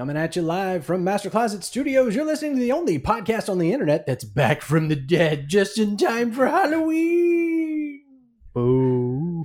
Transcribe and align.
Coming 0.00 0.16
at 0.16 0.34
you 0.34 0.40
live 0.40 0.86
from 0.86 1.04
Master 1.04 1.28
Closet 1.28 1.62
Studios, 1.62 2.14
you're 2.16 2.24
listening 2.24 2.54
to 2.54 2.58
the 2.58 2.72
only 2.72 2.98
podcast 2.98 3.50
on 3.50 3.58
the 3.58 3.70
internet 3.70 4.06
that's 4.06 4.24
back 4.24 4.62
from 4.62 4.88
the 4.88 4.96
dead 4.96 5.46
just 5.46 5.76
in 5.78 5.98
time 5.98 6.32
for 6.32 6.48
Halloween. 6.48 8.00
Boo. 8.54 9.44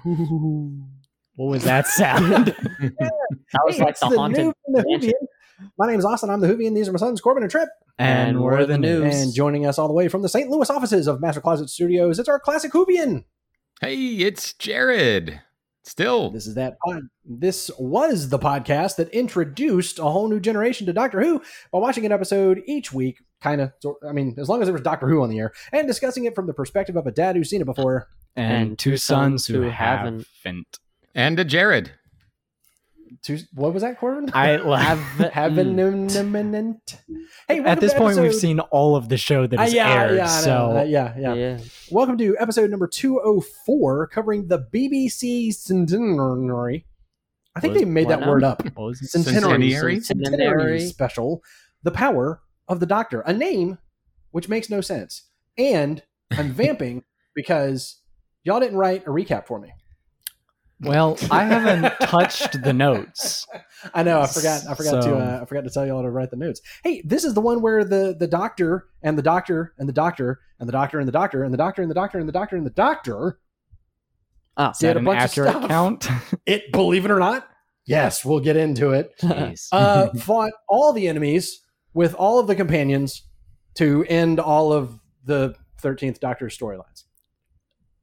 What 1.36 1.48
was 1.48 1.66
that 1.66 1.88
sound? 1.88 2.56
That 2.80 3.62
was 3.66 3.76
Hey, 3.76 3.84
like 3.84 4.00
the 4.00 4.08
the 4.08 4.16
haunted 4.18 4.46
new 4.46 4.54
from 4.64 4.74
the 4.76 4.86
mansion. 4.88 5.12
Whovian. 5.22 5.68
My 5.78 5.88
name's 5.88 6.06
Austin. 6.06 6.30
I'm 6.30 6.40
the 6.40 6.48
Whovian. 6.48 6.74
These 6.74 6.88
are 6.88 6.94
my 6.94 7.00
sons, 7.00 7.20
Corbin 7.20 7.44
and 7.44 7.52
Trip. 7.52 7.68
and 8.00 8.40
we're 8.40 8.66
the 8.66 8.78
news. 8.78 9.14
And 9.14 9.36
joining 9.36 9.66
us 9.66 9.78
all 9.78 9.90
the 9.90 9.94
way 9.94 10.08
from 10.08 10.22
the 10.22 10.30
St. 10.30 10.50
Louis 10.50 10.70
offices 10.70 11.08
of 11.08 11.20
Master 11.20 11.42
Closet 11.42 11.70
Studios, 11.70 12.18
it's 12.18 12.30
our 12.30 12.40
classic 12.40 12.72
Whovian. 12.72 13.26
Hey, 13.82 13.98
it's 13.98 14.54
Jared. 14.54 15.42
Still, 15.86 16.32
This 16.32 16.48
is 16.48 16.56
that 16.56 16.78
pod. 16.80 17.04
This 17.24 17.70
was 17.78 18.30
the 18.30 18.40
podcast 18.40 18.96
that 18.96 19.10
introduced 19.10 20.00
a 20.00 20.04
whole 20.04 20.28
new 20.28 20.40
generation 20.40 20.88
to 20.88 20.94
Doctor 20.94 21.22
Who 21.22 21.42
by 21.72 21.78
watching 21.78 22.06
an 22.06 22.12
episode 22.12 22.64
each 22.66 22.92
week, 22.92 23.20
kind 23.42 23.62
of. 23.62 23.72
so, 23.80 23.98
I 24.08 24.12
mean, 24.12 24.36
as 24.40 24.50
long 24.50 24.62
as 24.62 24.68
there 24.68 24.74
was 24.74 24.82
Doctor 24.82 25.08
Who 25.08 25.22
on 25.22 25.30
the 25.30 25.38
air, 25.38 25.54
and 25.72 25.88
discussing 25.88 26.26
it 26.26 26.34
from 26.34 26.48
the 26.48 26.54
perspective 26.54 26.96
of 26.96 27.06
a 27.06 27.12
dad 27.12 27.36
who's 27.36 27.50
seen 27.52 27.62
it 27.62 27.66
before. 27.66 28.08
and, 28.36 28.70
and 28.70 28.80
two 28.80 28.98
sons 28.98 29.46
who 29.46 29.62
haven't. 29.62 30.26
haven't. 30.44 30.80
and 31.14 31.40
a 31.40 31.46
Jared. 31.46 31.92
To, 33.24 33.40
what 33.54 33.74
was 33.74 33.84
that, 33.84 34.00
Corbin? 34.00 34.30
I 34.34 34.56
love. 34.58 34.80
Haven't. 35.32 35.76
Hey, 37.48 37.60
At 37.60 37.80
this 37.80 37.94
to 37.94 37.98
point, 38.00 38.20
we've 38.20 38.34
seen 38.34 38.60
all 38.60 38.96
of 38.96 39.10
the 39.10 39.18
show 39.18 39.48
that 39.48 39.60
is 39.62 39.74
Uh, 39.74 39.76
yeah, 39.76 40.02
aired. 40.04 40.16
yeah, 40.18 40.24
I 40.32 40.36
know. 40.38 40.42
so 40.42 40.78
Uh, 40.78 40.84
yeah, 40.84 41.14
yeah, 41.18 41.34
Yeah. 41.34 41.58
Welcome 41.92 42.18
to 42.18 42.36
episode 42.40 42.70
number 42.70 42.88
204, 42.88 44.08
covering 44.08 44.48
the 44.48 44.60
BBC 44.74 45.52
Centenary. 45.54 46.86
I 47.56 47.60
think 47.60 47.74
Was- 47.74 47.84
they 47.84 47.90
made 47.90 48.10
that 48.10 48.20
what 48.22 48.30
word 48.30 48.44
up. 48.44 48.64
what 48.76 48.86
was 48.88 49.02
it? 49.02 49.08
Centenary, 49.08 49.72
Centenary? 49.72 50.00
Centenary 50.02 50.38
Centenary. 50.38 50.80
special. 50.82 51.44
The 51.84 51.92
power 51.92 52.42
of 52.68 52.80
the 52.80 52.86
Doctor, 52.86 53.22
a 53.22 53.34
name 53.34 53.78
which 54.32 54.50
makes 54.50 54.70
no 54.70 54.82
sense. 54.82 55.30
And 55.58 56.04
I'm 56.32 56.52
vamping 56.54 57.04
because 57.34 58.02
y'all 58.44 58.60
didn't 58.60 58.78
write 58.78 59.04
a 59.04 59.10
recap 59.10 59.48
for 59.48 59.60
me. 59.60 59.72
Well, 60.82 61.18
I 61.32 61.46
haven't 61.46 61.94
touched 62.02 62.62
the 62.62 62.74
notes. 62.74 63.48
I 63.94 64.04
know. 64.04 64.20
I 64.22 64.28
forgot. 64.28 64.64
I 64.70 64.76
forgot 64.76 65.04
to. 65.04 65.16
Uh, 65.16 65.40
I 65.42 65.46
forgot 65.46 65.64
to 65.64 65.70
tell 65.70 65.86
y'all 65.86 66.02
to 66.04 66.10
write 66.10 66.32
the 66.32 66.38
notes. 66.38 66.62
Hey, 66.84 67.02
this 67.06 67.24
is 67.24 67.34
the 67.34 67.42
one 67.42 67.62
where 67.62 67.84
the 67.86 68.16
the 68.18 68.28
doctor 68.28 68.88
and 69.02 69.18
the 69.18 69.22
doctor 69.22 69.74
and 69.78 69.88
the 69.88 69.94
doctor 69.94 70.42
and 70.60 70.68
the 70.68 70.74
doctor 70.74 71.00
and 71.00 71.08
the 71.08 71.12
doctor 71.14 71.44
and 71.44 71.54
the 71.54 71.58
doctor 71.58 71.82
and 71.82 71.90
the 71.90 71.94
doctor 71.94 72.18
and 72.20 72.28
the 72.28 72.34
doctor 72.34 72.56
and 72.58 72.66
the 72.66 72.72
doctor. 72.72 73.40
Ah, 74.58 74.74
that 74.80 74.94
Did 74.94 74.98
a 74.98 75.06
bunch 75.06 75.24
of 75.24 75.32
stuff. 75.32 75.68
count? 75.68 76.08
It, 76.46 76.72
believe 76.72 77.06
it 77.06 77.12
or 77.12 77.20
not, 77.20 77.48
yes, 77.86 78.24
we'll 78.24 78.40
get 78.40 78.56
into 78.58 78.92
it. 78.92 79.12
Uh, 79.72 80.10
fought 80.20 80.52
all 80.68 80.92
the 80.94 81.08
enemies 81.08 81.62
with 81.94 82.14
all 82.16 82.40
of 82.40 82.48
the 82.48 82.56
companions 82.56 83.24
to 83.76 84.06
end 84.10 84.40
all 84.40 84.72
of 84.74 85.00
the 85.24 85.56
thirteenth 85.80 86.20
Doctor 86.20 86.48
storylines. 86.48 87.05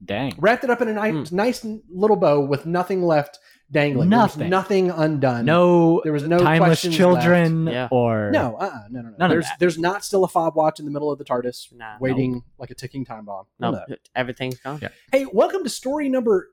Dang. 0.04 0.34
Wrapped 0.38 0.64
it 0.64 0.70
up 0.70 0.80
in 0.80 0.88
a 0.88 0.92
nice, 0.94 1.30
nice 1.32 1.64
little 1.90 2.16
bow 2.16 2.40
with 2.40 2.66
nothing 2.66 3.02
left 3.02 3.38
dangling. 3.70 4.10
There 4.10 4.18
was 4.20 4.36
Nothing. 4.36 4.50
nothing 4.50 4.90
undone. 4.90 5.44
No 5.44 6.00
there 6.04 6.12
was 6.12 6.26
no 6.26 6.38
timeless 6.38 6.68
questions 6.68 6.96
children 6.96 7.66
Yeah. 7.68 7.88
or 7.90 8.30
No, 8.32 8.56
uh, 8.56 8.64
uh 8.64 8.78
no, 8.90 9.00
no, 9.00 9.08
no. 9.10 9.14
None 9.18 9.22
of 9.22 9.30
there's 9.30 9.44
that. 9.46 9.58
there's 9.60 9.78
not 9.78 10.04
still 10.04 10.24
a 10.24 10.28
fob 10.28 10.56
watch 10.56 10.78
in 10.78 10.84
the 10.84 10.90
middle 10.90 11.10
of 11.10 11.18
the 11.18 11.24
TARDIS 11.24 11.72
Nah, 11.74 11.96
waiting 12.00 12.42
like 12.58 12.70
a 12.70 12.74
ticking 12.74 13.04
time 13.04 13.24
bomb. 13.24 13.46
None 13.58 13.72
No, 13.88 13.96
everything's 14.14 14.58
gone. 14.58 14.78
Yeah. 14.82 14.88
Hey, 15.12 15.24
welcome 15.32 15.62
to 15.64 15.70
story 15.70 16.08
number 16.08 16.50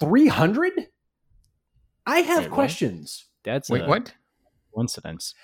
three 0.00 0.28
hundred. 0.28 0.72
I 2.06 2.18
have 2.20 2.38
Wait, 2.44 2.50
what? 2.50 2.54
questions. 2.54 3.26
That's 3.44 3.68
Wait, 3.68 3.82
a 3.82 3.86
what? 3.86 4.14
coincidence. 4.74 5.34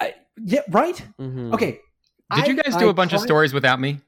I, 0.00 0.14
yeah, 0.42 0.60
right. 0.70 1.04
Mhm. 1.20 1.52
Okay. 1.54 1.80
Did 2.34 2.46
you 2.46 2.54
guys 2.62 2.76
do 2.76 2.86
I 2.86 2.90
a 2.90 2.94
bunch 2.94 3.12
of 3.12 3.20
stories 3.20 3.52
without 3.52 3.80
me? 3.80 4.00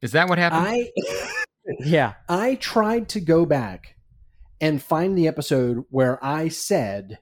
Is 0.00 0.12
that 0.12 0.28
what 0.28 0.38
happened? 0.38 0.66
I 0.66 0.90
Yeah. 1.80 2.14
I 2.28 2.56
tried 2.56 3.08
to 3.10 3.20
go 3.20 3.46
back 3.46 3.96
and 4.60 4.82
find 4.82 5.16
the 5.16 5.28
episode 5.28 5.84
where 5.90 6.22
I 6.24 6.48
said 6.48 7.18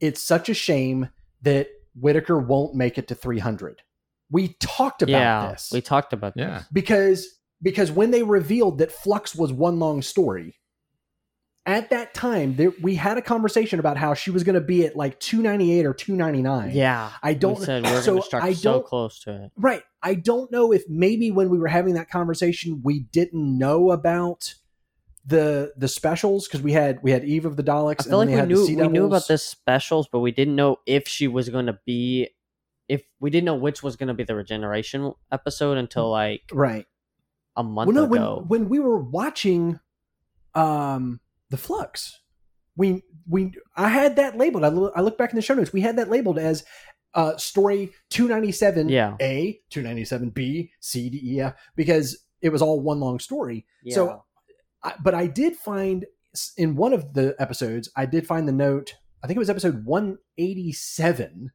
it's 0.00 0.22
such 0.22 0.48
a 0.48 0.54
shame 0.54 1.08
that 1.42 1.68
Whittaker 1.94 2.38
won't 2.38 2.74
make 2.74 2.98
it 2.98 3.08
to 3.08 3.14
300. 3.14 3.82
We 4.30 4.56
talked 4.60 5.02
about 5.02 5.10
yeah. 5.10 5.52
this 5.52 5.70
We 5.72 5.80
talked 5.80 6.12
about 6.12 6.34
yeah. 6.36 6.58
this. 6.58 6.66
because 6.72 7.28
because 7.60 7.92
when 7.92 8.10
they 8.10 8.22
revealed 8.22 8.78
that 8.78 8.90
Flux 8.90 9.34
was 9.36 9.52
one 9.52 9.78
long 9.78 10.02
story, 10.02 10.56
at 11.64 11.90
that 11.90 12.12
time 12.12 12.56
there, 12.56 12.72
we 12.82 12.96
had 12.96 13.18
a 13.18 13.22
conversation 13.22 13.78
about 13.78 13.96
how 13.96 14.14
she 14.14 14.30
was 14.30 14.42
going 14.42 14.54
to 14.54 14.60
be 14.60 14.84
at 14.84 14.96
like 14.96 15.20
298 15.20 15.86
or 15.86 15.94
299. 15.94 16.72
Yeah. 16.74 17.10
I 17.22 17.34
don't 17.34 17.58
we 17.60 17.64
said 17.64 17.84
we're 17.84 18.02
so 18.02 18.12
going 18.12 18.22
to 18.22 18.26
start 18.26 18.42
I 18.42 18.52
so 18.52 18.72
don't 18.72 18.86
close 18.86 19.20
to 19.20 19.44
it. 19.44 19.52
Right. 19.56 19.82
I 20.02 20.14
don't 20.14 20.50
know 20.50 20.72
if 20.72 20.82
maybe 20.88 21.30
when 21.30 21.50
we 21.50 21.58
were 21.58 21.68
having 21.68 21.94
that 21.94 22.10
conversation 22.10 22.80
we 22.82 23.00
didn't 23.00 23.58
know 23.58 23.92
about 23.92 24.54
the 25.24 25.72
the 25.76 25.86
specials 25.86 26.48
because 26.48 26.62
we 26.62 26.72
had 26.72 26.98
we 27.02 27.12
had 27.12 27.24
Eve 27.24 27.44
of 27.46 27.56
the 27.56 27.62
Daleks 27.62 28.00
I 28.00 28.10
feel 28.10 28.18
like 28.18 28.26
we 28.26 28.32
knew 28.32 28.38
had 28.40 28.48
the 28.48 28.56
Sea 28.56 28.76
we 28.76 28.88
knew 28.88 29.06
about 29.06 29.28
the 29.28 29.38
specials, 29.38 30.08
but 30.10 30.18
we 30.18 30.32
didn't 30.32 30.56
know 30.56 30.78
if 30.84 31.06
she 31.06 31.28
was 31.28 31.48
going 31.48 31.66
to 31.66 31.78
be 31.86 32.30
if 32.88 33.04
we 33.20 33.30
didn't 33.30 33.44
know 33.44 33.54
which 33.54 33.84
was 33.84 33.94
going 33.94 34.08
to 34.08 34.14
be 34.14 34.24
the 34.24 34.34
regeneration 34.34 35.12
episode 35.30 35.78
until 35.78 36.10
like 36.10 36.42
right. 36.52 36.86
a 37.56 37.62
month 37.62 37.86
Well, 37.86 37.94
no, 38.08 38.12
ago. 38.12 38.44
when 38.48 38.62
when 38.62 38.68
we 38.68 38.80
were 38.80 38.98
watching 38.98 39.78
um 40.56 41.20
the 41.52 41.56
Flux, 41.56 42.18
we 42.76 43.02
we 43.28 43.52
I 43.76 43.88
had 43.88 44.16
that 44.16 44.36
labeled. 44.36 44.64
I, 44.64 44.68
lo- 44.68 44.90
I 44.96 45.00
look 45.02 45.16
back 45.16 45.30
in 45.30 45.36
the 45.36 45.42
show 45.42 45.54
notes. 45.54 45.72
We 45.72 45.82
had 45.82 45.96
that 45.98 46.10
labeled 46.10 46.38
as 46.38 46.64
uh 47.14 47.36
story 47.36 47.92
297 48.10 48.88
yeah. 48.88 49.14
A, 49.20 49.60
297 49.70 50.30
B, 50.30 50.72
C, 50.80 51.08
D, 51.10 51.20
E, 51.22 51.40
F 51.40 51.54
because 51.76 52.18
it 52.40 52.48
was 52.48 52.60
all 52.62 52.80
one 52.80 52.98
long 52.98 53.20
story. 53.20 53.66
yeah. 53.84 53.94
So 53.94 54.24
I, 54.82 54.94
but 55.00 55.14
I 55.14 55.26
did 55.28 55.54
find 55.56 56.06
in 56.56 56.74
one 56.76 56.92
of 56.94 57.12
the 57.14 57.36
episodes, 57.38 57.88
I 57.94 58.06
did 58.06 58.26
find 58.26 58.48
the 58.48 58.52
note. 58.52 58.94
I 59.22 59.26
think 59.28 59.36
it 59.36 59.38
was 59.38 59.50
episode 59.50 59.84
187, 59.84 61.50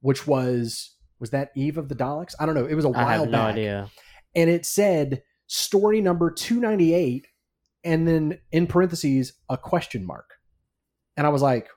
which 0.00 0.26
was 0.26 0.94
was 1.18 1.30
that 1.30 1.50
Eve 1.56 1.78
of 1.78 1.88
the 1.88 1.94
Daleks? 1.94 2.34
I 2.40 2.46
don't 2.46 2.54
know. 2.54 2.66
It 2.66 2.74
was 2.74 2.84
a 2.84 2.88
while 2.90 3.06
I 3.06 3.12
have 3.12 3.26
no 3.26 3.32
back, 3.38 3.52
idea. 3.54 3.90
and 4.34 4.50
it 4.50 4.66
said 4.66 5.22
story 5.46 6.00
number 6.00 6.30
298, 6.30 7.26
and 7.86 8.06
then 8.06 8.38
in 8.52 8.66
parentheses 8.66 9.32
a 9.48 9.56
question 9.56 10.04
mark, 10.04 10.28
and 11.16 11.26
I 11.26 11.30
was 11.30 11.40
like, 11.42 11.68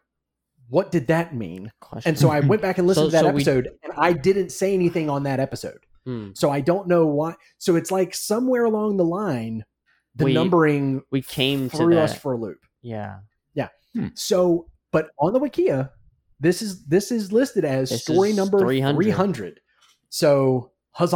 "What 0.70 0.92
did 0.92 1.08
that 1.08 1.34
mean?" 1.36 1.72
Question. 1.80 2.10
And 2.10 2.20
so 2.20 2.30
I 2.30 2.40
went 2.42 2.62
back 2.62 2.78
and 2.78 2.88
listened 2.90 3.12
So- 3.12 3.18
to 3.20 3.24
that 3.24 3.30
so 3.30 3.32
we- 3.34 3.42
episode, 3.42 3.70
and 3.84 3.94
I 3.98 4.14
didn't 4.14 4.50
say 4.52 4.74
anything 4.74 5.10
on 5.10 5.24
that 5.24 5.40
episode. 5.40 5.80
Hmm. 6.06 6.30
So 6.34 6.50
I 6.50 6.62
don't 6.62 6.88
know 6.88 7.06
why. 7.08 7.36
So 7.58 7.76
it's 7.76 7.92
like 7.92 8.16
somewhere 8.16 8.66
along 8.66 8.98
the 8.98 9.06
line, 9.06 9.64
the 10.16 10.26
We- 10.26 10.34
numbering 10.34 11.02
we 11.12 11.22
came 11.22 11.70
to 11.70 11.78
threw 11.78 11.96
that. 11.96 12.04
us 12.04 12.18
for 12.18 12.34
a 12.34 12.38
loop. 12.38 12.58
yeah. 12.82 13.20
Yeah. 13.54 14.10
So, 14.14 14.68
but 14.92 15.10
on 15.20 15.34
the 15.34 15.40
Wikia, 15.40 15.90
this 16.40 16.62
is 16.62 16.86
this 16.86 17.12
is 17.12 17.32
listed 17.32 17.66
as 17.66 17.90
This 17.90 18.04
story 18.04 18.34
number 18.34 18.60
300. 18.60 18.96
300. 19.04 19.60
So, 20.10 20.72
huzzah! 20.92 21.16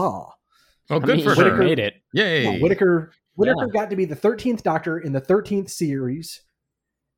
Oh, 0.90 1.00
good 1.00 1.18
mean, 1.18 1.24
for 1.24 1.36
Whittaker- 1.36 1.56
her. 1.56 1.64
made 1.64 1.80
it. 1.80 1.94
Yay. 2.14 2.60
Whittaker 2.60 3.12
Whittaker 3.36 3.68
got 3.68 3.90
to 3.90 3.96
be 3.96 4.06
the 4.06 4.16
13th 4.16 4.64
Doctor 4.64 4.98
in 4.98 5.14
the 5.14 5.22
13th 5.22 5.70
series, 5.70 6.42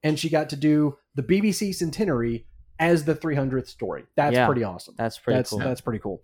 and 0.04 0.20
she 0.20 0.30
got 0.30 0.50
to 0.52 0.56
do 0.56 0.98
the 1.16 1.24
BBC 1.24 1.74
Centenary 1.74 2.46
as 2.80 3.06
the 3.06 3.16
300th 3.16 3.68
story. 3.68 4.04
That's 4.16 4.36
Yeah. 4.36 4.46
pretty 4.46 4.64
awesome. 4.64 4.96
That's 4.98 5.18
pretty 5.18 5.38
that's 5.38 5.50
cool. 5.50 5.60
that's 5.60 5.82
pretty 5.82 6.00
cool. 6.00 6.22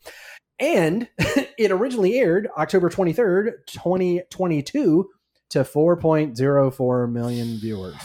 And 0.59 1.07
it 1.57 1.72
originally 1.72 2.19
aired 2.19 2.47
October 2.57 2.90
23rd, 2.90 3.66
2022 3.68 5.09
to 5.50 5.59
4.04 5.63 7.12
million 7.12 7.57
viewers. 7.57 7.96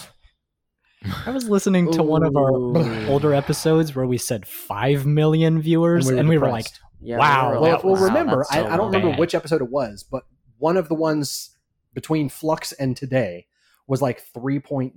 I 1.25 1.30
was 1.30 1.48
listening 1.48 1.92
to 1.92 2.02
one 2.02 2.25
of 2.25 2.34
our 2.36 3.08
older 3.08 3.32
episodes 3.34 3.94
where 3.94 4.06
we 4.06 4.19
said 4.19 4.46
five 4.46 5.06
million 5.06 5.61
viewers, 5.61 6.08
and 6.08 6.28
we 6.28 6.38
were, 6.38 6.49
like. 6.49 6.66
Yeah, 7.00 7.19
Wow, 7.19 7.50
we 7.50 7.55
were 7.56 7.61
well, 7.61 7.72
like, 7.72 7.84
well 7.84 7.94
wow, 7.94 8.05
remember, 8.05 8.37
that's 8.38 8.50
I, 8.52 8.62
so 8.62 8.69
I 8.69 8.76
don't 8.76 8.87
remember 8.93 9.16
which 9.19 9.34
episode 9.34 9.61
it 9.61 9.70
was, 9.70 10.02
but 10.02 10.25
one 10.58 10.76
of 10.76 10.88
the 10.88 10.94
ones 10.94 11.56
between 11.96 12.28
Flux 12.28 12.70
and 12.72 12.96
today 12.96 13.46
was 13.88 14.00
like 14.00 14.22
3.96 14.32 14.93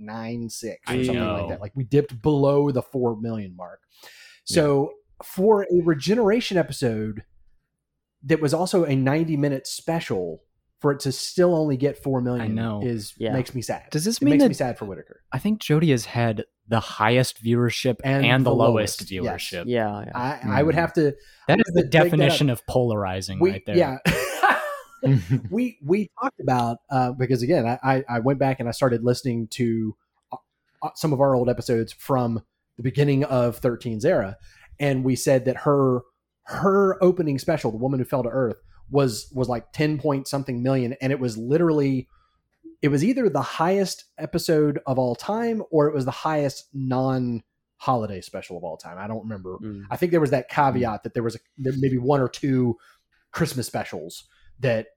or 0.73 0.77
I 0.85 0.93
something 1.03 1.13
know. 1.15 1.33
like 1.33 1.49
that. 1.49 1.61
Like 1.61 1.71
we 1.75 1.83
dipped 1.83 2.21
below 2.21 2.69
the 2.71 2.81
4 2.83 3.19
million 3.19 3.55
mark. 3.55 3.79
So 4.43 4.91
for 5.23 5.63
a 5.63 5.81
regeneration 5.83 6.57
episode 6.57 7.23
that 8.23 8.41
was 8.41 8.53
also 8.53 8.83
a 8.83 8.95
90 8.95 9.37
minute 9.37 9.65
special 9.67 10.41
for 10.81 10.91
it 10.91 10.99
to 11.01 11.11
still 11.11 11.55
only 11.55 11.77
get 11.77 12.01
4 12.01 12.21
million 12.21 12.41
I 12.45 12.47
know. 12.47 12.81
is 12.83 13.13
Yeah. 13.17 13.33
makes 13.33 13.53
me 13.55 13.61
sad. 13.61 13.83
does 13.91 14.03
this 14.05 14.17
it 14.17 14.23
mean 14.23 14.31
makes 14.33 14.43
that 14.43 14.49
me 14.49 14.53
sad 14.55 14.77
for 14.77 14.85
Whittaker. 14.85 15.21
I 15.31 15.39
think 15.39 15.61
Jodie 15.61 15.91
has 15.91 16.05
had 16.05 16.45
the 16.67 16.79
highest 16.79 17.43
viewership 17.43 17.97
And 18.03 18.25
and, 18.25 18.45
the, 18.45 18.49
the 18.49 18.55
lowest, 18.55 19.01
lowest, 19.01 19.11
yes. 19.11 19.23
viewership? 19.23 19.63
Yeah, 19.67 20.03
yeah. 20.05 20.11
I, 20.15 20.59
I 20.59 20.63
would 20.63 20.75
Hmm. 20.75 20.81
have 20.81 20.93
to 20.93 21.13
That 21.47 21.59
is 21.59 21.65
the 21.73 21.83
Dig 21.83 21.91
that 21.91 22.03
definition 22.03 22.49
of 22.49 22.65
polarizing 22.67 23.39
we 23.39 23.51
right 23.51 23.63
there. 23.65 23.77
yeah 23.77 23.97
we 25.49 25.77
we 25.83 26.09
talked 26.21 26.39
about 26.39 26.77
uh, 26.89 27.11
because 27.11 27.41
again 27.41 27.65
I, 27.83 28.03
I 28.09 28.19
went 28.19 28.39
back 28.39 28.59
and 28.59 28.67
I 28.67 28.71
started 28.71 29.03
listening 29.03 29.47
to 29.51 29.95
uh, 30.31 30.37
uh, 30.81 30.89
some 30.95 31.13
of 31.13 31.21
our 31.21 31.35
old 31.35 31.49
episodes 31.49 31.93
from 31.93 32.43
the 32.77 32.83
beginning 32.83 33.23
of 33.25 33.59
13's 33.61 34.05
era 34.05 34.37
and 34.79 35.03
we 35.03 35.15
said 35.15 35.45
that 35.45 35.57
her 35.57 36.01
her 36.49 37.01
opening 37.03 37.37
special, 37.37 37.71
the 37.71 37.77
woman 37.77 37.99
who 37.99 38.05
fell 38.05 38.23
to 38.23 38.29
earth, 38.29 38.57
was 38.89 39.31
was 39.33 39.47
like 39.47 39.71
ten 39.71 39.99
point 39.99 40.27
something 40.27 40.63
million, 40.63 40.95
and 41.01 41.11
it 41.11 41.19
was 41.19 41.37
literally 41.37 42.07
it 42.81 42.87
was 42.87 43.03
either 43.03 43.29
the 43.29 43.41
highest 43.41 44.05
episode 44.17 44.79
of 44.87 44.97
all 44.97 45.13
time 45.13 45.61
or 45.69 45.87
it 45.87 45.93
was 45.93 46.05
the 46.05 46.11
highest 46.11 46.69
non 46.73 47.43
holiday 47.77 48.21
special 48.21 48.57
of 48.57 48.63
all 48.63 48.77
time. 48.77 48.97
I 48.97 49.07
don't 49.07 49.21
remember. 49.21 49.57
Mm. 49.57 49.83
I 49.91 49.95
think 49.95 50.11
there 50.11 50.21
was 50.21 50.31
that 50.31 50.49
caveat 50.49 51.03
that 51.03 51.13
there 51.13 51.23
was 51.23 51.35
a, 51.35 51.39
there 51.57 51.73
maybe 51.77 51.97
one 51.97 52.21
or 52.21 52.29
two 52.29 52.77
Christmas 53.31 53.67
specials 53.67 54.27
that 54.59 54.87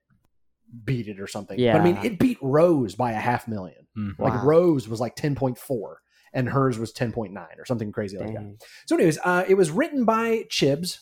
beat 0.83 1.07
it 1.07 1.19
or 1.19 1.27
something. 1.27 1.57
But 1.73 1.81
I 1.81 1.83
mean, 1.83 1.97
it 2.03 2.19
beat 2.19 2.37
Rose 2.41 2.95
by 2.95 3.11
a 3.11 3.19
half 3.19 3.47
million. 3.47 3.87
Mm. 3.97 4.17
Like 4.17 4.33
Wow. 4.33 4.45
Rose 4.45 4.87
was 4.87 4.99
like 4.99 5.15
10.4 5.15 5.95
and 6.33 6.49
hers 6.49 6.79
was 6.79 6.91
10.9 6.91 7.35
or 7.57 7.65
something 7.65 7.91
crazy 7.91 8.17
like 8.17 8.33
that. 8.33 8.55
So, 8.87 8.95
anyways, 8.95 9.19
uh, 9.23 9.45
it 9.47 9.53
was 9.53 9.69
written 9.71 10.03
by 10.03 10.45
Chibs 10.49 10.99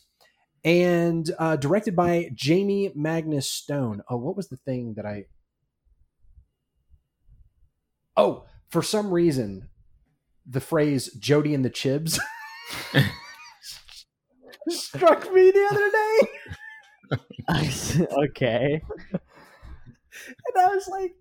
and 0.63 1.30
uh, 1.40 1.56
directed 1.56 1.96
by 1.96 2.30
Jamie 2.34 2.92
Magnus 2.96 3.50
Stone. 3.50 4.02
Oh, 4.10 4.18
what 4.18 4.36
was 4.36 4.50
the 4.50 4.58
thing 4.58 4.96
that 4.96 5.06
I. 5.06 5.25
Oh, 8.18 8.46
for 8.69 8.81
some 8.81 9.10
reason, 9.12 9.69
the 10.46 10.60
phrase 10.60 11.16
Jodie 11.18 11.56
and 11.56 11.64
the 11.64 11.69
Chibs 11.69 12.19
struck 14.69 15.34
me 15.34 15.52
the 15.52 15.68
other 15.72 15.90
day. 15.90 16.56
okay. 18.24 18.81
And 19.12 20.58
I 20.58 20.68
was 20.68 20.88
like, 20.88 21.13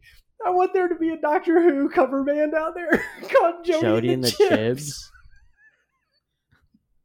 I 0.44 0.50
want 0.50 0.72
there 0.72 0.88
to 0.88 0.94
be 0.94 1.10
a 1.10 1.16
Doctor 1.16 1.60
Who 1.62 1.88
cover 1.88 2.24
band 2.24 2.54
out 2.54 2.74
there 2.74 2.90
called 3.32 3.64
Jodie, 3.64 3.80
Jodie 3.82 3.96
and 3.98 4.04
the, 4.04 4.12
and 4.12 4.24
the 4.24 4.30
Chibs. 4.30 4.76
Chibs. 4.76 5.10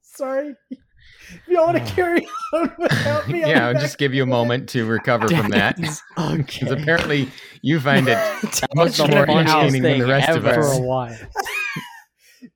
Sorry. 0.02 0.56
If 0.70 1.48
y'all 1.48 1.66
want 1.66 1.78
to 1.78 1.84
oh. 1.84 1.96
carry 1.96 2.28
on 2.54 2.72
without 2.78 3.28
me, 3.28 3.44
I'll 3.44 3.50
yeah, 3.50 3.68
I'll 3.68 3.74
just 3.74 3.98
give 3.98 4.14
you 4.14 4.24
a 4.24 4.28
moment 4.28 4.70
to 4.70 4.86
recover 4.86 5.28
from 5.28 5.50
that. 5.50 5.76
Because 5.76 6.02
Okay. 6.18 6.70
apparently 6.70 7.30
you 7.62 7.80
find 7.80 8.08
it 8.08 8.18
much 8.76 9.00
more 9.00 9.30
entertaining 9.30 9.82
than 9.82 10.00
the 10.00 10.00
thing 10.00 10.08
rest 10.08 10.30
of 10.30 10.46
ever. 10.46 10.62
for 10.62 10.70
us. 10.70 10.78
a 10.78 10.82
while. 10.82 11.18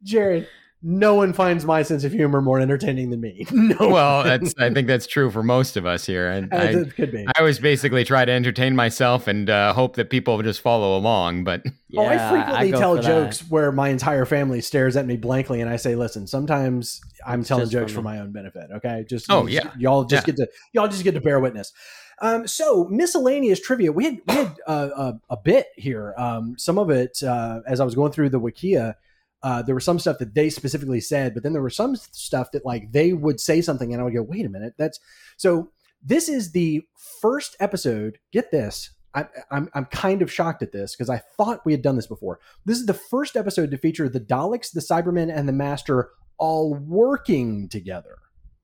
Jared, 0.04 0.48
no 0.82 1.14
one 1.16 1.34
finds 1.34 1.66
my 1.66 1.84
sense 1.84 2.04
of 2.06 2.12
humor 2.14 2.42
more 2.42 2.60
entertaining 2.60 3.10
than 3.10 3.20
me. 3.22 3.46
No. 3.52 3.90
Well, 3.90 4.24
that's 4.24 4.54
I 4.58 4.74
think 4.74 4.88
that's 4.88 5.06
true 5.06 5.30
for 5.30 5.44
most 5.44 5.76
of 5.78 5.86
us 5.86 6.06
here. 6.06 6.30
And 6.30 6.52
As 6.54 6.76
I, 6.76 6.80
it 6.80 6.96
could 6.96 7.12
be. 7.12 7.26
I 7.28 7.40
always 7.40 7.60
basically 7.60 8.04
try 8.06 8.24
to 8.24 8.32
entertain 8.32 8.76
myself 8.76 9.28
and 9.28 9.50
uh, 9.50 9.74
hope 9.74 9.96
that 9.98 10.10
people 10.10 10.42
just 10.42 10.62
follow 10.62 10.98
along. 10.98 11.44
But 11.44 11.64
oh, 11.98 12.06
I 12.06 12.30
frequently 12.32 12.72
go 12.72 12.80
tell 12.80 12.96
for 12.96 13.02
that. 13.02 13.08
jokes 13.08 13.40
where 13.50 13.72
my 13.72 13.90
entire 13.90 14.26
family 14.26 14.62
stares 14.62 14.96
at 14.96 15.06
me 15.06 15.18
blankly, 15.18 15.60
and 15.62 15.70
I 15.70 15.76
say, 15.76 15.96
"Listen, 15.96 16.26
sometimes 16.28 17.02
I'm 17.26 17.42
It's 17.42 17.50
telling 17.50 17.70
jokes 17.70 17.92
for 17.92 17.98
for 17.98 18.02
my 18.04 18.20
own 18.20 18.32
benefit. 18.32 18.70
Okay, 18.78 19.06
just 19.10 19.30
Oh, 19.30 19.48
just- 19.48 19.66
yeah. 19.66 19.72
y'all 19.78 20.06
just 20.06 20.26
Yeah. 20.28 20.34
get 20.34 20.36
to 20.38 20.48
y'all 20.74 20.88
just 20.88 21.04
get 21.04 21.14
to 21.16 21.22
bear 21.22 21.40
witness." 21.40 21.74
Um, 22.22 22.48
so 22.48 22.86
miscellaneous 22.90 23.60
trivia. 23.62 23.92
We 23.92 24.06
had 24.06 24.18
we 24.28 24.34
had 24.34 24.56
uh, 24.68 24.90
a, 25.30 25.34
a 25.34 25.38
bit 25.38 25.68
here. 25.76 26.14
Um, 26.18 26.56
some 26.58 26.78
of 26.78 26.90
it 26.90 27.22
uh, 27.24 27.60
as 27.68 27.80
I 27.80 27.86
was 27.86 27.96
going 27.96 28.12
through 28.14 28.30
the 28.30 28.40
Wikia. 28.40 28.96
Uh, 29.42 29.62
there 29.62 29.76
was 29.76 29.86
some 29.86 30.00
stuff 30.00 30.18
that 30.20 30.36
they 30.36 30.50
specifically 30.50 31.00
said, 31.00 31.34
but 31.34 31.44
then 31.44 31.54
there 31.54 31.62
was 31.62 31.76
some 31.76 31.96
stuff 31.96 32.52
that 32.52 32.66
like 32.66 32.92
they 32.92 33.14
would 33.14 33.40
say 33.40 33.62
something, 33.62 33.94
and 33.94 34.02
I 34.02 34.04
would 34.04 34.14
go, 34.14 34.24
"Wait 34.24 34.46
a 34.46 34.50
minute, 34.50 34.74
that's 34.78 35.00
so." 35.38 35.72
This 36.02 36.30
is 36.30 36.54
the 36.54 36.82
first 37.22 37.58
episode. 37.60 38.20
Get 38.32 38.52
this. 38.52 38.92
I, 39.14 39.26
I'm 39.52 39.70
I'm 39.74 39.86
kind 39.86 40.22
of 40.22 40.32
shocked 40.32 40.62
at 40.62 40.72
this 40.72 40.96
because 40.96 41.10
I 41.10 41.22
thought 41.36 41.66
we 41.66 41.74
had 41.74 41.82
done 41.82 41.96
this 41.96 42.08
before. 42.08 42.40
This 42.66 42.78
is 42.78 42.86
the 42.86 42.94
first 42.94 43.36
episode 43.36 43.72
to 43.72 43.78
feature 43.78 44.08
the 44.08 44.20
Daleks, 44.20 44.72
the 44.72 44.82
Cybermen, 44.82 45.34
and 45.34 45.48
the 45.48 45.54
Master 45.54 46.12
all 46.38 46.74
working 46.74 47.68
together. 47.70 48.18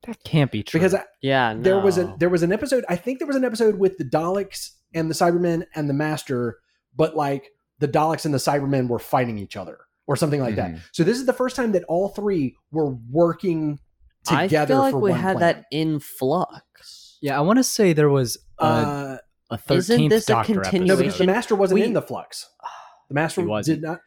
That 0.05 0.23
can't 0.23 0.51
be 0.51 0.63
true. 0.63 0.79
Because 0.79 0.93
I, 0.93 1.03
Yeah, 1.21 1.53
no. 1.53 1.61
there 1.61 1.79
was 1.79 1.97
a 1.97 2.15
there 2.19 2.29
was 2.29 2.43
an 2.43 2.51
episode. 2.51 2.85
I 2.87 2.95
think 2.95 3.19
there 3.19 3.27
was 3.27 3.35
an 3.35 3.43
episode 3.45 3.79
with 3.79 3.97
the 3.97 4.05
Daleks 4.05 4.71
and 4.93 5.09
the 5.09 5.15
Cybermen 5.15 5.65
and 5.73 5.89
the 5.89 5.93
Master, 5.93 6.59
but 6.95 7.15
like 7.15 7.49
the 7.79 7.87
Daleks 7.87 8.25
and 8.25 8.33
the 8.33 8.39
Cybermen 8.39 8.87
were 8.87 8.99
fighting 8.99 9.37
each 9.37 9.57
other 9.57 9.79
or 10.07 10.15
something 10.15 10.39
like 10.41 10.55
that. 10.55 10.71
Mhm. 10.73 10.79
So 10.91 11.03
this 11.03 11.17
is 11.17 11.25
the 11.25 11.33
first 11.33 11.55
time 11.55 11.71
that 11.73 11.83
all 11.85 12.09
three 12.09 12.55
were 12.71 12.95
working 13.09 13.79
together. 14.23 14.57
I 14.57 14.65
feel 14.75 14.77
like 14.79 14.91
for 14.91 14.99
we 14.99 15.11
one 15.11 15.19
had 15.19 15.37
plan. 15.37 15.53
that 15.53 15.65
in 15.71 15.99
flux. 15.99 17.17
yeah, 17.21 17.37
I 17.37 17.41
want 17.41 17.57
to 17.57 17.63
say 17.63 17.93
there 17.93 18.09
was 18.09 18.37
a, 18.59 18.63
Uh, 18.63 19.17
a 19.51 19.59
isn't 19.73 19.97
13th 19.99 20.09
this 20.09 20.23
a 20.25 20.27
Doctor 20.27 20.53
no, 20.55 20.61
continuation? 20.61 20.97
because 20.97 21.17
the 21.17 21.25
Master 21.25 21.55
wasn't 21.55 21.79
We- 21.79 21.85
in 21.85 21.93
the 21.93 22.01
flux. 22.01 22.49
The 23.09 23.13
Master 23.13 23.43
wasn't. 23.45 23.81
did 23.81 23.87
not. 23.87 23.99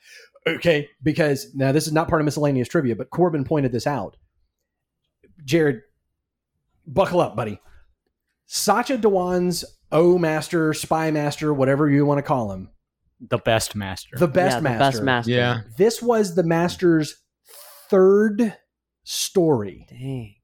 Okay, 0.46 0.88
because 1.02 1.54
now 1.54 1.70
this 1.72 1.86
is 1.86 1.92
not 1.92 2.08
part 2.08 2.20
of 2.20 2.24
miscellaneous 2.24 2.66
trivia, 2.68 2.96
but 2.96 3.10
Corbin 3.10 3.44
pointed 3.44 3.70
this 3.70 3.86
out. 3.86 4.16
Jared, 5.44 5.82
buckle 6.86 7.20
up, 7.20 7.36
buddy. 7.36 7.60
Sacha 8.46 8.96
Dhawan's 8.98 9.64
O 9.92 10.18
Master, 10.18 10.72
Spy 10.74 11.10
Master, 11.10 11.52
whatever 11.54 11.88
you 11.88 12.04
want 12.06 12.18
to 12.18 12.22
call 12.22 12.50
him, 12.52 12.70
the 13.20 13.38
best 13.38 13.74
master. 13.74 14.16
the 14.16 14.28
best 14.28 14.56
yeah, 14.56 14.60
master. 14.60 14.78
The 14.78 14.90
best 14.90 15.02
master. 15.02 15.30
yeah, 15.30 15.60
This 15.76 16.00
was 16.02 16.34
the 16.34 16.42
Master's 16.44 17.16
third 17.90 18.56
story. 19.04 19.86
Dang. 19.88 20.34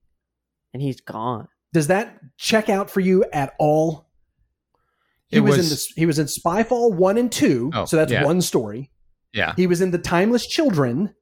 And 0.73 0.83
he's 0.83 1.01
gone. 1.01 1.49
Does 1.73 1.87
that 1.89 2.19
check 2.37 2.69
out 2.69 2.91
for 2.91 3.01
you 3.01 3.25
at 3.33 3.55
all? 3.59 4.09
He 5.29 5.37
It 5.37 5.41
was, 5.41 5.55
in 5.55 5.59
was- 5.61 5.87
the 5.89 5.93
he 6.01 6.07
was 6.07 6.19
in 6.19 6.27
Spyfall 6.27 6.95
one 6.95 7.17
and 7.19 7.31
two, 7.31 7.71
Oh, 7.75 7.85
so 7.85 7.97
that's 7.97 8.13
yeah. 8.13 8.25
one 8.25 8.41
story. 8.41 8.91
yeah, 9.33 9.55
He 9.57 9.67
was 9.67 9.81
in 9.81 9.91
the 9.91 9.99
Timeless 9.99 10.47
Children, 10.47 11.15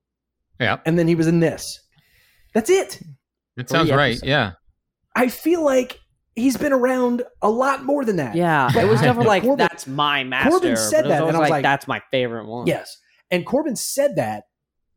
yeah. 0.60 0.78
and 0.84 0.98
then 0.98 1.08
he 1.08 1.14
was 1.14 1.26
in 1.26 1.40
this. 1.40 1.80
That's 2.54 2.68
it. 2.68 3.00
It 3.56 3.70
sounds 3.70 3.88
Three 3.88 3.96
right. 3.96 4.18
Yeah, 4.22 4.52
I 5.16 5.28
feel 5.28 5.64
like 5.64 5.98
he's 6.34 6.56
been 6.56 6.72
around 6.72 7.22
a 7.42 7.50
lot 7.50 7.84
more 7.84 8.04
than 8.04 8.16
that. 8.16 8.34
Yeah, 8.34 8.70
But 8.72 8.84
it 8.84 8.88
was 8.88 9.02
never 9.02 9.22
like 9.22 9.42
Corbin- 9.42 9.58
that's 9.66 9.86
my 9.86 10.24
master. 10.24 10.50
Corbin 10.50 10.76
said 10.76 11.02
but 11.04 11.06
it 11.06 11.08
was 11.08 11.18
that, 11.20 11.28
and 11.28 11.36
I 11.36 11.40
was 11.40 11.44
like, 11.44 11.50
like- 11.50 11.62
that's 11.62 11.86
my 11.88 12.02
favorite 12.10 12.46
one. 12.46 12.66
Yes. 12.66 12.98
And 13.30 13.46
Corbin 13.46 13.76
said 13.76 14.16
that, 14.16 14.44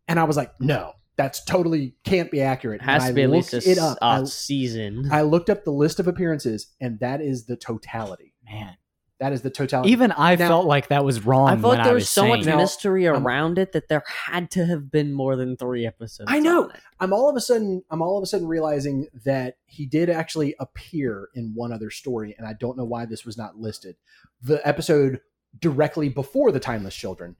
and 0.07 0.19
I 0.19 0.23
was 0.25 0.35
like, 0.37 0.51
no, 0.59 0.93
that's 1.17 1.43
totally 1.45 1.95
can't 2.03 2.29
be 2.29 2.41
accurate. 2.41 2.81
it 2.81 2.85
has 2.85 3.03
And 3.03 3.09
to 3.11 3.15
be 3.15 3.21
I 3.21 3.23
at 3.25 3.31
least 3.31 3.53
a, 3.53 3.57
looked 3.57 3.67
it 3.67 3.77
up. 3.77 3.97
I, 4.01 4.23
season. 4.25 5.09
I 5.11 5.21
looked 5.21 5.49
up 5.49 5.63
the 5.63 5.71
list 5.71 5.99
of 5.99 6.07
appearances, 6.07 6.73
and 6.81 6.99
that 6.99 7.21
is 7.21 7.45
the 7.45 7.55
totality. 7.55 8.33
Man, 8.45 8.75
That 9.19 9.31
is 9.31 9.41
the 9.43 9.49
totality. 9.49 9.91
even 9.91 10.11
I 10.11 10.35
Now- 10.35 10.49
felt 10.49 10.65
like 10.65 10.89
that 10.89 11.05
was 11.05 11.25
wrong. 11.25 11.47
I 11.47 11.53
when 11.53 11.61
felt 11.61 11.71
like 11.75 11.79
I 11.81 11.83
there 11.85 11.93
was 11.93 12.01
was 12.03 12.09
so 12.09 12.21
saying 12.23 12.31
much 12.31 12.41
it. 12.41 12.45
Now, 12.49 12.57
mystery 12.57 13.07
I'm- 13.07 13.25
around 13.25 13.57
it 13.57 13.71
that 13.71 13.87
there 13.87 14.03
had 14.05 14.51
to 14.51 14.65
have 14.65 14.91
been 14.91 15.13
more 15.13 15.37
than 15.37 15.55
three 15.55 15.85
episodes. 15.87 16.29
I 16.29 16.39
know. 16.39 16.69
I'm 16.99 17.13
all 17.13 17.29
of 17.29 17.35
a 17.37 17.39
sudden 17.41 17.83
I'm 17.89 18.01
all 18.01 18.17
of 18.17 18.23
a 18.23 18.25
sudden 18.25 18.45
realizing 18.47 19.07
that 19.23 19.55
he 19.65 19.85
did 19.85 20.09
actually 20.09 20.53
appear 20.59 21.29
in 21.33 21.53
one 21.55 21.71
other 21.71 21.89
story, 21.89 22.35
and 22.37 22.45
I 22.45 22.53
don't 22.59 22.77
know 22.77 22.83
why 22.85 23.05
this 23.05 23.25
was 23.25 23.37
not 23.37 23.57
listed. 23.57 23.95
The 24.41 24.65
episode 24.67 25.21
directly 25.57 26.09
before 26.09 26.51
the 26.51 26.59
Timeless 26.59 26.93
Children. 26.95 27.37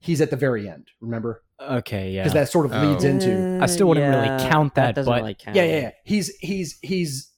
He's 0.00 0.20
at 0.20 0.28
the 0.28 0.36
very 0.36 0.68
end. 0.68 0.88
Remember, 1.00 1.42
Okay, 1.58 2.10
yeah. 2.10 2.24
because 2.24 2.34
that 2.34 2.50
sort 2.50 2.66
of 2.66 2.74
Oh. 2.74 2.90
leads 2.90 3.04
into. 3.04 3.58
I 3.62 3.64
still 3.64 3.88
wouldn't 3.88 4.06
really 4.14 4.26
Yeah, 4.26 4.50
count 4.50 4.74
that, 4.74 4.94
doesn't 4.94 5.10
but- 5.10 5.20
really 5.22 5.32
count. 5.34 5.56
Yeah, 5.56 5.64
yeah, 5.64 5.80
yeah. 5.80 5.90
He's 6.04 6.36
he's 6.40 6.78
he's 6.82 7.30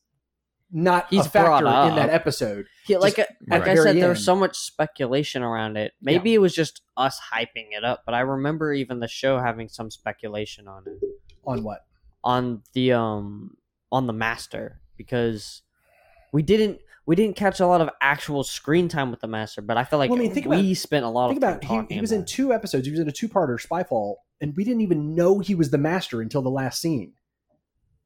not 0.70 1.06
He's 1.11 1.26
a 1.26 1.30
factor 1.30 1.66
in 1.88 1.94
that 1.96 2.11
episode. 2.11 2.66
Yeah, 2.88 2.99
like 2.99 3.16
Just 3.16 3.28
like 3.49 3.62
at 3.62 3.68
I 3.68 3.75
said, 3.76 3.96
there 3.96 4.08
was 4.08 4.25
so 4.25 4.35
much 4.37 4.56
speculation 4.56 5.42
around 5.42 5.76
it. 5.76 5.92
Maybe 6.00 6.35
it 6.35 6.38
was 6.38 6.54
just 6.54 6.82
us 6.96 7.20
hyping 7.32 7.68
it 7.70 7.85
up, 7.85 8.02
but 8.04 8.14
I 8.14 8.20
remember 8.20 8.73
even 8.73 9.00
the 9.00 9.08
show 9.08 9.38
having 9.38 9.68
some 9.68 9.90
speculation 9.90 10.66
on 10.68 10.82
it 10.87 11.02
On 11.44 11.62
what? 11.62 11.85
on 12.25 12.62
the 12.73 12.92
um 12.92 13.56
on 13.92 14.06
the 14.08 14.12
master 14.12 14.80
because 14.96 15.62
we 16.32 16.42
didn't 16.42 16.80
we 17.06 17.14
didn't 17.14 17.37
catch 17.37 17.61
a 17.61 17.66
lot 17.68 17.80
of 17.80 17.88
actual 18.00 18.42
screen 18.42 18.88
time 18.88 19.12
with 19.12 19.20
the 19.20 19.28
master, 19.28 19.62
but 19.62 19.76
I 19.76 19.85
feel 19.85 20.00
like 20.00 20.11
Well, 20.11 20.18
I 20.18 20.23
mean, 20.23 20.35
think 20.35 20.46
we 20.46 20.56
about- 20.73 20.76
spent 20.76 21.04
a 21.04 21.08
lot 21.08 21.28
Think 21.28 21.37
of 21.38 21.61
time 21.61 21.78
about 21.78 21.88
he, 21.88 21.94
he 21.94 22.00
was 22.00 22.11
in 22.11 22.18
about 22.18 22.28
it. 22.30 22.35
two 22.35 22.52
episodes. 22.52 22.85
He 22.87 22.90
was 22.90 22.99
in 22.99 23.08
a 23.08 23.12
two-parter 23.12 23.64
Spyfall, 23.64 24.16
and 24.40 24.56
we 24.56 24.64
didn't 24.64 24.80
even 24.80 25.14
know 25.14 25.38
he 25.38 25.54
was 25.54 25.70
the 25.70 25.78
master 25.78 26.20
until 26.20 26.42
the 26.42 26.50
last 26.50 26.80
scene. 26.80 27.12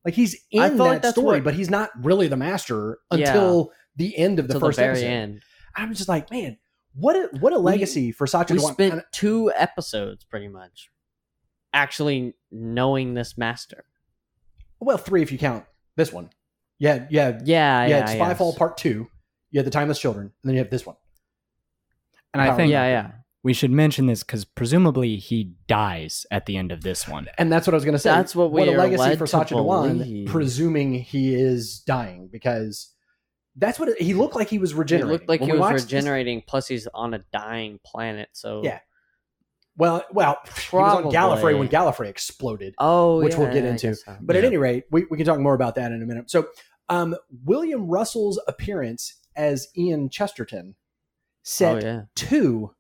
Like 0.05 0.15
he's 0.15 0.37
in 0.51 0.77
that 0.79 0.79
like 0.79 1.05
story, 1.05 1.37
what- 1.39 1.45
but 1.45 1.55
he's 1.55 1.71
not 1.71 1.91
really 2.03 2.27
the 2.29 2.37
master 2.37 2.99
Yeah. 3.13 3.29
until 3.29 3.73
the 3.97 4.17
end 4.17 4.39
of 4.39 4.49
the 4.49 4.55
till 4.55 4.61
first 4.61 4.77
the 4.77 4.83
very 4.83 4.93
episode. 4.99 5.07
end. 5.07 5.43
I'm 5.77 5.95
just 5.95 6.09
like, 6.09 6.31
man, 6.31 6.57
what 6.95 7.17
a 7.17 7.29
what 7.39 7.53
a 7.53 7.59
legacy 7.59 8.11
for 8.13 8.27
Sacha 8.27 8.55
We 8.55 8.61
Dhawan. 8.61 8.73
spent 8.73 8.93
And- 8.95 9.03
two 9.13 9.53
episodes 9.55 10.25
pretty 10.25 10.49
much 10.49 10.91
actually 11.73 12.35
knowing 12.51 13.15
this 13.15 13.37
master. 13.39 13.85
well, 14.81 14.97
three 14.97 15.21
if 15.23 15.31
you 15.31 15.37
count 15.39 15.65
this 15.97 16.13
one. 16.13 16.31
Yeah, 16.79 17.07
yeah, 17.11 17.39
Yeah, 17.45 17.85
yeah. 17.85 17.87
yeah, 17.87 18.17
Spyfall 18.35 18.51
yes. 18.53 18.59
Part 18.59 18.79
Two. 18.79 19.09
You 19.51 19.59
had 19.59 19.67
the 19.67 19.71
Timeless 19.71 19.99
Children, 20.01 20.27
and 20.27 20.49
then 20.49 20.55
you 20.55 20.61
have 20.63 20.71
this 20.71 20.87
one. 20.87 20.97
and 22.33 22.41
I 22.41 22.57
think 22.57 22.71
Yeah, 22.73 22.87
yeah. 22.87 23.11
We 23.43 23.53
should 23.55 23.71
mention 23.71 24.07
this 24.07 24.23
because 24.23 24.45
presumably 24.45 25.17
he 25.17 25.53
dies 25.67 26.27
at 26.31 26.47
the 26.47 26.57
end 26.59 26.71
of 26.73 26.83
this 26.83 27.09
one. 27.09 27.27
And 27.39 27.51
that's 27.51 27.67
what 27.67 27.73
I 27.75 27.77
was 27.77 27.85
going 27.85 27.95
to 27.95 27.99
say. 27.99 28.11
That's 28.11 28.37
what 28.37 28.53
we 28.53 28.61
what 28.61 28.69
a 28.69 28.73
legacy 28.73 29.03
led 29.03 29.19
for 29.19 29.27
Sacha 29.27 29.55
Dhawan, 29.55 29.99
believe. 29.99 30.29
presuming 30.29 30.95
he 30.95 31.35
is 31.35 31.81
dying 31.81 32.29
because 32.31 32.91
that's 33.57 33.79
what 33.81 33.89
it, 33.89 34.01
he 34.03 34.13
looked 34.15 34.35
like. 34.37 34.49
He 34.51 34.59
was 34.59 34.73
It 34.73 34.77
regenerating. 34.77 35.13
looked 35.13 35.29
like 35.29 35.41
When 35.41 35.49
he 35.49 35.53
was 35.55 35.61
watched 35.61 35.75
this- 35.75 35.85
regenerating. 35.93 36.43
plus, 36.47 36.69
he's 36.69 36.87
on 36.95 37.15
a 37.15 37.25
dying 37.33 37.81
planet, 37.85 38.29
so 38.33 38.63
Yeah. 38.63 38.81
Well, 39.77 40.05
well, 40.13 40.37
he 40.71 40.77
was 40.77 41.05
on 41.05 41.11
Gallifrey 41.11 41.59
when 41.59 41.69
Gallifrey 41.69 42.09
exploded. 42.09 42.75
Oh, 42.79 43.23
Which 43.23 43.37
we'll 43.37 43.51
get 43.53 43.65
into. 43.65 43.95
so. 43.95 44.17
But 44.21 44.37
at 44.37 44.45
any 44.45 44.59
rate, 44.59 44.85
we, 44.91 45.07
we 45.11 45.17
can 45.17 45.25
talk 45.25 45.39
more 45.39 45.55
about 45.55 45.77
that 45.77 45.91
in 45.93 46.03
a 46.03 46.07
minute. 46.07 46.31
So, 46.31 46.49
um, 46.91 47.17
William 47.45 47.89
Russell's 47.89 48.39
appearance 48.47 49.15
as 49.37 49.69
Ian 49.79 50.11
Chesterton 50.11 50.75
set 51.43 51.83
oh 51.83 51.87
yeah. 51.87 52.01
two 52.15 52.75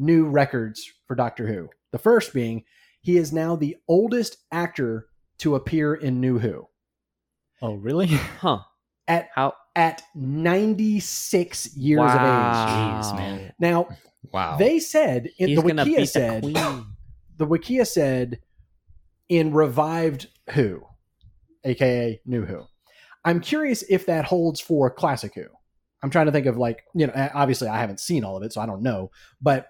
new 0.00 0.26
records 0.26 0.90
for 1.06 1.14
Doctor 1.14 1.46
Who. 1.46 1.68
The 1.92 1.98
first 1.98 2.32
being 2.32 2.64
he 3.02 3.16
is 3.16 3.32
now 3.32 3.54
the 3.56 3.76
oldest 3.88 4.36
actor 4.52 5.06
to 5.38 5.54
appear 5.54 5.94
in 5.94 6.20
New 6.20 6.38
Who 6.38 6.66
Oh, 7.62 7.74
really? 7.74 8.06
Huh. 8.40 8.60
at 9.06 9.28
How? 9.34 9.54
at 9.76 10.02
96 10.14 11.76
years 11.76 12.00
of 12.00 12.06
age. 12.06 12.20
wow. 12.20 13.00
Jeez, 13.02 13.16
man. 13.16 13.52
Now, 13.58 13.88
Wow. 14.32 14.56
they 14.58 14.78
said 14.78 15.30
in 15.38 15.54
the 15.54 15.62
gonna 15.62 15.84
Wikia 15.84 16.06
said 16.08 16.42
the 16.44 16.52
queen. 16.52 16.84
the 17.38 17.46
Wikia 17.46 17.86
said 17.86 18.38
in 19.28 19.52
revived 19.52 20.28
Who, 20.52 20.82
aka 21.64 22.20
New 22.26 22.44
Who. 22.44 22.64
I'm 23.24 23.40
curious 23.40 23.82
if 23.88 24.06
that 24.06 24.24
holds 24.26 24.60
for 24.60 24.90
Classic 24.90 25.32
Who. 25.34 25.44
I'm 26.02 26.10
trying 26.10 26.26
to 26.26 26.32
think 26.32 26.46
of 26.46 26.56
like 26.58 26.82
you 26.94 27.06
know 27.06 27.30
obviously 27.34 27.68
I 27.68 27.78
haven't 27.78 28.00
seen 28.00 28.24
all 28.24 28.36
of 28.36 28.42
it 28.42 28.52
so 28.52 28.60
I 28.60 28.66
don't 28.66 28.82
know, 28.82 29.10
but 29.40 29.68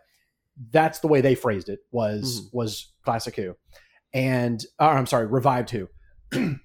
that's 0.71 0.99
the 1.01 1.09
way 1.09 1.21
they 1.21 1.35
phrased 1.35 1.69
it 1.69 1.81
was 1.91 2.41
Mm-hmm. 2.43 2.57
was 2.57 2.93
Classic 3.05 3.35
Who, 3.37 3.57
and 4.13 4.63
or 4.79 4.89
I'm 4.89 5.07
sorry 5.07 5.27
Revived 5.27 5.71
Who. 5.71 5.89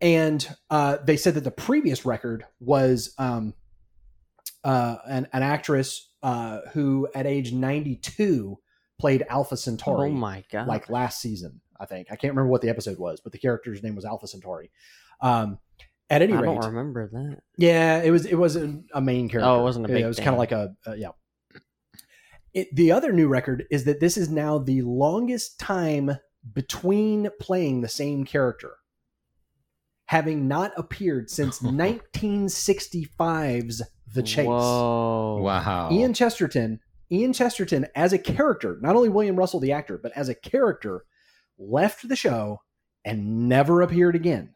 and 0.00 0.48
uh, 0.70 0.98
they 1.04 1.16
said 1.16 1.34
that 1.34 1.44
the 1.44 1.50
previous 1.50 2.04
record 2.04 2.44
was 2.60 3.14
um, 3.18 3.54
uh, 4.64 4.96
an, 5.08 5.28
an 5.32 5.42
actress 5.42 6.10
uh, 6.22 6.60
who 6.72 7.08
at 7.14 7.26
age 7.26 7.52
92 7.52 8.58
played 8.98 9.24
Alpha 9.28 9.56
Centauri 9.56 10.10
Oh 10.10 10.12
my 10.12 10.44
god. 10.52 10.68
like 10.68 10.88
last 10.88 11.20
season 11.20 11.60
i 11.80 11.84
think 11.86 12.06
i 12.12 12.14
can't 12.14 12.32
remember 12.34 12.48
what 12.48 12.60
the 12.62 12.68
episode 12.68 12.96
was 12.98 13.20
but 13.20 13.32
the 13.32 13.38
character's 13.38 13.82
name 13.82 13.96
was 13.96 14.04
alpha 14.04 14.28
centauri 14.28 14.70
um 15.20 15.58
at 16.08 16.22
any 16.22 16.32
I 16.34 16.36
rate 16.38 16.46
don't 16.46 16.64
remember 16.66 17.08
that. 17.12 17.38
yeah 17.58 18.00
it 18.00 18.12
was 18.12 18.24
it 18.26 18.36
wasn't 18.36 18.84
a 18.94 19.00
main 19.00 19.28
character 19.28 19.48
Oh, 19.50 19.58
it 19.58 19.62
wasn't 19.64 19.86
a 19.86 19.88
big 19.88 20.04
it 20.04 20.06
was 20.06 20.18
kind 20.18 20.28
of 20.30 20.38
like 20.38 20.52
a, 20.52 20.76
a 20.86 20.94
yeah 20.96 21.08
it, 22.54 22.68
the 22.74 22.92
other 22.92 23.12
new 23.12 23.28
record 23.28 23.64
is 23.70 23.84
that 23.84 24.00
this 24.00 24.16
is 24.16 24.28
now 24.28 24.58
the 24.58 24.82
longest 24.82 25.58
time 25.58 26.12
between 26.52 27.28
playing 27.40 27.80
the 27.80 27.88
same 27.88 28.24
character 28.24 28.72
having 30.06 30.46
not 30.46 30.72
appeared 30.76 31.30
since 31.30 31.58
1965's 31.60 33.82
the 34.14 34.22
chase 34.22 34.46
Whoa. 34.46 35.40
wow. 35.42 35.88
Ian 35.90 36.12
Chesterton, 36.12 36.80
Ian 37.10 37.32
Chesterton 37.32 37.86
as 37.94 38.12
a 38.12 38.18
character, 38.18 38.78
not 38.82 38.94
only 38.94 39.08
William 39.08 39.36
Russell 39.36 39.60
the 39.60 39.72
actor, 39.72 39.96
but 39.96 40.12
as 40.14 40.28
a 40.28 40.34
character, 40.34 41.04
left 41.58 42.06
the 42.08 42.16
show 42.16 42.60
and 43.06 43.48
never 43.48 43.80
appeared 43.80 44.14
again. 44.14 44.54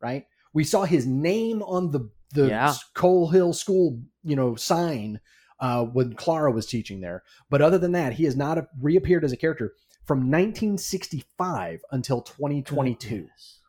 Right? 0.00 0.24
We 0.54 0.64
saw 0.64 0.84
his 0.84 1.06
name 1.06 1.62
on 1.62 1.90
the 1.90 2.08
the 2.32 2.48
Yeah. 2.48 2.74
Coal 2.94 3.28
Hill 3.28 3.52
School, 3.52 4.00
you 4.24 4.34
know, 4.34 4.54
sign 4.56 5.20
uh, 5.60 5.84
when 5.84 6.14
Clara 6.14 6.50
was 6.50 6.66
teaching 6.66 7.00
there. 7.00 7.22
But 7.50 7.62
other 7.62 7.78
than 7.78 7.92
that, 7.92 8.14
he 8.14 8.24
has 8.24 8.36
not 8.36 8.58
reappeared 8.80 9.24
as 9.24 9.32
a 9.32 9.36
character 9.36 9.72
from 10.04 10.30
1965 10.30 11.80
until 11.92 12.20
2022. 12.22 13.16
Goodness. 13.16 13.60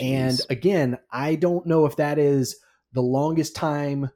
And 0.00 0.40
again, 0.50 0.98
I 1.10 1.34
don't 1.34 1.66
know 1.66 1.84
if 1.86 1.96
that 1.96 2.18
is 2.18 2.56
the 2.92 3.02
longest 3.02 3.56
time 3.56 4.10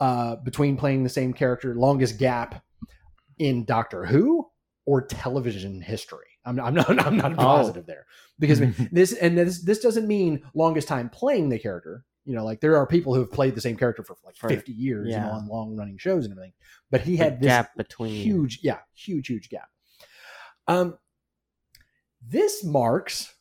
uh, 0.00 0.36
between 0.36 0.76
playing 0.76 1.04
the 1.04 1.08
same 1.08 1.32
character, 1.32 1.74
longest 1.76 2.18
gap 2.18 2.64
in 3.38 3.64
Doctor 3.64 4.04
Who 4.04 4.48
or 4.84 5.02
television 5.06 5.80
history. 5.80 6.26
I'm, 6.44 6.58
I'm 6.58 6.74
not. 6.74 6.88
I'm 7.06 7.16
not 7.16 7.32
Oh. 7.34 7.36
positive 7.36 7.86
there 7.86 8.04
because 8.40 8.60
this 8.92 9.12
and 9.12 9.38
this 9.38 9.62
this 9.62 9.78
doesn't 9.78 10.08
mean 10.08 10.42
longest 10.54 10.88
time 10.88 11.08
playing 11.08 11.50
the 11.50 11.58
character. 11.58 12.04
You 12.24 12.34
know, 12.36 12.44
like 12.44 12.60
there 12.60 12.76
are 12.76 12.86
people 12.86 13.14
who 13.14 13.20
have 13.20 13.32
played 13.32 13.54
the 13.54 13.60
same 13.60 13.76
character 13.76 14.02
for 14.04 14.16
like 14.24 14.36
For- 14.36 14.48
50 14.48 14.70
years, 14.72 15.08
you 15.10 15.16
know, 15.20 15.30
on 15.30 15.48
long 15.48 15.76
running 15.76 15.98
shows 15.98 16.24
and 16.24 16.32
everything. 16.32 16.52
But 16.90 17.00
he 17.02 17.16
The 17.16 17.24
had 17.24 17.40
this 17.40 17.48
gap 17.48 17.76
between 17.76 18.14
huge 18.22 18.60
yeah 18.62 18.78
huge 18.94 19.26
huge 19.26 19.48
gap 19.48 19.68
um 20.68 20.96
this 22.24 22.62
marks 22.64 23.34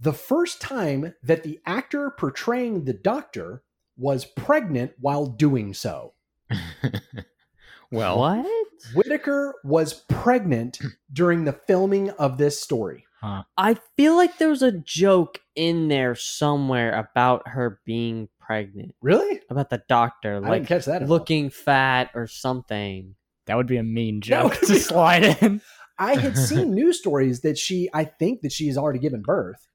the 0.00 0.12
first 0.14 0.60
time 0.60 1.14
that 1.22 1.42
the 1.42 1.60
actor 1.66 2.10
portraying 2.16 2.84
the 2.84 2.94
doctor 2.94 3.62
was 3.96 4.24
pregnant 4.24 4.92
while 5.00 5.26
doing 5.26 5.74
so 5.74 6.14
well, 7.90 8.18
What? 8.18 8.46
whittaker 8.94 9.54
was 9.64 10.04
pregnant 10.08 10.78
during 11.12 11.44
the 11.44 11.52
filming 11.52 12.10
of 12.10 12.38
this 12.38 12.60
story 12.60 13.04
I 13.22 13.76
feel 13.96 14.16
like 14.16 14.38
there 14.38 14.48
was 14.48 14.62
a 14.62 14.72
joke 14.72 15.40
in 15.56 15.88
there 15.88 16.14
somewhere 16.14 16.92
about 16.98 17.48
her 17.48 17.80
being 17.84 18.28
pregnant. 18.40 18.94
really 19.02 19.40
About 19.50 19.70
the 19.70 19.82
doctor, 19.88 20.36
i 20.36 20.38
like 20.38 20.52
didn't 20.62 20.68
catch 20.68 20.84
that 20.86 20.96
at 20.96 21.02
all. 21.02 21.08
looking 21.08 21.50
fat 21.50 22.10
or 22.14 22.26
something. 22.26 23.14
that 23.46 23.56
would 23.56 23.66
be 23.66 23.76
a 23.76 23.82
mean 23.82 24.20
joke 24.20 24.54
to 24.60 24.66
be- 24.72 24.78
slide 24.78 25.24
in. 25.42 25.60
i 25.98 26.14
had 26.16 26.36
seen 26.36 26.74
news 26.74 26.98
stories 26.98 27.40
that 27.42 27.58
she 27.58 27.88
i 27.92 28.04
think 28.04 28.40
that 28.42 28.52
she's 28.52 28.78
already 28.78 28.98
given 29.00 29.20
birth 29.20 29.66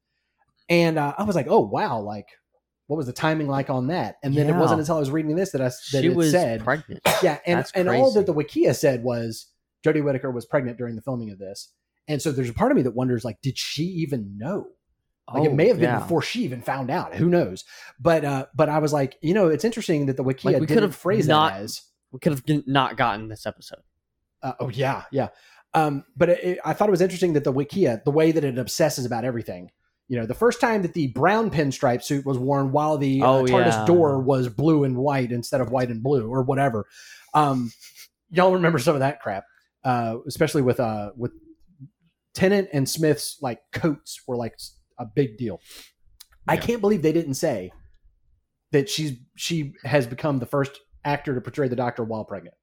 and 0.68 0.98
uh, 0.98 1.14
i 1.18 1.22
was 1.22 1.36
like 1.36 1.46
oh 1.48 1.60
wow 1.60 2.00
like 2.00 2.26
what 2.86 2.96
was 2.96 3.06
the 3.06 3.12
timing 3.12 3.46
like 3.48 3.70
on 3.70 3.86
that 3.88 4.16
and 4.24 4.34
then 4.34 4.48
it 4.48 4.54
wasn't 4.56 4.80
until 4.80 4.96
i 4.96 5.00
was 5.00 5.10
reading 5.10 5.36
this 5.36 5.50
that 5.52 5.60
i 5.60 5.66
that 5.66 6.00
She 6.02 6.06
it 6.06 6.16
was 6.16 6.30
said 6.30 6.64
pregnant. 6.64 7.00
Yeah, 7.22 7.38
and 7.46 7.58
That's 7.58 7.70
and 7.72 7.88
all 7.88 8.12
that 8.14 8.26
the 8.26 8.34
Wikia 8.34 8.74
said 8.74 9.02
was 9.04 9.46
Jodie 9.86 10.02
Whittaker 10.04 10.30
was 10.30 10.46
pregnant 10.46 10.78
during 10.78 10.96
the 10.96 11.02
filming 11.02 11.30
of 11.30 11.38
this, 11.38 11.72
and 12.08 12.20
so 12.20 12.32
there's 12.32 12.50
a 12.50 12.54
part 12.54 12.70
of 12.72 12.76
me 12.76 12.82
that 12.82 12.94
wonders, 12.94 13.24
like, 13.24 13.40
did 13.42 13.56
she 13.58 13.84
even 13.84 14.36
know? 14.38 14.68
Like, 15.32 15.44
it 15.44 15.52
Oh, 15.52 15.54
may 15.54 15.68
have 15.68 15.78
been 15.78 15.88
yeah. 15.90 16.00
before 16.00 16.20
she 16.20 16.42
even 16.44 16.60
found 16.60 16.90
out. 16.90 17.14
Who 17.14 17.28
knows? 17.30 17.64
But 17.98 18.24
uh, 18.24 18.46
but 18.54 18.68
I 18.68 18.78
was 18.78 18.92
like, 18.92 19.16
you 19.22 19.32
know, 19.34 19.48
it's 19.48 19.64
interesting 19.64 20.06
that 20.06 20.16
the 20.18 20.24
Wikia 20.24 20.44
Like, 20.44 20.54
we 20.60 20.66
didn't 20.66 20.74
could've 20.80 20.96
phrase 20.96 21.26
not- 21.26 21.54
as, 21.54 21.82
We 22.12 22.18
could 22.20 22.32
have 22.32 22.42
not 22.66 22.96
gotten 22.96 23.28
this 23.28 23.46
episode. 23.46 23.80
uh, 24.42 24.52
oh 24.60 24.68
yeah, 24.68 25.04
yeah. 25.10 25.28
Um, 25.72 26.04
but 26.16 26.28
it, 26.28 26.44
it- 26.44 26.58
I 26.64 26.74
thought 26.74 26.88
it 26.88 26.92
was 26.92 27.00
interesting 27.00 27.32
that 27.32 27.44
the 27.44 27.52
Wikia, 27.52 28.04
the 28.04 28.10
way 28.10 28.32
that 28.32 28.44
it 28.44 28.58
obsesses 28.58 29.06
about 29.06 29.24
everything. 29.24 29.70
You 30.06 30.18
know, 30.18 30.26
the 30.26 30.34
first 30.34 30.60
time 30.60 30.82
that 30.82 30.92
the 30.92 31.06
brown 31.08 31.50
pinstripe 31.50 32.02
suit 32.02 32.26
was 32.26 32.36
worn 32.36 32.70
while 32.72 32.98
the 32.98 33.22
uh, 33.22 33.26
Oh, 33.26 33.44
TARDIS 33.44 33.72
yeah. 33.72 33.84
door 33.86 34.20
was 34.20 34.50
blue 34.50 34.84
and 34.84 34.98
white 34.98 35.32
instead 35.32 35.62
of 35.62 35.70
white 35.70 35.88
and 35.88 36.02
blue 36.02 36.28
or 36.28 36.42
whatever. 36.42 36.84
Um, 37.32 37.72
y'all 38.28 38.52
remember 38.52 38.78
some 38.78 38.94
of 38.94 39.00
that 39.00 39.20
crap, 39.22 39.44
uh, 39.82 40.18
especially 40.26 40.60
with 40.60 40.78
uh, 40.78 41.12
with 41.16 41.32
Tennant 42.34 42.68
and 42.72 42.88
Smith's 42.88 43.38
like 43.40 43.60
coats 43.72 44.20
were 44.26 44.36
like 44.36 44.56
a 44.98 45.06
big 45.06 45.36
deal. 45.38 45.60
I 46.46 46.56
can't 46.56 46.80
believe 46.80 47.02
they 47.02 47.12
didn't 47.12 47.34
say 47.34 47.72
that 48.72 48.88
she's 48.90 49.12
she 49.36 49.74
has 49.84 50.06
become 50.06 50.38
the 50.40 50.46
first 50.46 50.78
actor 51.04 51.34
to 51.34 51.40
portray 51.40 51.68
the 51.68 51.76
Doctor 51.76 52.04
while 52.04 52.24
pregnant. 52.24 52.56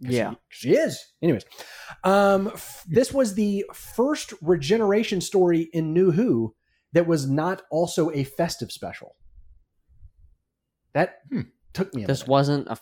Yeah. 0.00 0.34
she, 0.48 0.68
she 0.70 0.74
is. 0.76 1.04
Anyways, 1.20 1.44
um, 2.04 2.48
f- 2.48 2.84
this 2.88 3.12
was 3.12 3.34
the 3.34 3.64
first 3.74 4.32
regeneration 4.40 5.20
story 5.20 5.68
in 5.72 5.92
New 5.92 6.12
Who 6.12 6.54
that 6.92 7.06
was 7.08 7.28
not 7.28 7.62
also 7.70 8.10
a 8.12 8.22
festive 8.22 8.70
special. 8.70 9.16
That 10.94 11.16
Hmm. 11.30 11.40
took 11.72 11.92
me. 11.94 12.04
A 12.04 12.06
This 12.06 12.20
minute. 12.20 12.30
wasn't 12.30 12.68
a. 12.68 12.78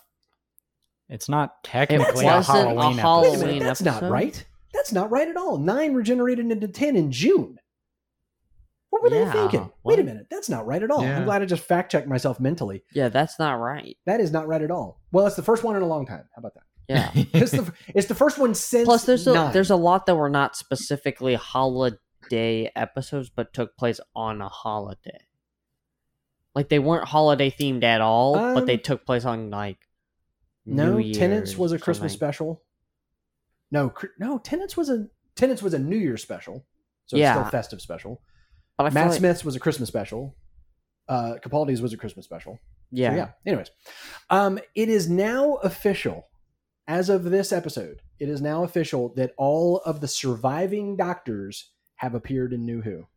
It's 1.09 1.27
not 1.29 1.63
technically 1.63 2.25
a 2.25 2.27
wasn't 2.27 2.57
a 2.57 2.61
Halloween 2.61 2.99
a 2.99 3.01
Halloween 3.01 3.31
episode. 3.33 3.45
minute, 3.47 3.63
that's 3.63 3.81
episode? 3.81 4.01
not 4.01 4.11
right. 4.11 4.45
That's 4.87 4.93
not 4.93 5.11
right 5.11 5.27
at 5.27 5.35
all. 5.35 5.57
Nine 5.57 5.93
regenerated 5.93 6.49
into 6.49 6.65
ten 6.69 6.95
in 6.95 7.11
June. 7.11 7.59
What 8.89 9.03
were 9.03 9.09
they 9.09 9.19
Yeah, 9.19 9.33
thinking? 9.33 9.69
Wait 9.83 9.99
a 9.99 10.03
minute, 10.03 10.27
that's 10.31 10.47
not 10.47 10.65
right 10.65 10.81
at 10.81 10.89
all. 10.89 11.03
Yeah. 11.03 11.17
I'm 11.17 11.25
glad 11.25 11.41
I 11.41 11.45
just 11.45 11.63
fact 11.63 11.91
checked 11.91 12.07
myself 12.07 12.39
mentally. 12.39 12.83
Yeah, 12.93 13.09
that's 13.09 13.37
not 13.37 13.55
right. 13.55 13.97
That 14.05 14.21
is 14.21 14.31
not 14.31 14.47
right 14.47 14.61
at 14.61 14.71
all. 14.71 15.01
Well, 15.11 15.27
it's 15.27 15.35
the 15.35 15.43
first 15.43 15.61
one 15.65 15.75
in 15.75 15.81
a 15.81 15.85
long 15.87 16.05
time. 16.05 16.23
How 16.33 16.39
about 16.39 16.53
that? 16.53 16.63
Yeah. 16.87 17.11
It's 17.33 17.51
the 17.51 17.73
it's 17.93 18.07
the 18.07 18.15
first 18.15 18.37
one 18.37 18.55
since. 18.55 18.85
Plus, 18.85 19.03
there's 19.03 19.27
a 19.27 19.49
there's 19.51 19.71
a 19.71 19.75
lot 19.75 20.05
that 20.05 20.15
were 20.15 20.29
not 20.29 20.55
specifically 20.55 21.35
holiday 21.35 22.71
episodes, 22.77 23.29
but 23.29 23.51
took 23.53 23.75
place 23.75 23.99
on 24.15 24.41
a 24.41 24.47
holiday. 24.47 25.19
Like 26.55 26.69
they 26.69 26.79
weren't 26.79 27.09
holiday 27.09 27.51
themed 27.51 27.83
at 27.83 27.99
all, 27.99 28.35
but 28.35 28.65
they 28.67 28.75
Um, 28.75 28.79
took 28.83 29.05
place 29.05 29.25
on 29.25 29.49
like. 29.49 29.79
No, 30.65 30.97
New 30.97 31.13
Tennant's 31.13 31.57
was 31.57 31.73
a 31.73 31.79
Christmas 31.79 32.13
special. 32.13 32.61
No, 33.71 33.93
no, 34.19 34.37
Tennant's 34.39 34.77
was 34.77 34.89
a 34.89 35.07
Tennant's 35.35 35.61
was 35.61 35.73
a 35.73 35.79
New 35.79 35.97
Year's 35.97 36.21
special. 36.21 36.65
So 37.05 37.15
it's 37.15 37.21
Yeah. 37.21 37.33
still 37.33 37.49
festive 37.51 37.81
special. 37.81 38.21
But 38.77 38.85
I 38.85 38.89
feel 38.89 38.93
Matt 38.95 39.09
like- 39.11 39.19
Smith's 39.19 39.45
was 39.45 39.55
a 39.55 39.59
Christmas 39.59 39.87
special. 39.89 40.35
Uh, 41.07 41.35
Capaldi's 41.41 41.81
was 41.81 41.93
a 41.93 41.97
Christmas 41.97 42.25
special. 42.25 42.59
Yeah. 42.91 43.11
So, 43.11 43.15
yeah. 43.15 43.29
Anyways, 43.45 43.71
um, 44.29 44.59
it 44.75 44.89
is 44.89 45.09
now 45.09 45.55
official, 45.55 46.27
as 46.87 47.09
of 47.09 47.23
this 47.25 47.51
episode, 47.51 48.01
it 48.19 48.29
is 48.29 48.41
now 48.41 48.63
official 48.63 49.13
that 49.15 49.33
all 49.37 49.77
of 49.79 50.01
the 50.01 50.07
surviving 50.07 50.95
doctors 50.95 51.71
have 51.95 52.13
appeared 52.13 52.51
in 52.53 52.65
New 52.65 52.81
Who. 52.81 53.07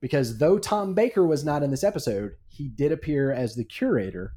Because 0.00 0.38
though 0.38 0.58
Tom 0.58 0.94
Baker 0.94 1.26
was 1.26 1.44
not 1.44 1.62
in 1.62 1.70
this 1.70 1.84
episode, 1.84 2.32
he 2.48 2.68
did 2.68 2.92
appear 2.92 3.32
as 3.32 3.54
the 3.54 3.64
curator 3.64 4.34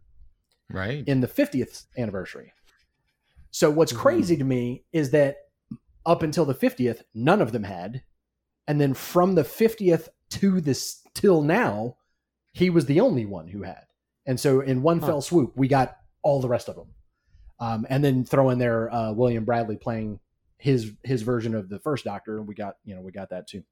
right. 0.69 1.03
in 1.07 1.21
the 1.21 1.27
50th 1.27 1.85
anniversary. 1.97 2.53
So 3.55 3.71
what's 3.71 3.93
Mhm. 3.93 3.97
crazy 3.99 4.35
to 4.35 4.43
me 4.43 4.83
is 4.91 5.11
that 5.11 5.37
up 6.05 6.23
until 6.23 6.43
the 6.43 6.53
50th, 6.53 7.03
none 7.13 7.41
of 7.41 7.53
them 7.53 7.63
had. 7.63 8.03
And 8.67 8.81
then 8.81 8.93
from 8.93 9.35
the 9.35 9.45
50th 9.45 10.09
to 10.31 10.59
this 10.59 11.01
till 11.13 11.41
now, 11.41 11.95
he 12.51 12.69
was 12.69 12.85
the 12.85 12.99
only 12.99 13.25
one 13.25 13.47
who 13.47 13.61
had. 13.61 13.85
And 14.25 14.37
so 14.41 14.59
in 14.59 14.81
one 14.81 14.99
Huh. 14.99 15.05
fell 15.07 15.21
swoop, 15.21 15.55
we 15.55 15.69
got 15.69 15.95
all 16.21 16.41
the 16.41 16.49
rest 16.49 16.67
of 16.67 16.75
them. 16.75 16.95
Um, 17.57 17.87
and 17.89 18.03
then 18.03 18.25
throw 18.25 18.49
in 18.49 18.59
there 18.59 18.93
uh, 18.93 19.13
William 19.13 19.45
Bradley 19.45 19.77
playing 19.77 20.19
his 20.57 20.91
his 21.05 21.21
version 21.21 21.55
of 21.55 21.69
the 21.69 21.79
first 21.79 22.03
Doctor, 22.03 22.37
and 22.39 22.47
we 22.49 22.55
got 22.55 22.75
you 22.83 22.93
know 22.93 23.01
we 23.01 23.13
got 23.13 23.29
that 23.29 23.47
too. 23.47 23.63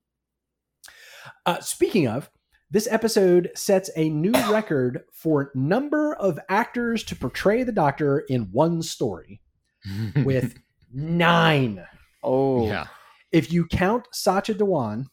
Uh, 1.45 1.59
speaking 1.59 2.07
of, 2.07 2.31
this 2.71 2.87
episode 2.89 3.51
sets 3.53 3.89
a 3.97 4.07
new 4.09 4.31
record 4.49 5.03
for 5.11 5.51
number 5.53 6.13
of 6.15 6.39
actors 6.47 7.03
to 7.03 7.17
portray 7.17 7.63
the 7.63 7.73
Doctor 7.73 8.19
in 8.19 8.43
one 8.53 8.81
story 8.81 9.41
with 10.23 10.57
nine. 10.93 11.83
Oh, 12.23 12.67
yeah. 12.67 12.87
If 13.31 13.51
you 13.51 13.65
count 13.65 14.07
Sacha 14.11 14.53
Dhawan, 14.53 15.05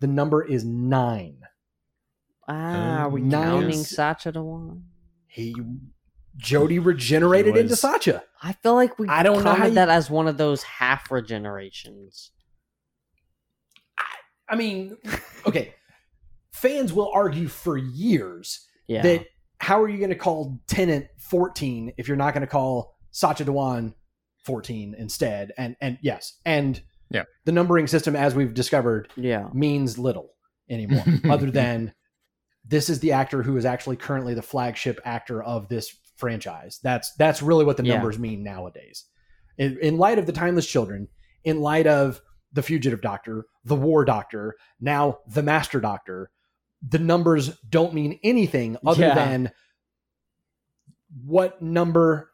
the 0.00 0.06
number 0.08 0.42
is 0.44 0.64
nine. 0.64 1.38
ah, 2.48 3.02
are 3.04 3.08
we 3.10 3.20
Nine. 3.22 3.42
counting 3.62 3.84
Sacha 3.84 4.32
Dhawan? 4.32 4.82
He 5.28 5.54
Jodie 6.38 6.84
regenerated 6.84 7.54
He 7.54 7.60
into 7.60 7.72
was- 7.72 7.80
Sacha. 7.80 8.22
I 8.42 8.52
feel 8.54 8.74
like 8.74 8.98
we 8.98 9.06
I 9.08 9.22
don't 9.22 9.44
know 9.44 9.54
how 9.54 9.66
you- 9.66 9.74
that 9.74 9.88
as 9.88 10.10
one 10.10 10.26
of 10.28 10.36
those 10.38 10.62
half 10.64 11.08
regenerations. 11.10 12.30
I 14.48 14.56
mean, 14.56 14.96
okay. 15.46 15.74
Fans 16.52 16.92
will 16.92 17.10
argue 17.14 17.48
for 17.48 17.76
years 17.78 18.66
Yeah, 18.86 19.02
that 19.02 19.26
how 19.58 19.80
are 19.82 19.88
you 19.88 19.98
going 19.98 20.10
to 20.10 20.16
call 20.16 20.60
Tennant 20.66 21.06
14 21.18 21.92
if 21.96 22.06
you're 22.08 22.16
not 22.16 22.34
going 22.34 22.42
to 22.42 22.46
call 22.46 22.91
Sacha 23.12 23.44
Dhawan 23.44 23.94
14 24.44 24.94
instead? 24.98 25.52
And 25.56 25.76
and 25.80 25.98
yes, 26.02 26.38
and 26.44 26.80
Yeah. 27.10 27.24
the 27.44 27.52
numbering 27.52 27.86
system, 27.86 28.16
as 28.16 28.34
we've 28.34 28.52
discovered, 28.54 29.08
yeah, 29.16 29.48
means 29.54 29.98
little 29.98 30.30
anymore, 30.68 31.04
other 31.30 31.50
than 31.50 31.94
this 32.64 32.88
is 32.90 33.00
the 33.00 33.12
actor 33.12 33.42
who 33.42 33.56
is 33.56 33.64
actually 33.64 33.96
currently 33.96 34.34
the 34.34 34.42
flagship 34.42 35.00
actor 35.04 35.42
of 35.42 35.68
this 35.68 35.94
franchise. 36.16 36.78
That's 36.82 37.12
that's 37.14 37.42
really 37.42 37.64
what 37.64 37.76
the 37.76 37.84
Yeah. 37.84 37.94
numbers 37.94 38.18
mean 38.18 38.42
nowadays. 38.42 39.04
In, 39.58 39.78
in 39.80 39.98
light 39.98 40.18
of 40.18 40.26
the 40.26 40.32
Timeless 40.32 40.66
Children, 40.66 41.08
in 41.44 41.60
light 41.60 41.86
of 41.86 42.20
the 42.52 42.62
Fugitive 42.62 43.00
Doctor, 43.02 43.44
the 43.64 43.74
War 43.76 44.04
Doctor, 44.04 44.54
now 44.80 45.18
the 45.26 45.42
Master 45.42 45.80
Doctor, 45.80 46.30
the 46.86 46.98
numbers 46.98 47.56
don't 47.68 47.94
mean 47.94 48.18
anything 48.24 48.76
other 48.86 49.02
Yeah. 49.06 49.14
than 49.14 49.50
what 51.24 51.60
number 51.60 52.30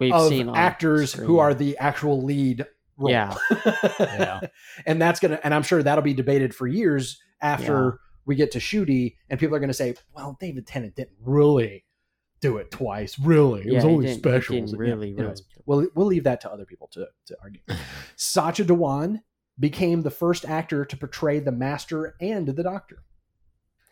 we've 0.00 0.12
of 0.12 0.28
seen 0.28 0.48
actors 0.48 1.12
screen. 1.12 1.26
who 1.26 1.38
are 1.38 1.54
the 1.54 1.76
actual 1.78 2.22
lead 2.22 2.66
role. 2.96 3.10
Yeah. 3.10 3.34
Yeah. 4.00 4.40
and 4.86 5.00
that's 5.00 5.20
gonna 5.20 5.38
and 5.44 5.54
I'm 5.54 5.62
sure 5.62 5.82
that'll 5.82 6.02
be 6.02 6.14
debated 6.14 6.54
for 6.54 6.66
years 6.66 7.20
after 7.40 8.00
we 8.26 8.34
get 8.36 8.50
to 8.52 8.58
Ncuti, 8.58 9.16
and 9.28 9.38
people 9.40 9.56
are 9.56 9.60
gonna 9.60 9.72
say, 9.72 9.94
"Well, 10.14 10.36
David 10.40 10.66
Tennant 10.66 10.94
didn't 10.96 11.16
really 11.22 11.84
do 12.40 12.56
it 12.58 12.70
twice. 12.70 13.18
Really, 13.18 13.60
it 13.62 13.66
Yeah, 13.68 13.74
was 13.76 13.84
only 13.84 14.06
didn't- 14.06 14.16
he 14.16 14.30
specials." 14.30 14.72
Yeah, 14.72 14.78
really, 14.78 15.08
anyways, 15.16 15.18
really. 15.18 15.62
we'll 15.66 15.88
we'll 15.94 16.06
leave 16.06 16.24
that 16.24 16.40
to 16.42 16.50
other 16.52 16.64
people 16.66 16.88
to 16.92 17.06
to 17.26 17.36
argue. 17.42 17.60
Sacha 18.16 18.64
Dhawan 18.64 19.22
became 19.58 20.02
the 20.02 20.10
first 20.10 20.44
actor 20.44 20.84
to 20.84 20.96
portray 20.96 21.38
the 21.38 21.52
Master 21.52 22.14
and 22.20 22.46
the 22.48 22.62
Doctor. 22.62 23.02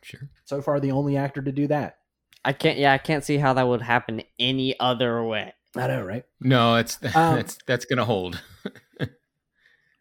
Sure. 0.03 0.29
So 0.45 0.63
far, 0.63 0.79
the 0.81 0.93
only 0.93 1.17
actor 1.17 1.43
to 1.43 1.53
do 1.53 1.67
that. 1.69 1.97
I 2.45 2.53
can't. 2.53 2.79
Yeah, 2.79 2.93
I 2.93 2.99
can't 2.99 3.25
see 3.25 3.39
how 3.39 3.53
that 3.55 3.67
would 3.67 3.83
happen 3.83 4.23
any 4.39 4.79
other 4.79 5.23
way. 5.25 5.53
I 5.77 5.87
know, 5.87 6.03
right? 6.03 6.25
No, 6.41 6.77
it's 6.77 6.99
Um, 7.15 7.37
that's 7.37 7.59
that's 7.67 7.85
gonna 7.85 8.05
hold. 8.05 8.41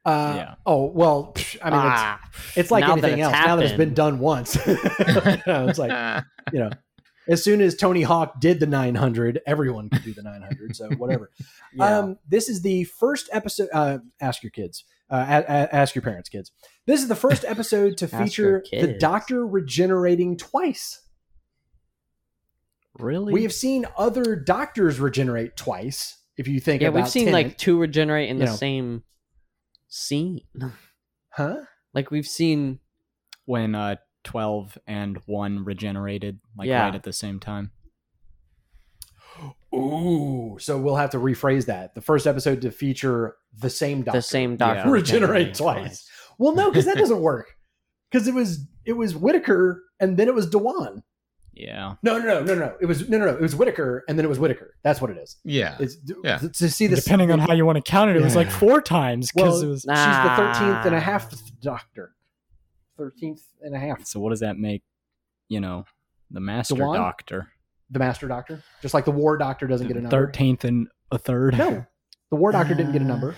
Uh, 0.05 0.33
Yeah. 0.37 0.55
Oh 0.65 0.85
well, 0.85 1.33
I 1.61 1.69
mean, 1.69 1.79
it's, 1.79 1.99
ah, 1.99 2.19
it's 2.55 2.71
like 2.71 2.87
anything 2.87 3.19
it's 3.19 3.23
else. 3.23 3.33
Now 3.33 3.55
that 3.57 3.65
it's 3.65 3.73
been 3.77 3.93
done 3.93 4.19
once, 4.19 4.55
it's 4.65 5.77
like 5.77 6.23
you 6.53 6.59
know, 6.59 6.69
as 7.27 7.43
soon 7.43 7.59
as 7.59 7.75
Tony 7.75 8.03
Hawk 8.03 8.39
did 8.39 8.61
the 8.61 8.67
900, 8.67 9.41
everyone 9.45 9.89
could 9.89 10.03
do 10.03 10.13
the 10.13 10.23
900. 10.23 10.77
So 10.77 10.87
whatever. 10.91 11.29
yeah. 11.73 11.99
Um, 11.99 12.17
this 12.25 12.47
is 12.47 12.61
the 12.61 12.85
first 12.85 13.27
episode. 13.33 13.67
Uh, 13.73 13.97
ask 14.21 14.43
your 14.43 14.51
kids. 14.51 14.85
Uh, 15.09 15.25
a- 15.45 15.51
a- 15.51 15.75
ask 15.75 15.93
your 15.93 16.03
parents, 16.03 16.29
kids. 16.29 16.51
This 16.85 17.01
is 17.01 17.09
the 17.09 17.15
first 17.15 17.43
episode 17.43 17.97
to 17.97 18.07
feature 18.07 18.63
the. 18.71 18.97
Doctor 18.97 19.45
regenerating 19.45 20.37
twice. 20.37 21.01
Really? 22.99 23.33
We 23.33 23.43
have 23.43 23.53
seen 23.53 23.85
other 23.97 24.35
Doctors 24.35 24.99
regenerate 24.99 25.55
twice. 25.55 26.17
If 26.37 26.47
you 26.47 26.59
think 26.59 26.81
yeah, 26.81 26.89
about 26.89 27.03
we've 27.03 27.09
seen 27.09 27.25
Tennant. 27.25 27.47
like 27.49 27.57
two 27.57 27.79
regenerate 27.79 28.29
in 28.29 28.37
you 28.37 28.45
the 28.45 28.51
know. 28.51 28.55
same 28.55 29.03
scene. 29.87 30.41
huh? 31.29 31.57
Like 31.93 32.11
we've 32.11 32.27
seen. 32.27 32.79
when 33.45 33.73
uh 33.75 33.95
12 34.23 34.77
and 34.87 35.17
1 35.25 35.63
regenerated 35.63 36.39
like 36.57 36.67
Yeah. 36.67 36.83
right 36.85 36.95
at 36.95 37.03
the 37.03 37.13
same 37.13 37.39
time. 37.39 37.71
Ooh, 39.75 40.57
so 40.59 40.77
we'll 40.77 40.95
have 40.95 41.11
to 41.11 41.17
rephrase 41.17 41.65
that. 41.67 41.93
The 41.95 42.01
first 42.01 42.25
episode 42.25 42.61
to 42.61 42.71
feature 42.71 43.35
the 43.57 43.69
same 43.69 44.01
Doctor. 44.01 44.17
The 44.19 44.21
same 44.23 44.55
doctor 44.57 44.79
Yeah. 44.87 44.91
regenerate 44.91 45.47
regenerating 45.49 45.53
twice. 45.53 46.09
Well, 46.37 46.55
no, 46.55 46.69
because 46.71 46.85
that 46.85 46.97
doesn't 47.03 47.21
work. 47.21 47.55
Because 48.11 48.27
it 48.27 48.33
was 48.33 48.59
it 48.85 48.93
was 48.93 49.15
Whittaker 49.15 49.83
and 49.99 50.17
then 50.17 50.27
it 50.27 50.33
was 50.35 50.49
Dhawan. 50.49 51.03
Yeah. 51.59 51.95
No, 52.03 52.19
no, 52.19 52.25
no, 52.25 52.43
no, 52.43 52.55
no. 52.55 52.75
It 52.79 52.85
was 52.85 53.09
no, 53.09 53.17
no, 53.17 53.25
no. 53.25 53.31
It 53.31 53.41
was 53.41 53.55
Whittaker 53.55 54.03
and 54.07 54.17
then 54.17 54.25
it 54.25 54.29
was 54.29 54.39
Whittaker. 54.39 54.75
That's 54.83 55.01
what 55.01 55.09
it 55.09 55.17
is. 55.17 55.37
yeah. 55.43 55.75
It's 55.79 55.97
Yeah. 56.23 56.37
to 56.37 56.69
see 56.69 56.87
this. 56.87 57.03
Depending 57.03 57.31
on 57.31 57.39
how 57.39 57.53
you 57.53 57.65
want 57.65 57.77
to 57.77 57.81
count 57.81 58.11
it, 58.11 58.15
it 58.15 58.21
was 58.21 58.35
like 58.35 58.51
four 58.51 58.81
times 58.81 59.31
because 59.31 59.61
well, 59.61 59.63
it 59.63 59.67
was. 59.67 59.81
she's 59.81 59.87
the 59.87 60.33
thirteenth 60.35 60.85
and 60.85 60.95
a 60.95 60.99
half 60.99 61.33
Doctor. 61.61 62.13
Thirteenth 62.97 63.43
and 63.61 63.75
a 63.75 63.79
half. 63.79 64.05
So 64.05 64.19
what 64.19 64.29
does 64.29 64.41
that 64.41 64.57
make? 64.57 64.83
You 65.49 65.59
know, 65.59 65.85
the 66.29 66.39
Master 66.39 66.75
Dhawan? 66.75 66.95
Doctor. 66.95 67.51
The 67.89 67.99
Master 67.99 68.27
Doctor, 68.27 68.61
just 68.81 68.93
like 68.93 69.05
the 69.05 69.11
War 69.11 69.37
Doctor 69.37 69.65
doesn't 69.65 69.87
get 69.87 69.95
a 69.95 70.01
number. 70.01 70.15
Thirteenth 70.15 70.65
and 70.65 70.89
a 71.11 71.17
third. 71.17 71.57
No, 71.57 71.85
the 72.29 72.35
War 72.35 72.51
Doctor 72.51 72.75
didn't 72.75 72.91
get 72.91 73.01
a 73.01 73.05
uh, 73.05 73.07
number. 73.07 73.35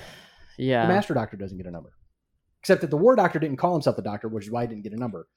Yeah. 0.57 0.87
The 0.87 0.93
Master 0.93 1.13
Doctor 1.13 1.37
doesn't 1.37 1.57
get 1.57 1.67
a 1.67 1.71
number. 1.71 1.93
Except 2.61 2.81
that 2.81 2.89
the 2.89 2.97
War 2.97 3.15
Doctor 3.15 3.39
didn't 3.39 3.57
call 3.57 3.73
himself 3.73 3.95
the 3.95 4.01
Doctor, 4.01 4.27
which 4.27 4.45
is 4.45 4.51
why 4.51 4.63
he 4.63 4.67
didn't 4.67 4.83
get 4.83 4.91
a 4.91 4.97
number. 4.97 5.27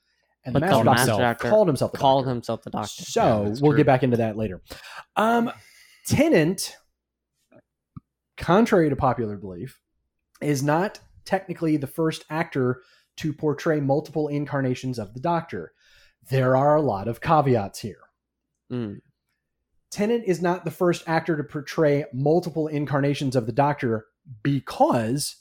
And 0.45 0.55
the 0.55 0.61
But 0.61 0.67
Master 0.67 0.75
called 0.75 0.85
Doctor 0.87 1.01
himself. 1.01 1.21
Doctor 1.21 1.49
called 1.49 1.67
himself 1.69 1.93
the 1.93 1.99
called 1.99 2.25
Doctor. 2.25 2.35
himself 2.35 2.63
the 2.65 2.71
doctor. 2.71 3.03
So 3.05 3.21
Yeah, 3.23 3.39
we'll 3.61 3.73
true. 3.73 3.77
get 3.77 3.87
back 3.87 4.03
into 4.03 4.17
that 4.17 4.37
later. 4.37 4.61
Um, 5.17 5.51
Tennant, 6.07 6.77
contrary 8.37 8.91
to 8.91 8.97
popular 8.97 9.37
belief, 9.37 9.79
is 10.41 10.63
not 10.63 10.99
technically 11.25 11.77
the 11.77 11.87
first 11.87 12.25
actor 12.29 12.83
to 13.19 13.33
portray 13.33 13.79
multiple 13.81 14.27
incarnations 14.29 14.99
of 14.99 15.15
the 15.15 15.21
Doctor. 15.21 15.73
There 16.29 16.57
are 16.57 16.75
a 16.75 16.83
lot 16.83 17.07
of 17.09 17.21
caveats 17.21 17.81
here. 17.81 18.01
Mm. 18.73 19.01
Tennant 19.91 20.25
is 20.27 20.41
not 20.43 20.65
the 20.65 20.71
first 20.71 21.05
actor 21.07 21.37
to 21.37 21.45
portray 21.45 22.05
multiple 22.13 22.67
incarnations 22.67 23.37
of 23.37 23.47
the 23.47 23.53
Doctor 23.53 24.07
because 24.43 25.37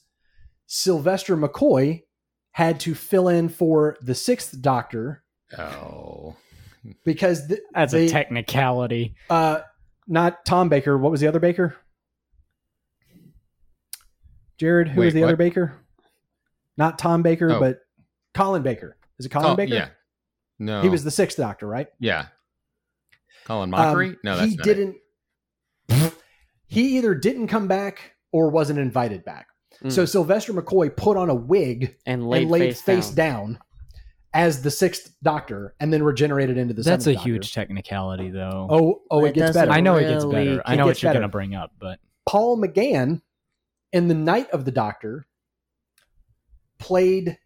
Sylvester 0.68 1.38
McCoy 1.38 2.04
had 2.52 2.80
to 2.82 2.94
fill 2.96 3.28
in 3.30 3.50
for 3.50 3.98
the 4.02 4.14
sixth 4.16 4.62
Doctor 4.62 5.24
Oh. 5.58 6.36
because 7.06 7.48
th- 7.48 7.60
That's 7.74 7.94
they- 7.94 8.08
a 8.08 8.10
technicality. 8.10 9.16
Uh, 9.30 9.62
not 10.08 10.46
Tom 10.46 10.68
Baker. 10.70 10.98
What 10.98 11.12
was 11.12 11.22
the 11.22 11.28
other 11.28 11.40
Baker? 11.40 11.76
Jared, 14.58 14.90
who 14.90 15.02
was 15.02 15.14
Wait, 15.14 15.20
the 15.20 15.24
other? 15.26 15.36
Baker? 15.36 15.74
Not 16.78 17.00
Tom 17.00 17.22
Baker, 17.24 17.52
Oh. 17.52 17.60
but 17.60 17.80
Colin 18.34 18.62
Baker. 18.64 18.98
Is 19.20 19.26
it 19.26 19.30
Colin 19.30 19.52
Oh, 19.52 19.56
Baker? 19.56 19.74
yeah. 19.74 19.90
No. 20.60 20.82
He 20.82 20.90
was 20.90 21.04
the 21.04 21.12
sixth 21.12 21.38
Doctor, 21.38 21.68
right? 21.68 21.88
Yeah. 22.00 22.28
Colin 23.46 23.74
Um, 23.74 23.80
Mockery? 23.80 24.18
no, 24.24 24.38
that's 24.38 24.52
he 24.52 24.58
not 24.58 24.68
it. 24.68 24.74
didn't. 25.90 26.14
he 26.68 26.98
either 26.98 27.16
didn't 27.16 27.48
come 27.48 27.68
back 27.68 28.16
or 28.32 28.50
wasn't 28.50 28.78
invited 28.80 29.26
back. 29.26 29.48
Mm. 29.84 29.92
So 29.92 30.06
Sylvester 30.06 30.54
McCoy 30.54 30.96
put 30.96 31.18
on 31.18 31.30
a 31.30 31.36
wig 31.36 31.96
and 32.06 32.28
laid, 32.28 32.44
and 32.44 32.52
laid 32.52 32.62
face, 32.78 32.82
face, 32.82 33.10
down. 33.10 33.54
down. 33.54 33.60
as 34.34 34.62
the 34.62 34.72
sixth 34.72 35.14
Doctor, 35.24 35.76
and 35.80 35.92
then 35.92 36.04
regenerated 36.04 36.58
into 36.58 36.74
the 36.74 36.84
That's 36.84 37.06
a 37.08 37.14
Doctor. 37.14 37.28
huge 37.30 37.54
technicality, 37.54 38.30
though. 38.30 38.68
Oh, 38.70 39.02
oh, 39.12 39.26
It 39.26 39.30
it 39.30 39.36
gets 39.36 39.54
better. 39.54 39.72
I 39.72 39.82
know 39.82 39.96
it 39.98 40.08
gets 40.08 40.24
really- 40.24 40.46
better. 40.46 40.62
I 40.66 40.76
know 40.76 40.86
what 40.86 41.02
you're 41.02 41.10
better. 41.10 41.20
going 41.20 41.30
to 41.30 41.32
bring 41.32 41.54
up, 41.56 41.72
but 41.80 42.00
Paul 42.26 42.58
McGann 42.62 43.22
in 43.92 44.08
the 44.08 44.14
Night 44.14 44.50
of 44.52 44.64
the 44.66 44.72
Doctor 44.72 45.28
played 46.80 47.38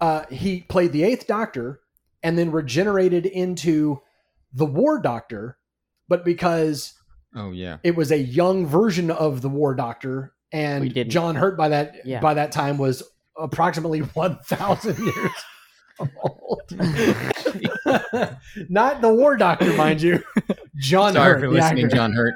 uh 0.00 0.24
he 0.30 0.62
played 0.62 0.92
the 0.92 1.04
eighth 1.04 1.26
doctor 1.26 1.80
and 2.22 2.36
then 2.38 2.50
regenerated 2.50 3.26
into 3.26 4.00
the 4.52 4.66
war 4.66 5.00
doctor 5.00 5.58
but 6.08 6.24
because 6.24 6.94
Oh, 7.36 7.52
yeah. 7.52 7.76
it 7.84 7.94
was 7.94 8.10
a 8.10 8.18
young 8.18 8.66
version 8.66 9.10
of 9.12 9.42
the 9.42 9.48
war 9.48 9.74
doctor 9.76 10.22
We 10.22 10.39
and 10.52 10.92
didn't- 10.92 11.10
John 11.10 11.36
Hurt 11.36 11.56
by 11.56 11.68
that 11.68 11.96
Yeah. 12.04 12.20
by 12.20 12.34
that 12.34 12.52
time 12.52 12.78
was 12.78 13.02
approximately 13.38 14.00
1000 14.14 14.98
years 14.98 15.30
old. 16.22 16.62
Not 18.68 19.00
the 19.00 19.12
war 19.12 19.36
doctor 19.36 19.72
mind 19.74 20.02
you. 20.02 20.22
John 20.76 21.12
Sorry 21.14 21.32
Hurt 21.34 21.40
for 21.40 21.48
listening, 21.48 21.84
actor. 21.86 21.96
John 21.96 22.12
Hurt. 22.12 22.34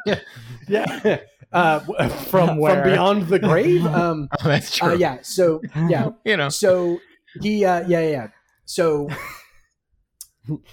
Yeah. 0.69 1.19
uh, 1.53 1.81
From 2.09 2.59
where? 2.59 2.83
from 2.83 2.91
beyond 2.93 3.29
the 3.29 3.39
grave. 3.39 3.85
Um, 3.87 4.29
Oh, 4.41 4.49
that's 4.49 4.77
true. 4.77 4.91
uh, 4.91 4.95
yeah. 4.95 5.19
So 5.23 5.61
yeah. 5.89 6.11
You 6.25 6.37
know. 6.37 6.49
So 6.49 7.01
he, 7.41 7.65
uh, 7.65 7.87
yeah, 7.89 8.01
yeah, 8.01 8.09
yeah. 8.11 8.27
So 8.67 9.09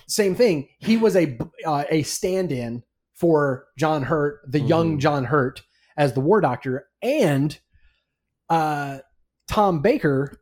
same 0.07 0.35
thing. 0.35 0.67
He 0.79 0.97
was 0.97 1.15
a 1.15 1.37
uh, 1.65 1.83
a 1.89 2.03
stand-in 2.03 2.83
for 3.13 3.67
John 3.77 4.03
Hurt, 4.03 4.39
the 4.47 4.59
young 4.59 4.97
Mhm. 4.97 5.01
John 5.01 5.25
Hurt, 5.25 5.61
as 5.97 6.13
the 6.13 6.19
War 6.21 6.41
Doctor, 6.41 6.87
and 7.01 7.57
uh, 8.49 8.99
Tom 9.49 9.81
Baker 9.81 10.37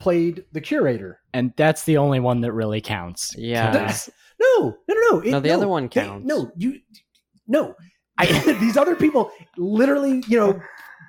played 0.00 0.44
the 0.52 0.60
curator. 0.60 1.20
and 1.32 1.52
that's 1.56 1.84
the 1.84 1.96
only 1.96 2.20
one 2.20 2.40
that 2.42 2.52
really 2.52 2.80
counts. 2.80 3.34
Yeah. 3.38 3.72
'Cause 3.86 4.10
No, 4.40 4.76
no, 4.88 4.94
no, 4.94 5.00
no. 5.12 5.20
It- 5.20 5.30
No, 5.30 5.40
the 5.40 5.50
other 5.50 5.68
one 5.68 5.84
they- 5.84 5.88
counts. 5.88 6.26
no, 6.26 6.50
you, 6.56 6.80
no. 7.46 7.74
I, 8.18 8.26
these 8.60 8.76
other 8.76 8.94
people 8.96 9.30
literally, 9.56 10.22
you 10.28 10.38
know, 10.38 10.60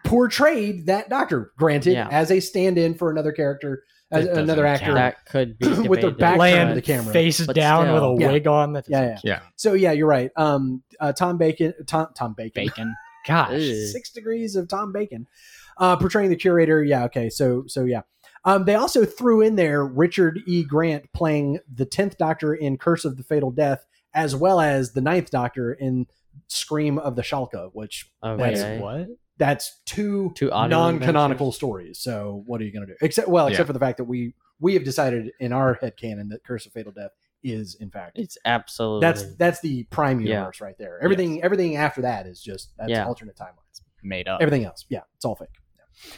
portrayed 0.06 0.86
that 0.88 1.10
doctor. 1.10 1.52
Granted, 1.58 1.94
Yeah. 1.94 2.08
as 2.12 2.32
a 2.32 2.40
stand-in 2.40 2.94
for 2.96 3.12
another 3.12 3.32
character, 3.32 3.84
as 4.12 4.26
That 4.26 4.38
another 4.38 4.66
actor. 4.66 4.86
count. 4.86 4.96
That 4.98 5.26
could 5.26 5.58
be 5.60 5.68
With 5.88 6.02
their 6.02 6.12
back 6.12 6.38
Laying 6.38 6.70
to 6.70 6.74
the 6.76 6.82
camera. 6.82 7.12
face 7.14 7.46
But 7.46 7.56
down 7.56 7.92
with 7.94 8.04
a. 8.04 8.16
Yeah. 8.20 8.32
wig 8.32 8.48
on. 8.48 8.74
That 8.74 8.86
Yeah, 8.88 9.02
yeah. 9.06 9.20
Yeah. 9.24 9.40
So 9.56 9.74
yeah, 9.74 9.92
you're 9.92 10.08
right. 10.08 10.32
Um, 10.38 10.84
uh, 11.00 11.12
Tom 11.14 11.38
Bacon, 11.38 11.74
Tom 11.88 12.08
Tom 12.16 12.34
Bacon, 12.38 12.66
bacon. 12.66 12.96
Gosh, 13.28 13.60
Ew. 13.62 13.88
six 13.88 14.10
degrees 14.12 14.56
of 14.56 14.68
Tom 14.68 14.92
Bacon, 14.92 15.28
uh, 15.78 15.96
portraying 15.98 16.30
the 16.30 16.36
curator. 16.36 16.84
Yeah, 16.84 17.06
okay. 17.06 17.30
So 17.30 17.64
so 17.68 17.84
yeah. 17.86 18.02
Um, 18.44 18.66
they 18.66 18.76
also 18.76 19.06
threw 19.06 19.42
in 19.42 19.56
there 19.56 19.84
Richard 19.84 20.40
E. 20.46 20.64
Grant 20.64 21.12
playing 21.14 21.60
the 21.74 21.86
tenth 21.86 22.18
Doctor 22.20 22.54
in 22.54 22.78
Curse 22.78 23.04
of 23.04 23.18
the 23.18 23.24
Fatal 23.24 23.50
Death, 23.50 23.86
as 24.14 24.36
well 24.36 24.60
as 24.62 24.94
the 24.94 25.02
ninth 25.02 25.32
Doctor 25.32 25.74
in 25.74 26.06
Scream 26.48 27.00
of 27.00 27.16
the 27.16 27.24
Shalka, 27.24 27.72
which 27.74 28.12
Okay. 28.24 28.54
That's 28.54 28.82
what? 28.82 29.08
that's 29.38 29.82
two, 29.86 30.32
Two 30.36 30.50
non-canonical 30.50 31.52
stories. 31.54 31.98
So 32.00 32.44
what 32.46 32.62
are 32.62 32.66
you 32.66 32.72
going 32.72 32.86
to 32.86 32.94
do? 32.94 32.98
Except 33.02 33.28
well, 33.28 33.48
except 33.48 33.62
Yeah. 33.64 33.66
for 33.68 33.74
the 33.74 33.80
fact 33.80 33.98
that 33.98 34.04
we 34.04 34.36
we 34.60 34.76
have 34.76 34.84
decided 34.84 35.32
in 35.40 35.52
our 35.52 35.74
head 35.82 35.98
canon 35.98 36.30
that 36.30 36.44
Curse 36.44 36.66
of 36.68 36.72
Fatal 36.74 36.92
Death 36.92 37.12
is 37.46 37.76
in 37.80 37.90
fact 37.92 38.18
It's 38.18 38.38
absolutely 38.46 39.02
that's 39.08 39.36
that's 39.38 39.62
the 39.62 39.84
prime 39.86 40.20
Yeah. 40.22 40.36
universe 40.40 40.62
right 40.62 40.78
there. 40.78 41.00
Everything 41.04 41.42
everything 41.44 41.76
after 41.78 42.02
that 42.02 42.26
is 42.28 42.42
just 42.42 42.74
that's 42.78 42.90
Yeah. 42.90 43.06
alternate 43.06 43.36
timelines. 43.38 43.82
Made 44.04 44.28
up. 44.28 44.42
Everything 44.42 44.66
else, 44.66 44.86
yeah, 44.90 45.02
it's 45.16 45.26
all 45.26 45.36
fake. 45.36 45.50
Yeah. 45.76 46.12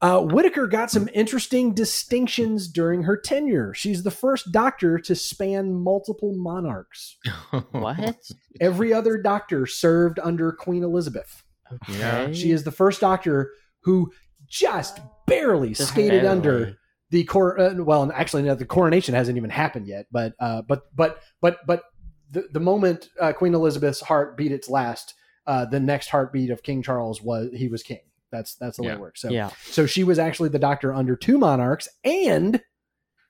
Uh, 0.00 0.20
Whittaker 0.20 0.68
got 0.68 0.90
some 0.92 1.08
interesting 1.12 1.74
distinctions 1.74 2.68
during 2.68 3.02
her 3.02 3.16
tenure. 3.16 3.74
She's 3.74 4.04
the 4.04 4.12
first 4.12 4.52
doctor 4.52 4.98
to 5.00 5.14
span 5.16 5.74
multiple 5.74 6.32
monarchs. 6.36 7.16
what? 7.72 8.16
Every 8.60 8.92
other 8.92 9.18
doctor 9.20 9.66
served 9.66 10.20
under 10.20 10.52
Queen 10.52 10.84
Elizabeth. 10.84 11.42
Okay. 11.90 12.32
She 12.32 12.52
is 12.52 12.62
the 12.64 12.70
first 12.70 13.00
doctor 13.00 13.50
who 13.82 14.10
just 14.48 15.00
barely 15.26 15.70
Just 15.74 15.90
skated 15.90 16.22
barely. 16.22 16.28
under 16.28 16.77
the 17.10 17.24
cor. 17.24 17.58
Uh, 17.58 17.74
well, 17.76 18.10
actually, 18.12 18.42
no, 18.42 18.54
the 18.54 18.64
coronation 18.66 19.14
hasn't 19.14 19.36
even 19.36 19.50
happened 19.50 19.86
yet. 19.86 20.06
But 20.12 20.34
uh, 20.40 20.62
but 20.62 20.82
but 20.94 21.20
but 21.40 21.58
but 21.66 21.82
the 22.30 22.48
the 22.52 22.60
moment 22.60 23.08
uh, 23.20 23.32
Queen 23.32 23.54
Elizabeth's 23.54 24.00
heart 24.00 24.36
beat 24.36 24.52
its 24.52 24.68
last, 24.68 25.14
uh, 25.46 25.64
the 25.64 25.80
next 25.80 26.08
heartbeat 26.08 26.50
of 26.50 26.62
King 26.62 26.82
Charles 26.82 27.22
was 27.22 27.50
he 27.54 27.68
was 27.68 27.82
king. 27.82 28.00
That's 28.30 28.56
that's 28.56 28.76
the 28.76 28.82
way 28.82 28.92
it 28.92 29.00
works. 29.00 29.22
So 29.22 29.30
Yeah. 29.30 29.50
so 29.64 29.86
she 29.86 30.04
was 30.04 30.18
actually 30.18 30.50
the 30.50 30.58
doctor 30.58 30.92
under 30.92 31.16
two 31.16 31.38
monarchs, 31.38 31.88
and 32.04 32.60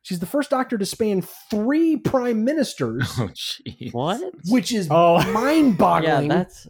she's 0.02 0.18
the 0.18 0.26
first 0.26 0.50
doctor 0.50 0.76
to 0.76 0.84
span 0.84 1.22
three 1.22 1.96
prime 1.96 2.44
ministers, 2.44 3.04
Oh, 3.18 3.28
jeez. 3.28 3.92
What? 3.94 4.20
which 4.48 4.72
is 4.72 4.88
Oh. 4.90 5.22
Mind-boggling. 5.32 6.30
yeah, 6.30 6.36
that's 6.38 6.66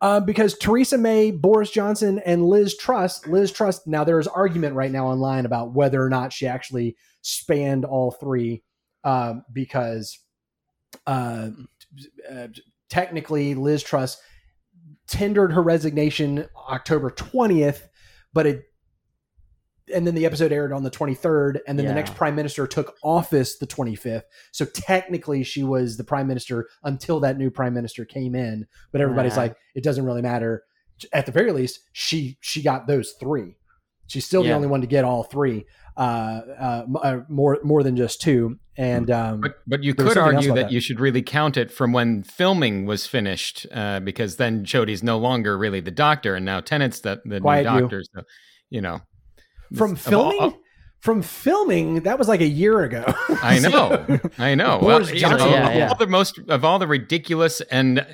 Uh, 0.00 0.20
because 0.20 0.58
Theresa 0.58 0.98
May, 0.98 1.30
Boris 1.30 1.70
Johnson, 1.70 2.20
and 2.26 2.44
Liz 2.44 2.76
Truss, 2.76 3.26
Liz 3.26 3.50
Truss. 3.50 3.86
Now 3.86 4.04
there 4.04 4.20
is 4.20 4.28
argument 4.28 4.74
right 4.74 4.90
now 4.90 5.06
online 5.06 5.46
about 5.46 5.72
whether 5.72 6.02
or 6.02 6.10
not 6.10 6.32
she 6.32 6.46
actually 6.46 6.96
spanned 7.22 7.84
all 7.84 8.10
three, 8.10 8.62
um, 9.04 9.42
because 9.52 10.18
uh, 11.06 11.48
uh, 12.30 12.48
technically 12.90 13.54
Liz 13.54 13.82
Truss 13.82 14.18
tendered 15.08 15.52
her 15.52 15.62
resignation 15.62 16.46
October 16.68 17.10
twentieth, 17.10 17.88
but 18.32 18.46
it. 18.46 18.64
And 19.94 20.06
then 20.06 20.14
the 20.14 20.26
episode 20.26 20.50
aired 20.52 20.72
on 20.72 20.82
the 20.82 20.90
23rd, 20.90 21.60
and 21.68 21.78
then 21.78 21.86
the 21.86 21.94
next 21.94 22.14
prime 22.16 22.34
minister 22.34 22.66
took 22.66 22.96
office 23.04 23.58
the 23.58 23.66
25th. 23.66 24.24
So 24.52 24.64
technically, 24.64 25.44
she 25.44 25.62
was 25.62 25.96
the 25.96 26.04
prime 26.04 26.26
minister 26.26 26.68
until 26.82 27.20
that 27.20 27.38
new 27.38 27.50
prime 27.50 27.72
minister 27.74 28.04
came 28.04 28.34
in. 28.34 28.66
But 28.90 29.00
everybody's 29.00 29.34
Yeah. 29.34 29.42
like, 29.42 29.56
it 29.76 29.84
doesn't 29.84 30.04
really 30.04 30.22
matter. 30.22 30.64
At 31.12 31.26
the 31.26 31.32
very 31.32 31.52
least, 31.52 31.80
she 31.92 32.38
she 32.40 32.62
got 32.62 32.86
those 32.86 33.12
three. 33.20 33.56
She's 34.08 34.24
still 34.24 34.42
the 34.42 34.52
only 34.52 34.68
one 34.68 34.80
to 34.82 34.86
get 34.86 35.04
all 35.04 35.24
three, 35.24 35.66
uh, 35.96 36.00
uh, 36.00 36.86
uh, 37.02 37.20
more 37.28 37.58
more 37.64 37.82
than 37.82 37.96
just 37.96 38.20
two. 38.20 38.58
And 38.76 39.10
um, 39.10 39.40
But 39.40 39.56
but 39.66 39.82
you 39.84 39.94
could 39.94 40.16
argue 40.16 40.48
that, 40.54 40.54
that. 40.54 40.72
you 40.72 40.80
should 40.80 41.00
really 41.00 41.22
count 41.22 41.56
it 41.56 41.70
from 41.72 41.92
when 41.92 42.22
filming 42.22 42.86
was 42.86 43.06
finished, 43.06 43.66
uh, 43.72 44.00
because 44.00 44.36
then 44.36 44.64
Jodie's 44.64 45.02
no 45.02 45.18
longer 45.18 45.58
really 45.58 45.80
the 45.80 45.90
doctor, 45.90 46.34
and 46.34 46.44
now 46.44 46.60
Tennant's 46.60 47.00
the, 47.00 47.20
the 47.24 47.36
new 47.36 47.40
Quiet 47.40 47.64
you. 47.72 47.80
doctor. 47.80 48.02
So 48.14 48.22
you 48.70 48.80
know, 48.80 49.00
from 49.74 49.94
This- 49.94 50.06
of 50.06 50.14
all- 50.14 50.30
filming, 50.32 50.54
from 51.00 51.22
filming, 51.22 52.00
that 52.00 52.18
was 52.18 52.26
like 52.28 52.40
a 52.40 52.46
year 52.48 52.82
ago. 52.82 53.04
I 53.42 53.58
know, 53.62 54.18
I 54.38 54.54
know. 54.54 54.80
Well, 54.82 55.02
you 55.02 55.14
know, 55.14 55.18
Johnson. 55.18 55.48
of 55.48 55.52
Yeah, 55.54 55.72
yeah. 55.76 55.88
all 55.88 55.94
the 55.96 56.06
most 56.06 56.38
of 56.48 56.64
all 56.64 56.78
the 56.78 56.86
ridiculous 56.86 57.60
and 57.70 58.00
uh, 58.00 58.04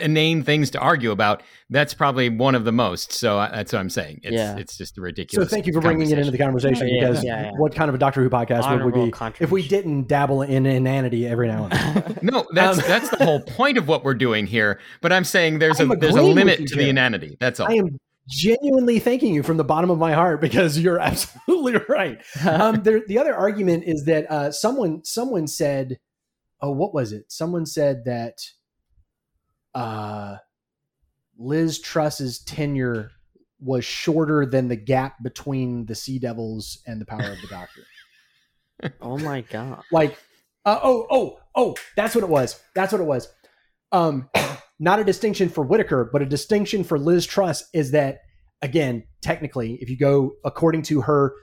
inane 0.00 0.42
things 0.42 0.70
to 0.70 0.80
argue 0.80 1.10
about, 1.12 1.42
that's 1.70 1.94
probably 1.94 2.30
one 2.30 2.54
of 2.56 2.64
the 2.64 2.72
most. 2.72 3.12
So 3.12 3.38
uh, 3.38 3.54
that's 3.54 3.72
what 3.72 3.78
I'm 3.78 3.90
saying. 3.90 4.20
It's 4.24 4.32
Yeah. 4.32 4.56
it's 4.56 4.76
just 4.76 4.94
a 4.94 5.00
so 5.00 5.02
ridiculous. 5.02 5.50
thank 5.50 5.66
you 5.66 5.72
for 5.74 5.80
bringing 5.80 6.10
it 6.10 6.18
into 6.18 6.30
the 6.32 6.38
conversation 6.38 6.88
Yeah, 6.88 7.00
because 7.08 7.22
yeah, 7.22 7.42
yeah. 7.42 7.50
what 7.58 7.74
kind 7.74 7.88
of 7.88 7.94
a 7.94 7.98
Doctor 7.98 8.22
Who 8.22 8.30
podcast 8.30 8.68
would 8.82 8.92
we 8.94 9.10
be 9.10 9.12
if 9.40 9.50
we 9.52 9.66
didn't 9.68 10.08
dabble 10.08 10.42
in 10.42 10.66
inanity 10.66 11.28
every 11.28 11.46
now 11.48 11.64
and 11.70 11.72
then? 11.72 12.18
No, 12.22 12.46
that's 12.52 12.78
Um, 12.78 12.84
that's 12.88 13.10
the 13.10 13.24
whole 13.24 13.40
point 13.42 13.76
of 13.78 13.86
what 13.86 14.02
we're 14.02 14.14
doing 14.14 14.46
here. 14.46 14.80
But 15.02 15.12
I'm 15.12 15.24
saying 15.24 15.58
there's 15.60 15.78
I'm 15.80 15.90
a 15.92 15.96
there's 15.96 16.16
a 16.16 16.22
limit 16.22 16.60
you, 16.60 16.66
to 16.68 16.76
the 16.76 16.88
inanity. 16.88 17.36
That's 17.38 17.60
all. 17.60 17.70
I 17.70 17.74
am 17.74 17.98
genuinely 18.28 18.98
thanking 18.98 19.34
you 19.34 19.42
from 19.42 19.56
the 19.56 19.64
bottom 19.64 19.90
of 19.90 19.98
my 19.98 20.12
heart 20.12 20.40
because 20.40 20.78
you're 20.78 20.98
absolutely 21.00 21.80
right. 21.88 22.22
um, 22.46 22.82
there, 22.82 23.02
the 23.06 23.18
other 23.18 23.34
argument 23.34 23.84
is 23.86 24.04
that 24.04 24.30
uh, 24.30 24.50
someone 24.50 25.04
someone 25.04 25.46
said, 25.46 25.98
"Oh, 26.60 26.70
what 26.70 26.94
was 26.94 27.12
it?" 27.12 27.30
Someone 27.30 27.66
said 27.66 28.04
that 28.04 28.38
uh, 29.74 30.36
Liz 31.38 31.80
Truss's 31.80 32.38
tenure 32.40 33.10
was 33.60 33.84
shorter 33.84 34.44
than 34.46 34.68
the 34.68 34.76
gap 34.76 35.22
between 35.22 35.86
the 35.86 35.94
Sea 35.94 36.18
Devils 36.18 36.80
and 36.86 37.00
the 37.00 37.06
Power 37.06 37.32
of 37.32 37.40
the 37.40 37.48
Doctor. 37.48 37.82
oh 39.00 39.18
my 39.18 39.40
god. 39.42 39.82
like, 39.90 40.18
uh, 40.64 40.78
oh, 40.82 41.06
oh, 41.10 41.38
oh, 41.54 41.76
that's 41.96 42.14
what 42.14 42.24
it 42.24 42.30
was. 42.30 42.60
That's 42.74 42.92
what 42.92 43.00
it 43.00 43.06
was. 43.06 43.28
Um, 43.92 44.28
not 44.78 44.98
a 44.98 45.04
distinction 45.04 45.48
for 45.48 45.64
Whittaker, 45.64 46.08
but 46.12 46.22
a 46.22 46.26
distinction 46.26 46.84
for 46.84 46.98
Liz 46.98 47.26
Truss 47.26 47.64
is 47.72 47.92
that 47.92 48.18
again, 48.62 49.04
technically, 49.22 49.78
if 49.80 49.90
you 49.90 49.96
go 49.96 50.32
according 50.44 50.82
to 50.82 51.02
her 51.02 51.34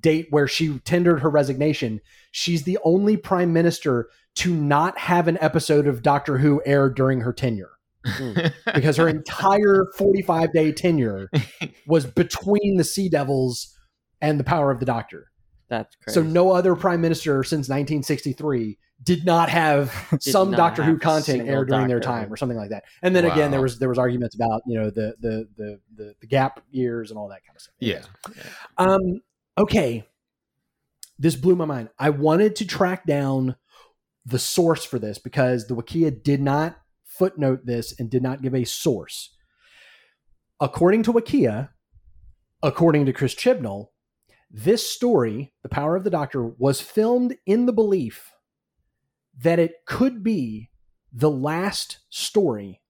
date 0.00 0.26
where 0.30 0.48
she 0.48 0.78
tendered 0.80 1.20
her 1.20 1.30
resignation, 1.30 2.00
she's 2.30 2.64
the 2.64 2.78
only 2.84 3.16
prime 3.16 3.52
minister 3.52 4.08
to 4.34 4.54
not 4.54 4.98
have 4.98 5.28
an 5.28 5.38
episode 5.40 5.86
of 5.86 6.02
Doctor 6.02 6.38
Who 6.38 6.62
aired 6.64 6.96
during 6.96 7.20
her 7.20 7.32
tenure 7.32 7.72
hmm. 8.04 8.32
because 8.74 8.96
her 8.96 9.08
entire 9.08 9.86
45 9.96 10.52
day 10.52 10.72
tenure 10.72 11.30
was 11.86 12.06
between 12.06 12.76
the 12.76 12.84
Sea 12.84 13.08
Devils 13.08 13.76
and 14.20 14.40
the 14.40 14.44
Power 14.44 14.70
of 14.70 14.80
the 14.80 14.86
Doctor. 14.86 15.31
That's 15.72 15.96
crazy. 15.96 16.20
So 16.20 16.22
no 16.22 16.52
other 16.52 16.76
prime 16.76 17.00
minister 17.00 17.42
since 17.42 17.66
1963 17.66 18.76
did 19.02 19.24
not 19.24 19.48
have 19.48 19.90
some 20.20 20.50
not 20.50 20.58
Doctor 20.58 20.82
Who 20.82 20.90
have 20.90 20.96
a 20.98 21.00
content 21.00 21.24
single 21.24 21.48
aired 21.48 21.68
during 21.70 21.88
their 21.88 21.98
time 21.98 22.30
or 22.30 22.36
something 22.36 22.58
like 22.58 22.68
that. 22.68 22.84
And 23.00 23.16
then 23.16 23.24
again, 23.24 23.50
there 23.50 23.62
was 23.62 23.78
there 23.78 23.88
was 23.88 23.98
arguments 23.98 24.34
about 24.34 24.60
you 24.66 24.78
know 24.78 24.90
the 24.90 25.14
the 25.18 25.48
the 25.56 25.80
the, 25.96 26.14
the 26.20 26.26
gap 26.26 26.60
years 26.70 27.10
and 27.10 27.18
all 27.18 27.30
that 27.30 27.42
kind 27.46 27.56
of 27.56 27.62
stuff. 27.62 27.74
yeah. 28.36 28.42
Um. 28.76 29.22
Okay. 29.56 30.06
This 31.18 31.36
blew 31.36 31.56
my 31.56 31.64
mind. 31.64 31.88
I 31.98 32.10
wanted 32.10 32.54
to 32.56 32.66
track 32.66 33.06
down 33.06 33.56
the 34.26 34.38
source 34.38 34.84
for 34.84 34.98
this 34.98 35.16
because 35.16 35.68
the 35.68 35.74
Wikia 35.74 36.22
did 36.22 36.42
not 36.42 36.76
footnote 37.06 37.64
this 37.64 37.98
and 37.98 38.10
did 38.10 38.22
not 38.22 38.42
give 38.42 38.54
a 38.54 38.64
source. 38.64 39.34
According 40.60 41.04
to 41.04 41.14
Wikia, 41.14 41.70
according 42.62 43.06
to 43.06 43.12
Chris 43.14 43.34
Chibnall, 43.34 43.91
this 44.52 44.86
story, 44.86 45.52
The 45.62 45.68
Power 45.68 45.96
of 45.96 46.04
the 46.04 46.10
Doctor, 46.10 46.44
was 46.46 46.80
filmed 46.80 47.36
in 47.46 47.66
the 47.66 47.72
belief 47.72 48.32
that 49.38 49.58
it 49.58 49.86
could 49.86 50.22
be 50.22 50.70
the 51.12 51.30
last 51.30 51.98
story 52.10 52.80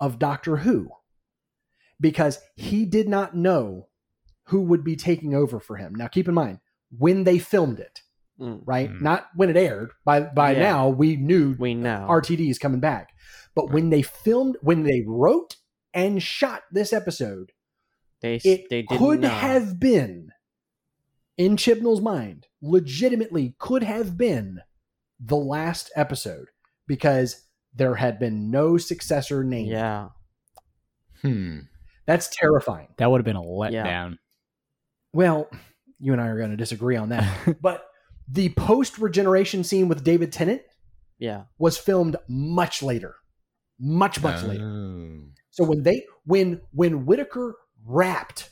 of 0.00 0.18
Doctor 0.18 0.58
Who 0.58 0.88
because 2.00 2.38
he 2.56 2.86
did 2.86 3.08
not 3.08 3.36
know 3.36 3.88
who 4.44 4.62
would 4.62 4.82
be 4.82 4.96
taking 4.96 5.34
over 5.34 5.60
for 5.60 5.76
him. 5.76 5.94
Now, 5.94 6.08
keep 6.08 6.26
in 6.26 6.34
mind, 6.34 6.60
when 6.96 7.24
they 7.24 7.38
filmed 7.38 7.78
it, 7.78 8.00
Mm, 8.40 8.62
right? 8.64 8.90
Mm. 8.90 9.02
Not 9.02 9.26
when 9.36 9.50
it 9.50 9.56
aired. 9.58 9.90
By 10.02 10.20
by 10.20 10.52
Yeah. 10.52 10.60
now, 10.60 10.88
we 10.88 11.14
knew 11.16 11.56
we 11.58 11.74
know. 11.74 12.06
RTD 12.08 12.48
is 12.48 12.58
coming 12.58 12.80
back. 12.80 13.10
But 13.54 13.70
when 13.70 13.90
they 13.90 14.00
filmed, 14.00 14.56
when 14.62 14.82
they 14.84 15.04
wrote 15.06 15.56
and 15.92 16.22
shot 16.22 16.62
this 16.72 16.94
episode, 16.94 17.52
They 18.22 18.36
it 18.36 18.70
they 18.70 18.82
could 18.84 19.20
know. 19.20 19.28
have 19.28 19.78
been 19.78 20.30
in 21.40 21.56
Chibnall's 21.56 22.02
mind, 22.02 22.46
legitimately 22.60 23.54
could 23.58 23.82
have 23.82 24.18
been 24.18 24.60
the 25.18 25.36
last 25.36 25.90
episode 25.96 26.48
because 26.86 27.44
there 27.74 27.94
had 27.94 28.18
been 28.18 28.50
no 28.50 28.76
successor 28.76 29.42
named. 29.42 29.70
yeah 29.70 30.08
Hmm. 31.22 31.60
That's 32.06 32.28
terrifying. 32.28 32.88
That 32.96 33.10
would 33.10 33.18
have 33.18 33.24
been 33.24 33.36
a 33.36 33.42
letdown. 33.42 34.18
Well, 35.12 35.48
you 35.98 36.12
and 36.12 36.20
I 36.20 36.26
are 36.28 36.38
going 36.38 36.50
to 36.50 36.56
disagree 36.56 36.96
on 36.96 37.10
that. 37.10 37.56
but 37.62 37.86
the 38.28 38.50
post 38.50 38.98
regeneration 38.98 39.64
scene 39.64 39.88
with 39.88 40.04
David 40.04 40.32
Tennant 40.32 40.62
yeah 41.18 41.44
was 41.58 41.78
filmed 41.78 42.16
much 42.28 42.82
later. 42.82 43.16
Much, 43.78 44.22
much 44.22 44.42
later. 44.42 44.64
Oh. 44.64 45.20
So 45.50 45.64
when 45.64 45.82
they 45.82 46.04
when 46.24 46.60
when 46.72 47.06
Whittaker 47.06 47.54
wrapped, 47.84 48.49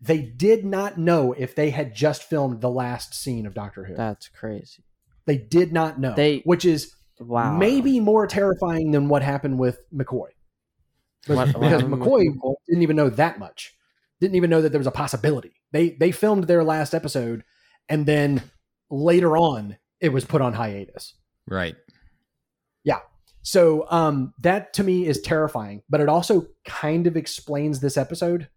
they 0.00 0.20
did 0.20 0.64
not 0.64 0.98
know 0.98 1.32
if 1.32 1.54
they 1.54 1.70
had 1.70 1.94
just 1.94 2.22
filmed 2.24 2.60
the 2.60 2.70
last 2.70 3.14
scene 3.14 3.46
of 3.46 3.54
Doctor 3.54 3.84
Who. 3.84 3.94
that's 3.96 4.28
crazy 4.28 4.82
they 5.26 5.36
did 5.38 5.72
not 5.72 5.98
know. 5.98 6.14
They- 6.14 6.38
which 6.44 6.64
is 6.64 6.94
wow 7.18 7.56
maybe 7.56 7.98
more 7.98 8.26
terrifying 8.26 8.90
than 8.92 9.08
what 9.08 9.22
happened 9.22 9.58
with 9.58 9.80
McCoy. 9.92 10.28
What- 11.26 11.48
what 11.48 11.54
because 11.54 11.82
happened 11.82 11.94
McCoy 11.94 12.24
McCoy? 12.36 12.54
didn't 12.68 12.82
even 12.82 12.96
know 12.96 13.08
that 13.10 13.38
much. 13.38 13.74
Didn't 14.20 14.36
even 14.36 14.50
know 14.50 14.62
that 14.62 14.70
there 14.70 14.78
was 14.78 14.86
a 14.86 14.92
possibility. 14.92 15.52
They 15.72 15.90
they 15.90 16.12
filmed 16.12 16.44
their 16.44 16.62
last 16.62 16.94
episode 16.94 17.42
and 17.88 18.06
then 18.06 18.42
later 18.90 19.36
on 19.36 19.76
it 20.00 20.10
was 20.10 20.24
put 20.24 20.40
on 20.42 20.52
hiatus. 20.52 21.14
Right. 21.48 21.74
Yeah. 22.84 23.00
So 23.42 23.86
um 23.90 24.32
that 24.42 24.72
to 24.74 24.84
me 24.84 25.06
is 25.06 25.20
terrifying, 25.20 25.82
but 25.88 26.00
it 26.00 26.08
also 26.08 26.46
kind 26.64 27.06
of 27.06 27.16
explains 27.16 27.80
this 27.80 27.96
episode 27.96 28.48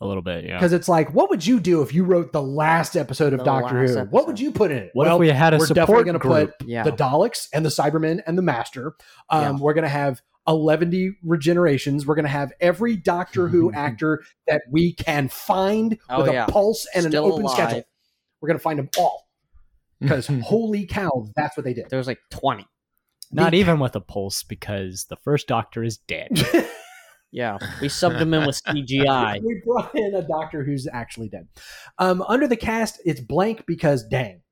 A 0.00 0.06
little 0.06 0.22
bit, 0.22 0.44
yeah. 0.44 0.56
because 0.58 0.72
it's 0.72 0.88
like 0.88 1.12
what 1.12 1.28
would 1.30 1.44
you 1.44 1.58
do 1.58 1.82
if 1.82 1.92
you 1.92 2.04
wrote 2.04 2.32
the 2.32 2.40
last 2.42 2.96
episode 2.96 3.32
of 3.32 3.40
The 3.40 3.44
Doctor 3.44 3.80
last 3.84 3.94
Who? 3.94 4.04
What 4.04 4.28
would 4.28 4.38
you 4.38 4.52
put 4.52 4.70
in 4.70 4.78
it? 4.78 4.90
What 4.92 5.06
Well, 5.06 5.16
if 5.16 5.20
we 5.20 5.28
had 5.28 5.54
a 5.54 5.58
we're 5.58 5.66
definitely 5.66 5.82
support 5.84 6.04
going 6.04 6.12
to 6.14 6.18
group? 6.20 6.58
put 6.60 6.68
yeah 6.68 6.84
the 6.84 6.92
Daleks 6.92 7.48
and 7.52 7.64
the 7.64 7.70
Cybermen 7.70 8.22
and 8.26 8.38
the 8.38 8.42
Master. 8.42 8.94
Um, 9.28 9.42
Yeah. 9.42 9.60
We're 9.60 9.74
going 9.74 9.82
to 9.82 9.88
have 9.88 10.20
11 10.46 11.16
regenerations. 11.26 12.06
We're 12.06 12.14
going 12.14 12.24
to 12.26 12.28
have 12.30 12.52
every 12.60 12.96
Doctor 12.96 13.48
Who 13.48 13.72
actor 13.74 14.22
that 14.46 14.62
we 14.70 14.92
can 14.92 15.28
find 15.28 15.98
Oh, 16.08 16.22
with 16.22 16.32
yeah. 16.32 16.44
a 16.44 16.48
pulse 16.48 16.86
and 16.94 17.04
Still 17.06 17.26
an 17.26 17.32
open 17.32 17.44
alive. 17.44 17.54
schedule. 17.56 17.82
We're 18.40 18.46
going 18.46 18.58
to 18.58 18.62
find 18.62 18.78
them 18.78 18.88
all 18.98 19.28
because 20.00 20.28
holy 20.28 20.86
cow, 20.86 21.26
that's 21.34 21.56
what 21.56 21.64
they 21.64 21.74
did. 21.74 21.90
there 21.90 21.98
was 21.98 22.06
like 22.06 22.20
20 22.30 22.64
Not 23.32 23.50
The- 23.50 23.56
even 23.58 23.80
with 23.80 23.96
a 23.96 24.00
pulse 24.00 24.44
because 24.44 25.06
the 25.10 25.16
first 25.16 25.48
doctor 25.48 25.82
is 25.82 25.96
dead. 25.96 26.28
yeah 27.30 27.58
we 27.80 27.88
subbed 27.88 28.18
them 28.18 28.32
in 28.34 28.46
with 28.46 28.62
cgi 28.68 29.40
we 29.42 29.62
brought 29.66 29.94
in 29.94 30.14
a 30.14 30.22
doctor 30.26 30.64
who's 30.64 30.88
actually 30.92 31.28
dead. 31.28 31.46
Um, 31.98 32.22
under 32.22 32.46
the 32.46 32.56
cast, 32.56 33.00
it's 33.04 33.20
blank 33.20 33.64
because 33.66 34.04
dang, 34.06 34.42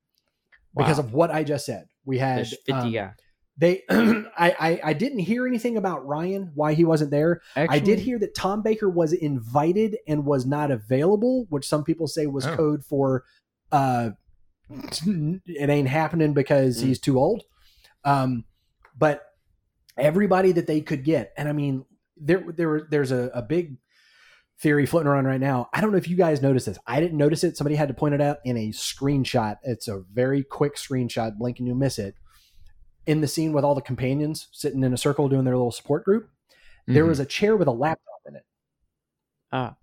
because 0.75 0.97
Wow. 0.97 1.03
of 1.05 1.13
what 1.13 1.31
I 1.31 1.43
just 1.43 1.65
said. 1.65 1.87
We 2.05 2.17
had 2.19 2.37
there's 2.37 2.55
50 2.65 2.99
um, 2.99 3.11
they. 3.57 3.83
I, 3.89 4.55
I 4.59 4.79
I 4.83 4.93
didn't 4.93 5.19
hear 5.19 5.47
anything 5.47 5.77
about 5.77 6.05
Ryan 6.05 6.51
why 6.53 6.73
he 6.73 6.85
wasn't 6.85 7.11
there. 7.11 7.41
I 7.55 7.79
did 7.79 7.99
hear 7.99 8.19
that 8.19 8.35
Tom 8.35 8.61
Baker 8.61 8.89
was 8.89 9.11
invited 9.13 9.97
and 10.07 10.25
was 10.25 10.45
not 10.45 10.69
available, 10.71 11.47
which 11.49 11.67
some 11.67 11.83
people 11.83 12.07
say 12.07 12.27
was 12.27 12.45
Oh. 12.45 12.55
code 12.55 12.85
for 12.85 13.23
uh, 13.71 14.11
it 14.69 15.69
ain't 15.69 15.87
happening 15.87 16.33
because 16.33 16.77
Mm. 16.81 16.87
he's 16.87 16.99
too 16.99 17.17
old. 17.19 17.43
Um, 18.03 18.45
but 18.97 19.23
everybody 19.97 20.51
that 20.53 20.67
they 20.67 20.81
could 20.81 21.03
get, 21.03 21.33
and 21.37 21.47
I 21.49 21.53
mean, 21.53 21.85
there 22.21 22.43
there 22.55 22.87
there's 22.89 23.11
a, 23.11 23.29
a 23.33 23.41
big 23.41 23.77
theory 24.59 24.85
floating 24.85 25.07
around 25.07 25.25
right 25.25 25.39
now. 25.39 25.69
I 25.73 25.81
don't 25.81 25.91
know 25.91 25.97
if 25.97 26.07
you 26.07 26.15
guys 26.17 26.41
noticed 26.41 26.65
this. 26.65 26.79
I 26.87 26.99
didn't 26.99 27.17
notice 27.17 27.43
it. 27.43 27.57
Somebody 27.57 27.75
had 27.75 27.87
to 27.89 27.93
point 27.93 28.15
it 28.15 28.21
out 28.21 28.37
in 28.43 28.57
a 28.57 28.69
screenshot. 28.69 29.57
It's 29.63 29.87
a 29.87 30.01
very 30.11 30.43
quick 30.43 30.75
screenshot. 30.77 31.37
Blink 31.37 31.59
and 31.59 31.67
you 31.67 31.75
miss 31.75 31.99
it. 31.99 32.15
In 33.05 33.21
the 33.21 33.27
scene 33.27 33.53
with 33.53 33.63
all 33.63 33.75
the 33.75 33.81
companions 33.81 34.47
sitting 34.51 34.83
in 34.83 34.93
a 34.93 34.97
circle 34.97 35.29
doing 35.29 35.45
their 35.45 35.55
little 35.55 35.71
support 35.71 36.03
group, 36.03 36.29
there 36.87 37.05
Mhm. 37.05 37.09
was 37.09 37.19
a 37.19 37.25
chair 37.25 37.55
with 37.55 37.67
a 37.67 37.71
laptop 37.71 38.19
in 38.27 38.35
it, 38.35 38.43
ah 39.51 39.75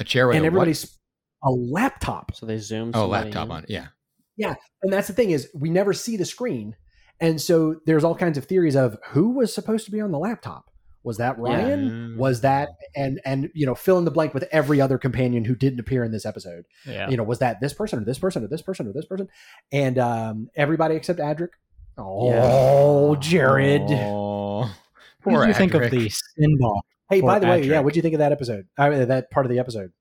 a 0.00 0.04
chair 0.04 0.26
with 0.26 0.36
and 0.36 0.44
a 0.44 0.48
what? 0.48 0.48
everybody's 0.48 0.98
a 1.44 1.50
laptop. 1.50 2.34
so 2.34 2.46
they 2.46 2.58
zoomed 2.58 2.96
oh 2.96 3.06
laptop 3.06 3.46
in. 3.46 3.52
on 3.52 3.62
it. 3.64 3.70
Yeah, 3.70 3.88
yeah. 4.36 4.54
And 4.82 4.92
that's 4.92 5.08
the 5.08 5.12
thing 5.14 5.30
is 5.30 5.48
we 5.54 5.70
never 5.70 5.92
see 5.92 6.16
the 6.16 6.24
screen, 6.24 6.74
and 7.20 7.40
so 7.40 7.80
there's 7.86 8.02
all 8.04 8.14
kinds 8.16 8.38
of 8.38 8.46
theories 8.46 8.74
of 8.76 8.96
who 9.10 9.30
was 9.30 9.54
supposed 9.54 9.84
to 9.84 9.90
be 9.92 10.00
on 10.00 10.10
the 10.10 10.18
laptop. 10.18 10.70
Was 11.08 11.16
that 11.16 11.38
Ryan? 11.38 12.16
Was 12.18 12.42
that 12.42 12.68
and 12.94 13.18
and 13.24 13.50
you 13.54 13.64
know 13.66 13.74
fill 13.74 13.96
in 13.98 14.04
the 14.04 14.10
blank 14.10 14.34
with 14.34 14.44
every 14.52 14.80
other 14.80 14.98
companion 14.98 15.44
who 15.44 15.56
didn't 15.56 15.80
appear 15.80 16.04
in 16.04 16.12
this 16.12 16.26
episode? 16.26 16.66
yeah. 16.86 17.08
You 17.08 17.16
know, 17.16 17.24
was 17.24 17.38
that 17.40 17.60
this 17.60 17.72
person 17.72 17.98
or 17.98 18.04
this 18.04 18.18
person 18.18 18.44
or 18.44 18.48
this 18.48 18.60
person 18.62 18.86
or 18.86 18.92
this 18.92 19.06
person? 19.06 19.28
And 19.72 19.98
um, 19.98 20.50
everybody 20.54 20.94
except 20.94 21.18
Adric. 21.18 21.48
Oh, 21.96 23.16
Jared. 23.16 23.82
Oh, 23.90 24.70
What 25.22 25.32
do 25.32 25.40
did 25.40 25.48
you 25.48 25.54
think 25.54 25.74
of 25.74 25.80
Adric. 25.82 25.90
the 25.90 26.08
Sinbad? 26.10 26.82
Hey, 27.10 27.20
by 27.22 27.38
the 27.38 27.46
way, 27.46 27.62
yeah, 27.64 27.80
what'd 27.80 27.96
you 27.96 28.02
think 28.02 28.14
of 28.14 28.18
that 28.20 28.32
episode? 28.32 28.66
Uh, 28.76 29.06
that 29.06 29.30
part 29.30 29.46
of 29.46 29.50
the 29.50 29.58
episode. 29.58 29.92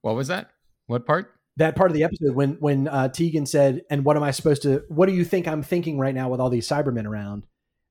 What 0.00 0.16
was 0.16 0.28
that? 0.28 0.50
What 0.86 1.06
part? 1.06 1.34
that 1.56 1.76
part 1.76 1.90
of 1.90 1.94
the 1.94 2.04
episode 2.04 2.34
when 2.34 2.52
when 2.60 2.88
uh, 2.88 3.08
Tegan 3.08 3.44
said, 3.46 3.82
"And 3.90 4.04
what 4.04 4.16
am 4.16 4.22
I 4.22 4.30
supposed 4.30 4.62
to? 4.62 4.82
What 4.88 5.06
do 5.06 5.12
you 5.12 5.24
think 5.24 5.46
I'm 5.46 5.62
thinking 5.62 5.98
right 5.98 6.14
now 6.14 6.30
with 6.30 6.40
all 6.40 6.48
these 6.50 6.66
Cybermen 6.66 7.06
around?" 7.06 7.44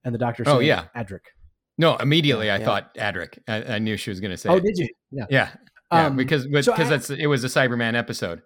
And 0.03 0.15
the 0.15 0.19
doctor 0.19 0.43
said, 0.43 0.55
Oh, 0.55 0.59
yeah. 0.59 0.85
Adric." 0.95 1.21
No, 1.79 1.95
immediately 1.97 2.51
I 2.51 2.57
Yeah. 2.57 2.65
thought 2.65 2.93
Adric. 2.95 3.39
I, 3.47 3.63
I 3.75 3.79
knew 3.79 3.97
she 3.97 4.11
was 4.11 4.19
going 4.19 4.31
to 4.31 4.37
say. 4.37 4.49
Oh, 4.49 4.57
it. 4.57 4.63
did 4.63 4.77
you? 4.77 4.87
Yeah. 5.11 5.25
Yeah. 5.29 5.49
Yeah, 5.91 6.05
Um, 6.05 6.15
because 6.17 6.45
because 6.45 6.65
so 6.65 6.73
that's 6.75 7.09
it 7.09 7.25
was 7.25 7.43
a 7.43 7.47
Cyberman 7.47 7.95
episode. 7.95 8.43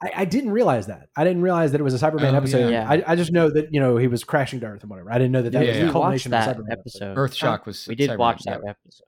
I, 0.00 0.12
I 0.18 0.24
didn't 0.26 0.50
realize 0.50 0.86
that. 0.86 1.08
I 1.16 1.24
didn't 1.24 1.42
realize 1.42 1.72
that 1.72 1.80
it 1.80 1.84
was 1.84 2.00
a 2.00 2.04
Cyberman 2.06 2.32
Oh, 2.34 2.36
episode. 2.36 2.70
yeah. 2.70 2.88
I, 2.88 3.02
I 3.06 3.16
just 3.16 3.32
know 3.32 3.50
that 3.50 3.72
you 3.72 3.80
know 3.80 3.96
he 3.96 4.06
was 4.06 4.22
crashing 4.22 4.60
to 4.60 4.66
Earth 4.66 4.82
and 4.82 4.90
whatever. 4.90 5.10
I 5.10 5.14
didn't 5.18 5.32
know 5.32 5.42
that 5.42 5.50
that 5.52 5.64
Yeah, 5.64 5.70
was 5.70 5.78
yeah. 5.78 5.86
the 5.86 5.92
culmination 5.92 6.32
of 6.34 6.40
the 6.40 6.46
that 6.46 6.56
Cyberman 6.56 6.72
episode. 6.72 7.12
episode 7.12 7.16
Earthshock 7.16 7.66
was. 7.66 7.86
we 7.88 7.94
did 7.96 8.10
Cyberman, 8.10 8.18
watch 8.18 8.42
that 8.44 8.60
episode 8.66 9.06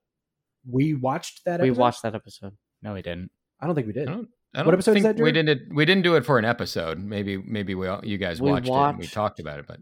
We 0.68 0.94
watched 0.94 1.44
that. 1.44 1.61
we 1.61 1.68
Episode? 1.68 1.80
watched 1.80 2.02
that 2.02 2.14
episode 2.14 2.57
No, 2.83 2.94
he 2.94 3.02
didn't. 3.02 3.30
I 3.61 3.66
don't 3.66 3.74
think 3.74 3.87
we 3.87 3.92
did. 3.92 4.09
I 4.09 4.12
don't. 4.12 4.28
I 4.54 4.59
What 4.61 4.64
don't 4.64 4.74
episode 4.74 4.96
is 4.96 5.02
think 5.02 5.16
that, 5.16 5.22
we 5.22 5.33
didn't. 5.33 5.74
We 5.74 5.85
didn't 5.85 6.02
do 6.02 6.14
it 6.16 6.24
for 6.24 6.38
an 6.38 6.44
episode. 6.44 6.98
Maybe 6.98 7.37
maybe 7.37 7.74
we 7.74 7.88
all, 7.88 8.00
you 8.04 8.16
guys 8.18 8.40
We 8.40 8.50
watched, 8.52 8.68
it 8.68 8.72
and 8.72 8.98
we 8.98 9.07
talked 9.07 9.38
about 9.40 9.59
it. 9.61 9.66
But 9.68 9.80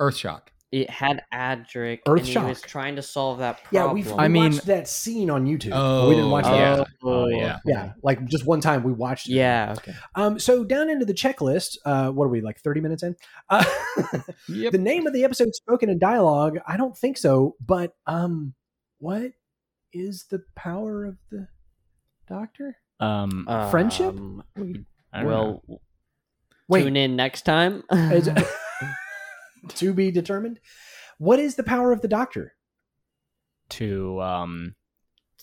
Earthshock. 0.00 0.48
It 0.72 0.88
had 0.88 1.22
Adric 1.34 2.00
Earth 2.06 2.20
and 2.20 2.28
he 2.28 2.38
was 2.38 2.60
trying 2.60 2.94
to 2.96 3.02
solve 3.02 3.38
that 3.40 3.62
problem. 3.64 3.68
Yeah, 3.72 3.80
problem 3.82 4.04
we, 4.04 4.12
we 4.12 4.18
I 4.18 4.28
mean- 4.28 4.52
watched 4.52 4.66
that 4.66 4.86
scene 4.88 5.28
on 5.30 5.44
YouTube. 5.46 5.70
Oh, 5.72 6.08
we 6.08 6.14
didn't 6.14 6.30
watch 6.30 6.44
that. 6.44 6.54
yeah. 6.56 6.72
episode. 6.80 6.88
Oh, 7.02 7.26
yeah. 7.28 7.58
Yeah, 7.64 7.92
like 8.02 8.24
just 8.26 8.46
one 8.46 8.60
time 8.60 8.82
we 8.84 8.92
watched 8.92 9.28
it. 9.28 9.32
yeah 9.32 9.74
okay 9.78 9.94
Um, 10.14 10.38
so 10.38 10.62
down 10.64 10.88
into 10.88 11.04
the 11.04 11.14
checklist, 11.14 11.76
uh, 11.84 12.10
what 12.10 12.24
are 12.24 12.28
we 12.28 12.40
like 12.40 12.60
thirty 12.60 12.80
minutes 12.80 13.02
in? 13.02 13.16
Uh, 13.48 13.64
Yep. 14.48 14.72
the 14.72 14.78
name 14.78 15.06
of 15.06 15.12
the 15.12 15.24
episode 15.24 15.54
spoken 15.54 15.88
in 15.90 15.98
dialogue? 15.98 16.58
I 16.66 16.76
don't 16.76 16.96
think 16.96 17.18
so. 17.18 17.56
But 17.64 17.94
um, 18.06 18.54
what 18.98 19.32
is 19.92 20.26
the 20.30 20.42
power 20.54 21.04
of 21.04 21.16
the 21.32 21.48
Doctor? 22.28 22.76
Um, 23.00 23.46
Friendship? 23.72 24.14
Um, 24.16 24.44
We 24.56 24.84
will 25.14 25.62
Wait, 26.68 26.84
tune 26.84 26.96
in 26.96 27.16
next 27.16 27.42
time 27.42 27.82
is- 27.92 28.28
to 29.68 29.92
be 29.94 30.10
determined. 30.10 30.60
What 31.18 31.38
is 31.38 31.54
the 31.56 31.62
power 31.62 31.92
of 31.92 32.00
the 32.02 32.08
Doctor? 32.08 32.54
to 33.70 34.20
um, 34.20 34.74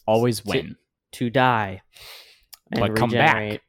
always 0.05 0.41
To- 0.41 0.49
win. 0.49 0.75
to 1.13 1.29
die 1.29 1.81
and 2.71 2.81
But 2.81 2.95
come 2.97 3.09
back. 3.09 3.35
regenerate. 3.35 3.61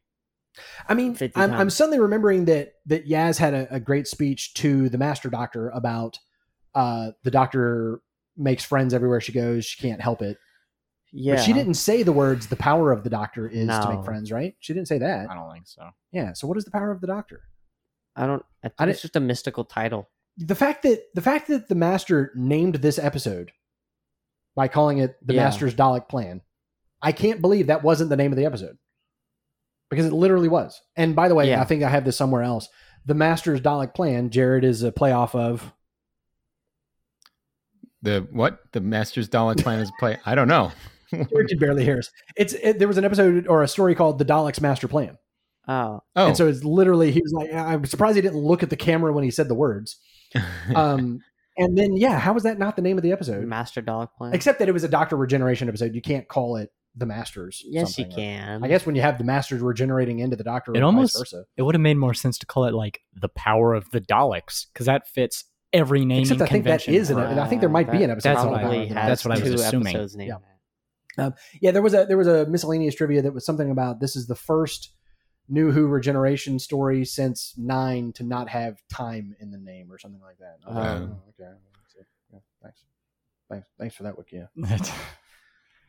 I 0.89 0.95
mean, 0.95 1.17
I'm, 1.37 1.53
I'm 1.53 1.71
suddenly 1.71 2.01
remembering 2.01 2.47
that 2.47 2.73
that 2.87 3.07
Yaz 3.09 3.39
had 3.39 3.55
a, 3.55 3.73
a 3.77 3.79
great 3.79 4.09
speech 4.09 4.55
to 4.55 4.89
the 4.89 4.99
Master 4.99 5.31
Doctor 5.31 5.69
about 5.71 6.19
uh, 6.75 7.13
the 7.23 7.31
Doctor 7.31 8.01
makes 8.37 8.65
friends 8.65 8.93
everywhere 8.93 9.21
she 9.21 9.31
goes. 9.31 9.65
She 9.65 9.81
can't 9.81 10.01
help 10.01 10.21
it. 10.23 10.37
yeah 11.13 11.37
But 11.37 11.43
she 11.45 11.53
didn't 11.53 11.75
say 11.75 12.03
the 12.03 12.11
words 12.13 12.49
"the 12.49 12.57
power 12.57 12.91
of 12.91 13.05
the 13.05 13.11
Doctor 13.11 13.47
is 13.47 13.69
to 13.69 13.95
make 13.95 14.05
friends," 14.05 14.33
right? 14.33 14.57
She 14.59 14.73
didn't 14.75 14.89
say 14.89 14.99
that. 14.99 15.31
I 15.31 15.35
don't 15.35 15.53
think 15.53 15.69
so. 15.69 15.91
Yeah. 16.11 16.33
So 16.33 16.49
what 16.49 16.57
is 16.59 16.65
the 16.65 16.73
power 16.73 16.91
of 16.91 17.01
the 17.01 17.07
Doctor? 17.07 17.43
i 18.17 18.27
don't 18.27 18.45
i 18.65 18.69
think 18.69 18.75
I 18.81 18.87
it's 18.89 19.03
just 19.03 19.15
a 19.15 19.21
mystical 19.21 19.65
title 19.65 20.11
The 20.38 20.55
fact 20.55 20.85
that 20.85 21.03
the 21.14 21.20
fact 21.20 21.48
that 21.48 21.68
the 21.68 21.74
Master 21.74 22.33
named 22.35 22.77
this 22.77 22.98
episode 22.98 23.53
by 24.55 24.68
calling 24.68 24.98
it 24.98 25.16
the 25.24 25.35
Yeah. 25.35 25.44
Master's 25.44 25.74
Dalek 25.74 26.09
Plan, 26.09 26.40
I 27.03 27.12
can't 27.12 27.40
believe 27.40 27.66
that 27.66 27.83
wasn't 27.83 28.11
the 28.11 28.16
name 28.16 28.33
of 28.33 28.38
the 28.38 28.46
episode 28.46 28.79
because 29.90 30.07
it 30.07 30.12
literally 30.12 30.48
was. 30.48 30.81
And 30.96 31.16
by 31.16 31.29
the 31.29 31.35
way, 31.35 31.48
Yeah. 31.48 31.61
I 31.61 31.64
think 31.64 31.83
I 31.83 31.88
have 31.88 32.05
this 32.05 32.16
somewhere 32.16 32.42
else. 32.42 32.68
The 33.05 33.14
Master's 33.14 33.61
Dalek 33.61 33.94
Plan, 33.94 34.31
Jared, 34.31 34.64
is 34.64 34.83
a 34.83 34.92
playoff 34.92 35.35
of. 35.35 35.72
The 38.03 38.27
what? 38.31 38.61
The 38.72 38.81
Master's 38.81 39.29
Dalek 39.29 39.62
plan 39.62 39.81
is 39.81 39.90
play. 39.98 40.18
I 40.24 40.35
don't 40.37 40.48
know. 40.48 40.70
Jared 41.11 41.48
can 41.48 41.59
barely 41.59 41.85
hear 41.85 41.98
us. 41.98 42.11
It's 42.37 42.53
it, 42.53 42.79
there 42.79 42.87
was 42.87 42.98
an 42.98 43.05
episode 43.05 43.46
or 43.48 43.62
a 43.62 43.68
story 43.68 43.94
called 43.94 44.18
"The 44.18 44.24
Dalek's 44.24 44.61
Master 44.61 44.87
Plan," 44.87 45.18
oh 45.66 46.01
oh, 46.14 46.27
and 46.29 46.37
so 46.37 46.46
it's 46.46 46.62
literally 46.62 47.11
he 47.11 47.20
was 47.20 47.33
like, 47.33 47.53
I'm 47.53 47.85
surprised 47.87 48.14
he 48.16 48.22
didn't 48.22 48.38
look 48.38 48.62
at 48.62 48.70
the 48.70 48.77
camera 48.77 49.12
when 49.12 49.24
he 49.24 49.33
said 49.33 49.48
the 49.48 49.55
words. 49.55 49.98
um, 50.75 51.21
And 51.57 51.77
then 51.77 51.97
yeah, 51.97 52.19
how 52.19 52.33
was 52.33 52.43
that 52.45 52.59
not 52.59 52.77
the 52.77 52.83
name 52.83 52.97
of 52.99 53.03
the 53.03 53.12
episode? 53.12 53.45
Master 53.45 53.81
Dog 53.81 54.09
Plan. 54.17 54.33
Except 54.35 54.59
that 54.61 54.69
it 54.69 54.73
was 54.73 54.85
a 54.85 54.88
Doctor 54.88 55.17
Regeneration 55.17 55.69
episode. 55.69 55.95
You 55.95 56.03
can't 56.03 56.29
call 56.29 56.57
it 56.57 56.71
the 56.95 57.07
Masters. 57.07 57.62
yes, 57.67 57.97
you 57.99 58.05
something. 58.05 58.17
can. 58.17 58.64
I 58.64 58.69
guess 58.69 58.85
when 58.87 58.97
you 58.97 59.03
have 59.03 59.19
the 59.19 59.25
Masters 59.25 59.61
regenerating 59.61 60.19
into 60.19 60.37
the 60.37 60.45
Doctor, 60.45 60.73
It 60.75 60.83
almost- 60.83 61.14
vice 61.14 61.21
versa. 61.21 61.45
It 61.57 61.62
would 61.62 61.75
have 61.75 61.83
made 61.83 61.97
more 61.97 62.14
sense 62.14 62.38
to 62.38 62.47
call 62.47 62.64
it 62.64 62.75
like 62.75 63.01
the 63.14 63.29
power 63.29 63.75
of 63.75 63.91
the 63.91 64.01
Daleks 64.01 64.67
because 64.73 64.87
that 64.87 65.07
fits 65.09 65.45
every 65.73 66.05
name. 66.05 66.23
Except 66.23 66.41
I 66.41 66.47
think 66.47 66.64
that 66.64 66.81
is 66.81 66.85
convention. 66.87 66.95
is 66.95 67.11
an- 67.33 67.38
I 67.38 67.49
think 67.49 67.61
there 67.61 67.71
might 67.71 67.91
be 67.91 68.03
an 68.03 68.11
episode 68.11 68.31
That's 68.31 68.41
called 68.41 68.53
what 68.53 68.59
I- 68.61 68.62
Power 68.62 68.71
probably 68.71 68.83
of 68.88 68.95
the 68.95 69.01
has 69.01 69.09
that's 69.11 69.25
what 69.25 69.38
I 69.38 69.41
was 69.43 69.49
two 69.49 69.67
assuming. 69.67 69.97
episodes 69.97 70.17
Yeah. 70.19 70.35
that. 71.17 71.35
Yeah, 71.61 71.71
there 71.73 71.83
was 71.83 71.95
a 71.95 72.05
there 72.07 72.17
was 72.17 72.27
a 72.29 72.47
miscellaneous 72.47 72.95
trivia 72.95 73.23
that 73.23 73.35
was 73.35 73.45
something 73.45 73.71
about 73.71 74.01
this 74.01 74.14
is 74.17 74.27
the 74.29 74.35
first 74.37 74.93
New 75.49 75.71
Who 75.73 75.87
regeneration 75.87 76.59
story 76.59 77.05
since 77.05 77.55
nine 77.57 78.13
to 78.15 78.25
not 78.25 78.49
have 78.49 78.79
time 78.91 79.35
in 79.41 79.51
the 79.51 79.59
name 79.59 79.91
or 79.91 79.99
something 79.99 80.21
like 80.21 80.39
that. 80.39 80.59
I 80.67 80.69
was 80.69 80.77
like, 80.77 80.87
Oh. 80.87 81.09
oh, 81.13 81.45
okay. 81.45 81.51
Yeah, 82.33 82.39
thanks. 82.63 82.81
Thanks. 83.51 83.69
Thanks 83.79 83.95
for 83.95 84.03
that, 84.05 84.15
Wikia. 84.17 84.49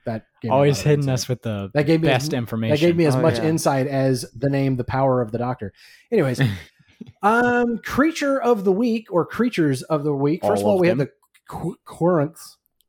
That 0.06 0.26
gave 0.42 0.50
Always 0.52 0.78
lot 0.78 0.80
of 0.80 0.86
hitting 0.86 1.00
insight. 1.04 1.14
us 1.14 1.28
with 1.30 1.42
the 1.42 1.70
That 1.74 1.86
gave 1.86 2.02
me 2.02 2.08
best 2.08 2.30
as, 2.30 2.34
information. 2.34 2.74
that 2.74 2.80
gave 2.80 2.96
me 2.96 3.06
as 3.06 3.16
Oh, 3.16 3.22
much 3.22 3.36
yeah. 3.38 3.44
insight 3.44 3.86
as 3.86 4.22
the 4.34 4.50
name, 4.50 4.78
the 4.78 4.86
power 4.86 5.22
of 5.22 5.32
the 5.34 5.38
Doctor. 5.38 5.74
Anyways, 6.10 6.40
um, 7.22 7.80
creature 7.80 8.42
of 8.42 8.64
the 8.64 8.72
week 8.72 9.08
or 9.12 9.26
creatures 9.26 9.84
of 9.84 10.06
the 10.06 10.14
week. 10.16 10.42
First 10.44 10.62
of 10.62 10.66
All 10.66 10.72
all, 10.72 10.78
of 10.78 10.82
we 10.82 10.88
have 10.88 10.98
the 10.98 11.12
Qu- 11.50 11.76
Corinth. 11.84 12.40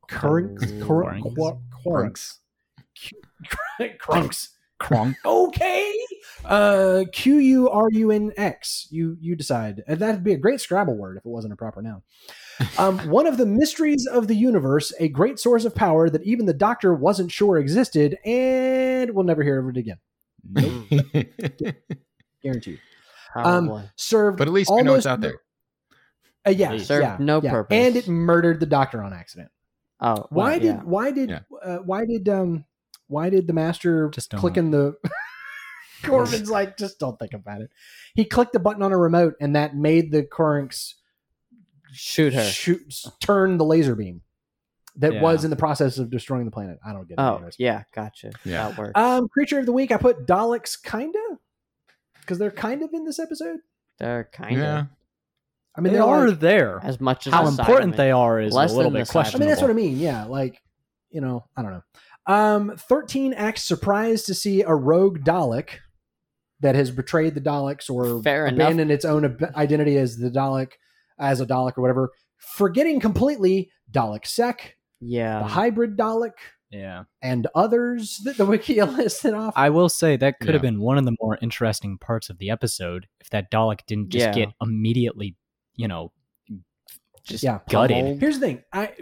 Corinth. 0.07 0.57
Corinth. 0.81 1.23
Corinth. 1.83 1.85
Corinth. 1.85 2.37
Crunks. 3.99 4.49
Crunks. 4.81 5.19
Kronk. 5.21 5.51
Okay. 5.51 5.93
Uh, 6.45 7.03
Q 7.11 7.37
U 7.37 7.69
R 7.69 7.87
U 7.91 8.11
N 8.11 8.31
X. 8.35 8.87
You 8.89 9.15
you 9.19 9.35
decide, 9.35 9.83
and 9.87 9.99
that'd 9.99 10.23
be 10.23 10.33
a 10.33 10.37
great 10.37 10.59
Scrabble 10.59 10.95
word 10.97 11.17
if 11.17 11.25
it 11.25 11.29
wasn't 11.29 11.53
a 11.53 11.55
proper 11.55 11.81
noun. 11.81 12.01
Um, 12.79 12.97
one 13.09 13.27
of 13.27 13.37
the 13.37 13.45
mysteries 13.45 14.07
of 14.11 14.27
the 14.27 14.35
universe, 14.35 14.91
a 14.99 15.07
great 15.07 15.39
source 15.39 15.65
of 15.65 15.75
power 15.75 16.09
that 16.09 16.23
even 16.23 16.45
the 16.47 16.53
Doctor 16.53 16.93
wasn't 16.95 17.31
sure 17.31 17.57
existed, 17.57 18.17
and 18.25 19.13
we'll 19.13 19.25
never 19.25 19.43
hear 19.43 19.59
of 19.59 19.75
it 19.75 19.77
again. 19.77 19.97
Guaranteed. 22.43 22.79
Probably. 23.33 23.83
Served, 23.95 24.37
but 24.37 24.47
at 24.47 24.53
least 24.53 24.71
we 24.71 24.81
know 24.83 24.95
it's 24.95 25.05
almost- 25.05 25.07
out 25.07 25.21
there. 25.21 25.41
Uh, 26.45 26.49
yeah, 26.51 26.75
Served 26.77 27.03
yeah, 27.03 27.17
no 27.19 27.39
yeah. 27.41 27.51
purpose. 27.51 27.75
and 27.77 27.95
it 27.95 28.07
murdered 28.07 28.59
the 28.59 28.65
Doctor 28.65 29.03
on 29.03 29.13
accident. 29.13 29.49
oh, 29.99 30.25
Why 30.31 30.51
well, 30.53 30.59
did 30.59 30.63
yeah. 30.65 30.81
why 30.83 31.11
did 31.11 31.29
Yeah. 31.29 31.39
uh, 31.63 31.77
why 31.77 32.05
did 32.05 32.27
um 32.29 32.65
why 33.11 33.29
did 33.29 33.45
the 33.47 33.53
master 33.53 34.09
Just 34.09 34.31
don't- 34.31 34.39
click 34.39 34.57
in 34.57 34.71
the 34.71 34.95
Corbin's 36.03 36.49
like 36.49 36.77
just 36.77 36.99
don't 36.99 37.19
think 37.19 37.33
about 37.33 37.61
it. 37.61 37.69
He 38.15 38.25
clicked 38.25 38.53
the 38.53 38.59
button 38.59 38.81
on 38.81 38.91
a 38.91 38.97
remote 38.97 39.35
and 39.39 39.55
that 39.55 39.75
made 39.75 40.11
the 40.11 40.23
Corinx 40.23 40.95
shoot 41.91 42.33
her? 42.33 42.43
shoot 42.43 42.81
turn 43.21 43.57
the 43.57 43.65
laser 43.65 43.95
beam 43.95 44.21
that 44.97 45.13
Yeah. 45.13 45.21
was 45.21 45.43
in 45.43 45.49
the 45.49 45.55
process 45.55 45.97
of 45.97 46.09
destroying 46.09 46.45
the 46.45 46.51
planet. 46.51 46.79
I 46.85 46.91
don't 46.93 47.07
get 47.07 47.13
it. 47.13 47.21
Oh, 47.21 47.35
anyways. 47.35 47.55
yeah, 47.59 47.83
gotcha. 47.93 48.31
Yeah. 48.43 48.69
That 48.69 48.77
works. 48.77 48.91
Um, 48.95 49.27
creature 49.29 49.59
of 49.59 49.65
the 49.65 49.71
week. 49.71 49.91
I 49.91 49.97
put 49.97 50.25
Daleks, 50.25 50.81
kinda, 50.81 51.19
because 52.19 52.37
they're 52.39 52.51
kind 52.51 52.81
of 52.83 52.93
in 52.93 53.05
this 53.05 53.19
episode. 53.19 53.59
They're 53.99 54.29
kind 54.33 54.55
of 54.57 54.61
Yeah. 54.61 54.85
I 55.75 55.79
mean, 55.81 55.93
they 55.93 55.99
they're 55.99 56.27
like- 56.27 56.39
there. 56.39 56.81
as 56.83 56.99
much 56.99 57.27
as 57.27 57.33
How 57.33 57.43
the 57.43 57.49
important 57.61 57.95
they 57.95 58.11
are 58.11 58.41
is 58.41 58.53
Less 58.53 58.73
a 58.73 58.75
little 58.75 58.91
than 58.91 59.01
bit 59.01 59.07
the 59.07 59.13
Cybermen. 59.19 59.35
I 59.35 59.39
mean, 59.39 59.47
that's 59.49 59.61
what 59.61 59.69
I 59.69 59.73
mean. 59.73 59.97
Yeah, 59.97 60.25
like 60.25 60.61
you 61.09 61.21
know, 61.21 61.45
I 61.55 61.61
don't 61.61 61.71
know. 61.71 61.83
Um, 62.27 62.73
thirteen 62.77 63.33
acts 63.33 63.63
surprised 63.63 64.25
to 64.27 64.33
see 64.33 64.61
a 64.61 64.73
rogue 64.73 65.19
Dalek 65.23 65.69
that 66.59 66.75
has 66.75 66.91
betrayed 66.91 67.33
the 67.35 67.41
Daleks 67.41 67.89
or 67.89 68.21
Fair 68.21 68.45
enough. 68.45 68.55
abandoned 68.57 68.91
its 68.91 69.03
own 69.05 69.37
identity 69.55 69.97
as 69.97 70.17
the 70.17 70.29
Dalek, 70.29 70.73
as 71.19 71.41
a 71.41 71.45
Dalek 71.45 71.77
or 71.77 71.81
whatever, 71.81 72.11
forgetting 72.37 72.99
completely 72.99 73.71
Dalek 73.91 74.27
Sec, 74.27 74.75
Yeah. 74.99 75.39
the 75.39 75.45
hybrid 75.47 75.97
Dalek, 75.97 76.33
Yeah. 76.69 77.05
and 77.23 77.47
others 77.55 78.21
that 78.25 78.37
the 78.37 78.45
wiki 78.45 78.79
listed 78.83 79.33
off. 79.33 79.53
I 79.57 79.71
will 79.71 79.89
say 79.89 80.17
that 80.17 80.39
could 80.39 80.53
have 80.53 80.61
been 80.61 80.79
one 80.79 80.99
of 80.99 81.05
the 81.05 81.15
more 81.19 81.39
interesting 81.41 81.97
parts 81.97 82.29
of 82.29 82.37
the 82.37 82.51
episode 82.51 83.07
if 83.19 83.31
that 83.31 83.49
Dalek 83.49 83.79
didn't 83.87 84.09
just 84.09 84.27
Yeah. 84.27 84.45
get 84.45 84.49
immediately, 84.61 85.35
you 85.75 85.87
know, 85.87 86.11
just 87.23 87.43
Yeah. 87.43 87.59
gutted. 87.69 87.97
pummeled. 87.97 88.19
Here's 88.19 88.39
the 88.39 88.45
thing. 88.45 88.63
I 88.71 88.93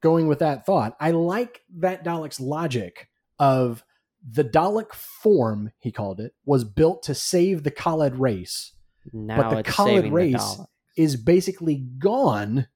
going 0.00 0.28
with 0.28 0.38
that 0.40 0.66
thought. 0.66 0.96
I 1.00 1.10
like 1.12 1.62
that 1.78 2.04
Dalek's 2.04 2.40
logic 2.40 3.08
of 3.38 3.84
the 4.28 4.44
Dalek 4.44 4.92
form, 4.92 5.70
he 5.78 5.92
called 5.92 6.20
it, 6.20 6.32
was 6.44 6.64
built 6.64 7.02
to 7.04 7.14
save 7.14 7.62
the 7.62 7.70
Kaled 7.70 8.16
race, 8.16 8.72
now 9.12 9.50
the 9.50 9.58
it's 9.58 9.74
Kaled 9.74 10.12
race- 10.12 10.56
the 10.56 10.66
is 10.96 11.16
basically 11.16 11.76
gone 11.98 12.66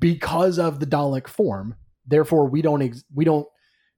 because 0.00 0.58
of 0.58 0.80
the 0.80 0.86
Dalek 0.86 1.26
form. 1.28 1.74
Therefore, 2.06 2.46
we 2.48 2.62
don't 2.62 2.82
ex- 2.82 3.04
we 3.14 3.24
don't 3.24 3.46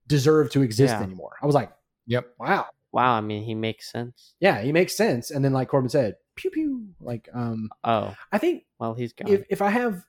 deserve 0.07 0.51
to 0.51 0.63
exist 0.63 0.93
Yeah. 0.93 1.03
anymore. 1.03 1.37
I 1.43 1.47
was 1.47 1.55
like, 1.55 1.71
Yep. 2.07 2.27
wow, 2.39 2.67
Wow, 2.93 3.15
I 3.15 3.21
mean, 3.21 3.43
he 3.45 3.55
makes 3.55 3.91
sense. 3.91 4.35
yeah, 4.41 4.61
he 4.63 4.71
makes 4.73 4.97
sense. 4.97 5.31
And 5.31 5.45
then, 5.45 5.53
like 5.53 5.69
Corbin 5.69 5.89
said, 5.89 6.15
pew 6.37 6.51
pew. 6.51 6.89
Like, 7.01 7.29
um, 7.33 7.71
Oh, 7.83 8.15
I 8.33 8.39
think 8.39 8.65
well, 8.79 8.95
he's 8.95 9.13
gone. 9.13 9.29
if 9.29 9.45
if 9.51 9.63
I 9.63 9.71
have 9.71 10.05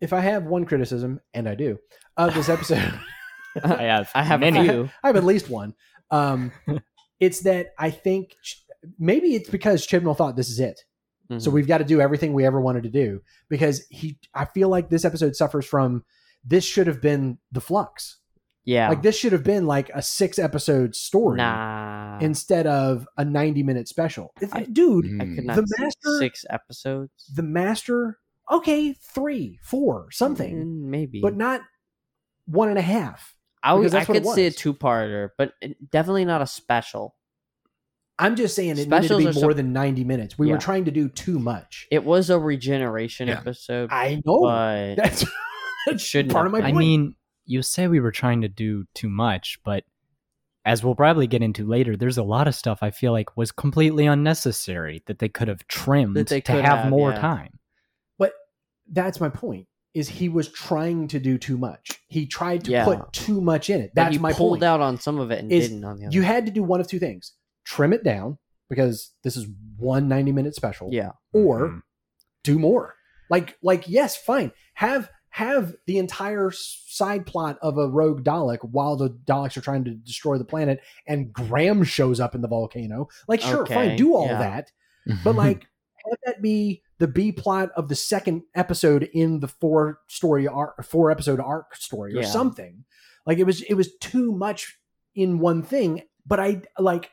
if 0.00 0.12
I 0.12 0.20
have 0.20 0.44
one 0.44 0.64
criticism, 0.64 1.20
and 1.34 1.48
I 1.48 1.54
do, 1.54 1.78
of 2.16 2.34
this 2.34 2.48
episode. 2.48 2.92
I 3.64 3.82
have 3.84 4.10
I 4.14 4.22
have 4.22 4.40
many. 4.40 4.58
a 4.60 4.64
few. 4.64 4.90
I 5.02 5.06
have 5.08 5.16
at 5.16 5.24
least 5.24 5.48
one. 5.50 5.74
Um, 6.10 6.52
it's 7.20 7.40
that 7.40 7.68
I 7.78 7.90
think 7.90 8.36
Ch- 8.42 8.62
maybe 8.98 9.34
it's 9.34 9.50
because 9.50 9.86
Chibnall 9.86 10.16
thought 10.16 10.36
this 10.36 10.48
is 10.50 10.60
it. 10.60 10.80
So 11.38 11.50
Mhm. 11.50 11.54
we've 11.54 11.66
got 11.68 11.78
to 11.78 11.84
do 11.84 12.00
everything 12.00 12.32
we 12.32 12.46
ever 12.46 12.60
wanted 12.60 12.84
to 12.84 12.90
do 12.90 13.20
because 13.50 13.84
he. 13.90 14.18
I 14.32 14.44
feel 14.46 14.68
like 14.70 14.88
this 14.88 15.04
episode 15.04 15.36
suffers 15.36 15.66
from 15.66 16.04
this 16.44 16.64
should 16.64 16.86
have 16.86 17.02
been 17.02 17.38
the 17.52 17.60
flux. 17.60 18.18
yeah, 18.64 18.88
Like 18.88 19.02
this 19.02 19.18
should 19.18 19.32
have 19.32 19.44
been 19.44 19.66
like 19.66 19.90
a 19.94 20.00
six 20.00 20.38
episode 20.38 20.94
story 20.94 21.36
nah, 21.38 22.18
instead 22.20 22.66
of 22.66 23.06
a 23.18 23.24
ninety 23.24 23.62
minute 23.62 23.88
special. 23.88 24.32
I- 24.52 24.62
dude, 24.64 25.20
I 25.20 25.24
could 25.34 25.44
not 25.44 25.56
the 25.56 25.66
master- 25.78 26.18
six 26.18 26.44
episodes. 26.48 27.12
the 27.34 27.42
master. 27.42 28.18
Okay, 28.50 28.92
three, 28.94 29.58
four, 29.62 30.10
something, 30.10 30.56
Mm, 30.64 30.82
maybe, 30.88 31.20
but 31.20 31.36
not 31.36 31.60
one 32.46 32.68
and 32.70 32.78
a 32.78 32.82
half. 32.82 33.34
I, 33.62 33.74
would, 33.74 33.80
because 33.80 33.94
I 33.94 33.98
that's 33.98 34.08
what 34.08 34.16
it 34.16 34.22
could 34.24 34.34
see 34.34 34.46
a 34.46 34.50
two 34.50 34.72
parter, 34.74 35.30
but 35.36 35.52
definitely 35.90 36.24
not 36.24 36.40
a 36.42 36.46
special. 36.46 37.14
I'm 38.18 38.36
just 38.36 38.56
saying 38.56 38.70
it 38.70 38.88
needed 38.88 39.08
to 39.08 39.14
are 39.14 39.18
be 39.18 39.32
so- 39.32 39.40
more 39.42 39.54
than 39.54 39.72
90 39.72 40.04
minutes. 40.04 40.38
We 40.38 40.48
Yeah. 40.48 40.54
were 40.54 40.58
trying 40.60 40.86
to 40.86 40.90
do 40.90 41.08
too 41.08 41.38
much. 41.38 41.86
It 41.90 42.04
was 42.04 42.30
a 42.30 42.38
regeneration 42.38 43.28
Yeah. 43.28 43.38
episode, 43.38 43.90
I 43.92 44.20
know. 44.24 44.40
but 44.42 44.94
That's, 44.96 45.24
that's 45.86 46.02
shouldn't 46.02 46.32
part 46.32 46.46
of 46.46 46.52
my 46.52 46.58
have 46.58 46.66
I 46.66 46.70
point. 46.70 46.78
mean, 46.78 47.14
you 47.46 47.62
say 47.62 47.86
we 47.86 48.00
were 48.00 48.10
trying 48.12 48.40
to 48.42 48.48
do 48.48 48.84
too 48.94 49.08
much, 49.08 49.58
but 49.64 49.84
as 50.64 50.82
we'll 50.84 50.94
probably 50.96 51.26
get 51.26 51.42
into 51.42 51.66
later, 51.66 51.96
there's 51.96 52.18
a 52.18 52.22
lot 52.22 52.48
of 52.48 52.54
stuff 52.54 52.78
I 52.82 52.90
feel 52.90 53.12
like 53.12 53.36
was 53.36 53.52
completely 53.52 54.06
unnecessary 54.06 55.02
that 55.06 55.18
they 55.18 55.28
could 55.28 55.48
have 55.48 55.66
trimmed 55.68 56.16
That 56.16 56.26
to 56.28 56.52
have, 56.52 56.64
have, 56.80 56.90
more 56.90 57.10
yeah. 57.12 57.20
time. 57.20 57.57
But 58.88 58.94
that's 58.94 59.20
my 59.20 59.28
point. 59.28 59.66
Is 59.94 60.08
he 60.08 60.28
was 60.28 60.48
trying 60.48 61.08
to 61.08 61.18
do 61.18 61.38
too 61.38 61.56
much. 61.56 62.00
He 62.08 62.26
tried 62.26 62.64
to 62.64 62.70
Yeah. 62.70 62.84
put 62.84 63.12
too 63.12 63.40
much 63.40 63.70
in 63.70 63.80
it. 63.80 63.92
but 63.94 64.02
That's 64.04 64.16
he 64.16 64.20
my 64.22 64.32
pulled 64.32 64.52
point. 64.60 64.62
out 64.64 64.80
on 64.80 64.98
some 65.00 65.18
of 65.18 65.30
it 65.30 65.40
and 65.40 65.50
Is 65.50 65.68
didn't 65.68 65.84
on 65.84 65.96
the 65.98 66.06
other. 66.06 66.14
You 66.14 66.22
had 66.22 66.46
to 66.46 66.52
do 66.52 66.62
one 66.62 66.80
of 66.80 66.86
two 66.86 66.98
things: 66.98 67.32
trim 67.64 67.92
it 67.92 68.04
down 68.04 68.38
because 68.68 69.12
this 69.24 69.36
is 69.36 69.46
one 69.78 70.06
90 70.08 70.30
minute 70.32 70.54
special, 70.54 70.90
yeah, 70.92 71.12
or 71.32 71.68
Mhm. 71.68 71.82
do 72.44 72.58
more. 72.58 72.94
Like, 73.30 73.56
like 73.62 73.88
yes, 73.88 74.16
fine. 74.16 74.52
Have 74.74 75.10
have 75.30 75.74
the 75.86 75.98
entire 75.98 76.50
side 76.50 77.24
plot 77.26 77.58
of 77.62 77.78
a 77.78 77.86
rogue 77.88 78.24
Dalek 78.24 78.58
while 78.62 78.96
the 78.96 79.10
Daleks 79.10 79.56
are 79.56 79.60
trying 79.60 79.84
to 79.84 79.90
destroy 79.92 80.36
the 80.38 80.44
planet, 80.44 80.80
and 81.06 81.32
Graham 81.32 81.82
shows 81.84 82.18
up 82.20 82.34
in 82.34 82.40
the 82.40 82.48
volcano. 82.48 83.08
Like, 83.28 83.40
sure, 83.40 83.62
Okay, 83.62 83.74
fine, 83.74 83.96
do 83.96 84.14
all 84.14 84.26
yeah. 84.26 84.38
that, 84.38 84.72
but 85.24 85.34
like 85.34 85.66
have 86.04 86.18
that 86.26 86.42
be 86.42 86.82
the 86.98 87.08
B 87.08 87.32
plot 87.32 87.70
of 87.76 87.88
the 87.88 87.94
second 87.94 88.42
episode 88.54 89.08
in 89.12 89.40
the 89.40 89.48
four 89.48 90.00
story 90.08 90.46
arc, 90.48 90.84
four 90.84 91.10
episode 91.10 91.40
arc 91.40 91.74
story 91.76 92.14
or 92.14 92.22
Yeah. 92.22 92.28
something. 92.28 92.84
Like 93.26 93.38
it 93.38 93.44
was, 93.44 93.62
it 93.62 93.74
was 93.74 93.94
too 93.98 94.32
much 94.32 94.78
in 95.14 95.38
one 95.38 95.62
thing. 95.62 96.02
But 96.26 96.40
I 96.40 96.62
like 96.78 97.10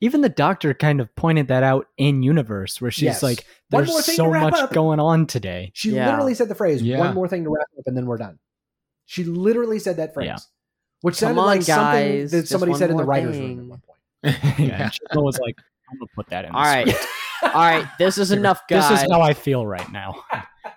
Even 0.00 0.22
the 0.22 0.28
doctor 0.30 0.72
kind 0.72 0.98
of 1.00 1.14
pointed 1.14 1.48
that 1.48 1.62
out 1.62 1.86
in 1.98 2.22
universe, 2.22 2.80
where 2.80 2.90
she's 2.90 3.02
Yes. 3.02 3.22
like, 3.22 3.44
"There's 3.68 3.86
more 3.88 4.00
thing 4.00 4.14
to 4.14 4.16
so 4.16 4.30
much 4.30 4.54
up." 4.54 4.72
going 4.72 4.98
on 4.98 5.26
today." 5.26 5.70
she 5.74 5.90
Yeah. 5.90 6.06
literally 6.06 6.32
said 6.34 6.48
the 6.48 6.54
phrase, 6.54 6.80
Yeah. 6.82 6.98
"One 7.00 7.14
more 7.14 7.28
thing 7.28 7.44
to 7.44 7.50
wrap 7.50 7.66
up, 7.78 7.84
and 7.86 7.94
then 7.96 8.06
we're 8.06 8.16
done." 8.16 8.38
She 9.04 9.24
literally 9.24 9.78
said 9.78 9.96
that 9.98 10.14
phrase, 10.14 10.26
Yeah. 10.26 10.38
which 11.02 11.20
Come 11.20 11.28
sounded 11.36 11.40
on, 11.42 11.46
like 11.46 11.62
something 11.62 12.28
that 12.28 12.48
somebody 12.48 12.72
said 12.74 12.90
in 12.90 12.96
the 12.96 13.02
more 13.02 13.10
writers' 13.10 13.36
room 13.38 13.60
at 13.60 13.66
one 13.66 13.80
point. 13.80 13.98
Yeah, 14.22 14.54
yeah. 14.66 14.82
and 14.84 14.92
Chibnall 14.92 15.24
was 15.24 15.38
like, 15.38 15.56
"I'm 15.90 15.98
gonna 15.98 16.08
put 16.14 16.28
that 16.28 16.46
in." 16.46 16.52
the 16.52 16.56
All 16.56 16.64
right, 16.64 16.88
script. 16.88 17.06
All 17.42 17.50
right. 17.52 17.86
This 17.98 18.18
is 18.18 18.30
enough, 18.32 18.62
guys. 18.68 18.88
This 18.90 19.02
is 19.02 19.08
how 19.10 19.20
I 19.20 19.34
feel 19.34 19.66
right 19.66 19.90
now. 19.92 20.22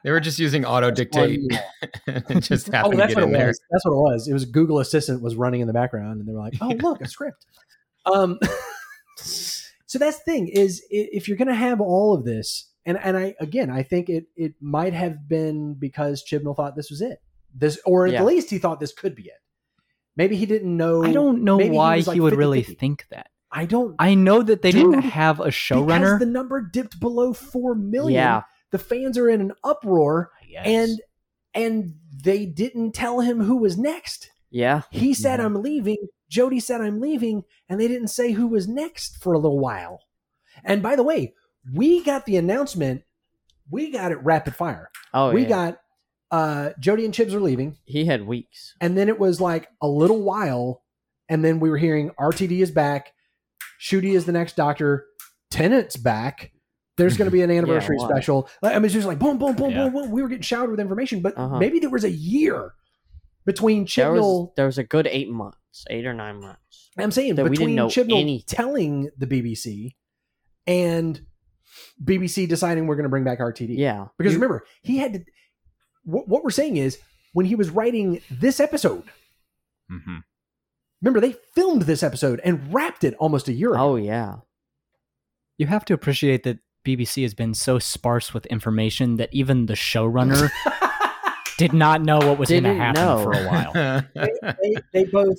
They 0.03 0.11
were 0.11 0.19
just 0.19 0.39
using 0.39 0.65
auto 0.65 0.91
dictate. 0.91 1.39
it 2.07 2.39
just 2.41 2.69
Oh, 2.73 2.77
happened 2.77 2.93
to 2.93 2.97
that's 2.97 3.13
get 3.13 3.21
what 3.21 3.29
in 3.29 3.35
it 3.35 3.37
there. 3.37 3.47
was. 3.47 3.61
That's 3.71 3.85
what 3.85 3.91
it 3.93 3.95
was. 4.13 4.27
It 4.27 4.33
was 4.33 4.45
Google 4.45 4.79
Assistant 4.79 5.21
was 5.21 5.35
running 5.35 5.61
in 5.61 5.67
the 5.67 5.73
background, 5.73 6.19
and 6.19 6.27
they 6.27 6.33
were 6.33 6.39
like, 6.39 6.53
"Oh, 6.61 6.69
look, 6.81 7.01
a 7.01 7.07
script." 7.07 7.45
Um, 8.05 8.37
so 9.15 9.99
that's 9.99 10.17
the 10.19 10.23
thing 10.25 10.47
is, 10.47 10.83
if 10.89 11.27
you're 11.27 11.37
going 11.37 11.47
to 11.47 11.53
have 11.55 11.79
all 11.81 12.13
of 12.13 12.25
this, 12.25 12.69
and 12.85 12.97
and 13.01 13.15
I 13.17 13.35
again 13.39 13.69
I 13.69 13.83
think 13.83 14.09
it 14.09 14.25
it 14.35 14.53
might 14.59 14.93
have 14.93 15.27
been 15.27 15.73
because 15.75 16.23
Chibnall 16.29 16.55
thought 16.55 16.75
this 16.75 16.89
was 16.89 17.01
it. 17.01 17.21
This 17.55 17.79
or 17.85 18.07
at 18.07 18.13
Yeah. 18.13 18.23
least 18.23 18.49
he 18.49 18.57
thought 18.57 18.79
this 18.79 18.93
could 18.93 19.15
be 19.15 19.23
it. 19.23 19.39
Maybe 20.15 20.35
he 20.35 20.45
didn't 20.45 20.75
know. 20.75 21.03
I 21.03 21.11
don't 21.13 21.43
know 21.43 21.57
maybe 21.57 21.71
he 21.71 21.75
why 21.77 21.99
he, 21.99 22.03
like, 22.03 22.19
would 22.21 22.35
really 22.35 22.61
50-50. 22.63 22.77
think 22.79 23.05
that. 23.11 23.27
I 23.53 23.65
don't. 23.65 23.95
I 23.99 24.15
know 24.15 24.41
that 24.41 24.61
they 24.63 24.71
didn't 24.71 25.01
have 25.01 25.39
a 25.39 25.43
because 25.43 25.53
showrunner. 25.55 26.17
the 26.19 26.25
number 26.25 26.59
dipped 26.61 26.99
below 26.99 27.33
four 27.33 27.75
million. 27.75 28.13
Yeah. 28.19 28.41
The 28.71 28.79
fans 28.79 29.17
are 29.17 29.29
in 29.29 29.39
an 29.41 29.51
uproar, 29.63 30.31
Yes. 30.49 30.63
and 30.65 31.01
and 31.53 31.93
they 32.23 32.45
didn't 32.47 32.93
tell 32.93 33.19
him 33.19 33.41
who 33.41 33.57
was 33.57 33.77
next. 33.77 34.29
Yeah. 34.49 34.81
He 34.91 35.13
said, 35.13 35.39
Mhm. 35.39 35.45
"I'm 35.45 35.61
leaving." 35.61 35.97
Jodie 36.31 36.61
said, 36.61 36.81
"I'm 36.81 36.99
leaving," 36.99 37.43
and 37.69 37.79
they 37.79 37.87
didn't 37.87 38.07
say 38.07 38.31
who 38.31 38.47
was 38.47 38.67
next 38.67 39.17
for 39.21 39.33
a 39.33 39.37
little 39.39 39.59
while. 39.59 39.99
And 40.63 40.81
by 40.81 40.95
the 40.95 41.03
way, 41.03 41.33
we 41.71 42.03
got 42.03 42.25
the 42.25 42.37
announcement. 42.37 43.03
We 43.69 43.91
got 43.91 44.11
it 44.11 44.17
rapid 44.23 44.55
fire. 44.55 44.89
Oh, 45.13 45.31
we 45.31 45.43
yeah. 45.43 45.49
got 45.49 45.79
uh, 46.31 46.71
Jodie 46.81 47.05
and 47.05 47.13
Chibs 47.13 47.31
are 47.33 47.39
leaving, 47.39 47.77
He 47.85 48.05
had 48.05 48.25
weeks. 48.25 48.73
and 48.81 48.97
then 48.97 49.07
it 49.07 49.19
was 49.19 49.39
like 49.39 49.67
a 49.83 49.87
little 49.87 50.23
while, 50.23 50.81
and 51.29 51.45
then 51.45 51.59
we 51.59 51.69
were 51.69 51.77
hearing 51.77 52.09
RTD 52.19 52.59
is 52.63 52.71
back, 52.71 53.13
Ncuti 53.81 54.13
is 54.15 54.25
the 54.25 54.31
next 54.31 54.55
Doctor, 54.55 55.05
Tennant's 55.51 55.95
back. 55.97 56.51
There's 56.97 57.17
going 57.17 57.25
to 57.27 57.31
be 57.31 57.41
an 57.41 57.49
anniversary 57.51 57.97
why? 57.97 58.07
special. 58.07 58.49
Like, 58.61 58.73
I 58.75 58.77
mean, 58.77 58.85
it's 58.85 58.93
just 58.93 59.07
like 59.07 59.19
boom, 59.19 59.37
boom, 59.37 59.55
boom, 59.55 59.71
Yeah. 59.71 59.85
boom, 59.89 59.93
boom. 59.93 60.11
We 60.11 60.21
were 60.21 60.27
getting 60.27 60.43
showered 60.43 60.69
with 60.71 60.79
information, 60.79 61.21
but 61.21 61.35
Uh-huh. 61.37 61.57
maybe 61.57 61.79
there 61.79 61.89
was 61.89 62.03
a 62.03 62.11
year 62.11 62.73
between 63.45 63.87
There 63.95 64.11
was, 64.13 64.21
Chibnall. 64.21 64.55
there 64.55 64.65
was 64.67 64.77
a 64.77 64.83
good 64.83 65.07
eight 65.07 65.29
months, 65.29 65.85
eight 65.89 66.05
or 66.05 66.13
nine 66.13 66.39
months. 66.39 66.89
I'm 66.97 67.11
saying 67.11 67.35
that 67.35 67.43
we 67.45 67.49
between 67.49 67.69
didn't 67.69 67.75
know 67.77 67.87
Chibnall 67.87 68.21
anything. 68.21 68.43
telling 68.47 69.09
the 69.17 69.25
BBC 69.27 69.95
and 70.67 71.19
BBC 72.03 72.47
deciding 72.47 72.85
we're 72.87 72.95
going 72.95 73.03
to 73.05 73.09
bring 73.09 73.23
back 73.23 73.39
RTD. 73.39 73.75
Yeah. 73.77 74.07
Because 74.17 74.33
You- 74.33 74.39
remember, 74.39 74.63
he 74.83 74.97
had 74.97 75.13
to. 75.13 75.19
What, 76.03 76.27
what 76.27 76.43
we're 76.43 76.51
saying 76.51 76.77
is, 76.77 76.99
when 77.33 77.45
he 77.47 77.55
was 77.55 77.69
writing 77.71 78.21
this 78.29 78.59
episode, 78.59 79.03
Mhm. 79.91 80.21
Remember 81.03 81.19
they 81.19 81.35
filmed 81.53 81.83
this 81.83 82.01
episode 82.01 82.41
and 82.43 82.73
wrapped 82.73 83.03
it 83.03 83.13
almost 83.19 83.47
a 83.47 83.53
year 83.53 83.73
ago. 83.73 83.79
Oh, 83.81 83.95
yeah. 83.97 84.37
you 85.57 85.67
have 85.67 85.85
to 85.85 85.93
appreciate 85.93 86.43
that 86.43 86.59
BBC 86.85 87.21
has 87.23 87.33
been 87.33 87.53
so 87.53 87.77
sparse 87.79 88.33
with 88.33 88.45
information 88.47 89.17
that 89.17 89.29
even 89.31 89.67
the 89.67 89.73
showrunner 89.73 90.49
did 91.57 91.73
not 91.73 92.01
know 92.01 92.17
what 92.19 92.37
was 92.39 92.49
going 92.49 92.63
to 92.63 92.73
happen 92.73 93.01
know. 93.01 93.23
for 93.23 93.33
a 93.33 93.45
while. 93.45 94.03
they, 94.61 94.75
they 94.91 95.03
both 95.05 95.37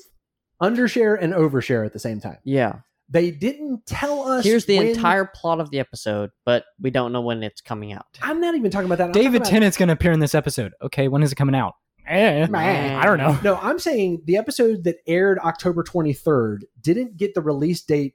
undershare 0.63 1.19
and 1.21 1.33
overshare 1.35 1.85
at 1.85 1.93
the 1.93 1.99
same 1.99 2.21
time. 2.21 2.39
Yeah. 2.45 2.81
They 3.11 3.31
didn't 3.31 3.85
tell 3.85 4.27
us. 4.29 4.45
Here's 4.45 4.65
the 4.65 4.79
when- 4.79 4.87
entire 4.89 5.27
plot 5.27 5.61
of 5.61 5.71
the 5.71 5.79
episode, 5.81 6.31
but 6.47 6.65
we 6.81 6.91
don't 6.91 7.13
know 7.13 7.21
when 7.21 7.43
it's 7.43 7.61
coming 7.61 7.93
out. 7.93 8.07
I'm 8.23 8.41
not 8.41 8.55
even 8.55 8.71
talking 8.71 8.87
about 8.87 8.99
that. 8.99 9.07
I'm 9.09 9.13
David 9.13 9.43
about- 9.43 9.51
Tennant's 9.51 9.77
going 9.77 9.89
to 9.89 9.93
appear 9.95 10.13
in 10.13 10.21
this 10.21 10.35
episode. 10.35 10.73
Okay, 10.83 11.09
when 11.09 11.23
is 11.23 11.33
it 11.33 11.35
coming 11.37 11.55
out? 11.55 11.75
Eh, 12.07 12.47
I 12.53 13.05
don't 13.07 13.19
know. 13.19 13.39
No, 13.43 13.57
I'm 13.57 13.79
saying 13.79 14.23
the 14.25 14.37
episode 14.37 14.85
that 14.85 14.97
aired 15.07 15.39
October 15.39 15.83
23rd 15.83 16.63
didn't 16.81 17.17
get 17.17 17.35
the 17.35 17.41
release 17.41 17.83
date 17.83 18.15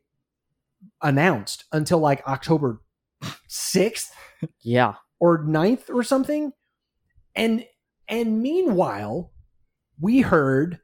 announced 1.02 1.66
until 1.72 2.00
like 2.00 2.26
October 2.28 2.82
6th 3.48 4.12
Yeah. 4.62 4.96
or 5.20 5.44
9th 5.44 5.90
or 5.90 6.04
something. 6.04 6.54
And 7.36 7.66
and 8.08 8.42
meanwhile, 8.42 9.32
we 10.00 10.22
heard 10.22 10.80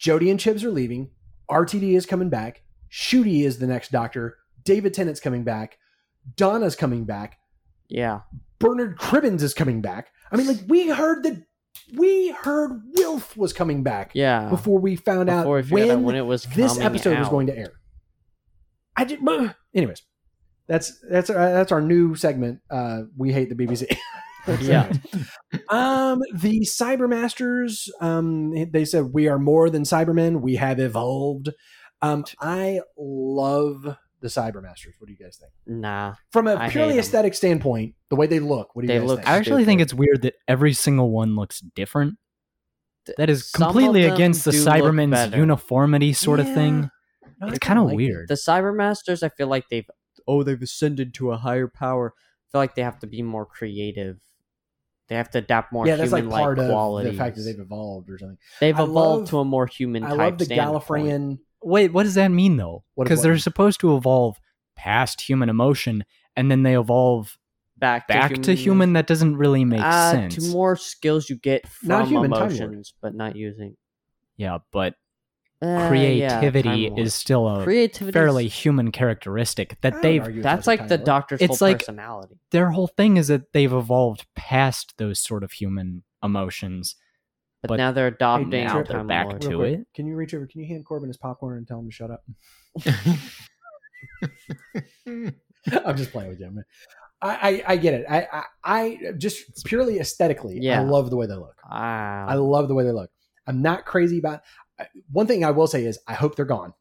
Jodie 0.00 0.30
and 0.30 0.38
Chibs 0.38 0.62
are 0.64 0.70
leaving, 0.70 1.10
RTD 1.50 1.96
is 1.96 2.06
coming 2.06 2.28
back, 2.30 2.62
Ncuti 2.90 3.42
is 3.44 3.58
the 3.58 3.66
next 3.66 3.90
doctor, 3.90 4.36
David 4.62 4.94
Tennant's 4.94 5.20
coming 5.20 5.42
back, 5.44 5.78
Donna's 6.36 6.76
coming 6.76 7.04
back, 7.04 7.38
Yeah. 7.88 8.20
Bernard 8.60 8.96
Cribbins 8.98 9.42
is 9.42 9.52
coming 9.52 9.80
back. 9.82 10.08
I 10.30 10.36
mean, 10.36 10.46
like 10.46 10.60
we 10.68 10.88
heard 10.88 11.22
that 11.24 11.42
we 11.96 12.30
heard 12.30 12.82
Wilf 12.96 13.36
was 13.36 13.52
coming 13.52 13.82
back 13.82 14.12
Yeah. 14.14 14.48
before 14.48 14.78
we 14.78 14.96
found 14.96 15.26
Before 15.26 15.58
out 15.58 15.64
figured 15.64 15.88
when, 15.88 15.90
out 15.98 16.02
when 16.02 16.16
it 16.16 16.26
was 16.26 16.44
this 16.44 16.78
episode 16.78 17.18
was 17.18 17.28
going 17.28 17.46
to 17.48 17.56
air. 17.56 17.72
I 18.96 19.04
did. 19.04 19.20
Anyways, 19.74 20.02
that's 20.68 20.98
that's 21.10 21.30
uh, 21.30 21.34
that's 21.34 21.72
our 21.72 21.80
new 21.80 22.14
segment. 22.14 22.60
Uh, 22.70 23.02
we 23.16 23.32
hate 23.32 23.48
the 23.48 23.54
BBC. 23.54 23.96
Yeah. 24.60 24.92
um, 25.70 26.20
the 26.34 26.60
Cybermasters. 26.66 27.88
Um, 28.02 28.52
they 28.72 28.84
said 28.84 29.14
we 29.14 29.26
are 29.26 29.38
more 29.38 29.70
than 29.70 29.84
Cybermen. 29.84 30.42
We 30.42 30.56
have 30.56 30.78
evolved. 30.78 31.48
Um, 32.02 32.24
I 32.42 32.80
love 32.98 33.96
the 34.24 34.30
Cybermasters. 34.30 34.94
What 34.98 35.06
do 35.06 35.12
you 35.12 35.18
guys 35.18 35.36
think? 35.38 35.52
Nah. 35.66 36.14
From 36.32 36.46
a 36.48 36.54
I 36.56 36.68
purely 36.70 36.92
hate 36.94 36.98
'em. 36.98 37.00
aesthetic 37.00 37.34
standpoint, 37.34 37.94
the 38.08 38.16
way 38.16 38.26
they 38.26 38.40
look. 38.40 38.74
What 38.74 38.82
do 38.82 38.86
you 38.86 38.94
They 38.94 38.98
guys 39.00 39.06
look 39.08 39.18
think? 39.20 39.28
I 39.28 39.36
actually 39.36 39.64
think 39.66 39.80
it's 39.82 39.92
weird 39.94 40.22
that 40.22 40.34
every 40.48 40.72
single 40.72 41.10
one 41.10 41.36
looks 41.36 41.60
different. 41.60 42.14
That 43.18 43.28
is 43.28 43.50
Some 43.50 43.64
completely 43.72 44.06
against 44.06 44.46
the 44.46 44.52
do 44.52 44.64
Cybermen's 44.64 45.36
uniformity 45.36 46.14
sort 46.14 46.40
of 46.40 46.46
thing. 46.46 46.88
No, 47.40 47.48
It's 47.48 47.58
kinda 47.58 47.60
kind 47.60 47.78
of 47.80 47.84
like 47.86 47.92
it. 47.94 47.96
weird. 47.96 48.28
The 48.28 48.34
Cybermasters, 48.34 49.22
I 49.22 49.28
feel 49.28 49.46
like 49.48 49.68
they've 49.68 49.88
oh 50.26 50.42
they've 50.42 50.62
ascended 50.62 51.12
to 51.14 51.30
a 51.32 51.36
higher 51.36 51.68
power. 51.68 52.14
I 52.16 52.46
feel 52.52 52.60
like 52.62 52.74
they 52.76 52.82
have 52.82 52.98
to 53.00 53.06
be 53.06 53.20
more 53.22 53.44
creative. 53.44 54.20
They 55.08 55.16
have 55.16 55.28
to 55.32 55.38
adapt 55.38 55.70
more 55.70 55.86
yeah, 55.86 55.96
that's 55.96 56.12
like 56.12 56.22
human-like 56.22 56.42
part 56.42 56.58
of 56.58 57.04
the 57.04 57.12
fact 57.12 57.36
that 57.36 57.42
they've 57.42 57.60
evolved 57.60 58.08
or 58.08 58.16
something. 58.16 58.38
They've 58.60 58.74
I 58.78 58.84
evolved 58.84 59.20
love- 59.24 59.28
to 59.30 59.38
a 59.40 59.44
more 59.44 59.66
human 59.66 60.02
I 60.02 60.08
type. 60.10 60.18
love 60.18 60.38
the 60.38 60.44
standpoint. 60.46 60.82
Gallifreyan. 60.86 61.38
Wait, 61.64 61.92
what 61.92 62.02
does 62.04 62.14
that 62.14 62.28
mean 62.28 62.56
though? 62.56 62.84
Because 62.96 63.22
they're 63.22 63.38
supposed 63.38 63.80
to 63.80 63.96
evolve 63.96 64.38
past 64.76 65.20
human 65.22 65.48
emotion, 65.48 66.04
and 66.36 66.50
then 66.50 66.62
they 66.62 66.76
evolve 66.76 67.38
back 67.76 68.06
to 68.08 68.14
back 68.14 68.30
human, 68.30 68.42
to 68.42 68.54
human. 68.54 68.92
That 68.92 69.06
doesn't 69.06 69.36
really 69.36 69.64
make 69.64 69.80
uh, 69.80 70.10
sense. 70.12 70.34
To 70.36 70.42
more 70.52 70.76
skills 70.76 71.28
you 71.30 71.36
get 71.36 71.66
from 71.68 71.88
Not 71.88 72.08
human, 72.08 72.32
emotions, 72.32 72.92
but 73.00 73.14
not 73.14 73.34
using 73.36 73.76
yeah, 74.36 74.58
but 74.72 74.94
Uh, 75.62 75.88
creativity 75.88 76.68
Time 76.68 76.82
Lord. 76.94 76.98
is 76.98 77.14
still 77.14 77.48
a 77.48 77.62
creativity. 77.64 78.12
fairly 78.12 78.48
human 78.48 78.90
characteristic 78.92 79.80
that 79.80 80.02
they've 80.02 80.42
That's 80.42 80.66
like 80.66 80.88
the 80.88 80.98
Doctor's 80.98 81.40
It's 81.40 81.60
whole 81.60 81.68
like- 81.68 81.78
personality. 81.78 82.36
their 82.50 82.72
whole 82.72 82.88
thing 82.88 83.16
is 83.16 83.28
that 83.28 83.52
they've 83.52 83.72
evolved 83.72 84.26
past 84.34 84.94
those 84.98 85.20
sort 85.20 85.42
of 85.44 85.52
human 85.52 86.02
emotions. 86.22 86.96
But, 87.64 87.68
but 87.68 87.76
now 87.76 87.92
they're 87.92 88.08
adopting 88.08 88.50
now 88.50 88.76
our 88.76 88.84
they're 88.84 88.98
Time 88.98 89.06
back 89.06 89.26
Lord. 89.26 89.40
to 89.40 89.56
quick, 89.56 89.78
it. 89.80 89.86
Can 89.94 90.06
you 90.06 90.16
reach 90.16 90.34
over? 90.34 90.46
Can 90.46 90.60
you 90.60 90.66
hand 90.66 90.84
Corbin 90.84 91.08
his 91.08 91.16
popcorn 91.16 91.56
and 91.56 91.66
tell 91.66 91.78
him 91.78 91.86
to 91.86 91.92
shut 91.92 92.10
up? 92.10 92.22
I'm 95.86 95.96
just 95.96 96.12
playing 96.12 96.28
with 96.28 96.40
you, 96.40 96.50
man. 96.50 96.64
I, 97.22 97.30
I, 97.32 97.62
I 97.68 97.76
get 97.78 97.94
it. 97.94 98.04
I, 98.06 98.28
I, 98.30 98.44
I 98.64 98.98
just 99.16 99.64
purely 99.64 99.98
aesthetically, 99.98 100.58
Yeah. 100.60 100.80
I 100.80 100.84
love 100.84 101.08
the 101.08 101.16
way 101.16 101.26
they 101.26 101.36
look. 101.36 101.56
Wow. 101.70 102.26
I 102.28 102.34
love 102.34 102.68
the 102.68 102.74
way 102.74 102.84
they 102.84 102.92
look. 102.92 103.10
I'm 103.46 103.62
not 103.62 103.86
crazy 103.86 104.18
about. 104.18 104.42
One 105.10 105.26
thing 105.26 105.42
I 105.42 105.50
will 105.52 105.66
say 105.66 105.86
is, 105.86 105.98
I 106.06 106.12
hope 106.12 106.36
they're 106.36 106.44
gone. 106.44 106.74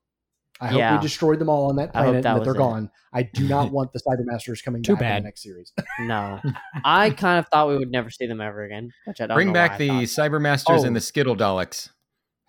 I 0.61 0.67
hope 0.67 0.77
Yeah. 0.79 0.95
we 0.95 1.01
destroyed 1.01 1.39
them 1.39 1.49
all 1.49 1.69
on 1.69 1.75
that 1.77 1.91
I 1.93 1.99
hope 1.99 2.05
planet 2.05 2.15
and 2.17 2.23
that 2.25 2.33
that 2.35 2.43
they're 2.45 2.53
it. 2.53 2.57
gone. 2.57 2.91
I 3.13 3.23
do 3.23 3.47
not 3.49 3.71
want 3.71 3.91
the 3.93 3.99
Cybermasters 3.99 4.63
coming 4.63 4.81
Too 4.83 4.93
back 4.95 5.01
in 5.01 5.07
bad. 5.07 5.21
the 5.23 5.25
next 5.25 5.43
series. 5.43 5.73
no, 6.01 6.39
I 6.85 7.09
kind 7.09 7.39
of 7.39 7.47
thought 7.49 7.67
we 7.69 7.77
would 7.77 7.91
never 7.91 8.09
see 8.09 8.27
them 8.27 8.39
ever 8.41 8.63
again. 8.63 8.91
Which 9.05 9.19
I 9.21 9.27
don't 9.27 9.35
Bring 9.35 9.47
know 9.47 9.53
back 9.53 9.77
the 9.77 9.87
thought 9.89 10.03
Cybermasters 10.31 10.79
Oh. 10.81 10.85
and 10.85 10.95
the 10.95 11.01
Skittle 11.01 11.35
Daleks. 11.35 11.89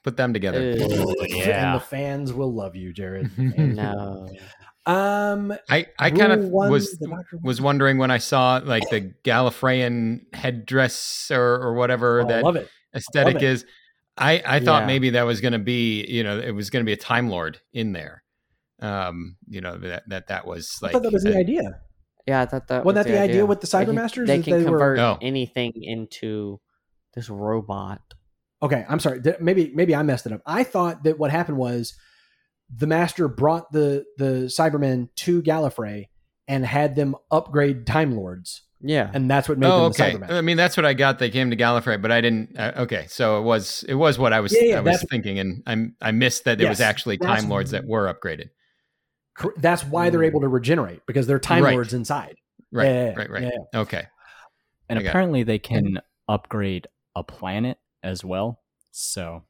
Put 0.02 0.16
them 0.18 0.32
together. 0.34 0.76
that. 0.76 0.82
Ugh, 0.82 1.48
and 1.48 1.74
the 1.76 1.80
fans 1.80 2.30
will 2.32 2.52
love 2.52 2.76
you, 2.76 2.92
Jared. 2.92 3.30
no. 3.38 4.28
Um, 4.86 5.54
I, 5.70 5.86
I 5.98 6.10
kind 6.10 6.30
of 6.30 6.44
was 6.50 6.98
was 7.42 7.58
wondering 7.62 7.96
when 7.96 8.10
I 8.10 8.18
saw 8.18 8.60
like 8.62 8.82
the 8.90 9.14
Gallifreyan 9.24 10.26
headdress 10.34 11.30
or, 11.32 11.54
or 11.54 11.72
whatever 11.72 12.20
Oh, 12.20 12.26
that 12.26 12.44
love 12.44 12.56
it. 12.56 12.68
aesthetic 12.94 13.36
it. 13.36 13.64
Is. 14.18 14.22
I, 14.24 14.42
I 14.44 14.60
thought 14.60 14.82
Yeah. 14.82 14.86
maybe 14.86 15.10
that 15.10 15.22
was 15.24 15.40
going 15.40 15.52
to 15.52 15.58
be 15.58 16.04
you 16.06 16.22
know 16.22 16.38
it 16.38 16.52
was 16.52 16.70
going 16.70 16.84
to 16.84 16.88
be 16.88 16.92
a 16.92 16.96
Time 16.96 17.28
Lord 17.28 17.58
in 17.72 17.92
there. 17.92 18.22
Um, 18.80 19.36
you 19.48 19.60
know 19.60 19.76
that 19.78 20.02
that 20.08 20.28
that 20.28 20.46
was 20.46 20.70
I 20.82 20.86
like 20.86 20.92
thought 20.92 21.02
that 21.02 21.12
was 21.12 21.22
the 21.24 21.36
idea. 21.36 21.62
Yeah, 22.26 22.40
I 22.42 22.46
thought 22.46 22.68
that 22.68 22.84
Wasn't 22.84 22.98
was 22.98 23.06
that 23.06 23.12
the 23.12 23.20
idea 23.20 23.44
with 23.44 23.60
the 23.60 23.66
They 23.66 23.84
can- 23.84 24.24
They 24.26 24.42
can, 24.42 24.58
they 24.58 24.64
convert 24.64 24.98
Oh. 24.98 25.18
anything 25.20 25.72
into 25.76 26.58
this 27.14 27.28
robot. 27.28 28.00
Okay, 28.62 28.84
I'm 28.88 28.98
sorry. 28.98 29.20
Maybe 29.40 29.70
maybe 29.74 29.94
I 29.94 30.02
messed 30.02 30.24
it 30.26 30.32
up. 30.32 30.40
I 30.46 30.64
thought 30.64 31.04
that 31.04 31.18
what 31.18 31.30
happened 31.30 31.58
was 31.58 31.94
the 32.74 32.86
master 32.86 33.28
brought 33.28 33.70
the 33.72 34.04
the 34.16 34.46
Cybermen 34.46 35.08
to 35.16 35.42
Gallifrey 35.42 36.06
and 36.48 36.64
had 36.64 36.96
them 36.96 37.14
upgrade 37.30 37.86
Time 37.86 38.16
Lords, 38.16 38.62
Yeah. 38.86 39.10
and 39.14 39.30
that's 39.30 39.48
what 39.48 39.56
made 39.58 39.66
Oh, 39.66 39.84
them 39.84 39.92
okay. 39.92 40.12
the 40.12 40.18
Cybermen. 40.26 40.30
I 40.30 40.40
mean, 40.42 40.56
that's 40.58 40.76
what 40.76 40.84
I 40.84 40.92
got. 40.94 41.18
They 41.18 41.30
came 41.30 41.50
to 41.50 41.56
Gallifrey, 41.56 42.00
but 42.02 42.12
I 42.12 42.20
didn't. 42.20 42.56
Uh, 42.58 42.72
okay, 42.78 43.06
so 43.08 43.38
it 43.38 43.42
was 43.42 43.84
it 43.88 43.94
was 43.94 44.18
what 44.18 44.32
I 44.34 44.40
was 44.40 44.52
Yeah, 44.52 44.62
yeah, 44.62 44.78
I 44.78 44.80
was 44.80 45.04
thinking, 45.10 45.38
and 45.38 45.62
I 45.66 46.08
I 46.08 46.12
missed 46.12 46.44
that 46.44 46.60
it 46.60 46.68
was 46.68 46.80
actually 46.80 47.16
Time 47.18 47.48
Lords 47.48 47.70
that 47.70 47.86
were 47.86 48.12
upgraded. 48.12 48.50
Cor- 49.36 49.54
That's 49.56 49.84
why 49.84 50.10
they're 50.10 50.22
able 50.22 50.40
to 50.42 50.48
regenerate 50.48 51.00
because 51.06 51.26
they're 51.26 51.38
Time 51.40 51.64
Right. 51.64 51.72
Lords 51.74 51.92
inside. 51.94 52.36
Right, 52.70 52.86
Yeah, 52.86 53.14
right, 53.16 53.30
right. 53.30 53.42
yeah. 53.42 53.80
Okay, 53.80 54.04
and 54.88 54.98
I 54.98 55.02
apparently 55.02 55.42
they 55.44 55.58
can 55.58 56.00
upgrade 56.28 56.86
a 57.16 57.22
planet 57.24 57.78
as 58.02 58.22
well. 58.24 58.60
So 58.92 59.44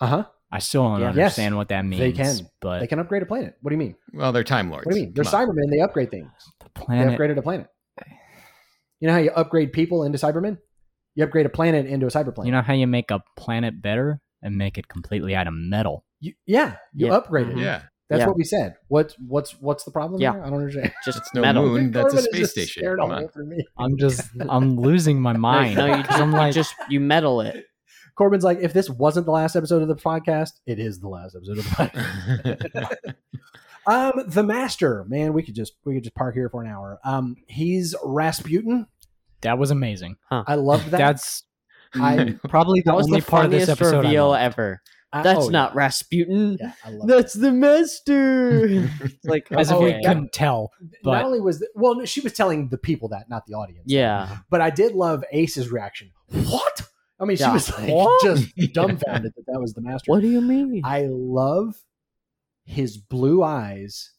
Uh 0.00 0.06
huh. 0.06 0.24
I 0.52 0.60
still 0.60 0.84
don't 0.84 1.00
Yeah. 1.00 1.06
Yes, 1.08 1.16
understand 1.16 1.56
what 1.56 1.68
that 1.68 1.84
means. 1.84 1.98
they 2.00 2.12
can. 2.12 2.48
but 2.60 2.78
They 2.78 2.86
can 2.86 2.98
upgrade 3.00 3.22
a 3.22 3.26
planet. 3.26 3.56
What 3.60 3.70
do 3.70 3.74
you 3.74 3.78
mean? 3.78 3.96
well, 4.14 4.30
they're 4.32 4.44
Time 4.44 4.70
Lords. 4.70 4.86
What 4.86 4.92
do 4.92 4.98
you 5.00 5.06
mean? 5.06 5.14
They're 5.14 5.24
Come 5.24 5.40
on. 5.40 5.48
Cybermen. 5.56 5.70
They 5.70 5.80
upgrade 5.80 6.10
things. 6.10 6.30
the 6.60 6.68
planet 6.70 7.08
They 7.08 7.16
upgraded 7.16 7.36
a 7.38 7.42
planet. 7.42 7.66
You 9.00 9.08
know 9.08 9.14
how 9.14 9.20
you 9.20 9.30
upgrade 9.30 9.72
people 9.72 10.02
into 10.04 10.18
Cybermen? 10.18 10.58
You 11.14 11.24
upgrade 11.24 11.46
a 11.46 11.50
planet 11.50 11.86
into 11.86 12.06
a 12.06 12.10
cyberplane. 12.10 12.46
You 12.46 12.52
know 12.52 12.62
how 12.62 12.74
you 12.74 12.86
make 12.86 13.10
a 13.10 13.22
planet 13.36 13.80
better 13.80 14.20
and 14.42 14.56
make 14.56 14.76
it 14.78 14.88
completely 14.88 15.34
out 15.34 15.46
of 15.46 15.54
metal? 15.54 16.04
You- 16.20 16.34
yeah, 16.46 16.76
you 16.94 17.06
Yeah. 17.06 17.14
upgrade 17.14 17.48
it. 17.48 17.50
Mm-hmm. 17.50 17.58
Yeah. 17.60 17.82
That's 18.08 18.20
Yeah. 18.20 18.26
what 18.28 18.36
we 18.36 18.44
said. 18.44 18.74
What's 18.88 19.16
what's 19.18 19.52
what's 19.60 19.84
the 19.84 19.90
problem? 19.90 20.20
Yeah. 20.20 20.32
there? 20.32 20.44
I 20.44 20.50
don't 20.50 20.58
understand. 20.60 20.92
Just 21.04 21.18
It's 21.18 21.34
no 21.34 21.40
metal. 21.42 21.66
moon. 21.66 21.90
That's 21.90 22.14
a 22.14 22.22
space 22.22 22.50
station. 22.52 22.82
staring 22.82 22.98
a 22.98 23.02
Come 23.02 23.10
hole 23.10 23.18
on. 23.24 23.28
through 23.30 23.46
me. 23.46 23.64
I'm 23.78 23.96
just 23.98 24.28
I'm 24.48 24.76
losing 24.76 25.20
my 25.20 25.32
mind. 25.36 25.74
no, 25.76 25.86
you 25.86 26.02
just, 26.04 26.12
I'm 26.18 26.30
you 26.30 26.36
like, 26.38 26.54
just 26.54 26.74
you 26.88 27.00
metal 27.00 27.40
it. 27.40 27.64
Corbin's 28.16 28.44
like, 28.44 28.58
if 28.60 28.72
this 28.72 28.88
wasn't 28.88 29.26
the 29.26 29.32
last 29.32 29.56
episode 29.56 29.82
of 29.82 29.88
the 29.88 29.96
podcast, 29.96 30.52
it 30.66 30.78
is 30.78 31.00
the 31.00 31.08
last 31.08 31.34
episode 31.36 31.58
of 31.58 31.64
the 31.64 31.70
podcast. 31.70 33.14
Um, 33.86 34.12
the 34.26 34.42
Master, 34.42 35.04
man, 35.08 35.32
we 35.32 35.42
could 35.42 35.54
just 35.54 35.74
we 35.84 35.94
could 35.94 36.04
just 36.04 36.14
park 36.14 36.34
here 36.34 36.48
for 36.48 36.62
an 36.62 36.70
hour. 36.70 36.98
Um, 37.04 37.36
he's 37.48 37.94
Rasputin. 38.04 38.86
that 39.42 39.58
was 39.58 39.70
amazing. 39.70 40.16
I 40.30 40.56
loved 40.56 40.90
that. 40.90 40.98
That's 40.98 41.44
I, 41.94 42.34
probably 42.48 42.80
the 42.80 42.90
That 42.90 42.96
was 42.96 43.06
only 43.06 43.20
the 43.20 43.26
part 43.26 43.44
of 43.46 43.50
this 43.50 43.66
funniest 43.66 43.80
episode. 43.80 44.04
Reveal 44.04 44.34
ever. 44.34 44.82
I- 45.12 45.22
That's 45.22 45.46
oh, 45.46 45.48
not 45.48 45.74
Rasputin. 45.74 46.58
Yeah, 46.60 46.66
yeah 46.66 46.72
I 46.84 46.90
love 46.90 47.08
it. 47.08 47.12
That's 47.12 47.32
the 47.34 47.52
master. 47.52 48.66
It's 49.00 49.24
like 49.24 49.50
As 49.52 49.70
if 49.70 49.76
Oh, 49.76 49.82
we 49.82 49.90
yeah. 49.90 50.00
couldn't 50.04 50.32
tell. 50.32 50.72
but- 51.04 51.12
not 51.12 51.24
only 51.24 51.40
was 51.40 51.60
the, 51.60 51.68
well, 51.74 51.94
no, 51.94 52.04
she 52.04 52.20
was 52.20 52.32
telling 52.32 52.68
the 52.68 52.76
people 52.78 53.08
that, 53.10 53.30
not 53.30 53.46
the 53.46 53.54
audience. 53.54 53.84
yeah, 53.86 54.38
but 54.50 54.60
I 54.60 54.70
did 54.70 54.92
love 54.92 55.24
Ace's 55.32 55.70
reaction. 55.70 56.10
What? 56.28 56.82
I 57.18 57.24
mean, 57.24 57.36
she 57.38 57.48
was 57.48 57.70
like 57.78 57.88
What? 57.88 58.22
just 58.22 58.54
dumbfounded 58.74 59.32
that 59.36 59.44
that 59.46 59.60
was 59.60 59.72
the 59.72 59.80
master. 59.80 60.10
what 60.10 60.20
do 60.20 60.28
you 60.28 60.40
mean? 60.42 60.82
I 60.84 61.06
love 61.08 61.76
his 62.66 62.98
blue 62.98 63.42
eyes 63.42 64.12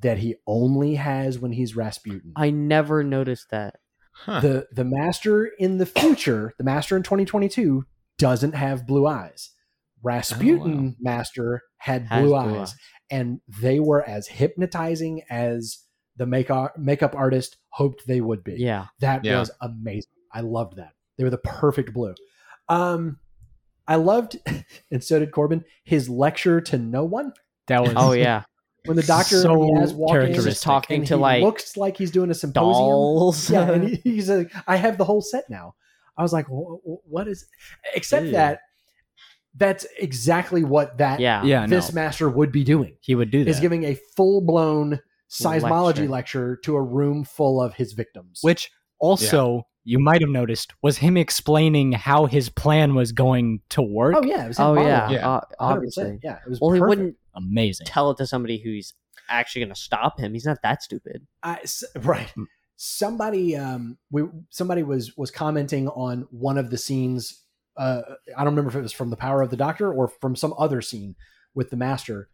that 0.00 0.18
he 0.18 0.36
only 0.46 0.94
has 0.94 1.38
when 1.38 1.50
he's 1.52 1.74
Rasputin. 1.74 2.32
I 2.36 2.50
never 2.50 3.02
noticed 3.02 3.50
that. 3.50 3.76
Huh. 4.12 4.40
the 4.40 4.66
the 4.72 4.84
master 4.84 5.46
in 5.60 5.78
the 5.78 5.86
future, 5.86 6.52
the 6.58 6.64
master 6.64 6.96
in 6.96 7.02
2022 7.04 7.84
doesn't 8.18 8.54
have 8.54 8.86
blue 8.86 9.06
eyes. 9.06 9.50
Rasputin 10.02 10.78
Oh, 10.78 10.82
wow. 10.88 10.94
master 11.00 11.62
had 11.78 12.02
Has 12.06 12.20
blue, 12.22 12.30
blue 12.30 12.36
eyes, 12.36 12.60
eyes. 12.70 12.74
and 13.10 13.40
they 13.60 13.78
were 13.80 14.02
as 14.08 14.26
hypnotizing 14.28 15.22
as 15.30 15.78
the 16.16 16.26
makeup 16.26 16.76
makeup 16.76 17.14
artist 17.16 17.56
hoped 17.70 18.06
they 18.06 18.20
would 18.20 18.42
be. 18.42 18.54
Yeah, 18.54 18.86
That 19.00 19.24
Yeah. 19.24 19.38
was 19.38 19.50
amazing. 19.60 20.10
I 20.32 20.40
loved 20.40 20.76
that. 20.76 20.92
They 21.16 21.24
were 21.24 21.30
the 21.30 21.38
perfect 21.38 21.92
blue. 21.94 22.14
Um, 22.68 23.18
I 23.86 23.94
loved, 23.96 24.36
and 24.90 25.02
so 25.02 25.18
did 25.20 25.30
Corbin, 25.32 25.64
his 25.84 26.08
lecture 26.08 26.60
to 26.60 26.76
no 26.78 27.04
one 27.04 27.32
That 27.68 27.82
was 27.82 27.92
oh 27.96 28.12
yeah, 28.12 28.44
when 28.86 28.96
the 28.96 29.02
doctor 29.02 29.40
So 29.40 29.62
and 29.62 29.78
Yaz 29.78 29.94
walk 29.94 30.14
in, 30.16 30.34
just 30.34 30.62
talking 30.62 30.98
and 31.00 31.06
to 31.08 31.14
he 31.16 31.20
like 31.20 31.42
looks 31.42 31.76
like 31.76 31.96
he's 31.96 32.10
doing 32.10 32.30
a 32.30 32.34
symposium. 32.34 32.72
dolls. 32.72 33.50
Yeah, 33.50 33.70
and 33.70 33.88
he, 33.88 33.96
he's 33.96 34.28
like, 34.30 34.52
I 34.66 34.76
have 34.76 34.98
the 34.98 35.04
whole 35.04 35.20
set 35.22 35.44
now. 35.48 35.74
I 36.16 36.22
was 36.22 36.32
like, 36.32 36.46
"Wh- 36.46 36.80
wh- 36.84 37.06
what 37.10 37.28
is? 37.28 37.46
Except 37.94 38.26
Ew. 38.26 38.32
that 38.32 38.60
that's 39.54 39.86
exactly 39.98 40.62
what 40.64 40.98
that 40.98 41.20
yeah, 41.20 41.42
yeah, 41.44 41.66
no. 41.66 41.74
this 41.76 41.92
master 41.92 42.28
would 42.28 42.52
be 42.52 42.64
doing. 42.64 42.96
he 43.00 43.14
would 43.14 43.30
do 43.30 43.44
that. 43.44 43.50
Is 43.50 43.60
giving 43.60 43.84
a 43.84 43.96
full 44.16 44.40
blown 44.40 45.00
seismology 45.30 45.86
Lecture. 45.86 46.08
lecture 46.08 46.56
to 46.64 46.76
a 46.76 46.82
room 46.82 47.24
full 47.24 47.60
of 47.62 47.74
his 47.74 47.92
victims. 47.92 48.40
Which 48.42 48.70
also 48.98 49.62
you 49.84 49.98
might 49.98 50.20
have 50.20 50.30
noticed 50.30 50.74
was 50.82 50.98
him 50.98 51.16
explaining 51.16 51.92
how 51.92 52.26
his 52.26 52.48
plan 52.50 52.94
was 52.94 53.12
going 53.12 53.60
to 53.70 53.82
work. 53.82 54.14
oh 54.16 54.22
yeah, 54.24 54.44
it 54.44 54.48
was 54.48 54.60
Oh 54.60 54.74
yeah. 54.80 55.10
Yeah. 55.10 55.28
uh, 55.28 55.40
obviously. 55.58 56.18
Yeah, 56.22 56.38
it 56.44 56.50
was. 56.50 56.60
Well, 56.60 56.72
he 56.72 56.80
wouldn't 56.80 57.16
Amazing. 57.38 57.86
tell 57.86 58.10
it 58.10 58.18
to 58.18 58.26
somebody 58.26 58.58
who's 58.58 58.92
actually 59.30 59.60
going 59.62 59.74
to 59.74 59.80
stop 59.80 60.18
him. 60.20 60.34
He's 60.34 60.44
not 60.44 60.62
that 60.62 60.82
stupid. 60.82 61.26
I, 61.42 61.60
s- 61.62 61.84
right. 61.96 62.30
Mm. 62.36 62.44
Somebody, 62.76 63.56
um, 63.56 63.98
we 64.10 64.22
somebody 64.50 64.82
was 64.82 65.16
was 65.16 65.30
commenting 65.30 65.88
on 65.88 66.26
one 66.30 66.58
of 66.58 66.70
the 66.70 66.78
scenes. 66.78 67.42
Uh, 67.76 68.02
I 68.36 68.44
don't 68.44 68.52
remember 68.54 68.70
if 68.70 68.76
it 68.76 68.82
was 68.82 68.92
from 68.92 69.10
the 69.10 69.16
Power 69.16 69.42
of 69.42 69.50
the 69.50 69.56
Doctor 69.56 69.92
or 69.92 70.08
from 70.08 70.36
some 70.36 70.54
other 70.58 70.80
scene 70.82 71.14
with 71.54 71.70
the 71.70 71.76
Master. 71.76 72.28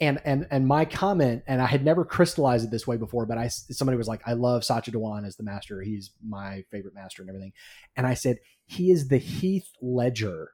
And 0.00 0.18
and 0.24 0.46
and 0.50 0.66
my 0.66 0.86
comment, 0.86 1.42
and 1.46 1.60
I 1.60 1.66
had 1.66 1.84
never 1.84 2.06
crystallized 2.06 2.64
it 2.64 2.70
this 2.70 2.86
way 2.86 2.96
before, 2.96 3.26
but 3.26 3.36
I 3.36 3.44
s- 3.46 3.66
somebody 3.70 3.98
was 3.98 4.08
like, 4.08 4.22
"I 4.26 4.32
love 4.32 4.64
Sacha 4.64 4.90
Dhawan 4.90 5.26
as 5.26 5.36
the 5.36 5.42
Master. 5.42 5.82
He's 5.82 6.10
my 6.26 6.64
favorite 6.70 6.94
Master 6.94 7.20
and 7.20 7.28
everything." 7.28 7.52
And 7.96 8.06
I 8.06 8.14
said, 8.14 8.38
"He 8.64 8.90
is 8.90 9.08
the 9.08 9.18
Heath 9.18 9.68
Ledger 9.82 10.52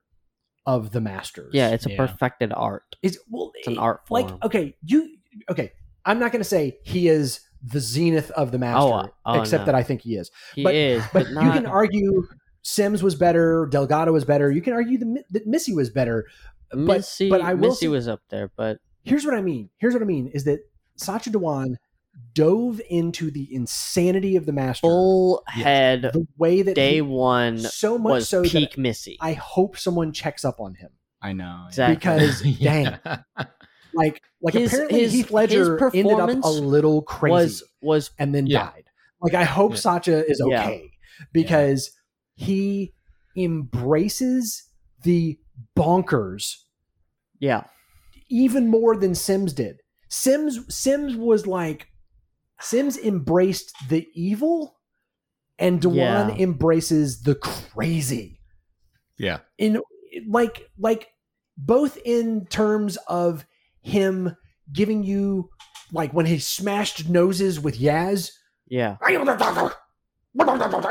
of 0.67 0.93
the 0.93 1.01
Masters." 1.01 1.51
Yeah, 1.55 1.71
it's 1.71 1.87
a 1.87 1.91
Yeah. 1.91 1.97
perfected 2.07 2.53
art. 2.53 2.97
Is 3.03 3.19
well, 3.31 3.53
It's 3.55 3.69
an 3.69 3.79
art 3.79 4.07
Form. 4.07 4.23
like 4.27 4.45
okay, 4.45 4.77
you 4.85 5.17
okay. 5.51 5.73
I'm 6.05 6.19
not 6.19 6.31
going 6.33 6.41
to 6.41 6.49
say 6.49 6.79
he 6.85 7.09
is 7.09 7.41
the 7.63 7.81
zenith 7.81 8.31
of 8.33 8.53
the 8.53 8.59
master, 8.59 8.81
Oh, 8.81 9.11
oh, 9.27 9.41
except 9.41 9.63
no. 9.63 9.67
that 9.67 9.75
I 9.75 9.83
think 9.83 10.03
he 10.03 10.15
is. 10.17 10.31
He 10.55 10.63
but- 10.63 10.75
is, 10.75 11.03
But, 11.13 11.27
but, 11.35 11.45
you 11.45 11.51
can 11.51 11.67
argue 11.67 12.23
Sims 12.63 13.03
was 13.03 13.15
better, 13.17 13.67
Delgado 13.71 14.13
was 14.13 14.25
better. 14.25 14.51
You 14.53 14.61
can 14.63 14.73
argue 14.73 14.99
the, 14.99 15.25
that 15.31 15.47
Missy 15.49 15.73
was 15.75 15.91
better. 15.91 16.27
but- 16.71 16.79
Missy, 16.79 17.29
but 17.31 17.41
I 17.41 17.55
will 17.55 17.71
Missy 17.71 17.87
say- 17.87 17.89
was 17.89 18.07
up 18.09 18.21
there, 18.29 18.51
but 18.57 18.79
Here's 19.03 19.25
what 19.25 19.35
I 19.35 19.41
mean. 19.41 19.71
Here's 19.79 19.95
what 19.95 20.03
I 20.03 20.07
mean 20.07 20.29
is 20.29 20.45
that 20.45 20.61
Sacha 20.97 21.31
Dhawan 21.31 21.77
dove 22.35 22.81
into 22.91 23.31
the 23.31 23.49
insanity 23.55 24.37
of 24.37 24.45
the 24.47 24.53
master 24.53 24.87
full 24.87 25.43
Yeah. 25.57 25.65
head 25.65 26.03
the 26.13 26.27
way 26.39 26.63
that 26.63 26.75
day 26.75 26.97
he, 26.97 27.01
one 27.01 27.59
so 27.59 27.97
much 27.99 28.11
was 28.11 28.29
so 28.29 28.43
peak 28.43 28.73
that 28.73 28.79
Missy. 28.79 29.17
I 29.21 29.33
hope 29.35 29.79
someone 29.79 30.13
checks 30.13 30.45
up 30.45 30.61
on 30.61 30.75
him 30.75 30.91
I 31.23 31.33
know. 31.33 31.65
Exactly. 31.69 31.95
because 31.97 32.43
dang, 32.61 32.99
like 33.95 34.23
like 34.43 34.55
His- 34.55 34.73
apparently 34.73 35.01
his- 35.01 35.13
Heath 35.13 35.31
Ledger 35.31 35.91
ended 35.95 36.19
up 36.21 36.29
a 36.45 36.49
little 36.51 37.03
crazy. 37.03 37.33
was 37.33 37.63
was 37.81 38.11
and 38.19 38.35
then 38.35 38.47
Yeah. 38.47 38.65
died. 38.67 38.85
Like 39.23 39.35
I 39.35 39.45
hope 39.45 39.73
Yeah. 39.73 39.77
Sacha 39.79 40.27
is 40.31 40.43
Yeah. 40.47 40.61
okay 40.63 40.91
because 41.33 41.91
he 42.35 42.93
embraces 43.37 44.65
the 45.03 45.39
bonkers 45.77 46.57
yeah 47.39 47.65
even 48.29 48.69
more 48.69 48.97
than 48.97 49.15
Sims 49.15 49.53
did. 49.53 49.77
Sims 50.09 50.75
Sims 50.75 51.17
was 51.17 51.47
like 51.47 51.87
Sims 52.61 52.97
embraced 52.99 53.73
the 53.89 54.07
evil 54.15 54.79
and 55.59 55.81
Dhawan 55.81 55.95
Yeah. 56.37 56.43
embraces 56.43 57.23
the 57.23 57.35
crazy. 57.35 58.41
yeah. 59.19 59.39
In 59.59 59.81
like 60.29 60.69
like 60.79 61.09
both 61.57 61.99
in 62.05 62.47
terms 62.47 62.97
of 63.09 63.47
him 63.83 64.37
giving 64.73 65.03
you 65.05 65.51
like 65.93 66.13
when 66.13 66.27
he 66.27 66.39
smashed 66.39 67.09
noses 67.09 67.61
with 67.61 67.79
Yaz 67.79 68.33
yeah 68.69 68.97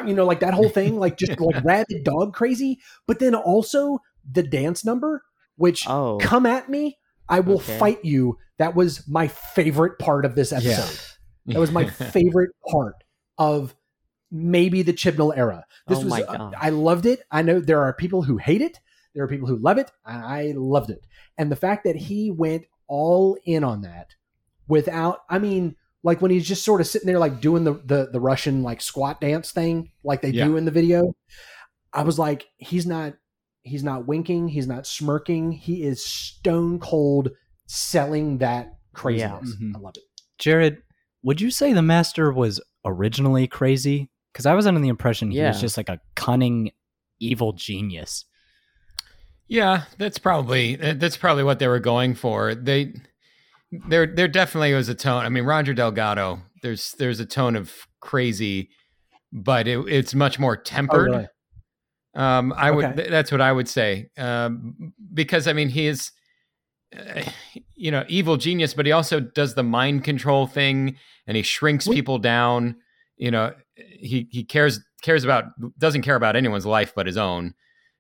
you 0.08 0.14
know, 0.16 0.26
like 0.26 0.40
that 0.40 0.54
whole 0.54 0.70
thing, 0.70 0.98
like 1.00 1.18
just 1.18 1.40
like 1.40 1.56
rabid 1.64 2.04
dog 2.04 2.34
crazy. 2.34 2.80
But 3.08 3.20
then 3.20 3.36
also 3.36 4.00
the 4.30 4.42
dance 4.44 4.84
number, 4.84 5.24
which 5.56 5.86
oh 5.88 6.18
come 6.20 6.46
at 6.46 6.70
me, 6.70 6.98
I 7.30 7.40
will 7.42 7.56
Okay. 7.58 7.78
fight 7.78 8.06
you. 8.06 8.38
That 8.58 8.76
was 8.76 9.08
my 9.08 9.28
favorite 9.28 10.00
part 10.00 10.26
of 10.26 10.36
this 10.36 10.52
episode. 10.52 11.00
That 11.48 11.60
was 11.60 11.72
my 11.72 11.86
favorite 11.90 12.52
part 12.70 12.96
of 13.38 13.76
maybe 14.32 14.82
the 14.82 14.94
Chibnall 14.94 15.36
era. 15.38 15.66
This 15.88 16.00
Oh 16.00 16.06
was 16.06 16.14
uh, 16.22 16.52
I 16.60 16.70
loved 16.70 17.06
it. 17.06 17.22
I 17.32 17.42
know 17.42 17.60
there 17.60 17.82
are 17.84 17.94
people 17.94 18.24
who 18.24 18.38
hate 18.38 18.62
it. 18.62 18.80
There 19.14 19.24
are 19.24 19.28
people 19.28 19.48
who 19.48 19.58
love 19.58 19.78
it. 19.78 19.92
and 20.06 20.24
I 20.24 20.54
loved 20.56 20.90
it. 20.90 21.06
And 21.38 21.52
the 21.52 21.56
fact 21.56 21.84
that 21.86 21.96
he 21.96 22.32
went 22.32 22.66
all 22.88 23.38
in 23.46 23.64
on 23.64 23.82
that 23.82 24.16
without 24.68 25.20
I 25.30 25.40
mean 25.40 25.76
like 26.04 26.22
when 26.22 26.32
he's 26.32 26.48
just 26.48 26.64
sort 26.64 26.82
of 26.82 26.88
sitting 26.88 27.08
there 27.08 27.20
like 27.20 27.40
doing 27.42 27.64
the 27.64 27.74
the, 27.74 28.10
the 28.12 28.20
Russian 28.20 28.62
like 28.64 28.82
squat 28.82 29.22
dance 29.22 29.52
thing 29.52 29.92
like 30.04 30.22
they 30.22 30.30
Yeah. 30.30 30.46
do 30.46 30.58
in 30.58 30.66
the 30.66 30.72
video. 30.72 31.16
I 31.94 32.04
was 32.04 32.20
like 32.20 32.46
he's 32.58 32.86
not 32.86 33.14
he's 33.62 33.84
not 33.84 34.06
winking, 34.08 34.48
he's 34.50 34.68
not 34.68 34.86
smirking. 34.86 35.52
He 35.52 35.84
is 35.84 36.06
stone 36.06 36.80
cold 36.80 37.30
selling 37.68 38.40
that 38.40 38.74
craziness. 38.94 39.56
Mhm. 39.62 39.76
I 39.76 39.80
love 39.80 39.94
it. 39.96 40.04
Jared, 40.38 40.82
would 41.26 41.42
you 41.42 41.52
say 41.52 41.74
the 41.74 41.82
master 41.82 42.32
was 42.32 42.62
originally 42.86 43.48
crazy? 43.48 44.10
Because 44.32 44.46
I 44.46 44.54
was 44.54 44.66
under 44.68 44.80
the 44.80 44.90
impression 44.90 45.32
he 45.32 45.42
was 45.42 45.60
just 45.60 45.76
like 45.78 45.90
a 45.90 46.00
cunning, 46.16 46.72
evil 47.20 47.52
genius. 47.54 48.26
Yeah, 49.48 49.84
that's 49.98 50.18
probably 50.18 50.76
that's 50.76 51.18
probably 51.18 51.44
what 51.44 51.60
they 51.60 51.68
were 51.68 51.80
going 51.80 52.16
for. 52.16 52.56
They 52.56 52.94
there 53.72 54.06
there 54.08 54.28
definitely 54.28 54.74
was 54.74 54.90
a 54.90 54.96
tone. 54.96 55.26
I 55.26 55.30
mean, 55.30 55.44
Roger 55.46 55.74
Delgado, 55.74 56.40
there's 56.62 56.92
there's 57.00 57.20
a 57.20 57.26
tone 57.26 57.56
of 57.56 57.74
crazy, 58.00 58.70
but 59.32 59.68
it, 59.68 59.80
it's 59.88 60.14
much 60.16 60.40
more 60.40 60.56
tempered. 60.58 61.12
really? 61.12 61.28
Um, 62.16 62.54
I 62.56 62.72
would 62.72 62.86
Okay. 62.86 62.96
th- 62.96 63.10
that's 63.10 63.32
what 63.32 63.42
I 63.42 63.52
would 63.52 63.68
say. 63.68 64.10
Um, 64.18 64.94
because 65.14 65.48
I 65.48 65.54
mean, 65.54 65.70
he 65.70 65.86
is, 65.88 66.12
uh, 66.98 67.24
you 67.76 67.92
know, 67.92 68.06
evil 68.08 68.38
genius, 68.38 68.74
but 68.74 68.86
he 68.86 68.92
also 68.92 69.20
does 69.20 69.54
the 69.56 69.64
mind 69.64 70.04
control 70.06 70.48
thing, 70.48 70.98
and 71.28 71.38
he 71.38 71.44
shrinks 71.44 71.88
people 71.88 72.18
down. 72.18 72.78
You 73.18 73.32
know, 73.32 73.54
he 73.76 74.28
he 74.32 74.44
cares 74.44 74.80
cares 75.02 75.24
about 75.24 75.46
doesn't 75.78 76.02
care 76.02 76.16
about 76.16 76.36
anyone's 76.36 76.66
life 76.66 76.94
but 76.96 77.06
his 77.06 77.18
own. 77.18 77.54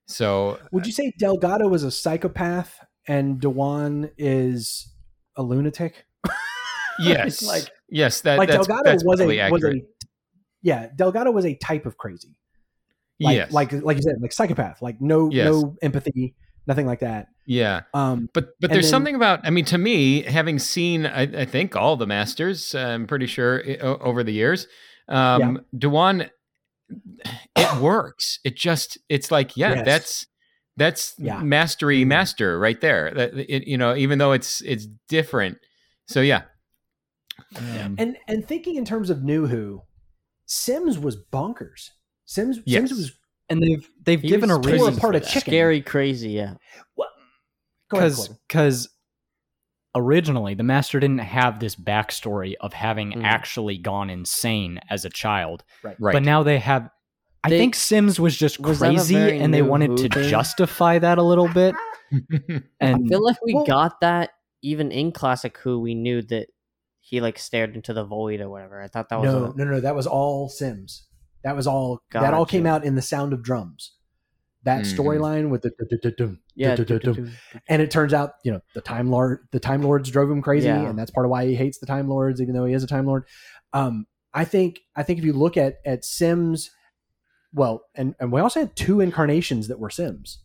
So 0.07 0.59
Would 0.71 0.85
you 0.85 0.91
say 0.91 1.11
Delgado 1.17 1.73
is 1.73 1.83
a 1.83 1.91
psychopath 1.91 2.79
and 3.07 3.39
Dhawan 3.39 4.11
is 4.17 4.93
a 5.35 5.43
lunatic? 5.43 6.05
yes, 6.99 7.41
like 7.41 7.69
yes, 7.89 8.21
that 8.21 8.37
like 8.37 8.49
that's, 8.49 8.67
Delgado 8.67 8.89
that's 8.89 9.03
was 9.05 9.21
a 9.21 9.49
was 9.49 9.63
a 9.63 9.81
yeah, 10.61 10.87
Delgado 10.95 11.31
was 11.31 11.45
a 11.45 11.55
type 11.55 11.85
of 11.85 11.97
crazy. 11.97 12.37
Like, 13.19 13.35
yes. 13.35 13.51
like 13.51 13.71
like 13.71 13.97
you 13.97 14.03
said, 14.03 14.15
like 14.21 14.33
psychopath, 14.33 14.81
like 14.81 14.99
no 14.99 15.29
Yes. 15.31 15.45
no 15.45 15.75
empathy, 15.81 16.35
nothing 16.67 16.85
like 16.85 16.99
that. 17.01 17.27
yeah. 17.45 17.81
Um, 17.93 18.29
But 18.33 18.49
but 18.59 18.71
there's 18.71 18.85
then- 18.85 18.91
something 18.91 19.15
about 19.15 19.41
I 19.43 19.49
mean 19.49 19.65
to 19.65 19.77
me 19.77 20.21
having 20.23 20.59
seen 20.59 21.05
I, 21.05 21.21
I 21.21 21.45
think 21.45 21.75
all 21.75 21.95
the 21.97 22.07
masters 22.07 22.73
I'm 22.75 23.05
pretty 23.07 23.27
sure 23.27 23.61
i- 23.67 23.77
o- 23.81 23.97
over 23.99 24.23
the 24.23 24.33
years 24.33 24.67
um 25.07 25.61
Dhawan 25.75 26.29
it 27.55 27.81
works 27.81 28.39
it 28.43 28.55
just 28.55 28.97
it's 29.09 29.29
like 29.31 29.55
yeah 29.57 29.75
Yes. 29.75 29.85
that's 29.85 30.27
that's 30.77 31.13
Yeah. 31.17 31.41
mastery 31.41 32.03
Mhm. 32.03 32.07
master 32.07 32.59
right 32.59 32.79
there 32.81 33.11
that 33.13 33.33
it, 33.35 33.67
you 33.67 33.77
know 33.77 33.95
even 33.95 34.17
though 34.19 34.31
it's 34.33 34.61
it's 34.61 34.87
different 35.07 35.57
so 36.07 36.21
yeah 36.21 36.43
Um, 37.57 37.95
and 37.97 38.17
and 38.27 38.47
thinking 38.47 38.75
in 38.75 38.85
terms 38.85 39.09
of 39.09 39.23
new 39.23 39.47
Who, 39.47 39.81
Sims 40.45 40.97
was 40.97 41.17
bonkers. 41.31 41.91
Sims 42.25 42.59
Yes. 42.65 42.89
Sims 42.89 42.91
was 42.91 43.11
and 43.49 43.61
they've 43.61 43.89
they've 44.03 44.21
He 44.21 44.27
given 44.27 44.49
a 44.51 44.57
was 44.57 44.65
tore 44.65 44.73
reason 44.73 44.97
apart 44.97 45.13
for 45.13 45.17
a 45.17 45.19
that. 45.19 45.27
chicken. 45.29 45.51
Scary, 45.51 45.81
crazy. 45.81 46.29
Yeah. 46.31 46.55
because 47.89 48.15
Corbin. 48.27 48.37
because 48.47 48.89
originally 49.95 50.53
the 50.55 50.63
master 50.63 50.99
didn't 50.99 51.19
have 51.19 51.59
this 51.59 51.75
backstory 51.75 52.55
of 52.59 52.73
having 52.73 53.11
Mm. 53.13 53.23
actually 53.23 53.77
gone 53.77 54.09
insane 54.09 54.79
as 54.89 55.05
a 55.05 55.09
child 55.09 55.63
right 55.83 55.95
but 55.99 56.21
now 56.23 56.43
they 56.43 56.59
have 56.59 56.89
i 57.45 57.49
They- 57.49 57.57
think 57.59 57.75
sims 57.75 58.19
was 58.19 58.35
just 58.35 58.59
Was 58.59 58.79
crazy 58.79 59.15
and 59.39 59.53
they 59.53 59.61
wanted 59.61 59.91
Who 59.91 59.97
to 59.97 60.09
thing? 60.09 60.29
justify 60.29 60.99
that 60.99 61.17
a 61.17 61.21
little 61.23 61.47
bit 61.47 61.75
I 62.11 62.61
and 62.81 63.07
feel 63.07 63.23
like 63.23 63.37
we 63.45 63.53
Well- 63.53 63.65
got 63.65 64.01
that 64.01 64.31
even 64.61 64.91
in 64.91 65.11
Classic 65.11 65.55
Who. 65.59 65.79
We 65.79 65.93
knew 65.93 66.21
that 66.23 66.47
he 66.99 67.21
like 67.21 67.37
stared 67.37 67.75
into 67.75 67.93
the 67.93 68.03
void 68.03 68.41
or 68.41 68.49
whatever. 68.49 68.81
I 68.81 68.87
thought 68.87 69.09
that 69.09 69.19
was 69.21 69.31
no, 69.31 69.45
a, 69.45 69.55
no, 69.55 69.63
no, 69.71 69.79
that 69.79 69.95
was 69.95 70.07
all 70.07 70.49
Sims. 70.49 71.05
That 71.45 71.55
was 71.55 71.65
all. 71.67 72.01
That 72.11 72.33
all 72.33 72.45
came 72.45 72.65
out 72.65 72.83
in 72.83 72.95
the 72.95 73.01
Sound 73.01 73.31
of 73.31 73.41
Drums. 73.43 73.93
That 74.63 74.83
Mhm. 74.83 74.97
storyline 74.97 75.49
with 75.51 75.61
the 75.61 75.71
yeah. 76.55 76.75
and 77.69 77.81
it 77.83 77.91
turns 77.91 78.13
out 78.13 78.31
you 78.43 78.51
know 78.51 78.61
the 78.73 78.81
time 78.81 79.11
lord 79.11 79.47
the 79.51 79.59
time 79.59 79.83
lords 79.83 80.09
drove 80.09 80.29
him 80.31 80.41
crazy 80.41 80.67
Yeah. 80.67 80.89
and 80.89 80.97
that's 80.97 81.11
part 81.11 81.25
of 81.27 81.29
why 81.29 81.45
he 81.45 81.53
hates 81.55 81.77
the 81.77 81.85
time 81.85 82.07
lords 82.09 82.41
even 82.41 82.55
though 82.55 82.65
he 82.65 82.73
is 82.73 82.83
a 82.83 82.87
time 82.87 83.05
lord 83.05 83.25
um 83.73 84.07
i 84.33 84.43
think 84.43 84.79
i 84.95 85.03
think 85.03 85.19
if 85.19 85.25
you 85.25 85.33
look 85.33 85.55
at 85.57 85.75
at 85.85 86.03
sims 86.03 86.71
well 87.53 87.83
and 87.93 88.15
and 88.19 88.31
we 88.31 88.41
also 88.41 88.61
had 88.61 88.75
two 88.75 89.01
incarnations 89.01 89.67
that 89.67 89.79
were 89.79 89.89
sims 89.91 90.39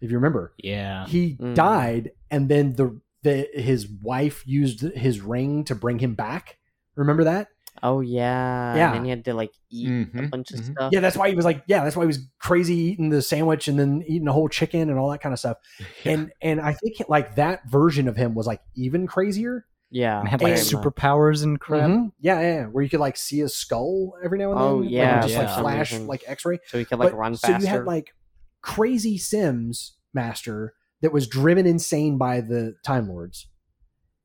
if 0.00 0.10
you 0.10 0.16
remember 0.16 0.52
yeah 0.58 1.06
he 1.06 1.36
Mhm. 1.36 1.54
died 1.54 2.10
and 2.32 2.48
then 2.48 2.72
the 2.74 2.98
the 3.22 3.46
his 3.54 3.86
wife 3.86 4.42
used 4.46 4.80
his 4.80 5.20
ring 5.20 5.62
to 5.64 5.74
bring 5.76 6.00
him 6.00 6.14
back 6.14 6.56
remember 6.96 7.22
that 7.24 7.48
Oh 7.82 8.00
yeah. 8.00 8.74
Yeah. 8.76 8.86
And 8.88 8.94
then 8.96 9.04
he 9.04 9.10
had 9.10 9.24
to 9.26 9.34
like 9.34 9.52
eat 9.70 9.88
a 9.88 9.90
Mhm, 9.90 10.30
bunch 10.30 10.50
of 10.52 10.60
mhm. 10.60 10.72
stuff. 10.72 10.92
yeah 10.92 11.00
that's 11.00 11.16
why 11.16 11.28
he 11.28 11.34
was 11.34 11.44
like 11.44 11.62
yeah 11.66 11.82
that's 11.84 11.96
why 11.96 12.04
he 12.04 12.06
was 12.06 12.20
crazy 12.38 12.74
eating 12.76 13.10
the 13.10 13.20
sandwich 13.20 13.66
and 13.68 13.78
then 13.78 14.02
eating 14.06 14.28
a 14.28 14.32
whole 14.32 14.48
chicken 14.48 14.88
and 14.88 14.98
all 14.98 15.10
that 15.10 15.20
kind 15.20 15.32
of 15.32 15.38
stuff 15.38 15.56
and 16.04 16.32
and 16.40 16.60
i 16.60 16.72
think 16.72 16.96
like 17.08 17.34
that 17.34 17.68
version 17.68 18.06
of 18.08 18.16
him 18.16 18.34
was 18.34 18.46
like 18.46 18.60
even 18.76 19.06
crazier 19.06 19.66
Yeah. 19.90 20.20
and 20.20 20.28
had 20.28 20.40
like 20.40 20.52
And- 20.54 20.62
superpowers 20.62 21.42
and 21.42 21.58
crap 21.60 21.90
Mhm. 21.90 22.12
Yeah, 22.20 22.40
yeah, 22.40 22.54
yeah, 22.60 22.64
where 22.66 22.82
you 22.84 22.88
could 22.90 23.00
like 23.00 23.16
see 23.16 23.40
a 23.42 23.48
skull 23.48 24.14
every 24.24 24.38
now 24.38 24.52
and 24.52 24.60
then. 24.60 24.66
Oh, 24.66 24.76
like, 24.78 24.90
yeah, 24.90 25.20
just 25.22 25.34
for 25.34 25.42
like 25.42 25.58
flash 25.58 25.92
like 25.98 26.22
X-ray. 26.26 26.58
So 26.68 26.78
he 26.78 26.84
could 26.84 26.98
like 26.98 27.10
But- 27.10 27.18
run 27.18 27.34
so 27.36 27.48
faster. 27.48 27.64
you 27.66 27.70
had 27.72 27.84
like 27.84 28.14
crazy 28.62 29.18
Sims 29.18 29.96
master 30.14 30.74
that 31.02 31.12
was 31.12 31.26
driven 31.26 31.66
insane 31.66 32.16
by 32.18 32.40
the 32.40 32.74
Time 32.84 33.08
Lords, 33.08 33.48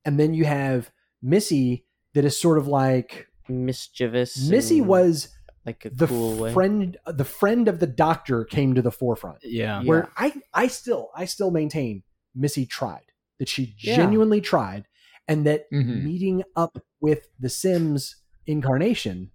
and 0.06 0.20
then 0.20 0.34
you 0.34 0.46
have 0.46 0.92
Missy 1.22 1.86
that 2.14 2.24
is 2.26 2.40
sort 2.40 2.58
of 2.58 2.68
like 2.68 3.28
mischievous. 3.50 4.50
Missy 4.50 4.80
and, 4.80 4.88
was 4.88 5.30
like 5.66 5.86
a 5.86 5.90
the 5.90 6.08
cool 6.08 6.36
way. 6.38 6.54
friend. 6.54 6.98
The 7.06 7.26
friend 7.26 7.68
of 7.68 7.80
the 7.80 7.88
Doctor 7.88 8.46
came 8.46 8.76
to 8.76 8.82
the 8.82 8.92
forefront. 8.92 9.40
yeah 9.44 9.82
Yeah. 9.82 9.88
Where 9.88 10.10
I, 10.18 10.34
I 10.54 10.68
still, 10.68 11.10
I 11.16 11.26
still 11.26 11.52
maintain 11.52 12.04
Missy 12.36 12.66
tried 12.66 13.12
that 13.40 13.50
she 13.50 13.76
Yeah. 13.80 13.96
genuinely 13.96 14.42
tried, 14.42 14.86
and 15.28 15.46
that 15.46 15.66
Mhm. 15.72 16.04
meeting 16.04 16.44
up 16.56 16.84
with 17.02 17.28
the 17.40 17.50
Sims 17.50 18.16
incarnation 18.46 19.32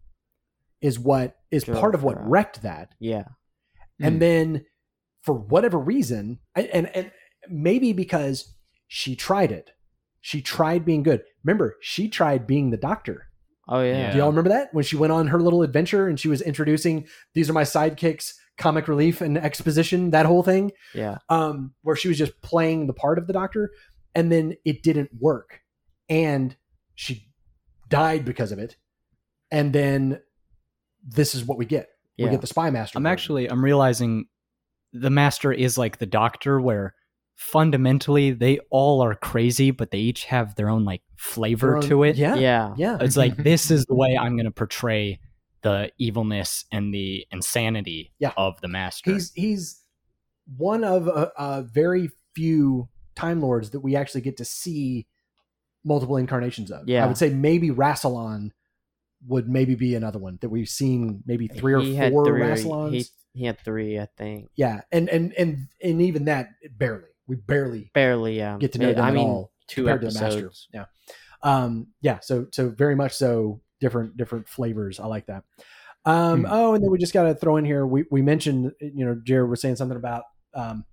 is 0.80 0.98
what 0.98 1.36
is 1.50 1.64
Drove 1.64 1.80
part 1.80 1.94
of 1.94 2.02
what 2.02 2.16
her 2.18 2.24
wrecked 2.24 2.62
that. 2.62 2.94
Yeah. 3.00 3.24
And 4.00 4.16
Mm. 4.16 4.20
then 4.20 4.66
for 5.22 5.34
whatever 5.34 5.78
reason, 5.78 6.40
and, 6.54 6.66
and 6.68 6.86
and 6.96 7.12
maybe 7.48 7.92
because 7.92 8.54
she 8.86 9.16
tried 9.16 9.50
it, 9.52 9.70
she 10.20 10.42
tried 10.42 10.84
being 10.84 11.02
good. 11.02 11.22
Remember, 11.44 11.76
she 11.80 12.08
tried 12.08 12.46
being 12.46 12.70
the 12.70 12.76
doctor. 12.76 13.28
Oh 13.68 13.82
yeah. 13.82 14.12
Do 14.12 14.18
y'all 14.18 14.28
remember 14.28 14.50
that 14.50 14.72
when 14.72 14.84
she 14.84 14.96
went 14.96 15.12
on 15.12 15.26
her 15.28 15.40
little 15.40 15.62
adventure 15.62 16.06
and 16.08 16.18
she 16.20 16.28
was 16.28 16.40
introducing 16.42 17.06
these 17.34 17.48
are 17.48 17.54
my 17.54 17.62
sidekicks, 17.62 18.34
comic 18.58 18.88
relief 18.88 19.20
and 19.20 19.38
exposition, 19.38 20.10
that 20.10 20.26
whole 20.26 20.42
thing, 20.42 20.72
Yeah. 20.94 21.18
um, 21.28 21.72
where 21.82 21.96
she 21.96 22.08
was 22.08 22.18
just 22.18 22.40
playing 22.42 22.86
the 22.86 22.92
part 22.92 23.18
of 23.18 23.26
the 23.26 23.32
doctor, 23.32 23.70
and 24.14 24.30
then 24.30 24.54
it 24.64 24.82
didn't 24.82 25.10
work, 25.18 25.60
and 26.08 26.54
she 26.94 27.28
died 27.88 28.24
because 28.24 28.52
of 28.52 28.58
it, 28.58 28.76
and 29.50 29.72
then 29.72 30.20
this 31.06 31.34
is 31.34 31.44
what 31.44 31.58
we 31.58 31.64
get. 31.66 31.88
Yeah. 32.16 32.26
We 32.26 32.30
get 32.32 32.40
the 32.42 32.46
spy 32.46 32.70
master. 32.70 32.96
i'm 32.98 33.02
version. 33.02 33.12
actually 33.12 33.50
i'm 33.50 33.64
realizing 33.64 34.26
the 34.92 35.10
master 35.10 35.52
is 35.52 35.76
like 35.76 35.98
the 35.98 36.06
doctor 36.06 36.60
where 36.60 36.94
fundamentally 37.36 38.30
they 38.30 38.58
all 38.70 39.02
are 39.02 39.14
crazy 39.14 39.70
but 39.70 39.90
they 39.90 39.98
each 39.98 40.24
have 40.24 40.54
their 40.54 40.68
own 40.68 40.84
like 40.84 41.02
flavor 41.16 41.76
own- 41.76 41.82
to 41.82 42.02
it 42.04 42.16
Yeah, 42.16 42.36
Yeah. 42.36 42.74
yeah. 42.76 42.98
it's 43.00 43.16
like 43.16 43.32
mm-hmm. 43.34 43.42
this 43.42 43.70
is 43.70 43.84
the 43.86 43.94
way 43.94 44.16
i'm 44.16 44.36
going 44.36 44.44
to 44.46 44.50
portray 44.52 45.18
the 45.62 45.90
evilness 45.98 46.64
and 46.70 46.92
the 46.94 47.26
insanity 47.32 48.12
Yeah. 48.18 48.32
of 48.36 48.60
the 48.60 48.68
master 48.68 49.12
He's 49.12 49.32
he's 49.34 49.82
one 50.56 50.84
of 50.84 51.06
a, 51.08 51.32
a 51.38 51.62
very 51.62 52.10
few 52.34 52.88
time 53.14 53.40
lords 53.40 53.70
that 53.70 53.80
we 53.80 53.96
actually 53.96 54.20
get 54.20 54.36
to 54.38 54.44
see 54.44 55.06
multiple 55.84 56.16
incarnations 56.16 56.70
of. 56.70 56.86
Yeah. 56.88 57.04
I 57.04 57.06
would 57.06 57.16
say 57.16 57.30
maybe 57.30 57.70
Rassilon 57.70 58.50
would 59.26 59.48
maybe 59.48 59.74
be 59.74 59.94
another 59.94 60.18
one 60.18 60.38
that 60.42 60.50
we've 60.50 60.68
seen 60.68 61.22
maybe 61.24 61.46
three 61.48 61.72
or 61.72 61.80
He 61.80 61.94
had 61.94 62.12
four 62.12 62.26
three- 62.26 62.40
Rassilons. 62.42 62.92
He, 62.92 63.04
he 63.40 63.46
had 63.46 63.58
three, 63.60 63.98
I 63.98 64.06
think. 64.18 64.50
yeah, 64.56 64.82
and 64.92 65.08
and 65.08 65.32
and 65.34 65.68
and 65.82 66.02
even 66.02 66.26
that 66.26 66.48
barely. 66.76 67.08
We 67.26 67.36
barely 67.36 67.90
Barely, 67.94 68.36
yeah. 68.36 68.56
get 68.58 68.72
to 68.72 68.78
know 68.78 68.90
It- 68.90 68.94
them 68.96 69.04
I 69.04 69.08
at 69.08 69.14
mean, 69.14 69.26
all 69.28 69.52
two 69.66 69.82
compared 69.84 70.00
to 70.02 70.06
the 70.08 70.12
master. 70.20 70.26
episodes. 70.38 70.68
Yeah, 70.72 70.84
um, 71.42 71.88
yeah. 72.00 72.18
So 72.20 72.46
so 72.52 72.68
very 72.70 72.94
much 72.94 73.12
so 73.12 73.60
different 73.80 74.16
different 74.16 74.48
flavors. 74.48 75.00
I 75.00 75.06
like 75.06 75.26
that. 75.26 75.44
Um, 76.06 76.40
Hmm. 76.40 76.46
Oh, 76.50 76.74
and 76.74 76.84
then 76.84 76.90
we 76.90 76.98
just 76.98 77.14
got 77.14 77.22
to 77.24 77.34
throw 77.34 77.56
in 77.56 77.64
here. 77.64 77.86
We 77.86 78.04
we 78.10 78.20
mentioned 78.22 78.72
you 78.80 79.04
know 79.06 79.20
Jared 79.24 79.48
was 79.48 79.60
saying 79.60 79.76
something 79.76 79.96
about 79.96 80.24
um, 80.52 80.84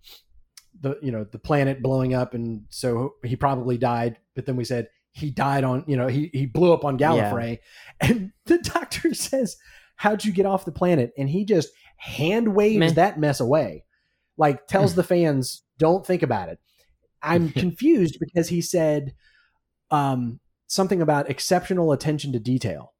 the 0.79 0.97
you 1.01 1.11
know 1.11 1.25
the 1.25 1.39
planet 1.39 1.81
blowing 1.81 2.13
up, 2.13 2.33
and 2.33 2.65
so 2.69 3.15
he 3.23 3.35
probably 3.35 3.77
died. 3.77 4.17
But 4.35 4.45
then 4.45 4.55
we 4.55 4.63
said 4.63 4.87
he 5.11 5.29
died 5.29 5.63
on 5.65 5.83
you 5.87 5.97
know 5.97 6.07
he 6.07 6.29
he 6.31 6.45
blew 6.45 6.71
up 6.73 6.85
on 6.85 6.97
Gallifrey, 6.97 7.59
and 7.99 8.31
the 8.45 8.57
doctor 8.59 9.13
says, 9.13 9.57
"How'd 9.97 10.23
you 10.23 10.31
get 10.31 10.45
off 10.45 10.63
the 10.65 10.71
planet?" 10.71 11.11
And 11.17 11.29
he 11.29 11.43
just 11.43 11.69
hand 11.97 12.55
waves 12.55 12.79
Meh. 12.79 12.91
that 12.93 13.19
mess 13.19 13.39
away, 13.41 13.83
like 14.37 14.65
tells 14.67 14.95
the 14.95 15.03
fans, 15.03 15.61
"Don't 15.81 16.05
think 16.05 16.21
about 16.23 16.49
it." 16.49 16.59
I'm 17.21 17.49
confused 17.63 18.17
because 18.19 18.49
he 18.49 18.61
said 18.61 19.13
um, 19.89 20.39
something 20.67 21.01
about 21.01 21.29
exceptional 21.29 21.91
attention 21.91 22.31
to 22.33 22.39
detail, 22.39 22.93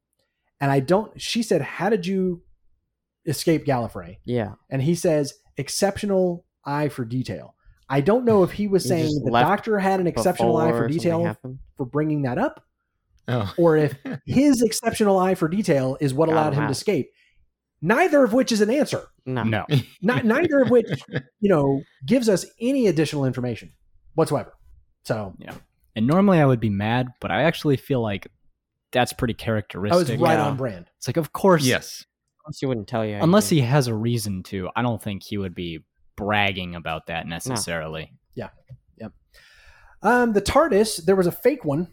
and 0.60 0.70
I 0.70 0.80
don't. 0.80 1.20
She 1.20 1.42
said, 1.42 1.62
"How 1.62 1.88
did 1.88 2.06
you 2.06 2.42
escape 3.26 3.64
Gallifrey?" 3.64 4.18
Yeah. 4.24 4.54
And 4.68 4.82
he 4.82 4.94
says, 4.94 5.34
"Exceptional 5.56 6.44
eye 6.64 6.88
for 6.88 7.04
detail." 7.04 7.54
I 7.88 8.00
don't 8.00 8.24
know 8.24 8.42
if 8.42 8.52
he 8.52 8.66
was 8.66 8.82
He 8.84 8.88
saying 8.88 9.22
the 9.24 9.30
doctor 9.30 9.78
had 9.78 10.00
an 10.00 10.06
exceptional 10.06 10.56
eye 10.56 10.72
for 10.72 10.88
detail 10.88 11.36
for 11.76 11.86
bringing 11.86 12.22
that 12.22 12.38
up, 12.38 12.64
oh 13.28 13.52
or 13.58 13.76
if 13.76 13.96
his 14.26 14.62
exceptional 14.62 15.18
eye 15.18 15.34
for 15.34 15.48
detail 15.48 15.96
is 16.00 16.14
what 16.14 16.28
Got 16.28 16.32
allowed 16.32 16.54
him 16.54 16.62
him 16.62 16.68
to 16.68 16.72
escape. 16.72 17.10
Neither 17.82 18.22
of 18.24 18.32
which 18.32 18.52
is 18.52 18.60
an 18.60 18.70
answer. 18.70 19.02
No. 19.26 19.42
no 19.42 19.66
Not 20.02 20.24
neither 20.24 20.60
of 20.60 20.70
which, 20.70 20.86
you 21.40 21.48
know, 21.50 21.82
gives 22.06 22.28
us 22.28 22.46
any 22.60 22.86
additional 22.86 23.24
information 23.24 23.72
whatsoever. 24.14 24.52
So 25.04 25.34
yeah, 25.38 25.54
and 25.96 26.06
normally 26.06 26.38
i 26.38 26.46
would 26.46 26.60
be 26.60 26.70
mad 26.70 27.08
but 27.20 27.30
i 27.32 27.42
actually 27.42 27.76
feel 27.76 28.00
like 28.00 28.28
that's 28.92 29.12
pretty 29.12 29.34
characteristic. 29.34 29.94
I 29.94 30.12
was 30.12 30.20
right 30.20 30.34
Yeah. 30.38 30.46
on 30.46 30.56
brand. 30.56 30.86
it's 30.96 31.08
like 31.08 31.16
of 31.16 31.32
course 31.32 31.64
yes 31.64 32.04
Unless 32.46 32.60
he 32.60 32.66
wouldn't 32.66 32.86
tell 32.88 33.04
you. 33.04 33.16
unless 33.16 33.50
anything. 33.50 33.64
he 33.66 33.70
has 33.70 33.88
a 33.88 33.94
reason 33.94 34.42
to 34.44 34.68
i 34.76 34.82
don't 34.82 35.02
think 35.02 35.24
he 35.24 35.38
would 35.38 35.54
be 35.56 35.80
bragging 36.16 36.76
about 36.76 37.06
that 37.08 37.26
necessarily 37.26 38.12
Yeah. 38.36 38.50
Yeah. 38.96 39.08
Um, 40.02 40.32
the 40.34 40.42
TARDIS, 40.42 41.04
there 41.04 41.16
was 41.16 41.26
a 41.26 41.32
fake 41.32 41.64
one. 41.64 41.88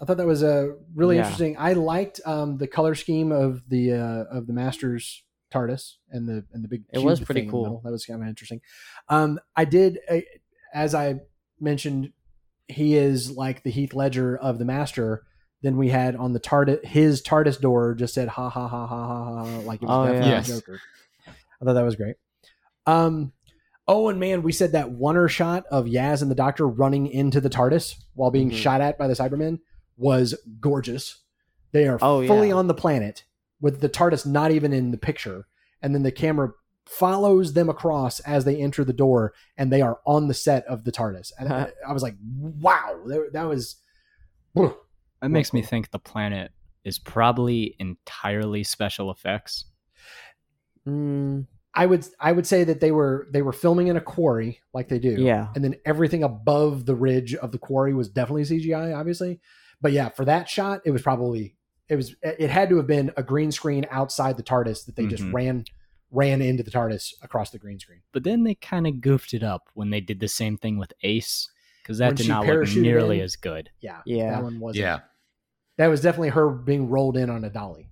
I 0.00 0.04
thought 0.04 0.16
that 0.16 0.26
was 0.26 0.42
uh, 0.42 0.68
really 0.94 1.16
Yeah. 1.16 1.22
interesting. 1.22 1.56
I 1.58 1.74
liked 1.74 2.20
um, 2.24 2.56
the 2.58 2.66
color 2.66 2.94
scheme 2.94 3.30
of 3.32 3.62
the 3.68 3.92
uh, 3.92 4.24
of 4.36 4.46
the 4.46 4.52
Master's 4.52 5.22
TARDIS 5.52 5.94
and 6.10 6.28
the 6.28 6.44
and 6.52 6.64
the 6.64 6.68
big. 6.68 6.84
It 6.92 7.02
was 7.02 7.20
pretty 7.20 7.42
thing 7.42 7.48
in 7.50 7.62
the 7.62 7.68
cool. 7.68 7.80
That 7.84 7.92
was 7.92 8.04
kind 8.06 8.22
of 8.22 8.28
interesting. 8.28 8.60
Um, 9.08 9.38
I 9.54 9.64
did, 9.64 9.98
uh, 10.10 10.20
as 10.74 10.94
I 10.94 11.16
mentioned, 11.60 12.12
he 12.68 12.96
is 12.96 13.30
like 13.30 13.62
the 13.62 13.70
Heath 13.70 13.94
Ledger 13.94 14.36
of 14.36 14.58
the 14.58 14.64
Master. 14.64 15.24
Then 15.60 15.76
we 15.76 15.90
had 15.90 16.16
on 16.16 16.32
the 16.32 16.40
TARDIS, 16.40 16.84
his 16.84 17.22
TARDIS 17.22 17.60
door 17.60 17.94
just 17.94 18.14
said 18.14 18.26
ha 18.28 18.48
ha 18.48 18.66
ha 18.66 18.86
ha 18.86 19.06
ha 19.06 19.44
ha, 19.44 19.58
like 19.60 19.80
it 19.82 19.86
was 19.86 19.96
Oh, 19.96 20.06
definitely 20.12 20.30
yeah. 20.30 20.40
a 20.40 20.42
Joker. 20.42 20.80
I 21.28 21.64
thought 21.64 21.74
that 21.74 21.84
was 21.84 21.94
great. 21.94 22.16
Um, 22.86 23.32
oh, 23.86 24.08
and 24.08 24.18
man, 24.18 24.42
we 24.42 24.50
said 24.50 24.72
that 24.72 24.88
oner 25.00 25.28
shot 25.28 25.64
of 25.70 25.84
Yaz 25.84 26.20
and 26.22 26.30
the 26.30 26.34
Doctor 26.34 26.66
running 26.66 27.06
into 27.06 27.40
the 27.40 27.48
TARDIS 27.50 27.94
while 28.14 28.32
being 28.32 28.50
Mhm. 28.50 28.54
shot 28.56 28.80
at 28.80 28.98
by 28.98 29.06
the 29.06 29.14
Cybermen 29.14 29.58
was 30.02 30.34
gorgeous. 30.60 31.22
They 31.72 31.86
are 31.88 31.98
Oh, 32.02 32.26
fully 32.26 32.48
yeah. 32.48 32.54
on 32.54 32.66
the 32.66 32.74
planet 32.74 33.24
with 33.60 33.80
the 33.80 33.88
TARDIS 33.88 34.26
not 34.26 34.50
even 34.50 34.72
in 34.72 34.90
the 34.90 34.98
picture, 34.98 35.46
and 35.80 35.94
then 35.94 36.02
the 36.02 36.12
camera 36.12 36.50
follows 36.86 37.52
them 37.52 37.68
across 37.68 38.18
as 38.20 38.44
they 38.44 38.56
enter 38.60 38.84
the 38.84 38.92
door, 38.92 39.32
and 39.56 39.72
they 39.72 39.80
are 39.80 40.00
on 40.04 40.26
the 40.28 40.34
set 40.34 40.66
of 40.66 40.84
the 40.84 40.92
TARDIS. 40.92 41.30
And 41.38 41.52
I, 41.52 41.70
I 41.88 41.92
was 41.92 42.02
like, 42.02 42.16
wow, 42.20 43.00
that, 43.06 43.30
that 43.32 43.44
was. 43.44 43.76
That 44.54 45.30
makes 45.30 45.52
me 45.52 45.62
think 45.62 45.90
the 45.90 45.98
planet 45.98 46.50
is 46.84 46.98
probably 46.98 47.76
entirely 47.78 48.64
special 48.64 49.10
effects. 49.10 49.66
Mm, 50.86 51.46
I 51.74 51.86
would 51.86 52.04
I 52.20 52.32
would 52.32 52.46
say 52.46 52.64
that 52.64 52.80
they 52.80 52.90
were 52.90 53.28
they 53.32 53.40
were 53.40 53.52
filming 53.52 53.86
in 53.86 53.96
a 53.96 54.00
quarry 54.00 54.60
like 54.74 54.88
they 54.88 54.98
do. 54.98 55.12
yeah. 55.18 55.48
And 55.54 55.64
then 55.64 55.76
everything 55.86 56.22
above 56.24 56.84
the 56.86 56.94
ridge 56.96 57.34
of 57.36 57.52
the 57.52 57.58
quarry 57.58 57.94
was 57.94 58.08
definitely 58.08 58.42
CGI, 58.42 58.98
obviously. 58.98 59.40
But 59.82 59.92
yeah, 59.92 60.08
for 60.08 60.24
that 60.24 60.48
shot, 60.48 60.80
it 60.86 60.92
was 60.92 61.02
probably 61.02 61.56
it 61.88 61.96
was 61.96 62.14
it 62.22 62.48
had 62.48 62.70
to 62.70 62.76
have 62.78 62.86
been 62.86 63.12
a 63.16 63.22
green 63.22 63.52
screen 63.52 63.84
outside 63.90 64.36
the 64.38 64.42
TARDIS 64.42 64.86
that 64.86 64.96
they 64.96 65.06
just 65.06 65.24
Mhm. 65.24 65.32
ran 65.34 65.64
ran 66.10 66.40
into 66.40 66.62
the 66.62 66.70
TARDIS 66.70 67.14
across 67.22 67.50
the 67.50 67.58
green 67.58 67.78
screen. 67.80 68.00
But 68.12 68.22
then 68.24 68.44
they 68.44 68.54
kind 68.54 68.86
of 68.86 69.00
goofed 69.00 69.34
it 69.34 69.42
up 69.42 69.68
when 69.74 69.90
they 69.90 70.00
did 70.00 70.20
the 70.20 70.28
same 70.28 70.56
thing 70.56 70.78
with 70.78 70.92
Ace 71.02 71.48
because 71.82 71.98
that 71.98 72.08
When 72.08 72.14
did 72.16 72.28
not 72.28 72.46
look 72.46 72.68
nearly 72.76 73.18
in? 73.18 73.24
as 73.24 73.34
good. 73.36 73.70
Yeah. 73.80 74.00
Yeah. 74.06 74.30
That 74.30 74.42
one 74.42 74.60
was 74.60 74.76
Yeah. 74.76 75.00
That 75.78 75.88
was 75.88 76.00
definitely 76.02 76.28
her 76.30 76.50
being 76.50 76.88
rolled 76.90 77.16
in 77.16 77.28
on 77.30 77.44
a 77.44 77.50
dolly, 77.50 77.90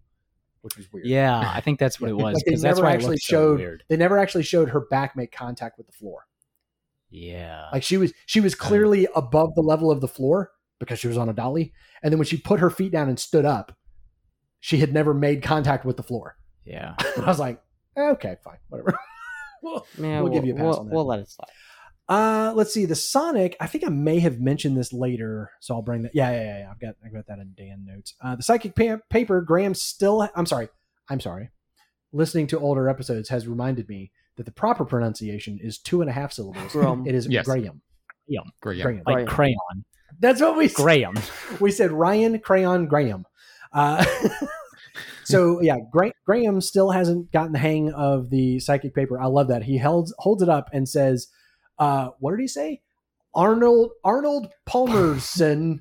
which 0.61 0.77
was 0.77 0.93
weird. 0.93 1.07
Yeah, 1.07 1.39
I 1.55 1.61
think 1.63 1.79
that's 1.81 1.99
what 1.99 2.11
it 2.11 2.15
was 2.17 2.35
Like 2.35 2.45
they 2.45 2.51
because 2.51 2.63
that's 2.63 2.77
never 2.77 2.87
why 2.87 2.93
it 2.93 2.95
actually 2.97 3.11
looked 3.13 3.23
so 3.23 3.55
weird. 3.57 3.85
they 3.89 3.97
never 3.97 4.19
actually 4.19 4.45
showed 4.45 4.69
her 4.69 4.81
back 4.81 5.17
make 5.17 5.33
contact 5.33 5.79
with 5.79 5.87
the 5.87 5.93
floor. 5.95 6.27
Yeah, 7.11 7.67
Like 7.73 7.83
she 7.83 7.97
was 7.97 8.13
she 8.27 8.41
was 8.41 8.55
clearly 8.55 9.09
above 9.17 9.55
the 9.57 9.63
level 9.63 9.91
of 9.91 10.01
the 10.01 10.07
floor 10.09 10.53
because 10.81 10.99
she 10.99 11.07
was 11.07 11.17
on 11.17 11.29
a 11.29 11.33
dolly. 11.33 11.73
And 12.03 12.13
then 12.13 12.19
when 12.19 12.27
she 12.27 12.37
put 12.39 12.59
her 12.59 12.71
feet 12.71 12.91
down 12.91 13.09
and 13.09 13.21
stood 13.21 13.45
up, 13.45 13.77
she 14.59 14.79
had 14.79 14.93
never 14.93 15.15
made 15.15 15.43
contact 15.43 15.85
with 15.85 15.97
the 15.97 16.03
floor. 16.03 16.37
yeah. 16.65 16.97
I 17.17 17.21
was 17.27 17.39
like, 17.39 17.63
eh, 17.97 18.11
okay, 18.11 18.37
fine, 18.43 18.59
whatever. 18.69 18.99
Well, 19.63 19.87
Yeah, 19.99 20.23
We'll 20.23 20.33
give 20.33 20.47
you 20.47 20.55
a 20.55 20.57
pass 20.57 20.65
we'll, 20.65 20.79
on 20.81 20.87
that. 20.89 20.95
We'll 20.95 21.07
let 21.07 21.21
it 21.21 21.29
slide. 21.29 21.49
uh, 22.09 22.53
let's 22.57 22.73
see. 22.73 22.87
The 22.87 22.95
Sonic. 22.95 23.57
I 23.61 23.67
think 23.67 23.85
I 23.87 23.91
may 23.91 24.19
have 24.21 24.41
mentioned 24.41 24.75
this 24.75 24.91
later, 24.91 25.51
so 25.61 25.75
I'll 25.75 25.83
bring 25.83 26.01
that. 26.03 26.13
Yeah, 26.15 26.31
yeah, 26.31 26.43
yeah. 26.43 26.59
yeah. 26.61 26.71
I've 26.71 26.81
got 26.81 26.95
I've 27.05 27.13
got 27.13 27.27
that 27.27 27.39
in 27.41 27.53
Dan 27.59 27.85
notes. 27.87 28.15
Uh, 28.25 28.37
the 28.37 28.43
psychic 28.43 28.75
pa- 28.75 29.01
paper. 29.11 29.43
Graham 29.43 29.75
still. 29.75 30.27
I'm 30.35 30.47
sorry. 30.47 30.69
I'm 31.11 31.21
sorry. 31.21 31.51
Listening 32.13 32.47
to 32.49 32.59
older 32.59 32.89
episodes 32.89 33.29
has 33.29 33.47
reminded 33.47 33.87
me 33.87 34.13
that 34.39 34.47
the 34.47 34.51
proper 34.53 34.87
pronunciation 34.87 35.59
is 35.63 35.79
two 35.79 36.01
and 36.01 36.09
a 36.09 36.13
half 36.15 36.33
syllables. 36.33 36.73
Graham. 36.73 37.07
It 37.07 37.15
is 37.15 37.27
Yes. 37.29 37.45
Graham. 37.45 37.83
Great. 38.63 38.79
Yeah. 38.79 38.83
Graham. 38.85 39.03
Like 39.07 39.17
Right. 39.17 39.27
crayon, 39.29 39.85
That's 40.19 40.41
what 40.41 40.57
we 40.57 40.69
said. 40.69 40.83
Graham. 40.83 41.15
we 41.61 41.71
said 41.71 41.93
Ryan 41.93 42.39
Crayon 42.41 42.87
Graham. 42.87 43.27
Uh, 43.73 44.05
so 45.25 45.61
yeah, 45.61 45.79
Gra- 45.91 46.13
Graham 46.27 46.61
still 46.61 46.91
hasn't 46.91 47.31
gotten 47.33 47.53
the 47.53 47.59
hang 47.59 47.93
of 47.93 48.31
the 48.31 48.59
psychic 48.61 48.95
paper. 48.95 49.19
I 49.21 49.27
love 49.27 49.49
that 49.49 49.65
he 49.65 49.79
holds 49.79 50.13
holds 50.19 50.43
it 50.43 50.49
up 50.49 50.69
and 50.73 50.89
says, 50.89 51.29
uh, 51.79 52.11
"What 52.19 52.33
did 52.33 52.41
he 52.41 52.49
say? 52.49 52.81
Arnold 53.35 53.93
Arnold 54.05 54.49
Palmerson, 54.69 55.81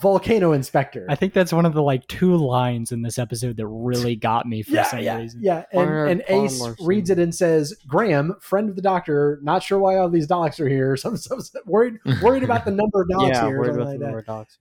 volcano 0.00 0.52
inspector." 0.52 1.06
I 1.08 1.14
think 1.14 1.32
that's 1.32 1.52
one 1.52 1.66
of 1.66 1.74
the 1.74 1.82
like 1.82 2.06
two 2.06 2.36
lines 2.36 2.92
in 2.92 3.02
this 3.02 3.18
episode 3.18 3.56
that 3.56 3.66
really 3.66 4.16
got 4.16 4.46
me 4.46 4.62
for 4.62 4.72
yeah, 4.72 4.82
some 4.84 5.00
yeah, 5.00 5.18
reason. 5.18 5.40
yeah. 5.42 5.64
And, 5.72 5.80
Arnold 5.80 6.10
and 6.10 6.22
Ace 6.28 6.60
Palmerson. 6.62 6.86
reads 6.86 7.10
it 7.10 7.18
and 7.18 7.34
says, 7.34 7.74
"Graham, 7.86 8.34
friend 8.40 8.68
of 8.68 8.76
the 8.76 8.82
doctor, 8.82 9.38
not 9.42 9.62
sure 9.62 9.78
why 9.78 9.96
all 9.96 10.08
these 10.08 10.26
Daleks 10.26 10.60
are 10.60 10.68
here. 10.68 10.96
Some, 10.96 11.16
some 11.16 11.40
worried 11.66 11.94
worried 12.22 12.42
about 12.42 12.64
the 12.64 12.70
number 12.70 13.02
of 13.02 13.08
Daleks 13.12 13.28
yeah, 13.34 13.46
here, 13.46 13.56
or 13.56 13.60
worried 13.60 13.74
about 13.74 13.86
like 13.86 13.92
the 13.94 13.98
that." 13.98 14.04
number 14.06 14.18
of 14.18 14.26
dogs. 14.26 14.58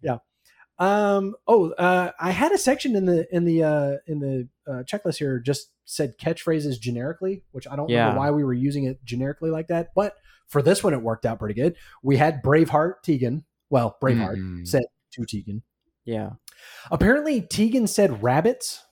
Um. 0.79 1.33
Oh, 1.47 1.71
uh, 1.71 2.11
I 2.19 2.29
had 2.31 2.51
a 2.51 2.57
section 2.57 2.95
in 2.95 3.05
the 3.05 3.27
in 3.35 3.45
the 3.45 3.63
uh, 3.63 3.93
in 4.05 4.19
the 4.19 4.47
uh, 4.71 4.83
checklist 4.83 5.17
here 5.17 5.39
just 5.39 5.71
said 5.85 6.17
catchphrases 6.19 6.79
generically, 6.79 7.41
which 7.51 7.67
I 7.67 7.75
don't 7.75 7.89
Yeah. 7.89 8.01
remember 8.01 8.19
why 8.19 8.31
we 8.31 8.43
were 8.43 8.53
using 8.53 8.83
it 8.83 9.03
generically 9.03 9.49
like 9.49 9.69
that. 9.69 9.89
But 9.95 10.13
for 10.47 10.61
this 10.61 10.83
one, 10.83 10.93
it 10.93 11.01
worked 11.01 11.25
out 11.25 11.39
pretty 11.39 11.55
good. 11.55 11.75
We 12.03 12.17
had 12.17 12.43
Braveheart 12.43 13.01
Tegan. 13.03 13.45
Well, 13.71 13.97
Braveheart 14.01 14.38
Mhm. 14.38 14.67
said 14.67 14.83
to 15.18 15.26
Tegan. 15.26 15.63
Yeah. 16.05 16.32
Apparently, 16.91 17.41
Tegan 17.41 17.88
said 17.88 18.24
rabbits. 18.24 18.84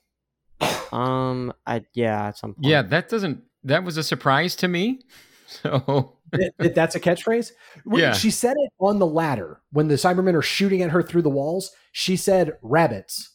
Um. 0.91 1.53
I 1.65 1.85
yeah. 1.93 2.27
At 2.27 2.37
some 2.37 2.53
point. 2.53 2.65
Yeah, 2.65 2.81
that 2.83 3.09
doesn't. 3.09 3.41
That 3.63 3.83
was 3.83 3.97
a 3.97 4.03
surprise 4.03 4.55
to 4.57 4.67
me. 4.67 5.01
So 5.47 6.17
that, 6.31 6.53
that 6.57 6.75
that's 6.75 6.95
a 6.95 6.99
catchphrase. 6.99 7.51
When 7.83 8.01
Yeah. 8.01 8.13
She 8.13 8.31
said 8.31 8.55
it 8.57 8.71
on 8.79 8.97
the 8.97 9.05
ladder 9.05 9.61
when 9.71 9.87
the 9.87 9.93
Cybermen 9.95 10.33
are 10.33 10.41
shooting 10.41 10.81
at 10.81 10.89
her 10.89 11.03
through 11.03 11.21
the 11.21 11.29
walls. 11.29 11.71
She 11.91 12.17
said 12.17 12.53
rabbits. 12.63 13.31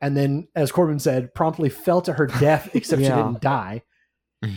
And 0.00 0.16
then, 0.16 0.48
as 0.56 0.72
Corbin 0.72 0.98
said, 0.98 1.32
promptly 1.34 1.68
fell 1.68 2.02
to 2.02 2.14
her 2.14 2.26
death, 2.26 2.70
except 2.74 3.00
she 3.00 3.08
didn't 3.08 3.40
die. 3.40 3.82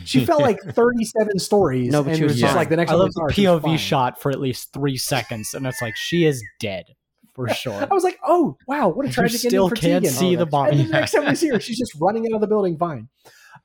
She 0.04 0.26
fell 0.26 0.42
like 0.42 0.60
37 0.68 1.38
stories. 1.38 1.92
No, 1.92 2.02
but 2.04 2.10
and 2.10 2.18
she 2.18 2.24
it 2.24 2.26
was 2.26 2.34
was 2.34 2.42
just 2.42 2.52
fine. 2.54 2.58
like 2.58 2.70
the 2.70 2.76
next 2.78 2.92
I 2.92 2.96
love 2.96 3.10
the 3.10 3.14
saw 3.14 3.24
her, 3.26 3.32
she 3.32 3.48
was 3.48 3.62
POV 3.62 3.78
shot 3.78 4.20
for 4.20 4.32
at 4.32 4.40
least 4.40 4.74
three 4.74 4.98
seconds, 4.98 5.54
and 5.54 5.68
it's 5.68 5.82
like 5.82 5.96
she 5.96 6.26
is 6.26 6.44
dead 6.60 6.86
for 7.36 7.48
sure. 7.50 7.74
I 7.90 7.94
was 7.94 8.04
like, 8.04 8.18
oh, 8.26 8.58
wow, 8.68 8.88
what 8.90 9.06
a 9.06 9.10
you 9.10 9.14
tragic 9.14 9.40
still 9.40 9.66
ending 9.66 9.70
for 9.70 9.76
can't 9.82 10.04
Tegan. 10.06 10.18
see 10.18 10.28
Oh, 10.28 10.30
the 10.32 10.36
that's- 10.46 10.52
body. 10.52 10.72
And 10.72 10.80
then 10.80 10.88
the 10.88 10.94
next 10.94 11.12
time 11.12 11.26
we 11.28 11.36
see 11.36 11.50
her, 11.50 11.60
she's 11.60 11.78
just 11.78 11.94
running 12.00 12.26
out 12.32 12.36
of 12.36 12.42
the 12.42 12.48
building 12.48 12.78
fine. 12.78 13.10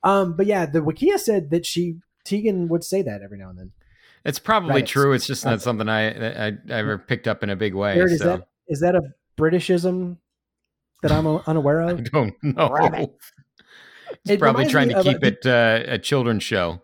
Um, 0.02 0.36
but 0.36 0.46
yeah, 0.46 0.66
the 0.66 0.80
Wikia 0.80 1.18
said 1.18 1.50
that 1.50 1.64
she, 1.66 1.96
Tegan 2.24 2.68
would 2.68 2.84
say 2.84 3.02
that 3.02 3.22
every 3.22 3.38
now 3.38 3.50
and 3.50 3.58
then. 3.58 3.72
it's 4.24 4.38
probably 4.38 4.70
Rabbits. 4.70 4.90
true. 4.90 5.12
It's 5.12 5.26
just 5.26 5.44
not 5.44 5.62
something 5.62 5.88
I, 5.88 6.08
I 6.08 6.46
I 6.48 6.52
ever 6.70 6.98
picked 7.08 7.26
up 7.28 7.42
in 7.42 7.50
a 7.50 7.56
big 7.56 7.74
way. 7.74 7.94
Jared, 7.94 8.12
is 8.12 8.20
that 8.20 8.48
is 8.68 8.80
that 8.80 8.94
a 8.94 9.02
Britishism 9.38 10.16
that 11.02 11.12
I'm 11.12 11.26
unaware 11.46 11.80
of? 11.80 11.88
I 11.88 11.92
of? 11.92 12.10
don't 12.10 12.34
know. 12.42 12.68
Rabbit. 12.70 13.14
It's 14.24 14.30
It 14.32 14.40
probably 14.40 14.66
trying 14.66 14.88
to 14.90 14.98
of 14.98 15.06
a- 15.06 15.12
keep 15.12 15.24
it 15.24 15.46
uh, 15.46 15.82
a 15.86 15.98
children's 15.98 16.42
show. 16.42 16.82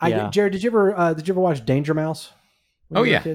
I, 0.00 0.08
Yeah. 0.08 0.30
Jared, 0.30 0.52
did 0.52 0.62
you 0.62 0.70
ever 0.70 0.96
uh, 0.98 1.14
did 1.14 1.28
you 1.28 1.34
ever 1.34 1.40
watch 1.40 1.64
Danger 1.64 1.92
Mouse? 1.94 2.32
when 2.88 2.98
Oh, 3.00 3.02
you 3.04 3.12
were 3.14 3.18
a 3.18 3.34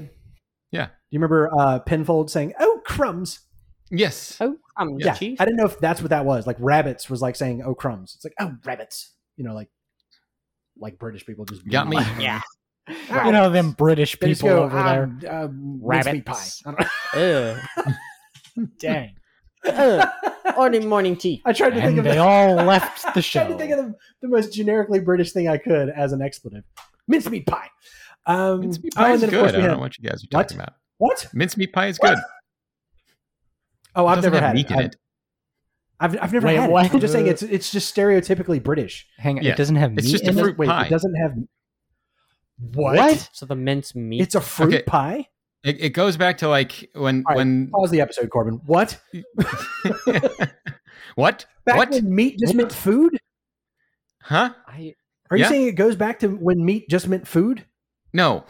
Kid? 0.74 0.78
Yeah. 0.78 0.86
Do 0.86 0.92
you 1.10 1.18
remember 1.18 1.50
uh, 1.58 1.78
Penfold 1.80 2.30
saying, 2.30 2.54
"Oh 2.58 2.80
crumbs"? 2.84 3.40
Yes. 3.90 4.36
Oh, 4.40 4.56
um, 4.76 4.96
Yeah, 4.98 5.14
cheese. 5.14 5.36
I 5.40 5.44
didn't 5.44 5.58
know 5.58 5.66
if 5.66 5.78
that's 5.78 6.00
what 6.00 6.10
that 6.10 6.24
was. 6.24 6.46
Like 6.46 6.56
rabbits 6.58 7.08
was 7.08 7.22
like 7.22 7.36
saying, 7.36 7.62
"Oh 7.64 7.74
crumbs." 7.74 8.14
It's 8.16 8.24
like, 8.24 8.34
"Oh 8.40 8.56
rabbits," 8.64 9.12
you 9.36 9.44
know, 9.44 9.54
like 9.54 9.68
like 10.78 10.98
British 10.98 11.24
people 11.26 11.44
just 11.44 11.68
Got 11.68 11.88
me. 11.88 11.98
Yeah. 12.18 12.40
you 12.88 13.32
know 13.32 13.48
them 13.50 13.72
British 13.72 14.18
people 14.18 14.48
go 14.48 14.62
over 14.64 14.82
there. 14.82 15.04
um, 15.04 15.44
um, 15.44 15.80
mincemeat 15.82 16.26
pie. 16.26 16.32
Rabbits. 16.32 16.62
I 16.66 16.70
don't 16.72 17.58
Ugh. 17.76 18.66
Dang. 18.78 19.14
Ugh. 19.66 20.08
Early 20.58 20.80
morning 20.84 21.16
tea. 21.16 21.42
I 21.44 21.52
tried 21.52 21.70
to 21.70 21.76
think 21.76 21.86
And 21.86 21.98
of 22.00 22.04
they 22.04 22.12
the, 22.12 22.18
all 22.18 22.54
left 22.66 23.02
the 23.14 23.20
I 23.20 23.22
tried 23.22 23.48
to 23.48 23.56
think 23.56 23.72
of 23.72 23.78
the, 23.78 23.94
the 24.22 24.28
most 24.28 24.52
generically 24.52 25.00
British 25.00 25.32
thing 25.32 25.48
I 25.48 25.56
could 25.58 25.88
as 25.88 26.12
an 26.12 26.20
expletive: 26.20 26.64
mincemeat 27.08 27.46
pie. 27.46 27.68
Um, 28.26 28.60
Mincemeat 28.60 28.92
oh, 28.96 29.00
pie 29.00 29.12
and 29.12 29.22
is 29.22 29.30
good. 29.30 29.40
course 29.40 29.48
I 29.50 29.52
don't 29.52 29.62
had 29.62 29.70
know 29.72 29.78
what 29.78 29.98
you 29.98 30.08
guys 30.08 30.24
are 30.24 30.26
What? 30.30 30.42
talking 30.48 30.58
about. 30.58 30.74
what? 30.98 31.28
Mincemeat 31.34 31.72
pie 31.72 31.86
is 31.88 31.98
What? 31.98 32.14
good. 32.16 32.24
Oh, 33.96 34.06
I've 34.06 34.22
never 34.22 34.36
have 34.36 34.44
had 34.46 34.54
meat 34.54 34.66
it. 34.66 34.72
in 34.72 34.78
I've, 34.78 34.84
it. 34.86 34.96
I've, 36.00 36.22
I've 36.22 36.32
never 36.32 36.46
Wait, 36.48 36.56
had 36.56 36.70
what? 36.70 36.86
it. 36.86 36.94
I'm 36.94 37.00
just 37.00 37.12
saying 37.12 37.26
it's 37.28 37.42
it's 37.42 37.70
just 37.70 37.94
stereotypically 37.94 38.62
British. 38.62 39.06
Hang 39.18 39.38
on, 39.38 39.44
Yeah. 39.44 39.52
it 39.52 39.56
doesn't 39.56 39.76
have 39.76 39.92
It's 39.96 40.06
meat 40.06 40.12
just 40.12 40.26
a 40.28 40.32
fruit 40.32 40.50
it. 40.52 40.58
Wait, 40.58 40.66
pie. 40.68 40.86
it 40.86 40.90
doesn't 40.90 41.14
have 41.14 41.32
what? 42.74 43.28
So 43.32 43.46
the 43.46 43.54
mince 43.56 43.94
meat. 43.94 44.20
It's 44.20 44.34
a 44.34 44.40
fruit 44.40 44.74
Okay. 44.74 44.82
pie. 44.82 45.28
It, 45.62 45.80
it 45.80 45.90
goes 45.90 46.16
back 46.16 46.38
to 46.38 46.48
like 46.48 46.90
when 46.94 47.24
All 47.26 47.30
right, 47.30 47.36
when 47.36 47.68
Pause 47.68 47.90
the 47.90 48.00
episode, 48.00 48.28
Corbin. 48.30 48.60
What? 48.66 49.00
what 51.14 51.46
Back 51.64 51.76
what 51.76 51.90
when 51.90 52.14
meat 52.14 52.38
just 52.38 52.54
meant 52.54 52.72
food? 52.72 53.18
huh? 54.22 54.50
I, 54.66 54.94
Are 55.30 55.36
you 55.36 55.44
Yeah. 55.44 55.48
saying 55.48 55.66
it 55.68 55.72
goes 55.76 55.96
back 55.96 56.18
to 56.20 56.28
when 56.28 56.64
meat 56.64 56.88
just 56.90 57.08
meant 57.08 57.26
food? 57.26 57.64
No, 58.14 58.44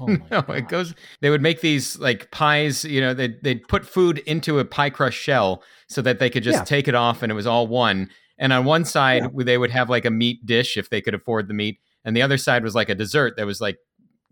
Oh 0.00 0.08
my 0.08 0.14
no. 0.30 0.42
God. 0.42 0.56
It 0.56 0.68
goes. 0.68 0.92
They 1.20 1.30
would 1.30 1.40
make 1.42 1.60
these 1.60 1.96
like 2.00 2.30
pies. 2.32 2.84
You 2.84 3.00
know, 3.00 3.14
they 3.14 3.28
they'd 3.42 3.62
put 3.68 3.86
food 3.86 4.18
into 4.26 4.58
a 4.58 4.64
pie 4.64 4.90
crust 4.90 5.16
shell 5.16 5.62
so 5.88 6.02
that 6.02 6.18
they 6.18 6.28
could 6.30 6.42
just 6.42 6.58
Yeah. 6.60 6.64
take 6.64 6.88
it 6.88 6.96
off, 6.96 7.22
and 7.22 7.30
it 7.30 7.36
was 7.36 7.46
all 7.46 7.68
one. 7.68 8.10
And 8.36 8.52
on 8.52 8.64
one 8.64 8.84
side, 8.84 9.22
Yeah. 9.22 9.44
they 9.44 9.56
would 9.58 9.70
have 9.70 9.88
like 9.88 10.04
a 10.04 10.10
meat 10.10 10.44
dish 10.44 10.76
if 10.76 10.90
they 10.90 11.00
could 11.00 11.14
afford 11.14 11.46
the 11.46 11.54
meat, 11.54 11.78
and 12.04 12.16
the 12.16 12.22
other 12.22 12.36
side 12.38 12.64
was 12.64 12.74
like 12.74 12.88
a 12.88 12.94
dessert 12.96 13.36
that 13.36 13.46
was 13.46 13.60
like 13.60 13.76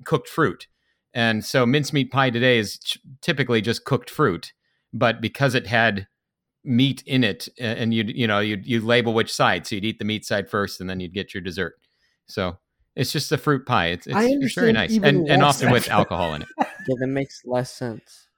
cooked 0.05 0.29
fruit. 0.29 0.67
And 1.15 1.45
so 1.45 1.65
mincemeat 1.65 2.11
pie 2.11 2.31
today 2.31 2.59
is 2.59 2.79
ch- 2.79 2.99
typically 3.21 3.61
just 3.61 3.85
cooked 3.85 4.11
fruit, 4.11 4.53
but 4.93 5.21
because 5.21 5.55
it 5.55 5.69
had 5.69 6.09
meat 6.65 7.03
in 7.07 7.23
it, 7.23 7.49
and 7.61 7.95
you 7.95 8.03
you 8.09 8.27
know 8.27 8.41
you 8.41 8.59
you 8.65 8.81
label 8.81 9.15
which 9.15 9.33
side, 9.33 9.65
so 9.67 9.77
you'd 9.77 9.85
eat 9.85 9.99
the 10.01 10.05
meat 10.05 10.25
side 10.25 10.51
first, 10.51 10.81
and 10.81 10.91
then 10.91 10.99
you'd 10.99 11.15
get 11.15 11.35
your 11.35 11.41
dessert. 11.41 11.75
So 12.27 12.59
it's 12.97 13.13
just 13.13 13.33
a 13.33 13.39
fruit 13.39 13.67
pie. 13.67 13.89
It's 13.89 14.07
it's, 14.07 14.17
I 14.17 14.25
it's 14.29 14.55
very 14.55 14.73
nice, 14.73 14.97
and 14.97 15.29
and 15.29 15.43
often 15.43 15.71
with 15.71 15.89
alcohol 15.89 16.35
in 16.35 16.43
it. 16.43 16.49
yeah, 16.59 16.67
that 17.01 17.07
makes 17.07 17.43
less 17.45 17.73
sense. 17.73 18.29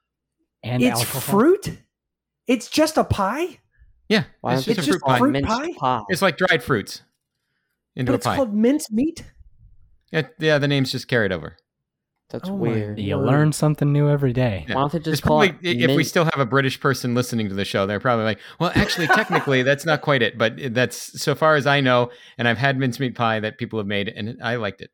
and 0.63 0.81
it's 0.81 0.99
alcohol. 0.99 1.21
fruit. 1.21 1.77
It's 2.47 2.69
just 2.69 2.97
a 2.97 3.03
pie. 3.03 3.59
Yeah, 4.07 4.25
Why 4.41 4.53
it's 4.55 4.65
just 4.65 4.77
they 4.77 4.83
a 4.83 4.85
fruit 4.91 5.01
pie. 5.01 5.17
fruit 5.17 5.31
minced 5.31 5.49
pie? 5.49 5.73
pie? 5.77 6.01
It's 6.09 6.21
like 6.21 6.37
dried 6.37 6.61
fruits 6.61 7.01
into 7.95 8.11
But 8.11 8.15
a 8.15 8.17
it's 8.17 8.25
pie. 8.25 8.35
called 8.35 8.53
mince 8.53 8.91
meat. 8.91 9.23
yeah, 10.11 10.27
yeah, 10.39 10.57
the 10.59 10.67
name's 10.67 10.91
just 10.91 11.07
carried 11.07 11.31
over. 11.31 11.57
That's 12.29 12.49
Oh 12.49 12.55
weird. 12.55 12.99
You 12.99 13.17
Word. 13.17 13.25
learn 13.27 13.51
something 13.51 13.91
new 13.91 14.09
every 14.09 14.33
day. 14.33 14.65
Yeah. 14.67 14.75
Why 14.75 14.81
don't 14.81 14.91
they 14.93 14.99
just 14.99 15.07
It's 15.07 15.21
call 15.21 15.45
probably 15.45 15.69
it 15.69 15.89
if 15.89 15.95
we 15.95 16.03
still 16.03 16.25
have 16.25 16.39
a 16.39 16.45
British 16.45 16.79
person 16.79 17.13
listening 17.13 17.49
to 17.49 17.55
the 17.55 17.65
show, 17.65 17.85
they're 17.85 17.99
probably 17.99 18.25
like, 18.25 18.39
"Well, 18.59 18.71
actually, 18.73 19.07
technically, 19.07 19.61
that's 19.63 19.85
not 19.85 20.01
quite 20.01 20.21
it." 20.21 20.37
But 20.37 20.73
that's 20.73 21.21
so 21.21 21.35
far 21.35 21.55
as 21.55 21.67
I 21.67 21.81
know, 21.81 22.09
and 22.37 22.47
I've 22.47 22.57
had 22.57 22.79
mincemeat 22.79 23.15
pie 23.15 23.39
that 23.41 23.57
people 23.57 23.79
have 23.79 23.87
made, 23.87 24.09
and 24.09 24.41
I 24.43 24.55
liked 24.55 24.81
it. 24.81 24.89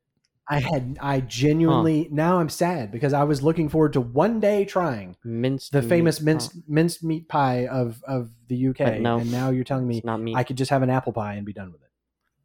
I 0.49 0.59
had 0.59 0.97
I 1.01 1.21
genuinely 1.21 2.09
now 2.11 2.39
I'm 2.39 2.49
sad 2.49 2.91
because 2.91 3.13
I 3.13 3.23
was 3.23 3.41
looking 3.41 3.69
forward 3.69 3.93
to 3.93 4.01
one 4.01 4.41
day 4.41 4.65
trying 4.65 5.15
minced 5.23 5.71
the 5.71 5.81
meat 5.81 5.87
famous 5.87 6.19
pie. 6.19 6.25
minced 6.25 6.51
minced 6.67 7.03
meat 7.03 7.29
pie 7.29 7.67
of 7.67 8.03
of 8.05 8.31
the 8.49 8.67
UK, 8.67 8.99
no. 8.99 9.19
and 9.19 9.31
now 9.31 9.49
you're 9.51 9.63
telling 9.63 9.87
me 9.87 10.01
not 10.03 10.19
meat. 10.19 10.35
I 10.35 10.43
could 10.43 10.57
just 10.57 10.69
have 10.69 10.81
an 10.81 10.89
apple 10.89 11.13
pie 11.13 11.35
and 11.35 11.45
be 11.45 11.53
done 11.53 11.71
with 11.71 11.81
it. 11.81 11.90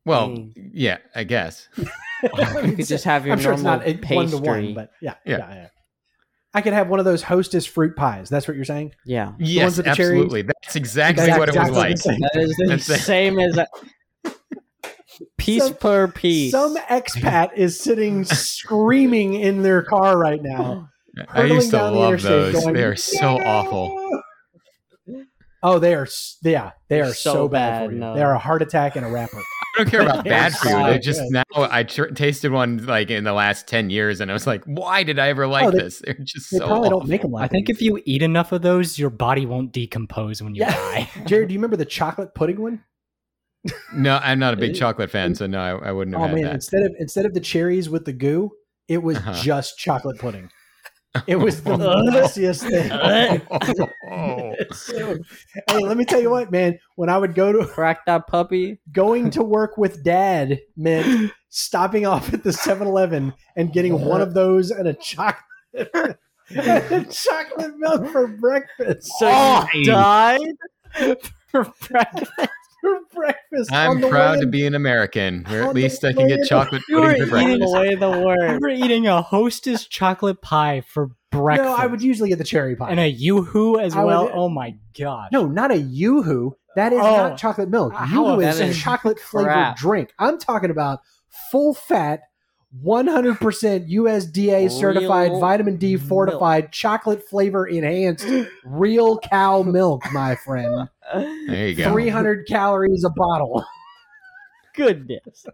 Well, 0.06 0.28
Mm. 0.28 0.70
yeah, 0.72 0.98
I 1.14 1.24
guess. 1.24 1.68
you 1.76 2.72
could 2.76 2.86
just 2.86 3.04
have 3.04 3.26
your 3.26 3.34
I'm 3.34 3.40
sure 3.40 3.52
it's 3.52 3.62
normal 3.62 3.80
not 3.86 3.88
a- 4.10 4.14
one 4.14 4.28
to 4.28 4.36
one, 4.38 4.44
pastry. 4.60 4.72
but 4.72 4.90
yeah, 5.02 5.14
Yeah. 5.26 5.36
yeah, 5.38 5.54
yeah. 5.54 5.68
I 6.54 6.62
could 6.62 6.72
have 6.72 6.88
one 6.88 6.98
of 6.98 7.04
those 7.04 7.22
Hostess 7.22 7.66
fruit 7.66 7.94
pies. 7.96 8.30
That's 8.30 8.48
what 8.48 8.56
you're 8.56 8.64
saying. 8.64 8.94
yeah, 9.04 9.32
Yes, 9.38 9.76
with 9.76 9.84
the 9.84 9.94
cherries? 9.94 10.12
absolutely. 10.22 10.42
That's 10.42 10.76
exactly 10.76 11.26
That's 11.26 11.38
what 11.38 11.48
it 11.50 11.54
was 11.58 11.70
like. 11.72 11.98
same. 11.98 12.18
that 12.20 12.30
is 12.36 12.56
the 12.56 12.66
That's 12.68 13.04
same 13.04 13.38
as 13.38 13.58
a 13.58 13.66
piece 15.36 15.64
Some- 15.64 15.74
per 15.74 16.08
piece. 16.08 16.52
Some 16.52 16.76
expat 16.76 17.50
is 17.56 17.78
sitting 17.78 18.24
screaming 18.24 19.34
in 19.34 19.62
their 19.62 19.82
car 19.82 20.16
right 20.16 20.40
now. 20.42 20.88
I 21.28 21.44
used 21.44 21.70
to 21.72 21.78
hurtling 21.78 21.80
down 21.80 21.92
the 21.92 21.98
love 21.98 22.08
interstate 22.14 22.52
those. 22.54 22.62
going, 22.64 22.74
they 22.74 22.84
are 22.84 22.96
so 22.96 23.38
awful. 23.42 24.22
Oh, 25.62 25.78
they 25.78 25.94
are. 25.94 26.06
Yeah, 26.42 26.72
they 26.88 26.96
They're 27.00 27.12
so, 27.14 27.32
so 27.32 27.48
bad, 27.48 27.80
bad, 27.80 27.86
for 27.88 27.92
you. 27.92 27.98
no. 27.98 28.14
They 28.14 28.22
are 28.22 28.32
a 28.34 28.38
heart 28.38 28.62
attack 28.62 28.96
and 28.96 29.04
a 29.04 29.08
wrapper. 29.10 29.40
I 29.76 29.82
don't 29.82 29.90
care 29.90 30.00
about 30.00 30.24
bad 30.36 30.52
food. 30.54 30.94
you. 30.94 30.98
just 31.00 31.20
good. 31.20 31.30
now. 31.32 31.44
I 31.70 31.82
tr- 31.82 32.06
tasted 32.06 32.50
one 32.52 32.84
like 32.86 33.10
in 33.10 33.24
the 33.24 33.32
last 33.32 33.66
ten 33.68 33.90
years, 33.90 34.20
and 34.20 34.30
I 34.30 34.34
was 34.34 34.46
like, 34.46 34.64
"Why 34.64 35.02
did 35.02 35.18
I 35.18 35.28
ever 35.28 35.46
like 35.46 35.64
Oh, 35.66 35.70
they- 35.70 35.78
this?" 35.78 36.00
They're 36.04 36.14
just 36.14 36.50
They 36.50 36.58
so. 36.58 36.66
probably 36.66 36.88
awful. 36.88 37.00
don't 37.00 37.08
make 37.08 37.22
them 37.22 37.30
like 37.32 37.44
I 37.44 37.48
think 37.48 37.66
these. 37.66 37.76
if 37.76 37.82
you 37.82 38.00
eat 38.04 38.22
enough 38.22 38.52
of 38.52 38.62
those, 38.62 38.98
your 38.98 39.10
body 39.10 39.44
won't 39.46 39.72
decompose 39.72 40.42
when 40.42 40.54
you 40.54 40.60
Yeah. 40.62 40.72
die. 40.72 41.10
Jared, 41.26 41.48
do 41.48 41.52
you 41.54 41.58
remember 41.58 41.76
the 41.76 41.84
chocolate 41.84 42.34
pudding 42.34 42.60
one? 42.60 42.82
No, 43.92 44.18
I'm 44.22 44.38
not 44.38 44.54
a 44.54 44.56
big 44.56 44.74
chocolate 44.76 45.10
fan, 45.10 45.34
so 45.34 45.46
no, 45.46 45.58
I, 45.58 45.88
I 45.88 45.92
wouldn't 45.92 46.16
have 46.16 46.22
Oh 46.24 46.26
had 46.28 46.34
man, 46.36 46.44
that. 46.44 46.54
instead 46.54 46.82
of 46.82 46.92
instead 46.98 47.26
of 47.26 47.34
the 47.34 47.40
cherries 47.40 47.90
with 47.90 48.04
the 48.04 48.12
goo, 48.12 48.52
it 48.88 49.02
was 49.02 49.16
Uh-huh. 49.16 49.34
just 49.42 49.76
chocolate 49.76 50.18
pudding. 50.18 50.50
It 51.26 51.36
was 51.36 51.62
the 51.62 51.76
messiest 51.76 52.68
thing. 52.68 53.42
So, 54.72 55.18
hey, 55.68 55.78
let 55.84 55.96
me 55.96 56.04
tell 56.04 56.20
you 56.20 56.30
what, 56.30 56.50
man. 56.50 56.78
When 56.94 57.08
I 57.08 57.18
would 57.18 57.34
go 57.34 57.52
to 57.52 57.66
Crack 57.66 58.06
that 58.06 58.26
puppy. 58.26 58.78
going 58.92 59.30
to 59.30 59.42
work 59.42 59.76
with 59.76 60.02
dad 60.02 60.60
meant 60.76 61.32
stopping 61.48 62.06
off 62.06 62.32
at 62.32 62.42
the 62.42 62.50
7-Eleven 62.50 63.34
and 63.56 63.72
getting 63.72 64.00
one 64.00 64.20
of 64.20 64.34
those 64.34 64.70
and 64.70 64.88
a 64.88 64.94
chocolate 64.94 65.44
and 65.74 66.16
a 66.50 67.04
chocolate 67.10 67.76
milk 67.78 68.06
for 68.08 68.28
breakfast. 68.28 69.10
So 69.18 69.28
Oh, 69.30 69.66
you 69.74 69.84
died 69.84 70.40
for 71.48 71.72
breakfast. 71.88 72.50
For 72.86 73.20
breakfast. 73.20 73.72
I'm 73.72 74.00
the 74.00 74.08
proud 74.08 74.40
to 74.40 74.46
be 74.46 74.66
an 74.66 74.74
American, 74.74 75.44
where 75.48 75.62
on 75.64 75.68
at 75.70 75.74
least 75.74 76.04
I 76.04 76.12
can 76.12 76.28
get 76.28 76.46
chocolate 76.46 76.82
You 76.88 77.00
were 77.00 77.08
pudding 77.12 77.26
for 77.28 77.36
eating 77.38 77.58
breakfast. 77.58 77.74
away 77.74 77.94
the 77.96 78.10
word. 78.24 78.60
We're 78.60 78.68
eating 78.70 79.06
a 79.06 79.22
Hostess 79.22 79.86
chocolate 79.86 80.40
pie 80.42 80.82
for 80.86 81.10
breakfast. 81.32 81.68
No, 81.68 81.74
I 81.76 81.86
would 81.86 82.02
usually 82.02 82.28
get 82.28 82.38
the 82.38 82.44
cherry 82.44 82.76
pie. 82.76 82.90
and 82.90 83.00
a 83.00 83.08
yoo-hoo 83.08 83.78
as 83.80 83.94
I 83.96 84.00
would- 84.04 84.06
well. 84.08 84.30
oh 84.32 84.48
my 84.48 84.76
god! 84.98 85.30
No, 85.32 85.46
not 85.46 85.70
a 85.70 85.76
yoo-hoo. 85.78 86.56
That 86.76 86.92
is 86.92 87.00
Oh. 87.00 87.16
not 87.16 87.38
chocolate 87.38 87.70
milk. 87.70 87.94
How 87.94 88.04
Yoo-hoo 88.06 88.40
about 88.40 88.60
is 88.60 88.60
a 88.60 88.72
chocolate 88.74 89.18
flavored 89.18 89.74
drink. 89.76 90.12
I'm 90.18 90.38
talking 90.38 90.70
about 90.70 91.00
full 91.50 91.72
fat, 91.74 92.20
100% 92.84 93.88
USDA 93.88 94.70
certified, 94.70 95.30
Real 95.30 95.40
vitamin 95.40 95.76
D 95.76 95.96
milk. 95.96 96.06
fortified, 96.06 96.72
chocolate 96.72 97.26
flavor 97.28 97.66
enhanced, 97.66 98.26
real 98.64 99.18
cow 99.18 99.62
milk, 99.62 100.02
my 100.12 100.34
friend. 100.36 100.88
There 101.14 101.68
you 101.68 101.74
go. 101.74 101.92
300 101.92 102.46
calories 102.48 103.04
a 103.04 103.10
bottle. 103.10 103.64
Goodness. 104.74 105.46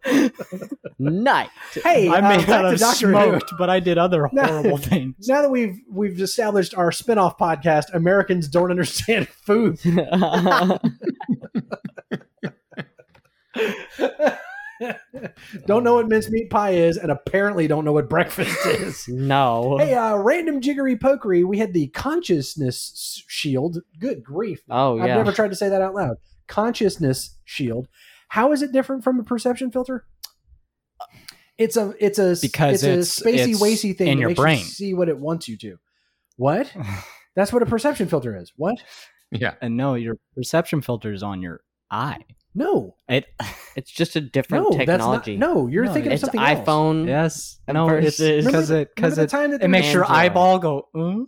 Night. 0.99 1.51
Hey, 1.85 2.09
I 2.09 2.19
uh, 2.19 2.23
may 2.29 2.37
back 2.39 2.49
not 2.49 2.63
to 2.63 2.69
have 2.71 2.79
Doctor 2.81 3.07
Who. 3.07 3.13
smoked, 3.13 3.53
but 3.57 3.71
I 3.71 3.79
did 3.79 3.97
other 3.97 4.29
No. 4.33 4.43
horrible 4.45 4.79
things. 4.79 5.29
Now 5.29 5.43
that 5.43 5.51
we've 5.51 5.79
we've 5.89 6.21
established 6.21 6.75
our 6.77 6.91
spin-off 6.91 7.39
podcast, 7.39 7.95
Americans 7.95 8.49
don't 8.49 8.71
understand 8.71 9.29
food. 9.29 9.79
don't 15.67 15.85
know 15.85 15.95
what 15.95 16.09
mincemeat 16.09 16.51
pie 16.51 16.71
is, 16.71 16.97
and 16.97 17.11
apparently 17.11 17.67
don't 17.67 17.85
know 17.85 17.93
what 17.93 18.09
breakfast 18.09 18.59
is. 18.67 19.07
no. 19.09 19.79
Hey, 19.79 19.95
uh, 19.95 20.17
random 20.17 20.61
jiggery 20.61 20.97
pokery. 20.97 21.45
We 21.45 21.59
had 21.59 21.73
the 21.73 21.89
consciousness 21.89 23.23
shield. 23.29 23.79
Good 23.99 24.23
grief! 24.25 24.63
oh 24.71 24.97
yeah. 24.97 25.03
I've 25.05 25.09
never 25.19 25.33
tried 25.33 25.51
to 25.51 25.57
say 25.57 25.69
that 25.69 25.83
out 25.83 25.95
loud. 25.95 26.17
Consciousness 26.49 27.37
shield. 27.45 27.89
How 28.29 28.53
is 28.53 28.63
it 28.63 28.73
different 28.73 29.05
from 29.05 29.21
a 29.21 29.25
perception 29.25 29.71
filter? 29.71 30.05
It's 31.59 31.77
a 31.77 31.95
it's 32.01 32.19
a 32.19 32.37
Because 32.41 32.83
it's, 32.83 33.19
it's- 33.19 33.21
a 33.21 33.25
spacey 33.25 33.51
it's 33.53 33.63
wacy 33.63 33.97
thing 33.97 34.09
in 34.09 34.19
your 34.19 34.29
makes 34.31 34.39
you 34.39 34.43
brain. 34.45 34.59
see 34.65 34.95
what 34.95 35.09
it 35.09 35.19
wants 35.19 35.49
you 35.49 35.57
to. 35.59 35.79
What? 36.37 36.73
That's 37.37 37.53
what 37.53 37.63
a 37.63 37.67
perception 37.67 38.09
filter 38.09 38.37
is. 38.37 38.53
What? 38.57 38.77
Yeah. 39.31 39.55
And 39.63 39.77
no, 39.77 39.95
your 39.95 40.17
perception 40.35 40.81
filter 40.83 41.13
is 41.13 41.23
on 41.23 41.41
your 41.43 41.61
eye. 41.91 42.25
No, 42.55 42.97
It 43.09 43.27
it's 43.77 43.91
just 43.91 44.15
a 44.17 44.21
different 44.21 44.65
no, 44.71 44.77
technology. 44.79 45.37
that's 45.37 45.41
not. 45.41 45.55
No, 45.55 45.67
you're 45.69 45.85
No, 45.87 45.93
thinking 45.93 46.13
of 46.13 46.17
it's 46.17 46.21
something 46.23 46.41
else. 46.41 46.67
iPhone. 46.67 47.07
yes, 47.07 47.59
no, 47.67 47.89
it's 47.89 48.19
Versus- 48.19 48.45
because 48.45 48.71
it 48.71 48.95
because 48.95 49.17
remember 49.19 49.59
the 49.59 49.65
it 49.65 49.67
it 49.67 49.69
makes 49.69 49.87
was- 49.87 49.95
your 49.95 50.11
eyeball 50.11 50.59
go. 50.59 50.89
Mm, 50.95 51.27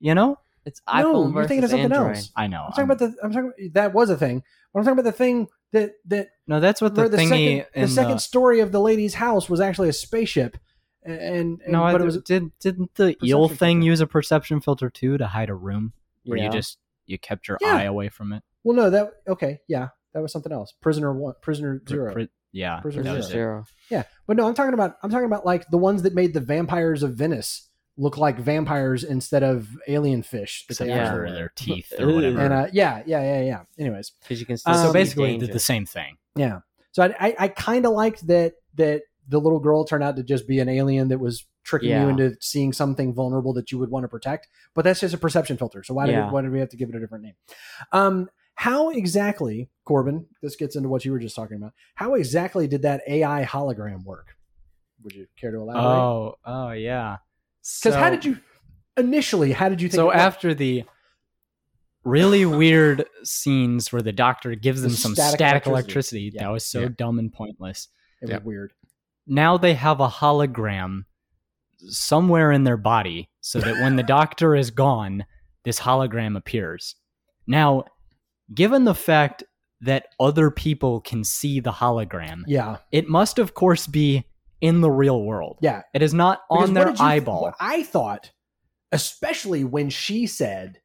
you 0.00 0.14
know, 0.14 0.38
It's 0.64 0.80
No, 0.86 0.92
iPhone 0.92 1.24
you're 1.24 1.32
versus 1.34 1.48
thinking 1.48 1.64
of 1.64 1.70
something 1.70 1.92
Android. 1.92 2.16
else. 2.16 2.32
I 2.36 2.46
know. 2.48 2.62
I'm 2.64 2.70
talking 2.72 2.84
about 2.84 2.98
the. 2.98 3.14
I'm 3.22 3.30
talking. 3.32 3.52
About, 3.58 3.74
That 3.74 3.94
was 3.94 4.10
a 4.10 4.16
thing. 4.16 4.42
I'm 4.74 4.82
talking 4.82 4.98
about 4.98 5.04
the 5.04 5.12
thing 5.16 5.46
that 5.72 5.92
that 6.06 6.28
no. 6.48 6.58
That's 6.60 6.82
what 6.82 6.94
the 6.96 7.08
the 7.08 7.16
thingy 7.16 7.28
second, 7.58 7.66
in 7.74 7.82
the 7.82 7.88
second 7.88 8.18
story 8.20 8.58
of 8.60 8.72
the 8.72 8.80
lady's 8.80 9.14
house 9.14 9.48
was 9.48 9.60
actually 9.60 9.88
a 9.88 9.92
spaceship, 9.92 10.58
and, 11.04 11.60
and 11.62 11.72
no, 11.72 11.84
I, 11.84 11.94
it 11.94 12.00
was 12.00 12.20
did 12.22 12.50
didn't 12.58 12.94
the 12.96 13.16
eel 13.24 13.48
thing 13.48 13.78
filter. 13.78 13.86
use 13.86 14.00
a 14.00 14.06
perception 14.08 14.60
filter 14.60 14.90
too 14.90 15.16
to 15.18 15.26
hide 15.28 15.48
a 15.48 15.54
room 15.54 15.92
where 16.24 16.38
Yeah. 16.38 16.46
you 16.46 16.50
just 16.50 16.78
you 17.06 17.18
kept 17.18 17.46
your 17.46 17.56
Yeah. 17.60 17.76
eye 17.76 17.84
away 17.84 18.08
from 18.08 18.32
it? 18.32 18.42
well, 18.64 18.76
no, 18.76 18.90
that 18.90 19.12
okay, 19.28 19.60
yeah, 19.68 19.88
that 20.14 20.22
was 20.22 20.32
something 20.32 20.52
else. 20.52 20.72
Prisoner 20.80 21.12
one, 21.12 21.34
prisoner 21.42 21.80
Pr- 21.84 21.92
zero, 21.94 22.12
pr- 22.12 22.20
yeah, 22.52 22.80
Prisoner 22.80 23.02
that 23.02 23.08
Versus 23.10 23.24
was 23.24 23.30
it. 23.30 23.32
zero. 23.32 23.64
yeah. 23.90 24.02
But 24.26 24.36
no, 24.36 24.46
I'm 24.46 24.54
talking 24.54 24.74
about 24.74 24.96
I'm 25.02 25.10
talking 25.10 25.26
about 25.26 25.44
like 25.44 25.68
the 25.70 25.78
ones 25.78 26.02
that 26.02 26.14
made 26.14 26.32
the 26.34 26.40
vampires 26.40 27.02
of 27.02 27.14
Venice 27.14 27.68
look 27.98 28.16
like 28.18 28.38
vampires 28.38 29.04
instead 29.04 29.42
of 29.42 29.68
alien 29.88 30.22
fish. 30.22 30.64
that 30.68 30.74
Except 30.74 30.88
they 30.88 30.94
Yeah. 30.94 31.02
actually 31.04 31.28
for 31.28 31.34
their 31.34 31.52
teeth 31.56 31.92
or 31.98 32.06
whatever. 32.14 32.40
And 32.40 32.52
uh, 32.52 32.66
yeah, 32.72 33.02
yeah, 33.06 33.22
yeah, 33.22 33.42
yeah. 33.42 33.62
Anyways, 33.78 34.10
Because 34.22 34.38
you 34.40 34.46
can 34.46 34.56
still 34.58 34.74
Um, 34.74 34.86
so 34.86 34.92
basically, 34.92 35.36
did 35.38 35.52
the 35.52 35.58
same 35.58 35.86
thing. 35.86 36.16
Yeah. 36.34 36.60
So 36.92 37.02
I 37.02 37.14
I, 37.20 37.36
I 37.40 37.48
kind 37.48 37.84
of 37.86 37.92
liked 37.92 38.26
that 38.26 38.54
that 38.76 39.02
the 39.28 39.38
little 39.40 39.58
girl 39.60 39.84
turned 39.84 40.04
out 40.04 40.16
to 40.16 40.22
just 40.22 40.46
be 40.46 40.60
an 40.60 40.68
alien 40.68 41.08
that 41.08 41.18
was 41.18 41.44
tricking 41.64 41.90
you 41.90 42.08
into 42.08 42.36
seeing 42.40 42.72
something 42.72 43.12
vulnerable 43.12 43.52
that 43.54 43.72
you 43.72 43.78
would 43.78 43.90
want 43.90 44.04
to 44.04 44.08
protect. 44.08 44.46
But 44.74 44.84
that's 44.84 45.00
just 45.00 45.14
a 45.14 45.18
perception 45.18 45.56
filter. 45.56 45.82
So 45.82 45.94
why 45.94 46.06
did 46.06 46.30
why 46.32 46.42
did 46.42 46.52
we 46.52 46.60
have 46.60 46.68
to 46.70 46.76
give 46.76 46.88
it 46.90 46.94
a 46.94 47.00
different 47.00 47.24
name? 47.24 47.34
Um, 47.92 48.28
how 48.56 48.90
exactly, 48.90 49.68
Corbin? 49.84 50.26
This 50.42 50.56
gets 50.56 50.76
into 50.76 50.88
what 50.88 51.04
you 51.04 51.12
were 51.12 51.18
just 51.18 51.36
talking 51.36 51.56
about. 51.56 51.72
How 51.94 52.14
exactly 52.14 52.66
did 52.66 52.82
that 52.82 53.02
AI 53.06 53.44
hologram 53.44 54.02
work? 54.04 54.28
Would 55.04 55.14
you 55.14 55.26
care 55.38 55.52
to 55.52 55.58
elaborate? 55.58 55.84
Oh, 55.84 56.34
oh 56.44 56.70
yeah. 56.72 57.18
Because 57.82 57.94
how 57.94 58.10
did 58.10 58.24
you 58.24 58.38
initially? 58.96 59.52
How 59.52 59.68
did 59.68 59.80
you 59.82 59.88
think? 59.88 59.96
so 59.96 60.10
after 60.10 60.54
the 60.54 60.84
really 62.04 62.46
weird 62.46 63.04
scenes 63.24 63.92
where 63.92 64.02
the 64.02 64.12
doctor 64.12 64.54
gives 64.54 64.80
The 64.82 64.88
them 64.88 64.96
some 64.96 65.14
static 65.14 65.38
static, 65.38 65.66
electricity. 65.66 66.26
electricity, 66.28 66.30
Yeah. 66.34 66.42
that 66.44 66.52
was 66.52 66.64
so 66.64 66.80
Yeah. 66.82 66.88
dumb 66.96 67.18
and 67.18 67.32
pointless. 67.32 67.88
it 68.22 68.28
Yeah. 68.30 68.36
was 68.36 68.44
weird. 68.44 68.72
Now 69.26 69.58
they 69.58 69.74
have 69.74 70.00
a 70.00 70.08
hologram 70.08 71.04
somewhere 71.88 72.50
in 72.52 72.64
their 72.64 72.76
body 72.78 73.28
so 73.42 73.60
that 73.60 73.74
when 73.82 73.96
the 73.96 74.02
doctor 74.02 74.54
is 74.56 74.70
gone, 74.70 75.26
this 75.64 75.80
hologram 75.80 76.36
appears. 76.36 76.94
Now, 77.46 77.84
given 78.54 78.84
the 78.84 78.94
fact 78.94 79.42
that 79.80 80.06
other 80.18 80.50
people 80.50 81.00
can 81.00 81.22
see 81.24 81.60
the 81.60 81.72
hologram, 81.72 82.42
Yeah, 82.46 82.78
it 82.92 83.08
must 83.08 83.38
of 83.38 83.54
course 83.54 83.86
be 83.86 84.24
in 84.60 84.80
the 84.80 84.90
real 84.90 85.22
world. 85.22 85.58
yeah. 85.60 85.82
It 85.92 86.00
is 86.02 86.14
not 86.14 86.40
on 86.50 86.72
their 86.74 86.94
eyeball. 86.98 87.52
I 87.60 87.82
thought, 87.82 88.30
especially 88.92 89.64
when 89.64 89.90
she 89.90 90.26
said 90.26 90.78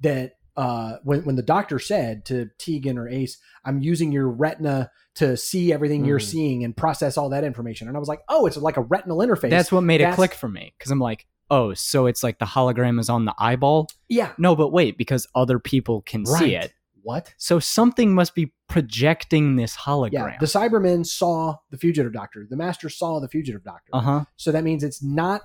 that, 0.00 0.32
uh, 0.56 0.96
when 1.02 1.24
when 1.24 1.36
the 1.36 1.42
doctor 1.42 1.78
said 1.78 2.24
to 2.26 2.48
Tegan 2.58 2.96
or 2.98 3.08
Ace, 3.08 3.38
"I'm 3.64 3.80
using 3.80 4.10
your 4.12 4.28
retina 4.28 4.90
to 5.16 5.36
see 5.36 5.72
everything 5.72 6.04
you're 6.04 6.18
Mhm. 6.18 6.22
seeing 6.30 6.64
and 6.64 6.74
process 6.76 7.18
all 7.18 7.28
that 7.30 7.44
information," 7.44 7.88
and 7.88 7.96
I 7.96 8.00
was 8.00 8.08
like, 8.08 8.20
"Oh, 8.28 8.46
it's 8.46 8.56
like 8.56 8.76
a 8.76 8.82
retinal 8.82 9.18
interface." 9.18 9.50
That's 9.50 9.72
what 9.72 9.82
made 9.82 10.00
it 10.00 10.14
click 10.14 10.32
for 10.34 10.48
me 10.48 10.72
because 10.78 10.90
I'm 10.90 10.98
like, 11.00 11.26
oh, 11.48 11.72
so 11.74 12.06
it's 12.06 12.22
like 12.24 12.38
the 12.40 12.44
hologram 12.44 12.98
is 12.98 13.08
on 13.08 13.24
the 13.24 13.34
eyeball? 13.38 13.86
Yeah. 14.08 14.32
No, 14.36 14.56
but 14.56 14.70
wait, 14.72 14.98
because 14.98 15.28
other 15.34 15.58
people 15.60 16.02
can 16.02 16.26
see 16.26 16.56
it. 16.56 16.72
What? 17.06 17.32
So 17.38 17.58
something 17.60 18.14
must 18.14 18.34
be 18.34 18.52
projecting 18.68 19.56
this 19.56 19.76
hologram. 19.76 20.12
Yeah. 20.12 20.36
The 20.40 20.46
Cybermen 20.46 21.06
saw 21.06 21.56
the 21.70 21.78
fugitive 21.78 22.12
doctor. 22.12 22.46
The 22.50 22.56
Master 22.56 22.88
saw 22.88 23.20
the 23.20 23.28
fugitive 23.28 23.62
doctor. 23.62 23.90
uh 23.92 24.00
huh. 24.00 24.24
So 24.36 24.50
that 24.52 24.64
means 24.64 24.82
it's 24.82 25.02
not 25.02 25.42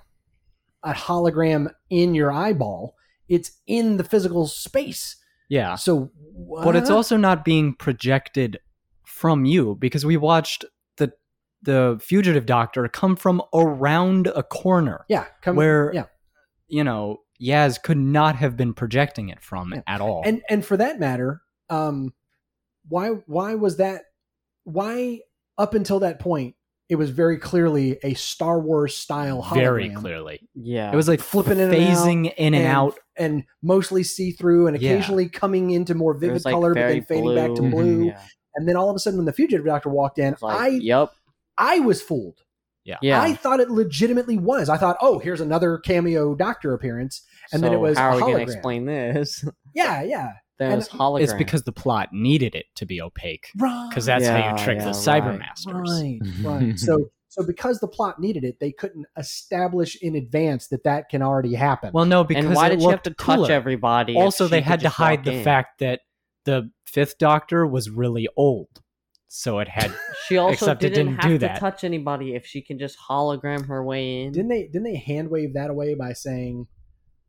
a 0.84 0.94
hologram 0.94 1.72
in 1.90 2.16
your 2.16 2.32
eyeball. 2.32 2.96
It's 3.30 3.52
in 3.68 3.98
the 3.98 4.04
physical 4.04 4.48
space. 4.48 5.18
Yeah. 5.50 5.76
So, 5.76 6.12
But 6.64 6.76
it's 6.76 6.90
also 6.90 7.16
not 7.18 7.46
being 7.46 7.76
projected 7.76 8.60
from 9.06 9.46
you 9.46 9.76
because 9.80 10.04
we 10.06 10.18
watched 10.18 10.66
the 10.98 11.14
the 11.62 12.00
fugitive 12.02 12.46
doctor 12.48 12.88
come 12.88 13.16
from 13.16 13.42
around 13.54 14.28
a 14.28 14.42
corner 14.42 15.06
yeah, 15.10 15.26
come, 15.44 15.56
where 15.56 15.92
yeah, 15.94 16.06
you 16.68 16.84
know 16.84 17.18
Yaz 17.40 17.82
could 17.84 17.98
not 17.98 18.36
have 18.38 18.56
been 18.58 18.74
projecting 18.74 19.30
it 19.30 19.42
from 19.44 19.74
Yeah. 19.76 19.82
at 19.88 20.02
all. 20.02 20.24
and 20.26 20.42
and 20.50 20.66
for 20.66 20.76
that 20.78 21.00
matter, 21.00 21.42
um, 21.72 22.14
why 22.88 23.10
why 23.26 23.56
was 23.56 23.78
that? 23.78 24.04
Why 24.64 25.22
up 25.58 25.74
until 25.74 26.00
that 26.02 26.20
point 26.20 26.56
it 26.92 26.98
was 26.98 27.10
very 27.10 27.38
clearly 27.38 27.98
a 28.04 28.14
Star 28.16 28.60
Wars 28.60 28.98
style 28.98 29.42
hologram, 29.42 29.56
very 29.56 29.90
clearly. 29.92 30.42
Yeah. 30.56 30.92
It 30.92 30.96
was 30.98 31.08
like 31.08 31.22
Flipping 31.22 31.58
in 31.58 31.72
and 31.72 31.74
out 31.74 31.80
phasing 31.80 32.34
in 32.36 32.54
and, 32.54 32.68
out. 32.68 33.00
and 33.16 33.46
mostly 33.64 34.04
see 34.04 34.32
through, 34.32 34.68
and 34.68 34.78
Yeah. 34.78 34.92
occasionally 34.92 35.30
coming 35.30 35.72
into 35.72 35.96
more 35.96 36.14
vivid 36.14 36.44
like, 36.44 36.52
color, 36.52 36.74
but 36.74 36.90
then 36.90 37.06
fading 37.06 37.34
back 37.34 37.56
to 37.56 37.62
blue. 37.62 37.70
blue. 37.72 38.06
Yeah. 38.08 38.22
And 38.56 38.68
then 38.68 38.76
all 38.76 38.90
of 38.90 38.96
a 38.98 39.00
sudden, 39.00 39.20
when 39.20 39.26
the 39.26 39.32
fugitive 39.32 39.66
doctor 39.66 39.88
walked 39.88 40.20
in, 40.20 40.36
like, 40.42 40.60
I 40.60 40.68
yep. 40.68 41.14
I 41.58 41.80
was 41.80 42.02
fooled. 42.02 42.42
Yeah. 42.84 43.22
I 43.22 43.36
thought 43.36 43.62
it 43.62 43.70
legitimately 43.72 44.38
was. 44.38 44.68
I 44.68 44.76
thought, 44.76 44.98
oh, 45.00 45.18
here's 45.20 45.40
another 45.40 45.78
cameo 45.78 46.36
doctor 46.36 46.74
appearance, 46.74 47.22
and 47.54 47.64
then 47.64 47.72
it 47.72 47.80
was 47.80 47.98
how 47.98 48.10
a 48.10 48.12
are 48.12 48.16
we 48.16 48.34
gonna 48.34 48.44
explain 48.44 48.86
this? 48.86 49.46
Yeah, 49.74 50.04
yeah, 50.04 50.34
There's 50.70 50.88
And 50.88 51.00
hologram. 51.00 51.24
It's 51.24 51.34
because 51.34 51.64
the 51.64 51.72
plot 51.72 52.10
needed 52.12 52.54
it 52.54 52.68
to 52.76 52.86
be 52.86 53.02
opaque 53.02 53.50
right. 53.58 53.88
because 53.90 54.06
that's 54.06 54.28
how 54.28 54.52
you 54.52 54.64
trick 54.64 54.78
yeah, 54.78 54.92
the 54.92 54.92
right. 54.92 55.24
cybermasters. 55.24 55.74
Right, 55.74 56.20
right. 56.44 56.62
Mm-hmm. 56.62 56.76
so, 56.78 57.10
so 57.30 57.44
because 57.44 57.80
the 57.80 57.88
plot 57.88 58.20
needed 58.20 58.44
it, 58.44 58.60
they 58.60 58.72
couldn't 58.72 59.08
establish 59.18 59.96
in 60.02 60.16
advance 60.16 60.68
that 60.68 60.84
that 60.84 61.10
can 61.10 61.24
already 61.24 61.56
happen. 61.56 61.92
Well, 61.94 62.06
no, 62.06 62.24
because 62.24 62.46
and 62.46 62.56
why 62.56 62.68
it 62.68 62.72
did 62.72 62.82
you 62.82 62.90
have 62.90 63.00
looked 63.06 63.18
to 63.18 63.26
touch 63.26 63.50
everybody? 63.50 64.16
Also, 64.16 64.48
they 64.48 64.62
had 64.62 64.82
to 64.82 64.90
hide 64.90 65.24
the 65.24 65.34
in? 65.34 65.44
fact 65.44 65.80
that 65.80 66.02
the 66.46 66.70
fifth 66.86 67.18
Doctor 67.18 67.66
was 67.66 67.90
really 67.90 68.28
old, 68.38 68.70
so 69.28 69.60
it 69.60 69.68
had. 69.68 69.94
She 70.28 70.38
also 70.38 70.54
Except 70.54 70.80
didn't, 70.80 70.96
didn't 70.96 71.22
have 71.24 71.30
do 71.32 71.38
to 71.40 71.48
that. 71.48 71.60
touch 71.60 71.84
anybody 71.84 72.36
if 72.36 72.46
she 72.46 72.62
can 72.62 72.80
just 72.80 72.98
hologram 73.10 73.66
her 73.68 73.84
way 73.84 74.22
in. 74.22 74.32
didn't 74.32 74.48
they? 74.48 74.64
Didn't 74.64 74.84
they 74.84 74.96
hand 74.96 75.30
wave 75.30 75.56
that 75.56 75.70
away 75.70 75.94
by 75.94 76.14
saying, 76.14 76.68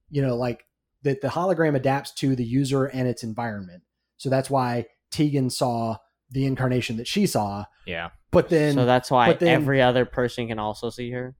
you 0.08 0.22
know, 0.22 0.36
like 0.36 0.64
that 1.02 1.20
the 1.20 1.28
hologram 1.28 1.74
adapts 1.74 2.12
to 2.14 2.34
the 2.36 2.44
user 2.44 2.84
and 2.86 3.08
its 3.08 3.22
environment. 3.22 3.82
So 4.18 4.28
that's 4.30 4.48
why 4.50 4.86
Tegan 5.10 5.50
saw 5.50 5.96
the 6.30 6.46
incarnation 6.46 6.96
that 6.96 7.06
she 7.06 7.26
saw, 7.26 7.64
yeah, 7.86 8.10
but 8.30 8.48
then 8.48 8.74
so 8.74 8.86
that's 8.86 9.10
why 9.10 9.32
then- 9.34 9.48
every 9.48 9.82
other 9.82 10.04
person 10.06 10.48
can 10.48 10.58
also 10.58 10.88
see 10.90 11.10
her. 11.10 11.34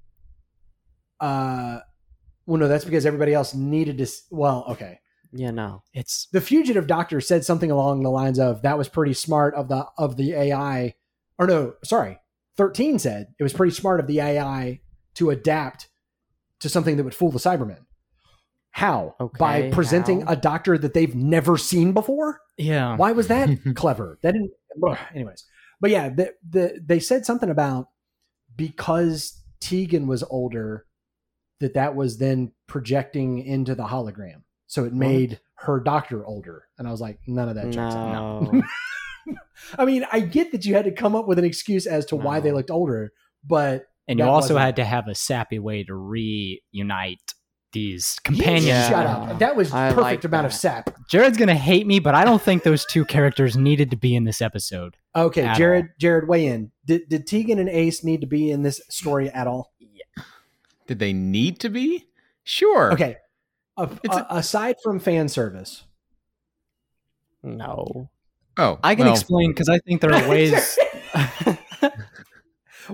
uh 1.21 1.79
well 2.47 2.59
no 2.59 2.69
that's 2.69 2.85
because 2.85 3.07
everybody 3.07 3.33
else 3.33 3.55
needed 3.55 3.99
to 3.99 4.07
well 4.31 4.65
okay 4.69 4.99
Yeah, 5.33 5.51
no. 5.53 5.83
it's 5.95 6.27
the 6.33 6.41
fugitive 6.41 6.87
doctor 6.87 7.21
said 7.21 7.45
something 7.45 7.71
along 7.71 8.03
the 8.03 8.11
lines 8.11 8.39
of 8.39 8.63
that 8.63 8.77
was 8.77 8.89
pretty 8.89 9.15
smart 9.15 9.55
of 9.55 9.69
the 9.69 9.87
of 9.97 10.17
the 10.17 10.33
ai 10.35 10.95
or 11.39 11.47
no 11.47 11.75
sorry 11.85 12.19
13 12.57 12.99
said 12.99 13.29
it 13.39 13.43
was 13.43 13.53
pretty 13.53 13.73
smart 13.73 14.01
of 14.01 14.07
the 14.09 14.21
ai 14.21 14.81
to 15.15 15.31
adapt 15.31 15.89
to 16.61 16.69
something 16.69 16.97
that 16.97 17.05
would 17.05 17.15
fool 17.15 17.31
the 17.31 17.39
cybermen 17.39 17.87
how? 18.73 19.15
By 19.39 19.71
presenting 19.71 20.23
how? 20.23 20.33
a 20.33 20.37
doctor 20.37 20.77
that 20.79 20.95
they've 20.95 21.15
never 21.15 21.57
seen 21.57 21.93
before? 21.93 22.41
Yeah. 22.59 22.97
why 22.97 23.13
was 23.13 23.29
that 23.29 23.49
clever? 23.77 24.19
That 24.23 24.33
didn't 24.33 24.51
ugh, 24.87 24.99
anyways. 25.15 25.45
But 25.81 25.91
yeah 25.91 26.09
the, 26.11 26.33
the 26.49 26.81
they 26.85 26.99
said 27.01 27.25
something 27.27 27.51
about 27.51 27.89
because 28.57 29.41
tegan 29.61 30.07
was 30.07 30.23
older 30.25 30.87
that 31.61 31.75
that 31.75 31.95
was 31.95 32.19
then 32.19 32.53
projecting 32.67 33.39
into 33.39 33.75
the 33.75 33.85
hologram. 33.85 34.43
So 34.67 34.85
it 34.85 34.93
made 34.93 35.41
her 35.57 35.79
doctor 35.81 36.25
older. 36.27 36.65
And 36.79 36.89
i 36.89 36.91
was 36.91 37.01
like 37.01 37.19
none 37.27 37.49
of 37.49 37.55
that 37.57 37.67
checks 37.73 37.95
out 37.95 38.53
No. 38.53 38.63
i 39.79 39.85
mean 39.85 40.05
i 40.11 40.19
get 40.19 40.51
that 40.51 40.65
you 40.65 40.75
had 40.75 40.85
to 40.87 40.91
come 40.93 41.15
up 41.15 41.29
with 41.29 41.39
an 41.39 41.45
excuse 41.45 41.87
as 41.87 42.05
to 42.07 42.17
why 42.17 42.41
they 42.41 42.51
looked 42.51 42.71
older 42.73 43.13
but 43.47 43.87
And 44.09 44.19
you 44.19 44.25
also 44.25 44.55
wasn't- 44.55 44.61
had 44.61 44.77
to 44.77 44.85
have 44.85 45.07
a 45.07 45.15
sappy 45.15 45.61
way 45.61 45.85
to 45.85 45.95
reunite 45.95 47.21
these 47.73 48.17
You 48.19 48.23
companions. 48.35 48.67
Yeah. 48.67 48.89
shut 48.89 49.07
up 49.07 49.39
that 49.39 49.57
was 49.57 49.73
I 49.73 49.89
perfect 49.91 50.03
like 50.03 50.25
amount 50.25 50.47
of 50.47 50.53
sap 50.53 50.91
Jared's 51.09 51.37
gonna 51.39 51.55
hate 51.55 51.87
me, 51.87 51.99
but 51.99 52.15
I 52.15 52.25
don't 52.25 52.41
think 52.41 52.63
those 52.63 52.85
two 52.87 53.05
characters 53.05 53.57
needed 53.57 53.91
to 53.91 53.97
be 53.97 54.15
in 54.15 54.25
this 54.25 54.41
episode. 54.43 54.97
okay 55.17 55.43
At 55.45 55.57
jared 55.57 55.89
jared 55.99 56.29
weigh 56.29 56.47
in 56.47 56.71
did, 56.85 57.09
did 57.09 57.27
tegan 57.27 57.59
and 57.59 57.69
ace 57.69 58.05
need 58.05 58.21
to 58.21 58.27
be 58.27 58.51
in 58.51 58.63
this 58.63 58.81
story 58.89 59.29
at 59.31 59.47
all 59.47 59.73
Yeah. 59.81 60.23
Did 60.87 60.99
they 60.99 61.13
need 61.13 61.61
to 61.61 61.69
be? 61.71 62.07
Sure. 62.45 62.93
Okay. 62.93 63.17
A- 63.77 63.89
It's 64.05 64.17
a- 64.17 64.27
aside 64.31 64.77
from 64.83 64.99
fan 65.01 65.29
service, 65.29 65.85
no. 67.43 68.09
Oh, 68.59 68.79
I 68.85 68.95
can 68.95 69.07
well, 69.07 69.15
explain 69.15 69.51
because 69.53 69.69
I 69.69 69.79
think 69.79 70.01
there 70.03 70.13
are 70.13 70.29
ways. 70.29 70.79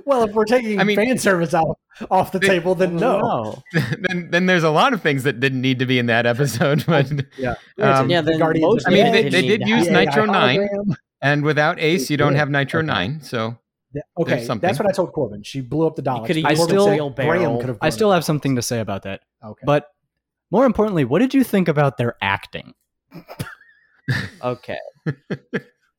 well, 0.05 0.23
if 0.25 0.33
we're 0.33 0.45
taking 0.45 0.81
I 0.81 0.85
mean- 0.85 0.97
fan 0.97 1.19
service 1.19 1.55
out 1.55 1.79
off 2.11 2.33
the 2.33 2.39
They- 2.39 2.47
table, 2.49 2.75
then 2.75 2.97
no. 2.97 3.63
then 3.73 4.29
then 4.31 4.47
there's 4.47 4.63
a 4.65 4.71
lot 4.71 4.93
of 4.93 5.03
things 5.03 5.23
that 5.25 5.41
didn't 5.41 5.61
need 5.61 5.79
to 5.81 5.87
be 5.87 5.99
in 5.99 6.07
that 6.07 6.27
episode, 6.27 6.85
but 6.89 7.11
Yeah, 7.37 7.55
Um, 7.79 8.09
Yeah, 8.11 8.21
the 8.21 8.31
then 8.33 8.39
Guardians 8.39 8.63
most 8.75 8.87
I 8.89 8.91
mean, 8.91 9.07
the 9.07 9.23
they- 9.23 9.29
they 9.31 9.43
did 9.49 9.67
use 9.69 9.87
have- 9.87 9.95
the 9.95 10.05
Nitro 10.05 10.25
9. 10.27 10.69
and 11.23 11.43
without 11.45 11.79
Ace, 11.81 12.11
you 12.11 12.17
don't 12.17 12.35
have 12.35 12.51
Nitro 12.51 12.81
Okay. 12.81 12.87
Nine. 12.87 13.21
So 13.23 13.57
Okay, 14.21 14.45
that's 14.61 14.79
what 14.79 14.87
I 14.89 14.93
told 14.93 15.13
Corbin. 15.13 15.43
She 15.43 15.61
blew 15.63 15.87
up 15.87 15.97
the 15.97 16.03
Daleks. 16.03 16.27
could've 16.27 16.37
used 16.45 16.71
Corbin 16.71 17.01
a. 17.01 17.11
Graham 17.11 17.59
could 17.59 17.69
have 17.71 17.79
I 17.81 17.89
still 17.91 18.13
have 18.13 18.25
something 18.25 18.55
to 18.57 18.63
say 18.63 18.81
about 18.81 19.03
that. 19.05 19.23
Okay, 19.43 19.63
But 19.65 19.89
more 20.51 20.67
importantly, 20.67 21.05
what 21.05 21.19
did 21.21 21.33
you 21.35 21.43
think 21.43 21.69
about 21.69 21.97
their 21.97 22.15
acting? 22.23 22.75
Okay. 24.43 24.79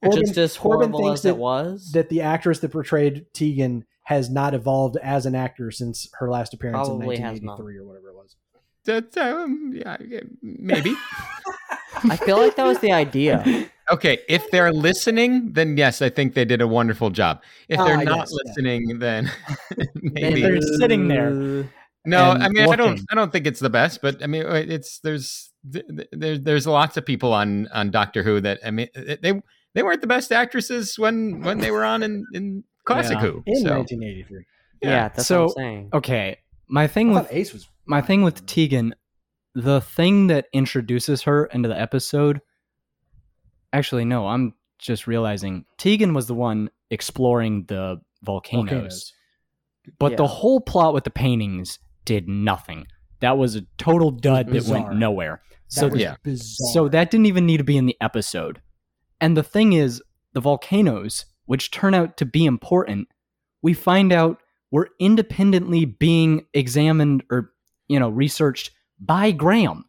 Corbin, 0.04 0.22
Just 0.26 0.38
as 0.38 0.58
Corbin 0.58 0.92
horrible 0.92 1.00
thinks 1.10 1.20
as 1.20 1.24
that, 1.24 1.30
it 1.30 1.38
was. 1.38 1.92
that 1.94 2.10
the 2.10 2.22
actress 2.22 2.60
that 2.60 2.72
portrayed 2.72 3.26
Tegan 3.34 3.86
has 4.04 4.30
not 4.30 4.54
evolved 4.54 4.98
as 5.04 5.26
an 5.26 5.36
actor 5.36 5.72
since 5.72 6.08
her 6.20 6.30
last 6.30 6.54
appearance 6.54 6.88
Probably 6.88 7.16
in 7.18 7.22
1983 7.24 7.78
or 7.78 7.86
whatever 7.86 8.10
it 8.10 8.16
was. 8.16 8.36
that's 8.86 9.18
um, 9.18 9.74
yeah, 9.76 9.98
yeah, 10.08 10.22
maybe. 10.42 10.96
I 12.04 12.16
feel 12.16 12.38
like 12.38 12.56
that 12.56 12.66
was 12.66 12.80
the 12.80 12.92
idea. 12.92 13.70
Okay, 13.92 14.20
if 14.30 14.52
they're 14.52 14.72
listening, 14.72 15.52
then 15.54 15.76
yes, 15.76 16.04
I 16.04 16.10
think 16.12 16.36
they 16.36 16.46
did 16.46 16.62
a 16.62 16.68
wonderful 16.68 17.10
job. 17.10 17.42
If 17.68 17.80
they're 17.80 17.98
Ah, 17.98 18.04
not 18.04 18.18
yes, 18.20 18.30
yeah. 18.32 18.38
listening, 18.52 19.00
then 19.00 19.32
And 19.80 19.90
maybe. 20.14 20.42
they're 20.44 20.62
sitting 20.62 21.08
there. 21.08 21.68
No, 22.06 22.34
I 22.34 22.50
mean 22.50 22.70
I 22.70 22.76
don't. 22.76 23.02
I 23.10 23.16
don't 23.16 23.32
think 23.32 23.48
it's 23.48 23.60
the 23.60 23.72
best, 23.72 24.04
but 24.04 24.22
I 24.24 24.28
mean 24.28 24.46
uh, 24.46 24.64
it's 24.68 25.00
there's 25.00 25.52
th- 25.74 25.86
th- 25.88 26.08
there's 26.12 26.40
there's 26.42 26.68
lots 26.68 26.98
of 26.98 27.06
people 27.08 27.34
on 27.34 27.68
on 27.74 27.90
Doctor 27.90 28.22
Who 28.22 28.40
that 28.42 28.60
I 28.64 28.70
mean 28.70 28.90
uh, 28.96 29.16
they 29.24 29.42
they 29.74 29.84
weren't 29.84 30.02
the 30.02 30.08
best 30.08 30.32
actresses 30.32 30.98
when 30.98 31.42
when 31.42 31.60
they 31.60 31.72
were 31.72 31.84
on 31.86 32.04
in 32.04 32.26
in 32.34 32.64
Classic 32.86 33.14
Yeah. 33.18 33.22
Who. 33.22 33.44
In 33.46 33.56
so 33.64 33.78
1983. 33.78 34.46
Yeah, 34.82 34.90
yeah. 34.90 35.08
that's 35.10 35.28
So- 35.28 35.44
what 35.46 35.52
I'm 35.52 35.56
saying. 35.56 35.90
Okay, 35.94 36.38
my 36.68 36.88
thing 36.88 37.10
I 37.16 37.22
with 37.22 37.28
Ace 37.32 37.54
was 37.54 37.68
my 37.86 38.02
thing 38.02 38.22
with 38.24 38.46
Tegan, 38.46 38.96
the 39.56 39.82
thing 39.82 40.28
that 40.28 40.48
introduces 40.54 41.24
her 41.24 41.46
into 41.46 41.70
the 41.70 41.80
episode. 41.80 42.42
Actually, 43.74 44.06
no, 44.06 44.28
I'm 44.28 44.54
just 44.80 45.06
realizing 45.08 45.66
Tegan 45.78 46.14
was 46.14 46.28
the 46.28 46.34
one 46.34 46.70
exploring 46.90 47.66
the 47.68 48.00
volcanoes, 48.24 48.70
volcanoes. 48.70 49.14
but 50.00 50.18
the 50.18 50.26
whole 50.28 50.60
plot 50.62 50.94
with 50.94 51.04
the 51.04 51.10
paintings 51.12 51.78
did 52.06 52.28
nothing. 52.28 52.88
That 53.20 53.38
was 53.38 53.56
a 53.56 53.62
total 53.78 54.10
dud 54.12 54.48
that 54.48 54.52
bizarre. 54.52 54.86
went 54.88 54.98
nowhere. 54.98 55.42
That 55.52 55.80
So 55.82 55.88
was 55.90 56.00
yeah. 56.02 56.16
bizarre. 56.24 56.72
So 56.74 56.88
that 56.90 57.12
didn't 57.12 57.28
even 57.28 57.46
need 57.46 57.58
to 57.58 57.64
be 57.64 57.78
in 57.78 57.86
the 57.86 57.98
episode. 58.02 58.62
And 59.22 59.36
the 59.36 59.44
thing 59.44 59.74
is, 59.74 60.02
the 60.34 60.42
volcanoes, 60.42 61.26
which 61.46 61.72
turn 61.72 61.94
out 61.94 62.18
to 62.18 62.26
be 62.26 62.46
important, 62.46 63.08
we 63.62 63.74
find 63.74 64.14
out 64.14 64.40
were 64.72 64.90
independently 65.00 65.86
being 65.86 66.46
examined 66.54 67.24
or, 67.32 67.52
you 67.88 68.00
know, 68.00 68.10
researched 68.10 68.72
by 69.00 69.32
Graham. 69.32 69.86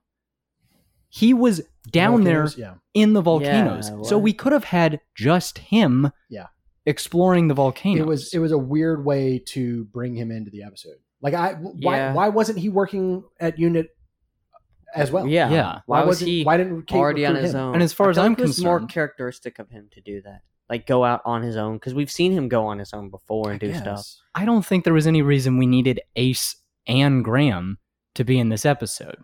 He 1.09 1.35
was 1.35 1.61
down 1.91 2.22
Volcanoes, 2.22 2.55
there 2.57 2.66
Yeah. 2.66 2.74
in 2.95 3.12
the 3.14 3.20
volcanoes. 3.20 3.89
Yeah, 3.91 4.03
so 4.03 4.18
we 4.18 4.33
could 4.33 4.53
have 4.53 4.64
had 4.64 5.01
just 5.14 5.59
him 5.59 6.11
Yeah. 6.28 6.47
exploring 6.87 7.49
the 7.49 7.55
volcanoes. 7.55 8.01
It 8.01 8.07
was 8.07 8.35
it 8.35 8.39
was 8.39 8.53
a 8.53 8.59
weird 8.59 9.05
way 9.05 9.39
to 9.49 9.85
bring 9.87 10.14
him 10.14 10.31
into 10.31 10.51
the 10.51 10.62
episode. 10.62 10.97
Like 11.20 11.35
I 11.35 11.55
why 11.55 11.97
Yeah. 11.97 12.14
why 12.14 12.28
wasn't 12.28 12.59
he 12.59 12.68
working 12.68 13.24
at 13.41 13.59
unit 13.59 13.89
as 14.95 15.11
well? 15.11 15.26
yeah. 15.26 15.51
yeah. 15.51 15.80
Why, 15.86 16.01
was 16.01 16.07
wasn't- 16.09 16.30
he 16.30 16.45
why 16.45 16.57
didn't 16.57 16.82
Kate 16.86 16.97
already 16.99 17.26
on 17.26 17.34
his 17.36 17.55
him? 17.55 17.61
own? 17.61 17.74
And 17.74 17.82
as 17.82 17.93
far 17.93 18.09
I 18.09 18.11
as 18.11 18.18
I'm 18.18 18.32
like 18.32 18.41
it 18.41 18.43
was 18.43 18.62
more 18.62 18.84
characteristic 18.86 19.59
of 19.59 19.68
him 19.70 19.88
to 19.93 20.01
do 20.01 20.20
that. 20.22 20.43
Like 20.68 20.86
go 20.86 21.05
out 21.05 21.20
on 21.24 21.43
his 21.43 21.57
own 21.57 21.76
because 21.76 21.95
we've 21.95 22.11
seen 22.11 22.32
him 22.32 22.49
go 22.49 22.64
on 22.66 22.78
his 22.78 22.93
own 22.93 23.11
before 23.11 23.51
and 23.51 23.62
I 23.62 23.66
do 23.66 23.74
stuff. 23.74 24.07
I 24.34 24.45
don't 24.45 24.64
think 24.64 24.84
there 24.84 24.95
was 24.95 25.07
any 25.07 25.20
reason 25.22 25.59
we 25.59 25.66
needed 25.66 26.01
Ace 26.16 26.57
and 26.86 27.24
Graham 27.24 27.78
to 28.14 28.22
be 28.24 28.38
in 28.38 28.49
this 28.51 28.64
episode. 28.64 29.16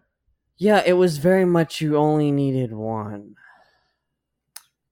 Yeah, 0.57 0.83
it 0.85 0.95
was 0.95 1.19
very 1.19 1.45
much 1.45 1.81
you 1.81 1.97
only 1.97 2.33
needed 2.33 2.73
one. 2.73 3.35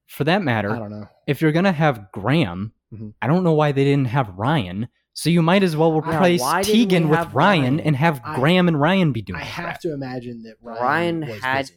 For 0.07 0.25
that 0.25 0.43
matter, 0.43 0.71
I 0.71 0.79
don't 0.79 0.91
know. 0.91 1.09
if 1.27 1.41
you're 1.43 1.53
gonna 1.53 1.73
have 1.73 2.13
Graham, 2.13 2.73
Mhm. 2.93 3.15
I 3.21 3.27
don't 3.27 3.43
know 3.43 3.55
why 3.55 3.73
they 3.73 3.83
didn't 3.85 4.07
have 4.09 4.29
Ryan. 4.37 4.89
So 5.17 5.31
you 5.31 5.43
might 5.43 5.63
as 5.63 5.77
well 5.77 5.93
replace 5.93 6.41
why 6.41 6.63
didn't 6.63 6.75
we 6.75 6.85
Tegan 6.87 7.09
with 7.09 7.19
Ryan, 7.33 7.35
Ryan? 7.35 7.81
and 7.81 7.97
have 7.97 8.21
I- 8.25 8.35
Graham 8.37 8.69
and 8.69 8.81
Ryan 8.81 9.13
be 9.13 9.23
doing 9.23 9.41
I 9.41 9.45
have 9.45 9.65
crap. 9.65 9.81
to 9.83 9.93
imagine 9.95 10.43
that 10.43 10.57
Ryan, 10.61 10.83
Ryan 11.21 11.21
was 11.31 11.41
had- 11.43 11.63
busy. 11.67 11.75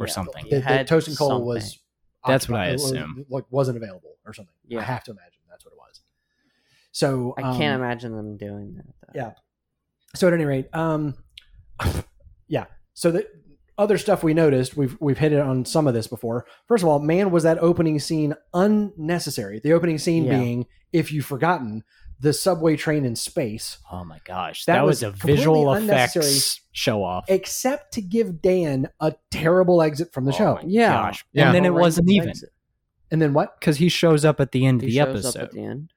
Or 0.00 0.06
Yeah, 0.06 0.12
something. 0.12 0.44
he 0.44 0.50
The, 0.50 0.56
the 0.56 0.62
had 0.62 0.86
toast 0.86 1.08
and 1.08 1.18
coal 1.18 1.28
something. 1.30 1.46
was. 1.46 1.78
That's 2.26 2.48
what 2.48 2.60
I 2.60 2.66
assume. 2.68 3.24
Like 3.28 3.44
wasn't 3.50 3.78
available 3.78 4.12
or 4.24 4.32
something. 4.32 4.54
I 4.76 4.82
have 4.82 5.02
to 5.04 5.10
imagine 5.10 5.40
that's 5.50 5.64
what 5.64 5.72
it 5.72 5.78
was. 5.78 6.00
So 6.92 7.34
I 7.38 7.42
can't 7.42 7.74
um, 7.74 7.80
imagine 7.82 8.14
them 8.14 8.36
doing 8.36 8.74
that. 8.76 8.86
Though. 9.14 9.20
Yeah. 9.20 9.32
So 10.14 10.28
at 10.28 10.34
any 10.34 10.44
rate, 10.44 10.68
um, 10.74 11.14
yeah. 12.48 12.66
So 12.94 13.10
the 13.10 13.26
other 13.76 13.98
stuff 13.98 14.22
we 14.22 14.34
noticed, 14.34 14.76
we've 14.76 14.96
we've 15.00 15.18
hit 15.18 15.32
it 15.32 15.40
on 15.40 15.64
some 15.64 15.86
of 15.88 15.94
this 15.94 16.06
before. 16.06 16.46
First 16.66 16.82
of 16.84 16.88
all, 16.88 16.98
man, 16.98 17.30
was 17.30 17.42
that 17.44 17.58
opening 17.58 17.98
scene 17.98 18.34
unnecessary? 18.54 19.58
The 19.60 19.72
opening 19.72 19.98
scene 19.98 20.24
Yeah. 20.24 20.38
being, 20.38 20.66
if 20.92 21.10
you've 21.12 21.26
forgotten, 21.26 21.82
the 22.20 22.32
subway 22.32 22.76
train 22.76 23.04
in 23.04 23.14
space, 23.16 23.78
Oh 23.92 24.04
my 24.04 24.18
gosh, 24.24 24.64
That 24.64 24.74
that, 24.76 24.84
was, 24.84 25.02
was 25.02 25.14
a 25.14 25.26
visual 25.26 25.64
completely 25.72 25.94
effects 25.94 26.60
show 26.72 27.04
off. 27.04 27.24
except 27.28 27.94
to 27.94 28.00
give 28.02 28.42
Dan 28.42 28.88
a 29.00 29.14
terrible 29.30 29.80
exit 29.82 30.12
from 30.12 30.24
the 30.24 30.32
Oh 30.32 30.36
show. 30.36 30.54
my 30.56 30.62
Yeah. 30.66 30.92
gosh. 30.92 31.24
Yeah. 31.32 31.46
and 31.46 31.54
then 31.54 31.64
it 31.64 31.72
wasn't 31.74 32.10
even 32.10 32.30
exit. 32.30 32.50
And 33.10 33.22
then 33.22 33.32
what? 33.34 33.58
because 33.60 33.76
he 33.78 33.88
shows 33.88 34.24
up 34.24 34.40
at 34.40 34.52
the 34.52 34.66
end 34.66 34.82
of 34.82 34.86
the 34.88 34.94
shows 34.96 35.08
episode 35.26 35.36
up 35.38 35.44
at 35.44 35.50
the 35.52 35.64
end. 35.64 35.92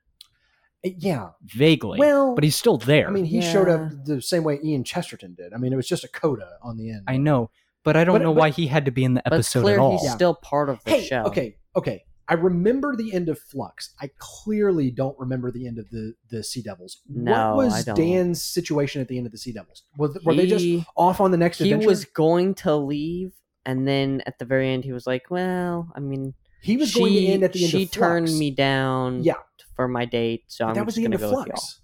Uh, 0.85 0.89
yeah. 0.97 1.29
vaguely. 1.43 1.99
Well, 1.99 2.35
but 2.35 2.43
he's 2.43 2.55
still 2.55 2.77
there. 2.77 3.07
I 3.07 3.11
mean, 3.11 3.25
he 3.25 3.41
showed 3.41 3.67
up 3.67 3.91
the 4.05 4.21
same 4.21 4.43
way 4.43 4.59
Ian 4.63 4.83
Chesterton 4.83 5.33
did. 5.35 5.53
I 5.53 5.57
mean, 5.57 5.73
it 5.73 5.75
was 5.75 5.87
just 5.87 6.03
a 6.03 6.07
coda 6.07 6.53
on 6.61 6.77
the 6.77 6.91
end. 6.91 7.03
I 7.07 7.17
know, 7.17 7.49
but 7.83 7.97
I 7.97 8.03
don't 8.03 8.15
But- 8.15 8.21
know 8.23 8.33
but- 8.33 8.39
why 8.39 8.49
he 8.51 8.67
had 8.67 8.85
to 8.85 8.91
be 8.91 9.03
in 9.03 9.13
the 9.15 9.21
But 9.23 9.33
episode 9.33 9.61
clear 9.61 9.75
at 9.75 9.79
all. 9.81 9.91
he's 9.97 10.05
Yeah. 10.05 10.15
still 10.15 10.35
part 10.35 10.69
of 10.69 10.83
the 10.83 10.91
hey, 10.91 11.03
show. 11.05 11.23
okay, 11.23 11.57
okay. 11.75 12.03
I 12.31 12.35
remember 12.35 12.95
the 12.95 13.13
end 13.13 13.27
of 13.27 13.37
Flux. 13.37 13.93
I 13.99 14.09
clearly 14.17 14.89
don't 14.89 15.19
remember 15.19 15.51
the 15.51 15.67
end 15.67 15.77
of 15.77 15.89
the 15.89 16.13
the 16.29 16.41
Sea 16.45 16.61
Devils. 16.61 17.01
No, 17.09 17.55
what 17.57 17.63
I 17.63 17.65
was 17.65 17.83
don't. 17.83 17.97
Dan's 17.97 18.41
situation 18.41 19.01
at 19.01 19.09
the 19.09 19.17
end 19.17 19.25
of 19.25 19.33
the 19.33 19.37
Sea 19.37 19.51
Devils? 19.51 19.83
Was, 19.97 20.17
were 20.23 20.33
they 20.33 20.47
just 20.47 20.87
off 20.95 21.19
on 21.19 21.31
the 21.31 21.37
next 21.37 21.57
he 21.57 21.65
adventure? 21.65 21.81
He 21.81 21.87
was 21.87 22.05
going 22.05 22.53
to 22.55 22.73
leave, 22.77 23.33
and 23.65 23.85
then 23.85 24.23
at 24.25 24.39
the 24.39 24.45
very 24.45 24.69
end, 24.71 24.85
he 24.85 24.93
was 24.93 25.05
like, 25.05 25.23
"Well, 25.29 25.91
I 25.93 25.99
mean, 25.99 26.33
he 26.61 26.77
was 26.77 26.91
she, 26.91 26.99
going 26.99 27.13
to 27.13 27.25
end 27.25 27.43
at 27.43 27.51
the 27.51 27.63
end 27.65 27.71
she 27.71 27.83
of 27.83 27.89
Flux. 27.89 27.97
turned 27.97 28.39
me 28.39 28.49
down, 28.51 29.23
Yeah. 29.25 29.33
for 29.75 29.89
my 29.89 30.05
date, 30.05 30.45
so 30.47 30.67
I'm 30.67 30.73
that 30.75 30.85
was 30.85 30.95
just 30.95 31.01
the 31.01 31.03
end 31.03 31.13
gonna 31.15 31.25
of 31.25 31.31
go 31.31 31.37
with 31.37 31.47
y'all." 31.47 31.55
Flux. 31.57 31.81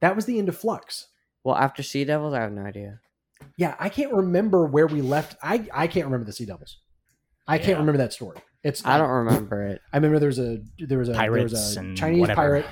That 0.00 0.14
was 0.16 0.26
the 0.26 0.38
end 0.38 0.50
of 0.50 0.58
Flux. 0.58 1.06
Well, 1.44 1.56
after 1.56 1.82
Sea 1.82 2.04
Devils, 2.04 2.34
I 2.34 2.40
have 2.42 2.52
no 2.52 2.62
idea. 2.66 3.00
Yeah, 3.56 3.74
I 3.80 3.88
can't 3.88 4.12
remember 4.12 4.66
where 4.66 4.86
we 4.86 5.00
left. 5.00 5.36
I 5.42 5.66
I 5.72 5.86
can't 5.86 6.04
remember 6.04 6.26
the 6.26 6.32
Sea 6.34 6.44
Devils. 6.44 6.76
I 7.48 7.56
can't 7.56 7.78
remember 7.78 7.96
that 7.98 8.12
story. 8.12 8.36
It's 8.62 8.84
I 8.84 8.98
don't 8.98 9.08
remember 9.10 9.62
it. 9.66 9.80
I 9.92 9.96
remember 9.96 10.18
there 10.18 10.26
was 10.28 10.38
a 10.38 10.60
there 10.78 10.98
was 10.98 11.08
a 11.08 11.12
there 11.12 11.30
was 11.32 11.76
a 11.76 11.80
and 11.80 11.96
Chinese 11.96 12.20
whatever. 12.20 12.36
pirate, 12.36 12.66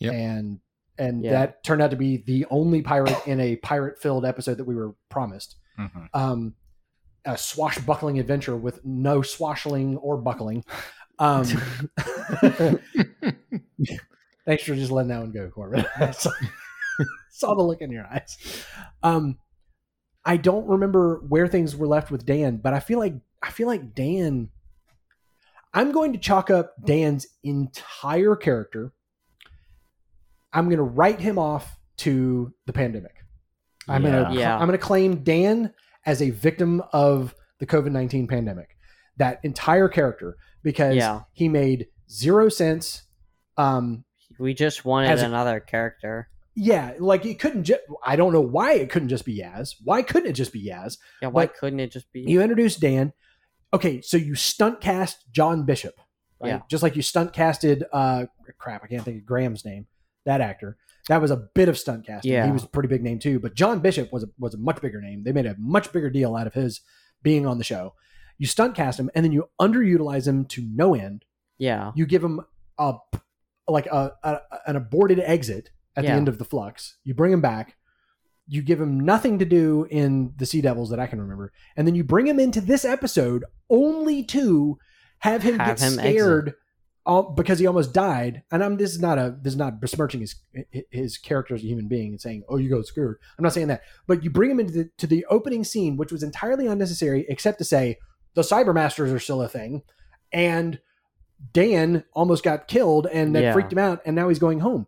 Yep. 0.00 0.12
and 0.14 0.60
and 0.98 1.22
Yeah. 1.24 1.32
that 1.32 1.62
turned 1.62 1.80
out 1.82 1.90
to 1.90 1.96
be 1.96 2.16
the 2.18 2.46
only 2.50 2.82
pirate 2.82 3.16
in 3.26 3.38
a 3.40 3.56
pirate 3.56 4.00
filled 4.00 4.24
episode 4.24 4.56
that 4.58 4.64
we 4.64 4.74
were 4.74 4.94
promised. 5.08 5.56
Mhm. 5.78 6.08
Um, 6.14 6.54
a 7.24 7.36
swashbuckling 7.36 8.18
adventure 8.18 8.56
with 8.56 8.84
no 8.84 9.20
swashling 9.22 9.96
or 9.98 10.16
buckling. 10.16 10.64
Um, 11.18 11.44
thanks 14.46 14.62
for 14.64 14.74
just 14.74 14.90
letting 14.90 15.08
that 15.08 15.20
one 15.20 15.32
go, 15.32 15.48
Corbin. 15.50 15.84
I 15.96 16.10
saw, 16.12 16.30
saw 17.30 17.54
the 17.54 17.62
look 17.62 17.80
in 17.80 17.90
your 17.90 18.06
eyes. 18.06 18.36
Um, 19.02 19.38
I 20.24 20.36
don't 20.36 20.66
remember 20.66 21.22
where 21.28 21.46
things 21.48 21.76
were 21.76 21.86
left 21.86 22.10
with 22.10 22.26
Dan, 22.26 22.56
but 22.58 22.74
I 22.74 22.80
feel 22.80 22.98
like 22.98 23.14
I 23.42 23.50
feel 23.50 23.66
like 23.68 23.94
Dan. 23.94 24.50
I'm 25.76 25.92
going 25.92 26.12
to 26.14 26.18
chalk 26.18 26.50
up 26.50 26.74
Dan's 26.84 27.26
entire 27.44 28.34
character. 28.34 28.92
I'm 30.52 30.66
going 30.66 30.78
to 30.78 30.82
write 30.82 31.20
him 31.20 31.38
off 31.38 31.78
to 31.98 32.52
the 32.66 32.72
pandemic. 32.72 33.14
I'm 33.88 34.02
Yeah. 34.04 34.10
going 34.10 34.32
to 34.34 34.40
Yeah. 34.40 34.54
I'm 34.54 34.66
going 34.66 34.78
to 34.78 34.84
claim 34.84 35.22
Dan 35.22 35.72
as 36.04 36.22
a 36.22 36.30
victim 36.30 36.82
of 36.92 37.34
the 37.58 37.66
COVID 37.66 37.92
19 37.92 38.26
pandemic. 38.26 38.70
That 39.18 39.40
entire 39.44 39.88
character 39.88 40.36
because 40.62 40.96
Yeah. 40.96 41.22
he 41.32 41.48
made 41.48 41.88
zero 42.10 42.48
sense. 42.48 43.02
Um, 43.56 44.04
We 44.38 44.54
just 44.54 44.84
wanted 44.84 45.18
a- 45.18 45.24
another 45.26 45.60
character. 45.60 46.28
yeah, 46.54 46.92
like 46.98 47.24
it 47.24 47.38
couldn't 47.38 47.64
just. 47.64 47.80
I 48.04 48.16
don't 48.16 48.32
know 48.32 48.40
why 48.40 48.72
it 48.74 48.90
couldn't 48.90 49.08
just 49.08 49.24
be 49.24 49.38
Yaz. 49.40 49.74
Why 49.84 50.02
couldn't 50.02 50.28
it 50.30 50.34
just 50.34 50.52
be 50.52 50.66
Yaz? 50.68 50.98
Yeah, 51.22 51.28
why 51.28 51.46
But 51.46 51.54
couldn't 51.56 51.80
it 51.80 51.92
just 51.92 52.10
be? 52.12 52.20
You 52.22 52.40
introduced 52.42 52.80
Dan. 52.80 53.12
Okay, 53.74 54.00
so 54.00 54.16
you 54.16 54.34
stunt 54.34 54.80
cast 54.80 55.30
John 55.32 55.64
Bishop, 55.64 55.94
right? 56.40 56.48
Yeah. 56.48 56.60
Just 56.68 56.82
like 56.82 56.96
you 56.96 57.02
stunt 57.02 57.32
casted. 57.32 57.84
Uh, 57.92 58.26
crap, 58.58 58.82
I 58.84 58.86
can't 58.86 59.02
think 59.04 59.18
of 59.18 59.26
Graham's 59.26 59.64
name. 59.64 59.86
That 60.24 60.40
actor. 60.40 60.76
That 61.08 61.20
was 61.20 61.30
a 61.30 61.36
bit 61.54 61.68
of 61.68 61.78
stunt 61.78 62.06
casting. 62.06 62.32
Yeah. 62.32 62.46
he 62.46 62.52
was 62.52 62.64
a 62.64 62.68
pretty 62.68 62.88
big 62.88 63.02
name 63.02 63.18
too. 63.18 63.38
But 63.38 63.54
John 63.54 63.78
Bishop 63.80 64.12
was 64.12 64.24
a, 64.24 64.28
was 64.38 64.54
a 64.54 64.58
much 64.58 64.80
bigger 64.80 65.00
name. 65.00 65.22
They 65.24 65.32
made 65.32 65.46
a 65.46 65.54
much 65.58 65.92
bigger 65.92 66.10
deal 66.10 66.34
out 66.36 66.46
of 66.46 66.54
his 66.54 66.80
being 67.22 67.46
on 67.46 67.58
the 67.58 67.64
show. 67.64 67.94
You 68.38 68.46
stunt 68.46 68.74
cast 68.74 68.98
him, 69.00 69.10
and 69.14 69.24
then 69.24 69.32
you 69.32 69.48
underutilize 69.60 70.26
him 70.26 70.44
to 70.46 70.62
no 70.62 70.94
end. 70.94 71.24
yeah, 71.58 71.92
You 71.94 72.06
give 72.06 72.22
him 72.24 72.40
a 72.78 72.94
like 73.68 73.86
a, 73.86 74.12
a 74.22 74.38
an 74.66 74.76
aborted 74.76 75.20
exit 75.20 75.70
at 75.96 76.04
the 76.04 76.16
end 76.16 76.28
of 76.28 76.38
the 76.38 76.44
flux. 76.44 76.96
You 77.04 77.14
bring 77.14 77.32
him 77.32 77.40
back. 77.40 77.76
You 78.48 78.62
give 78.62 78.80
him 78.80 79.00
nothing 79.00 79.38
to 79.40 79.44
do 79.44 79.86
in 79.90 80.32
the 80.36 80.46
Sea 80.46 80.60
Devils 80.60 80.90
that 80.90 81.00
I 81.00 81.06
can 81.06 81.20
remember, 81.20 81.52
and 81.76 81.86
then 81.86 81.94
you 81.94 82.04
bring 82.04 82.26
him 82.26 82.38
into 82.38 82.60
this 82.60 82.84
episode 82.84 83.44
only 83.68 84.22
to 84.24 84.78
have 85.18 85.42
him 85.42 85.58
Have 85.58 85.78
get 85.78 85.86
him 85.86 85.94
scared 85.94 86.54
uh, 87.06 87.22
because 87.22 87.58
he 87.58 87.66
almost 87.66 87.92
died. 87.92 88.42
And 88.50 88.62
I'm 88.62 88.76
this 88.76 88.92
is 88.92 89.00
not 89.00 89.18
a 89.18 89.36
this 89.42 89.54
is 89.54 89.58
not 89.58 89.80
besmirching 89.80 90.20
his 90.20 90.36
his 90.90 91.18
character 91.18 91.54
as 91.54 91.62
a 91.62 91.66
human 91.66 91.88
being 91.88 92.10
and 92.12 92.20
saying 92.20 92.44
oh 92.48 92.56
you 92.56 92.68
got 92.70 92.86
scared. 92.86 93.18
I'm 93.38 93.42
not 93.42 93.52
saying 93.52 93.68
that, 93.68 93.82
but 94.06 94.22
you 94.22 94.30
bring 94.30 94.50
him 94.50 94.60
into 94.60 94.72
the 94.72 94.90
to 94.98 95.06
the 95.06 95.24
opening 95.30 95.64
scene, 95.64 95.96
which 95.96 96.12
was 96.12 96.22
entirely 96.22 96.66
unnecessary, 96.66 97.26
except 97.28 97.58
to 97.58 97.64
say 97.64 97.98
the 98.34 98.42
Cybermasters 98.42 99.12
are 99.12 99.18
still 99.18 99.42
a 99.42 99.48
thing, 99.48 99.82
and 100.32 100.78
Dan 101.52 102.04
almost 102.12 102.42
got 102.44 102.68
killed, 102.68 103.06
and 103.12 103.34
that 103.34 103.42
Yeah. 103.42 103.52
freaked 103.52 103.72
him 103.72 103.78
out, 103.78 104.00
and 104.04 104.16
now 104.16 104.28
he's 104.28 104.38
going 104.38 104.60
home. 104.60 104.86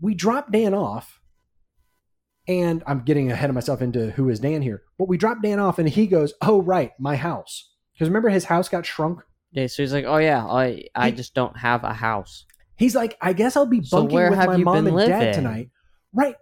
We 0.00 0.14
drop 0.14 0.50
Dan 0.52 0.74
off, 0.74 1.20
and 2.48 2.82
I'm 2.86 3.00
getting 3.04 3.30
ahead 3.30 3.50
of 3.50 3.54
myself 3.54 3.80
into 3.82 4.10
who 4.12 4.28
is 4.28 4.40
Dan 4.40 4.62
here, 4.62 4.82
but 4.98 5.08
we 5.08 5.16
drop 5.16 5.42
Dan 5.42 5.58
off, 5.60 5.78
and 5.78 5.88
he 5.88 6.06
goes, 6.06 6.34
"Oh 6.40 6.62
right, 6.62 6.92
my 6.98 7.16
house." 7.16 7.70
Because 7.92 8.08
remember, 8.08 8.28
his 8.30 8.44
house 8.44 8.68
got 8.68 8.84
shrunk. 8.86 9.20
yeah. 9.52 9.66
So 9.66 9.82
he's 9.82 9.92
like, 9.92 10.04
"Oh 10.06 10.16
yeah, 10.18 10.44
I 10.46 10.84
I 10.94 11.10
He- 11.10 11.16
just 11.16 11.34
don't 11.34 11.56
have 11.56 11.84
a 11.84 11.92
house." 11.92 12.44
He's 12.76 12.94
like, 12.96 13.16
I 13.20 13.32
guess 13.32 13.56
I'll 13.56 13.66
be 13.66 13.82
So 13.84 13.98
bunking 13.98 14.14
where 14.16 14.30
with 14.30 14.38
have 14.40 14.48
my 14.48 14.56
you 14.56 14.64
mom 14.64 14.84
been 14.86 14.98
and 14.98 15.08
dad 15.08 15.34
tonight. 15.34 15.70
Right. 16.12 16.34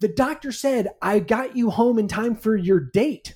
The 0.00 0.08
doctor 0.08 0.50
said, 0.50 0.88
I 1.00 1.20
got 1.20 1.54
you 1.56 1.70
home 1.70 2.00
in 2.00 2.08
time 2.08 2.34
for 2.34 2.56
your 2.56 2.80
date. 2.80 3.34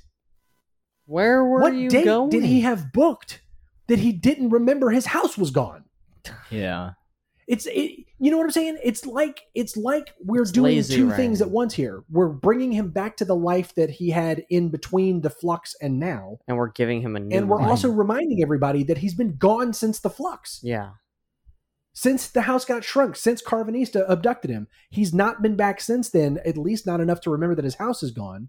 Where 1.04 1.44
were 1.44 1.60
what 1.60 1.74
you 1.74 1.88
date 1.88 2.04
going? 2.06 2.30
did 2.30 2.42
he 2.42 2.62
have 2.62 2.92
booked 2.92 3.42
that 3.86 4.00
he 4.00 4.10
didn't 4.10 4.50
remember 4.50 4.90
his 4.90 5.06
house 5.06 5.38
was 5.38 5.52
gone? 5.52 5.84
Yeah. 6.50 6.92
It's 7.46 7.66
it, 7.66 8.04
you 8.18 8.30
know 8.30 8.38
what 8.38 8.44
I'm 8.44 8.50
saying? 8.50 8.78
It's 8.82 9.06
like 9.06 9.42
it's 9.54 9.76
like 9.76 10.14
we're 10.20 10.42
It's 10.42 10.50
doing 10.50 10.74
lazy 10.76 10.96
two 10.96 11.08
rain. 11.08 11.16
things 11.16 11.40
at 11.40 11.50
once 11.50 11.74
here. 11.74 12.02
We're 12.10 12.28
bringing 12.28 12.72
him 12.72 12.90
back 12.90 13.16
to 13.18 13.24
the 13.24 13.36
life 13.36 13.74
that 13.76 13.88
he 13.90 14.10
had 14.10 14.44
in 14.50 14.68
between 14.70 15.20
the 15.20 15.30
flux 15.30 15.76
and 15.80 16.00
now, 16.00 16.38
and 16.48 16.56
we're 16.56 16.72
giving 16.72 17.02
him 17.02 17.14
a 17.14 17.20
new. 17.20 17.36
and 17.36 17.48
we're 17.48 17.58
one. 17.58 17.68
also 17.68 17.88
reminding 17.88 18.42
everybody 18.42 18.82
that 18.84 18.98
he's 18.98 19.14
been 19.14 19.36
gone 19.36 19.72
since 19.72 20.00
the 20.00 20.10
flux. 20.10 20.60
yeah. 20.64 20.90
since 21.92 22.26
the 22.28 22.42
house 22.42 22.64
got 22.64 22.84
shrunk, 22.84 23.16
since 23.16 23.40
Karvanista 23.42 24.04
abducted 24.08 24.50
him. 24.50 24.66
He's 24.90 25.14
not 25.14 25.40
been 25.40 25.56
back 25.56 25.80
since 25.80 26.10
then, 26.10 26.38
at 26.44 26.58
least 26.58 26.84
not 26.86 27.00
enough 27.00 27.20
to 27.22 27.30
remember 27.30 27.54
that 27.54 27.64
his 27.64 27.76
house 27.76 28.02
is 28.02 28.10
gone. 28.10 28.48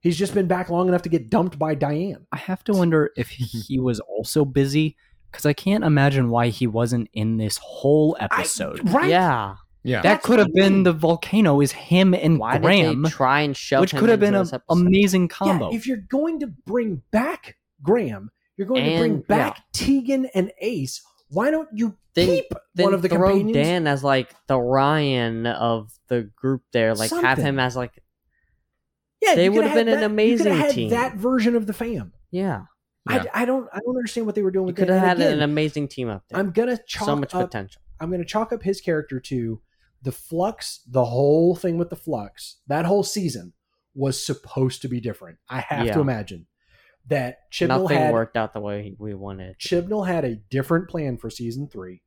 He's 0.00 0.18
just 0.18 0.34
been 0.34 0.48
back 0.48 0.68
long 0.68 0.88
enough 0.88 1.02
to 1.02 1.08
get 1.08 1.30
dumped 1.30 1.58
by 1.60 1.76
Diane. 1.76 2.26
I 2.32 2.36
have 2.38 2.64
to 2.64 2.72
wonder 2.72 3.10
if 3.16 3.28
he 3.28 3.78
was 3.78 4.00
also 4.00 4.44
busy 4.44 4.96
because 5.32 5.46
I 5.46 5.52
can't 5.54 5.82
imagine 5.82 6.28
why 6.30 6.48
he 6.48 6.66
wasn't 6.68 7.08
in 7.12 7.38
this 7.38 7.58
whole 7.58 8.16
episode. 8.20 8.88
right? 8.92 9.08
Yeah. 9.10 9.56
Yeah. 9.84 10.00
that 10.02 10.22
could 10.22 10.38
have 10.38 10.46
what 10.52 10.62
I 10.62 10.64
mean. 10.68 10.72
been 10.74 10.82
the 10.84 10.92
volcano 10.92 11.60
is 11.60 11.72
him 11.72 12.14
and 12.14 12.38
Why 12.38 12.58
Graham, 12.58 13.02
did 13.02 13.10
they 13.10 13.14
try 13.16 13.40
and 13.40 13.56
shove 13.56 13.80
which 13.80 13.92
could 13.96 14.10
have 14.10 14.20
been 14.20 14.34
an 14.36 14.42
this 14.42 14.52
episode? 14.52 14.80
amazing 14.86 15.22
Yeah, 15.22 15.28
combo. 15.36 15.72
if 15.74 15.88
you're 15.88 15.96
going 15.96 16.38
to 16.40 16.46
bring 16.46 17.02
back 17.10 17.56
Graham, 17.82 18.30
you're 18.56 18.68
going 18.68 18.84
to 18.84 18.98
bring 18.98 19.20
back 19.22 19.60
Tegan 19.72 20.26
and 20.36 20.52
Ace. 20.60 21.02
Why 21.30 21.50
don't 21.50 21.68
you 21.72 21.96
Then- 22.14 22.26
keep 22.28 22.52
Then 22.76 22.84
one 22.84 22.94
of 22.94 23.02
the 23.02 23.08
throw 23.08 23.30
companions? 23.30 23.54
Dan 23.66 23.86
as 23.88 24.04
like 24.04 24.32
the 24.46 24.60
Ryan 24.60 25.46
of 25.46 25.90
the 26.06 26.30
group 26.36 26.62
there. 26.72 26.94
Like 26.94 27.10
have 27.10 27.38
him 27.38 27.58
as 27.58 27.74
like 27.74 27.92
yeah, 29.20 29.34
they 29.34 29.48
would 29.48 29.62
coulda 29.64 29.74
been 29.74 29.86
had 29.88 29.94
an 29.96 30.00
that- 30.00 30.00
you 30.00 30.06
amazing 30.06 30.70
team. 30.70 30.90
That 30.90 31.14
version 31.16 31.56
of 31.56 31.66
the 31.66 31.72
fam. 31.72 32.12
yeah. 32.30 32.66
Yeah. 33.10 33.24
I, 33.34 33.42
I 33.42 33.44
don't. 33.44 33.68
I 33.72 33.80
don't 33.84 33.96
understand 33.96 34.26
what 34.26 34.34
they 34.34 34.42
were 34.42 34.50
doing 34.50 34.64
You 34.66 34.72
with 34.72 34.76
could 34.76 34.88
have 34.88 35.00
had 35.02 35.16
again, 35.18 35.32
an 35.34 35.42
amazing 35.42 35.88
team 35.88 36.08
up 36.08 36.22
there. 36.28 36.38
I'm 36.38 36.52
gonna 36.52 36.78
chalk 36.86 37.06
so 37.06 37.16
much 37.16 37.34
up 37.34 37.50
potential. 37.50 37.82
I'm 38.00 38.08
going 38.10 38.20
to 38.20 38.26
chalk 38.26 38.52
up 38.52 38.64
his 38.64 38.80
character 38.80 39.20
to 39.20 39.60
the 40.02 40.10
flux, 40.10 40.80
the 40.90 41.04
whole 41.04 41.54
thing 41.54 41.78
with 41.78 41.88
the 41.88 41.94
flux, 41.96 42.56
that 42.66 42.84
whole 42.84 43.04
season 43.04 43.52
was 43.94 44.24
supposed 44.24 44.82
to 44.82 44.88
be 44.88 45.00
different. 45.00 45.38
I 45.48 45.60
have 45.60 45.86
Yeah. 45.86 45.94
to 45.94 46.00
imagine 46.00 46.46
that 47.06 47.38
Chibnall 47.52 47.82
Nothing 47.82 47.98
had 47.98 48.12
worked 48.12 48.36
out 48.36 48.54
the 48.54 48.60
way 48.60 48.96
we 48.98 49.14
wanted. 49.14 49.56
Chibnall 49.60 50.08
had 50.08 50.24
a 50.24 50.34
different 50.34 50.88
plan 50.88 51.16
for 51.16 51.30
season 51.30 51.68
three. 51.68 52.02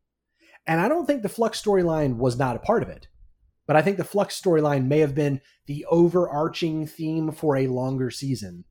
And 0.67 0.81
I 0.81 0.89
don't 0.89 1.05
think 1.05 1.21
the 1.21 1.29
Flux 1.29 1.61
storyline 1.61 2.17
was 2.17 2.37
not 2.37 2.57
a 2.57 2.59
part 2.59 2.83
of 2.83 2.89
it. 2.89 3.07
But 3.65 3.77
I 3.77 3.81
think 3.81 3.95
the 3.95 4.03
Flux 4.03 4.39
storyline 4.39 4.87
may 4.87 4.99
have 4.99 5.15
been 5.15 5.39
the 5.65 5.85
overarching 5.89 6.87
theme 6.87 7.31
for 7.31 7.55
a 7.55 7.67
longer 7.67 8.11
season. 8.11 8.65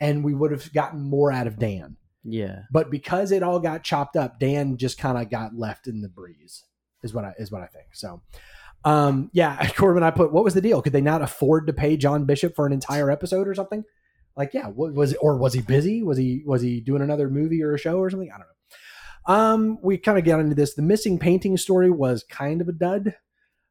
And 0.00 0.24
we 0.24 0.34
would 0.34 0.50
have 0.50 0.72
gotten 0.72 1.02
more 1.02 1.32
out 1.32 1.46
of 1.46 1.58
Dan. 1.58 1.96
Yeah. 2.22 2.62
But 2.70 2.90
because 2.90 3.32
it 3.32 3.42
all 3.42 3.60
got 3.60 3.84
chopped 3.84 4.16
up, 4.16 4.38
Dan 4.38 4.76
just 4.76 4.98
kind 4.98 5.16
of 5.16 5.30
got 5.30 5.54
left 5.56 5.86
in 5.86 6.00
the 6.00 6.08
breeze, 6.08 6.64
is 7.02 7.14
what 7.14 7.24
I 7.24 7.34
is 7.38 7.50
what 7.52 7.62
I 7.62 7.66
think. 7.66 7.94
So 7.94 8.22
um 8.84 9.30
yeah, 9.32 9.68
Corbin, 9.76 10.02
I 10.02 10.10
put 10.10 10.32
what 10.32 10.44
was 10.44 10.54
the 10.54 10.60
deal? 10.60 10.82
Could 10.82 10.92
they 10.92 11.00
not 11.00 11.22
afford 11.22 11.66
to 11.68 11.72
pay 11.72 11.96
John 11.96 12.24
Bishop 12.24 12.56
for 12.56 12.66
an 12.66 12.72
entire 12.72 13.10
episode 13.10 13.46
or 13.48 13.54
something? 13.54 13.84
Like, 14.36 14.52
yeah, 14.52 14.66
what 14.66 14.92
was 14.92 15.12
it 15.12 15.18
or 15.22 15.38
was 15.38 15.54
he 15.54 15.62
busy? 15.62 16.02
Was 16.02 16.18
he 16.18 16.42
was 16.44 16.62
he 16.62 16.80
doing 16.80 17.00
another 17.00 17.30
movie 17.30 17.62
or 17.62 17.74
a 17.74 17.78
show 17.78 17.98
or 17.98 18.10
something? 18.10 18.30
I 18.30 18.38
don't 18.38 18.46
know. 18.46 18.52
Um, 19.26 19.78
we 19.82 19.98
kind 19.98 20.18
of 20.18 20.24
got 20.24 20.40
into 20.40 20.54
this. 20.54 20.74
The 20.74 20.82
missing 20.82 21.18
painting 21.18 21.56
story 21.56 21.90
was 21.90 22.22
kind 22.22 22.60
of 22.60 22.68
a 22.68 22.72
dud. 22.72 23.14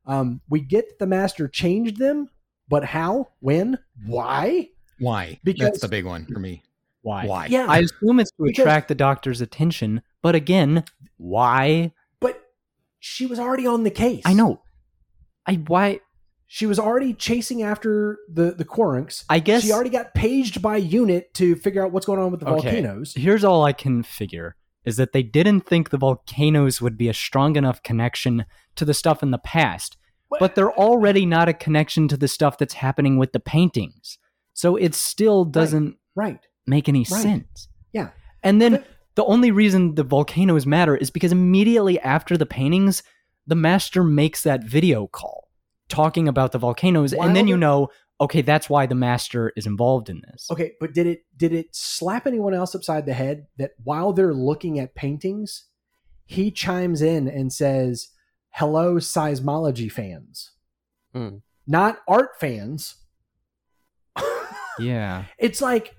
Um, 0.05 0.41
we 0.49 0.59
get 0.59 0.99
the 0.99 1.07
master 1.07 1.47
changed 1.47 1.97
them, 1.97 2.29
but 2.67 2.83
how, 2.83 3.29
when, 3.39 3.79
why? 4.05 4.69
Why? 4.99 5.39
Because- 5.43 5.65
That's 5.65 5.81
the 5.81 5.87
big 5.87 6.05
one 6.05 6.25
for 6.25 6.39
me. 6.39 6.63
Why? 7.01 7.25
Why? 7.27 7.45
Yeah, 7.47 7.67
I 7.69 7.79
assume 7.79 8.19
it's 8.19 8.31
to 8.31 8.43
Because- 8.43 8.63
attract 8.63 8.87
the 8.87 8.95
doctor's 8.95 9.39
attention, 9.41 10.01
but 10.23 10.33
again, 10.35 10.83
why? 11.17 11.91
but 12.19 12.41
she 12.99 13.25
was 13.27 13.39
already 13.39 13.67
on 13.67 13.83
the 13.83 13.91
case. 13.91 14.23
I 14.25 14.33
know. 14.33 14.61
I 15.45 15.55
why? 15.67 15.99
She 16.47 16.65
was 16.65 16.79
already 16.79 17.13
chasing 17.13 17.61
after 17.61 18.17
the 18.31 18.51
the 18.51 18.65
Qurunx. 18.65 19.23
I 19.29 19.39
guess 19.39 19.63
she 19.63 19.71
already 19.71 19.89
got 19.91 20.13
paged 20.15 20.61
by 20.61 20.77
unit 20.77 21.33
to 21.35 21.55
figure 21.55 21.83
out 21.85 21.91
what's 21.91 22.05
going 22.05 22.19
on 22.19 22.31
with 22.31 22.39
the 22.39 22.47
Okay. 22.47 22.61
volcanoes. 22.81 23.13
Here's 23.15 23.43
all 23.43 23.63
I 23.63 23.73
can 23.73 24.01
figure 24.03 24.55
is 24.85 24.97
that 24.97 25.11
they 25.11 25.23
didn't 25.23 25.61
think 25.61 25.89
the 25.89 25.97
volcanoes 25.97 26.81
would 26.81 26.97
be 26.97 27.09
a 27.09 27.13
strong 27.13 27.55
enough 27.55 27.81
connection 27.83 28.45
to 28.75 28.85
the 28.85 28.93
stuff 28.93 29.21
in 29.23 29.31
the 29.31 29.37
past, 29.39 29.97
but 30.39 30.53
they're 30.55 30.73
already 30.73 31.25
not 31.25 31.49
a 31.49 31.53
connection 31.53 32.07
to 32.07 32.17
the 32.17 32.27
stuff 32.27 32.57
that's 32.57 32.75
happening 32.75 33.17
with 33.17 33.31
the 33.31 33.39
paintings. 33.39 34.17
So 34.55 34.75
it 34.77 34.95
still 34.95 35.45
doesn't 35.45 35.97
right. 36.15 36.39
make 36.65 36.89
any 36.89 37.05
Right. 37.11 37.21
sense. 37.21 37.67
Yeah. 37.93 38.09
And 38.41 38.59
then 38.59 38.71
But- 38.71 38.87
the 39.15 39.25
only 39.25 39.51
reason 39.51 39.93
the 39.95 40.03
volcanoes 40.03 40.65
matter 40.65 40.95
is 40.97 41.11
because 41.11 41.31
immediately 41.31 41.99
after 41.99 42.35
the 42.37 42.45
paintings, 42.47 43.03
the 43.45 43.55
master 43.55 44.03
makes 44.03 44.41
that 44.43 44.63
video 44.63 45.05
call 45.07 45.49
talking 45.87 46.27
about 46.27 46.51
the 46.51 46.57
volcanoes, 46.57 47.13
While 47.13 47.27
and 47.27 47.35
then 47.35 47.47
you 47.47 47.55
know, 47.57 47.89
okay, 48.19 48.41
that's 48.41 48.67
why 48.69 48.87
the 48.87 48.95
master 48.95 49.53
is 49.55 49.67
involved 49.67 50.09
in 50.09 50.21
this. 50.31 50.47
Okay, 50.49 50.71
but 50.79 50.93
did 50.93 51.05
it 51.05 51.25
did 51.37 51.53
it 51.53 51.67
slap 51.75 52.25
anyone 52.25 52.53
else 52.55 52.73
upside 52.73 53.05
the 53.05 53.13
head 53.13 53.45
that 53.57 53.71
while 53.83 54.11
they're 54.13 54.33
looking 54.33 54.79
at 54.79 54.95
paintings, 54.95 55.65
he 56.25 56.49
chimes 56.49 57.01
in 57.03 57.27
and 57.27 57.53
says, 57.53 58.09
"Hello, 58.51 58.95
seismology 58.95 59.91
fans, 59.91 60.51
Hmm. 61.13 61.37
not 61.67 61.99
art 62.07 62.31
fans." 62.39 62.95
Yeah. 64.79 65.25
it's 65.39 65.61
like 65.61 65.95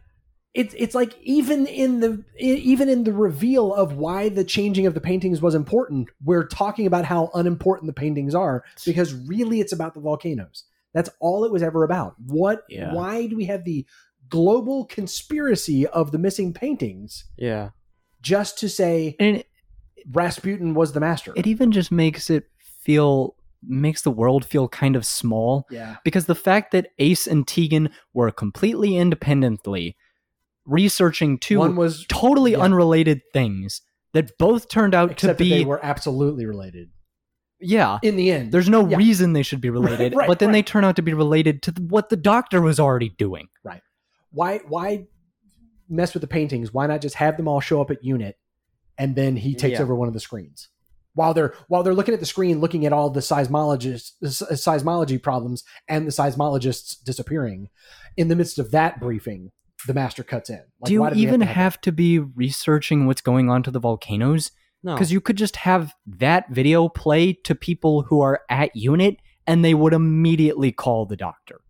it's 0.54 0.74
it's 0.78 0.94
like 0.94 1.14
even 1.22 1.66
in 1.66 2.00
the 2.00 2.24
even 2.38 2.88
in 2.88 3.04
the 3.04 3.12
reveal 3.12 3.74
of 3.74 3.92
why 3.94 4.30
the 4.30 4.42
changing 4.44 4.86
of 4.86 4.94
the 4.94 5.00
paintings 5.00 5.42
was 5.42 5.54
important, 5.54 6.08
we're 6.24 6.46
talking 6.46 6.86
about 6.86 7.04
how 7.04 7.30
unimportant 7.34 7.86
the 7.86 7.92
paintings 7.92 8.34
are 8.34 8.64
because 8.86 9.12
really 9.12 9.60
it's 9.60 9.72
about 9.72 9.92
the 9.94 10.00
volcanoes. 10.00 10.64
That's 10.94 11.10
all 11.20 11.44
it 11.44 11.52
was 11.52 11.62
ever 11.62 11.84
about. 11.84 12.14
What 12.26 12.62
Yeah. 12.70 12.94
why 12.94 13.26
do 13.26 13.36
we 13.36 13.44
have 13.44 13.64
the 13.64 13.84
global 14.30 14.86
conspiracy 14.86 15.86
of 15.86 16.10
the 16.10 16.18
missing 16.18 16.52
paintings 16.54 17.26
Yeah. 17.36 17.70
just 18.22 18.58
to 18.60 18.68
say 18.68 19.14
And 19.20 19.36
it, 19.36 19.46
Rasputin 20.10 20.72
was 20.74 20.92
the 20.92 21.00
master? 21.00 21.32
it 21.36 21.46
even 21.46 21.70
just 21.70 21.92
makes 21.92 22.30
it 22.30 22.48
feel 22.82 23.35
makes 23.66 24.02
the 24.02 24.10
world 24.10 24.44
feel 24.44 24.68
kind 24.68 24.96
of 24.96 25.04
small 25.04 25.66
yeah. 25.70 25.96
because 26.04 26.26
the 26.26 26.34
fact 26.34 26.72
that 26.72 26.88
Ace 26.98 27.26
and 27.26 27.46
Tegan 27.46 27.90
were 28.14 28.30
completely 28.30 28.96
independently 28.96 29.96
researching 30.64 31.38
two 31.38 31.58
One 31.58 31.76
was 31.76 32.06
totally 32.08 32.52
yeah. 32.52 32.58
unrelated 32.58 33.22
things 33.32 33.82
that 34.12 34.36
both 34.38 34.68
turned 34.68 34.94
out 34.94 35.10
except 35.12 35.20
to 35.20 35.26
that 35.28 35.38
be 35.38 35.50
they 35.50 35.64
were 35.64 35.84
absolutely 35.84 36.46
related 36.46 36.90
yeah 37.60 37.98
in 38.02 38.16
the 38.16 38.30
end. 38.30 38.52
there's 38.52 38.68
no 38.68 38.86
Yeah. 38.86 38.96
reason 38.96 39.32
they 39.32 39.42
should 39.42 39.60
be 39.60 39.70
related 39.80 40.14
Right, 40.14 40.26
but 40.26 40.38
then 40.40 40.48
right. 40.48 40.52
they 40.54 40.62
turn 40.62 40.84
out 40.84 40.96
to 40.96 41.02
be 41.02 41.14
related 41.14 41.62
to 41.62 41.72
what 41.78 42.08
the 42.08 42.16
doctor 42.16 42.60
was 42.60 42.80
already 42.80 43.08
doing 43.10 43.48
Right. 43.64 43.82
why 44.30 44.58
why 44.68 45.06
mess 45.88 46.14
with 46.14 46.20
the 46.20 46.26
paintings? 46.26 46.72
Why 46.74 46.88
not 46.88 47.00
just 47.00 47.14
have 47.14 47.36
them 47.36 47.46
all 47.46 47.60
show 47.60 47.80
up 47.80 47.92
at 47.92 48.02
unit 48.02 48.36
and 48.98 49.14
then 49.14 49.36
he 49.36 49.54
takes 49.54 49.74
Yeah. 49.78 49.82
over 49.82 49.94
one 49.94 50.08
of 50.08 50.14
the 50.14 50.20
screens? 50.20 50.68
While 51.16 51.34
they're 51.34 51.54
while 51.68 51.82
they're 51.82 51.94
looking 51.94 52.14
at 52.14 52.20
the 52.20 52.26
screen, 52.26 52.60
looking 52.60 52.86
at 52.86 52.92
all 52.92 53.10
the 53.10 53.20
seismologists 53.20 54.12
seismology 54.22 55.20
problems 55.20 55.64
and 55.88 56.06
the 56.06 56.12
seismologists 56.12 57.02
disappearing, 57.04 57.70
in 58.16 58.28
the 58.28 58.36
midst 58.36 58.58
of 58.58 58.70
that 58.70 59.00
briefing, 59.00 59.50
the 59.86 59.94
master 59.94 60.22
cuts 60.22 60.50
in. 60.50 60.62
Like, 60.80 60.88
do 60.88 60.92
you 60.92 61.00
why 61.00 61.08
did 61.08 61.16
we 61.16 61.22
even 61.22 61.40
to 61.40 61.46
have, 61.46 61.80
to 61.80 61.90
be 61.92 62.18
researching 62.18 63.06
what's 63.06 63.22
going 63.22 63.48
on 63.48 63.62
to 63.62 63.70
the 63.70 63.80
volcanoes 63.80 64.52
No. 64.82 64.94
because 64.94 65.10
you 65.10 65.20
could 65.22 65.36
just 65.36 65.56
have 65.56 65.94
that 66.06 66.50
video 66.50 66.88
play 66.90 67.32
to 67.44 67.54
people 67.54 68.02
who 68.02 68.20
are 68.20 68.42
at 68.50 68.76
unit 68.76 69.16
and 69.46 69.64
they 69.64 69.74
would 69.74 69.94
immediately 69.94 70.70
call 70.70 71.06
the 71.06 71.16
doctor 71.16 71.60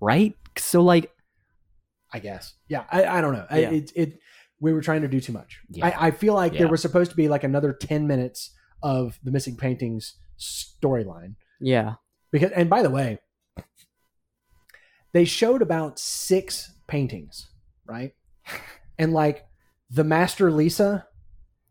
right 0.00 0.34
so 0.56 0.82
like? 0.82 1.10
I 2.12 2.18
guess. 2.20 2.54
Yeah, 2.68 2.84
I, 2.90 3.04
I 3.04 3.20
don't 3.20 3.32
know. 3.34 3.46
I, 3.50 3.58
Yeah. 3.58 3.70
it, 3.70 3.92
it 3.94 4.20
we 4.60 4.72
were 4.72 4.80
trying 4.80 5.02
to 5.02 5.08
do 5.08 5.20
too 5.20 5.32
much. 5.32 5.60
Yeah. 5.70 5.86
I, 5.86 6.06
I 6.06 6.10
feel 6.10 6.34
like 6.34 6.52
Yeah. 6.52 6.60
there 6.60 6.68
was 6.68 6.80
supposed 6.82 7.10
to 7.10 7.16
be 7.16 7.28
like 7.28 7.44
another 7.44 7.72
ten 7.72 8.06
minutes 8.06 8.50
of 8.82 9.18
the 9.22 9.30
missing 9.30 9.56
paintings 9.56 10.14
storyline. 10.38 11.34
yeah. 11.60 11.94
because 12.30 12.50
and 12.52 12.68
by 12.68 12.82
the 12.82 12.90
way 12.90 13.18
they 15.12 15.24
showed 15.24 15.62
about 15.62 15.98
six 15.98 16.72
paintings 16.86 17.48
right 17.86 18.12
and 18.98 19.12
like 19.12 19.46
the 19.90 20.04
master 20.04 20.50
lisa 20.50 21.06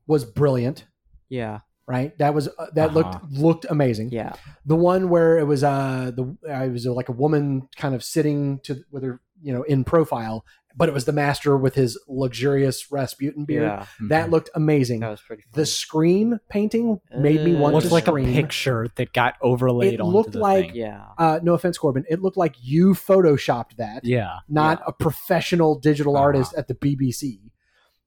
was 0.07 0.25
brilliant 0.25 0.85
Yeah. 1.29 1.59
right 1.87 2.17
that 2.17 2.33
was 2.33 2.47
uh, 2.47 2.67
that 2.73 2.89
Uh-huh. 2.89 2.99
looked 2.99 3.31
looked 3.31 3.65
amazing 3.69 4.09
Yeah. 4.11 4.33
the 4.65 4.75
one 4.75 5.09
where 5.09 5.37
it 5.37 5.45
was 5.45 5.63
uh 5.63 6.11
the 6.15 6.23
uh, 6.49 6.63
it 6.65 6.71
was 6.71 6.85
like 6.85 7.09
a 7.09 7.13
woman 7.13 7.67
kind 7.77 7.93
of 7.95 8.03
sitting 8.03 8.59
to 8.63 8.83
with 8.91 9.03
her 9.03 9.21
you 9.45 9.53
know 9.53 9.63
in 9.63 9.83
profile 9.83 10.43
but 10.77 10.89
it 10.89 10.93
was 10.93 11.05
the 11.05 11.13
master 11.13 11.55
with 11.55 11.73
his 11.75 11.97
luxurious 12.09 12.91
rasputin 12.91 13.45
beard 13.45 13.63
Yeah. 13.63 13.85
that 14.09 14.29
looked 14.29 14.49
amazing 14.55 14.99
That 14.99 15.11
was 15.11 15.21
pretty 15.21 15.43
funny. 15.43 15.51
the 15.61 15.65
scream 15.65 16.39
painting 16.49 16.99
made 17.17 17.41
me 17.45 17.55
want 17.55 17.75
looks 17.75 17.87
to 17.87 17.93
like 17.93 18.05
scream. 18.05 18.27
a 18.27 18.33
picture 18.33 18.87
that 18.95 19.13
got 19.13 19.35
overlaid 19.41 19.93
It 19.93 20.01
onto 20.01 20.17
looked 20.17 20.31
the 20.33 20.39
like- 20.39 20.67
thing. 20.71 20.75
Yeah. 20.75 21.01
uh, 21.17 21.39
no 21.43 21.53
offense, 21.53 21.77
Corbin. 21.77 22.03
It 22.09 22.21
looked 22.21 22.35
like 22.35 22.55
you 22.61 22.93
photoshopped 22.93 23.77
that, 23.77 24.03
yeah 24.03 24.39
not 24.49 24.81
a 24.85 24.91
professional 24.91 25.79
digital 25.79 26.15
Uh-huh. 26.17 26.23
artist 26.25 26.53
at 26.57 26.67
the 26.67 26.75
BBC. 26.75 27.39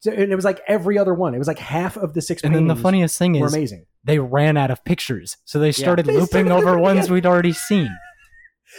So, 0.00 0.12
and 0.12 0.30
it 0.30 0.36
was 0.36 0.44
like 0.44 0.60
every 0.68 0.96
other 0.98 1.12
one. 1.14 1.34
It 1.34 1.38
was 1.38 1.48
like 1.48 1.58
half 1.58 1.96
of 1.96 2.12
the 2.14 2.20
six 2.22 2.42
and 2.44 2.54
then 2.54 2.66
the 2.68 2.76
funniest 2.76 3.18
thing 3.18 3.34
is 3.34 3.52
amazing. 3.54 3.86
they 4.04 4.18
ran 4.18 4.56
out 4.56 4.70
of 4.70 4.84
pictures 4.84 5.38
so 5.44 5.58
they 5.58 5.72
started 5.72 6.06
They 6.06 6.12
looping 6.12 6.46
started 6.46 6.52
over 6.52 6.78
ones 6.90 7.06
again. 7.06 7.14
we'd 7.14 7.26
already 7.26 7.52
seen 7.52 7.90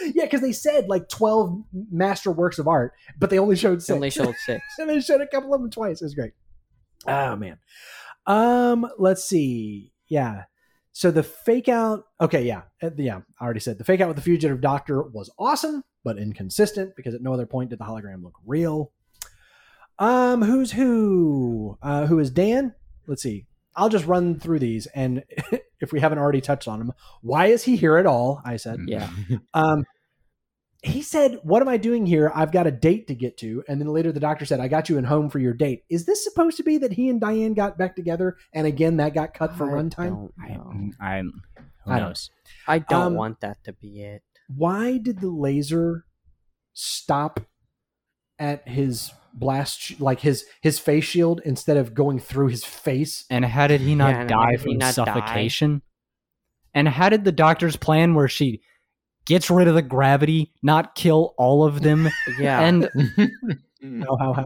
Yeah, 0.02 0.24
because 0.24 0.40
they 0.40 0.52
said 0.52 0.88
like 0.88 1.08
twelve 1.08 1.62
master 1.90 2.30
works 2.30 2.58
of 2.58 2.66
art, 2.68 2.92
but 3.18 3.30
they 3.30 3.38
only 3.38 3.56
showed 3.56 3.82
six. 3.82 3.90
only 3.94 4.10
showed 4.10 4.34
six. 4.46 4.62
and 4.78 4.88
they 4.88 5.00
showed 5.00 5.20
a 5.20 5.26
couple 5.26 5.54
of 5.54 5.60
them 5.60 5.70
twice. 5.70 6.00
It 6.00 6.04
was 6.04 6.14
great. 6.14 6.32
Oh 7.06 7.36
man. 7.36 7.58
Um, 8.26 8.86
let's 8.98 9.24
see. 9.24 9.92
Yeah. 10.08 10.44
So 10.92 11.10
the 11.10 11.22
fake 11.22 11.68
out. 11.68 12.04
Okay, 12.20 12.44
yeah, 12.44 12.62
Uh, 12.82 12.90
yeah. 12.96 13.20
I 13.40 13.44
already 13.44 13.60
said 13.60 13.78
the 13.78 13.84
fake 13.84 14.00
out 14.00 14.08
with 14.08 14.16
the 14.16 14.22
fugitive 14.22 14.60
doctor 14.60 15.02
was 15.02 15.30
awesome, 15.38 15.82
but 16.04 16.18
inconsistent 16.18 16.94
because 16.96 17.14
at 17.14 17.22
no 17.22 17.32
other 17.32 17.46
point 17.46 17.70
did 17.70 17.78
the 17.78 17.84
hologram 17.84 18.22
look 18.22 18.34
real. 18.44 18.92
Um, 19.98 20.42
who's 20.42 20.72
who? 20.72 21.78
Uh, 21.82 22.06
who 22.06 22.18
is 22.18 22.30
Dan? 22.30 22.74
Let's 23.06 23.22
see. 23.22 23.46
I'll 23.76 23.88
just 23.88 24.06
run 24.06 24.38
through 24.40 24.58
these, 24.58 24.86
and 24.86 25.22
if 25.80 25.92
we 25.92 26.00
haven't 26.00 26.18
already 26.18 26.40
touched 26.40 26.68
on 26.68 26.80
him, 26.80 26.92
why 27.22 27.46
is 27.46 27.62
he 27.64 27.76
here 27.76 27.96
at 27.96 28.06
all? 28.06 28.40
I 28.44 28.56
said. 28.56 28.80
Yeah. 28.86 29.08
Um, 29.54 29.84
he 30.82 31.02
said, 31.02 31.40
"What 31.42 31.60
am 31.60 31.68
I 31.68 31.76
doing 31.76 32.06
here? 32.06 32.32
I've 32.34 32.52
got 32.52 32.66
a 32.66 32.70
date 32.70 33.06
to 33.08 33.14
get 33.14 33.36
to." 33.38 33.62
And 33.68 33.78
then 33.78 33.88
later, 33.88 34.12
the 34.12 34.20
doctor 34.20 34.46
said, 34.46 34.60
"I 34.60 34.68
got 34.68 34.88
you 34.88 34.96
in 34.96 35.04
home 35.04 35.28
for 35.28 35.38
your 35.38 35.52
date." 35.52 35.82
Is 35.90 36.06
this 36.06 36.24
supposed 36.24 36.56
to 36.56 36.62
be 36.62 36.78
that 36.78 36.92
he 36.92 37.10
and 37.10 37.20
Diane 37.20 37.52
got 37.52 37.76
back 37.76 37.94
together, 37.96 38.36
and 38.54 38.66
again 38.66 38.96
that 38.96 39.12
got 39.12 39.34
cut 39.34 39.54
for 39.54 39.64
I 39.70 39.82
runtime? 39.82 40.08
don't 40.08 40.34
I, 40.42 40.48
know. 40.54 40.90
I, 40.98 41.20
who 41.20 41.90
I 41.92 41.98
don't- 41.98 42.08
knows 42.08 42.30
I 42.66 42.78
don't 42.78 43.08
Um, 43.08 43.14
want 43.14 43.40
that 43.40 43.62
to 43.64 43.74
be 43.74 44.00
it. 44.00 44.22
Why 44.48 44.96
did 44.96 45.20
the 45.20 45.28
laser 45.28 46.06
stop 46.72 47.40
at 48.38 48.66
his 48.66 49.10
blast, 49.34 50.00
like 50.00 50.20
his 50.20 50.44
his 50.60 50.78
face 50.78 51.04
shield, 51.04 51.40
instead 51.44 51.76
of 51.76 51.94
going 51.94 52.18
through 52.18 52.48
his 52.48 52.64
face? 52.64 53.24
and 53.30 53.44
how 53.44 53.66
did 53.66 53.80
he 53.80 53.94
not 53.94 54.10
Yeah, 54.12 54.24
die 54.24 54.56
from 54.56 54.78
not 54.78 54.94
die? 54.94 55.04
suffocation 55.04 55.82
And 56.74 56.88
how 56.88 57.08
did 57.08 57.24
the 57.24 57.32
doctor's 57.32 57.76
plan 57.76 58.14
where 58.14 58.28
she 58.28 58.60
gets 59.26 59.50
rid 59.50 59.68
of 59.68 59.74
the 59.74 59.82
gravity, 59.82 60.52
not 60.62 60.94
kill 60.94 61.34
all 61.38 61.64
of 61.64 61.82
them, 61.82 62.08
Yeah. 62.38 62.60
and 62.60 62.88
How 64.04 64.16
how 64.18 64.32
how? 64.34 64.44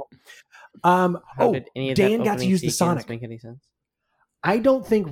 Um, 0.84 1.18
How 1.36 1.48
oh, 1.48 1.52
did 1.54 1.68
any 1.74 1.90
of 1.90 1.96
Dan 1.96 2.22
got 2.22 2.38
to 2.38 2.46
use 2.46 2.60
the 2.60 2.68
Sonic. 2.70 3.08
Make 3.08 3.22
any 3.22 3.38
sense? 3.38 3.66
I 4.42 4.58
don't 4.58 4.86
think 4.86 5.08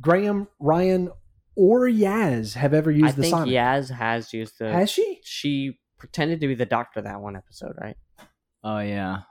Graham, 0.00 0.48
Ryan, 0.60 1.10
or 1.54 1.80
Yaz 1.88 2.54
have 2.54 2.74
ever 2.74 2.90
used 2.90 3.06
I 3.06 3.12
the 3.12 3.22
think 3.22 3.30
Sonic. 3.32 3.54
Yaz 3.54 3.90
has 3.90 4.32
used 4.34 4.58
the. 4.58 4.70
Has 4.72 4.90
she? 4.90 5.20
she 5.24 5.78
pretended 5.98 6.40
to 6.42 6.48
be 6.48 6.54
the 6.54 6.66
doctor 6.66 7.00
that 7.00 7.20
one 7.22 7.34
episode, 7.36 7.72
right? 7.80 7.96
Oh 8.66 8.78
yeah, 8.80 9.22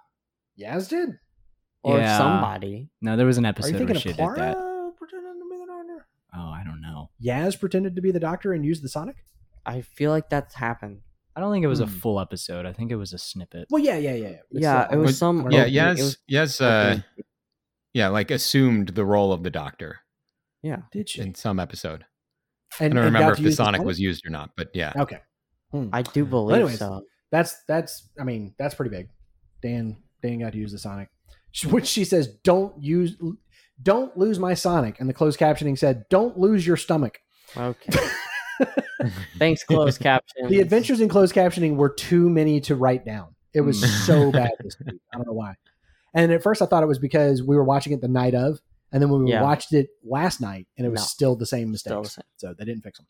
Yaz 0.59 0.89
did. 0.89 1.09
Or 1.83 1.99
Yeah. 1.99 2.17
somebody. 2.17 2.89
no, 3.01 3.15
there 3.15 3.27
was 3.27 3.37
an 3.37 3.45
episode 3.45 3.75
Are 3.75 3.77
episode 3.77 3.81
you 3.81 3.85
where 3.85 3.93
thinking 3.95 4.01
she 4.01 4.09
of 4.09 4.15
did 4.17 4.23
Clara 4.23 4.55
that. 4.55 4.93
pretending 4.97 5.39
to 5.39 5.49
be 5.51 5.57
the 5.59 5.67
doctor? 5.67 6.07
Oh, 6.35 6.49
I 6.49 6.63
don't 6.65 6.81
know. 6.81 7.09
Yaz 7.23 7.59
pretended 7.59 7.95
to 7.95 8.01
be 8.01 8.09
the 8.11 8.19
doctor 8.19 8.53
and 8.53 8.65
used 8.65 8.83
the 8.83 8.89
Sonic. 8.89 9.17
I 9.67 9.81
feel 9.81 10.09
like 10.11 10.29
that's 10.29 10.55
happened. 10.55 11.01
I 11.35 11.41
don't 11.41 11.51
think 11.51 11.63
it 11.63 11.67
was 11.67 11.81
a 11.81 11.85
Hmm. 11.85 11.91
full 11.99 12.19
episode. 12.19 12.65
I 12.65 12.73
think 12.73 12.91
it 12.91 12.95
was 12.95 13.13
a 13.13 13.17
snippet. 13.19 13.67
Well, 13.69 13.83
yeah, 13.83 13.97
yeah, 13.97 14.13
yeah. 14.15 14.15
yeah. 14.15 14.29
It's 14.29 14.45
Yeah, 14.51 14.85
still- 14.87 14.97
it 14.97 15.01
was 15.01 15.07
Was- 15.09 15.17
some. 15.19 15.37
yeah, 15.37 15.43
opening- 15.43 15.61
it 15.67 15.71
yes, 15.73 15.97
was 15.99 16.17
yes, 16.27 16.61
uh, 16.61 16.99
yeah, 17.93 18.07
like 18.07 18.31
assumed 18.31 18.89
the 18.89 19.05
role 19.05 19.31
of 19.33 19.43
the 19.43 19.49
doctor 19.51 19.99
yeah. 20.63 20.83
Did 20.91 21.09
she? 21.09 21.21
in 21.21 21.35
some 21.35 21.59
episode. 21.59 22.05
And, 22.79 22.93
I 22.93 22.95
don't 22.95 22.97
and 23.05 23.13
remember 23.13 23.33
if 23.33 23.37
the 23.37 23.43
use 23.43 23.57
Sonic 23.57 23.81
was 23.83 23.99
used 23.99 24.25
or 24.25 24.29
not, 24.31 24.51
but 24.57 24.69
yeah. 24.73 24.93
Okay. 24.97 25.19
Hmm. 25.71 25.89
I 25.93 26.01
do 26.01 26.25
believe 26.25 26.55
anyways, 26.55 26.79
so. 26.79 27.03
That's 27.31 27.61
that's. 27.67 28.09
I 28.19 28.23
mean, 28.23 28.55
that's 28.57 28.73
pretty 28.75 28.89
big. 28.95 29.09
Dan 29.65 29.97
Dan 30.21 30.39
got 30.39 30.51
to 30.53 30.57
use 30.59 30.71
the 30.71 30.77
Sonic, 30.79 31.09
which 31.69 31.87
she 31.87 32.05
says, 32.05 32.27
"Don't 32.43 32.81
use, 32.83 33.17
don't 33.81 34.15
lose 34.17 34.37
my 34.39 34.53
Sonic." 34.53 34.99
And 34.99 35.09
the 35.09 35.13
closed 35.13 35.39
captioning 35.39 35.77
said, 35.77 36.05
"Don't 36.09 36.37
lose 36.37 36.65
your 36.67 36.77
stomach." 36.77 37.19
Okay. 37.57 37.99
Thanks, 39.37 39.63
closed 39.63 39.99
caption. 40.01 40.47
The 40.47 40.59
adventures 40.59 41.01
in 41.01 41.09
closed 41.09 41.33
captioning 41.35 41.75
were 41.75 41.89
too 41.89 42.29
many 42.29 42.61
to 42.61 42.75
write 42.75 43.05
down. 43.05 43.35
It 43.53 43.61
was 43.61 43.81
Mm. 43.83 44.05
so 44.05 44.31
bad 44.31 44.51
this 44.63 44.77
week. 44.79 44.99
I 45.13 45.17
don't 45.17 45.27
know 45.27 45.33
why. 45.33 45.55
And 46.13 46.31
at 46.31 46.43
first, 46.43 46.61
I 46.61 46.65
thought 46.65 46.83
it 46.83 46.87
was 46.87 46.99
because 46.99 47.41
we 47.43 47.55
were 47.55 47.63
watching 47.63 47.91
it 47.93 48.01
the 48.01 48.07
night 48.07 48.35
of, 48.35 48.59
and 48.91 49.01
then 49.01 49.09
when 49.09 49.23
we 49.23 49.31
Yeah. 49.31 49.41
watched 49.43 49.73
it 49.73 49.89
last 50.03 50.39
night, 50.41 50.67
and 50.77 50.85
it 50.85 50.89
was 50.89 51.01
No. 51.01 51.05
still 51.05 51.35
the 51.35 51.45
same 51.45 51.71
mistakes. 51.71 52.09
The 52.09 52.09
same. 52.21 52.23
So 52.37 52.53
they 52.57 52.65
didn't 52.65 52.83
fix 52.83 52.99
them. 52.99 53.07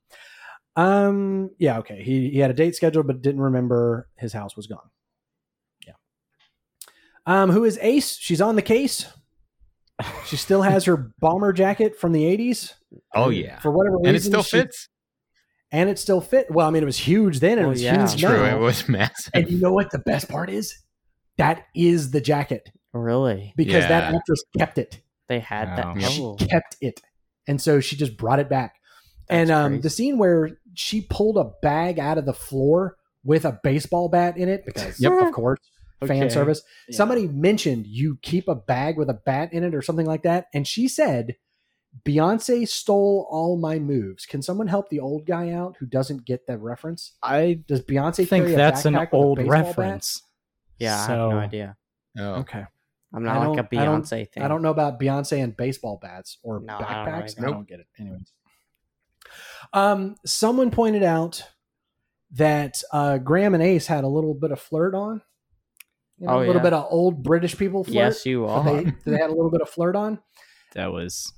Um. 0.77 1.51
Yeah. 1.59 1.79
Okay. 1.79 2.01
He 2.03 2.29
he 2.31 2.39
had 2.39 2.49
a 2.51 2.53
date 2.53 2.75
scheduled, 2.75 3.07
but 3.07 3.21
didn't 3.21 3.41
remember 3.41 4.07
his 4.17 4.33
house 4.33 4.55
was 4.57 4.67
gone. 4.67 4.89
Yeah. 7.27 7.41
Um. 7.43 7.49
Who 7.49 7.63
is 7.63 7.77
Ace? 7.81 8.17
She's 8.17 8.41
on 8.41 8.55
the 8.55 8.61
case. 8.61 9.05
She 10.25 10.35
still 10.35 10.61
has 10.61 10.85
her 10.85 11.11
bomber 11.19 11.53
jacket 11.53 11.97
from 11.99 12.11
the 12.11 12.23
'80s. 12.23 12.73
Oh 13.13 13.29
yeah, 13.29 13.59
For 13.59 13.71
whatever 13.71 13.97
reason, 13.97 14.07
and 14.07 14.17
it 14.17 14.23
still 14.23 14.43
she- 14.43 14.57
fits. 14.57 14.89
and 15.71 15.89
it 15.89 15.97
still 15.99 16.21
fit. 16.21 16.47
Well, 16.49 16.67
I 16.67 16.71
mean, 16.71 16.83
it 16.83 16.85
was 16.85 16.97
huge 16.97 17.39
then, 17.39 17.53
and 17.53 17.59
it 17.59 17.63
Well, 17.63 17.69
was 17.71 17.81
yeah. 17.83 17.97
huge 17.99 18.13
It's 18.13 18.21
now. 18.21 18.29
True, 18.29 18.45
it 18.45 18.59
was 18.59 18.87
massive. 18.89 19.31
And 19.33 19.49
you 19.49 19.59
know 19.59 19.71
what 19.71 19.91
the 19.91 19.99
best 19.99 20.27
part 20.29 20.49
is? 20.49 20.77
That 21.37 21.65
is 21.75 22.11
the 22.11 22.21
jacket 22.21 22.69
Really? 22.93 23.53
because 23.57 23.83
that 23.87 24.13
actress 24.15 24.43
kept 24.57 24.77
it. 24.77 25.01
They 25.27 25.39
had 25.39 25.69
Wow. 25.69 25.93
that. 25.93 26.01
Yep. 26.01 26.11
Oh. 26.19 26.37
She 26.39 26.45
kept 26.47 26.77
it, 26.81 27.01
and 27.47 27.61
so 27.61 27.79
she 27.79 27.95
just 27.95 28.15
brought 28.17 28.39
it 28.39 28.49
back. 28.49 28.75
and 29.29 29.49
um, 29.49 29.81
the 29.81 29.89
scene 29.89 30.17
where 30.17 30.51
she 30.75 31.01
pulled 31.01 31.37
a 31.37 31.51
bag 31.61 31.99
out 31.99 32.17
of 32.17 32.25
the 32.25 32.33
floor 32.33 32.95
with 33.23 33.43
a 33.45 33.59
baseball 33.63 34.07
bat 34.09 34.37
in 34.37 34.49
it, 34.49 34.63
because 34.65 34.99
Yep. 34.99 35.13
of 35.13 35.31
course, 35.33 35.59
fan 36.05 36.29
service. 36.29 36.61
Yeah. 36.89 36.97
Somebody 36.97 37.27
mentioned 37.27 37.87
you 37.87 38.17
keep 38.21 38.47
a 38.47 38.55
bag 38.55 38.97
with 38.97 39.09
a 39.09 39.13
bat 39.13 39.53
in 39.53 39.63
it 39.63 39.73
or 39.75 39.81
something 39.81 40.05
like 40.05 40.23
that, 40.23 40.47
and 40.53 40.67
she 40.67 40.87
said. 40.87 41.35
Beyonce 42.03 42.67
stole 42.67 43.25
all 43.31 43.55
my 43.57 43.79
moves. 43.79 44.25
Can 44.25 44.41
someone 44.41 44.67
help 44.67 44.89
the 44.89 44.99
old 44.99 45.25
guy 45.25 45.51
out 45.51 45.77
who 45.79 45.85
doesn't 45.85 46.25
get 46.25 46.45
that 46.47 46.57
reference? 46.59 47.13
I 47.23 47.61
Does 47.69 47.83
Beyonce 47.83 48.27
think 48.27 48.43
carry 48.43 48.53
a 48.53 48.57
that's 48.57 48.83
an 48.83 48.95
backpack 48.95 48.99
with 48.99 49.13
old 49.13 49.37
baseball 49.37 49.55
bat? 49.61 49.65
reference. 49.67 50.21
Yeah, 50.77 50.93
I 50.97 51.07
have 51.07 51.09
no 51.17 51.37
idea. 51.37 51.77
Oh, 52.19 52.33
Okay. 52.41 52.65
I'm 53.13 53.23
not 53.23 53.37
like 53.47 53.59
a 53.59 53.63
don't- 53.69 53.79
I 53.79 53.85
don't- 53.85 54.01
Beyonce 54.03 54.29
thing. 54.29 54.43
I 54.43 54.49
don't 54.49 54.61
know 54.61 54.71
about 54.71 54.99
Beyonce 54.99 55.41
and 55.41 55.55
baseball 55.55 55.97
bats 56.01 56.37
or 56.43 56.59
No, 56.59 56.73
I 56.75 56.77
don't 56.79 56.89
know 57.05 57.11
backpacks. 57.11 57.41
I 57.41 57.45
don't, 57.49 57.65
get 57.65 57.79
it. 57.79 57.87
Anyways. 57.97 58.33
Um, 59.71 60.15
someone 60.25 60.71
pointed 60.71 61.03
out 61.03 61.43
that 62.31 62.83
uh, 62.91 63.19
Graham 63.19 63.53
and 63.53 63.63
Ace 63.63 63.87
had 63.87 64.03
a 64.03 64.07
little 64.09 64.33
bit 64.33 64.51
of 64.51 64.59
flirt 64.59 64.93
on. 64.93 65.21
You 66.17 66.27
know, 66.27 66.33
Oh, 66.33 66.37
a 66.37 66.39
little 66.39 66.55
yeah. 66.55 66.61
bit 66.61 66.73
of 66.73 66.87
old 66.89 67.23
British 67.23 67.57
people 67.57 67.83
flirt. 67.83 67.93
Yes, 67.95 68.25
you 68.25 68.45
are. 68.45 68.63
They, 68.63 68.83
they 69.05 69.17
had 69.17 69.29
a 69.29 69.33
little 69.33 69.51
bit 69.51 69.61
of 69.61 69.69
flirt 69.69 69.95
on. 69.95 70.19
That 70.73 70.91
was. 70.91 71.33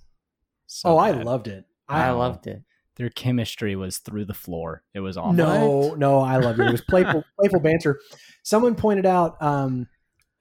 So 0.67 0.89
oh, 0.89 0.97
I 0.97 1.11
loved 1.11 1.47
it. 1.47 1.65
I 1.87 2.07
I, 2.07 2.11
loved 2.11 2.47
it. 2.47 2.63
Their 2.97 3.09
chemistry 3.09 3.75
was 3.75 3.99
through 3.99 4.25
the 4.25 4.33
floor. 4.33 4.83
It 4.93 4.99
was 4.99 5.17
awful. 5.17 5.33
no, 5.33 5.93
no, 5.95 6.19
I 6.19 6.37
loved 6.37 6.59
it. 6.59 6.67
It 6.67 6.71
was 6.71 6.81
playful, 6.81 7.23
playful 7.39 7.59
banter. 7.59 7.99
Someone 8.43 8.75
pointed 8.75 9.05
out 9.05 9.41
um, 9.41 9.87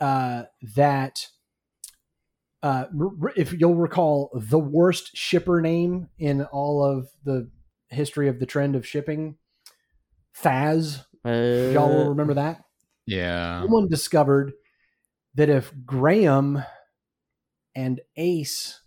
uh, 0.01 0.45
that 0.75 1.27
uh, 2.63 2.87
r- 3.23 3.33
if 3.37 3.53
you'll 3.53 3.75
recall, 3.77 4.31
the 4.35 4.59
worst 4.59 5.17
shipper 5.17 5.61
name 5.61 6.09
in 6.19 6.45
all 6.47 6.83
of 6.85 7.09
the 7.25 7.51
history 7.91 8.29
of 8.29 8.41
the 8.41 8.47
trend 8.47 8.75
of 8.75 8.87
shipping, 8.87 9.37
Thaz. 10.43 11.05
Uh, 11.25 11.73
Y'all 11.73 11.89
will 11.89 12.09
remember 12.09 12.35
that. 12.35 12.63
Yeah. 13.07 13.63
Someone 13.63 13.89
discovered 13.89 14.53
that 15.35 15.49
if 15.49 15.73
Graham 15.85 16.63
and 17.75 18.01
Ace 18.17 18.81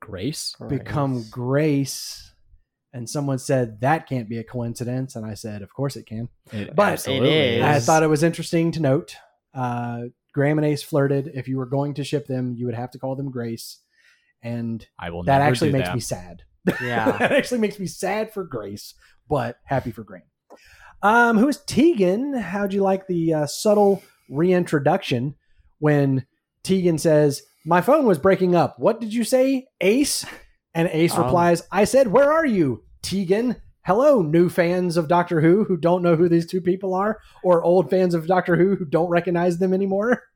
Grace. 0.00 0.54
become 0.68 1.24
Grace, 1.30 2.32
and 2.92 3.08
someone 3.08 3.38
said 3.38 3.80
that 3.80 4.08
can't 4.08 4.28
be 4.28 4.38
a 4.38 4.44
coincidence, 4.44 5.16
and 5.16 5.24
I 5.26 5.34
said, 5.34 5.62
of 5.62 5.72
course 5.72 5.96
it 5.96 6.06
can. 6.06 6.28
It 6.52 6.74
But- 6.74 6.92
absolutely 6.94 7.28
It 7.30 7.58
is. 7.58 7.64
I 7.64 7.78
thought 7.80 8.02
it 8.02 8.08
was 8.08 8.22
interesting 8.22 8.72
to 8.72 8.80
note. 8.80 9.16
Uh, 9.54 10.04
Graham 10.34 10.58
and 10.58 10.66
Ace 10.66 10.82
flirted. 10.82 11.30
If 11.34 11.48
you 11.48 11.56
were 11.56 11.66
going 11.66 11.94
to 11.94 12.04
ship 12.04 12.26
them, 12.26 12.54
you 12.56 12.66
would 12.66 12.74
have 12.74 12.90
to 12.92 12.98
call 12.98 13.16
them 13.16 13.30
Grace, 13.30 13.80
and 14.42 14.86
I 14.98 15.10
will. 15.10 15.22
that 15.24 15.40
actually 15.40 15.72
makes 15.72 15.88
that. 15.88 15.94
me 15.94 16.00
sad. 16.00 16.42
Yeah. 16.82 17.16
that 17.18 17.30
actually 17.32 17.60
makes 17.60 17.78
me 17.78 17.86
sad 17.86 18.32
for 18.32 18.42
Grace, 18.44 18.94
but 19.28 19.58
happy 19.64 19.92
for 19.92 20.02
Graham. 20.02 20.24
Um, 21.02 21.38
who 21.38 21.48
is 21.48 21.58
Tegan? 21.66 22.34
How'd 22.34 22.72
you 22.72 22.82
like 22.82 23.06
the 23.06 23.34
uh, 23.34 23.46
subtle 23.46 24.02
reintroduction 24.28 25.34
when 25.78 26.26
Tegan 26.62 26.98
says, 26.98 27.42
"My 27.64 27.80
phone 27.80 28.06
was 28.06 28.18
breaking 28.18 28.54
up. 28.54 28.78
What 28.78 29.00
did 29.00 29.12
you 29.14 29.24
say, 29.24 29.66
Ace?" 29.80 30.24
And 30.74 30.88
Ace 30.92 31.16
Um, 31.16 31.24
replies, 31.24 31.62
"I 31.70 31.84
said, 31.84 32.08
where 32.08 32.32
are 32.32 32.46
you, 32.46 32.82
Tegan?" 33.02 33.56
Hello, 33.84 34.20
new 34.20 34.48
fans 34.48 34.96
of 34.96 35.06
Doctor 35.06 35.40
Who 35.40 35.64
who 35.64 35.76
don't 35.76 36.02
know 36.02 36.16
who 36.16 36.28
these 36.28 36.46
two 36.46 36.60
people 36.60 36.92
are, 36.92 37.20
or 37.44 37.62
old 37.62 37.88
fans 37.88 38.14
of 38.14 38.26
Doctor 38.26 38.56
Who 38.56 38.74
who 38.74 38.84
don't 38.84 39.10
recognize 39.10 39.58
them 39.58 39.72
anymore. 39.72 40.22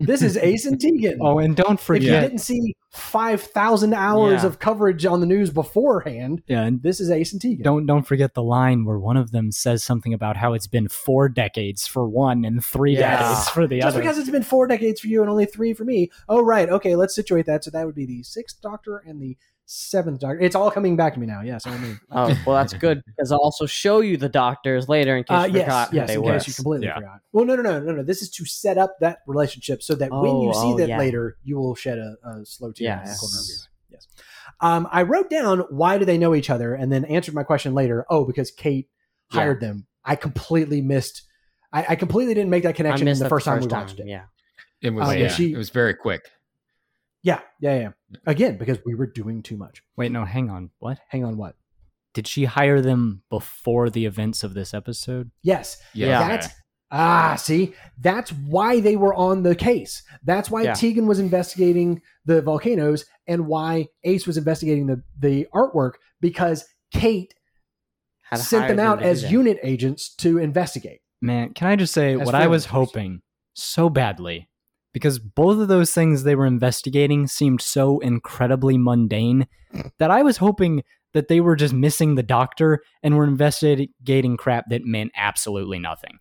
This 0.00 0.22
is 0.22 0.36
Ace 0.36 0.66
and 0.66 0.80
Tegan. 0.80 1.18
Oh, 1.20 1.38
and 1.38 1.56
don't 1.56 1.80
forget. 1.80 2.02
if 2.02 2.08
you 2.14 2.20
didn't 2.20 2.38
see 2.38 2.74
five 2.90 3.40
thousand 3.40 3.94
hours 3.94 4.42
Yeah. 4.42 4.46
of 4.48 4.58
coverage 4.58 5.04
on 5.06 5.20
the 5.20 5.26
news 5.26 5.50
beforehand, 5.50 6.42
Yeah, 6.46 6.62
and 6.62 6.82
this 6.82 7.00
is 7.00 7.10
Ace 7.10 7.32
and 7.32 7.40
Tegan. 7.40 7.62
don't 7.62 7.86
don't 7.86 8.06
forget 8.06 8.34
the 8.34 8.42
line 8.42 8.84
where 8.84 8.98
one 8.98 9.16
of 9.16 9.30
them 9.32 9.50
says 9.50 9.82
something 9.82 10.12
about 10.12 10.36
how 10.36 10.52
it's 10.52 10.66
been 10.66 10.88
four 10.88 11.28
decades 11.28 11.86
for 11.86 12.06
one 12.08 12.44
and 12.44 12.64
three 12.64 12.94
Yeah. 12.94 13.18
decades 13.18 13.48
for 13.48 13.66
the 13.66 13.76
Just 13.78 13.86
other. 13.86 14.02
Just 14.02 14.02
because 14.02 14.18
it's 14.18 14.30
been 14.30 14.42
four 14.42 14.66
decades 14.66 15.00
for 15.00 15.06
you 15.08 15.20
and 15.22 15.30
only 15.30 15.46
three 15.46 15.72
for 15.72 15.84
me. 15.84 16.10
Oh, 16.28 16.42
right. 16.42 16.68
Okay, 16.68 16.94
let's 16.96 17.14
situate 17.14 17.46
that. 17.46 17.64
So 17.64 17.70
that 17.70 17.86
would 17.86 17.94
be 17.94 18.06
the 18.06 18.22
sixth 18.22 18.60
Doctor 18.60 18.98
and 19.06 19.20
the 19.20 19.36
seventh 19.64 20.20
Doctor. 20.20 20.40
It's 20.40 20.54
all 20.54 20.70
coming 20.70 20.96
back 20.96 21.14
to 21.14 21.20
me 21.20 21.26
now. 21.26 21.40
Yes, 21.42 21.66
I 21.66 21.76
mean. 21.78 21.98
Oh, 22.10 22.36
well, 22.46 22.56
that's 22.56 22.72
good 22.74 23.02
because 23.06 23.32
I'll 23.32 23.38
also 23.38 23.66
show 23.66 24.00
you 24.00 24.16
the 24.16 24.28
doctors 24.28 24.88
later 24.88 25.16
in 25.16 25.24
case 25.24 25.36
Uh, 25.44 25.46
you 25.46 25.54
yes, 25.54 25.64
forgot 25.64 25.90
who 25.90 25.96
yes, 25.96 26.08
they 26.08 26.14
in 26.14 26.22
were. 26.22 26.32
case 26.32 26.48
you 26.48 26.54
completely 26.54 26.86
Yeah. 26.86 26.94
forgot. 26.96 27.20
Well, 27.32 27.44
no, 27.44 27.56
no, 27.56 27.62
no, 27.62 27.80
no, 27.80 27.92
no. 27.92 28.02
This 28.02 28.22
is 28.22 28.30
to 28.30 28.44
set 28.44 28.78
up 28.78 28.96
that 29.00 29.18
relationship 29.26 29.82
so 29.82 29.94
that 29.94 30.10
when 30.10 30.40
you 30.40 30.50
Oh, 30.50 30.60
see 30.62 30.72
oh, 30.74 30.76
that 30.78 30.88
yeah. 30.88 30.98
later, 30.98 31.36
you 31.44 31.56
will 31.58 31.74
shed 31.74 31.98
a, 31.98 32.16
a 32.24 32.44
slow 32.44 32.72
tear 32.72 32.92
in 32.92 32.98
the 33.04 33.04
Yes. 33.10 33.20
corner 33.20 33.38
of 33.40 33.46
your 33.48 33.56
eye. 33.56 33.68
Yes. 33.90 34.06
Um, 34.60 34.88
I 34.90 35.02
wrote 35.02 35.30
down 35.30 35.60
why 35.70 35.98
do 35.98 36.04
they 36.04 36.18
know 36.18 36.34
each 36.34 36.50
other, 36.50 36.74
and 36.74 36.90
then 36.92 37.04
answered 37.04 37.34
my 37.34 37.42
question 37.42 37.74
later. 37.74 38.04
Oh, 38.10 38.24
because 38.24 38.50
Kate 38.50 38.88
Yeah. 39.32 39.40
hired 39.40 39.60
them. 39.60 39.86
I 40.04 40.16
completely 40.16 40.80
missed. 40.82 41.22
I, 41.72 41.86
I 41.90 41.94
completely 41.96 42.34
didn't 42.34 42.50
make 42.50 42.64
that 42.64 42.74
connection 42.74 43.04
missed 43.06 43.20
the 43.20 43.24
that 43.24 43.28
first 43.30 43.46
time 43.46 43.60
we 43.60 43.66
watched 43.66 43.98
it. 44.00 44.06
Yeah. 44.06 44.24
It 44.82 44.90
was 44.90 45.08
Uh, 45.08 45.12
yeah, 45.12 45.28
she- 45.28 45.52
it 45.52 45.56
was 45.56 45.70
very 45.70 45.94
quick. 45.94 46.28
Yeah, 47.22 47.40
yeah, 47.60 47.78
yeah. 47.78 48.18
Again, 48.26 48.58
because 48.58 48.78
we 48.84 48.94
were 48.94 49.06
doing 49.06 49.42
too 49.42 49.56
much. 49.56 49.82
Wait, 49.96 50.10
no, 50.10 50.24
hang 50.24 50.50
on. 50.50 50.70
What? 50.78 50.98
Hang 51.08 51.24
on, 51.24 51.36
what? 51.36 51.54
Did 52.14 52.26
she 52.26 52.44
hire 52.44 52.80
them 52.80 53.22
before 53.30 53.90
the 53.90 54.06
events 54.06 54.42
of 54.42 54.54
this 54.54 54.74
episode? 54.74 55.30
Yes, 55.42 55.80
Yeah. 55.94 56.08
Yeah. 56.08 56.28
that's 56.28 56.48
ah. 56.90 57.36
See, 57.36 57.74
that's 57.98 58.32
why 58.32 58.80
they 58.80 58.96
were 58.96 59.14
on 59.14 59.44
the 59.44 59.54
case. 59.54 60.02
That's 60.24 60.50
why 60.50 60.62
Yeah. 60.62 60.74
Tegan 60.74 61.06
was 61.06 61.18
investigating 61.18 62.02
the 62.26 62.42
volcanoes, 62.42 63.06
and 63.26 63.46
why 63.46 63.86
Ace 64.04 64.26
was 64.26 64.36
investigating 64.36 64.86
the 64.86 65.02
the 65.18 65.46
artwork 65.54 65.92
because 66.20 66.66
Kate 66.92 67.32
Had 68.24 68.40
sent 68.40 68.68
them 68.68 68.80
out 68.80 68.96
to 68.96 69.04
do 69.04 69.10
as 69.10 69.30
unit 69.30 69.58
agents 69.62 70.14
to 70.16 70.38
investigate. 70.38 71.00
Man, 71.22 71.54
can 71.54 71.68
I 71.68 71.76
just 71.76 71.94
say 71.94 72.18
As 72.18 72.26
what 72.26 72.34
I 72.34 72.48
was 72.48 72.66
hoping 72.66 73.22
so 73.54 73.88
badly? 73.88 74.48
Because 74.92 75.18
both 75.18 75.58
of 75.58 75.68
those 75.68 75.92
things 75.92 76.22
they 76.22 76.34
were 76.34 76.46
investigating 76.46 77.26
seemed 77.26 77.60
so 77.62 77.98
incredibly 78.00 78.76
mundane 78.76 79.46
that 79.98 80.10
I 80.10 80.22
was 80.22 80.36
hoping 80.36 80.82
that 81.14 81.28
they 81.28 81.40
were 81.40 81.56
just 81.56 81.74
missing 81.74 82.14
the 82.14 82.22
doctor 82.22 82.82
and 83.02 83.16
were 83.16 83.24
investigating 83.24 84.36
crap 84.36 84.66
that 84.70 84.84
meant 84.84 85.12
absolutely 85.16 85.78
nothing. 85.78 86.18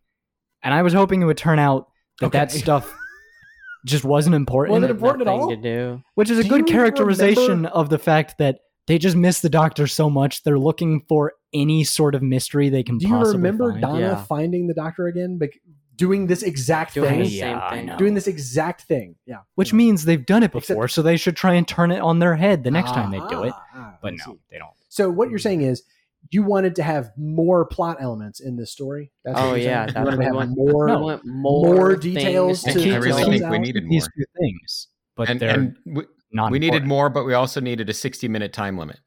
And 0.63 0.73
I 0.73 0.81
was 0.83 0.93
hoping 0.93 1.21
it 1.21 1.25
would 1.25 1.37
turn 1.37 1.59
out 1.59 1.87
that 2.19 2.31
that 2.33 2.51
stuff 2.51 2.93
just 3.85 4.03
wasn't 4.05 4.35
important, 4.35 4.73
Wasn't 4.73 4.91
important 4.91 5.21
at 5.21 5.25
Nothing 5.31 5.41
all? 5.41 5.49
to 5.49 5.55
do. 5.57 6.01
which 6.15 6.29
is 6.29 6.39
a 6.39 6.43
good 6.47 6.67
characterization 6.67 7.43
remember- 7.47 7.69
of 7.69 7.89
the 7.89 7.97
fact 7.99 8.37
that 8.37 8.59
they 8.87 8.97
just 8.97 9.15
miss 9.15 9.39
the 9.41 9.49
doctor 9.49 9.87
so 9.87 10.09
much 10.09 10.43
they're 10.43 10.59
looking 10.59 11.01
for 11.07 11.33
any 11.53 11.83
sort 11.83 12.13
of 12.15 12.21
mystery 12.21 12.69
they 12.69 12.83
can 12.83 12.97
Do 12.97 13.07
you 13.07 13.13
possibly 13.13 13.37
remember 13.37 13.71
find. 13.71 13.81
Donna 13.81 13.99
Yeah. 13.99 14.23
finding 14.23 14.67
the 14.67 14.73
doctor 14.73 15.07
again? 15.07 15.37
Bec- 15.37 15.59
doing 15.95 16.27
this 16.27 16.41
exact 16.43 16.93
Doing 16.93 17.09
thing? 17.09 17.19
the 17.19 17.39
same 17.39 17.57
I 17.57 17.69
thing. 17.69 17.97
Doing 17.97 18.13
this 18.13 18.27
exact 18.27 18.83
thing. 18.83 19.15
Yeah. 19.25 19.39
Which 19.55 19.73
means 19.73 20.05
they've 20.05 20.25
done 20.25 20.43
it 20.43 20.47
Except- 20.53 20.67
before, 20.67 20.87
so 20.87 21.01
they 21.01 21.17
should 21.17 21.35
try 21.35 21.53
and 21.53 21.67
turn 21.67 21.91
it 21.91 21.99
on 21.99 22.19
their 22.19 22.35
head 22.35 22.63
the 22.63 22.71
next 22.71 22.91
time 22.91 23.11
they 23.11 23.19
do 23.29 23.43
it. 23.43 23.53
Ah, 23.55 23.65
ah, 23.75 23.97
But 24.01 24.13
no, 24.13 24.23
see. 24.33 24.39
they 24.51 24.57
don't. 24.57 24.71
So 24.89 25.09
what 25.09 25.29
you're 25.29 25.39
saying 25.39 25.61
is 25.61 25.83
you 26.29 26.43
wanted 26.43 26.75
to 26.75 26.83
have 26.83 27.11
more 27.17 27.65
plot 27.65 27.97
elements 27.99 28.39
in 28.39 28.55
this 28.55 28.71
story. 28.71 29.11
That's 29.25 29.35
what 29.39 29.43
Oh, 29.43 29.49
you're 29.55 29.65
yeah. 29.65 29.87
You 29.87 30.03
wanted 30.03 30.17
to 30.17 30.23
have 30.23 30.35
want. 30.35 30.51
more. 30.55 30.89
I 30.89 30.95
want 30.95 31.21
more, 31.25 31.75
more 31.75 31.95
details 31.95 32.63
to- 32.63 32.73
to 32.73 32.91
I 32.91 32.95
I 32.95 32.97
really 32.97 33.23
think 33.23 33.43
out 33.43 33.51
we 33.51 33.59
needed 33.59 33.89
These 33.89 34.03
more. 34.03 34.09
two 34.17 34.25
things, 34.39 34.87
but 35.15 35.29
and 35.29 35.39
they're 35.39 35.49
and 35.49 35.75
we, 35.85 36.03
not. 36.31 36.51
we 36.51 36.59
needed 36.59 36.85
more, 36.85 37.09
but 37.09 37.25
we 37.25 37.33
also 37.33 37.59
needed 37.59 37.89
a 37.89 37.93
60 37.93 38.27
minute 38.27 38.53
time 38.53 38.77
limit. 38.77 38.99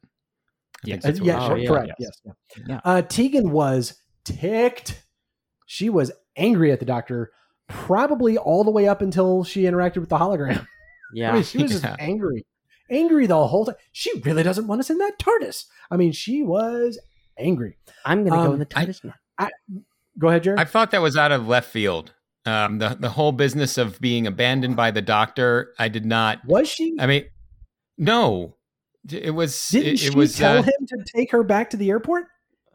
I 0.83 0.97
think 0.97 1.03
Yes. 1.03 1.19
Uh, 1.19 1.23
yeah, 1.23 1.37
we 1.39 1.43
Oh, 1.43 1.47
sure, 1.47 1.57
yeah. 1.57 1.67
correct. 1.67 1.91
Yes. 1.99 2.09
Yes. 2.25 2.35
yeah. 2.57 2.63
Yeah. 2.67 2.81
Uh, 2.83 3.01
Tegan 3.01 3.51
was 3.51 3.97
ticked. 4.23 5.03
She 5.65 5.89
was 5.89 6.11
angry 6.37 6.71
at 6.71 6.79
the 6.79 6.85
doctor, 6.85 7.31
probably 7.67 8.37
all 8.37 8.63
the 8.63 8.71
way 8.71 8.87
up 8.87 9.01
until 9.01 9.43
she 9.43 9.63
interacted 9.63 9.97
with 9.97 10.09
the 10.09 10.17
hologram. 10.17 10.59
I 10.61 10.67
Yeah. 11.13 11.33
mean, 11.33 11.43
she 11.43 11.59
was 11.61 11.71
just 11.71 11.85
angry, 11.99 12.45
angry 12.89 13.25
the 13.27 13.47
whole 13.47 13.65
time. 13.65 13.75
She 13.91 14.19
really 14.21 14.43
doesn't 14.43 14.67
want 14.67 14.79
us 14.81 14.89
in 14.89 14.97
that 14.99 15.17
TARDIS. 15.19 15.65
I 15.91 15.97
mean, 15.97 16.11
she 16.11 16.41
was 16.41 16.99
angry. 17.37 17.77
I'm 18.05 18.23
gonna 18.23 18.39
Um, 18.41 18.47
go 18.47 18.53
in 18.53 18.59
the 18.59 18.67
I- 18.75 18.85
TARDIS 18.85 19.03
now. 19.03 19.13
Go 20.17 20.29
ahead, 20.29 20.43
Jared. 20.43 20.59
I 20.59 20.63
thought 20.65 20.91
that 20.91 21.01
was 21.01 21.17
out 21.17 21.31
of 21.33 21.47
left 21.47 21.69
field. 21.69 22.13
Um, 22.45 22.77
the 22.77 22.95
the 22.99 23.09
whole 23.09 23.31
business 23.31 23.77
of 23.77 23.99
being 23.99 24.27
abandoned 24.27 24.75
by 24.75 24.91
the 24.91 25.01
doctor, 25.01 25.73
I 25.79 25.87
did 25.89 26.05
not. 26.05 26.39
was 26.45 26.69
she? 26.69 26.95
I 26.99 27.07
mean, 27.07 27.25
no, 27.97 28.55
it 29.11 29.31
was. 29.33 29.69
Didn't 29.69 29.93
it, 29.93 29.99
she 29.99 30.07
it 30.07 30.15
was. 30.15 30.37
tell 30.37 30.59
uh, 30.59 30.61
him 30.61 30.85
to 30.87 31.03
take 31.15 31.31
her 31.31 31.43
back 31.43 31.71
to 31.71 31.77
the 31.77 31.89
airport? 31.89 32.25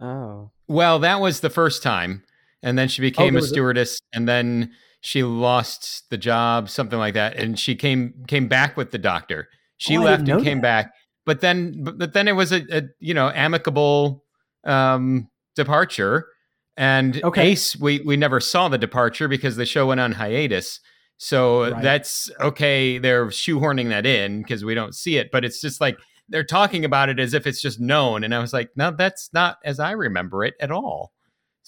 Oh. 0.00 0.50
Well, 0.66 0.98
that 0.98 1.20
was 1.20 1.40
the 1.40 1.50
first 1.50 1.82
time, 1.82 2.24
and 2.62 2.78
then 2.78 2.88
she 2.88 3.02
became 3.02 3.34
there 3.34 3.42
a 3.42 3.46
stewardess, 3.46 4.00
and 4.12 4.28
then 4.28 4.72
she 5.00 5.22
lost 5.22 6.04
the 6.10 6.18
job, 6.18 6.68
something 6.68 6.98
like 6.98 7.14
that, 7.14 7.36
and 7.36 7.58
she 7.58 7.74
came 7.74 8.14
came 8.28 8.48
back 8.48 8.76
with 8.76 8.90
the 8.90 8.98
doctor. 8.98 9.48
She 9.78 9.96
Oh, 9.98 10.02
left 10.02 10.28
and 10.28 10.42
came 10.42 10.58
that. 10.58 10.62
back, 10.62 10.94
but 11.24 11.40
then 11.40 11.82
but, 11.84 11.98
but 11.98 12.12
then 12.12 12.28
it 12.28 12.32
was 12.32 12.52
a, 12.52 12.64
a 12.70 12.82
you 12.98 13.14
know 13.14 13.30
amicable 13.34 14.24
um, 14.64 15.28
departure, 15.56 16.26
and 16.76 17.22
Okay. 17.24 17.50
Ace 17.52 17.76
we 17.76 18.00
we 18.00 18.16
never 18.16 18.40
saw 18.40 18.68
the 18.68 18.78
departure 18.78 19.28
because 19.28 19.56
the 19.56 19.66
show 19.66 19.86
went 19.86 20.00
on 20.00 20.12
hiatus. 20.12 20.80
So 21.22 21.70
Right. 21.70 21.82
that's 21.82 22.30
okay. 22.40 22.96
They're 22.98 23.26
shoehorning 23.26 23.90
that 23.90 24.06
in 24.06 24.42
because 24.42 24.64
we 24.64 24.74
don't 24.74 24.94
see 24.94 25.18
it, 25.18 25.30
but 25.30 25.44
it's 25.44 25.60
just 25.60 25.80
like 25.80 25.98
they're 26.30 26.44
talking 26.44 26.84
about 26.84 27.08
it 27.08 27.18
as 27.20 27.34
if 27.34 27.46
it's 27.46 27.60
just 27.60 27.80
known. 27.80 28.24
And 28.24 28.34
I 28.34 28.38
was 28.38 28.52
like, 28.52 28.70
no, 28.76 28.90
that's 28.90 29.28
not 29.34 29.58
as 29.64 29.80
I 29.80 29.90
remember 29.92 30.44
it 30.44 30.54
at 30.60 30.70
all. 30.70 31.12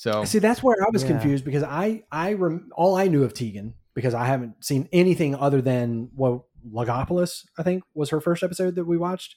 So 0.03 0.25
See, 0.25 0.41
that's 0.41 0.65
where 0.65 0.75
I 0.85 0.91
was 0.93 1.05
Yeah. 1.05 1.11
confused 1.11 1.45
because 1.45 1.63
I, 1.63 2.03
I, 2.11 2.33
rem- 2.33 2.71
all 2.75 2.97
I 2.97 3.07
knew 3.07 3.23
of 3.23 3.35
Tegan 3.35 3.75
because 3.95 4.15
I 4.15 4.25
haven't 4.25 4.65
seen 4.65 4.89
anything 4.93 5.37
other 5.37 5.63
than 5.63 6.09
well, 6.17 6.49
Logopolis. 6.69 7.45
I 7.57 7.63
think 7.63 7.85
was 7.95 8.11
her 8.11 8.21
first 8.21 8.43
episode 8.43 8.75
that 8.75 8.85
we 8.85 8.97
watched. 8.99 9.37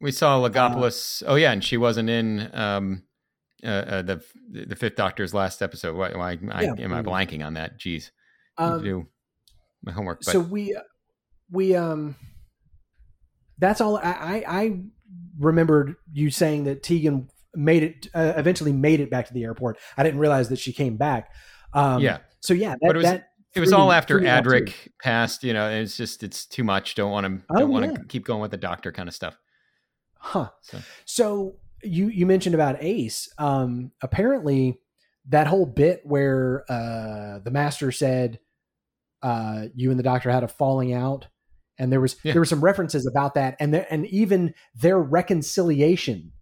we 0.00 0.12
saw 0.12 0.38
Logopolis. 0.38 1.24
oh 1.26 1.34
yeah, 1.34 1.50
and 1.50 1.64
she 1.64 1.76
wasn't 1.76 2.08
in 2.08 2.48
um, 2.54 3.02
uh, 3.64 3.66
uh, 3.66 4.02
the 4.02 4.22
the 4.48 4.76
Fifth 4.76 4.94
Doctor's 4.94 5.34
last 5.34 5.60
episode. 5.60 5.96
Why, 5.96 6.10
why 6.12 6.38
I, 6.52 6.62
Yeah. 6.62 6.74
am 6.78 6.92
I 6.92 7.02
blanking 7.02 7.44
on 7.44 7.54
that? 7.54 7.76
Jeez, 7.80 8.12
Um, 8.58 8.84
do 8.84 9.06
my 9.82 9.90
homework. 9.90 10.20
But 10.24 10.30
so 10.30 10.38
we 10.38 10.78
we 11.50 11.74
um 11.74 12.14
that's 13.58 13.80
all 13.80 13.96
I, 13.96 14.02
I 14.12 14.44
i 14.46 14.80
remembered 15.38 15.96
you 16.12 16.30
saying 16.30 16.64
that 16.64 16.82
tegan 16.84 17.28
made 17.56 17.82
it 17.82 18.08
uh, 18.14 18.32
eventually 18.36 18.72
made 18.72 19.00
it 19.00 19.10
back 19.10 19.26
to 19.26 19.32
the 19.34 19.42
airport 19.44 19.78
i 19.96 20.02
didn't 20.02 20.20
realize 20.20 20.48
that 20.48 20.58
she 20.58 20.72
came 20.72 20.96
back 20.96 21.30
um 21.72 22.00
yeah, 22.02 22.18
so 22.40 22.54
yeah 22.54 22.70
that, 22.70 22.78
But 22.82 22.96
it 22.96 22.98
was- 22.98 23.04
that 23.04 23.28
it 23.54 23.60
was 23.60 23.72
all 23.72 23.90
after 23.90 24.14
threw 24.18 24.24
me 24.24 24.30
off, 24.30 24.44
too. 24.44 24.50
Adric 24.50 24.72
passed. 25.02 25.42
You 25.42 25.54
know, 25.54 25.70
it's 25.70 25.96
just 25.96 26.22
it's 26.22 26.44
too 26.44 26.62
much. 26.62 26.94
Don't 26.94 27.10
want 27.10 27.24
to 27.26 27.42
Oh, 27.48 27.58
don't 27.58 27.70
want 27.70 27.86
to 27.86 27.92
yeah. 27.92 28.06
keep 28.06 28.26
going 28.26 28.42
with 28.42 28.50
the 28.50 28.58
Doctor 28.58 28.92
kind 28.92 29.08
of 29.08 29.14
stuff. 29.14 29.38
huh 30.18 30.48
So. 30.60 30.78
so 31.06 31.56
you 31.82 32.08
you 32.08 32.26
mentioned 32.26 32.54
about 32.54 32.76
ace 32.80 33.30
um 33.38 33.92
apparently 34.02 34.78
that 35.28 35.46
whole 35.46 35.64
bit 35.64 36.02
where 36.04 36.64
uh 36.68 37.38
the 37.44 37.50
master 37.50 37.90
said 37.92 38.38
uh 39.22 39.66
you 39.74 39.90
and 39.90 39.98
the 39.98 40.02
doctor 40.04 40.30
had 40.30 40.44
a 40.44 40.48
falling 40.48 40.92
out 40.92 41.26
and 41.78 41.90
there 41.90 42.00
was 42.00 42.16
Yeah. 42.24 42.32
there 42.32 42.40
were 42.42 42.46
some 42.46 42.62
references 42.62 43.06
about 43.06 43.34
that 43.34 43.56
and 43.58 43.72
there, 43.72 43.86
and 43.90 44.06
even 44.08 44.52
their 44.74 44.98
reconciliation 44.98 46.32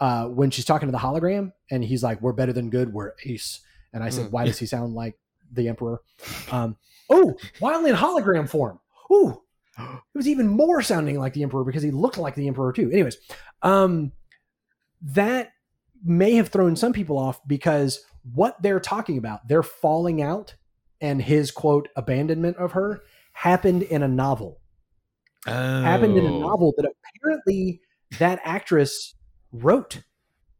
uh 0.00 0.26
when 0.26 0.50
she's 0.50 0.64
talking 0.64 0.88
to 0.88 0.92
the 0.92 0.98
hologram 0.98 1.52
and 1.70 1.84
he's 1.84 2.02
like 2.02 2.20
we're 2.20 2.32
better 2.32 2.52
than 2.52 2.70
good. 2.70 2.92
We're 2.92 3.12
ace. 3.24 3.60
And 3.92 4.02
i 4.04 4.10
said 4.10 4.26
Mm, 4.26 4.30
why 4.32 4.44
does 4.44 4.58
he 4.58 4.66
sound 4.66 4.94
like 4.94 5.18
the 5.52 5.68
emperor? 5.68 6.02
Um 6.50 6.76
oh 7.10 7.36
while 7.60 7.84
in 7.86 7.94
hologram 7.94 8.48
form. 8.48 8.78
Ooh 9.12 9.42
it 9.78 10.00
was 10.18 10.26
even 10.26 10.48
more 10.48 10.80
sounding 10.80 11.18
like 11.18 11.34
the 11.34 11.42
emperor 11.42 11.62
because 11.62 11.82
he 11.82 11.90
looked 11.90 12.16
like 12.18 12.34
the 12.34 12.48
emperor 12.48 12.72
too. 12.72 12.90
Anyways 12.90 13.16
um 13.62 14.12
that 15.02 15.52
may 16.04 16.34
have 16.34 16.48
thrown 16.48 16.76
some 16.76 16.92
people 16.92 17.18
off 17.18 17.46
because 17.46 18.04
what 18.34 18.60
they're 18.62 18.80
talking 18.80 19.18
about 19.18 19.46
their 19.48 19.62
falling 19.62 20.20
out 20.22 20.54
and 21.00 21.20
his 21.22 21.50
quote 21.50 21.88
abandonment 21.96 22.56
of 22.56 22.72
her 22.72 23.02
happened 23.32 23.82
in 23.82 24.02
a 24.02 24.08
novel. 24.08 24.60
Happened 25.46 26.16
in 26.16 26.26
a 26.26 26.32
Oh. 26.32 26.38
novel 26.40 26.74
that 26.76 26.90
apparently 27.20 27.80
that 28.18 28.40
actress 28.44 29.14
wrote 29.52 30.02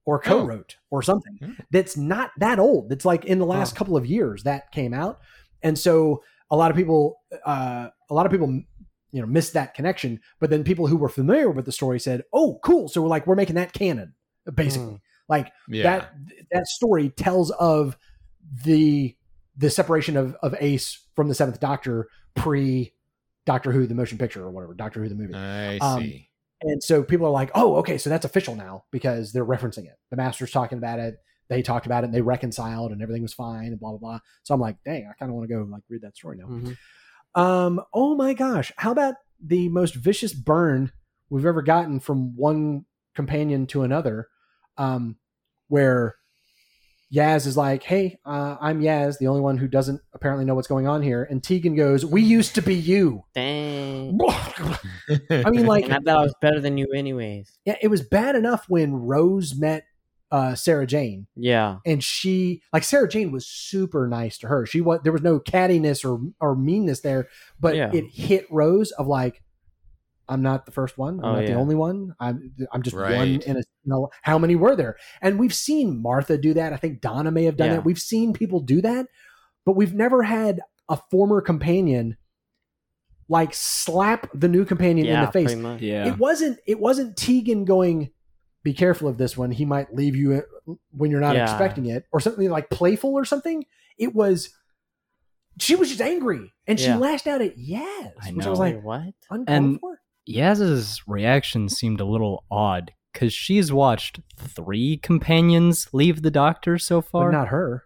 or 0.04 0.20
co-wrote 0.20 0.76
or 0.90 1.02
something 1.02 1.36
Hmm. 1.42 1.52
that's 1.70 1.96
not 1.96 2.30
that 2.38 2.58
old 2.58 2.88
that's 2.88 3.04
like 3.04 3.24
in 3.24 3.38
the 3.38 3.46
last 3.46 3.72
Huh. 3.72 3.78
couple 3.78 3.96
of 3.96 4.06
years 4.06 4.44
that 4.44 4.70
came 4.72 4.94
out 4.94 5.18
and 5.62 5.78
so 5.78 6.22
a 6.50 6.56
lot 6.56 6.70
of 6.70 6.76
people 6.76 7.18
uh, 7.44 7.88
a 8.10 8.14
lot 8.14 8.24
of 8.26 8.32
people 8.32 8.48
you 9.12 9.20
know 9.20 9.26
missed 9.26 9.54
that 9.54 9.74
connection 9.74 10.20
but 10.40 10.50
then 10.50 10.62
people 10.64 10.86
who 10.86 10.96
were 10.96 11.08
familiar 11.08 11.50
with 11.50 11.64
the 11.64 11.72
story 11.72 11.98
said 11.98 12.22
oh 12.32 12.58
cool 12.62 12.88
so 12.88 13.02
we're 13.02 13.08
like 13.08 13.26
we're 13.26 13.34
making 13.34 13.56
that 13.56 13.72
canon 13.72 14.14
basically 14.54 14.94
Mm. 14.94 15.00
like 15.28 15.52
Yeah. 15.68 15.82
that 15.82 16.14
that 16.52 16.66
story 16.68 17.10
tells 17.10 17.50
of 17.52 17.96
the 18.64 19.16
the 19.56 19.70
separation 19.70 20.16
of 20.16 20.34
of 20.36 20.54
Ace 20.60 21.00
from 21.16 21.28
the 21.28 21.34
Seventh 21.34 21.58
Doctor 21.58 22.08
pre 22.36 22.92
Doctor 23.44 23.72
Who 23.72 23.86
the 23.86 23.94
motion 23.94 24.18
picture 24.18 24.44
or 24.44 24.50
whatever 24.50 24.74
Doctor 24.74 25.02
Who 25.02 25.08
the 25.08 25.14
movie, 25.16 25.34
I 25.34 25.78
um, 25.78 26.00
see. 26.02 26.28
And 26.62 26.82
so 26.82 27.02
people 27.02 27.26
are 27.26 27.30
like, 27.30 27.50
oh, 27.54 27.76
okay, 27.76 27.98
so 27.98 28.10
that's 28.10 28.24
official 28.24 28.56
now 28.56 28.84
because 28.90 29.32
they're 29.32 29.44
referencing 29.44 29.84
it. 29.84 29.98
The 30.10 30.16
Master's 30.16 30.50
talking 30.50 30.78
about 30.78 30.98
it. 30.98 31.16
They 31.48 31.62
talked 31.62 31.86
about 31.86 32.02
it 32.02 32.06
and 32.06 32.14
they 32.14 32.22
reconciled 32.22 32.92
and 32.92 33.02
everything 33.02 33.22
was 33.22 33.34
fine 33.34 33.68
and 33.68 33.78
blah 33.78 33.90
blah 33.90 33.98
blah. 33.98 34.20
So 34.42 34.54
I'm 34.54 34.60
like, 34.60 34.76
dang, 34.84 35.08
I 35.08 35.12
kind 35.18 35.30
of 35.30 35.36
want 35.36 35.48
to 35.48 35.54
go 35.54 35.62
like 35.70 35.82
read 35.88 36.02
that 36.02 36.16
story 36.16 36.38
now. 36.38 36.46
Mhm. 36.46 36.76
Um, 37.34 37.80
oh 37.92 38.16
my 38.16 38.32
gosh, 38.32 38.72
how 38.76 38.90
about 38.90 39.14
the 39.40 39.68
most 39.68 39.94
vicious 39.94 40.32
burn 40.32 40.90
we've 41.28 41.46
ever 41.46 41.62
gotten 41.62 42.00
from 42.00 42.34
one 42.36 42.86
companion 43.14 43.66
to 43.68 43.82
another? 43.82 44.28
Um, 44.78 45.16
where 45.68 46.16
Yaz 47.14 47.46
is 47.46 47.56
like, 47.56 47.82
"Hey, 47.84 48.18
uh, 48.26 48.56
I'm 48.60 48.80
Yaz, 48.80 49.18
the 49.18 49.28
only 49.28 49.40
one 49.40 49.56
who 49.56 49.68
doesn't 49.68 50.00
apparently 50.12 50.44
know 50.44 50.54
what's 50.54 50.66
going 50.68 50.88
on 50.88 51.02
here," 51.02 51.22
and 51.30 51.42
Tegan 51.42 51.76
goes, 51.76 52.04
"We 52.04 52.22
used 52.22 52.54
to 52.56 52.62
be 52.62 52.74
you." 52.74 53.22
Dang. 53.34 54.18
I 55.30 55.50
mean, 55.50 55.66
like, 55.66 55.84
And 55.84 55.94
I 55.94 55.98
thought 55.98 56.18
I 56.18 56.22
was 56.22 56.34
better 56.40 56.60
than 56.60 56.76
you, 56.78 56.88
anyways. 56.94 57.58
yeah, 57.64 57.76
it 57.80 57.88
was 57.88 58.02
bad 58.02 58.34
enough 58.34 58.64
when 58.68 58.94
Rose 58.94 59.54
met 59.56 59.84
uh, 60.32 60.56
Sarah 60.56 60.86
Jane, 60.88 61.28
Yeah. 61.36 61.76
and 61.86 62.02
she, 62.02 62.60
like, 62.72 62.82
Sarah 62.82 63.08
Jane 63.08 63.30
was 63.30 63.46
super 63.46 64.08
nice 64.08 64.36
to 64.38 64.48
her. 64.48 64.66
She 64.66 64.80
was 64.80 64.98
there 65.04 65.12
was 65.12 65.22
no 65.22 65.38
cattiness 65.38 66.04
or 66.04 66.20
or 66.40 66.56
meanness 66.56 67.00
there, 67.02 67.28
but 67.60 67.76
Yeah. 67.76 67.90
it 67.94 68.06
hit 68.12 68.46
Rose 68.50 68.90
of 68.90 69.06
like, 69.06 69.40
I'm 70.28 70.42
not 70.42 70.66
the 70.66 70.72
first 70.72 70.98
one. 70.98 71.20
I'm 71.20 71.24
Oh, 71.24 71.32
not 71.36 71.46
the 71.46 71.54
only 71.54 71.74
one. 71.74 72.14
I'm 72.18 72.52
I'm 72.72 72.82
just 72.82 72.96
one 72.96 73.40
in 73.42 73.56
a. 73.56 73.60
You 73.60 73.64
know, 73.84 74.10
how 74.22 74.38
many 74.38 74.56
were 74.56 74.74
there? 74.74 74.96
And 75.22 75.38
we've 75.38 75.54
seen 75.54 76.02
Martha 76.02 76.36
do 76.36 76.54
that. 76.54 76.72
I 76.72 76.76
think 76.76 77.00
Donna 77.00 77.30
may 77.30 77.44
have 77.44 77.56
done 77.56 77.68
Yeah. 77.68 77.74
that. 77.76 77.84
We've 77.84 77.98
seen 77.98 78.32
people 78.32 78.60
do 78.60 78.80
that, 78.82 79.06
but 79.64 79.76
we've 79.76 79.94
never 79.94 80.22
had 80.24 80.60
a 80.88 80.96
former 81.10 81.40
companion 81.40 82.16
like 83.28 83.54
slap 83.54 84.28
the 84.34 84.48
new 84.48 84.64
companion 84.64 85.06
in 85.06 85.20
the 85.20 85.32
face. 85.32 85.54
much. 85.54 85.80
Yeah. 85.80 86.06
It 86.08 86.18
wasn't. 86.18 86.58
It 86.66 86.78
wasn't 86.80 87.16
Tegan 87.16 87.64
going. 87.64 88.10
Be 88.62 88.74
careful 88.74 89.06
of 89.06 89.16
this 89.18 89.36
one. 89.36 89.52
He 89.52 89.64
might 89.64 89.94
leave 89.94 90.16
you 90.16 90.34
uh, 90.68 90.72
when 90.90 91.12
you're 91.12 91.20
not 91.20 91.36
Yeah. 91.36 91.44
expecting 91.44 91.86
it, 91.86 92.04
or 92.12 92.18
something 92.20 92.50
like 92.50 92.68
playful 92.70 93.10
or 93.14 93.24
something. 93.24 93.64
It 93.98 94.14
was. 94.14 94.50
She 95.58 95.74
was 95.74 95.88
just 95.88 96.00
angry, 96.02 96.52
and 96.66 96.78
she 96.78 96.86
Yeah. 96.86 96.98
lashed 96.98 97.26
out 97.26 97.40
at 97.40 97.56
Yaz, 97.56 98.12
I 98.22 98.32
which 98.32 98.44
I 98.44 98.50
was 98.50 98.58
like, 98.58 98.82
what? 98.82 99.14
uncalled 99.30 99.48
And- 99.48 99.80
for. 99.80 100.00
Yaz's 100.26 101.02
reaction 101.06 101.68
seemed 101.68 102.00
a 102.00 102.04
little 102.04 102.44
odd 102.50 102.92
because 103.12 103.32
she's 103.32 103.72
watched 103.72 104.20
three 104.38 104.96
companions 104.98 105.88
leave 105.92 106.22
the 106.22 106.30
doctor 106.30 106.78
so 106.78 107.00
far. 107.00 107.30
but 107.30 107.32
far. 107.36 107.40
not 107.42 107.48
her. 107.48 107.84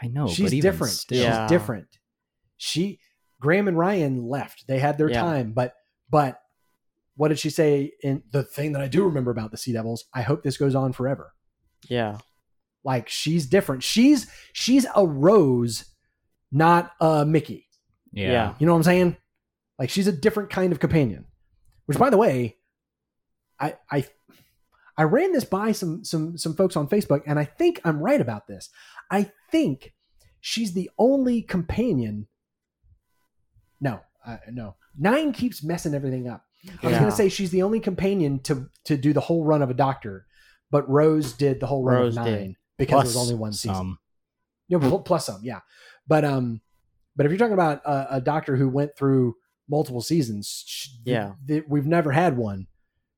I 0.00 0.08
know, 0.08 0.28
She's 0.28 0.50
but 0.52 0.60
different. 0.60 0.92
Still, 0.92 1.22
Yeah. 1.22 1.44
She's 1.46 1.50
different. 1.50 1.88
She 2.56 3.00
Graham 3.40 3.68
and 3.68 3.78
Ryan 3.78 4.28
left. 4.28 4.64
They 4.68 4.78
had 4.78 4.98
their 4.98 5.10
Yeah. 5.10 5.20
time, 5.22 5.52
but 5.52 5.74
but 6.10 6.40
what 7.16 7.28
did 7.28 7.38
she 7.38 7.48
say 7.50 7.92
in 8.02 8.22
the 8.30 8.42
thing 8.42 8.72
that 8.72 8.82
I 8.82 8.88
do 8.88 9.04
remember 9.04 9.30
about 9.30 9.50
the 9.50 9.56
Sea 9.56 9.72
Devils? 9.72 10.04
I 10.14 10.20
hope 10.22 10.42
this 10.42 10.58
goes 10.58 10.74
on 10.74 10.92
forever. 10.92 11.32
Yeah. 11.88 12.18
Like 12.84 13.08
she's 13.08 13.46
different. 13.46 13.82
She's 13.82 14.30
she's 14.52 14.86
a 14.94 15.06
Rose, 15.06 15.86
not 16.52 16.92
a 17.00 17.24
Mickey. 17.24 17.66
yeah. 18.12 18.30
Yeah. 18.32 18.54
You 18.58 18.66
know 18.66 18.72
what 18.72 18.78
I'm 18.78 18.84
saying? 18.84 19.16
Like 19.78 19.88
she's 19.90 20.06
a 20.06 20.12
different 20.12 20.50
kind 20.50 20.72
of 20.72 20.78
companion. 20.80 21.24
Which 21.86 21.98
by 21.98 22.10
the 22.10 22.16
way, 22.16 22.56
I 23.58 23.76
I 23.90 24.06
I 24.98 25.02
ran 25.04 25.32
this 25.32 25.44
by 25.44 25.72
some 25.72 26.04
some 26.04 26.36
some 26.38 26.54
folks 26.54 26.76
on 26.76 26.88
Facebook 26.88 27.22
and 27.26 27.38
I 27.38 27.44
think 27.44 27.80
I'm 27.84 28.00
right 28.00 28.20
about 28.20 28.46
this. 28.46 28.70
I 29.10 29.30
think 29.50 29.94
she's 30.40 30.72
the 30.74 30.90
only 30.98 31.42
companion 31.42 32.26
No, 33.80 34.00
uh, 34.26 34.38
no. 34.50 34.76
9 34.98 35.32
keeps 35.32 35.62
messing 35.62 35.94
everything 35.94 36.26
up. 36.28 36.44
I 36.82 36.86
was 36.86 36.92
Yeah. 36.96 37.04
to 37.04 37.10
say 37.12 37.28
she's 37.28 37.50
the 37.50 37.62
only 37.62 37.80
companion 37.80 38.40
to 38.44 38.68
to 38.84 38.96
do 38.96 39.12
the 39.12 39.20
whole 39.20 39.44
run 39.44 39.62
of 39.62 39.70
a 39.70 39.74
doctor, 39.74 40.26
but 40.70 40.88
Rose 40.88 41.32
did 41.34 41.60
the 41.60 41.66
whole 41.66 41.84
run 41.84 41.96
Rose 42.02 42.16
of 42.16 42.24
9 42.24 42.32
did. 42.32 42.56
because 42.78 42.90
Plus 43.02 43.04
it 43.14 43.18
was 43.18 43.28
only 43.30 43.34
one 43.40 43.52
season. 43.52 43.98
pl- 44.70 45.00
plus 45.02 45.26
some, 45.26 45.40
yeah. 45.44 45.60
But 46.08 46.24
um, 46.24 46.60
but 47.14 47.26
if 47.26 47.30
you're 47.30 47.38
talking 47.38 47.52
about 47.54 47.82
a, 47.84 48.16
a 48.16 48.20
doctor 48.20 48.56
who 48.56 48.68
went 48.68 48.96
through 48.96 49.36
multiple 49.68 50.00
seasons, 50.00 50.64
sh- 50.66 50.88
th- 51.04 51.14
Yeah. 51.14 51.32
th- 51.46 51.64
we've 51.68 51.86
never 51.86 52.12
had 52.12 52.36
one 52.36 52.66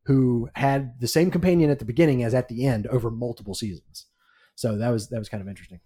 who 0.04 0.48
had 0.54 0.98
the 1.00 1.08
same 1.08 1.30
companion 1.30 1.70
at 1.70 1.78
the 1.78 1.84
beginning 1.84 2.22
as 2.22 2.34
at 2.34 2.48
the 2.48 2.64
end 2.66 2.86
over 2.86 3.10
multiple 3.10 3.54
seasons. 3.54 4.06
So 4.54 4.76
that 4.78 4.88
was 4.90 5.08
that 5.10 5.18
was 5.18 5.28
kind 5.28 5.40
of 5.42 5.48
interesting. 5.48 5.80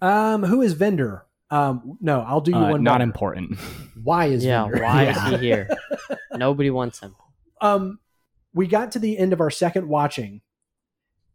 Um, 0.00 0.44
who 0.44 0.62
is 0.62 0.74
Vinder? 0.74 1.22
Um, 1.50 1.96
no, 2.00 2.20
I'll 2.20 2.40
do 2.40 2.50
you 2.52 2.56
Uh, 2.56 2.70
one. 2.70 2.82
not 2.82 2.94
better. 2.94 3.04
important. 3.04 3.58
Why 4.02 4.26
is 4.26 4.44
Yeah. 4.44 4.64
Vinder? 4.64 4.82
Why 4.82 5.02
Yeah. 5.04 5.26
is 5.26 5.32
he 5.40 5.46
here? 5.46 5.68
Nobody 6.34 6.70
wants 6.70 7.00
him. 7.00 7.14
um 7.60 7.98
we 8.54 8.66
got 8.66 8.90
to 8.92 8.98
the 8.98 9.18
end 9.18 9.32
of 9.32 9.40
our 9.40 9.50
second 9.50 9.88
watching 9.88 10.40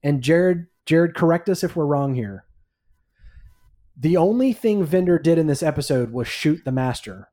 and 0.02 0.22
jared 0.24 0.66
jared 0.86 1.14
correct 1.16 1.48
us 1.50 1.64
if 1.64 1.76
we're 1.76 1.86
wrong 1.86 2.16
here 2.16 2.46
the 3.96 4.18
only 4.18 4.52
thing 4.54 4.86
Vinder 4.86 5.22
did 5.22 5.38
in 5.38 5.48
this 5.48 5.62
episode 5.62 6.12
was 6.12 6.28
shoot 6.28 6.64
the 6.66 6.72
master 6.72 7.30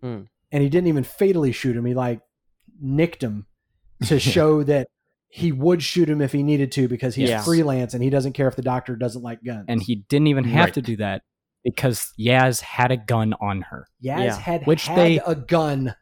Hmm. 0.00 0.22
and 0.52 0.62
he 0.62 0.68
didn't 0.68 0.88
even 0.88 1.04
fatally 1.04 1.52
shoot 1.52 1.76
him 1.76 1.84
he 1.84 1.94
like 1.94 2.20
nicked 2.80 3.22
him 3.22 3.46
to 4.06 4.18
show 4.34 4.62
that 4.62 4.88
he 5.30 5.52
would 5.52 5.82
shoot 5.82 6.08
him 6.08 6.20
if 6.22 6.32
he 6.32 6.42
needed 6.42 6.72
to 6.72 6.88
because 6.88 7.14
he's 7.14 7.28
Yeah. 7.28 7.42
freelance 7.42 7.92
and 7.94 8.02
he 8.02 8.10
doesn't 8.10 8.32
care 8.32 8.48
if 8.48 8.56
the 8.56 8.62
doctor 8.62 8.96
doesn't 8.96 9.22
like 9.22 9.42
guns 9.44 9.66
and 9.68 9.82
he 9.82 9.96
didn't 10.08 10.28
even 10.28 10.44
have 10.44 10.66
Right. 10.66 10.74
to 10.74 10.82
do 10.82 10.96
that 10.98 11.22
because 11.64 12.12
Yaz 12.18 12.60
had 12.62 12.90
a 12.92 12.96
gun 12.96 13.34
on 13.40 13.62
her. 13.62 13.86
Yaz 14.02 14.24
Yeah. 14.24 14.38
had 14.38 14.66
Which 14.66 14.86
had 14.86 14.96
they- 14.98 15.18
a 15.26 15.34
gun 15.34 15.84
The- 15.84 15.94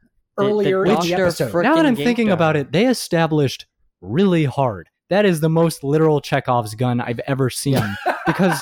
the 0.45 0.51
earlier 0.51 0.85
in 0.87 1.01
the 1.01 1.15
episode 1.15 1.53
now 1.63 1.75
that 1.77 1.87
I'm 1.87 1.97
thinking 1.97 2.29
Ginko. 2.29 2.33
about 2.35 2.57
it, 2.57 2.71
they 2.71 2.87
established 2.87 3.67
really 4.03 4.45
hard. 4.45 4.91
That 5.09 5.25
is 5.25 5.41
the 5.41 5.49
most 5.49 5.83
literal 5.83 6.21
Chekhov's 6.21 6.75
gun 6.75 7.01
I've 7.01 7.21
ever 7.27 7.49
seen 7.51 7.81
because 8.27 8.61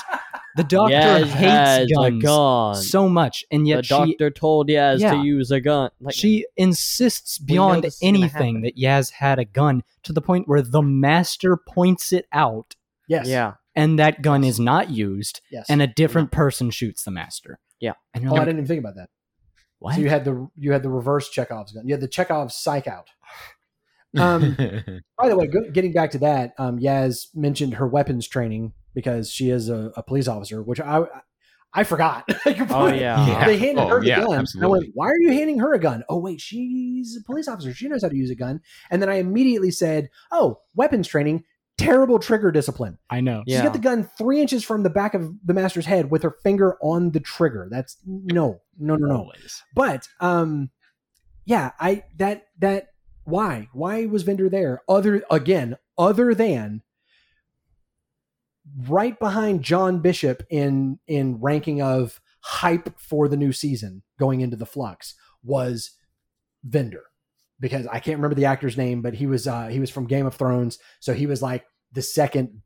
the 0.55 0.63
doctor 0.63 0.95
Yaz 0.95 1.23
hates 1.25 1.33
has 1.33 1.87
guns 1.93 2.23
gun. 2.23 2.75
so 2.75 3.09
much, 3.09 3.43
and 3.51 3.65
the 3.65 3.69
yet 3.69 3.85
she 3.85 3.93
The 3.93 4.05
doctor 4.05 4.31
told 4.31 4.67
Yaz 4.69 4.99
Yeah. 4.99 5.11
to 5.15 5.23
use 5.23 5.51
a 5.51 5.59
gun. 5.59 5.89
Like, 5.99 6.15
she 6.15 6.45
insists 6.55 7.37
beyond 7.37 7.83
this 7.83 7.95
is 7.95 7.99
gonna 8.01 8.17
anything 8.17 8.61
that 8.61 8.77
Yaz 8.77 9.11
had 9.11 9.39
a 9.39 9.45
gun 9.45 9.83
to 10.03 10.13
the 10.13 10.21
point 10.21 10.47
where 10.47 10.61
the 10.61 10.81
master 10.81 11.57
points 11.57 12.13
it 12.13 12.27
out, 12.31 12.75
yes 13.07 13.27
yeah, 13.27 13.53
and 13.75 13.99
that 13.99 14.21
gun 14.21 14.43
is 14.43 14.59
not 14.59 14.89
used, 14.89 15.41
yes 15.51 15.65
and 15.69 15.81
a 15.81 15.87
different 15.87 16.31
person 16.31 16.69
shoots 16.71 17.03
the 17.03 17.11
master. 17.11 17.59
Yeah. 17.79 17.93
and 18.13 18.23
you're 18.23 18.33
oh 18.33 18.37
i 18.37 18.39
didn't 18.45 18.59
even 18.59 18.67
think 18.67 18.79
about 18.79 18.95
that 18.95 19.09
what? 19.79 19.95
So 19.95 20.01
you 20.01 20.09
had 20.09 20.23
the 20.25 20.47
you 20.55 20.71
had 20.71 20.81
the 20.83 20.89
reverse 20.89 21.29
Chekhov's 21.29 21.73
gun. 21.73 21.85
You 21.85 21.93
had 21.93 22.01
the 22.01 22.07
Chekhov's 22.07 22.55
psych 22.55 22.87
out. 22.87 23.09
Um, 24.17 24.55
by 25.17 25.29
the 25.29 25.35
way, 25.35 25.47
go, 25.47 25.61
getting 25.71 25.93
back 25.93 26.11
to 26.11 26.19
that, 26.19 26.53
um, 26.57 26.79
Yaz 26.79 27.27
mentioned 27.35 27.75
her 27.75 27.87
weapons 27.87 28.27
training 28.27 28.73
because 28.93 29.31
she 29.31 29.49
is 29.49 29.69
a, 29.69 29.91
a 29.97 30.03
police 30.03 30.27
officer, 30.27 30.61
which 30.63 30.79
I 30.79 31.03
I 31.73 31.83
forgot. 31.83 32.23
Oh, 32.69 32.87
yeah. 32.87 33.27
Yeah. 33.27 33.45
they 33.47 33.57
handed 33.57 33.83
Oh, 33.83 33.87
her 33.89 33.99
the 34.01 34.07
yeah, 34.07 34.15
gun. 34.17 34.25
And 34.27 34.33
I 34.35 34.39
absolutely. 34.39 34.79
went, 34.79 34.91
"Why 34.93 35.07
are 35.09 35.17
you 35.19 35.33
handing 35.33 35.59
her 35.59 35.73
a 35.73 35.79
gun?" 35.79 36.03
Oh 36.09 36.19
wait, 36.19 36.39
she's 36.39 37.17
a 37.19 37.23
police 37.25 37.47
officer. 37.47 37.73
She 37.73 37.87
knows 37.89 38.01
how 38.03 38.09
to 38.09 38.15
use 38.15 38.29
a 38.29 38.35
gun. 38.35 38.61
And 38.89 39.01
then 39.01 39.09
I 39.09 39.15
immediately 39.15 39.71
said, 39.71 40.09
"Oh, 40.31 40.59
weapons 40.75 41.07
training." 41.07 41.43
Terrible 41.77 42.19
trigger 42.19 42.51
discipline. 42.53 42.97
I 43.09 43.19
know. 43.19 43.43
She's 43.45 43.55
Yeah. 43.55 43.63
got 43.63 43.73
the 43.73 43.79
gun 43.79 44.09
three 44.17 44.39
inches 44.39 44.63
from 44.63 44.83
the 44.83 44.89
back 44.89 45.13
of 45.13 45.29
the 45.43 45.53
master's 45.53 45.85
head 45.85 46.09
with 46.09 46.23
her 46.23 46.31
finger 46.41 46.77
on 46.81 47.11
the 47.11 47.19
trigger. 47.19 47.67
That's 47.69 47.97
no, 48.05 48.61
no, 48.79 48.95
no, 48.95 49.07
no 49.07 49.17
Always. 49.17 49.61
but 49.75 50.07
um 50.21 50.69
yeah 51.45 51.71
i 51.79 52.03
that 52.17 52.45
that 52.59 52.87
why 53.25 53.69
why 53.73 54.05
was 54.05 54.23
Vinder 54.23 54.49
there 54.49 54.81
other 54.87 55.23
again 55.29 55.77
other 55.97 56.33
than 56.33 56.81
right 58.87 59.19
behind 59.19 59.63
john 59.63 59.99
bishop 59.99 60.43
in 60.49 60.99
in 61.07 61.39
ranking 61.39 61.81
of 61.81 62.19
hype 62.41 62.99
for 62.99 63.27
the 63.27 63.37
new 63.37 63.51
season 63.51 64.03
going 64.19 64.41
into 64.41 64.55
the 64.55 64.65
flux 64.65 65.15
was 65.43 65.91
Vinder 66.67 67.03
because 67.59 67.87
i 67.87 67.99
can't 67.99 68.17
remember 68.17 68.35
the 68.35 68.45
actor's 68.45 68.77
name 68.77 69.01
but 69.01 69.13
he 69.13 69.27
was 69.27 69.47
uh 69.47 69.67
he 69.67 69.79
was 69.79 69.89
from 69.89 70.07
game 70.07 70.25
of 70.25 70.35
thrones 70.35 70.79
so 70.99 71.13
he 71.13 71.27
was 71.27 71.41
like 71.41 71.65
the 71.91 72.01
second 72.01 72.61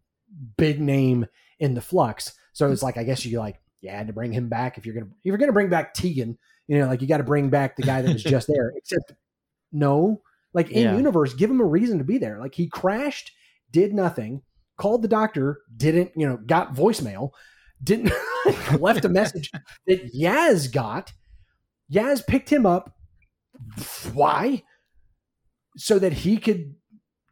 big 0.58 0.80
name 0.80 1.26
in 1.60 1.74
the 1.74 1.82
flux 1.82 2.34
so 2.54 2.72
it's 2.72 2.84
like 2.84 2.98
i 2.98 3.04
guess 3.04 3.26
you 3.26 3.40
like 3.40 3.60
you 3.82 3.90
had 3.90 4.08
to 4.08 4.14
bring 4.14 4.32
him 4.32 4.50
back 4.50 4.78
if 4.78 4.86
you're 4.86 4.96
gonna 4.96 5.08
if 5.08 5.26
you're 5.26 5.38
gonna 5.38 5.54
bring 5.54 5.70
back 5.70 5.94
tegan 5.94 6.38
you 6.70 6.78
know, 6.78 6.86
like 6.86 7.02
you 7.02 7.08
got 7.08 7.18
to 7.18 7.24
bring 7.24 7.50
back 7.50 7.76
the 7.76 7.82
guy 7.82 8.04
that 8.04 8.14
was 8.14 8.24
just 8.24 8.48
there. 8.48 8.72
Except, 8.78 9.14
no, 9.72 10.22
like 10.54 10.70
in 10.72 10.84
Yeah. 10.84 10.96
universe, 10.96 11.34
give 11.34 11.50
him 11.52 11.62
a 11.62 11.66
reason 11.66 11.98
to 11.98 12.04
be 12.04 12.18
there. 12.18 12.40
Like 12.40 12.56
he 12.56 12.68
crashed, 12.68 13.32
did 13.72 13.94
nothing, 13.94 14.42
called 14.78 15.02
the 15.02 15.08
doctor, 15.08 15.62
didn't, 15.76 16.12
you 16.16 16.28
know, 16.28 16.38
got 16.38 16.74
voicemail, 16.76 17.32
didn't 17.84 18.12
left 18.80 19.06
a 19.06 19.10
message 19.10 19.52
that 19.88 20.14
Yaz 20.14 20.72
got. 20.72 21.14
Yaz 21.92 22.26
picked 22.26 22.50
him 22.52 22.66
up. 22.66 22.96
Why? 24.14 24.64
So 25.78 26.00
that 26.00 26.14
he 26.14 26.38
could 26.38 26.76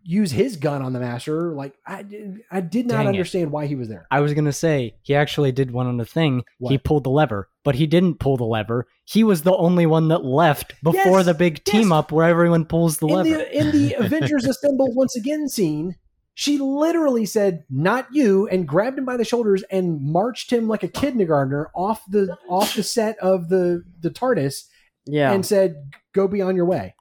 use 0.10 0.32
his 0.32 0.56
gun 0.56 0.82
on 0.82 0.94
the 0.94 1.00
master. 1.02 1.54
Like 1.54 1.74
I, 1.86 2.02
did- 2.02 2.40
I 2.50 2.62
did 2.62 2.88
not 2.88 2.96
Dang 2.98 3.06
it. 3.08 3.10
understand 3.10 3.52
why 3.52 3.66
he 3.68 3.76
was 3.76 3.90
there. 3.90 4.08
I 4.10 4.22
was 4.22 4.34
gonna 4.34 4.54
say 4.54 4.96
he 5.02 5.14
actually 5.14 5.52
did 5.52 5.72
one 5.72 5.86
on 5.86 5.98
the 5.98 6.06
thing. 6.06 6.44
He 6.60 6.78
pulled 6.78 7.04
the 7.04 7.10
lever, 7.10 7.50
but 7.66 7.76
he 7.76 7.86
didn't 7.88 8.16
pull 8.20 8.38
the 8.38 8.46
lever. 8.46 8.88
He 9.04 9.24
was 9.24 9.42
the 9.42 9.56
only 9.56 9.86
one 9.86 10.08
that 10.08 10.24
left 10.24 10.74
before 10.82 11.18
Yes, 11.18 11.26
the 11.26 11.34
big 11.34 11.64
team 11.66 11.84
yes. 11.84 11.92
up 11.92 12.12
where 12.14 12.26
everyone 12.28 12.64
pulls 12.66 13.00
the 13.00 13.08
in 13.08 13.14
lever. 13.16 13.30
the 13.30 13.58
in 13.58 13.72
the 13.72 13.94
Avengers 14.00 14.46
Assemble 14.46 14.94
once 14.96 15.16
again 15.18 15.50
scene, 15.50 15.96
she 16.34 16.58
literally 16.58 17.26
said, 17.26 17.66
"Not 17.70 18.08
you," 18.12 18.48
and 18.48 18.66
grabbed 18.68 18.98
him 18.98 19.06
by 19.06 19.18
the 19.18 19.26
shoulders 19.26 19.64
and 19.70 20.00
marched 20.02 20.52
him 20.54 20.68
like 20.70 20.84
a 20.84 20.88
kindergartner 20.88 21.70
off 21.76 22.02
the 22.10 22.38
off 22.48 22.76
the 22.76 22.84
set 22.84 23.18
of 23.20 23.50
the 23.50 23.84
the 24.00 24.10
TARDIS 24.12 24.64
yeah. 25.06 25.34
and 25.34 25.46
said, 25.46 25.92
"Go 26.14 26.28
be 26.30 26.42
on 26.42 26.56
your 26.56 26.66
way." 26.66 26.94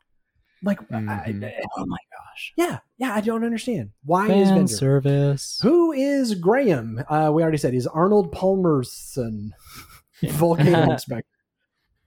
Like, 0.62 0.80
I- 0.90 0.94
Mhm. 0.96 1.44
I- 1.44 1.60
oh 1.76 1.86
my 1.86 1.98
gosh! 2.10 2.52
yeah, 2.56 2.78
yeah, 2.98 3.12
I 3.14 3.20
don't 3.20 3.44
understand 3.44 3.90
why 4.04 4.26
is 4.26 4.48
Fan 4.48 4.54
Vinder. 4.54 4.72
service. 4.74 5.58
Who 5.62 5.92
is 5.92 6.34
Graham? 6.34 7.02
Uh, 7.08 7.30
we 7.34 7.42
already 7.42 7.58
said 7.58 7.72
he's 7.74 7.86
Arnold 7.86 8.32
Palmerson, 8.34 9.50
volcano 10.22 10.92
inspector. 10.92 11.28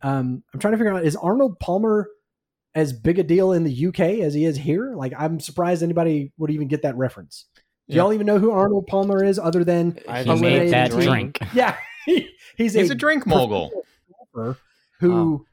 Um, 0.02 0.44
I'm 0.54 0.60
trying 0.60 0.72
to 0.74 0.78
figure 0.78 0.94
out 0.94 1.06
is 1.06 1.16
Arnold 1.16 1.60
Palmer 1.60 2.10
as 2.76 2.94
big 2.94 3.20
a 3.20 3.24
deal 3.24 3.52
in 3.52 3.64
the 3.64 3.88
UK 3.88 4.00
as 4.22 4.34
he 4.34 4.46
is 4.46 4.56
here? 4.58 4.94
Like, 4.96 5.14
I'm 5.18 5.40
surprised 5.40 5.82
anybody 5.84 6.32
would 6.38 6.52
even 6.52 6.68
get 6.68 6.84
that 6.84 6.96
reference. 6.96 7.46
Do 7.56 7.96
Yeah. 7.96 8.04
y'all 8.04 8.14
even 8.14 8.28
know 8.28 8.38
who 8.38 8.52
Arnold 8.52 8.86
Palmer 8.88 9.24
is, 9.24 9.40
other 9.40 9.64
than 9.64 9.98
I 10.08 10.24
He 10.24 10.36
made 10.36 10.72
that 10.72 10.92
team? 10.92 11.02
drink. 11.02 11.40
yeah, 11.54 11.76
he- 12.06 12.30
he's, 12.56 12.74
He's 12.76 12.92
a 12.92 12.96
drink 12.96 13.26
mogul. 13.26 13.72
golfer 14.34 14.60
who 15.00 15.46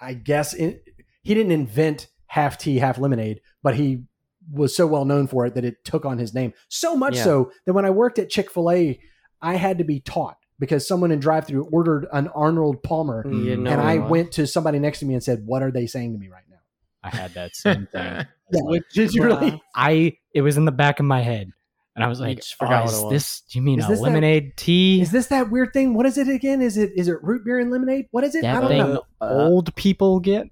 I 0.00 0.14
guess 0.14 0.54
in, 0.54 0.80
he 1.22 1.34
didn't 1.34 1.52
invent 1.52 2.08
half 2.26 2.56
tea, 2.58 2.78
half 2.78 2.98
lemonade, 2.98 3.40
but 3.62 3.76
he 3.76 4.04
was 4.50 4.74
so 4.74 4.86
well 4.86 5.04
known 5.04 5.26
for 5.26 5.46
it 5.46 5.54
that 5.54 5.64
it 5.64 5.84
took 5.84 6.04
on 6.04 6.18
his 6.18 6.34
name. 6.34 6.52
So 6.68 6.96
much 6.96 7.16
Yeah. 7.16 7.24
so 7.24 7.52
that 7.66 7.72
when 7.74 7.84
I 7.84 7.90
worked 7.90 8.18
at 8.18 8.28
Chick 8.30 8.50
fil 8.50 8.70
A, 8.70 8.98
I 9.40 9.54
had 9.56 9.78
to 9.78 9.84
be 9.84 10.00
taught 10.00 10.36
because 10.58 10.86
someone 10.86 11.10
in 11.12 11.20
drive 11.20 11.46
through 11.46 11.64
ordered 11.72 12.06
an 12.12 12.28
Arnold 12.28 12.82
Palmer. 12.82 13.24
You 13.26 13.56
know 13.56 13.70
and 13.70 13.80
I 13.80 13.98
what? 13.98 14.10
went 14.10 14.32
to 14.32 14.46
somebody 14.46 14.78
next 14.78 15.00
to 15.00 15.06
me 15.06 15.14
and 15.14 15.22
said, 15.22 15.42
What 15.46 15.62
are 15.62 15.70
they 15.70 15.86
saying 15.86 16.12
to 16.12 16.18
me 16.18 16.28
right 16.28 16.44
now? 16.50 16.56
I 17.04 17.10
had 17.10 17.34
that 17.34 17.54
same 17.56 17.86
thing. 17.90 18.00
I 18.00 18.16
was 18.18 18.26
Yeah, 18.52 18.60
like, 18.70 18.82
Did 18.94 19.14
you 19.14 19.24
really? 19.24 19.60
I 19.74 20.16
it 20.34 20.42
was 20.42 20.56
in 20.56 20.64
the 20.64 20.72
back 20.72 21.00
of 21.00 21.06
my 21.06 21.20
head, 21.20 21.50
and 21.96 22.04
I 22.04 22.08
was 22.08 22.20
You 22.20 22.26
like, 22.26 22.36
just 22.38 22.54
forgot 22.56 22.82
oh, 22.82 22.84
what 22.84 22.92
is 22.92 22.98
it 23.00 23.04
was. 23.04 23.12
this? 23.12 23.40
Do 23.50 23.58
you 23.58 23.62
mean 23.62 23.78
Is 23.80 23.86
a 23.86 23.88
this 23.88 23.98
that- 23.98 24.04
lemonade 24.04 24.56
tea? 24.56 25.00
Is 25.00 25.10
this 25.10 25.26
that 25.28 25.50
weird 25.50 25.72
thing? 25.72 25.94
What 25.94 26.06
is 26.06 26.16
it 26.18 26.28
again? 26.28 26.60
Is 26.62 26.76
it 26.76 26.92
is 26.96 27.08
it 27.08 27.16
root 27.22 27.44
beer 27.44 27.58
and 27.58 27.70
lemonade? 27.70 28.06
What 28.10 28.22
is 28.24 28.34
it? 28.34 28.44
I 28.44 28.60
don't 28.60 28.68
thing 28.68 28.78
know. 28.78 29.02
Old 29.20 29.74
people 29.76 30.20
get? 30.20 30.46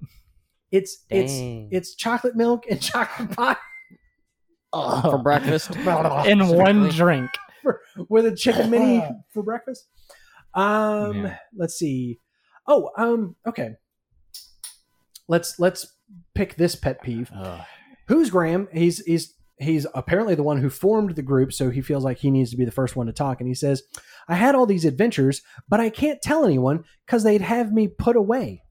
It's 0.73 1.05
it's 1.11 1.33
it's 1.73 1.95
chocolate 1.95 2.35
milk 2.37 2.65
and 2.71 2.81
chocolate 2.83 3.31
pie. 3.37 3.57
For 4.73 5.19
breakfast. 5.19 5.75
in 6.27 6.47
one 6.49 6.89
drink. 6.89 7.31
with 8.09 8.27
a 8.27 8.35
chicken 8.35 8.71
mini 8.71 9.03
for 9.33 9.43
breakfast. 9.43 9.87
Um, 10.55 11.25
Yeah. 11.25 11.37
let's 11.57 11.75
see. 11.75 12.21
Oh, 12.67 12.91
um, 12.97 13.37
okay. 13.47 13.71
Let's 15.29 15.59
let's 15.59 15.87
pick 16.35 16.57
this 16.57 16.75
pet 16.75 17.03
peeve. 17.03 17.31
Ugh. 17.35 17.61
Who's 18.09 18.31
Graham? 18.31 18.69
He's 18.73 18.99
he's 19.05 19.35
he's 19.59 19.87
apparently 19.95 20.35
the 20.35 20.43
one 20.43 20.61
who 20.61 20.71
formed 20.71 21.15
the 21.15 21.23
group, 21.23 21.53
so 21.53 21.71
he 21.71 21.81
feels 21.83 22.03
like 22.05 22.19
he 22.19 22.31
needs 22.31 22.51
to 22.51 22.57
be 22.57 22.65
the 22.65 22.73
first 22.73 22.97
one 22.97 23.07
to 23.07 23.13
talk. 23.13 23.41
And 23.41 23.47
he 23.49 23.55
says, 23.55 23.83
"I 24.29 24.35
had 24.35 24.55
all 24.57 24.67
these 24.67 24.85
adventures, 24.85 25.43
but 25.69 25.79
I 25.81 25.91
can't 25.91 26.21
tell 26.21 26.45
anyone 26.45 26.85
because 27.07 27.23
they'd 27.23 27.43
have 27.43 27.73
me 27.73 27.87
put 27.89 28.17
away." 28.17 28.63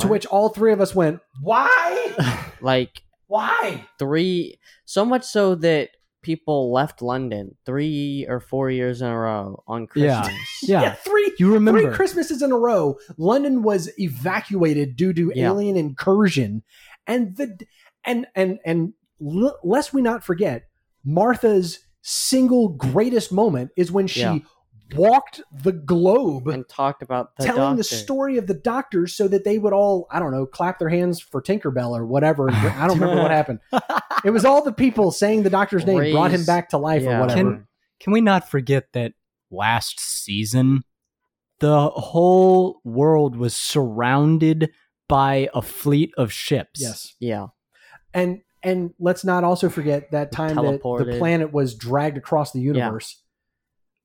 To 0.00 0.08
which 0.08 0.26
all 0.26 0.48
three 0.48 0.72
of 0.72 0.80
us 0.80 0.94
went, 0.94 1.20
"Why? 1.40 2.50
like 2.60 3.02
Why?" 3.26 3.86
three, 3.98 4.58
so 4.84 5.04
much 5.04 5.24
so 5.24 5.54
that 5.56 5.90
people 6.22 6.72
left 6.72 7.02
London 7.02 7.54
three 7.66 8.24
or 8.28 8.40
four 8.40 8.70
years 8.70 9.02
in 9.02 9.08
a 9.08 9.18
row 9.18 9.62
on 9.66 9.86
Yeah. 9.94 10.22
Christmas. 10.22 10.40
Yeah. 10.62 10.94
three 10.94 11.32
You 11.38 11.52
remember? 11.52 11.82
Three 11.82 11.92
Christmases 11.94 12.40
in 12.40 12.50
a 12.50 12.56
row, 12.56 12.96
London 13.18 13.62
was 13.62 13.90
evacuated 13.98 14.96
due 14.96 15.12
to 15.12 15.32
Yeah. 15.34 15.48
alien 15.50 15.76
incursion, 15.76 16.62
and 17.06 17.36
the 17.36 17.58
and 18.04 18.26
and 18.34 18.58
and 18.64 18.94
l- 19.20 19.58
lest 19.62 19.92
we 19.92 20.00
not 20.00 20.24
forget, 20.24 20.64
Martha's 21.04 21.80
single 22.00 22.68
greatest 22.70 23.30
moment 23.32 23.70
is 23.76 23.92
when 23.92 24.06
she 24.06 24.20
Yeah. 24.20 24.38
Walked 24.94 25.40
the 25.62 25.72
globe. 25.72 26.48
and 26.48 26.68
talked 26.68 27.02
about 27.02 27.36
the 27.36 27.44
telling 27.44 27.76
the 27.76 27.84
story 27.84 28.36
of 28.38 28.46
the 28.46 28.54
doctors 28.54 29.14
so 29.14 29.28
that 29.28 29.44
they 29.44 29.58
would 29.58 29.72
all, 29.72 30.06
I 30.10 30.18
don't 30.18 30.30
know, 30.32 30.46
clap 30.46 30.78
their 30.78 30.88
hands 30.88 31.20
for 31.20 31.40
Tinkerbell 31.42 31.90
or 31.90 32.06
whatever. 32.06 32.50
I 32.52 32.86
don't 32.86 32.98
remember 32.98 33.22
what 33.22 33.30
happened. 33.40 33.60
It 34.24 34.30
was 34.30 34.44
all 34.44 34.62
the 34.62 34.72
people 34.72 35.10
saying 35.10 35.42
the 35.42 35.50
doctor's 35.50 35.84
name 35.86 36.12
brought 36.12 36.30
him 36.30 36.44
back 36.44 36.68
to 36.70 36.78
life 36.78 37.02
or 37.02 37.20
whatever. 37.20 37.40
Can- 37.56 37.66
Can 38.00 38.12
we 38.12 38.20
not 38.20 38.48
forget 38.50 38.92
that 38.92 39.12
last 39.50 40.00
season, 40.00 40.82
the 41.60 41.88
whole 41.90 42.80
world 42.84 43.36
was 43.36 43.54
surrounded 43.54 44.70
by 45.08 45.48
a 45.54 45.62
fleet 45.62 46.12
of 46.16 46.32
ships? 46.32 46.80
yes. 46.80 47.14
Yeah, 47.20 47.46
and 48.12 48.40
and 48.62 48.94
let's 48.98 49.24
not 49.24 49.44
also 49.44 49.68
forget 49.68 50.10
that 50.12 50.32
time 50.32 50.56
that 50.56 50.62
the 50.82 51.18
planet 51.18 51.52
was 51.52 51.74
dragged 51.74 52.16
across 52.16 52.52
the 52.52 52.60
universe. 52.60 53.20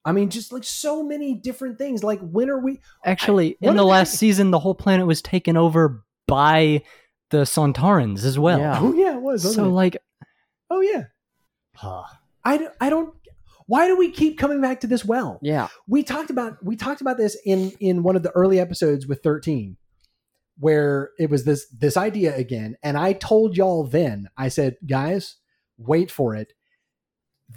I 0.10 0.12
mean, 0.12 0.32
just 0.32 0.52
like 0.52 0.64
so 0.64 1.04
many 1.04 1.36
different 1.36 1.78
things. 1.78 2.04
Like, 2.04 2.20
when 2.22 2.50
are 2.50 2.60
we? 2.60 2.80
Actually, 3.06 3.58
what 3.60 3.70
in 3.70 3.76
the 3.76 3.84
did 3.84 3.88
they- 3.88 3.92
last 3.92 4.14
season, 4.16 4.50
the 4.50 4.60
whole 4.60 4.74
planet 4.74 5.06
was 5.06 5.22
taken 5.22 5.56
over 5.56 6.04
by 6.28 6.82
the 7.30 7.44
Sontarans 7.44 8.24
as 8.26 8.40
well. 8.40 8.58
Yeah. 8.58 8.80
Oh 8.82 8.94
yeah, 8.94 9.16
it 9.16 9.22
was. 9.22 9.54
So, 9.54 9.66
it? 9.66 9.70
like, 9.70 9.98
oh 10.72 10.82
yeah. 10.82 11.04
I 12.44 12.68
I 12.82 12.90
don't. 12.90 13.14
Why 13.68 13.86
do 13.86 13.96
we 13.96 14.10
keep 14.10 14.40
coming 14.40 14.62
back 14.62 14.80
to 14.80 14.88
this 14.88 15.06
well? 15.06 15.38
yeah. 15.44 15.68
we 15.88 16.02
talked 16.02 16.32
about 16.32 16.58
we 16.66 16.76
talked 16.76 17.02
about 17.02 17.18
this 17.18 17.38
in 17.46 17.72
in 17.80 18.02
one 18.02 18.16
of 18.16 18.24
the 18.24 18.32
early 18.32 18.60
episodes 18.60 19.06
with 19.06 19.22
13 19.22 19.78
where 20.58 21.12
it 21.20 21.30
was 21.30 21.46
this 21.46 21.68
this 21.70 21.96
idea 21.96 22.36
again 22.36 22.76
and 22.84 22.98
i 22.98 23.14
told 23.14 23.56
y'all 23.56 23.86
then 23.86 24.28
i 24.36 24.50
said 24.50 24.76
guys 24.86 25.38
wait 25.78 26.12
for 26.12 26.36
it 26.36 26.52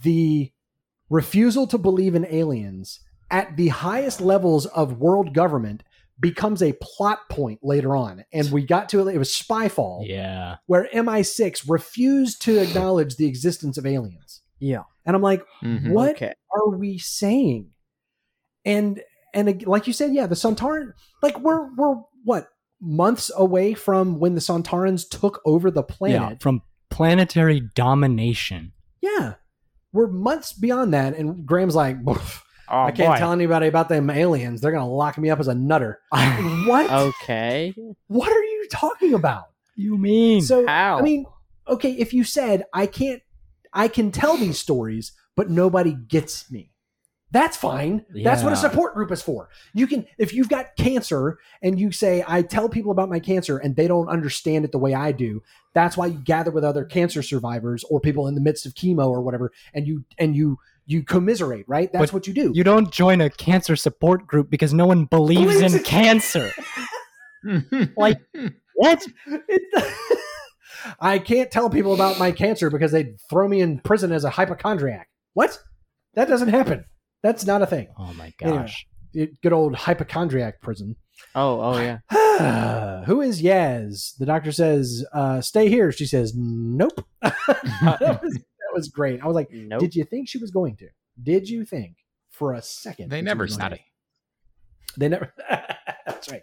the 0.03 0.52
refusal 1.12 1.66
to 1.66 1.76
believe 1.78 2.14
in 2.14 2.26
aliens 2.26 3.01
at 3.30 3.56
the 3.56 3.68
highest 3.68 4.20
levels 4.20 4.66
of 4.66 4.98
world 4.98 5.34
government 5.34 5.82
becomes 6.18 6.62
a 6.62 6.72
plot 6.80 7.18
point 7.28 7.59
later 7.62 7.94
on 7.97 8.24
and 8.32 8.51
we 8.52 8.64
got 8.64 8.89
to 8.89 9.06
it 9.06 9.14
it 9.14 9.18
was 9.18 9.30
spyfall 9.30 10.06
yeah. 10.06 10.56
where 10.66 10.89
mi6 10.94 11.68
refused 11.68 12.40
to 12.43 12.59
acknowledge 12.59 13.16
the 13.16 13.26
existence 13.26 13.76
of 13.76 13.84
aliens 13.86 14.40
Yeah. 14.60 14.84
and 15.05 15.14
i'm 15.16 15.22
like 15.22 15.44
Mhm. 15.62 15.90
what 15.93 16.10
Okay. 16.16 16.32
are 16.55 16.68
we 16.76 16.98
saying? 16.98 17.70
And 18.64 19.01
and 19.34 19.66
like 19.66 19.86
you 19.86 19.93
said, 19.94 20.12
yeah, 20.14 20.26
the 20.26 20.34
Sontaran, 20.36 20.93
like 21.22 21.39
we're 21.40 21.74
we're 21.74 21.97
what 22.24 22.48
months 22.80 23.30
away 23.34 23.74
from 23.74 24.18
when 24.20 24.34
the 24.34 24.40
Sontarans 24.40 25.09
took 25.09 25.40
over 25.44 25.70
the 25.70 25.82
Yeah. 25.82 25.94
planet. 25.97 26.43
From 26.43 26.62
planetary 26.90 27.60
domination. 27.74 28.72
Yeah, 29.01 29.34
we're 29.93 30.09
months 30.09 30.52
beyond 30.52 30.94
that. 30.94 31.16
And 31.16 31.47
Graham's 31.47 31.74
like, 31.74 31.98
Oh, 32.06 32.85
I 32.85 32.90
can't 32.90 33.19
tell 33.19 33.32
anybody 33.32 33.66
about 33.66 33.89
them 33.89 34.09
aliens. 34.09 34.60
They're 34.60 34.73
gonna 34.73 34.89
lock 34.89 35.19
me 35.19 35.31
up 35.31 35.40
as 35.40 35.48
a 35.48 35.55
nutter. 35.55 36.01
what? 36.10 36.90
Okay. 36.90 37.74
What 38.06 38.32
are 38.32 38.44
you 38.44 38.66
talking 38.70 39.14
about? 39.14 39.44
you 39.77 39.97
mean? 39.97 40.43
So 40.43 40.66
How? 40.66 40.98
I 40.98 41.02
mean, 41.02 41.27
okay, 41.69 41.93
if 41.93 42.12
you 42.12 42.24
said 42.24 42.64
I 42.73 42.86
can't, 42.86 43.23
I 43.73 43.89
can 43.89 44.10
tell 44.10 44.36
these 44.36 44.59
stories, 44.59 45.12
but 45.36 45.51
nobody 45.51 45.94
gets 45.94 46.51
me. 46.51 46.72
That's 47.32 47.56
fine. 47.56 48.04
That's 48.14 48.42
what 48.42 48.52
a 48.52 48.56
support 48.56 48.94
group 48.94 49.10
is 49.10 49.22
for. 49.22 49.48
You 49.72 49.86
can, 49.86 50.06
if 50.18 50.34
you've 50.34 50.50
got 50.50 50.76
cancer 50.76 51.38
and 51.62 51.80
you 51.80 51.90
say, 51.90 52.22
I 52.28 52.42
tell 52.42 52.68
people 52.68 52.92
about 52.92 53.09
my 53.09 53.18
cancer 53.20 53.56
and 53.59 53.74
they 53.74 53.88
don't 53.88 54.09
understand 54.09 54.64
it 54.66 54.70
the 54.72 54.78
way 54.78 54.92
I 54.94 55.12
do, 55.12 55.42
that's 55.74 55.96
why 55.96 56.06
you 56.06 56.18
gather 56.18 56.50
with 56.50 56.62
other 56.62 56.84
cancer 56.84 57.22
survivors 57.22 57.84
or 57.84 58.00
people 58.00 58.28
in 58.28 58.34
the 58.34 58.40
midst 58.42 58.66
of 58.66 58.74
chemo 58.74 59.09
or 59.09 59.22
whatever, 59.22 59.50
and 59.72 59.86
you, 59.86 60.04
and 60.18 60.36
you, 60.36 60.59
you 60.84 61.02
commiserate, 61.02 61.64
right? 61.66 61.90
That's 61.90 62.10
But 62.10 62.12
what 62.12 62.26
you 62.26 62.34
do. 62.34 62.52
you 62.54 62.64
don't 62.64 62.90
join 62.92 63.20
a 63.22 63.30
cancer 63.30 63.76
support 63.76 64.26
group 64.26 64.50
because 64.50 64.74
no 64.74 64.84
one 64.86 65.06
believes, 65.06 65.54
Believes 65.54 65.72
in 65.72 65.78
in- 65.78 65.84
cancer. 65.84 66.52
Like- 67.96 68.20
what? 68.74 69.04
I 71.00 71.18
can't 71.18 71.50
tell 71.50 71.70
people 71.70 71.94
about 71.94 72.18
my 72.18 72.32
cancer 72.32 72.68
because 72.70 72.92
they'd 72.92 73.16
throw 73.30 73.46
me 73.48 73.60
in 73.60 73.78
prison 73.78 74.12
as 74.12 74.24
a 74.24 74.30
hypochondriac. 74.30 75.09
What? 75.34 75.59
That 76.14 76.28
doesn't 76.28 76.48
happen. 76.48 76.84
That's 77.23 77.47
not 77.47 77.62
a 77.62 77.66
thing. 77.66 77.89
Oh 77.99 78.12
my 78.15 78.32
Anyway. 78.40 78.59
gosh. 78.62 78.86
It- 79.15 79.40
good 79.43 79.53
old 79.53 79.74
hypochondriac 79.74 80.61
prison. 80.61 80.97
Oh, 81.35 81.61
oh 81.61 81.78
yeah. 81.78 83.05
Who 83.05 83.20
is 83.20 83.43
Yaz? 83.43 84.16
The 84.19 84.27
doctor 84.27 84.51
says, 84.53 85.05
uh, 85.12 85.40
"Stay 85.40 85.69
here." 85.69 85.93
She 85.93 86.07
says, 86.07 86.32
"Nope." 86.35 87.05
that, 87.23 88.19
was, 88.23 88.32
that 88.35 88.73
was 88.74 88.89
great. 88.89 89.23
I 89.23 89.27
was 89.27 89.35
like, 89.35 89.49
Nope. 89.53 89.81
"Did 89.81 89.94
you 89.94 90.05
think 90.05 90.28
she 90.28 90.39
was 90.39 90.51
going 90.51 90.77
to? 90.77 90.89
Did 91.23 91.49
you 91.49 91.65
think 91.65 91.97
for 92.31 92.55
a 92.55 92.62
second 92.62 93.11
They 93.11 93.20
never 93.23 93.44
was 93.44 93.57
going 93.57 93.78
They 94.97 95.09
never. 95.09 95.32
That's 96.07 96.31
right. 96.31 96.43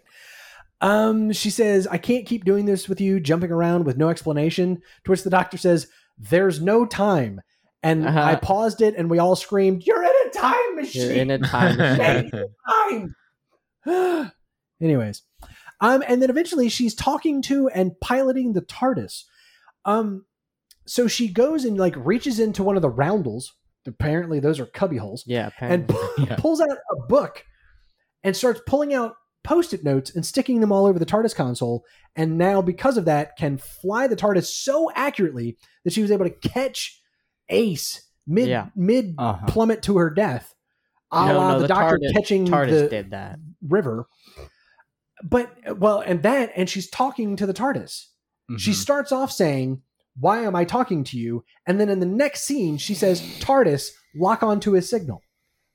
Um, 0.80 1.32
she 1.32 1.50
says, 1.50 1.86
"I 1.86 1.98
can't 1.98 2.24
keep 2.26 2.44
doing 2.44 2.64
this 2.64 2.88
with 2.88 3.00
you, 3.00 3.20
jumping 3.20 3.50
around 3.50 3.84
with 3.84 3.98
no 3.98 4.08
explanation." 4.08 4.80
To 5.04 5.10
which 5.10 5.24
the 5.24 5.30
doctor 5.30 5.58
says, 5.58 5.88
"There's 6.16 6.60
no 6.62 6.86
time." 6.86 7.40
And 7.82 8.06
Uh-huh. 8.06 8.20
I 8.22 8.34
paused 8.36 8.80
it, 8.80 8.94
and 8.96 9.10
we 9.10 9.18
all 9.18 9.36
screamed, 9.36 9.84
"You're 9.84 10.02
in 10.02 10.09
a 10.36 10.38
time 10.38 10.76
machine!" 10.76 11.02
You're 11.02 11.12
in 11.12 11.30
a 11.30 11.38
time 11.38 11.76
machine. 11.76 12.30
time. 13.86 14.32
Anyways, 14.80 15.22
um, 15.80 16.02
and 16.06 16.22
then 16.22 16.30
eventually 16.30 16.68
she's 16.68 16.94
talking 16.94 17.42
to 17.42 17.68
and 17.68 17.92
piloting 18.00 18.52
the 18.54 18.62
TARDIS. 18.62 19.24
Um, 19.84 20.24
so 20.86 21.06
she 21.06 21.28
goes 21.28 21.64
and 21.64 21.76
like 21.76 21.94
reaches 21.96 22.38
into 22.40 22.62
one 22.62 22.76
of 22.76 22.82
the 22.82 22.90
roundels. 22.90 23.54
Apparently, 23.86 24.40
those 24.40 24.60
are 24.60 24.66
cubby 24.66 24.96
holes, 24.98 25.24
Yeah, 25.26 25.50
and 25.60 25.84
apparently. 25.84 25.96
Yeah. 26.28 26.36
pulls 26.36 26.60
out 26.60 26.68
a 26.70 26.96
book 27.08 27.44
and 28.22 28.36
starts 28.36 28.60
pulling 28.66 28.92
out 28.92 29.14
post-it 29.42 29.82
notes 29.82 30.14
and 30.14 30.24
sticking 30.26 30.60
them 30.60 30.70
all 30.70 30.84
over 30.84 30.98
the 30.98 31.06
TARDIS 31.06 31.34
console. 31.34 31.84
And 32.14 32.36
now, 32.36 32.60
because 32.60 32.98
of 32.98 33.06
that, 33.06 33.36
can 33.38 33.56
fly 33.56 34.06
the 34.06 34.16
TARDIS 34.16 34.44
so 34.46 34.90
accurately 34.94 35.56
that 35.84 35.94
she 35.94 36.02
was 36.02 36.10
able 36.10 36.26
to 36.26 36.48
catch 36.48 37.00
Ace 37.48 38.02
mid 38.30 38.48
Yeah. 38.48 38.68
mid 38.76 39.14
Uh-huh. 39.18 39.46
plummet 39.46 39.82
to 39.82 39.98
her 39.98 40.08
death. 40.10 40.54
A 41.12 41.26
No, 41.28 41.38
la 41.38 41.48
no, 41.48 41.54
the, 41.56 41.62
the 41.62 41.68
doctor 41.68 41.98
TARDIS- 41.98 42.12
catching 42.14 42.46
TARDIS 42.46 42.80
the 42.82 42.88
did 42.88 43.10
that. 43.10 43.38
river. 43.66 44.06
But 45.22 45.50
well, 45.78 46.00
and 46.00 46.22
that, 46.22 46.52
and 46.56 46.68
she's 46.70 46.88
talking 46.88 47.36
to 47.36 47.46
the 47.46 47.52
TARDIS. 47.52 48.06
She 48.58 48.70
Mhm. 48.70 48.74
starts 48.74 49.12
off 49.12 49.30
saying, 49.30 49.82
"Why 50.18 50.42
am 50.44 50.56
I 50.56 50.64
talking 50.64 51.04
to 51.04 51.18
you?" 51.18 51.44
And 51.66 51.78
then 51.78 51.88
in 51.88 52.00
the 52.00 52.06
next 52.06 52.42
scene, 52.44 52.78
she 52.78 52.94
says, 52.94 53.20
"TARDIS, 53.40 53.90
lock 54.16 54.42
onto 54.42 54.72
his 54.72 54.88
signal." 54.88 55.20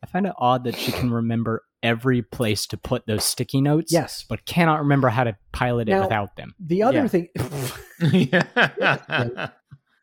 I 0.04 0.08
find 0.08 0.26
it 0.26 0.34
odd 0.38 0.64
that 0.66 0.76
she 0.76 0.92
can 0.92 1.12
remember 1.12 1.64
every 1.84 2.22
place 2.22 2.66
to 2.68 2.78
put 2.78 3.06
those 3.06 3.24
sticky 3.24 3.62
notes. 3.62 3.94
Yes. 3.94 4.26
But 4.28 4.46
cannot 4.46 4.80
remember 4.80 5.10
how 5.10 5.24
to 5.26 5.38
pilot 5.52 5.88
it 5.90 6.00
without 6.00 6.36
them. 6.38 6.56
The 6.60 6.82
other 6.84 7.04
Yeah. 7.04 7.08
thing, 7.08 7.28
yeah. 8.12 8.44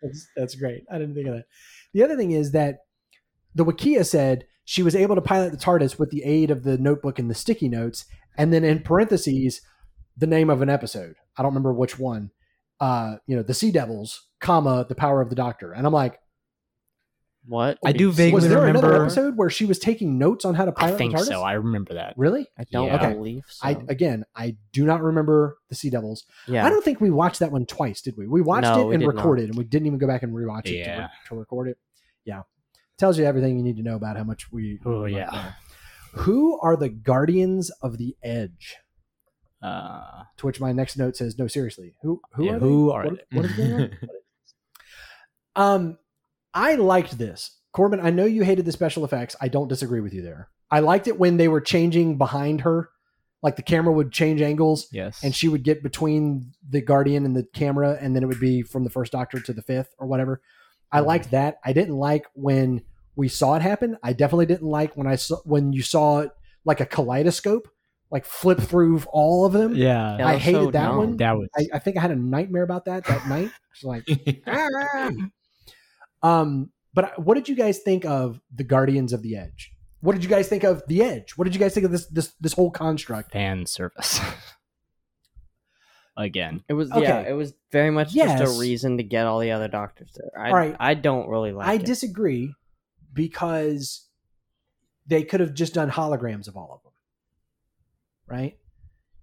that's, 0.03 0.27
that's 0.37 0.55
great. 0.55 0.85
I 0.91 0.99
didn't 0.99 1.15
think 1.15 1.27
of 1.29 1.35
that. 1.35 1.45
The 1.93 2.03
other 2.03 2.17
thing 2.17 2.33
is 2.33 2.53
that 2.53 2.79
the 3.55 3.65
Wikia 3.65 4.07
said 4.07 4.45
she 4.65 4.83
was 4.83 4.95
able 4.95 5.15
to 5.15 5.21
pilot 5.21 5.51
the 5.51 5.59
TARDIS 5.59 5.99
with 5.99 6.11
the 6.11 6.25
aid 6.25 6.51
of 6.51 6.63
the 6.63 6.79
notebook 6.79 7.19
and 7.19 7.31
the 7.31 7.35
sticky 7.35 7.69
notes, 7.69 8.05
and 8.37 8.53
then 8.53 8.65
in 8.65 8.81
parentheses, 8.81 9.61
the 10.17 10.27
name 10.27 10.51
of 10.51 10.63
an 10.63 10.71
episode. 10.71 11.15
I 11.37 11.43
don't 11.43 11.53
remember 11.53 11.73
which 11.73 11.99
one. 11.99 12.31
Uh, 12.81 13.17
you 13.27 13.37
know, 13.37 13.43
the 13.43 13.55
Sea 13.55 13.71
Devils, 13.71 14.29
comma, 14.41 14.87
the 14.89 14.95
power 14.95 15.21
of 15.21 15.29
the 15.29 15.37
Doctor. 15.37 15.73
And 15.73 15.87
I'm 15.87 15.93
like, 15.93 16.19
What? 17.45 17.79
I 17.85 17.91
do 17.93 18.13
vaguely 18.13 18.35
Was 18.35 18.49
there 18.49 18.67
another 18.67 18.95
episode 19.03 19.37
where 19.37 19.51
she 19.51 19.65
was 19.65 19.81
taking 19.81 20.17
notes 20.17 20.45
on 20.45 20.55
how 20.55 20.65
to 20.65 20.73
I 20.77 20.81
pilot 20.81 20.99
think 20.99 21.13
the 21.13 21.19
TARDIS? 21.19 21.27
so. 21.27 21.43
I 21.43 21.55
remember 21.55 21.95
that. 21.95 22.15
really? 22.17 22.47
I 22.57 22.65
don't 22.71 22.87
Yeah. 22.87 22.97
Okay. 22.97 23.13
believe 23.15 23.43
so. 23.49 23.67
I 23.69 23.71
again, 23.89 24.25
I 24.37 24.57
do 24.73 24.85
not 24.85 25.03
remember 25.03 25.59
the 25.69 25.75
Sea 25.75 25.91
Devils. 25.91 26.25
yeah. 26.47 26.65
I 26.65 26.71
don't 26.71 26.85
think 26.85 27.01
we 27.01 27.11
watched 27.11 27.41
that 27.41 27.51
one 27.51 27.67
twice, 27.67 28.01
did 28.01 28.17
we? 28.17 28.29
We 28.29 28.43
watched 28.43 28.63
No, 28.69 28.91
it 28.91 28.95
and 28.95 29.01
did 29.01 29.07
not. 29.07 29.17
recorded, 29.17 29.49
and 29.49 29.59
we 29.59 29.65
didn't 29.65 29.87
even 29.87 29.99
go 29.99 30.07
back 30.07 30.23
and 30.23 30.33
rewatch 30.33 30.67
it 30.67 30.71
to, 30.71 30.77
Yeah. 30.79 31.01
re- 31.03 31.09
to 31.31 31.35
record 31.35 31.69
it. 31.69 31.79
Yeah, 32.25 32.43
tells 32.97 33.19
you 33.19 33.25
everything 33.25 33.57
you 33.57 33.65
need 33.65 33.77
to 33.77 33.83
know 33.83 33.97
about 33.97 34.17
how 34.17 34.25
much 34.25 34.53
we. 34.53 34.79
Oh, 34.87 35.03
we 35.03 35.17
yeah. 35.17 35.31
that. 35.33 35.55
Who 36.21 36.61
are 36.61 36.77
the 36.77 36.91
Guardians 36.91 37.71
of 37.83 37.99
the 37.99 38.17
Edge? 38.23 38.77
Uh, 39.61 40.25
To 40.37 40.47
which 40.47 40.61
my 40.61 40.71
next 40.73 40.97
note 40.97 41.17
says, 41.17 41.39
"No, 41.39 41.47
seriously, 41.49 41.95
who 42.03 42.21
who 42.35 42.45
Yeah, 42.45 42.53
are 42.57 42.59
who 42.61 42.87
they? 42.89 42.93
are 42.95 43.05
What- 43.05 43.25
they? 43.31 43.37
what 43.37 43.45
is 43.47 43.53
going 43.57 43.73
on?" 45.57 45.75
Um, 45.85 45.99
I 46.55 46.75
liked 46.75 47.19
this. 47.19 47.59
Corbin, 47.73 48.01
I 48.01 48.11
know 48.11 48.25
you 48.25 48.45
hated 48.45 48.65
the 48.65 48.73
special 48.73 49.05
effects. 49.05 49.35
I 49.41 49.49
don't 49.49 49.69
disagree 49.69 50.01
with 50.01 50.13
you 50.13 50.23
there. 50.23 50.49
I 50.71 50.81
liked 50.81 51.09
it 51.09 51.19
when 51.19 51.37
they 51.37 51.49
were 51.49 51.61
changing 51.61 52.19
behind 52.19 52.63
her, 52.63 52.91
like 53.43 53.57
the 53.57 53.63
camera 53.63 53.93
would 53.93 54.13
change 54.13 54.41
angles 54.41 54.89
yes. 54.93 55.23
and 55.23 55.35
she 55.35 55.49
would 55.49 55.65
get 55.65 55.83
between 55.83 56.53
the 56.69 56.81
guardian 56.81 57.25
and 57.25 57.37
the 57.37 57.45
camera, 57.45 57.99
and 58.01 58.15
then 58.15 58.23
it 58.23 58.27
would 58.27 58.41
be 58.41 58.63
from 58.63 58.85
the 58.85 58.91
first 58.91 59.13
doctor 59.13 59.41
to 59.41 59.53
the 59.53 59.63
fifth 59.63 59.95
or 59.99 60.07
whatever. 60.07 60.41
I 60.91 61.01
liked 61.01 61.31
that. 61.31 61.57
I 61.65 61.73
didn't 61.73 61.97
like 61.97 62.27
when 62.35 62.83
we 63.17 63.29
saw 63.29 63.55
it 63.55 63.63
happen. 63.63 63.97
I 64.03 64.13
definitely 64.13 64.47
didn't 64.47 64.69
like 64.69 64.97
when 64.97 65.07
I 65.07 65.17
saw 65.17 65.37
when 65.45 65.73
you 65.73 65.83
saw 65.83 66.21
it 66.21 66.31
like 66.65 66.81
a 66.81 66.87
kaleidoscope, 66.87 67.69
like 68.11 68.25
flip 68.25 68.61
through 68.61 69.03
all 69.11 69.47
of 69.47 69.53
them. 69.53 69.75
yeah. 69.75 70.19
Yeah, 70.19 70.27
I 70.27 70.37
hated 70.37 70.59
so 70.59 70.71
that 70.71 70.87
dumb. 70.87 70.97
one. 70.97 71.17
That 71.17 71.37
was 71.37 71.49
I, 71.57 71.69
I 71.75 71.79
think 71.79 71.97
I 71.97 72.01
had 72.01 72.11
a 72.11 72.17
nightmare 72.17 72.63
about 72.63 72.85
that 72.85 73.05
that 73.05 73.27
night. 73.27 73.51
It's 73.73 73.85
like, 73.85 74.05
"Ah." 74.47 75.11
Um, 76.23 76.71
but 76.95 77.19
what 77.23 77.35
did 77.35 77.49
you 77.49 77.55
guys 77.57 77.79
think 77.79 78.05
of 78.05 78.41
the 78.55 78.65
Guardians 78.65 79.13
of 79.13 79.23
the 79.23 79.37
Edge? 79.37 79.73
What 80.01 80.13
did 80.15 80.23
you 80.25 80.29
guys 80.31 80.49
think 80.49 80.65
of 80.65 80.83
the 80.89 81.03
Edge? 81.03 81.33
What 81.37 81.45
did 81.45 81.55
you 81.55 81.61
guys 81.61 81.75
think 81.75 81.87
of 81.87 81.93
this 81.93 82.07
this 82.07 82.33
this 82.41 82.53
whole 82.53 82.71
construct? 82.71 83.33
fan 83.33 83.67
service. 83.67 84.21
Again. 86.17 86.63
It 86.69 86.75
was 86.75 86.91
yeah. 86.95 87.21
It 87.21 87.33
was 87.33 87.55
very 87.71 87.91
much 87.91 88.13
Yes. 88.15 88.39
just 88.39 88.57
a 88.57 88.61
reason 88.61 88.99
to 88.99 89.03
get 89.03 89.27
all 89.27 89.39
the 89.39 89.51
other 89.53 89.69
doctors 89.69 90.11
there. 90.15 90.31
I, 90.39 90.49
All 90.51 90.55
right. 90.57 90.77
I 90.79 90.93
don't 90.95 91.27
really 91.29 91.53
like 91.53 91.67
I 91.67 91.75
it. 91.75 91.87
disagree 91.87 92.55
because 93.15 94.07
they 95.07 95.23
could 95.23 95.41
have 95.41 95.55
just 95.55 95.73
done 95.73 95.91
holograms 95.91 96.49
of 96.49 96.57
all 96.57 96.71
of 96.75 96.83
them, 96.83 96.93
right? 98.27 98.59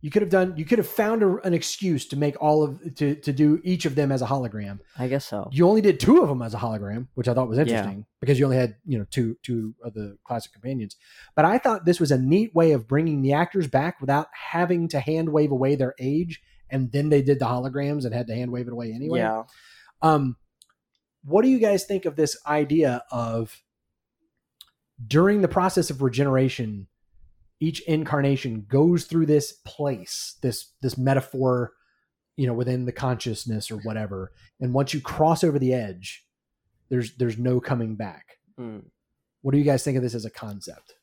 You 0.01 0.09
could 0.09 0.21
have 0.21 0.31
done. 0.31 0.53
You 0.55 0.63
could 0.63 0.77
have 0.77 0.87
found 0.87 1.23
a, 1.23 1.37
an 1.41 1.53
excuse 1.53 2.07
to 2.07 2.15
make 2.15 2.41
all 2.41 2.63
of 2.63 2.95
to 2.95 3.15
to 3.15 3.33
do 3.33 3.59
each 3.63 3.85
of 3.85 3.95
them 3.95 4.11
as 4.13 4.21
a 4.21 4.25
hologram. 4.27 4.79
I 4.97 5.09
guess 5.09 5.25
so. 5.25 5.49
You 5.51 5.67
only 5.67 5.81
did 5.81 5.99
two 5.99 6.21
of 6.21 6.29
them 6.29 6.41
as 6.41 6.53
a 6.53 6.57
hologram, 6.57 7.07
which 7.15 7.27
I 7.27 7.33
thought 7.33 7.49
was 7.49 7.57
Yeah. 7.57 7.63
interesting 7.65 8.05
because 8.21 8.39
you 8.39 8.45
only 8.45 8.55
had 8.57 8.77
you 8.85 8.97
know 8.97 9.05
two 9.11 9.35
two 9.43 9.75
of 9.83 9.93
the 9.93 10.17
classic 10.23 10.53
companions. 10.53 10.95
But 11.35 11.43
I 11.43 11.57
thought 11.57 11.83
this 11.85 11.99
was 11.99 12.11
a 12.11 12.17
neat 12.17 12.55
way 12.55 12.71
of 12.71 12.87
bringing 12.87 13.21
the 13.23 13.33
actors 13.33 13.67
back 13.67 13.99
without 13.99 14.27
having 14.33 14.87
to 14.89 15.01
hand 15.01 15.33
wave 15.33 15.51
away 15.51 15.75
their 15.75 15.95
age, 15.99 16.41
and 16.69 16.91
then 16.93 17.09
they 17.09 17.21
did 17.21 17.39
the 17.39 17.45
holograms 17.45 18.05
and 18.05 18.13
had 18.13 18.27
to 18.27 18.35
hand 18.35 18.51
wave 18.51 18.67
it 18.67 18.73
away 18.73 18.93
anyway. 18.93 19.19
Yeah. 19.19 19.43
Um, 20.01 20.37
what 21.25 21.41
do 21.41 21.49
you 21.49 21.59
guys 21.59 21.83
think 21.83 22.05
of 22.05 22.15
this 22.15 22.37
idea 22.47 23.03
of 23.11 23.61
during 25.05 25.41
the 25.41 25.47
process 25.47 25.89
of 25.89 26.01
regeneration, 26.01 26.87
each 27.59 27.81
incarnation 27.81 28.65
goes 28.69 29.05
through 29.05 29.25
this 29.25 29.51
place, 29.65 30.35
this 30.41 30.71
this 30.81 30.97
metaphor, 30.97 31.73
you 32.37 32.47
know, 32.47 32.53
within 32.53 32.85
the 32.85 32.91
consciousness 32.91 33.69
or 33.71 33.77
whatever, 33.77 34.31
and 34.59 34.73
once 34.73 34.93
you 34.93 35.01
cross 35.01 35.43
over 35.43 35.59
the 35.59 35.73
edge, 35.73 36.25
there's 36.89 37.15
there's 37.17 37.37
no 37.37 37.59
coming 37.59 37.95
back. 37.95 38.37
Hmm. 38.57 38.79
What 39.41 39.51
do 39.51 39.57
you 39.57 39.63
guys 39.63 39.83
think 39.83 39.97
of 39.97 40.03
this 40.03 40.15
as 40.15 40.25
a 40.25 40.29
concept? 40.29 40.95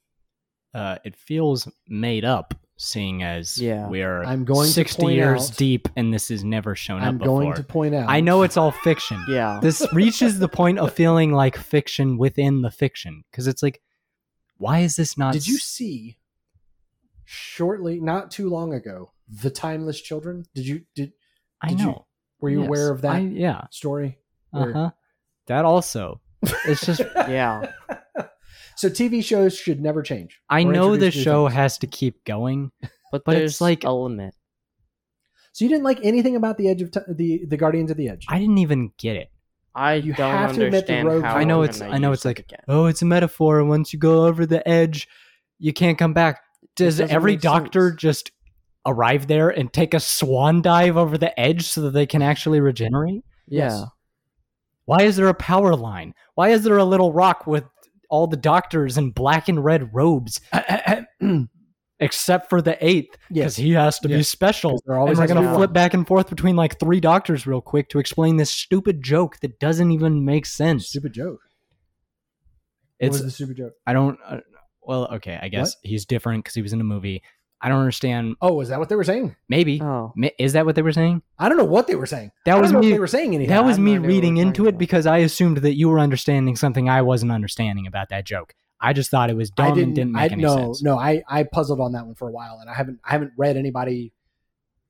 Uh, 0.74 0.99
it 1.05 1.16
feels 1.16 1.66
made 1.89 2.23
up, 2.24 2.53
seeing 2.77 3.23
as 3.23 3.57
Yeah. 3.57 3.89
we 3.89 4.03
are 4.03 4.23
I'm 4.24 4.45
going 4.45 4.69
60 4.69 5.07
years 5.15 5.51
out- 5.51 5.57
deep 5.57 5.89
and 5.97 6.12
this 6.12 6.28
has 6.28 6.45
never 6.45 6.74
shown 6.74 7.01
up. 7.01 7.09
I'm 7.09 7.15
up 7.15 7.20
before. 7.20 7.41
going 7.41 7.55
to 7.55 7.62
point 7.62 7.95
out. 7.95 8.11
I 8.11 8.20
know 8.20 8.43
it's 8.43 8.59
all 8.59 8.73
fiction. 8.73 9.24
Yeah. 9.28 9.59
This 9.62 9.87
reaches 9.95 10.39
the 10.39 10.49
point 10.49 10.78
of 10.78 10.93
feeling 10.93 11.33
like 11.33 11.57
fiction 11.57 12.19
within 12.19 12.61
the 12.61 12.70
fiction 12.70 13.24
because 13.31 13.47
it's 13.47 13.62
like, 13.62 13.81
why 14.59 14.81
is 14.81 14.97
this 14.97 15.16
not? 15.16 15.33
Did 15.33 15.47
you 15.47 15.57
see 15.57 16.19
shortly, 17.27 18.01
not 18.01 18.31
too 18.31 18.48
long 18.48 18.73
ago, 18.73 19.12
the 19.28 19.51
Timeless 19.51 20.01
Children? 20.01 20.44
Did 20.55 20.66
you 20.66 20.82
did 20.94 21.12
I 21.61 21.69
did 21.69 21.81
you- 21.81 21.86
know. 21.86 22.07
were 22.40 22.48
you 22.51 22.61
Yes. 22.61 22.69
aware 22.69 22.90
of 22.90 23.03
that 23.03 23.16
I, 23.16 23.19
yeah. 23.19 23.66
story? 23.70 24.19
Uh 24.55 24.73
huh. 24.73 24.90
That 25.48 25.65
also. 25.66 26.20
It's 26.66 26.85
just 26.86 27.01
Yeah. 27.28 27.70
so 28.77 28.89
TV 28.89 29.23
shows 29.23 29.57
should 29.57 29.81
never 29.81 30.03
change. 30.03 30.40
I 30.48 30.62
know 30.65 30.97
the 30.97 31.11
show 31.11 31.47
things. 31.48 31.55
has 31.57 31.78
to 31.78 31.86
keep 31.86 32.24
going. 32.24 32.70
But, 33.12 33.24
But 33.24 33.32
it's 33.36 33.39
there's 33.40 33.61
like- 33.61 33.85
a 33.85 33.90
limit. 33.93 34.35
So 35.53 35.65
you 35.65 35.70
didn't 35.70 35.85
like 35.85 36.01
anything 36.03 36.36
about 36.36 36.59
the 36.59 36.69
edge 36.69 36.82
of 36.82 36.90
t- 36.90 37.01
the 37.09 37.47
the 37.47 37.57
Guardians 37.57 37.90
of 37.90 37.97
the 37.97 38.09
Edge. 38.11 38.27
I 38.28 38.39
didn't 38.39 38.59
even 38.59 38.93
get 38.98 39.16
it. 39.16 39.31
I 39.74 39.94
You 39.94 40.12
don't 40.12 40.31
have 40.36 40.55
to 40.57 40.66
admit 40.66 40.86
the 40.86 40.94
understand 40.98 41.09
rogue- 41.09 41.24
how 41.24 41.36
I 41.36 41.44
know 41.44 41.62
it's 41.62 41.81
I 41.81 41.97
know 41.98 42.12
it's 42.12 42.24
like 42.27 42.39
again. 42.39 42.61
oh 42.69 42.86
it's 42.86 43.01
a 43.03 43.07
metaphor. 43.07 43.65
Once 43.65 43.93
you 43.93 43.98
go 43.98 44.27
over 44.27 44.44
the 44.44 44.66
edge, 44.69 45.09
you 45.59 45.73
can't 45.73 45.97
come 45.98 46.12
back. 46.12 46.40
Does 46.77 47.01
every 47.01 47.36
doctor 47.36 47.90
sense. 47.90 48.01
just 48.01 48.31
arrive 48.85 49.27
there 49.27 49.48
and 49.48 49.73
take 49.73 49.94
a 49.94 50.01
swan 50.01 50.62
dive 50.62 50.97
over 50.97 51.19
the 51.19 51.39
edge 51.39 51.66
so 51.66 51.81
that 51.82 51.90
they 51.90 52.07
can 52.07 52.23
actually 52.23 52.61
regenerate? 52.61 53.24
yeah. 53.48 53.86
Why 54.86 55.03
is 55.03 55.16
there 55.16 55.28
a 55.28 55.35
power 55.35 55.74
line? 55.74 56.15
Why 56.36 56.51
is 56.51 56.62
there 56.62 56.78
a 56.78 56.85
little 56.85 57.12
rock 57.12 57.47
with 57.47 57.65
all 58.09 58.28
the 58.28 58.36
doctors 58.36 58.97
in 58.97 59.11
black 59.11 59.48
and 59.48 59.62
red 59.62 59.93
robes, 59.93 60.40
except 62.01 62.48
for 62.48 62.62
the 62.62 62.78
eighth? 62.85 63.16
Because 63.28 63.36
yes, 63.36 63.57
he 63.57 63.73
has 63.73 63.98
to 63.98 64.09
be 64.09 64.23
special. 64.23 64.81
They're 64.86 64.97
always 64.97 65.19
we're 65.19 65.23
has 65.23 65.31
to 65.31 65.35
going 65.35 65.47
to 65.48 65.55
flip 65.55 65.73
back 65.73 65.93
and 65.93 66.07
forth 66.07 66.31
between 66.31 66.55
like 66.55 66.78
three 66.78 67.01
doctors 67.01 67.48
real 67.48 67.61
quick 67.61 67.89
to 67.90 67.98
explain 67.98 68.36
this 68.36 68.51
stupid 68.51 69.03
joke 69.03 69.40
that 69.40 69.59
doesn't 69.59 69.90
even 69.90 70.24
make 70.24 70.47
sense. 70.47 70.86
Stupid 70.86 71.12
joke. 71.12 71.40
What 72.98 73.09
It's 73.09 73.15
was 73.15 73.24
the 73.24 73.31
stupid 73.32 73.57
joke? 73.57 73.73
I 73.86 73.93
don't. 73.93 74.19
Uh, 74.24 74.39
well, 74.86 75.08
okay, 75.14 75.38
I 75.40 75.48
guess 75.48 75.76
he's 75.82 76.06
different 76.06 76.44
because 76.44 76.54
he 76.54 76.62
was 76.62 76.72
in 76.72 76.80
a 76.80 76.84
movie. 76.84 77.22
I 77.60 77.68
don't 77.68 77.80
understand. 77.80 78.36
Oh, 78.40 78.60
is 78.60 78.68
that 78.68 78.78
what 78.78 78.88
they 78.88 78.96
were 78.96 79.04
saying? 79.04 79.34
Maybe 79.48 79.80
Oh. 79.80 80.12
Is 80.38 80.52
that 80.52 80.66
what 80.66 80.74
they 80.74 80.82
were 80.82 80.92
saying? 80.92 81.22
I 81.38 81.48
don't 81.48 81.56
know 81.56 81.64
what 81.64 81.86
they 81.86 81.94
were 81.94 82.06
saying. 82.06 82.30
That 82.44 82.56
I 82.56 82.60
was 82.60 82.70
don't 82.70 82.74
know 82.74 82.86
if 82.86 82.90
me. 82.90 82.92
they 82.92 82.98
were 82.98 83.06
saying 83.06 83.34
anything. 83.34 83.48
That 83.48 83.64
was 83.64 83.78
me 83.78 83.92
no 83.92 83.96
idea 83.96 84.00
what 84.00 84.08
reading 84.08 84.36
into 84.36 84.66
it 84.66 84.70
about. 84.70 84.78
because 84.78 85.06
I 85.06 85.18
assumed 85.18 85.58
that 85.58 85.74
you 85.74 85.88
were 85.88 85.98
understanding 85.98 86.54
something 86.56 86.88
I 86.88 87.02
wasn't 87.02 87.32
understanding 87.32 87.86
about 87.86 88.10
that 88.10 88.26
joke. 88.26 88.54
I 88.78 88.92
just 88.92 89.10
thought 89.10 89.30
it 89.30 89.36
was 89.36 89.50
dumb 89.50 89.74
didn't, 89.74 89.84
and 89.84 89.94
didn't 89.94 90.12
make 90.12 90.30
I, 90.30 90.34
any 90.34 90.42
no, 90.42 90.56
sense. 90.56 90.82
No, 90.82 90.98
I, 90.98 91.22
I 91.26 91.44
puzzled 91.44 91.80
on 91.80 91.92
that 91.92 92.04
one 92.04 92.14
for 92.14 92.28
a 92.28 92.30
while, 92.30 92.58
and 92.60 92.68
I 92.68 92.74
haven't 92.74 93.00
I 93.02 93.12
haven't 93.12 93.32
read 93.38 93.56
anybody 93.56 94.12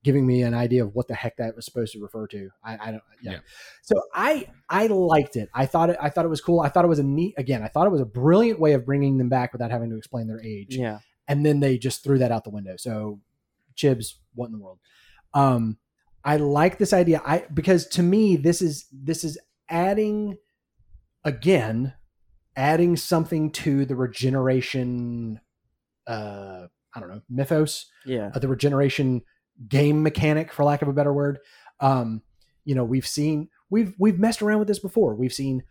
giving 0.06 0.26
me 0.26 0.42
an 0.42 0.54
idea 0.54 0.84
of 0.84 0.94
what 0.94 1.08
the 1.08 1.14
heck 1.14 1.36
that 1.36 1.54
was 1.56 1.64
supposed 1.64 1.92
to 1.92 2.00
refer 2.00 2.26
to. 2.28 2.48
I, 2.64 2.78
I 2.80 2.90
don't. 2.92 3.02
Yeah. 3.20 3.32
Yeah. 3.32 3.38
So 3.82 4.00
I 4.14 4.48
I 4.70 4.86
liked 4.86 5.36
it. 5.36 5.48
I 5.52 5.66
thought 5.66 5.90
it. 5.90 5.98
I 6.00 6.08
thought 6.10 6.24
it 6.24 6.28
was 6.28 6.40
cool. 6.40 6.60
I 6.60 6.68
thought 6.70 6.84
it 6.84 6.88
was 6.88 6.98
a 6.98 7.04
neat. 7.04 7.34
Again, 7.36 7.62
I 7.62 7.68
thought 7.68 7.86
it 7.86 7.90
was 7.90 8.00
a 8.00 8.06
brilliant 8.06 8.60
way 8.60 8.72
of 8.72 8.86
bringing 8.86 9.18
them 9.18 9.28
back 9.28 9.52
without 9.52 9.70
having 9.70 9.90
to 9.90 9.96
explain 9.96 10.28
their 10.28 10.40
age. 10.42 10.76
Yeah. 10.76 11.00
And 11.28 11.44
then 11.44 11.60
they 11.60 11.76
just 11.76 12.04
threw 12.04 12.18
that 12.18 12.30
out 12.32 12.44
the 12.44 12.50
window. 12.50 12.76
So, 12.78 13.20
Chibs, 13.76 14.14
what 14.34 14.46
in 14.46 14.52
the 14.52 14.58
world? 14.58 14.78
Um, 15.34 15.78
I 16.24 16.36
like 16.36 16.78
this 16.78 16.92
idea. 16.92 17.20
I 17.26 17.44
because 17.52 17.86
to 17.88 18.02
me 18.02 18.36
this 18.36 18.62
is 18.62 18.86
this 18.92 19.24
is 19.24 19.36
adding 19.68 20.38
again 21.24 21.94
adding 22.56 22.96
something 22.96 23.50
to 23.50 23.84
the 23.84 23.96
regeneration 23.96 25.40
uh 26.06 26.66
i 26.94 27.00
don't 27.00 27.08
know 27.10 27.20
mythos 27.28 27.86
Yeah. 28.06 28.30
uh, 28.34 28.38
the 28.38 28.48
regeneration 28.48 29.22
game 29.68 30.02
mechanic 30.02 30.52
for 30.52 30.64
lack 30.64 30.82
of 30.82 30.88
a 30.88 30.92
better 30.92 31.12
word 31.12 31.38
um 31.80 32.22
you 32.64 32.74
know 32.74 32.84
we've 32.84 33.06
seen 33.06 33.48
we've 33.70 33.94
we've 33.98 34.18
messed 34.18 34.42
around 34.42 34.58
with 34.58 34.68
this 34.68 34.78
before 34.78 35.14
we've 35.14 35.32
seen 35.32 35.62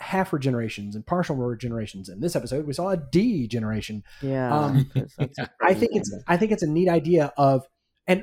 half 0.00 0.30
regenerations 0.30 0.94
and 0.94 1.04
partial 1.06 1.36
regenerations 1.36 2.08
in 2.10 2.20
this 2.20 2.36
episode 2.36 2.66
we 2.66 2.72
saw 2.72 2.90
a 2.90 2.96
degeneration 2.96 4.02
Yeah. 4.22 4.56
Um, 4.56 4.84
'cause 4.94 5.12
that's 5.18 5.38
a 5.38 5.50
I 5.60 5.74
think 5.74 5.92
it's. 5.94 6.14
I 6.28 6.36
think 6.36 6.52
it's 6.52 6.62
a 6.62 6.66
neat 6.68 6.88
idea 6.88 7.32
of 7.36 7.66
and 8.06 8.22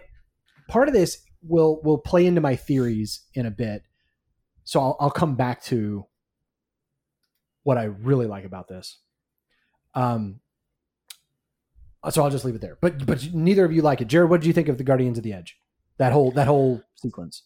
part 0.69 0.87
of 0.87 0.93
this 0.93 1.21
will 1.41 1.81
will 1.83 1.97
play 1.97 2.25
into 2.25 2.39
my 2.41 2.55
theories 2.55 3.21
in 3.33 3.45
a 3.45 3.51
bit. 3.51 3.83
So 4.63 4.79
I'll 4.79 4.97
I'll 5.01 5.11
come 5.11 5.35
back 5.35 5.61
to 5.65 6.05
what 7.63 7.77
I 7.77 7.83
really 7.83 8.25
like 8.25 8.45
about 8.45 8.67
this. 8.67 8.99
Um 9.93 10.39
so 12.09 12.23
I'll 12.23 12.29
just 12.29 12.45
leave 12.45 12.55
it 12.55 12.61
there. 12.61 12.77
But 12.81 13.05
but 13.05 13.33
neither 13.33 13.65
of 13.65 13.71
you 13.71 13.81
like 13.81 14.01
it. 14.01 14.07
Jared, 14.07 14.29
what 14.29 14.41
did 14.41 14.47
you 14.47 14.53
think 14.53 14.67
of 14.67 14.77
the 14.77 14.83
Guardians 14.83 15.17
of 15.17 15.23
the 15.23 15.33
Edge? 15.33 15.57
That 15.97 16.11
whole 16.11 16.31
that 16.31 16.47
whole 16.47 16.81
sequence. 16.95 17.43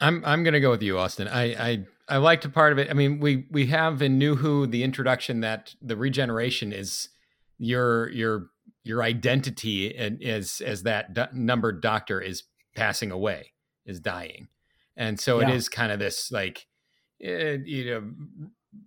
I'm 0.00 0.22
I'm 0.24 0.44
gonna 0.44 0.60
go 0.60 0.70
with 0.70 0.82
you, 0.82 0.98
Austin. 0.98 1.28
I 1.28 1.70
I 1.70 1.86
I 2.08 2.16
liked 2.18 2.44
a 2.44 2.48
part 2.48 2.72
of 2.72 2.78
it. 2.78 2.90
I 2.90 2.94
mean, 2.94 3.18
we 3.20 3.46
we 3.50 3.66
have 3.66 4.02
in 4.02 4.18
New 4.18 4.36
Who 4.36 4.66
the 4.66 4.82
introduction 4.82 5.40
that 5.40 5.74
the 5.80 5.96
regeneration 5.96 6.72
is 6.72 7.08
your 7.58 8.10
your 8.10 8.48
your 8.84 9.02
identity 9.02 9.96
and 9.96 10.22
as 10.22 10.60
as 10.64 10.82
that 10.84 11.14
do- 11.14 11.26
numbered 11.32 11.80
doctor 11.80 12.20
is 12.20 12.44
passing 12.76 13.10
away, 13.10 13.52
is 13.86 13.98
dying, 13.98 14.48
and 14.96 15.18
so 15.18 15.40
Yeah. 15.40 15.48
it 15.48 15.54
is 15.54 15.68
kind 15.68 15.90
of 15.90 15.98
this 15.98 16.30
like 16.30 16.66
uh, 17.26 17.58
you 17.64 17.90
know 17.90 18.10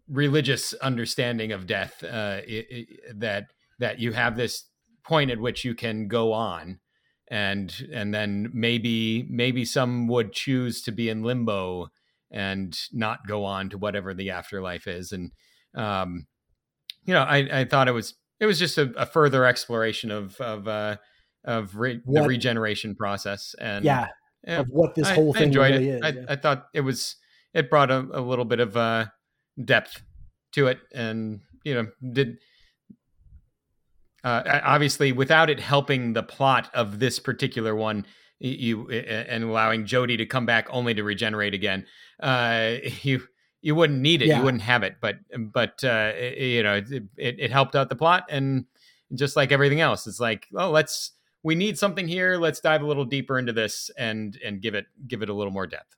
religious 0.07 0.73
understanding 0.75 1.51
of 1.51 1.65
death 1.65 2.03
uh, 2.03 2.41
i 2.47 2.65
i 2.71 2.85
that 3.15 3.45
that 3.79 3.99
you 3.99 4.11
have 4.11 4.35
this 4.35 4.65
point 5.09 5.31
at 5.31 5.39
which 5.39 5.65
you 5.65 5.75
can 5.75 6.07
go 6.07 6.31
on 6.31 6.79
and 7.29 7.87
and 7.91 8.13
then 8.13 8.49
maybe 8.53 9.27
maybe 9.29 9.65
some 9.65 10.07
would 10.07 10.31
choose 10.31 10.81
to 10.81 10.91
be 10.91 11.09
in 11.09 11.23
limbo 11.23 11.89
and 12.31 12.79
not 12.93 13.27
go 13.27 13.43
on 13.43 13.69
to 13.69 13.77
whatever 13.77 14.13
the 14.13 14.29
afterlife 14.29 14.87
is 14.87 15.11
and 15.11 15.31
um 15.75 16.25
you 17.03 17.13
know 17.13 17.23
i 17.23 17.37
i 17.61 17.65
thought 17.65 17.87
it 17.87 17.91
was 17.91 18.15
it 18.39 18.45
was 18.45 18.57
just 18.57 18.77
a, 18.77 18.91
a 18.95 19.05
further 19.05 19.45
exploration 19.45 20.11
of 20.11 20.39
of 20.39 20.67
uh 20.67 20.95
of 21.43 21.75
re- 21.75 22.01
the 22.05 22.21
regeneration 22.21 22.95
process 22.95 23.55
and 23.59 23.85
yeah, 23.85 24.07
yeah, 24.45 24.59
of 24.59 24.67
what 24.69 24.95
this 24.95 25.09
whole 25.09 25.35
I 25.35 25.39
thing 25.39 25.47
enjoyed 25.47 25.71
really 25.71 25.89
it. 25.89 25.95
is. 25.95 26.01
I, 26.03 26.09
yeah. 26.09 26.25
I 26.29 26.35
thought 26.35 26.65
it 26.73 26.81
was 26.81 27.15
it 27.53 27.69
brought 27.69 27.91
a, 27.91 27.99
a 28.11 28.21
little 28.21 28.45
bit 28.45 28.59
of 28.59 28.77
uh, 28.77 29.07
depth 29.63 30.03
to 30.53 30.67
it, 30.67 30.79
and 30.93 31.41
you 31.63 31.73
know 31.73 31.87
did 32.11 32.37
uh, 34.23 34.59
obviously 34.63 35.11
without 35.11 35.49
it 35.49 35.59
helping 35.59 36.13
the 36.13 36.23
plot 36.23 36.69
of 36.73 36.99
this 36.99 37.19
particular 37.19 37.75
one, 37.75 38.05
you 38.39 38.89
and 38.89 39.43
allowing 39.43 39.85
Jodie 39.85 40.17
to 40.17 40.25
come 40.25 40.45
back 40.45 40.67
only 40.69 40.93
to 40.93 41.03
regenerate 41.03 41.53
again, 41.53 41.85
uh, 42.21 42.75
you 43.01 43.21
you 43.61 43.75
wouldn't 43.75 43.99
need 43.99 44.21
it, 44.21 44.27
Yeah. 44.29 44.39
you 44.39 44.43
wouldn't 44.45 44.63
have 44.63 44.83
it, 44.83 44.95
but 45.01 45.17
but 45.53 45.83
uh, 45.83 46.11
it- 46.15 46.37
you 46.37 46.63
know 46.63 46.75
it, 46.75 46.91
it, 47.17 47.35
it 47.39 47.51
helped 47.51 47.75
out 47.75 47.89
the 47.89 47.95
plot, 47.95 48.25
and 48.29 48.65
just 49.13 49.35
like 49.35 49.51
everything 49.51 49.81
else, 49.81 50.07
it's 50.07 50.19
like 50.19 50.47
oh 50.55 50.69
let's 50.71 51.11
we 51.43 51.55
need 51.55 51.77
something 51.79 52.07
here, 52.07 52.37
let's 52.37 52.59
dive 52.59 52.81
a 52.81 52.85
little 52.85 53.05
deeper 53.05 53.39
into 53.39 53.53
this 53.53 53.89
and 53.97 54.37
and 54.45 54.61
give 54.61 54.75
it 54.75 54.85
give 55.07 55.21
it 55.21 55.29
a 55.29 55.33
little 55.33 55.53
more 55.53 55.67
depth. 55.67 55.95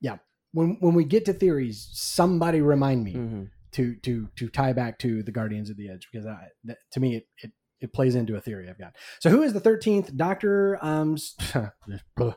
Yeah 0.00 0.18
when 0.52 0.76
when 0.80 0.94
we 0.94 1.04
get 1.04 1.24
to 1.26 1.32
theories, 1.32 1.88
somebody 1.92 2.60
remind 2.60 3.04
me 3.04 3.14
Mhm. 3.14 3.50
To 3.76 3.94
to 3.96 4.28
to 4.36 4.48
tie 4.48 4.72
back 4.72 4.98
to 5.00 5.22
the 5.22 5.32
Guardians 5.32 5.70
of 5.70 5.76
the 5.76 5.88
Edge 5.88 6.08
because 6.10 6.26
I, 6.26 6.48
that, 6.64 6.78
to 6.92 7.00
me 7.00 7.16
it, 7.16 7.26
it 7.42 7.52
it 7.80 7.92
plays 7.92 8.14
into 8.14 8.36
a 8.36 8.40
theory 8.40 8.68
I've 8.68 8.78
got. 8.78 8.96
So 9.20 9.30
who 9.30 9.42
is 9.42 9.52
the 9.52 9.60
thirteenth 9.60 10.16
Doctor? 10.16 10.78
Um, 10.82 11.16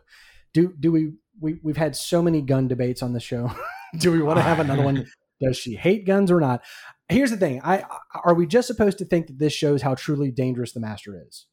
do 0.53 0.73
do 0.79 0.91
we 0.91 1.13
we 1.39 1.59
we've 1.63 1.77
had 1.77 1.95
so 1.95 2.21
many 2.21 2.41
gun 2.41 2.67
debates 2.67 3.01
on 3.01 3.13
the 3.13 3.19
show. 3.19 3.51
do 3.97 4.11
we 4.11 4.21
want 4.21 4.37
to 4.37 4.43
have 4.43 4.59
another 4.59 4.83
one? 4.83 5.05
Does 5.41 5.57
she 5.57 5.75
hate 5.75 6.05
guns 6.05 6.29
or 6.29 6.41
not? 6.41 6.61
Here's 7.07 7.31
the 7.31 7.37
thing: 7.37 7.61
I 7.63 7.83
are 8.25 8.33
we 8.33 8.45
just 8.45 8.67
supposed 8.67 8.97
to 8.97 9.05
think 9.05 9.27
that 9.27 9.39
this 9.39 9.53
shows 9.53 9.81
how 9.81 9.95
truly 9.95 10.31
dangerous 10.31 10.73
the 10.73 10.81
Master 10.81 11.15
is? 11.25 11.45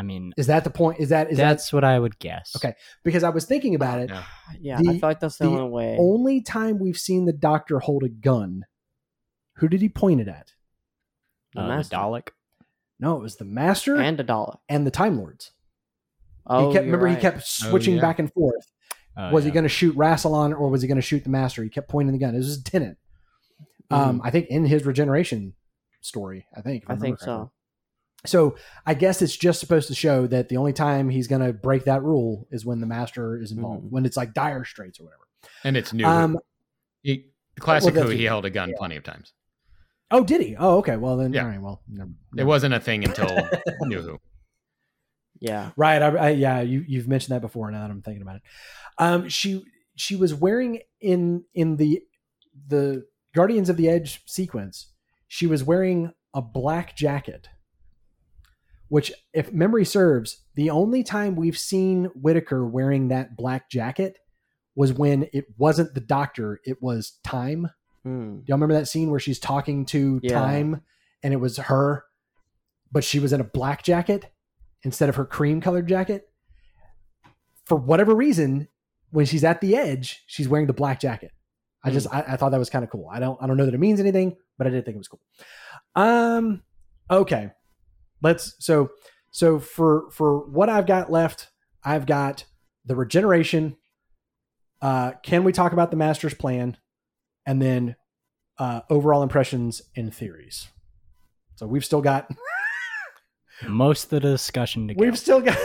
I 0.00 0.02
mean, 0.02 0.32
Is 0.38 0.46
that 0.46 0.64
the 0.64 0.70
point? 0.70 0.98
Is 0.98 1.10
that 1.10 1.30
is 1.30 1.36
that 1.36 1.48
that's 1.50 1.74
what 1.74 1.84
I 1.84 1.98
would 1.98 2.18
guess. 2.18 2.54
Okay. 2.56 2.72
because 3.04 3.22
I 3.22 3.28
was 3.28 3.44
thinking 3.44 3.74
about 3.74 3.98
it. 3.98 4.08
Yeah. 4.08 4.22
Yeah, 4.58 4.78
The- 4.80 4.88
I 4.88 4.92
feel 4.92 5.08
like 5.10 5.20
that's 5.20 5.36
the, 5.36 5.44
the 5.44 5.50
only 5.50 5.68
way. 5.68 5.96
Only 6.00 6.40
time 6.40 6.78
we've 6.78 6.96
seen 6.96 7.26
the 7.26 7.34
Doctor 7.34 7.80
hold 7.80 8.04
a 8.04 8.08
gun, 8.08 8.62
who 9.60 9.68
did 9.68 9.80
he 9.80 9.88
point 9.88 10.20
it 10.20 10.28
at? 10.28 10.52
The 11.54 11.60
Uh, 11.60 11.62
the 11.64 11.68
Master. 11.76 11.96
Dalek. 11.96 12.28
No, 12.98 13.16
it 13.16 13.22
was 13.22 13.36
the 13.36 13.44
Master 13.44 13.94
and, 13.96 14.04
and 14.04 14.20
a 14.20 14.24
dollar. 14.24 14.58
the 14.68 14.90
Time 14.90 15.16
Lords. 15.18 15.52
Oh, 16.46 16.68
he 16.68 16.74
kept 16.74 16.86
you're 16.86 16.94
remember 16.96 17.06
he 17.14 17.16
kept 17.20 17.46
switching 17.46 17.94
yeah. 17.96 18.00
back 18.02 18.18
and 18.18 18.32
forth. 18.32 18.66
Oh, 19.16 19.30
was 19.32 19.44
he 19.44 19.50
going 19.50 19.64
to 19.64 19.68
shoot 19.68 19.96
Rassilon 19.96 20.52
or 20.58 20.68
was 20.68 20.82
he 20.82 20.88
going 20.88 20.96
to 20.96 21.02
shoot 21.02 21.24
the 21.24 21.30
Master? 21.30 21.62
He 21.62 21.68
kept 21.70 21.88
pointing 21.88 22.12
the 22.12 22.18
gun. 22.18 22.34
It 22.34 22.38
was 22.38 22.46
his 22.48 22.62
Tennant. 22.62 22.98
Um, 23.90 24.20
I 24.24 24.30
think 24.30 24.46
in 24.48 24.64
his 24.64 24.84
regeneration 24.84 25.54
story. 26.00 26.46
I 26.56 26.60
think. 26.62 26.82
if 26.84 26.88
Mm-hmm. 26.88 26.92
I 26.92 26.96
think 27.00 27.18
correctly. 27.18 27.46
so. 27.46 27.50
So 28.26 28.56
I 28.86 28.94
guess 28.94 29.22
it's 29.22 29.36
just 29.36 29.60
supposed 29.60 29.88
to 29.88 29.94
show 29.94 30.26
that 30.26 30.48
the 30.50 30.58
only 30.58 30.72
time 30.74 31.08
he's 31.08 31.26
going 31.26 31.40
to 31.44 31.52
break 31.54 31.84
that 31.84 32.02
rule 32.02 32.46
is 32.50 32.66
when 32.66 32.80
the 32.80 32.86
Master 32.86 33.40
is 33.40 33.50
involved, 33.50 33.86
Mhm. 33.86 33.90
when 33.90 34.04
it's 34.04 34.16
like 34.16 34.34
dire 34.34 34.64
straits 34.64 35.00
or 35.00 35.04
whatever. 35.04 35.22
And 35.64 35.74
it's 35.76 35.92
new. 35.94 36.04
Um, 36.04 36.38
he, 37.02 37.30
classic 37.58 37.94
well, 37.94 38.04
who 38.04 38.10
he 38.10 38.24
held 38.24 38.44
a 38.44 38.50
gun 38.50 38.74
plenty 38.76 38.96
of 38.96 39.04
times. 39.04 39.32
Oh, 40.10 40.24
did 40.24 40.40
he? 40.40 40.56
Oh, 40.58 40.78
okay. 40.78 40.96
Well 40.96 41.16
then, 41.16 41.32
Yeah. 41.32 41.42
all 41.42 41.48
right. 41.48 41.60
Well, 41.62 41.82
never- 41.88 42.10
It 42.36 42.44
wasn't 42.44 42.74
a 42.74 42.80
thing 42.80 43.04
until 43.04 43.28
New 43.82 44.00
Who. 44.02 44.18
Yeah. 45.40 45.70
Right. 45.76 46.02
I, 46.02 46.08
I, 46.08 46.28
yeah, 46.30 46.60
you 46.60 46.84
you've 46.86 47.08
mentioned 47.08 47.34
that 47.34 47.40
before. 47.40 47.70
Now 47.70 47.80
that 47.82 47.90
I'm 47.90 48.02
thinking 48.02 48.22
about 48.22 48.36
it, 48.36 48.42
um, 48.98 49.28
she 49.28 49.64
she 49.96 50.16
was 50.16 50.34
wearing 50.34 50.80
in 51.00 51.44
in 51.54 51.76
the 51.76 52.02
the 52.68 53.04
Guardians 53.34 53.68
of 53.70 53.76
the 53.76 53.88
Edge 53.88 54.22
sequence. 54.26 54.92
She 55.28 55.46
was 55.46 55.62
wearing 55.64 56.12
a 56.34 56.42
black 56.42 56.96
jacket, 56.96 57.48
which, 58.88 59.12
if 59.32 59.52
memory 59.52 59.84
serves, 59.84 60.44
the 60.56 60.70
only 60.70 61.02
time 61.04 61.36
we've 61.36 61.58
seen 61.58 62.06
Whittaker 62.14 62.66
wearing 62.66 63.08
that 63.08 63.36
black 63.36 63.70
jacket 63.70 64.18
was 64.74 64.92
when 64.92 65.28
it 65.32 65.46
wasn't 65.56 65.94
the 65.94 66.00
Doctor; 66.00 66.60
it 66.64 66.82
was 66.82 67.18
Time. 67.24 67.68
Hmm. 68.04 68.38
Do 68.38 68.44
y'all 68.46 68.56
remember 68.56 68.74
that 68.74 68.86
scene 68.86 69.10
where 69.10 69.20
she's 69.20 69.38
talking 69.38 69.84
to 69.86 70.20
Yeah. 70.22 70.38
Time 70.38 70.82
and 71.22 71.34
it 71.34 71.38
was 71.38 71.58
her, 71.58 72.04
but 72.90 73.04
she 73.04 73.18
was 73.18 73.32
in 73.32 73.40
a 73.40 73.44
black 73.44 73.82
jacket 73.82 74.32
instead 74.82 75.08
of 75.08 75.16
her 75.16 75.24
cream 75.26 75.60
colored 75.60 75.86
jacket? 75.88 76.28
For 77.66 77.76
whatever 77.76 78.14
reason, 78.14 78.68
when 79.10 79.26
she's 79.26 79.44
at 79.44 79.60
the 79.60 79.76
edge, 79.76 80.24
she's 80.26 80.48
wearing 80.48 80.66
the 80.66 80.72
black 80.72 81.00
jacket. 81.00 81.32
I 81.84 81.90
just 81.90 82.06
I, 82.12 82.24
I 82.28 82.36
thought 82.36 82.50
that 82.50 82.58
was 82.58 82.70
kind 82.70 82.84
of 82.84 82.90
cool. 82.90 83.08
I 83.10 83.20
don't 83.20 83.38
I 83.42 83.46
don't 83.46 83.56
know 83.56 83.64
that 83.64 83.74
it 83.74 83.80
means 83.80 84.00
anything, 84.00 84.36
but 84.58 84.66
I 84.66 84.70
did 84.70 84.84
think 84.84 84.96
it 84.96 84.98
was 84.98 85.08
cool. 85.08 85.20
Um 85.94 86.62
okay. 87.10 87.50
Let's 88.22 88.54
so 88.58 88.90
so 89.30 89.58
for 89.58 90.10
for 90.10 90.46
what 90.50 90.68
I've 90.68 90.86
got 90.86 91.10
left, 91.10 91.48
I've 91.84 92.06
got 92.06 92.44
the 92.84 92.96
regeneration. 92.96 93.76
Uh 94.82 95.12
can 95.22 95.44
we 95.44 95.52
talk 95.52 95.72
about 95.72 95.90
the 95.90 95.96
master's 95.96 96.34
plan? 96.34 96.76
And 97.46 97.60
then 97.60 97.96
uh, 98.58 98.80
overall 98.90 99.22
impressions 99.22 99.82
and 99.96 100.14
theories. 100.14 100.68
So 101.56 101.66
we've 101.66 101.84
still 101.84 102.00
got 102.02 102.30
Most 103.68 104.04
of 104.04 104.10
the 104.10 104.20
discussion 104.20 104.88
to 104.88 104.94
go. 104.94 104.98
we've 105.00 105.18
still 105.18 105.40
got 105.42 105.58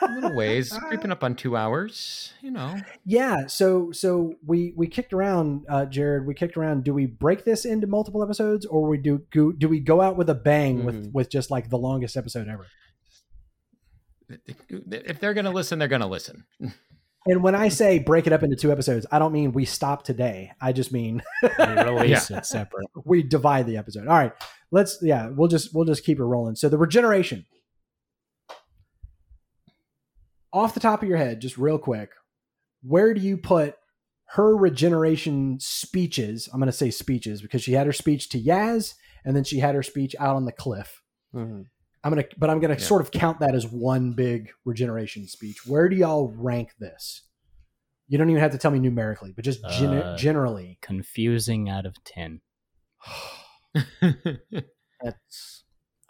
A 0.00 0.06
little 0.14 0.34
ways, 0.36 0.72
creeping 0.88 1.10
up 1.10 1.22
on 1.22 1.34
two 1.34 1.54
hours. 1.54 2.32
You 2.40 2.50
know, 2.50 2.76
yeah. 3.04 3.46
So 3.46 3.92
so 3.92 4.32
we 4.46 4.72
we 4.74 4.86
kicked 4.86 5.12
around, 5.12 5.66
uh, 5.68 5.84
Jared. 5.84 6.26
We 6.26 6.32
kicked 6.32 6.56
around. 6.56 6.84
Do 6.84 6.94
we 6.94 7.04
break 7.04 7.44
this 7.44 7.66
into 7.66 7.86
multiple 7.86 8.22
episodes, 8.22 8.64
or 8.64 8.88
we 8.88 8.96
do 8.96 9.20
go, 9.34 9.52
do 9.52 9.68
we 9.68 9.80
go 9.80 10.00
out 10.00 10.16
with 10.16 10.30
a 10.30 10.34
bang 10.34 10.84
with 10.86 10.94
Mhm. 11.08 11.12
with 11.12 11.28
just 11.30 11.50
like 11.50 11.68
the 11.68 11.76
longest 11.78 12.16
episode 12.16 12.48
ever? 12.48 12.66
if 14.90 15.20
they're 15.20 15.34
gonna 15.34 15.50
listen, 15.50 15.78
they're 15.78 15.88
gonna 15.88 16.06
listen. 16.06 16.44
And 17.26 17.42
when 17.42 17.54
I 17.54 17.68
say 17.68 17.98
break 17.98 18.26
it 18.26 18.32
up 18.34 18.42
into 18.42 18.54
two 18.56 18.70
episodes, 18.70 19.06
I 19.10 19.18
don't 19.18 19.32
mean 19.32 19.52
we 19.52 19.64
stop 19.64 20.04
today. 20.04 20.52
I 20.60 20.72
just 20.72 20.92
mean 20.92 21.22
We 21.42 21.64
release 21.64 22.30
it 22.30 22.44
separate. 22.44 22.86
we 23.04 23.22
divide 23.22 23.66
the 23.66 23.78
episode. 23.78 24.06
All 24.08 24.16
right, 24.16 24.32
let's 24.70 24.98
yeah, 25.00 25.28
we'll 25.30 25.48
just 25.48 25.74
we'll 25.74 25.86
just 25.86 26.04
keep 26.04 26.18
it 26.18 26.24
rolling. 26.24 26.54
So 26.56 26.68
the 26.68 26.76
regeneration. 26.78 27.46
Off 30.52 30.74
the 30.74 30.80
top 30.80 31.02
of 31.02 31.08
your 31.08 31.18
head, 31.18 31.40
just 31.40 31.58
real 31.58 31.78
quick, 31.78 32.10
where 32.82 33.12
do 33.12 33.20
you 33.20 33.36
put 33.36 33.74
her 34.28 34.56
regeneration 34.56 35.58
speeches? 35.60 36.48
I'm 36.52 36.60
going 36.60 36.66
to 36.66 36.72
say 36.72 36.90
speeches 36.90 37.42
because 37.42 37.62
she 37.62 37.72
had 37.72 37.86
her 37.86 37.92
speech 37.92 38.28
to 38.30 38.40
Yaz 38.40 38.94
and 39.24 39.34
then 39.34 39.42
she 39.44 39.58
had 39.58 39.74
her 39.74 39.82
speech 39.82 40.14
out 40.20 40.36
on 40.36 40.44
the 40.44 40.52
cliff. 40.52 41.02
Mhm. 41.34 41.64
I'm 42.04 42.12
going 42.12 42.22
to 42.22 42.28
but 42.38 42.50
I'm 42.50 42.60
going 42.60 42.74
to 42.74 42.80
Yeah. 42.80 42.86
sort 42.86 43.00
of 43.00 43.10
count 43.10 43.40
that 43.40 43.54
as 43.54 43.66
one 43.66 44.12
big 44.12 44.50
regeneration 44.64 45.26
speech. 45.26 45.66
Where 45.66 45.88
do 45.88 45.96
y'all 45.96 46.28
rank 46.36 46.74
this? 46.78 47.22
You 48.08 48.18
don't 48.18 48.28
even 48.28 48.42
have 48.42 48.52
to 48.52 48.58
tell 48.58 48.70
me 48.70 48.78
numerically, 48.78 49.32
but 49.32 49.44
just 49.44 49.66
gen- 49.70 49.94
Uh, 49.94 50.16
generally. 50.16 50.78
Confusing 50.82 51.68
out 51.70 51.86
of 51.86 51.96
10. 52.04 52.42
That's 55.02 55.64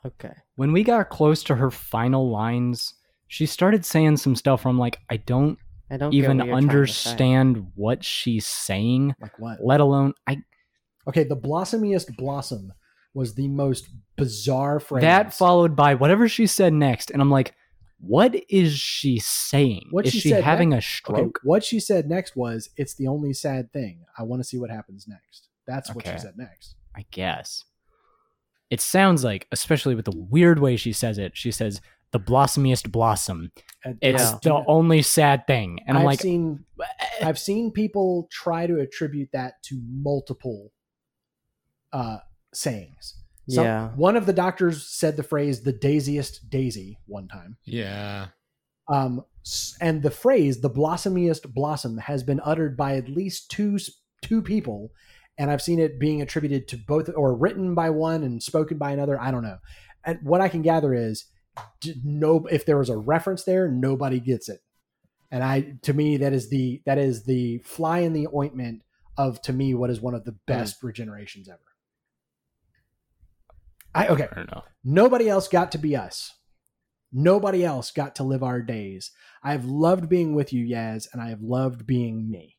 okay. 0.05 0.33
When 0.57 0.73
we 0.73 0.83
got 0.83 1.09
close 1.09 1.43
to 1.45 1.55
her 1.57 1.71
final 1.71 2.31
lines, 2.31 2.95
she 3.29 3.47
started 3.47 3.85
saying 3.85 4.17
some 4.19 4.37
stuff 4.37 4.65
where 4.65 4.71
I'm 4.71 4.79
like, 4.79 4.99
I 5.11 5.17
don't 5.19 5.59
I 5.91 5.97
don't 5.97 6.13
even 6.15 6.39
what 6.39 6.47
you're 6.47 6.47
trying 6.47 6.61
to 6.61 6.93
say. 6.93 7.11
understand 7.11 7.73
what 7.75 8.05
she's 8.05 8.47
saying, 8.47 9.15
Like 9.21 9.39
what? 9.39 9.65
let 9.65 9.81
alone 9.81 10.15
I 10.27 10.39
Okay, 11.07 11.25
the 11.25 11.37
blossomiest 11.37 12.17
blossom 12.17 12.73
was 13.15 13.35
the 13.35 13.49
most 13.49 13.89
bizarre 14.17 14.79
phrase. 14.81 15.03
that 15.03 15.33
followed 15.33 15.75
by 15.75 15.95
whatever 15.95 16.29
she 16.29 16.47
said 16.47 16.73
next, 16.73 17.11
and 17.11 17.23
I'm 17.23 17.31
like, 17.31 17.55
what 18.01 18.35
is 18.51 18.75
she 18.79 19.19
saying? 19.19 19.87
What 19.91 20.05
is 20.07 20.13
she 20.13 20.21
she, 20.21 20.31
having 20.31 20.73
a 20.73 20.77
Okay, 20.77 20.85
stroke? 20.85 21.41
what 21.43 21.65
she 21.65 21.81
said 21.81 22.09
next 22.09 22.37
was, 22.37 22.69
"It's 22.77 22.95
the 22.95 23.07
only 23.07 23.33
sad 23.33 23.73
thing. 23.73 24.05
I 24.19 24.25
want 24.25 24.41
to 24.43 24.45
see 24.49 24.59
what 24.59 24.69
happens 24.71 25.07
next." 25.09 25.49
That's 25.67 25.95
what 25.95 26.07
she 26.07 26.19
said 26.19 26.35
next. 26.37 26.75
I 26.95 27.07
guess. 27.11 27.65
It 28.71 28.81
sounds 28.81 29.25
like, 29.25 29.47
especially 29.53 29.95
with 29.95 30.05
the 30.05 30.17
weird 30.17 30.59
way 30.59 30.77
she 30.77 30.93
says 30.93 31.17
it, 31.19 31.37
she 31.37 31.51
says 31.51 31.81
the 32.11 32.21
blossomiest 32.21 32.91
blossom. 32.93 33.53
And- 33.85 33.99
It's 34.03 34.23
Yeah. 34.23 34.39
the 34.43 34.65
only 34.67 35.01
sad 35.03 35.47
thing. 35.47 35.81
And 35.87 35.97
I'm 35.97 36.03
I've 36.03 36.07
like, 36.07 36.21
seen, 36.21 36.65
I've 37.23 37.39
seen 37.39 37.71
people 37.71 38.29
try 38.31 38.67
to 38.67 38.79
attribute 38.81 39.31
that 39.33 39.63
to 39.65 39.81
multiple 39.89 40.73
uh, 41.93 42.19
sayings. 42.57 43.15
Some- 43.49 43.65
Yeah. 43.65 43.89
One 43.97 44.17
of 44.17 44.27
the 44.27 44.33
doctors 44.33 44.87
said 44.87 45.17
the 45.17 45.23
phrase 45.23 45.63
"the 45.63 45.73
daisiest 45.73 46.49
daisy" 46.49 46.99
one 47.07 47.29
time. 47.29 47.57
yeah, 47.65 48.29
Um, 48.89 49.25
and 49.81 50.03
the 50.03 50.11
phrase 50.11 50.61
"the 50.61 50.71
blossomiest 50.71 51.53
blossom" 51.55 51.99
has 51.99 52.23
been 52.23 52.41
uttered 52.45 52.77
by 52.77 52.97
at 52.97 53.09
least 53.09 53.51
two 53.51 53.79
two 54.23 54.41
people, 54.41 54.91
and 55.37 55.51
I've 55.51 55.61
seen 55.61 55.79
it 55.79 55.99
being 56.01 56.23
attributed 56.23 56.67
to 56.69 56.79
both 56.79 57.11
or 57.15 57.35
written 57.37 57.75
by 57.75 57.91
one 57.91 58.23
and 58.23 58.43
spoken 58.43 58.79
by 58.79 58.93
another. 58.93 59.21
I 59.21 59.31
don't 59.31 59.43
know. 59.43 59.59
And 60.05 60.19
what 60.23 60.41
I 60.41 60.49
can 60.49 60.63
gather 60.63 60.95
is 60.95 61.27
no 62.03 62.47
if 62.47 62.65
there 62.65 62.79
was 62.79 62.89
a 62.89 62.97
reference 62.97 63.45
there, 63.45 63.69
nobody 63.71 64.21
gets 64.21 64.49
it. 64.49 64.61
And 65.31 65.43
I 65.45 65.77
to 65.83 65.93
me 65.93 66.17
that 66.19 66.33
is 66.33 66.49
the 66.49 66.83
that 66.87 66.97
is 66.99 67.25
the 67.25 67.59
fly 67.59 67.99
in 68.01 68.13
the 68.15 68.29
ointment 68.35 68.83
of 69.19 69.41
to 69.43 69.53
me 69.53 69.75
what 69.75 69.91
is 69.91 70.01
one 70.01 70.15
of 70.15 70.25
the 70.25 70.37
best 70.47 70.81
regenerations 70.83 71.49
ever. 71.49 71.61
I 73.95 74.09
okay. 74.09 74.29
I 74.31 74.35
don't 74.35 74.51
know. 74.51 74.63
Nobody 74.85 75.29
else 75.29 75.49
got 75.49 75.73
to 75.73 75.79
be 75.79 75.97
us. 75.97 76.33
Nobody 77.13 77.65
else 77.65 77.91
got 77.93 78.17
to 78.17 78.25
live 78.25 78.43
our 78.43 78.61
days. 78.61 79.13
I 79.43 79.53
have 79.53 79.65
loved 79.67 80.09
being 80.09 80.35
with 80.35 80.53
you, 80.53 80.65
Yaz, 80.67 81.07
and 81.13 81.23
I 81.23 81.29
have 81.29 81.41
loved 81.43 81.87
being 81.87 82.29
me. 82.29 82.57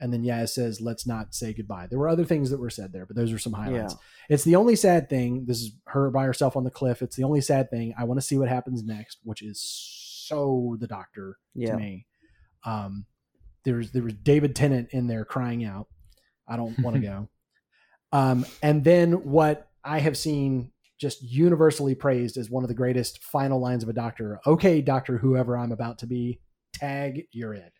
And 0.00 0.12
then 0.12 0.22
Yaz 0.24 0.50
says, 0.50 0.80
let's 0.80 1.06
not 1.06 1.34
say 1.34 1.52
goodbye. 1.52 1.86
There 1.88 1.98
were 1.98 2.08
other 2.08 2.24
things 2.24 2.50
that 2.50 2.60
were 2.60 2.70
said 2.70 2.92
there, 2.92 3.06
but 3.06 3.14
those 3.16 3.32
are 3.32 3.38
some 3.38 3.52
highlights. 3.52 3.94
It's 4.28 4.44
the 4.44 4.56
only 4.56 4.74
sad 4.76 5.08
thing. 5.08 5.44
This 5.46 5.58
is 5.60 5.72
her 5.86 6.10
by 6.10 6.24
herself 6.24 6.56
on 6.56 6.64
the 6.64 6.70
cliff. 6.70 7.02
It's 7.02 7.16
the 7.16 7.24
only 7.24 7.40
sad 7.40 7.70
thing. 7.70 7.94
I 7.98 8.04
want 8.04 8.18
to 8.20 8.26
see 8.26 8.38
what 8.38 8.48
happens 8.48 8.84
next, 8.84 9.18
which 9.24 9.42
is 9.42 9.60
so 10.26 10.76
the 10.80 10.86
doctor 10.86 11.38
Yeah. 11.54 11.72
to 11.72 11.76
me. 11.76 12.06
Um, 12.64 13.06
there's 13.64 13.90
there 13.92 14.02
was 14.04 14.14
David 14.14 14.54
Tennant 14.56 14.88
in 14.92 15.06
there 15.08 15.24
crying 15.24 15.64
out. 15.64 15.86
I 16.46 16.56
don't 16.56 16.78
want 16.80 16.94
to 16.96 17.02
go. 17.02 17.28
Um, 18.12 18.46
and 18.62 18.84
then 18.84 19.12
what 19.24 19.67
I 19.88 19.98
have 20.00 20.16
seen 20.16 20.70
just 21.00 21.22
universally 21.22 21.94
praised 21.94 22.36
as 22.36 22.50
one 22.50 22.64
of 22.64 22.68
the 22.68 22.74
greatest 22.74 23.22
final 23.24 23.60
lines 23.60 23.82
of 23.82 23.88
a 23.88 23.92
doctor. 23.92 24.40
Okay, 24.46 24.80
doctor, 24.82 25.16
whoever 25.18 25.56
I'm 25.56 25.72
about 25.72 25.98
to 26.00 26.06
be, 26.06 26.40
tag, 26.74 27.22
you're 27.32 27.54
in. 27.54 27.70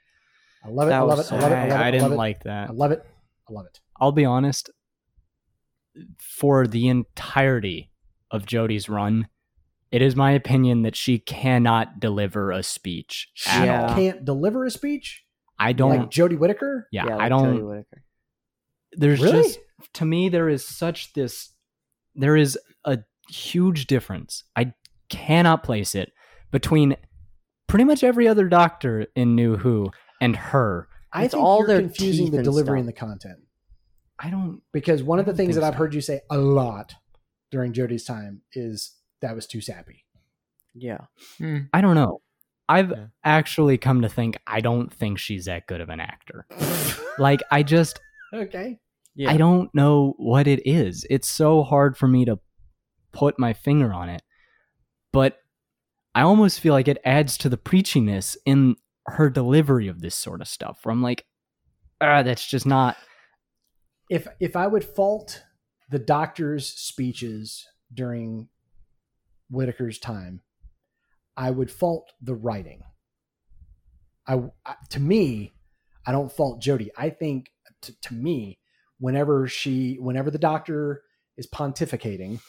I 0.65 0.69
love 0.69 0.89
it. 0.89 0.93
I 0.93 1.01
love 1.01 1.19
was 1.19 1.31
it. 1.31 1.35
I 1.35 1.41
love 1.41 1.53
it. 1.53 1.55
I 1.55 1.59
I, 1.67 1.69
love 1.69 1.71
it. 1.71 1.83
I 1.83 1.89
I 1.89 1.91
didn't 1.91 2.03
love 2.05 2.13
it. 2.13 2.17
like 2.17 2.43
that. 2.45 2.71
I 2.71 2.73
love 2.73 2.93
it. 2.93 3.05
I 3.49 3.53
love 3.53 3.67
it. 3.67 3.81
I'll 4.01 4.13
be 4.13 4.25
honest. 4.25 4.71
For 6.21 6.67
the 6.67 6.89
entirety 6.89 7.91
of 8.31 8.47
Jodie's 8.47 8.89
run, 8.89 9.29
it 9.91 10.01
is 10.03 10.15
my 10.15 10.33
opinion 10.33 10.83
that 10.83 10.95
she 10.95 11.19
cannot 11.19 11.99
deliver 11.99 12.53
a 12.53 12.63
speech 12.63 13.29
She 13.35 13.51
at 13.51 13.65
Yeah. 13.65 13.87
all. 13.89 13.95
can't 13.95 14.25
deliver 14.25 14.65
a 14.65 14.71
speech 14.71 15.25
I 15.59 15.73
don't. 15.73 15.91
like 15.91 16.11
Jodie 16.11 16.39
Whittaker. 16.39 16.87
yeah, 16.93 17.05
like 17.05 17.21
I 17.21 17.29
don't. 17.29 17.67
Whittaker. 17.67 18.05
There's 18.93 19.21
Really? 19.21 19.43
just 19.43 19.59
to 19.95 20.05
me 20.05 20.29
there 20.29 20.49
is 20.49 20.65
such 20.65 21.13
this. 21.15 21.53
There 22.19 22.37
is 22.37 22.59
a 22.85 22.99
huge 23.31 23.87
difference. 23.87 24.45
I 24.57 24.73
cannot 25.09 25.63
place 25.63 25.95
it 25.95 26.13
between 26.51 26.97
pretty 27.67 27.85
much 27.85 28.03
every 28.05 28.27
other 28.29 28.49
doctor 28.49 29.07
in 29.15 29.35
New 29.35 29.57
Who 29.57 29.91
and 30.21 30.37
her. 30.37 30.89
I 31.13 31.25
It's 31.25 31.33
think 31.35 31.43
all 31.45 31.67
you're 31.67 31.81
confusing 31.81 32.31
the 32.31 32.39
and 32.39 32.45
delivery 32.45 32.79
stuff. 32.79 32.81
and 32.81 32.89
the 32.89 32.93
content 32.93 33.39
I 34.19 34.31
don't. 34.31 34.61
because 34.73 35.03
one 35.03 35.19
of 35.19 35.27
the 35.27 35.33
things 35.35 35.55
that 35.55 35.61
think 35.63 35.69
I've 35.73 35.75
so. 35.75 35.79
heard 35.79 35.95
you 35.95 36.01
say 36.01 36.21
a 36.31 36.37
lot 36.39 36.95
during 37.51 37.73
Jodie's 37.73 38.05
time 38.05 38.43
is 38.53 38.95
that 39.23 39.35
was 39.35 39.47
too 39.47 39.61
sappy. 39.61 40.05
Yeah. 40.75 40.99
Hmm. 41.39 41.59
I 41.73 41.81
don't 41.81 41.95
know. 41.95 42.21
I've 42.69 42.91
Yeah. 42.91 43.07
actually 43.25 43.79
come 43.79 44.03
to 44.03 44.09
think 44.09 44.37
I 44.47 44.61
don't 44.61 44.93
think 44.93 45.19
she's 45.19 45.47
that 45.47 45.67
good 45.67 45.81
of 45.81 45.89
an 45.89 46.01
actor. 46.01 46.47
Like 47.19 47.41
I 47.51 47.63
just 47.63 48.01
okay. 48.35 48.79
Yeah. 49.19 49.33
I 49.33 49.37
don't 49.37 49.75
know 49.75 50.15
what 50.17 50.47
it 50.47 50.65
is. 50.65 51.05
It's 51.11 51.27
so 51.29 51.65
hard 51.65 51.97
for 51.97 52.07
me 52.07 52.25
to 52.25 52.39
put 53.13 53.37
my 53.39 53.53
finger 53.53 53.93
on 53.93 54.09
it. 54.09 54.23
But 55.13 55.41
I 56.15 56.23
almost 56.23 56.61
feel 56.61 56.73
like 56.73 56.87
it 56.87 56.99
adds 57.05 57.37
to 57.39 57.49
the 57.49 57.59
preachiness 57.59 58.37
in 58.47 58.77
her 59.07 59.29
delivery 59.29 59.89
of 59.89 60.01
this 60.01 60.15
sort 60.15 60.41
of 60.41 60.47
stuff. 60.47 60.79
Where 60.85 60.93
I'm 60.93 61.03
like, 61.03 61.27
ah, 62.01 62.23
that's 62.23 62.47
just 62.47 62.65
not. 62.65 62.97
if 64.09 64.29
if 64.39 64.55
I 64.55 64.69
would 64.69 64.85
fault 64.85 65.43
the 65.91 65.99
doctor's 65.99 66.67
speeches 66.69 67.67
during 67.93 68.49
Whittaker's 69.51 69.99
time, 69.99 70.43
I 71.37 71.51
would 71.51 71.71
fault 71.73 72.13
the 72.23 72.35
writing. 72.37 72.83
I, 74.29 74.43
I- 74.65 74.77
to 74.91 75.01
me, 75.01 75.55
I 76.07 76.13
don't 76.13 76.31
fault 76.31 76.63
Jodie. 76.63 76.91
I 76.97 77.11
think 77.11 77.51
to, 77.83 77.99
to 78.03 78.15
me, 78.15 78.58
whenever 78.99 79.47
she, 79.49 79.97
whenever 80.01 80.31
the 80.31 80.39
doctor 80.39 81.03
is 81.37 81.47
pontificating, 81.47 82.41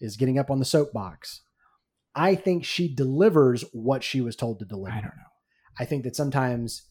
is 0.00 0.16
getting 0.16 0.38
up 0.38 0.50
on 0.50 0.58
the 0.58 0.64
soapbox, 0.64 1.42
I 2.14 2.34
think 2.34 2.64
she 2.64 2.92
delivers 2.94 3.64
what 3.72 4.02
she 4.04 4.20
was 4.20 4.36
told 4.36 4.58
to 4.58 4.64
deliver. 4.64 4.92
I 4.96 5.00
don't 5.00 5.16
know. 5.16 5.32
I 5.78 5.84
think 5.84 6.04
that 6.04 6.16
sometimes 6.16 6.82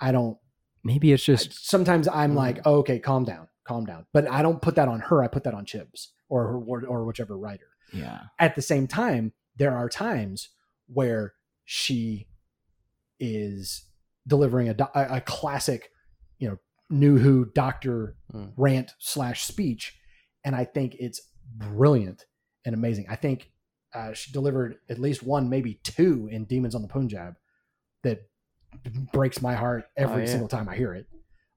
I 0.00 0.12
don't 0.12 0.38
Maybe 0.84 1.12
it's 1.12 1.24
just 1.24 1.68
sometimes 1.68 2.06
I'm 2.08 2.32
Mm. 2.32 2.36
like, 2.36 2.60
oh, 2.64 2.76
okay, 2.76 2.98
calm 3.00 3.24
down, 3.24 3.48
calm 3.64 3.84
down. 3.84 4.06
But 4.12 4.30
I 4.30 4.42
don't 4.42 4.62
put 4.62 4.76
that 4.76 4.88
on 4.88 5.00
her. 5.00 5.22
I 5.22 5.28
put 5.28 5.42
that 5.44 5.52
on 5.54 5.66
Chibs 5.66 6.06
or 6.28 6.54
or, 6.66 6.84
or 6.86 7.04
whichever 7.04 7.36
writer. 7.36 7.66
yeah. 7.92 8.20
At 8.38 8.54
the 8.54 8.62
same 8.62 8.86
time, 8.86 9.32
there 9.56 9.76
are 9.76 9.88
times 9.88 10.50
where 10.86 11.34
she 11.64 12.28
is 13.20 13.84
delivering 14.26 14.68
a, 14.68 14.76
a, 14.94 15.16
a 15.16 15.20
classic, 15.20 15.90
you 16.38 16.48
know, 16.48 16.58
new 16.90 17.18
Who 17.18 17.46
Doctor 17.54 18.16
Mm. 18.34 18.52
rant 18.56 18.92
slash 18.98 19.44
speech, 19.44 19.98
and 20.44 20.54
I 20.54 20.64
think 20.64 20.96
it's 21.00 21.20
brilliant 21.56 22.26
and 22.64 22.74
amazing. 22.74 23.06
I 23.08 23.16
think 23.16 23.50
uh, 23.94 24.12
she 24.12 24.30
delivered 24.32 24.76
at 24.90 24.98
least 24.98 25.22
one, 25.22 25.48
maybe 25.48 25.80
two 25.82 26.28
in 26.30 26.44
Demons 26.44 26.74
of 26.74 26.82
the 26.82 26.88
Punjab 26.88 27.36
that 28.02 28.20
breaks 29.12 29.40
my 29.40 29.54
heart 29.54 29.84
every 29.96 30.22
Oh, 30.22 30.24
yeah. 30.26 30.30
single 30.30 30.48
time 30.48 30.68
I 30.68 30.76
hear 30.76 30.92
it. 30.94 31.06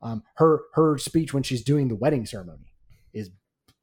Um, 0.02 0.24
her 0.36 0.62
her 0.76 0.98
speech 0.98 1.34
when 1.34 1.44
she's 1.44 1.62
doing 1.64 1.88
the 1.90 1.96
wedding 1.96 2.26
ceremony 2.26 2.72
is 3.14 3.30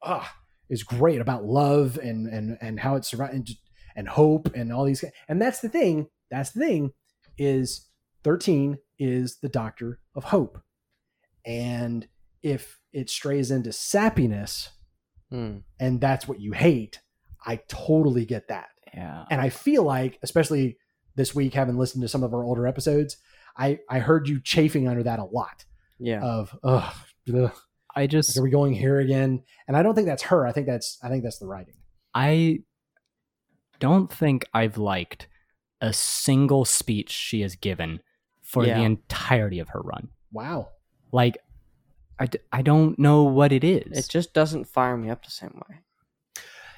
ah 0.01 0.35
is 0.67 0.83
great 0.83 1.21
about 1.21 1.45
love 1.45 1.97
and 2.01 2.27
and 2.27 2.57
and 2.59 2.79
how 2.79 2.95
it's 2.95 3.07
surrounded 3.07 3.55
and 3.95 4.07
hope 4.09 4.53
and 4.55 4.73
all 4.73 4.83
these 4.85 5.03
and 5.29 5.41
that's 5.41 5.61
the 5.61 5.69
thing 5.69 6.07
that's 6.31 6.49
the 6.51 6.59
thing 6.59 6.91
is 7.37 7.87
13 8.23 8.79
is 8.97 9.37
the 9.41 9.47
doctor 9.49 9.99
of 10.15 10.25
hope 10.25 10.59
and 11.45 12.07
if 12.43 12.79
it 12.93 13.09
strays 13.09 13.51
into 13.51 13.69
sappiness 13.69 14.69
Hmm. 15.31 15.57
and 15.79 16.01
that's 16.01 16.27
what 16.27 16.39
you 16.39 16.53
hate 16.53 17.01
i 17.45 17.57
totally 17.67 18.25
get 18.25 18.47
that 18.47 18.69
Yeah. 18.95 19.25
and 19.29 19.39
i 19.39 19.49
feel 19.49 19.83
like 19.83 20.17
especially 20.23 20.77
this 21.15 21.35
week 21.35 21.53
having 21.53 21.77
listened 21.77 22.01
to 22.01 22.07
some 22.07 22.23
of 22.23 22.33
our 22.33 22.43
older 22.43 22.65
episodes 22.65 23.17
i 23.55 23.77
i 23.89 23.99
heard 23.99 24.27
you 24.27 24.39
chafing 24.41 24.87
under 24.87 25.03
that 25.03 25.19
a 25.19 25.25
lot 25.25 25.65
Yeah. 25.99 26.21
of 26.23 26.57
ugh, 26.63 26.93
ugh 27.35 27.51
I 27.95 28.07
just 28.07 28.37
are 28.37 28.41
we 28.43 28.49
going 28.49 28.73
here 28.73 28.99
again 28.99 29.43
and 29.67 29.77
i 29.77 29.83
don't 29.83 29.93
think 29.93 30.07
that's 30.07 30.23
her 30.23 30.47
i 30.47 30.51
think 30.51 30.65
that's 30.65 30.97
i 31.03 31.09
think 31.09 31.23
that's 31.23 31.37
the 31.39 31.47
writing 31.47 31.75
I 32.15 32.61
don't 33.79 34.11
think 34.11 34.45
I've 34.53 34.77
liked 34.77 35.27
a 35.79 35.93
single 35.93 36.65
speech 36.65 37.11
she 37.11 37.41
has 37.41 37.55
given 37.55 37.99
for 38.41 38.65
Yeah. 38.65 38.79
the 38.79 38.83
entirety 38.83 39.59
of 39.59 39.69
her 39.69 39.81
run. 39.81 40.09
wow 40.31 40.69
Like, 41.11 41.37
I, 42.19 42.25
d- 42.27 42.39
I 42.51 42.61
don't 42.61 42.97
know 42.99 43.23
what 43.23 43.51
it 43.51 43.63
is. 43.63 43.97
it 43.97 44.09
just 44.09 44.33
doesn't 44.33 44.65
fire 44.65 44.97
me 44.97 45.09
up 45.09 45.23
the 45.23 45.31
same 45.31 45.59
way. 45.69 45.77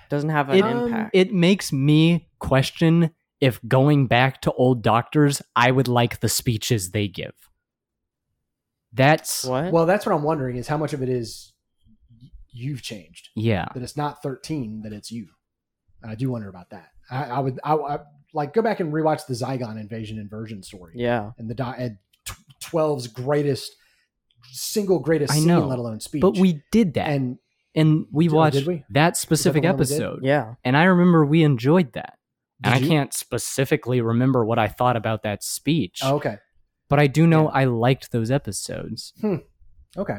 Doesn't 0.10 0.30
have 0.30 0.50
an 0.50 0.58
It- 0.58 0.64
Um, 0.64 0.84
impact. 0.88 1.12
it 1.16 1.34
makes 1.34 1.72
me 1.74 2.30
question 2.40 3.12
if 3.40 3.60
going 3.68 4.08
back 4.08 4.42
to 4.42 4.52
old 4.54 4.84
doctors, 4.84 5.42
I 5.56 5.72
would 5.72 5.88
like 5.88 6.20
the 6.20 6.30
speeches 6.30 6.92
they 6.92 7.08
give. 7.08 7.34
That's 8.94 9.46
what? 9.46 9.72
well 9.72 9.86
that's 9.86 10.06
what 10.06 10.14
i'm 10.14 10.24
wondering 10.24 10.58
is 10.58 10.68
how 10.68 10.76
much 10.78 10.92
of 10.92 11.02
it 11.02 11.08
is 11.08 11.54
you've 12.52 12.82
changed 12.82 13.30
yeah. 13.38 13.66
that 13.74 13.82
it's 13.82 13.96
not 13.96 14.22
13 14.22 14.82
that 14.84 14.92
it's 14.92 15.10
you 15.12 15.28
and 16.04 16.12
i 16.12 16.16
do 16.16 16.30
wonder 16.30 16.50
about 16.50 16.72
that 16.72 16.90
i, 17.10 17.24
I 17.24 17.40
would 17.40 17.58
I, 17.64 17.76
I 17.76 18.00
like 18.34 18.54
go 18.54 18.62
back 18.62 18.82
and 18.82 18.92
rewatch 18.92 19.26
the 19.28 19.34
zygon 19.34 19.80
invasion 19.80 20.20
inversion 20.20 20.62
story 20.62 20.96
yeah. 20.98 21.32
and 21.38 21.50
the 21.50 21.54
di- 21.56 21.76
and 21.78 21.98
12's 22.62 23.08
greatest 23.08 23.74
single 24.52 25.00
greatest 25.00 25.32
I 25.34 25.38
scene 25.38 25.48
know, 25.48 25.68
let 25.68 25.80
alone 25.80 26.00
speech 26.00 26.22
But 26.22 26.38
we 26.38 26.64
did 26.72 26.94
that, 26.96 27.10
and, 27.10 27.38
and 27.76 28.06
we 28.12 28.26
Did- 28.28 28.34
watched 28.34 28.66
we? 28.68 28.84
that 28.90 29.18
specific 29.18 29.62
the 29.64 29.70
one 29.70 29.78
we 29.78 29.86
did? 29.86 29.94
episode, 29.94 30.20
Yeah. 30.24 30.56
and 30.64 30.76
I 30.78 30.84
remember 30.84 31.26
we 31.26 31.44
enjoyed 31.44 31.94
that. 31.94 32.18
And 32.64 32.76
Did 32.76 32.84
I 32.84 32.88
can't 32.88 33.14
specifically 33.14 34.02
remember 34.02 34.46
what 34.46 34.60
I 34.60 34.68
thought 34.68 34.96
about 34.96 35.24
that 35.24 35.44
speech, 35.44 36.00
oh, 36.04 36.16
okay 36.18 36.38
but 36.90 37.00
I 37.00 37.08
do 37.08 37.26
know 37.26 37.44
Yeah. 37.44 37.52
I 37.62 37.64
liked 37.64 38.12
those 38.12 38.30
episodes. 38.32 39.14
Okay. 39.98 40.18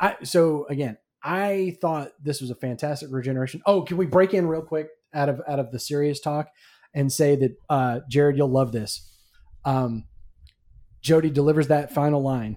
I 0.00 0.16
so 0.22 0.66
again, 0.70 0.96
I 1.22 1.76
thought 1.80 2.12
this 2.22 2.40
was 2.40 2.50
a 2.50 2.54
fantastic 2.54 3.10
regeneration. 3.12 3.60
Oh, 3.66 3.82
can 3.82 3.98
we 3.98 4.06
break 4.06 4.32
in 4.32 4.46
real 4.46 4.62
quick 4.62 4.88
out 5.12 5.28
of 5.28 5.42
out 5.46 5.58
of 5.60 5.70
the 5.72 5.78
serious 5.78 6.20
talk 6.20 6.48
and 6.94 7.12
say 7.12 7.36
that 7.36 7.56
uh 7.68 8.00
Jared, 8.08 8.36
you'll 8.38 8.48
love 8.50 8.72
this. 8.72 9.12
Um 9.66 10.04
Jodie 11.02 11.32
delivers 11.32 11.68
that 11.68 11.92
final 11.92 12.22
line 12.22 12.56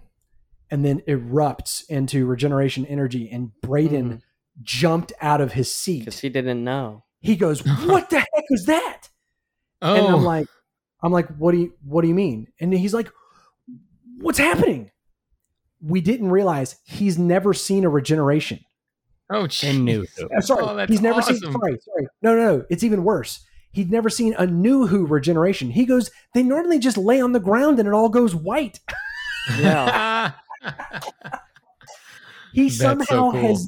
and 0.72 0.84
then 0.85 1.02
erupts 1.07 1.84
into 1.89 2.26
regeneration 2.26 2.85
energy 2.85 3.30
and 3.31 3.52
Braden 3.61 4.10
Mhm. 4.10 4.22
jumped 4.64 5.14
out 5.22 5.41
of 5.41 5.53
his 5.53 5.73
seat. 5.73 5.99
Because 5.99 6.19
he 6.19 6.30
didn't 6.30 6.64
know. 6.64 7.03
He 7.19 7.35
goes, 7.35 7.60
"What 7.85 8.10
the 8.10 8.19
heck 8.19 8.49
was 8.49 8.65
that?" 8.65 9.10
Oh, 9.81 9.95
And 9.95 10.07
I'm 10.15 10.23
like, 10.23 10.48
I'm 11.03 11.11
like, 11.11 11.27
what 11.38 11.52
do 11.52 11.60
you 11.60 11.73
what 11.84 12.02
do 12.02 12.07
you 12.07 12.15
mean? 12.15 12.48
And 12.60 12.73
he's 12.73 12.94
like, 12.94 13.10
what's 14.19 14.39
happening? 14.39 14.91
we 15.80 16.02
didn't 16.02 16.31
realize 16.31 16.77
he's 16.85 17.19
never 17.19 17.53
seen 17.53 17.85
a 17.85 17.89
regeneration. 17.89 18.60
Oh, 19.30 19.48
In 19.61 19.85
New 19.85 20.06
jeez. 20.06 20.10
Who. 20.18 20.30
Uh, 20.35 20.41
sorry, 20.41 20.64
Oh, 20.64 20.85
he's 20.88 21.02
never 21.02 21.22
seen. 21.22 21.35
awesome. 21.35 21.52
Sorry, 21.52 21.77
sorry. 21.85 22.07
No, 22.23 22.35
no, 22.35 22.57
no. 22.57 22.65
It's 22.72 22.84
even 22.84 23.03
worse. 23.03 23.45
He'd 23.73 23.91
never 23.91 24.10
seen 24.10 24.34
a 24.39 24.48
new 24.48 24.88
Who 24.88 25.06
regeneration. 25.06 25.69
He 25.69 25.85
goes, 25.85 26.10
they 26.34 26.41
normally 26.41 26.80
just 26.80 26.98
lay 26.98 27.22
on 27.22 27.34
the 27.34 27.39
ground 27.39 27.77
and 27.77 27.88
it 27.88 27.94
all 27.94 28.10
goes 28.10 28.34
white. 28.34 28.80
Yeah. 29.60 30.31
He 32.53 32.64
That's 32.69 32.77
so 32.77 32.84
somehow 32.89 33.31
cool. 33.31 33.41
has. 33.41 33.68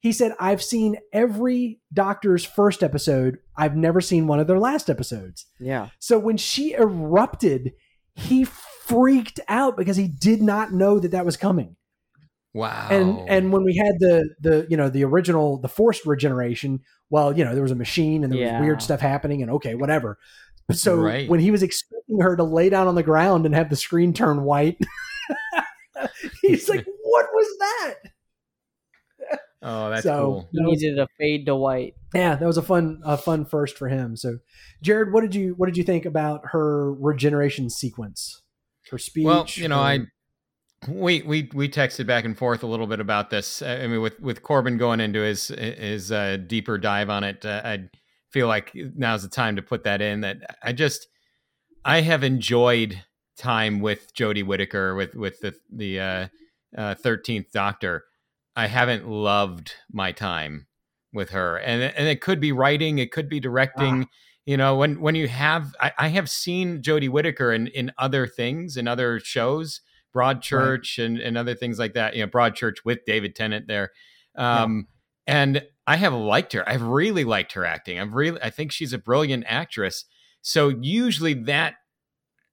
He 0.00 0.12
said, 0.12 0.32
"I've 0.38 0.62
seen 0.62 0.96
every 1.12 1.80
Doctor's 1.92 2.44
first 2.44 2.82
episode. 2.82 3.38
I've 3.56 3.74
never 3.76 4.00
seen 4.00 4.26
one 4.26 4.38
of 4.40 4.46
their 4.46 4.58
last 4.58 4.90
episodes." 4.90 5.46
yeah. 5.58 5.88
So 5.98 6.18
when 6.18 6.36
she 6.36 6.74
erupted, 6.74 7.72
he 8.14 8.44
freaked 8.44 9.40
out 9.48 9.76
because 9.76 9.96
he 9.96 10.06
did 10.08 10.42
not 10.42 10.72
know 10.72 10.98
that 10.98 11.12
that 11.12 11.24
was 11.24 11.36
coming. 11.38 11.76
wow. 12.52 12.86
And 12.90 13.28
and 13.28 13.52
when 13.52 13.64
we 13.64 13.76
had 13.76 13.94
the 13.98 14.28
the 14.40 14.66
you 14.68 14.76
know 14.76 14.90
the 14.90 15.04
original 15.04 15.58
the 15.58 15.68
forced 15.68 16.04
regeneration, 16.04 16.80
well, 17.08 17.36
you 17.36 17.42
know 17.44 17.54
there 17.54 17.62
was 17.62 17.72
a 17.72 17.76
machine 17.76 18.22
and 18.22 18.32
there 18.32 18.40
Yeah. 18.40 18.58
was 18.58 18.66
weird 18.66 18.82
stuff 18.82 19.00
happening, 19.00 19.40
and 19.42 19.50
okay, 19.52 19.74
whatever. 19.74 20.18
So 20.72 20.96
Right. 20.96 21.28
when 21.28 21.40
he 21.40 21.50
was 21.50 21.62
expecting 21.62 22.20
her 22.20 22.36
to 22.36 22.44
lay 22.44 22.68
down 22.68 22.86
on 22.86 22.94
the 22.94 23.02
ground 23.02 23.46
and 23.46 23.54
have 23.54 23.70
the 23.70 23.76
screen 23.76 24.12
turn 24.12 24.42
white, 24.44 24.78
he's 26.48 26.68
like, 26.68 26.86
"What 27.02 27.26
was 27.32 27.58
that?" 27.58 27.94
oh, 29.62 29.90
that's 29.90 30.02
so- 30.02 30.18
cool. 30.24 30.48
He 30.52 30.58
That 30.58 30.68
was- 30.70 30.80
needed 30.82 30.98
a 30.98 31.08
fade 31.18 31.46
to 31.46 31.56
white. 31.56 31.94
Yeah, 32.14 32.36
that 32.36 32.46
was 32.46 32.56
a 32.56 32.62
fun 32.62 33.00
a 33.04 33.16
fun 33.16 33.44
first 33.44 33.76
for 33.76 33.88
him. 33.88 34.16
So, 34.16 34.38
Jared, 34.82 35.12
what 35.12 35.22
did 35.22 35.34
you 35.34 35.54
what 35.56 35.66
did 35.66 35.76
you 35.76 35.84
think 35.84 36.04
about 36.06 36.42
her 36.52 36.92
regeneration 36.94 37.70
sequence? 37.70 38.42
Her 38.90 38.98
speech. 38.98 39.24
Well, 39.24 39.46
you 39.48 39.68
know, 39.68 39.78
her- 39.78 39.82
I 39.82 39.98
we 40.88 41.22
we 41.22 41.50
we 41.54 41.68
texted 41.68 42.06
back 42.06 42.24
and 42.24 42.36
forth 42.36 42.62
a 42.62 42.66
little 42.66 42.86
bit 42.86 43.00
about 43.00 43.30
this. 43.30 43.62
I 43.62 43.82
I 43.82 43.86
mean, 43.86 44.00
with 44.00 44.20
with 44.20 44.42
Corbin 44.42 44.76
going 44.78 45.00
into 45.00 45.20
his 45.20 45.48
his 45.48 46.12
uh, 46.12 46.36
deeper 46.46 46.78
dive 46.78 47.10
on 47.10 47.24
it, 47.24 47.44
uh, 47.44 47.62
I 47.64 47.88
feel 48.30 48.46
like 48.48 48.70
now's 48.74 49.22
the 49.22 49.28
time 49.28 49.56
to 49.56 49.62
put 49.62 49.84
that 49.84 50.00
in. 50.02 50.20
That 50.20 50.38
I 50.62 50.72
just 50.72 51.08
I 51.84 52.02
have 52.02 52.22
enjoyed 52.22 53.02
time 53.36 53.80
with 53.80 54.14
Jodie 54.14 54.44
Whittaker 54.44 54.94
with 54.94 55.14
with 55.14 55.40
the 55.40 55.54
the 55.72 56.00
uh, 56.00 56.28
uh, 56.76 56.94
thirteenth 56.94 57.52
Doctor. 57.52 58.04
I 58.56 58.68
haven't 58.68 59.08
loved 59.08 59.74
my 59.92 60.12
time 60.12 60.66
with 61.12 61.30
her, 61.30 61.56
and 61.58 61.82
and 61.82 62.08
it 62.08 62.20
could 62.20 62.40
be 62.40 62.52
writing, 62.52 62.98
it 62.98 63.12
could 63.12 63.28
be 63.28 63.40
directing. 63.40 64.04
Ah. 64.04 64.10
You 64.46 64.58
know, 64.58 64.76
when 64.76 65.00
when 65.00 65.14
you 65.14 65.26
have, 65.28 65.74
I, 65.80 65.92
I 65.96 66.08
have 66.08 66.28
seen 66.28 66.82
Jodie 66.82 67.08
Whittaker 67.08 67.52
in 67.52 67.68
in 67.68 67.92
other 67.96 68.26
things, 68.26 68.76
in 68.76 68.86
other 68.86 69.18
shows, 69.18 69.80
Broadchurch 70.14 71.02
and 71.02 71.18
and 71.18 71.38
other 71.38 71.54
things 71.54 71.78
like 71.78 71.94
that. 71.94 72.14
You 72.14 72.24
know, 72.24 72.30
Broadchurch 72.30 72.84
with 72.84 73.06
David 73.06 73.34
Tennant 73.34 73.66
there, 73.68 73.90
um, 74.36 74.86
and 75.26 75.66
I 75.86 75.96
have 75.96 76.12
liked 76.12 76.52
her. 76.52 76.68
I've 76.68 76.82
really 76.82 77.24
liked 77.24 77.52
her 77.52 77.64
acting. 77.64 77.98
I've 77.98 78.12
really, 78.12 78.40
I 78.42 78.50
think 78.50 78.70
she's 78.70 78.92
a 78.92 78.98
brilliant 78.98 79.44
actress. 79.46 80.04
So 80.42 80.68
usually 80.68 81.34
that 81.44 81.76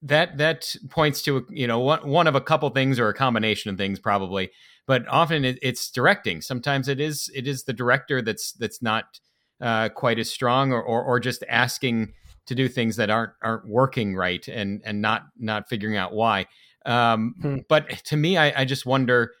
that 0.02 0.38
that 0.38 0.74
points 0.90 1.22
to 1.22 1.46
you 1.50 1.66
know 1.66 1.78
one 1.78 2.06
one 2.08 2.26
of 2.26 2.34
a 2.34 2.40
couple 2.40 2.68
things 2.70 2.98
or 2.98 3.08
a 3.08 3.14
combination 3.14 3.70
of 3.70 3.78
things 3.78 3.98
probably 4.00 4.50
but 4.86 5.06
often 5.08 5.44
it, 5.44 5.58
it's 5.62 5.90
directing. 5.90 6.40
Sometimes 6.40 6.88
it 6.88 7.00
is 7.00 7.30
it 7.34 7.46
is 7.46 7.64
the 7.64 7.72
director 7.72 8.22
that's 8.22 8.52
that's 8.52 8.82
not 8.82 9.20
uh, 9.60 9.88
quite 9.90 10.18
as 10.18 10.30
strong 10.30 10.72
or, 10.72 10.82
or 10.82 11.02
or 11.02 11.20
just 11.20 11.44
asking 11.48 12.12
to 12.46 12.54
do 12.54 12.68
things 12.68 12.96
that 12.96 13.10
aren't 13.10 13.32
aren't 13.42 13.68
working 13.68 14.16
right 14.16 14.46
and 14.48 14.82
and 14.84 15.00
not 15.00 15.22
not 15.38 15.68
figuring 15.68 15.96
out 15.96 16.12
why. 16.12 16.46
Um, 16.84 17.34
Hmm. 17.40 17.56
but 17.68 17.88
to 18.06 18.16
me 18.16 18.36
I, 18.36 18.62
I 18.62 18.64
just 18.64 18.84
wonder 18.84 19.32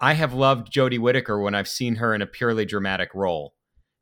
I 0.00 0.14
have 0.14 0.32
loved 0.32 0.72
Jodie 0.72 0.98
Whittaker 0.98 1.38
when 1.40 1.54
I've 1.54 1.68
seen 1.68 1.96
her 1.96 2.14
in 2.14 2.22
a 2.22 2.26
purely 2.26 2.64
dramatic 2.64 3.14
role 3.14 3.54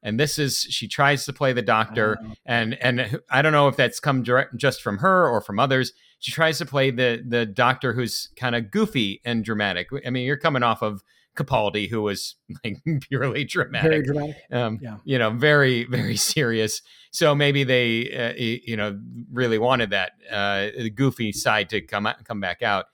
and 0.04 0.20
this 0.20 0.38
is 0.38 0.58
she 0.60 0.86
tries 0.86 1.24
to 1.24 1.32
play 1.32 1.52
the 1.52 1.62
doctor 1.62 2.18
Uh, 2.20 2.34
and 2.46 2.74
and 2.80 3.18
I 3.30 3.42
don't 3.42 3.52
know 3.52 3.66
if 3.66 3.76
that's 3.76 3.98
come 3.98 4.22
direct 4.22 4.56
just 4.56 4.82
from 4.82 4.98
her 4.98 5.26
or 5.28 5.40
from 5.40 5.58
others. 5.58 5.92
She 6.20 6.30
tries 6.30 6.58
to 6.58 6.66
play 6.66 6.90
the 6.92 7.24
the 7.26 7.44
doctor 7.46 7.92
who's 7.94 8.28
kind 8.36 8.54
of 8.54 8.70
goofy 8.70 9.20
and 9.24 9.44
dramatic. 9.44 9.88
I 10.06 10.10
mean, 10.10 10.24
you're 10.26 10.36
coming 10.36 10.62
off 10.62 10.82
of 10.82 11.02
Capaldi, 11.36 11.88
who 11.90 12.00
was 12.02 12.36
like 12.62 12.76
purely 13.08 13.44
dramatic 13.44 13.90
very 13.90 14.02
dramatic, 14.04 14.36
um, 14.52 14.78
Yeah. 14.80 14.98
you 15.04 15.18
know, 15.18 15.30
very 15.30 15.82
very 15.84 16.16
serious. 16.32 16.80
So 17.10 17.34
maybe 17.34 17.64
they, 17.64 18.10
uh, 18.12 18.34
you 18.36 18.76
know, 18.76 18.98
really 19.32 19.58
wanted 19.58 19.90
that 19.90 20.12
uh, 20.30 20.68
the 20.76 20.90
goofy 20.90 21.32
side 21.32 21.70
to 21.70 21.80
come 21.80 22.08
come 22.24 22.40
back 22.40 22.62
out. 22.62 22.86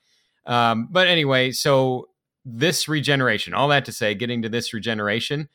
Um, 0.46 0.88
but 0.90 1.06
anyway, 1.06 1.52
so 1.52 2.08
this 2.44 2.88
regeneration, 2.88 3.52
all 3.54 3.68
that 3.68 3.84
to 3.86 3.92
say, 3.92 4.14
getting 4.14 4.42
to 4.42 4.48
this 4.48 4.72
regeneration, 4.74 5.48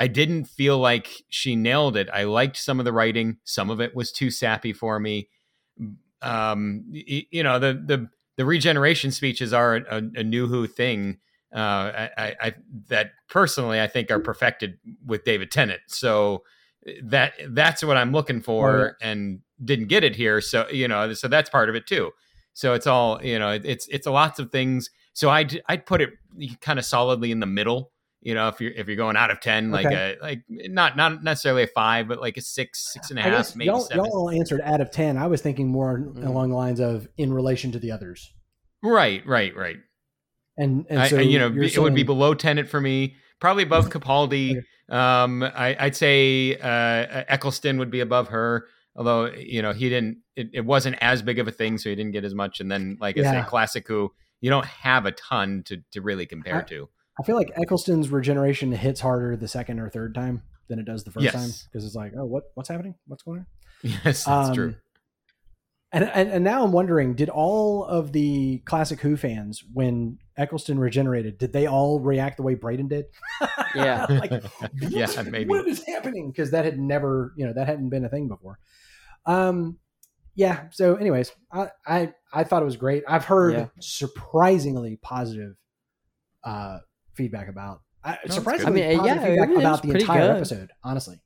I 0.00 0.06
didn't 0.06 0.46
feel 0.46 0.78
like 0.78 1.24
she 1.28 1.54
nailed 1.54 1.96
it. 1.96 2.08
I 2.10 2.24
liked 2.24 2.56
some 2.56 2.78
of 2.78 2.86
the 2.86 2.92
writing. 2.92 3.36
Some 3.44 3.68
of 3.68 3.80
it 3.80 3.94
was 3.94 4.10
too 4.10 4.30
sappy 4.30 4.72
for 4.72 4.98
me. 4.98 5.28
Um, 6.22 6.84
y- 6.90 7.26
you 7.30 7.42
know, 7.42 7.58
the 7.58 7.74
the 7.74 8.08
the 8.36 8.46
regeneration 8.46 9.10
speeches 9.12 9.52
are 9.52 9.76
a, 9.76 10.02
a 10.14 10.24
new 10.24 10.46
Who 10.46 10.66
thing. 10.66 11.18
Uh, 11.54 11.58
I, 11.58 12.10
I, 12.16 12.36
I 12.40 12.54
that 12.88 13.10
personally 13.28 13.80
I 13.80 13.88
think 13.88 14.10
are 14.10 14.20
perfected 14.20 14.78
with 15.04 15.24
David 15.24 15.50
Tennant. 15.50 15.82
So 15.88 16.44
that 17.02 17.34
that's 17.50 17.84
what 17.84 17.98
I'm 17.98 18.12
looking 18.12 18.40
for, 18.40 18.96
and 19.02 19.40
didn't 19.62 19.88
get 19.88 20.02
it 20.02 20.16
here. 20.16 20.40
So 20.40 20.66
you 20.70 20.88
know, 20.88 21.12
so 21.12 21.28
that's 21.28 21.50
part 21.50 21.68
of 21.68 21.74
it 21.74 21.86
too. 21.86 22.12
So 22.54 22.72
it's 22.72 22.86
all 22.86 23.22
you 23.22 23.38
know. 23.38 23.50
It's 23.50 23.86
it's 23.88 24.06
a 24.06 24.10
lots 24.10 24.38
of 24.38 24.50
things. 24.50 24.88
So 25.12 25.28
I'd 25.28 25.60
I'd 25.68 25.84
put 25.84 26.00
it 26.00 26.10
kind 26.62 26.78
of 26.78 26.86
solidly 26.86 27.30
in 27.32 27.40
the 27.40 27.46
middle. 27.46 27.92
You 28.22 28.34
know, 28.34 28.48
if 28.48 28.60
you're 28.60 28.72
if 28.72 28.86
you're 28.86 28.96
going 28.98 29.16
out 29.16 29.30
of 29.30 29.40
ten, 29.40 29.70
like 29.70 29.86
Okay. 29.86 30.16
a 30.20 30.22
like 30.22 30.42
not 30.48 30.96
not 30.96 31.22
necessarily 31.24 31.62
a 31.62 31.66
five, 31.66 32.06
but 32.06 32.20
like 32.20 32.36
a 32.36 32.42
six, 32.42 32.92
six 32.92 33.08
and 33.10 33.18
a 33.18 33.22
half, 33.22 33.56
maybe 33.56 33.66
y'all, 33.66 33.80
seven. 33.80 34.04
y'all 34.04 34.12
all 34.14 34.30
answered 34.30 34.60
out 34.62 34.80
of 34.82 34.90
ten. 34.90 35.16
I 35.16 35.26
was 35.26 35.40
thinking 35.40 35.68
more 35.68 35.98
Mm. 35.98 36.26
along 36.26 36.50
the 36.50 36.56
lines 36.56 36.80
of 36.80 37.08
in 37.16 37.32
relation 37.32 37.72
to 37.72 37.78
the 37.78 37.90
others, 37.92 38.30
Right, 38.82 39.26
right, 39.26 39.56
right. 39.56 39.78
and 40.58 40.84
and 40.90 41.00
I, 41.00 41.08
so 41.08 41.16
I- 41.18 41.22
you 41.22 41.38
know, 41.38 41.46
it 41.62 41.78
would 41.78 41.94
be 41.94 42.02
below 42.02 42.34
Tennant 42.34 42.68
for 42.68 42.80
me, 42.80 43.16
probably 43.40 43.62
above 43.62 43.88
Capaldi. 43.90 44.50
Okay. 44.58 44.66
Um, 44.90 45.42
I, 45.42 45.76
I'd 45.78 45.96
say 45.96 46.56
uh, 46.56 47.24
Eccleston 47.28 47.78
would 47.78 47.90
be 47.90 48.00
above 48.00 48.28
her, 48.28 48.66
although 48.96 49.26
you 49.26 49.62
know 49.62 49.72
he 49.72 49.88
didn't. 49.88 50.18
It, 50.36 50.50
it 50.52 50.64
wasn't 50.66 50.96
as 51.00 51.22
big 51.22 51.38
of 51.38 51.48
a 51.48 51.52
thing, 51.52 51.78
so 51.78 51.88
he 51.88 51.94
didn't 51.96 52.12
get 52.12 52.24
as 52.24 52.34
much. 52.34 52.60
And 52.60 52.70
then, 52.70 52.98
like 53.00 53.16
I 53.16 53.22
Yeah. 53.22 53.44
say, 53.44 53.48
Classic 53.48 53.86
Who, 53.88 54.12
you 54.42 54.50
don't 54.50 54.66
have 54.66 55.06
a 55.06 55.12
ton 55.12 55.62
to 55.66 55.78
to 55.92 56.02
really 56.02 56.26
compare 56.26 56.56
I- 56.56 56.68
to. 56.68 56.88
I 57.20 57.22
feel 57.22 57.36
like 57.36 57.52
Eccleston's 57.56 58.08
regeneration 58.08 58.72
hits 58.72 59.00
harder 59.00 59.36
the 59.36 59.48
second 59.48 59.78
or 59.78 59.90
third 59.90 60.14
time 60.14 60.42
than 60.68 60.78
it 60.78 60.84
does 60.86 61.04
the 61.04 61.10
first 61.10 61.24
Yes. 61.24 61.34
time 61.34 61.50
because 61.70 61.84
it's 61.84 61.94
like, 61.94 62.12
oh, 62.16 62.24
what 62.24 62.44
what's 62.54 62.68
happening? 62.68 62.94
What's 63.06 63.22
going 63.22 63.40
on? 63.40 63.46
Yes, 63.82 64.24
that's 64.24 64.54
true. 64.54 64.68
Um, 64.68 64.76
And, 65.92 66.04
and 66.04 66.28
and 66.30 66.44
now 66.44 66.62
I'm 66.64 66.70
wondering, 66.70 67.14
did 67.14 67.28
all 67.28 67.84
of 67.84 68.12
the 68.12 68.58
classic 68.58 69.00
Who 69.00 69.16
fans, 69.16 69.64
when 69.72 70.18
Eccleston 70.36 70.78
regenerated, 70.78 71.36
did 71.36 71.52
they 71.52 71.66
all 71.66 71.98
react 71.98 72.36
the 72.36 72.44
way 72.44 72.54
Braden 72.54 72.88
did? 72.88 73.06
Yeah. 73.74 74.06
like, 74.10 74.30
Yeah, 74.80 75.06
what- 75.06 75.26
maybe. 75.30 75.48
What 75.48 75.66
is 75.68 75.82
happening? 75.86 76.30
Because 76.30 76.50
that 76.52 76.64
had 76.64 76.78
never, 76.78 77.32
you 77.36 77.46
know, 77.46 77.52
that 77.52 77.66
hadn't 77.68 77.88
been 77.90 78.04
a 78.04 78.08
thing 78.08 78.26
before. 78.28 78.58
Um, 79.26 79.78
yeah. 80.34 80.64
So, 80.70 80.94
anyways, 80.96 81.32
I 81.52 81.68
I, 81.86 82.12
I 82.32 82.44
thought 82.44 82.62
it 82.62 82.66
was 82.66 82.76
great. 82.76 83.02
I've 83.08 83.24
heard 83.24 83.52
Yeah. 83.54 83.66
surprisingly 83.80 84.96
positive 85.02 85.56
uh, 86.44 86.78
feedback 87.20 87.48
about. 87.48 87.82
I, 88.02 88.18
that's 88.22 88.34
surprisingly. 88.34 88.82
I 88.84 88.88
mean, 88.88 88.98
positive 88.98 89.22
yeah, 89.22 89.28
feedback 89.28 89.50
it 89.50 89.56
about 89.58 89.82
the 89.82 89.90
entire 89.92 90.20
good. 90.28 90.36
episode. 90.36 90.70
Honestly, 90.82 91.20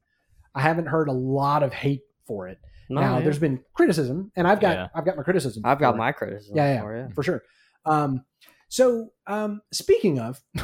I 0.55 0.61
haven't 0.61 0.87
heard 0.87 1.09
a 1.09 1.12
lot 1.12 1.62
of 1.62 1.73
hate 1.73 2.01
for 2.27 2.49
it 2.49 2.59
No, 2.91 3.01
now 3.01 3.19
yeah. 3.19 3.25
there's 3.25 3.39
been 3.39 3.61
criticism 3.75 4.33
and 4.35 4.49
i've 4.49 4.59
got 4.61 4.77
Yeah. 4.77 4.89
i've 4.95 5.05
got 5.05 5.16
my 5.19 5.23
criticism 5.23 5.62
I've 5.66 5.79
got 5.79 5.95
it. 5.95 5.99
my 5.99 6.11
criticism. 6.11 6.57
yeah 6.57 6.73
yeah, 6.75 6.81
For 6.81 6.97
it. 6.97 7.15
for 7.15 7.23
sure 7.23 7.43
um 7.85 8.25
so 8.71 9.11
um 9.27 9.61
speaking 9.75 10.19
of 10.19 10.41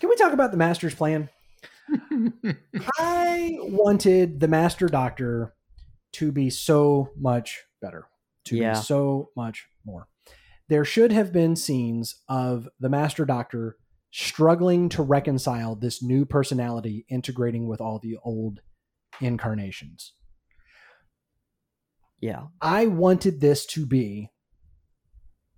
can 0.00 0.08
we 0.08 0.16
talk 0.16 0.32
about 0.32 0.50
the 0.50 0.56
master's 0.56 0.92
plan 0.94 1.28
i 2.98 3.56
wanted 3.60 4.40
the 4.40 4.48
master 4.48 4.86
doctor 4.88 5.54
to 6.12 6.32
be 6.32 6.50
so 6.50 7.10
much 7.16 7.62
better 7.80 8.06
to 8.46 8.56
Yeah. 8.56 8.72
be 8.72 8.78
so 8.80 9.30
much 9.36 9.66
more 9.86 10.08
there 10.68 10.84
should 10.84 11.12
have 11.12 11.32
been 11.32 11.56
scenes 11.56 12.22
of 12.28 12.68
the 12.80 12.88
master 12.88 13.24
doctor 13.24 13.76
struggling 14.10 14.88
to 14.88 15.02
reconcile 15.02 15.74
this 15.74 16.02
new 16.02 16.24
personality 16.24 17.04
integrating 17.08 17.66
with 17.66 17.80
all 17.80 17.98
the 17.98 18.16
old 18.24 18.60
incarnations 19.20 20.12
Yeah. 22.20 22.44
I 22.60 22.86
wanted 22.86 23.40
this 23.40 23.66
to 23.66 23.84
be, 23.86 24.30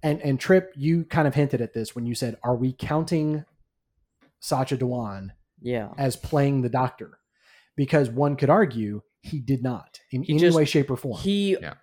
and 0.02 0.20
and 0.22 0.38
Trip, 0.40 0.72
you 0.76 1.04
kind 1.04 1.28
of 1.28 1.34
hinted 1.34 1.60
at 1.60 1.74
this 1.74 1.94
when 1.94 2.06
you 2.06 2.14
said, 2.14 2.38
"Are 2.42 2.56
we 2.56 2.72
counting 2.72 3.44
Sacha 4.40 4.76
Dhawan 4.76 5.30
Yeah. 5.60 5.92
as 5.96 6.16
playing 6.16 6.62
the 6.62 6.68
Doctor?" 6.68 7.18
Because 7.76 8.10
one 8.10 8.36
could 8.36 8.50
argue 8.50 9.02
he 9.20 9.38
did 9.40 9.62
not 9.62 10.00
in 10.10 10.22
He 10.24 10.32
any 10.32 10.40
just- 10.40 10.56
way, 10.56 10.64
shape, 10.64 10.90
or 10.90 10.96
form. 10.96 11.20
He 11.20 11.52
Yeah. 11.60 11.74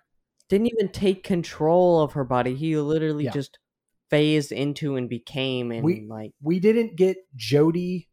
Didn't 0.48 0.66
even 0.68 0.88
take 0.90 1.22
control 1.24 2.02
of 2.02 2.12
her 2.12 2.24
body. 2.24 2.54
He 2.54 2.76
literally 2.76 3.24
Yeah. 3.24 3.30
just 3.32 3.58
phased 4.10 4.52
into 4.52 4.96
and 4.96 5.08
became, 5.08 5.72
and 5.72 5.84
We- 5.84 6.06
like 6.08 6.32
We 6.42 6.60
didn't 6.60 6.96
get 6.96 7.16
Jodie. 7.36 8.08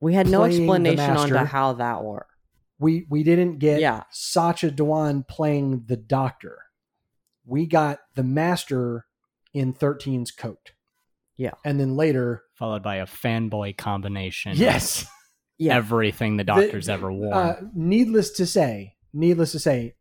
we 0.00 0.14
had 0.14 0.28
no 0.28 0.44
explanation 0.44 1.16
onto 1.16 1.36
how 1.36 1.72
that 1.74 2.04
worked. 2.04 2.30
We 2.78 3.06
we 3.08 3.22
didn't 3.22 3.58
get 3.58 3.80
Yeah. 3.80 4.04
Sacha 4.10 4.70
Dhawan 4.70 5.26
playing 5.26 5.84
the 5.86 5.96
Doctor. 5.96 6.58
We 7.46 7.66
got 7.66 8.00
the 8.14 8.22
Master 8.24 9.06
in 9.54 9.72
13's 9.72 10.30
coat. 10.30 10.72
Yeah. 11.38 11.52
and 11.66 11.78
then 11.78 11.96
later, 11.96 12.44
Followed 12.54 12.82
by 12.82 12.96
a 12.96 13.04
fanboy 13.06 13.76
combination. 13.76 14.56
yes, 14.56 15.06
Yeah, 15.58 15.76
Everything 15.76 16.36
the 16.38 16.44
The- 16.44 16.52
doctor's 16.54 16.88
ever 16.88 17.12
worn. 17.12 17.32
uh, 17.34 17.60
needless 17.74 18.30
to 18.32 18.46
say, 18.46 18.96
needless 19.12 19.52
to 19.52 19.58
say, 19.58 19.96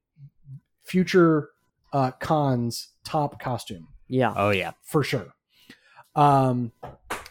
future 0.85 1.49
uh, 1.93 2.11
Khan's 2.19 2.89
top 3.03 3.39
costume 3.39 3.87
yeah, 4.07 4.33
oh 4.35 4.51
yeah. 4.51 4.71
for 4.83 5.03
sure. 5.03 5.33
Um, 6.15 6.71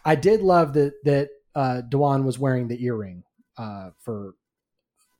I 0.05 0.15
did 0.17 0.43
love 0.43 0.73
that 0.75 0.95
that 1.05 1.29
uh, 1.55 1.83
Dhawan 1.89 2.25
was 2.25 2.39
wearing 2.39 2.67
the 2.69 2.83
earring 2.85 3.23
uh, 3.57 3.91
for 4.01 4.35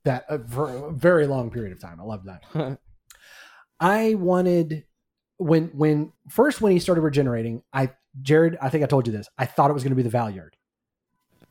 that 0.05 0.25
uh, 0.29 0.39
for 0.49 0.69
a 0.89 0.93
very 0.93 1.27
long 1.27 1.51
period 1.51 1.73
of 1.73 1.81
time. 1.81 2.01
I 2.01 2.05
love 2.05 2.25
that. 2.25 2.79
I 3.81 4.15
wanted 4.15 4.85
when 5.37 5.69
when 5.69 6.13
first 6.29 6.61
when 6.61 6.73
he 6.73 6.79
started 6.79 7.01
regenerating, 7.03 7.63
I 7.73 7.91
Jared, 8.23 8.57
I 8.61 8.69
think 8.69 8.85
I 8.85 8.87
told 8.87 9.07
you 9.07 9.13
this. 9.13 9.29
I 9.39 9.47
thought 9.47 9.71
it 9.71 9.75
was 9.75 9.83
going 9.83 9.97
to 9.97 9.97
be 9.97 10.09
the 10.09 10.17
Valeyard. 10.17 10.51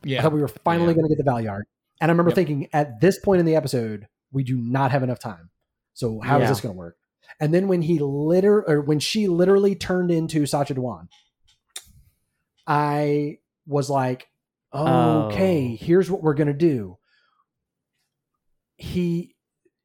Yeah, 0.02 0.18
I 0.18 0.18
Yeah. 0.18 0.22
thought 0.22 0.32
we 0.32 0.40
were 0.40 0.48
finally 0.48 0.88
Yeah. 0.88 0.94
going 0.94 1.08
to 1.08 1.14
get 1.14 1.24
the 1.24 1.30
Valeyard, 1.30 1.62
and 2.00 2.10
I 2.10 2.12
remember 2.12 2.30
Yep. 2.30 2.36
thinking 2.36 2.68
at 2.72 3.00
this 3.00 3.18
point 3.18 3.40
in 3.40 3.46
the 3.46 3.56
episode, 3.56 4.06
we 4.32 4.44
do 4.44 4.56
not 4.56 4.90
have 4.90 5.02
enough 5.02 5.18
time. 5.18 5.50
So 5.94 6.20
how 6.20 6.40
is 6.42 6.42
Yeah. 6.42 6.48
this 6.50 6.60
going 6.60 6.74
to 6.74 6.78
work? 6.78 6.96
And 7.40 7.52
then 7.54 7.68
when 7.68 7.82
he 7.82 7.98
liter 7.98 8.62
or 8.68 8.80
when 8.82 9.00
she 9.00 9.28
literally 9.28 9.74
turned 9.74 10.10
into 10.10 10.46
Sacha 10.46 10.74
Dhawan, 10.74 11.08
I 12.66 13.38
was 13.66 13.90
like, 13.90 14.28
okay, 14.86 15.74
Oh. 15.74 15.76
here's 15.76 16.10
what 16.10 16.22
we're 16.22 16.34
going 16.34 16.48
to 16.48 16.52
do. 16.54 16.98
He 18.76 19.36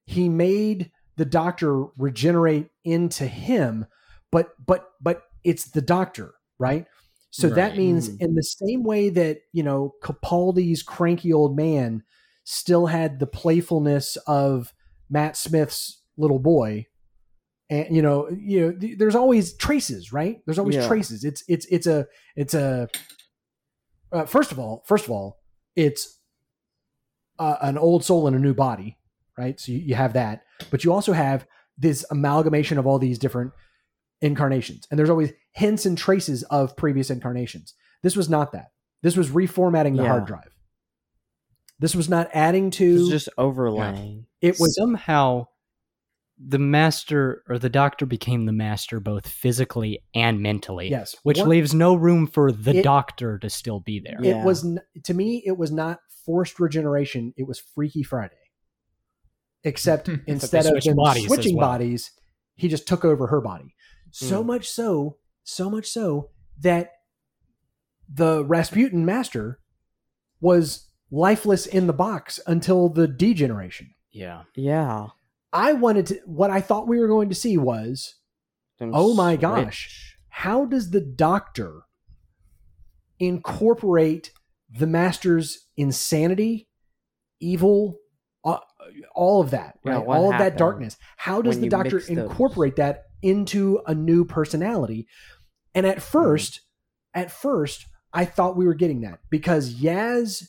he 0.05 0.29
made 0.29 0.91
the 1.17 1.25
doctor 1.25 1.85
regenerate 1.97 2.69
into 2.83 3.27
him, 3.27 3.85
but 4.31 4.53
but 4.65 4.91
but 5.01 5.23
it's 5.43 5.65
the 5.71 5.81
doctor, 5.81 6.33
right? 6.57 6.87
So 7.31 7.49
that 7.51 7.77
means 7.77 8.09
Mm. 8.09 8.21
in 8.21 8.35
the 8.35 8.43
same 8.43 8.83
way 8.83 9.09
that, 9.09 9.41
you 9.53 9.61
know, 9.63 9.93
Capaldi's 10.03 10.81
cranky 10.81 11.31
old 11.31 11.55
man 11.55 12.03
still 12.43 12.87
had 12.87 13.19
the 13.19 13.27
playfulness 13.27 14.17
of 14.25 14.73
Matt 15.09 15.37
Smith's 15.37 15.98
little 16.19 16.39
boy. 16.39 16.85
And 17.71 17.95
you 17.95 18.01
know, 18.01 18.29
you 18.29 18.61
know, 18.61 18.71
th- 18.73 18.97
there's 18.97 19.15
always 19.15 19.53
traces, 19.53 20.11
right? 20.11 20.41
There's 20.45 20.59
always 20.59 20.75
Yeah. 20.75 20.87
traces. 20.87 21.23
It's 21.23 21.43
it's 21.47 21.65
it's 21.67 21.87
a 21.87 22.07
it's 22.35 22.53
a 22.53 22.87
uh, 24.11 24.25
first 24.25 24.51
of 24.51 24.57
all, 24.59 24.83
first 24.87 25.05
of 25.05 25.11
all, 25.11 25.37
it's 25.75 26.17
uh, 27.37 27.57
an 27.61 27.77
old 27.77 28.03
soul 28.03 28.27
in 28.27 28.33
a 28.33 28.39
new 28.39 28.53
body, 28.55 28.97
right? 29.37 29.59
So 29.59 29.71
you, 29.71 29.77
you 29.79 29.95
have 29.95 30.13
that, 30.13 30.41
but 30.71 30.83
you 30.83 30.91
also 30.91 31.13
have 31.13 31.45
this 31.77 32.03
amalgamation 32.09 32.77
of 32.79 32.87
all 32.87 32.97
these 32.99 33.19
different 33.19 33.51
incarnations, 34.21 34.87
and 34.89 34.97
there's 34.97 35.11
always 35.11 35.31
hints 35.53 35.85
and 35.85 35.95
traces 35.97 36.41
of 36.43 36.75
previous 36.75 37.09
incarnations. 37.11 37.75
This 38.01 38.15
was 38.15 38.29
not 38.29 38.51
that. 38.53 38.71
This 39.03 39.15
was 39.15 39.29
reformatting 39.29 39.95
the 39.95 40.05
hard 40.07 40.25
drive. 40.25 40.49
This 41.79 41.95
was 41.95 42.09
not 42.09 42.29
adding 42.33 42.67
It 42.67 42.73
to. 42.73 42.93
was 42.95 43.09
just 43.09 43.29
overlaying. 43.37 44.25
it 44.41 44.57
was 44.59 44.75
somehow 44.75 45.47
the 46.41 46.59
master 46.59 47.43
or 47.49 47.59
the 47.59 47.69
doctor 47.69 48.05
became 48.05 48.45
the 48.45 48.53
master 48.53 48.99
both 49.01 49.27
physically 49.27 50.01
and 50.13 50.39
mentally. 50.41 50.89
yes, 50.89 51.15
Which 51.23 51.39
One- 51.39 51.49
leaves 51.49 51.73
no 51.73 51.95
room 51.95 52.27
for 52.27 52.51
the 52.51 52.77
It- 52.77 52.83
doctor 52.83 53.37
to 53.39 53.49
still 53.49 53.79
be 53.81 53.99
there. 53.99 54.17
Yeah. 54.21 54.41
it 54.41 54.45
was 54.45 54.65
to 55.03 55.13
me. 55.13 55.43
It 55.45 55.57
was 55.57 55.71
not 55.71 55.99
forced 56.25 56.59
regeneration. 56.59 57.33
It 57.35 57.45
was 57.47 57.59
Freaky 57.59 58.03
Friday, 58.03 58.35
except 59.63 60.07
instead 60.27 60.65
of 60.65 60.81
switched 60.81 60.95
bodies 60.95 61.25
switching 61.27 61.57
well. 61.57 61.67
bodies, 61.69 62.11
he 62.55 62.67
just 62.69 62.87
took 62.87 63.03
over 63.03 63.27
her 63.27 63.41
body. 63.41 63.75
So 64.11 64.41
Hmm. 64.41 64.47
much 64.47 64.69
so, 64.69 65.17
so 65.43 65.69
much 65.69 65.87
so 65.87 66.29
that 66.61 66.91
the 68.07 68.43
Rasputin 68.45 69.05
master 69.05 69.59
was 70.41 70.87
lifeless 71.11 71.65
in 71.65 71.87
the 71.87 71.93
box 71.93 72.39
until 72.47 72.89
the 72.89 73.07
degeneration. 73.07 73.93
Yeah. 74.11 74.43
Yeah. 74.55 75.07
I 75.51 75.73
wanted 75.73 76.05
to. 76.07 76.19
What 76.25 76.49
I 76.51 76.61
thought 76.61 76.87
we 76.87 76.99
were 76.99 77.07
going 77.07 77.29
to 77.29 77.35
see 77.35 77.57
was 77.57 78.15
Them 78.79 78.91
Oh 78.93 79.13
my 79.13 79.33
switch. 79.33 79.41
gosh. 79.41 80.17
how 80.29 80.65
does 80.65 80.91
the 80.91 81.01
doctor 81.01 81.81
incorporate 83.19 84.31
the 84.69 84.87
master's 84.87 85.67
insanity, 85.77 86.67
evil, 87.39 87.97
uh, 88.45 88.59
all 89.15 89.41
of 89.41 89.51
that, 89.51 89.77
right? 89.83 89.95
all 89.97 90.31
of 90.31 90.39
that 90.39 90.57
darkness. 90.57 90.97
How 91.17 91.41
does 91.41 91.59
the 91.59 91.69
doctor 91.69 91.95
mix 91.97 92.07
those? 92.07 92.17
incorporate 92.17 92.75
that 92.77 93.05
into 93.21 93.81
a 93.87 93.93
new 93.95 94.25
personality? 94.25 95.07
And 95.73 95.85
at 95.85 96.01
first, 96.01 96.61
at 97.13 97.31
first, 97.31 97.85
I 98.13 98.25
thought 98.25 98.57
we 98.57 98.65
were 98.65 98.73
getting 98.73 99.01
that 99.01 99.19
because 99.29 99.75
Yaz 99.75 100.47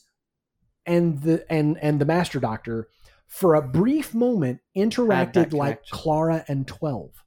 and 0.87 1.21
the 1.23 1.45
and 1.53 1.77
and 1.79 2.01
the 2.01 2.05
master 2.07 2.41
doctor 2.41 2.89
for 3.31 3.55
a 3.55 3.63
brief 3.63 4.13
moment 4.15 4.61
interacted 4.77 5.55
like. 5.55 5.85
Clara 5.87 6.45
and 6.49 6.67
12. 6.67 7.11
Do 7.13 7.19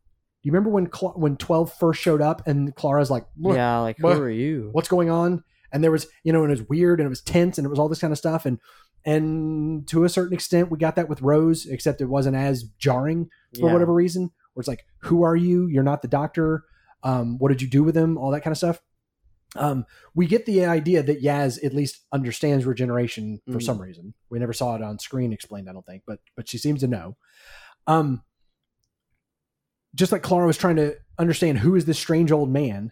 you 0.44 0.52
remember 0.52 0.70
when 0.70 0.88
Cla- 0.88 1.18
when 1.18 1.38
12 1.38 1.74
first 1.74 2.02
showed 2.02 2.22
up 2.22 2.46
and 2.46 2.76
Clara's 2.76 3.10
like, 3.10 3.26
"What- 3.38 3.56
Yeah, 3.56 3.80
like 3.80 3.98
who 3.98 4.04
what- 4.08 4.18
are 4.18 4.30
you? 4.30 4.70
what's 4.74 4.90
going 4.90 5.10
on? 5.10 5.44
And 5.72 5.84
there 5.84 5.90
was, 5.92 6.06
you 6.24 6.32
know, 6.32 6.44
and 6.44 6.52
it 6.52 6.60
was 6.60 6.70
weird 6.70 7.00
and 7.00 7.08
it 7.08 7.10
was 7.10 7.22
tense 7.22 7.58
and 7.58 7.66
it 7.66 7.70
was 7.70 7.80
all 7.80 7.90
this 7.90 8.00
kind 8.02 8.12
of 8.12 8.18
stuff. 8.20 8.46
And 8.46 8.60
and 9.06 9.88
to 9.90 10.04
a 10.06 10.10
certain 10.10 10.34
extent, 10.34 10.72
we 10.72 10.78
got 10.78 10.96
that 10.96 11.10
with 11.10 11.22
Rose, 11.22 11.66
except 11.66 12.00
it 12.02 12.06
wasn't 12.06 12.36
as 12.38 12.64
jarring 12.78 13.30
for 13.60 13.68
Yeah. 13.68 13.74
whatever 13.74 13.94
reason. 13.94 14.32
Where 14.54 14.62
it's 14.62 14.68
like, 14.68 14.86
who 15.00 15.24
are 15.24 15.36
you? 15.36 15.68
You're 15.68 15.84
not 15.84 16.02
the 16.02 16.08
doctor. 16.08 16.64
Um, 17.04 17.38
what 17.38 17.50
did 17.50 17.62
you 17.62 17.68
do 17.70 17.84
with 17.84 17.98
him? 17.98 18.18
All 18.18 18.32
that 18.32 18.42
kind 18.44 18.52
of 18.54 18.58
stuff. 18.58 18.82
Um, 19.56 19.86
we 20.16 20.26
get 20.28 20.46
the 20.46 20.66
idea 20.66 21.04
that 21.04 21.22
Yaz 21.22 21.64
at 21.64 21.74
least 21.74 22.02
understands 22.12 22.66
regeneration 22.66 23.40
for 23.52 23.60
Mhm. 23.60 23.64
some 23.64 23.80
reason. 23.82 24.14
We 24.30 24.40
never 24.40 24.54
saw 24.54 24.76
it 24.76 24.82
on 24.82 24.98
screen 25.00 25.32
explained, 25.34 25.70
I 25.70 25.74
don't 25.74 25.86
think, 25.86 26.04
but 26.08 26.20
but 26.36 26.48
she 26.50 26.58
seems 26.58 26.80
to 26.82 26.88
know. 26.88 27.18
Um, 27.88 28.24
just 29.96 30.12
like 30.12 30.24
Clara 30.24 30.48
was 30.48 30.58
trying 30.58 30.78
to 30.78 30.96
understand 31.20 31.60
who 31.60 31.76
is 31.76 31.86
this 31.86 32.00
strange 32.00 32.32
old 32.32 32.50
man, 32.52 32.92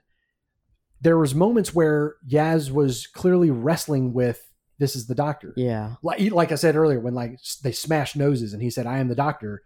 there 0.99 1.17
was 1.17 1.33
moments 1.33 1.73
where 1.73 2.15
Yaz 2.27 2.69
was 2.71 3.07
clearly 3.07 3.49
wrestling 3.49 4.13
with 4.13 4.47
this 4.77 4.95
is 4.95 5.07
the 5.07 5.15
doctor. 5.15 5.53
Yeah. 5.57 5.95
Like, 6.03 6.31
like 6.31 6.51
I 6.51 6.55
said 6.55 6.75
earlier, 6.75 6.99
when 6.99 7.13
like 7.15 7.39
they 7.63 7.71
smashed 7.71 8.15
noses 8.15 8.53
and 8.53 8.61
he 8.61 8.69
said, 8.69 8.85
"I 8.85 8.99
am 8.99 9.07
the 9.07 9.15
doctor." 9.15 9.63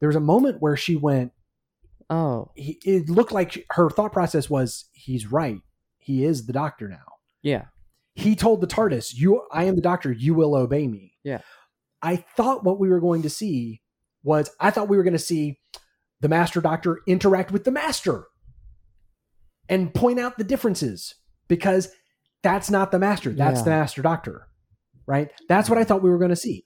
There 0.00 0.08
was 0.08 0.16
a 0.16 0.20
moment 0.20 0.60
where 0.60 0.76
she 0.76 0.96
went. 0.96 1.32
Oh. 2.10 2.50
He, 2.54 2.78
it 2.84 3.08
looked 3.08 3.32
like 3.32 3.64
her 3.70 3.88
thought 3.88 4.12
process 4.12 4.50
was, 4.50 4.86
"He's 4.92 5.30
right. 5.30 5.60
He 6.04 6.24
is 6.24 6.46
the 6.46 6.52
doctor 6.52 6.88
now." 6.88 7.04
Yeah. 7.42 7.64
He 8.14 8.36
told 8.36 8.60
the 8.60 8.66
TARDIS, 8.66 9.14
"You, 9.14 9.42
I 9.50 9.64
am 9.64 9.74
the 9.74 9.82
doctor. 9.82 10.12
You 10.12 10.34
will 10.34 10.54
obey 10.54 10.86
me." 10.86 11.14
Yeah. 11.24 11.40
I 12.02 12.16
thought 12.16 12.64
what 12.64 12.78
we 12.78 12.88
were 12.88 13.00
going 13.00 13.22
to 13.22 13.30
see 13.30 13.80
was, 14.22 14.50
I 14.60 14.70
thought 14.70 14.88
we 14.88 14.96
were 14.96 15.02
going 15.02 15.14
to 15.14 15.18
see 15.18 15.58
the 16.20 16.28
Master 16.28 16.60
Doctor 16.60 17.00
interact 17.06 17.50
with 17.50 17.64
the 17.64 17.70
Master 17.70 18.26
and 19.68 19.92
point 19.92 20.20
out 20.20 20.38
the 20.38 20.44
differences 20.44 21.14
because 21.48 21.88
that's 22.42 22.70
not 22.70 22.90
the 22.92 22.98
Master. 22.98 23.30
That's 23.30 23.60
Yeah. 23.60 23.64
the 23.64 23.70
Master 23.70 24.02
Doctor, 24.02 24.46
right? 25.06 25.30
That's 25.48 25.68
what 25.68 25.78
I 25.78 25.84
thought 25.84 26.02
we 26.02 26.10
were 26.10 26.18
going 26.18 26.30
to 26.30 26.36
see. 26.36 26.64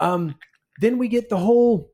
Um, 0.00 0.36
then 0.80 0.98
we 0.98 1.08
get 1.08 1.28
the 1.28 1.38
whole. 1.38 1.90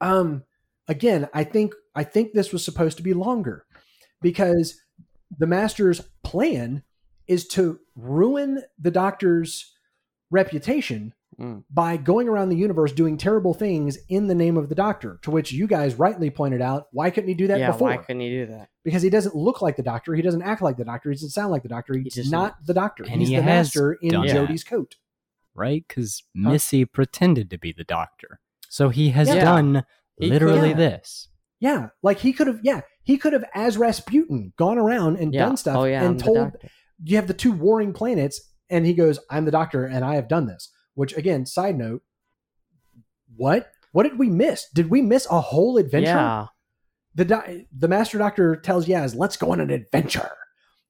Um, 0.00 0.44
again, 0.88 1.28
I 1.34 1.44
think 1.44 1.74
I 1.94 2.04
think 2.04 2.32
this 2.32 2.52
was 2.52 2.64
supposed 2.64 2.96
to 2.96 3.02
be 3.02 3.14
longer 3.14 3.64
because 4.22 4.74
the 5.36 5.46
Master's 5.46 6.00
plan 6.24 6.82
is 7.26 7.46
to 7.48 7.78
ruin 7.96 8.62
the 8.78 8.90
Doctor's 8.90 9.72
reputation 10.30 11.12
Mm. 11.38 11.62
by 11.70 11.96
going 11.96 12.28
around 12.28 12.48
the 12.50 12.56
universe 12.56 12.92
doing 12.92 13.16
terrible 13.16 13.54
things 13.54 13.96
in 14.10 14.26
the 14.26 14.34
name 14.34 14.56
of 14.58 14.68
the 14.68 14.74
Doctor. 14.74 15.18
To 15.22 15.30
which 15.30 15.52
you 15.52 15.66
guys 15.66 15.94
rightly 15.94 16.28
pointed 16.28 16.60
out, 16.60 16.88
why 16.92 17.08
couldn't 17.08 17.28
he 17.28 17.34
do 17.34 17.46
that 17.46 17.60
yeah. 17.60 17.70
before? 17.70 17.88
Why 17.90 17.96
couldn't 17.98 18.20
he 18.20 18.28
do 18.30 18.46
that? 18.46 18.68
because 18.84 19.00
he 19.02 19.08
doesn't 19.10 19.34
look 19.36 19.62
like 19.62 19.76
the 19.76 19.82
Doctor. 19.82 20.14
He 20.14 20.22
doesn't 20.22 20.42
act 20.42 20.60
like 20.60 20.76
the 20.76 20.84
Doctor. 20.84 21.08
He 21.10 21.14
doesn't 21.14 21.30
sound 21.30 21.50
like 21.50 21.62
the 21.62 21.68
Doctor. 21.68 21.96
He's 21.96 22.14
just- 22.14 22.30
not 22.32 22.56
the 22.66 22.74
Doctor. 22.74 23.04
And 23.08 23.20
He's 23.20 23.28
he 23.30 23.36
the 23.36 23.42
Master 23.42 23.92
in 24.02 24.10
done 24.10 24.26
Jodie's 24.26 24.64
coat. 24.64 24.96
Right? 25.54 25.84
Because 25.86 26.24
Missy 26.34 26.84
pretended 26.84 27.48
to 27.50 27.58
be 27.58 27.72
the 27.72 27.84
doctor. 27.84 28.40
So 28.68 28.88
he 28.88 29.10
has 29.10 29.28
Yeah. 29.28 29.44
done 29.44 29.84
literally 30.18 30.70
could. 30.70 30.78
this. 30.78 31.28
Yeah, 31.58 31.90
like 32.02 32.18
he 32.18 32.32
could 32.32 32.46
have. 32.48 32.60
Yeah, 32.62 32.80
he 33.02 33.16
could 33.18 33.32
have, 33.32 33.44
as 33.54 33.76
Rasputin, 33.78 34.52
gone 34.56 34.78
around 34.78 35.16
and 35.18 35.32
Yeah. 35.34 35.46
done 35.46 35.56
stuff 35.56 35.76
Oh 35.76 35.84
yeah. 35.84 36.02
I'm 36.04 36.12
and 36.12 36.20
told 36.20 36.52
you 37.02 37.16
have 37.16 37.26
the 37.26 37.34
two 37.34 37.52
warring 37.52 37.92
planets, 37.92 38.40
and 38.68 38.84
he 38.86 38.92
goes, 38.94 39.18
"I'm 39.30 39.44
the 39.46 39.50
Doctor, 39.50 39.84
and 39.86 40.04
I 40.04 40.14
have 40.16 40.28
done 40.28 40.46
this." 40.46 40.70
Which, 40.94 41.16
again, 41.16 41.46
side 41.46 41.76
note, 41.78 42.02
what 43.36 43.72
what 43.92 44.04
did 44.04 44.18
we 44.18 44.28
miss? 44.28 44.66
Did 44.72 44.90
we 44.90 45.02
miss 45.02 45.26
a 45.30 45.40
whole 45.40 45.76
adventure? 45.76 46.06
Yeah. 46.10 46.46
the 47.16 47.24
do- 47.24 47.64
the 47.76 47.88
master 47.88 48.18
doctor 48.18 48.54
tells 48.56 48.86
Yaz, 48.86 49.16
"Let's 49.16 49.36
go 49.36 49.50
on 49.52 49.60
an 49.60 49.70
adventure." 49.70 50.30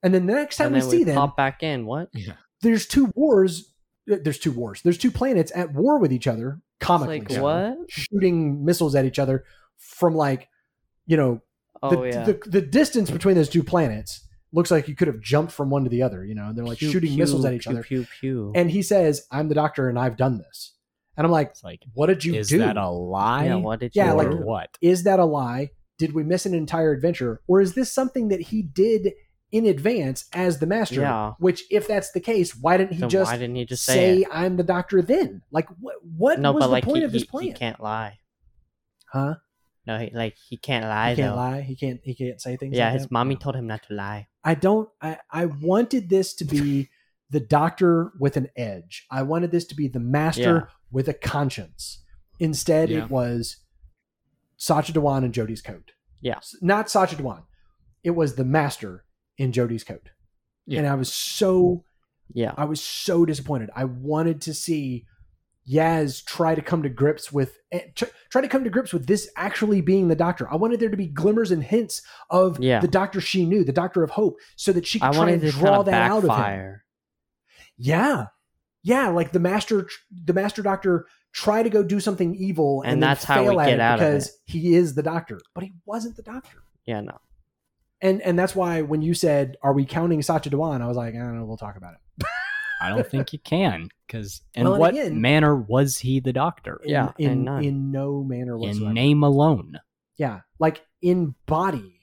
And 0.02 0.12
then 0.14 0.26
the 0.26 0.34
next 0.34 0.56
time 0.56 0.68
and 0.68 0.74
we 0.76 0.80
then 0.80 0.90
see 0.90 0.96
we 0.98 1.04
them, 1.04 1.14
pop 1.14 1.36
back 1.36 1.62
in. 1.62 1.86
What? 1.86 2.08
Yeah. 2.12 2.34
there's 2.62 2.86
two 2.86 3.10
wars. 3.14 3.72
uh, 4.10 4.16
There's 4.22 4.38
two 4.38 4.52
wars. 4.52 4.80
There's 4.82 4.98
two 4.98 5.10
planets 5.10 5.52
at 5.54 5.72
war 5.74 5.98
with 5.98 6.12
each 6.12 6.26
other, 6.26 6.60
It's 6.78 6.86
comically. 6.86 7.20
like 7.20 7.30
so, 7.32 7.42
what? 7.42 7.76
Shooting 7.90 8.64
missiles 8.64 8.94
at 8.94 9.04
each 9.04 9.18
other 9.18 9.44
from 9.78 10.14
like, 10.14 10.48
you 11.06 11.16
know, 11.18 11.42
Oh 11.82 11.90
the, 12.02 12.08
yeah. 12.08 12.24
the 12.24 12.40
the 12.46 12.60
distance 12.60 13.10
between 13.10 13.34
those 13.36 13.48
two 13.48 13.62
planets 13.62 14.26
looks 14.52 14.70
like 14.70 14.88
you 14.88 14.94
could 14.96 15.06
have 15.08 15.20
jumped 15.20 15.52
from 15.52 15.70
one 15.70 15.84
to 15.84 15.90
the 15.90 16.02
other. 16.02 16.24
You 16.24 16.34
know, 16.34 16.52
they're 16.54 16.64
like 16.64 16.78
Pew, 16.78 16.90
shooting 16.90 17.10
pew, 17.10 17.18
missiles 17.18 17.44
at 17.44 17.54
each 17.54 17.62
pew, 17.64 17.72
other. 17.72 17.82
Pew 17.82 18.06
pew. 18.20 18.52
And 18.54 18.70
he 18.70 18.82
says, 18.82 19.26
"I'm 19.30 19.48
the 19.48 19.54
doctor, 19.54 19.88
and 19.88 19.98
I've 19.98 20.16
done 20.16 20.38
this." 20.38 20.74
And 21.16 21.24
I'm 21.26 21.30
like, 21.30 21.48
It's 21.50 21.64
like, 21.64 21.82
"What 21.94 22.06
did 22.06 22.24
you 22.24 22.34
is 22.34 22.48
do? 22.48 22.56
Is 22.56 22.60
that 22.60 22.76
a 22.76 22.88
lie? 22.88 23.46
yeah. 23.46 23.54
What 23.56 23.80
did 23.80 23.92
Yeah, 23.94 24.12
like- 24.12 24.30
what? 24.32 24.76
is 24.80 25.04
that 25.04 25.18
a 25.18 25.24
lie? 25.24 25.70
Did 25.98 26.14
we 26.14 26.22
miss 26.22 26.46
an 26.46 26.54
entire 26.54 26.92
adventure, 26.92 27.40
or 27.46 27.60
is 27.60 27.74
this 27.74 27.92
something 27.92 28.28
that 28.28 28.40
he 28.40 28.62
did 28.62 29.12
in 29.52 29.66
advance 29.66 30.26
as 30.32 30.58
the 30.58 30.66
master? 30.66 31.00
Yeah. 31.02 31.32
Which, 31.38 31.64
if 31.70 31.86
that's 31.86 32.12
the 32.12 32.20
case, 32.20 32.56
why 32.56 32.76
didn't 32.78 32.92
he 32.94 33.00
Then 33.00 33.10
just 33.10 33.30
why 33.30 33.36
didn't 33.36 33.56
he 33.56 33.64
just 33.66 33.84
say, 33.84 34.22
say, 34.22 34.26
"I'm 34.32 34.56
the 34.56 34.62
doctor"? 34.62 35.02
Then, 35.02 35.42
like, 35.50 35.68
what? 35.80 35.96
What 36.16 36.38
No, 36.40 36.52
was 36.52 36.60
but 36.62 36.66
the 36.68 36.72
like 36.72 36.84
point 36.84 36.98
he, 36.98 37.04
of 37.04 37.12
this 37.12 37.24
plan? 37.24 37.44
he 37.44 37.52
can't 37.52 37.80
lie. 37.80 38.18
huh? 39.12 39.34
No, 39.86 39.98
he, 39.98 40.10
like 40.12 40.36
he 40.48 40.56
can't 40.56 40.84
lie 40.84 41.10
He 41.10 41.16
can't 41.16 41.32
though. 41.32 41.36
lie. 41.36 41.60
He 41.62 41.74
can't. 41.74 42.00
He 42.04 42.14
can't 42.14 42.40
say 42.40 42.56
things. 42.56 42.76
Yeah, 42.76 42.86
like 42.86 42.94
his 42.94 43.02
that? 43.04 43.12
mommy 43.12 43.36
told 43.36 43.56
him 43.56 43.66
not 43.66 43.82
to 43.84 43.94
lie. 43.94 44.28
I 44.44 44.54
don't. 44.54 44.88
I, 45.00 45.18
I 45.30 45.46
wanted 45.46 46.08
this 46.10 46.34
to 46.34 46.44
be 46.44 46.88
the 47.30 47.40
doctor 47.40 48.12
with 48.18 48.36
an 48.36 48.48
edge. 48.56 49.06
I 49.10 49.22
wanted 49.22 49.50
this 49.52 49.64
to 49.66 49.74
be 49.74 49.88
the 49.88 50.00
master 50.00 50.42
Yeah. 50.68 50.74
with 50.92 51.08
a 51.08 51.14
conscience. 51.14 52.02
Instead, 52.38 52.90
Yeah. 52.90 53.04
it 53.04 53.10
was 53.10 53.56
Sacha 54.56 54.92
Dhawan 54.92 55.24
and 55.24 55.32
Jodie's 55.32 55.62
coat. 55.62 55.92
Yeah. 56.20 56.36
S- 56.38 56.56
not 56.60 56.90
Sacha 56.90 57.16
Dhawan. 57.16 57.44
It 58.04 58.10
was 58.10 58.34
the 58.34 58.44
master 58.44 59.04
in 59.38 59.52
Jodie's 59.52 59.84
coat, 59.84 60.10
Yeah. 60.66 60.80
and 60.80 60.88
I 60.88 60.94
was 60.94 61.12
so 61.12 61.84
Yeah. 62.32 62.52
I 62.56 62.64
was 62.64 62.82
so 62.82 63.24
disappointed. 63.24 63.70
I 63.74 63.84
wanted 63.84 64.40
to 64.42 64.54
see 64.54 65.06
Yaz 65.70 66.24
try 66.24 66.54
to 66.54 66.62
come 66.62 66.82
to 66.82 66.88
grips 66.88 67.30
with 67.32 67.58
eh, 67.70 67.80
try 68.30 68.40
to 68.40 68.48
come 68.48 68.64
to 68.64 68.70
grips 68.70 68.92
with 68.92 69.06
this 69.06 69.30
actually 69.36 69.80
being 69.80 70.08
the 70.08 70.16
doctor. 70.16 70.50
I 70.52 70.56
wanted 70.56 70.80
there 70.80 70.88
to 70.88 70.96
be 70.96 71.06
glimmers 71.06 71.50
and 71.50 71.62
hints 71.62 72.02
of 72.30 72.58
Yeah. 72.58 72.80
the 72.80 72.88
doctor 72.88 73.20
she 73.20 73.44
knew, 73.46 73.62
the 73.64 73.72
doctor 73.72 74.02
of 74.02 74.10
hope, 74.10 74.38
so 74.56 74.72
that 74.72 74.86
she 74.86 74.98
could 74.98 75.10
I 75.10 75.12
try 75.12 75.30
and 75.30 75.40
to 75.42 75.50
draw 75.50 75.62
kind 75.70 75.78
of 75.80 75.86
that 75.86 76.10
out 76.10 76.24
of 76.24 76.30
him. 76.36 76.80
Yeah, 77.76 78.26
yeah, 78.82 79.08
like 79.08 79.32
the 79.32 79.40
master, 79.40 79.88
the 80.24 80.32
master 80.32 80.62
doctor 80.62 81.06
try 81.32 81.62
to 81.62 81.70
go 81.70 81.82
do 81.82 82.00
something 82.00 82.34
evil, 82.34 82.82
and, 82.82 82.94
And 82.94 83.02
that's 83.02 83.24
how 83.24 83.42
we 83.48 83.54
get 83.64 83.74
it 83.74 83.80
out 83.80 84.00
of 84.00 84.02
it. 84.02 84.08
because 84.10 84.30
he 84.46 84.74
is 84.74 84.94
the 84.94 85.02
doctor, 85.02 85.40
but 85.54 85.62
he 85.64 85.72
wasn't 85.86 86.16
the 86.16 86.22
doctor. 86.22 86.58
Yeah, 86.86 87.00
no. 87.00 87.18
And 88.02 88.22
and 88.22 88.38
that's 88.38 88.56
why 88.56 88.80
when 88.82 89.02
you 89.02 89.12
said, 89.12 89.56
"Are 89.62 89.74
we 89.74 89.84
counting 89.84 90.22
Sacha 90.22 90.48
Dhawan?" 90.48 90.80
I 90.80 90.86
was 90.88 90.96
like, 90.96 91.14
"I 91.14 91.18
don't 91.18 91.36
know. 91.38 91.44
We'll 91.44 91.58
talk 91.58 91.76
about 91.76 91.92
it." 91.94 92.00
I 92.80 92.88
don't 92.88 93.06
think 93.06 93.32
you 93.32 93.38
can 93.38 93.88
because 94.06 94.40
in 94.54 94.64
Well, 94.64 94.78
what 94.78 94.94
again- 94.94 95.20
manner 95.20 95.54
was 95.54 95.98
he 95.98 96.20
the 96.20 96.32
doctor? 96.32 96.80
In, 96.84 96.90
Yeah, 96.90 97.12
in 97.18 97.30
and 97.30 97.44
none. 97.44 97.64
in 97.64 97.90
no 97.92 98.22
manner 98.24 98.56
whatsoever. 98.56 98.88
In 98.88 98.94
name 98.94 99.22
alone. 99.22 99.78
Yeah, 100.16 100.40
like 100.58 100.84
in 101.02 101.34
body. 101.46 101.96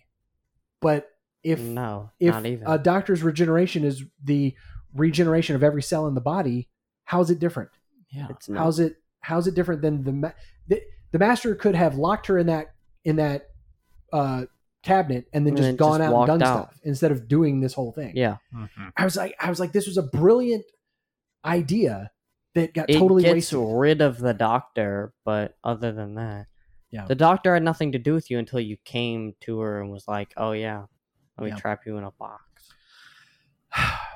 But 0.82 1.10
if 1.44 1.60
no, 1.60 2.12
if 2.20 2.34
not 2.34 2.46
even. 2.46 2.68
a 2.68 2.78
doctor's 2.78 3.24
regeneration 3.24 3.84
is 3.84 4.04
the 4.24 4.54
regeneration 4.94 5.56
of 5.56 5.64
every 5.64 5.82
cell 5.82 6.08
in 6.08 6.14
the 6.14 6.22
body, 6.22 6.70
how's 7.06 7.30
it 7.32 7.40
different? 7.40 7.70
Yeah. 8.12 8.28
it's. 8.30 8.48
How's 8.48 8.80
it 8.80 8.96
how's 9.22 9.48
it 9.48 9.56
different 9.56 9.82
than 9.82 10.04
the 10.04 10.12
ma- 10.14 10.32
the, 10.68 10.82
the 11.12 11.20
master 11.20 11.56
could 11.56 11.76
have 11.76 11.96
locked 11.98 12.28
her 12.28 12.38
in 12.38 12.48
that 12.48 12.68
in 13.04 13.16
that 13.18 13.48
uh 14.14 14.46
cabinet 14.88 15.28
and 15.34 15.46
then 15.46 15.52
And 15.52 15.58
just 15.58 15.68
then 15.68 15.76
gone 15.76 16.00
just 16.00 16.14
out 16.14 16.18
and 16.18 16.28
done 16.28 16.44
out. 16.44 16.64
stuff 16.72 16.80
instead 16.84 17.12
of 17.12 17.28
doing 17.28 17.60
this 17.62 17.74
whole 17.74 17.92
thing. 17.92 18.14
yeah, 18.16 18.38
Mhm. 18.54 18.92
I 18.96 19.04
was 19.04 19.16
like 19.16 19.36
I 19.40 19.50
was 19.50 19.60
like 19.60 19.72
this 19.74 19.86
was 19.88 19.98
a 19.98 20.04
brilliant 20.04 20.64
idea 21.46 22.12
that 22.56 22.74
got 22.74 22.90
it 22.90 22.98
totally 22.98 23.24
gets 23.24 23.34
wasted. 23.34 23.60
rid 23.60 24.02
of 24.02 24.18
the 24.20 24.34
doctor, 24.34 25.14
but 25.24 25.56
other 25.64 25.92
than 25.92 26.16
that, 26.16 26.48
Yeah. 26.90 27.06
the 27.06 27.16
doctor 27.16 27.54
had 27.54 27.64
nothing 27.64 27.92
to 27.92 28.00
do 28.00 28.14
with 28.14 28.32
you 28.32 28.40
until 28.40 28.60
you 28.60 28.78
came 28.86 29.34
to 29.42 29.60
her 29.60 29.80
and 29.82 29.92
was 29.92 30.08
like, 30.08 30.34
"Oh 30.38 30.54
yeah, 30.54 30.86
let 31.38 31.44
me 31.46 31.50
Yeah. 31.52 31.58
trap 31.58 31.86
you 31.86 31.98
in 31.98 32.04
a 32.04 32.12
box." 32.12 32.44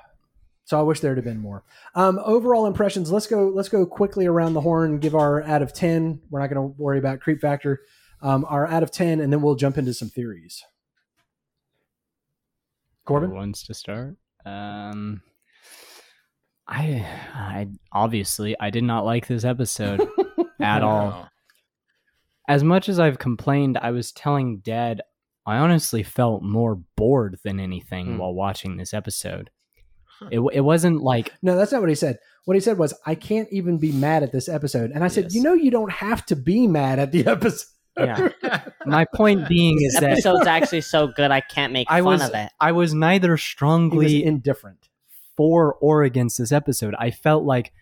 So 0.64 0.80
I 0.80 0.84
wish 0.84 1.02
there'd 1.02 1.18
have 1.18 1.26
been 1.26 1.42
more. 1.42 1.64
Um, 1.96 2.18
overall 2.24 2.66
impressions. 2.66 3.12
Let's 3.12 3.28
go. 3.28 3.50
Let's 3.50 3.68
go 3.68 3.86
quickly 3.86 4.26
around 4.26 4.54
the 4.54 4.62
horn. 4.62 5.00
Give 5.00 5.14
our 5.16 5.44
out 5.44 5.62
of 5.62 5.74
ten. 5.74 6.22
We're 6.30 6.40
not 6.40 6.50
going 6.50 6.74
to 6.74 6.82
worry 6.82 6.98
about 6.98 7.20
creep 7.20 7.42
factor. 7.42 7.82
Um, 8.22 8.46
our 8.48 8.68
out 8.68 8.84
of 8.84 8.92
ten, 8.92 9.20
and 9.20 9.32
then 9.34 9.42
we'll 9.42 9.56
jump 9.56 9.78
into 9.78 9.94
some 9.94 10.10
theories. 10.10 10.64
Who 13.06 13.14
Corbin. 13.14 13.32
wants 13.34 13.64
to 13.64 13.74
start? 13.74 14.16
Um, 14.46 15.22
I, 16.68 17.06
I 17.34 17.68
obviously 17.92 18.56
I 18.60 18.70
did 18.70 18.84
not 18.84 19.06
like 19.06 19.28
this 19.28 19.44
episode 19.44 20.02
at 20.60 20.84
all. 20.84 21.28
As 22.48 22.64
much 22.64 22.90
as 22.90 23.00
I've 23.00 23.20
complained, 23.20 23.78
I 23.82 23.92
was 23.92 24.12
telling 24.12 24.60
Dad 24.60 25.02
I 25.46 25.58
honestly 25.58 26.04
felt 26.04 26.44
more 26.44 26.76
bored 26.96 27.40
than 27.44 27.60
anything 27.60 28.06
Hmm. 28.06 28.18
while 28.20 28.34
watching 28.34 28.78
this 28.78 28.94
episode. 28.94 29.50
Huh. 30.20 30.30
It 30.32 30.40
it 30.54 30.62
wasn't 30.62 31.02
like 31.02 31.34
No, 31.42 31.56
that's 31.56 31.72
not 31.72 31.82
what 31.82 31.90
he 31.90 31.96
said. 31.96 32.20
What 32.46 32.54
he 32.56 32.62
said 32.62 32.78
was, 32.78 32.94
"I 33.06 33.16
can't 33.16 33.50
even 33.52 33.78
be 33.80 33.92
mad 33.92 34.22
at 34.24 34.32
this 34.32 34.48
episode." 34.48 34.92
And 34.92 35.04
I 35.04 35.08
said, 35.08 35.26
Yes. 35.26 35.36
"You 35.36 35.42
know, 35.44 35.54
you 35.54 35.72
don't 35.72 35.92
have 35.92 36.26
to 36.28 36.36
be 36.36 36.68
mad 36.68 37.00
at 37.00 37.12
the 37.12 37.26
episode." 37.28 37.66
Yeah, 37.98 38.30
my 38.86 39.06
point 39.16 39.48
being 39.48 39.78
is 39.82 39.94
this 39.94 40.02
that 40.02 40.12
episode's 40.12 40.48
actually 40.48 40.82
so 40.82 41.08
good 41.08 41.30
I 41.32 41.42
can't 41.42 41.74
make 41.74 41.88
I 41.92 41.98
fun 42.00 42.06
was 42.06 42.22
of 42.30 42.34
it. 42.36 42.50
I 42.60 42.72
was 42.72 42.94
neither 42.94 43.30
He 43.30 43.32
was 43.32 43.42
strongly 43.42 44.24
indifferent. 44.24 44.90
for 45.38 45.76
or 45.76 46.04
against 46.04 46.38
this 46.38 46.52
episode. 46.52 46.96
I 46.98 47.12
felt 47.12 47.44
like 47.44 47.74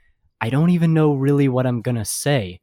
I 0.41 0.49
don't 0.49 0.71
even 0.71 0.93
know 0.93 1.13
really 1.13 1.47
what 1.47 1.65
I'm 1.67 1.81
gonna 1.81 2.05
say 2.05 2.61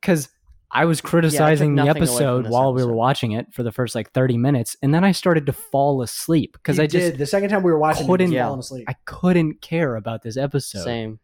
because 0.00 0.28
I 0.70 0.84
was 0.86 1.00
criticizing 1.00 1.74
the 1.76 1.84
nothing 1.84 2.02
away 2.02 2.06
from 2.08 2.16
episode 2.16 2.44
this 2.46 2.52
while 2.52 2.74
we 2.74 2.84
were 2.84 2.92
watching 2.92 3.32
it 3.32 3.52
for 3.52 3.62
the 3.62 3.70
first 3.72 3.94
like 3.94 4.10
30 4.12 4.38
minutes, 4.38 4.76
and 4.82 4.92
then 4.92 5.04
I 5.04 5.12
started 5.12 5.46
to 5.46 5.52
fall 5.52 6.02
asleep 6.02 6.52
because 6.54 6.80
I 6.80 6.86
just 6.86 7.12
did. 7.12 7.18
the 7.18 7.26
second 7.26 7.50
time 7.50 7.62
we 7.62 7.70
were 7.70 7.78
watching, 7.78 8.06
couldn't- 8.06 8.26
he 8.28 8.32
was 8.32 8.36
Yeah. 8.36 8.44
falling 8.46 8.60
asleep. 8.60 8.84
I 8.88 8.94
couldn't 9.04 9.60
care 9.60 9.94
about 9.96 10.22
this 10.22 10.36
episode. 10.36 10.82
Same. 10.84 11.20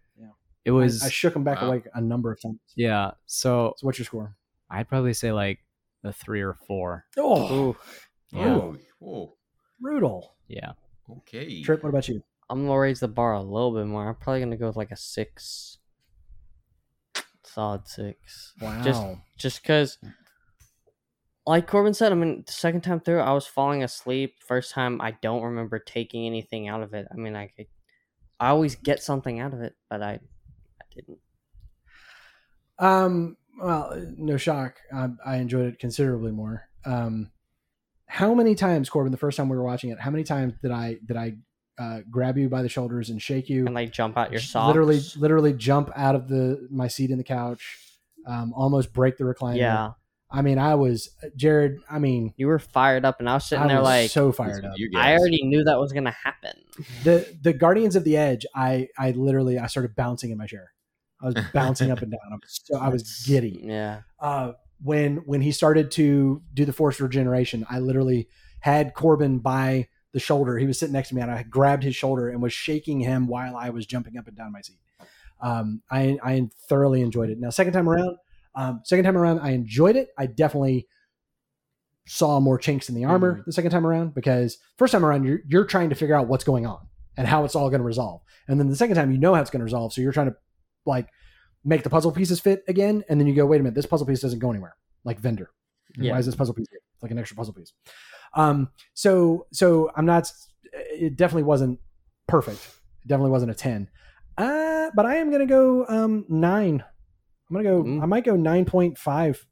It 0.64 0.72
was 0.72 1.02
I, 1.02 1.06
I 1.06 1.08
shook 1.08 1.34
him 1.34 1.42
back 1.42 1.62
Wow. 1.62 1.68
awake 1.68 1.84
a 1.94 2.00
number 2.02 2.30
of 2.30 2.40
times. 2.40 2.58
yeah. 2.76 3.12
So 3.26 3.72
So, 3.78 3.86
what's 3.86 3.98
your 3.98 4.04
score? 4.04 4.36
I'd 4.70 4.88
probably 4.88 5.14
say 5.14 5.32
like 5.32 5.58
a 6.04 6.12
three 6.12 6.40
or 6.42 6.54
four. 6.54 7.06
Oh, 7.18 7.76
Yeah, 8.32 8.54
Oh, 8.54 8.76
oh, 9.04 9.36
brutal. 9.80 10.36
yeah. 10.48 10.72
okay. 11.18 11.62
Trip. 11.62 11.82
What 11.82 11.88
about 11.90 12.08
you? 12.08 12.22
I'm 12.48 12.66
gonna 12.66 12.78
raise 12.78 13.00
the 13.00 13.08
bar 13.08 13.32
a 13.34 13.42
little 13.42 13.72
bit 13.74 13.86
more. 13.86 14.08
I'm 14.08 14.14
probably 14.14 14.40
gonna 14.40 14.56
go 14.56 14.68
with 14.68 14.76
like 14.76 14.90
a 14.92 14.96
six, 14.96 15.78
solid 17.44 17.86
six. 17.88 18.54
Wow. 18.60 18.82
Just 18.82 19.02
just 19.36 19.62
because 19.62 19.98
like 21.46 21.66
corbin 21.66 21.94
said 21.94 22.12
i 22.12 22.14
mean 22.14 22.44
the 22.46 22.52
second 22.52 22.82
time 22.82 23.00
through 23.00 23.18
i 23.18 23.32
was 23.32 23.46
falling 23.46 23.82
asleep 23.82 24.34
first 24.46 24.72
time 24.72 25.00
i 25.00 25.10
don't 25.22 25.42
remember 25.42 25.78
taking 25.78 26.26
anything 26.26 26.68
out 26.68 26.82
of 26.82 26.92
it 26.92 27.08
i 27.10 27.14
mean 27.16 27.34
i 27.34 27.46
could, 27.46 27.66
i 28.38 28.48
always 28.50 28.76
get 28.76 29.02
something 29.02 29.40
out 29.40 29.54
of 29.54 29.60
it 29.62 29.74
but 29.88 30.02
i 30.02 30.12
i 30.12 30.84
didn't 30.94 31.18
Um, 32.78 33.36
well, 33.60 34.06
no 34.16 34.36
shock. 34.36 34.76
I, 34.92 35.08
I 35.24 35.36
enjoyed 35.36 35.66
it 35.66 35.78
considerably 35.78 36.32
more. 36.32 36.68
Um, 36.84 37.30
how 38.06 38.34
many 38.34 38.54
times, 38.54 38.88
Corbin, 38.90 39.12
the 39.12 39.18
first 39.18 39.36
time 39.36 39.48
we 39.48 39.56
were 39.56 39.62
watching 39.62 39.90
it, 39.90 40.00
how 40.00 40.10
many 40.10 40.24
times 40.24 40.54
did 40.62 40.70
I 40.70 40.96
did 41.04 41.16
I 41.16 41.34
uh, 41.78 42.00
grab 42.10 42.36
you 42.36 42.48
by 42.48 42.62
the 42.62 42.68
shoulders 42.68 43.10
and 43.10 43.20
shake 43.22 43.48
you? 43.48 43.66
and 43.66 43.74
like 43.74 43.92
jump 43.92 44.16
out 44.16 44.32
your 44.32 44.40
socks 44.40 44.66
Literally, 44.66 45.00
literally 45.16 45.52
jump 45.52 45.90
out 45.94 46.14
of 46.14 46.28
the 46.28 46.66
my 46.70 46.88
seat 46.88 47.10
in 47.10 47.18
the 47.18 47.24
couch, 47.24 47.78
um, 48.26 48.52
almost 48.54 48.92
break 48.92 49.16
the 49.16 49.24
recliner. 49.24 49.58
yeah 49.58 49.90
I 50.32 50.42
mean, 50.42 50.58
I 50.58 50.76
was 50.76 51.10
Jared. 51.36 51.78
I 51.90 51.98
mean, 51.98 52.34
you 52.36 52.46
were 52.46 52.60
fired 52.60 53.04
up 53.04 53.18
and 53.18 53.28
i 53.28 53.34
was 53.34 53.46
sitting 53.46 53.64
I 53.64 53.68
there 53.68 53.78
was 53.78 53.84
like 53.84 54.10
so 54.10 54.30
fired 54.30 54.64
up. 54.64 54.74
I 54.96 55.16
already 55.16 55.42
knew 55.42 55.64
that 55.64 55.78
was 55.78 55.92
gonna 55.92 56.14
happen 56.22 56.52
the 57.02 57.26
the 57.42 57.52
Guardians 57.52 57.96
of 57.96 58.04
the 58.04 58.16
Edge. 58.16 58.46
I 58.54 58.88
I 58.96 59.10
literally 59.10 59.58
I 59.58 59.66
started 59.66 59.96
bouncing 59.96 60.30
in 60.30 60.38
my 60.38 60.46
chair. 60.46 60.72
I 61.22 61.26
was 61.26 61.34
bouncing 61.52 61.90
up 61.90 62.02
and 62.02 62.10
down. 62.10 62.20
I 62.30 62.34
was 62.34 62.60
so 62.64 62.78
I 62.78 62.88
was 62.88 63.24
giddy. 63.26 63.60
yeah 63.64 64.02
uh, 64.20 64.52
when 64.82 65.18
when 65.18 65.40
he 65.40 65.52
started 65.52 65.90
to 65.92 66.42
do 66.54 66.64
the 66.64 66.72
forced 66.72 67.00
regeneration, 67.00 67.66
I 67.68 67.80
literally 67.80 68.28
had 68.60 68.94
Corbin 68.94 69.38
by 69.38 69.88
the 70.12 70.20
shoulder. 70.20 70.58
He 70.58 70.66
was 70.66 70.78
sitting 70.78 70.92
next 70.92 71.10
to 71.10 71.14
me, 71.14 71.22
and 71.22 71.30
I 71.30 71.42
grabbed 71.42 71.82
his 71.82 71.96
shoulder 71.96 72.28
and 72.28 72.42
was 72.42 72.52
shaking 72.52 73.00
him 73.00 73.26
while 73.26 73.56
I 73.56 73.70
was 73.70 73.86
jumping 73.86 74.16
up 74.16 74.26
and 74.26 74.36
down 74.36 74.52
my 74.52 74.60
seat. 74.60 74.78
Um, 75.40 75.82
I 75.90 76.18
I 76.22 76.48
thoroughly 76.68 77.02
enjoyed 77.02 77.30
it. 77.30 77.38
Now, 77.38 77.50
second 77.50 77.72
time 77.72 77.88
around, 77.88 78.16
um, 78.54 78.80
second 78.84 79.04
time 79.04 79.16
around, 79.16 79.40
I 79.40 79.50
enjoyed 79.50 79.96
it. 79.96 80.08
I 80.18 80.26
definitely 80.26 80.86
saw 82.06 82.40
more 82.40 82.58
chinks 82.58 82.88
in 82.88 82.94
the 82.94 83.04
armor 83.04 83.42
the 83.46 83.52
second 83.52 83.70
time 83.70 83.86
around 83.86 84.14
because 84.14 84.58
first 84.78 84.92
time 84.92 85.04
around 85.04 85.24
you're 85.24 85.40
you're 85.46 85.64
trying 85.64 85.90
to 85.90 85.94
figure 85.94 86.14
out 86.14 86.26
what's 86.26 86.44
going 86.44 86.66
on 86.66 86.88
and 87.16 87.28
how 87.28 87.44
it's 87.44 87.54
all 87.54 87.68
going 87.70 87.80
to 87.80 87.86
resolve, 87.86 88.22
and 88.48 88.58
then 88.58 88.68
the 88.68 88.76
second 88.76 88.96
time 88.96 89.12
you 89.12 89.18
know 89.18 89.34
how 89.34 89.40
it's 89.40 89.50
going 89.50 89.60
to 89.60 89.64
resolve, 89.64 89.92
so 89.92 90.00
you're 90.00 90.12
trying 90.12 90.28
to 90.28 90.36
like 90.86 91.08
make 91.64 91.82
the 91.82 91.90
puzzle 91.90 92.12
pieces 92.12 92.40
fit 92.40 92.62
again, 92.68 93.04
and 93.08 93.20
then 93.20 93.26
you 93.26 93.34
go, 93.34 93.44
wait 93.46 93.60
a 93.60 93.62
minute, 93.62 93.74
this 93.74 93.86
puzzle 93.86 94.06
piece 94.06 94.20
doesn't 94.20 94.38
go 94.38 94.50
anywhere. 94.50 94.76
Like 95.04 95.20
Vinder, 95.20 95.46
Yeah. 95.96 96.12
why 96.12 96.18
is 96.18 96.26
this 96.26 96.34
puzzle 96.34 96.54
piece 96.54 96.66
here? 96.70 96.80
like 97.02 97.10
an 97.10 97.18
extra 97.18 97.34
puzzle 97.36 97.54
piece. 97.54 97.72
Um, 98.34 98.68
so 98.94 99.46
so 99.52 99.90
I'm 99.96 100.04
not. 100.06 100.30
It 100.72 101.16
definitely 101.16 101.44
wasn't 101.44 101.78
perfect. 102.28 102.60
It 103.04 103.08
definitely 103.08 103.30
wasn't 103.30 103.50
a 103.52 103.54
ten. 103.54 103.88
Uh, 104.36 104.90
but 104.94 105.06
I 105.06 105.16
am 105.16 105.30
gonna 105.30 105.46
go 105.46 105.86
um 105.88 106.26
nine. 106.28 106.84
I'm 107.48 107.56
gonna 107.56 107.64
go. 107.68 107.82
Mm. 107.82 108.02
I 108.02 108.06
might 108.06 108.24
go 108.24 108.36
nine 108.36 108.64
point 108.66 108.98
five 108.98 109.44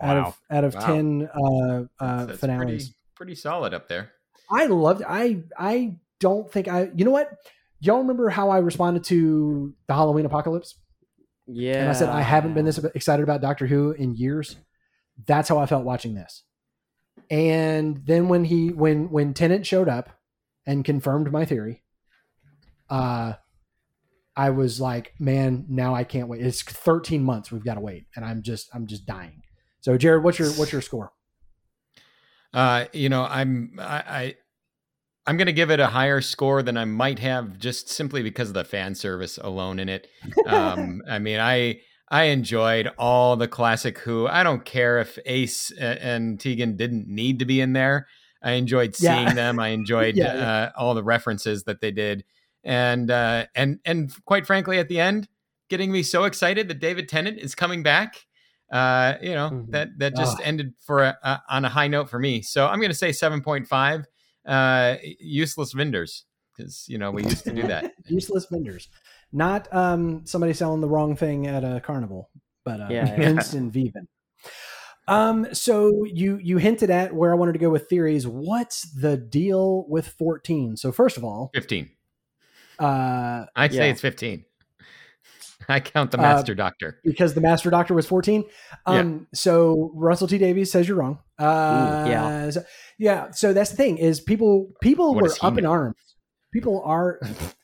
out 0.00 0.16
Wow. 0.16 0.26
of 0.28 0.40
out 0.50 0.64
of 0.64 0.74
Wow. 0.74 0.86
ten 0.86 1.28
uh, 1.32 1.84
uh, 2.04 2.24
That's 2.26 2.40
finales. 2.40 2.66
pretty 2.66 2.94
pretty 3.14 3.34
solid 3.36 3.72
up 3.72 3.86
there. 3.88 4.10
I 4.50 4.66
loved. 4.66 5.02
I 5.06 5.44
I 5.56 5.96
don't 6.20 6.50
think 6.50 6.66
I. 6.68 6.90
You 6.94 7.04
know 7.04 7.12
what? 7.12 7.30
Y'all 7.80 7.98
remember 7.98 8.28
how 8.28 8.50
I 8.50 8.58
responded 8.58 9.04
to 9.04 9.74
the 9.86 9.94
Halloween 9.94 10.26
apocalypse? 10.26 10.76
Yeah. 11.46 11.80
And 11.80 11.90
I 11.90 11.92
said 11.92 12.08
I 12.08 12.22
haven't 12.22 12.54
been 12.54 12.64
this 12.64 12.78
excited 12.78 13.22
about 13.22 13.40
Doctor 13.40 13.66
Who 13.66 13.92
in 13.92 14.16
years. 14.16 14.56
That's 15.26 15.48
how 15.48 15.58
I 15.58 15.66
felt 15.66 15.84
watching 15.84 16.14
this. 16.14 16.42
And 17.30 18.02
then 18.04 18.28
when 18.28 18.44
he 18.44 18.68
when 18.68 19.10
when 19.10 19.34
Tennant 19.34 19.66
showed 19.66 19.88
up 19.88 20.10
and 20.66 20.84
confirmed 20.84 21.30
my 21.30 21.44
theory, 21.44 21.82
uh 22.88 23.34
I 24.38 24.50
was 24.50 24.80
like, 24.80 25.14
man, 25.18 25.64
now 25.68 25.94
I 25.94 26.04
can't 26.04 26.28
wait. 26.28 26.44
It's 26.44 26.62
13 26.62 27.24
months 27.24 27.50
we've 27.50 27.64
got 27.64 27.74
to 27.74 27.80
wait 27.80 28.06
and 28.14 28.24
I'm 28.24 28.42
just 28.42 28.68
I'm 28.74 28.86
just 28.86 29.06
dying. 29.06 29.42
So 29.80 29.96
Jared, 29.96 30.24
what's 30.24 30.38
your 30.38 30.50
what's 30.52 30.72
your 30.72 30.82
score? 30.82 31.12
Uh, 32.52 32.86
you 32.92 33.08
know, 33.08 33.24
I'm 33.24 33.78
I, 33.80 34.36
I'm 35.26 35.36
gonna 35.36 35.52
give 35.52 35.70
it 35.70 35.80
a 35.80 35.86
higher 35.88 36.20
score 36.20 36.62
than 36.62 36.76
I 36.76 36.84
might 36.84 37.18
have 37.18 37.58
just 37.58 37.88
simply 37.88 38.22
because 38.22 38.48
of 38.48 38.54
the 38.54 38.64
fan 38.64 38.94
service 38.94 39.38
alone 39.38 39.78
in 39.78 39.88
it. 39.88 40.06
Um, 40.46 41.02
I 41.08 41.18
mean, 41.18 41.40
I 41.40 41.80
I 42.08 42.24
enjoyed 42.24 42.88
all 42.98 43.36
the 43.36 43.48
classic 43.48 43.98
Who. 43.98 44.28
I 44.28 44.42
don't 44.44 44.64
care 44.64 45.00
if 45.00 45.18
Ace 45.26 45.72
and 45.72 46.38
Tegan 46.38 46.76
didn't 46.76 47.08
need 47.08 47.40
to 47.40 47.44
be 47.44 47.60
in 47.60 47.72
there. 47.72 48.06
I 48.42 48.52
enjoyed 48.52 48.94
Yeah. 49.00 49.24
seeing 49.24 49.34
them. 49.34 49.58
I 49.58 49.68
enjoyed 49.80 50.16
Yeah, 50.16 50.34
yeah. 50.34 50.48
Uh, 50.48 50.70
all 50.76 50.94
the 50.94 51.02
references 51.02 51.64
that 51.64 51.80
they 51.80 51.90
did, 51.90 52.24
and 52.62 53.10
uh, 53.10 53.46
and 53.56 53.80
and 53.84 54.12
quite 54.26 54.46
frankly, 54.46 54.78
at 54.78 54.88
the 54.88 55.00
end, 55.00 55.26
getting 55.68 55.90
me 55.90 56.04
so 56.04 56.22
excited 56.24 56.68
that 56.68 56.78
David 56.78 57.08
Tennant 57.08 57.38
is 57.38 57.54
coming 57.56 57.82
back. 57.82 58.14
Uh, 58.70 59.14
you 59.22 59.30
know 59.34 59.50
Mhm. 59.50 59.70
that 59.72 59.88
that 59.98 60.14
just 60.16 60.38
Ah. 60.38 60.44
ended 60.44 60.74
for 60.80 61.02
a, 61.02 61.16
a, 61.24 61.42
on 61.48 61.64
a 61.64 61.68
high 61.68 61.88
note 61.88 62.08
for 62.10 62.18
me. 62.20 62.42
So 62.42 62.66
I'm 62.68 62.78
going 62.78 62.90
to 62.90 62.96
say 62.96 63.10
seven 63.10 63.40
point 63.42 63.66
five. 63.66 64.04
Uh, 64.46 64.96
useless 65.18 65.72
vendors 65.72 66.24
because 66.56 66.86
you 66.88 66.98
know 66.98 67.10
we 67.10 67.24
used 67.24 67.44
to 67.44 67.52
do 67.52 67.66
that. 67.66 67.92
Useless 68.06 68.46
vendors. 68.50 68.88
Not 69.32 69.72
um 69.74 70.24
somebody 70.24 70.52
selling 70.52 70.80
the 70.80 70.88
wrong 70.88 71.16
thing 71.16 71.46
at 71.46 71.64
a 71.64 71.80
carnival, 71.80 72.30
but 72.64 72.80
uh 72.80 72.88
Yeah, 72.90 73.06
yeah. 73.20 73.28
instant 73.28 73.72
vegan. 73.72 74.08
Um 75.08 75.48
so 75.52 76.04
you 76.04 76.38
you 76.38 76.58
hinted 76.58 76.90
at 76.90 77.12
where 77.12 77.32
I 77.32 77.36
wanted 77.36 77.52
to 77.52 77.58
go 77.58 77.70
with 77.70 77.88
theories. 77.88 78.26
What's 78.26 78.82
the 78.92 79.16
deal 79.16 79.84
with 79.88 80.06
14? 80.08 80.76
So 80.76 80.92
first 80.92 81.16
of 81.16 81.24
all, 81.24 81.50
Fifteen. 81.52 81.90
uh 82.78 83.46
I'd 83.56 83.74
say 83.74 83.90
it's 83.90 84.00
15. 84.00 84.44
I 85.68 85.80
count 85.80 86.10
the 86.10 86.18
Uh, 86.18 86.22
master 86.22 86.54
doctor. 86.54 87.00
because 87.04 87.34
the 87.34 87.40
master 87.40 87.70
doctor 87.70 87.94
was 87.94 88.06
14 88.06 88.44
um 88.86 89.26
so 89.34 89.90
russell 89.94 90.28
t 90.28 90.38
davies 90.38 90.70
says 90.70 90.86
you're 90.88 90.96
wrong 90.96 91.18
uh 91.38 92.04
yeah. 92.06 92.50
so, 92.50 92.62
yeah 92.98 93.30
so 93.30 93.52
that's 93.52 93.70
the 93.70 93.76
thing 93.76 93.98
is 93.98 94.20
people 94.20 94.72
people 94.80 95.14
What 95.14 95.22
were 95.22 95.28
does 95.28 95.38
he 95.38 95.46
up 95.46 95.58
in 95.58 95.66
arms 95.66 95.96
people 96.52 96.82
are 96.84 97.20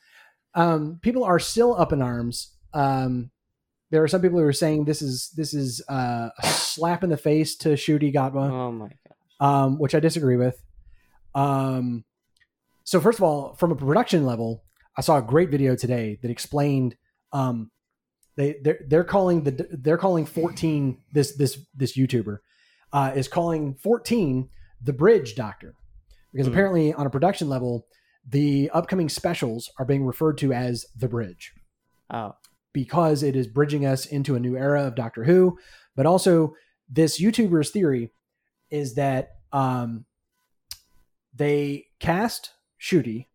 um 0.54 0.98
people 1.02 1.24
are 1.24 1.38
still 1.38 1.74
up 1.78 1.92
in 1.92 2.02
arms 2.02 2.54
um 2.74 3.30
there 3.90 4.02
are 4.02 4.08
some 4.08 4.22
people 4.22 4.38
who 4.38 4.44
are 4.46 4.52
saying 4.52 4.84
this 4.86 5.02
is 5.02 5.30
this 5.36 5.52
is 5.52 5.82
uh, 5.88 6.30
a 6.42 6.46
slap 6.46 7.04
in 7.04 7.10
the 7.10 7.16
face 7.18 7.56
to 7.58 7.70
Ncuti 7.74 8.10
Gatwa 8.12 8.50
Oh 8.50 8.72
my 8.72 8.88
god. 8.88 9.46
um, 9.46 9.78
which 9.78 9.94
I 9.94 10.00
disagree 10.00 10.36
with. 10.38 10.56
Um, 11.34 12.04
so 12.84 13.00
first 13.00 13.18
of 13.18 13.22
all, 13.22 13.54
from 13.56 13.70
a 13.70 13.76
production 13.76 14.24
level, 14.24 14.64
I 14.96 15.02
saw 15.02 15.18
a 15.18 15.22
great 15.22 15.50
video 15.50 15.76
today 15.76 16.18
that 16.22 16.30
explained 16.30 16.96
um, 17.34 17.70
they 18.36 18.56
they're, 18.62 18.80
they're 18.88 19.04
calling 19.04 19.42
the 19.44 19.68
they're 19.72 19.98
calling 19.98 20.24
14 20.26 20.98
this 21.12 21.36
this 21.36 21.58
this 21.74 21.96
YouTuber 21.96 22.38
uh, 22.92 23.12
is 23.14 23.28
calling 23.28 23.74
14 23.74 24.48
the 24.82 24.92
bridge 24.92 25.34
doctor 25.34 25.74
because 26.32 26.46
Hmm. 26.46 26.52
apparently 26.52 26.94
on 26.94 27.06
a 27.06 27.10
production 27.10 27.48
level 27.48 27.86
the 28.28 28.70
upcoming 28.70 29.08
specials 29.08 29.70
are 29.78 29.84
being 29.84 30.04
referred 30.04 30.38
to 30.38 30.52
as 30.52 30.86
the 30.96 31.08
bridge 31.08 31.52
Oh. 32.10 32.34
because 32.72 33.22
it 33.22 33.34
is 33.36 33.46
bridging 33.46 33.84
us 33.86 34.06
into 34.06 34.34
a 34.36 34.40
new 34.40 34.56
era 34.56 34.82
of 34.84 34.94
Doctor 34.94 35.24
Who. 35.24 35.58
But 35.96 36.06
also, 36.06 36.54
this 36.88 37.18
YouTuber's 37.20 37.70
theory 37.70 38.12
is 38.70 38.94
that 38.94 39.30
um, 39.52 40.04
they 41.34 41.86
cast 42.00 42.50
Ncuti, 42.80 43.26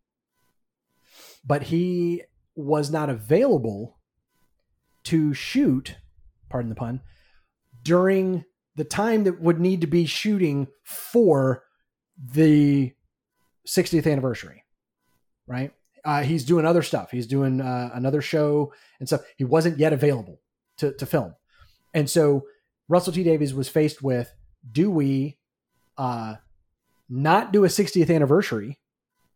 but 1.44 1.64
he 1.64 2.22
was 2.54 2.90
not 2.90 3.10
available 3.10 3.97
to 5.08 5.32
shoot, 5.32 5.96
pardon 6.50 6.68
the 6.68 6.74
pun, 6.74 7.00
during 7.82 8.44
the 8.76 8.84
time 8.84 9.24
that 9.24 9.40
would 9.40 9.58
need 9.58 9.80
to 9.80 9.86
be 9.86 10.04
shooting 10.04 10.68
for 10.84 11.64
the 12.16 12.92
60th 13.66 14.10
anniversary, 14.10 14.64
right? 15.46 15.72
Uh, 16.04 16.22
he's 16.22 16.44
doing 16.44 16.66
other 16.66 16.82
stuff. 16.82 17.10
He's 17.10 17.26
doing 17.26 17.60
uh, 17.62 17.90
another 17.94 18.20
show 18.20 18.72
and 19.00 19.08
stuff. 19.08 19.22
He 19.36 19.44
wasn't 19.44 19.78
yet 19.78 19.94
available 19.94 20.40
to, 20.76 20.92
to 20.92 21.06
film. 21.06 21.34
And 21.94 22.08
so 22.08 22.44
Russell 22.86 23.14
T 23.14 23.22
Davies 23.22 23.54
was 23.54 23.68
faced 23.68 24.02
with 24.02 24.30
do 24.70 24.90
we 24.90 25.38
uh, 25.96 26.34
not 27.08 27.50
do 27.50 27.64
a 27.64 27.68
60th 27.68 28.14
anniversary 28.14 28.78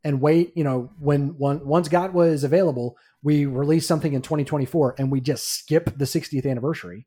and 0.04 0.20
wait, 0.20 0.52
you 0.56 0.64
know, 0.64 0.90
when 0.98 1.38
one, 1.38 1.64
once 1.66 1.88
Gatwa 1.88 2.28
is 2.28 2.44
available, 2.44 2.96
we 3.22 3.46
release 3.46 3.86
something 3.86 4.12
in 4.12 4.22
2024 4.22 4.96
and 4.98 5.10
we 5.12 5.20
just 5.20 5.48
skip 5.48 5.96
the 5.96 6.04
60th 6.04 6.48
anniversary? 6.48 7.06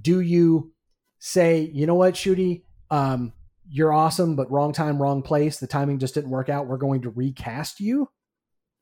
Do 0.00 0.20
you 0.20 0.72
say, 1.18 1.70
you 1.72 1.86
know 1.86 1.94
what, 1.94 2.14
Ncuti, 2.14 2.62
um, 2.90 3.32
you're 3.70 3.92
awesome, 3.92 4.34
but 4.36 4.50
wrong 4.50 4.72
time, 4.72 5.00
wrong 5.00 5.22
place. 5.22 5.58
The 5.58 5.66
timing 5.66 5.98
just 5.98 6.14
didn't 6.14 6.30
work 6.30 6.48
out. 6.48 6.66
We're 6.66 6.76
going 6.78 7.02
to 7.02 7.10
recast 7.10 7.80
you, 7.80 8.08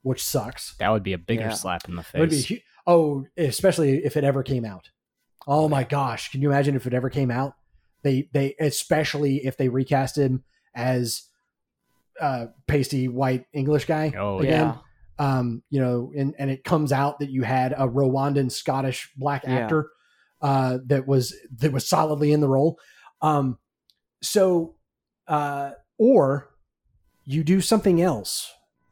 which 0.03 0.23
sucks. 0.25 0.75
That 0.79 0.91
would 0.91 1.03
be 1.03 1.13
a 1.13 1.19
bigger 1.19 1.43
Yeah. 1.43 1.51
slap 1.55 1.89
in 1.89 1.97
the 1.97 2.05
It 2.15 2.21
would 2.21 2.31
be 2.31 2.37
face. 2.37 2.47
hu- 2.49 2.59
oh, 2.87 3.27
especially 3.37 4.05
if 4.05 4.17
it 4.17 4.25
ever 4.25 4.43
came 4.43 4.65
out. 4.65 4.91
Oh 5.47 5.69
my 5.69 5.85
gosh, 5.85 6.31
can 6.31 6.41
you 6.43 6.51
imagine 6.51 6.75
if 6.77 6.87
it 6.87 6.95
ever 6.95 7.11
came 7.11 7.31
out? 7.31 7.55
They 8.03 8.29
they 8.33 8.55
especially 8.61 9.45
if 9.45 9.57
they 9.57 9.69
recast 9.69 10.17
him 10.19 10.45
as 10.75 11.23
uh 12.21 12.47
pasty 12.67 13.09
white 13.09 13.45
English 13.53 13.85
guy 13.87 14.13
Oh, 14.17 14.39
again. 14.39 14.67
Yeah. 14.69 14.77
Um, 15.19 15.63
you 15.71 15.81
know, 15.81 16.13
and 16.17 16.35
and 16.39 16.51
it 16.51 16.63
comes 16.65 16.93
out 16.93 17.21
that 17.21 17.31
you 17.31 17.43
had 17.43 17.73
a 17.73 17.87
Rwandan 17.89 18.51
Scottish 18.53 19.11
black 19.17 19.45
Yeah. 19.45 19.57
actor 19.57 19.91
uh 20.43 20.79
that 20.87 21.07
was 21.07 21.35
that 21.59 21.73
was 21.73 21.89
solidly 21.89 22.33
in 22.33 22.41
the 22.41 22.49
role. 22.49 22.79
Um 23.23 23.59
so 24.23 24.77
uh 25.29 25.71
or 25.99 26.51
you 27.25 27.43
do 27.43 27.61
something 27.61 28.01
else. 28.03 28.51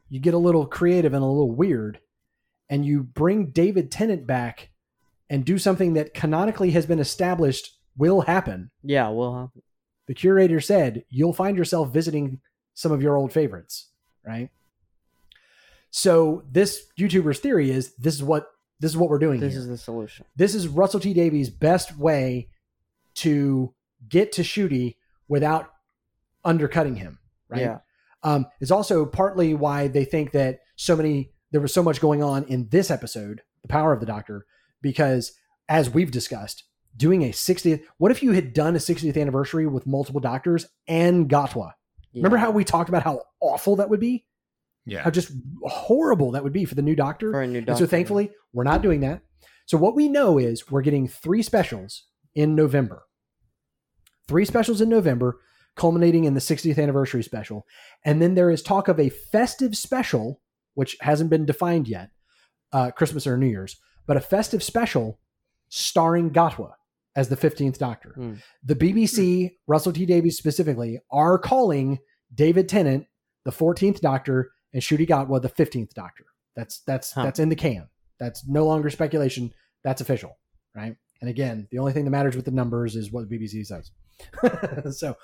You 0.09 0.19
get 0.19 0.33
a 0.33 0.39
little 0.39 0.65
creative 0.65 1.13
and 1.13 1.23
a 1.23 1.27
little 1.27 1.51
weird 1.51 1.99
and 2.69 2.85
you 2.85 3.03
bring 3.03 3.51
David 3.51 3.91
Tennant 3.91 4.25
back 4.25 4.69
and 5.29 5.45
do 5.45 5.57
something 5.57 5.93
that 5.93 6.13
canonically 6.13 6.71
has 6.71 6.85
been 6.85 6.99
established 6.99 7.77
will 7.97 8.21
happen. 8.21 8.71
Yeah. 8.83 9.09
Well. 9.09 9.51
The 10.07 10.13
curator 10.13 10.61
said 10.61 11.03
you'll 11.09 11.33
find 11.33 11.57
yourself 11.57 11.91
visiting 11.91 12.39
some 12.75 12.91
of 12.91 13.01
your 13.01 13.15
old 13.15 13.33
favorites, 13.33 13.89
right? 14.25 14.49
So 15.89 16.43
this 16.51 16.85
YouTuber's 16.99 17.39
theory 17.39 17.71
is 17.71 17.95
this 17.95 18.15
is 18.15 18.23
what 18.23 18.47
this 18.79 18.91
is 18.91 18.97
what 18.97 19.09
we're 19.09 19.19
doing 19.19 19.39
This 19.39 19.53
here. 19.53 19.61
is 19.61 19.67
the 19.67 19.77
solution. 19.77 20.25
this 20.35 20.53
is 20.53 20.67
Russell 20.67 20.99
T 20.99 21.13
Davies' 21.13 21.49
best 21.49 21.97
way 21.97 22.49
to 23.15 23.73
get 24.09 24.31
to 24.33 24.41
Ncuti 24.41 24.97
without 25.29 25.71
undercutting 26.43 26.95
him, 26.97 27.17
right? 27.49 27.61
Yeah. 27.61 27.77
Um, 28.23 28.45
it's 28.59 28.71
also 28.71 29.05
partly 29.05 29.53
why 29.53 29.87
they 29.87 30.03
think 30.03 30.31
that 30.31 30.59
so 30.75 30.95
many 30.95 31.31
there 31.51 31.61
was 31.61 31.73
so 31.73 31.81
much 31.83 32.01
going 32.01 32.21
on 32.21 32.43
in 32.45 32.67
this 32.69 32.91
episode, 32.91 33.41
The 33.61 33.69
Power 33.69 33.93
of 33.93 34.01
the 34.01 34.05
Doctor, 34.05 34.45
because 34.81 35.31
as 35.69 35.89
we've 35.89 36.11
discussed, 36.11 36.63
doing 36.97 37.23
a 37.23 37.29
60th 37.29 37.81
what 37.97 38.11
if 38.11 38.21
you 38.21 38.33
had 38.33 38.51
done 38.53 38.75
a 38.75 38.79
60th 38.79 39.19
anniversary 39.19 39.65
with 39.67 39.87
multiple 39.87 40.19
doctors 40.21 40.67
and 40.87 41.29
Gatwa? 41.29 41.71
Remember 42.15 42.37
how 42.37 42.51
we 42.51 42.63
talked 42.63 42.89
about 42.89 43.03
how 43.03 43.21
awful 43.41 43.75
that 43.77 43.89
would 43.89 43.99
be? 43.99 44.25
Yeah. 44.85 45.01
How 45.01 45.09
just 45.09 45.31
horrible 45.63 46.31
that 46.31 46.43
would 46.43 46.53
be 46.53 46.65
for 46.65 46.75
the 46.75 46.81
new 46.81 46.95
doctor? 46.95 47.31
for 47.31 47.41
a 47.41 47.47
new 47.47 47.57
And 47.59 47.67
doctor? 47.67 47.85
so 47.85 47.89
thankfully, 47.89 48.31
we're 48.53 48.63
not 48.63 48.81
doing 48.81 48.99
that. 49.01 49.21
So 49.65 49.77
what 49.77 49.95
we 49.95 50.07
know 50.07 50.37
is 50.37 50.69
we're 50.69 50.81
getting 50.83 51.07
three 51.07 51.41
specials 51.41 52.03
in 52.35 52.55
November. 52.55 53.03
Three 54.27 54.45
specials 54.45 54.81
in 54.81 54.89
November, 54.89 55.39
culminating 55.75 56.23
in 56.25 56.35
the 56.35 56.39
60th 56.39 56.81
anniversary 56.81 57.23
special. 57.23 57.65
And 58.03 58.21
then 58.21 58.35
there 58.35 58.49
is 58.51 58.61
talk 58.61 58.87
of 58.87 58.99
a 58.99 59.09
festive 59.09 59.75
special, 59.75 60.41
which 60.75 60.97
hasn't 61.01 61.29
been 61.29 61.45
defined 61.45 61.87
yet, 61.87 62.11
uh, 62.71 62.91
Christmas 62.91 63.25
or 63.27 63.37
New 63.37 63.47
Year's, 63.47 63.77
but 64.07 64.17
a 64.17 64.21
festive 64.21 64.61
special 64.63 65.19
starring 65.69 66.29
Gatwa. 66.29 66.73
As 67.15 67.29
the 67.29 67.37
15th 67.37 67.77
Doctor. 67.77 68.09
Hmm. 68.15 68.33
The 68.63 68.75
BBC, 68.75 69.51
Russell 69.67 69.93
T 69.93 70.05
Davies 70.05 70.37
specifically, 70.37 70.99
are 71.11 71.37
calling 71.37 71.99
David 72.33 72.67
Tennant 72.67 73.05
the 73.45 73.51
14th 73.51 74.01
Doctor 74.01 74.51
and 74.73 74.81
Ncuti 74.81 75.07
Gatwa 75.07 75.41
the 75.41 75.49
15th 75.49 75.93
Doctor. 75.93 76.25
That's 76.55 76.79
that's 76.79 77.13
Huh. 77.13 77.23
that's 77.23 77.39
in 77.39 77.49
the 77.49 77.55
can. 77.55 77.87
That's 78.19 78.47
no 78.47 78.65
longer 78.65 78.89
speculation. 78.89 79.53
That's 79.83 80.01
official, 80.01 80.37
right? 80.75 80.95
And 81.21 81.29
again, 81.29 81.67
the 81.71 81.79
only 81.79 81.93
thing 81.93 82.05
that 82.05 82.11
matters 82.11 82.35
with 82.35 82.45
the 82.45 82.51
numbers 82.51 82.95
is 82.95 83.11
what 83.11 83.29
the 83.29 83.37
BBC 83.37 83.65
says. 83.65 83.91
so 84.97 85.15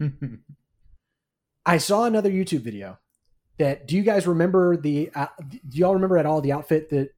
I 1.66 1.78
saw 1.78 2.04
another 2.04 2.30
YouTube 2.30 2.60
video 2.60 2.98
that 3.58 3.86
do 3.86 3.96
you 3.96 4.02
guys 4.02 4.26
remember 4.26 4.76
the 4.76 5.10
uh, 5.14 5.26
do 5.48 5.78
y'all 5.78 5.94
remember 5.94 6.18
at 6.18 6.26
all 6.26 6.40
the 6.40 6.52
outfit 6.52 6.90
that 6.90 7.10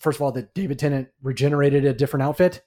first 0.00 0.16
of 0.18 0.22
all 0.22 0.32
that 0.32 0.54
David 0.54 0.78
Tennant 0.78 1.08
regenerated 1.22 1.84
a 1.84 1.92
different 1.92 2.22
outfit? 2.22 2.62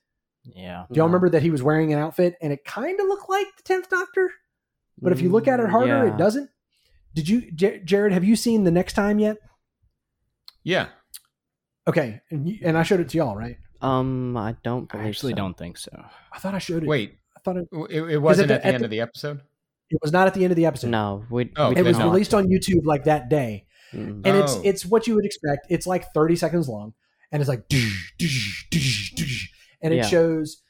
Yeah. 0.53 0.85
Do 0.91 0.97
y'all 0.97 1.05
No. 1.07 1.13
remember 1.13 1.29
that 1.29 1.41
he 1.41 1.49
was 1.49 1.63
wearing 1.63 1.91
an 1.93 1.99
outfit 1.99 2.35
and 2.41 2.53
it 2.53 2.63
kind 2.65 2.99
of 2.99 3.07
looked 3.07 3.29
like 3.29 3.47
the 3.57 3.63
10th 3.63 3.89
Doctor? 3.89 4.31
But 5.01 5.11
if 5.11 5.21
you 5.21 5.29
look 5.29 5.47
at 5.47 5.59
it 5.59 5.65
Mm, 5.67 5.71
harder, 5.71 6.05
yeah. 6.07 6.13
it 6.13 6.17
doesn't. 6.17 6.49
Did 7.13 7.27
you 7.29 7.51
J- 7.51 7.79
Jared, 7.83 8.11
have 8.13 8.23
you 8.23 8.35
seen 8.35 8.63
the 8.63 8.71
next 8.71 8.93
time 8.93 9.19
yet? 9.19 9.37
yeah. 10.63 10.87
Okay, 11.87 12.21
and, 12.31 12.49
you, 12.49 12.57
and 12.63 12.75
I 12.77 12.81
showed 12.83 12.99
it 12.99 13.09
to 13.09 13.17
y'all, 13.17 13.35
right? 13.35 13.57
Um, 13.81 14.35
I 14.35 14.55
don't 14.63 14.93
I 14.95 15.07
actually 15.07 15.33
so. 15.33 15.37
don't 15.37 15.55
think 15.55 15.77
so. 15.77 15.91
I 16.33 16.39
thought 16.39 16.55
I 16.55 16.57
showed 16.57 16.81
it. 16.83 16.87
Wait, 16.89 17.19
I 17.37 17.39
thought 17.41 17.57
it, 17.57 17.67
it, 17.91 18.01
it 18.13 18.17
wasn't 18.17 18.47
the- 18.47 18.55
at 18.55 18.61
the 18.63 18.67
end 18.69 18.79
the- 18.81 18.85
of 18.85 18.89
the 18.91 19.01
episode. 19.01 19.41
it 19.91 19.99
was 20.01 20.11
not 20.11 20.25
at 20.25 20.33
the 20.33 20.43
end 20.43 20.51
of 20.51 20.55
the 20.57 20.65
episode. 20.65 20.89
No, 20.89 21.23
we. 21.29 21.51
Oh, 21.55 21.69
we 21.69 21.75
it 21.77 21.83
was 21.83 21.97
not. 21.99 22.05
released 22.11 22.33
on 22.33 22.47
YouTube 22.47 22.85
like 22.85 23.03
that 23.03 23.29
day. 23.29 23.65
Mm. 23.93 24.25
and 24.25 24.37
it's 24.37 24.55
Oh. 24.55 24.61
it's 24.65 24.83
what 24.85 25.05
you 25.05 25.13
would 25.15 25.25
expect. 25.25 25.67
It's 25.69 25.85
like 25.85 26.11
30 26.13 26.35
seconds 26.37 26.67
long, 26.67 26.93
and 27.31 27.39
it's 27.41 27.47
like, 27.49 27.63
and 29.81 29.93
it 29.93 29.97
Yeah. 29.97 30.07
shows 30.07 30.61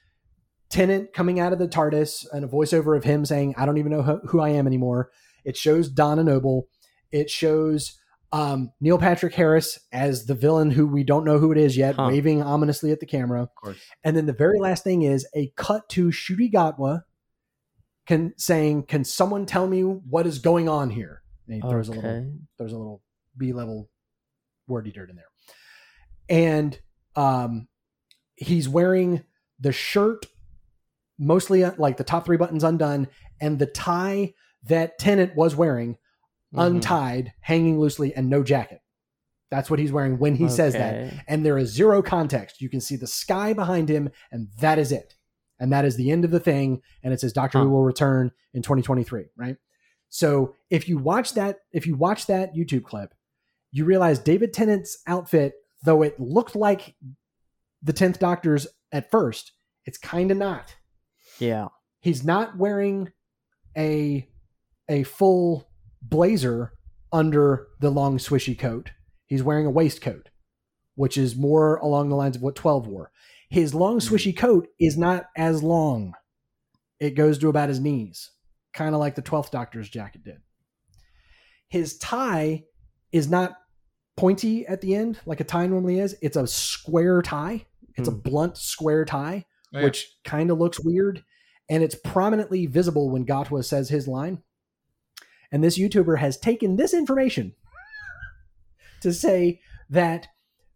Tennant 0.70 1.14
coming 1.14 1.40
out 1.40 1.54
of 1.54 1.60
the 1.60 1.68
TARDIS 1.68 2.26
and 2.34 2.44
a 2.44 2.48
voiceover 2.48 2.98
of 2.98 3.04
him 3.04 3.24
saying, 3.24 3.54
"I 3.56 3.66
don't 3.66 3.78
even 3.78 3.92
know 3.92 4.02
who, 4.02 4.18
who 4.28 4.40
I 4.42 4.50
am 4.50 4.66
anymore." 4.68 5.12
It 5.46 5.56
shows 5.56 5.90
Donna 5.90 6.24
Noble. 6.24 6.68
It 7.12 7.30
shows 7.30 8.00
um, 8.32 8.72
Neil 8.82 8.98
Patrick 8.98 9.34
Harris 9.36 9.80
as 9.94 10.26
the 10.26 10.34
villain, 10.34 10.72
who 10.72 10.88
we 10.88 11.04
don't 11.06 11.24
know 11.24 11.38
who 11.38 11.52
it 11.54 11.58
is 11.58 11.78
yet, 11.78 11.96
Huh. 11.96 12.08
waving 12.10 12.42
ominously 12.42 12.92
at 12.92 13.00
the 13.00 13.06
camera. 13.06 13.44
Of 13.44 13.56
course. 13.56 13.78
And 14.04 14.18
then 14.18 14.26
the 14.26 14.34
very 14.34 14.60
last 14.60 14.84
thing 14.84 15.04
is 15.04 15.26
a 15.36 15.54
cut 15.56 15.88
to 15.90 16.08
Ncuti 16.10 16.52
Gatwa 16.52 17.04
can 18.08 18.34
saying, 18.38 18.84
"Can 18.88 19.04
someone 19.06 19.46
tell 19.46 19.68
me 19.68 19.82
what 19.84 20.28
is 20.28 20.40
going 20.40 20.68
on 20.68 20.90
here?" 20.90 21.22
And 21.48 21.56
he 21.56 21.62
throws 21.62 21.88
a 21.88 21.92
little 21.94 22.10
Okay. 22.10 22.28
there's 22.58 22.74
a 22.74 22.78
little 22.78 23.02
B 23.38 23.54
level 23.54 23.90
wordy 24.68 24.92
dirt 24.92 25.10
in 25.12 25.16
there. 25.16 25.30
And 26.28 26.78
um, 27.16 27.68
he's 28.36 28.68
wearing 28.70 29.24
the 29.60 29.72
shirt, 29.72 30.26
mostly 31.18 31.64
uh, 31.64 31.72
like 31.78 31.98
the 31.98 32.04
top 32.04 32.26
three 32.26 32.38
buttons 32.38 32.64
undone, 32.64 33.08
and 33.40 33.60
the 33.60 33.66
tie 33.66 34.34
that 34.64 34.98
Tennant 35.00 35.36
was 35.36 35.56
wearing 35.56 35.98
Mhm. 36.54 36.68
untied, 36.68 37.34
hanging 37.42 37.80
loosely, 37.80 38.14
and 38.16 38.30
no 38.30 38.44
jacket. 38.44 38.80
That's 39.52 39.70
what 39.70 39.80
he's 39.80 39.92
wearing 39.92 40.18
when 40.20 40.36
he 40.36 40.46
says 40.50 40.74
that. 40.74 40.94
And 41.28 41.46
there 41.46 41.58
is 41.58 41.70
zero 41.72 42.02
context. 42.02 42.62
You 42.62 42.70
can 42.70 42.82
see 42.82 42.96
the 42.96 43.08
sky 43.08 43.54
behind 43.54 43.90
him, 43.90 44.10
and 44.32 44.50
that 44.60 44.80
is 44.80 44.92
it. 44.92 45.16
And 45.60 45.72
that 45.72 45.86
is 45.86 45.96
the 45.96 46.12
end 46.12 46.26
of 46.26 46.32
the 46.32 46.40
thing. 46.40 46.82
And 47.04 47.14
it 47.14 47.20
says 47.22 47.32
Doctor 47.32 47.60
Who 47.60 47.66
Huh. 47.66 47.70
will 47.72 47.84
return 47.84 48.32
in 48.54 48.62
2023, 48.62 49.28
right? 49.38 49.56
So 50.10 50.56
if 50.70 50.90
you 50.90 50.98
watch 50.98 51.34
that, 51.36 51.60
if 51.72 51.86
you 51.88 51.96
watch 51.96 52.26
that 52.28 52.54
YouTube 52.56 52.84
clip, 52.84 53.14
you 53.72 53.86
realize 53.86 54.20
David 54.20 54.52
Tennant's 54.54 54.98
outfit, 55.08 55.54
though 55.84 56.02
it 56.02 56.20
looked 56.20 56.56
like 56.56 56.96
the 57.86 57.94
10th 57.94 58.20
Doctor's 58.20 58.68
at 58.92 59.12
first, 59.12 59.54
it's 59.86 59.98
kind 59.98 60.32
of 60.32 60.38
not. 60.38 60.76
Yeah. 61.40 61.68
He's 62.02 62.24
not 62.24 62.58
wearing 62.58 63.12
a 63.78 64.28
a 64.90 65.04
full 65.04 65.70
blazer 66.02 66.74
under 67.12 67.68
the 67.80 67.90
long 67.90 68.18
swishy 68.18 68.58
coat. 68.58 68.92
He's 69.26 69.44
wearing 69.44 69.66
a 69.66 69.72
waistcoat, 69.72 70.30
which 70.96 71.18
is 71.18 71.36
more 71.36 71.78
along 71.78 72.10
the 72.10 72.16
lines 72.16 72.36
of 72.36 72.42
what 72.42 72.56
12 72.56 72.88
wore. 72.88 73.12
His 73.50 73.74
long 73.74 74.00
hmm. 74.00 74.14
swishy 74.14 74.36
coat 74.36 74.68
is 74.80 74.98
not 74.98 75.26
as 75.38 75.64
long. 75.64 76.14
It 77.00 77.12
goes 77.12 77.38
to 77.40 77.50
about 77.50 77.70
his 77.70 77.80
knees, 77.80 78.32
kind 78.74 78.96
of 78.96 79.00
like 79.00 79.16
the 79.16 79.22
12th 79.22 79.52
Doctor's 79.52 79.90
jacket 79.90 80.24
did. 80.24 80.38
His 81.68 81.98
tie 81.98 82.64
is 83.12 83.30
not 83.30 83.58
pointy 84.16 84.66
at 84.66 84.82
the 84.82 84.96
end 84.96 85.20
like 85.26 85.40
a 85.40 85.44
tie 85.44 85.68
normally 85.68 86.00
is. 86.00 86.16
It's 86.22 86.38
a 86.38 86.48
square 86.48 87.22
tie. 87.22 87.66
It's 87.98 88.08
a 88.08 88.12
Hmm. 88.12 88.20
blunt 88.20 88.58
square 88.58 89.06
tie 89.06 89.46
Oh, 89.74 89.80
yeah. 89.80 89.84
which 89.86 90.16
kind 90.24 90.52
of 90.52 90.58
looks 90.58 90.80
weird. 90.80 91.24
And 91.70 91.82
it's 91.84 91.96
prominently 91.96 92.66
visible 92.68 93.10
when 93.10 93.26
Gatwa 93.26 93.64
says 93.66 93.90
his 93.90 94.08
line. 94.08 94.44
And 95.52 95.64
this 95.64 95.78
YouTuber 95.78 96.20
has 96.20 96.38
taken 96.38 96.76
this 96.76 96.94
information 96.94 97.56
to 99.02 99.14
say 99.14 99.62
that 99.90 100.28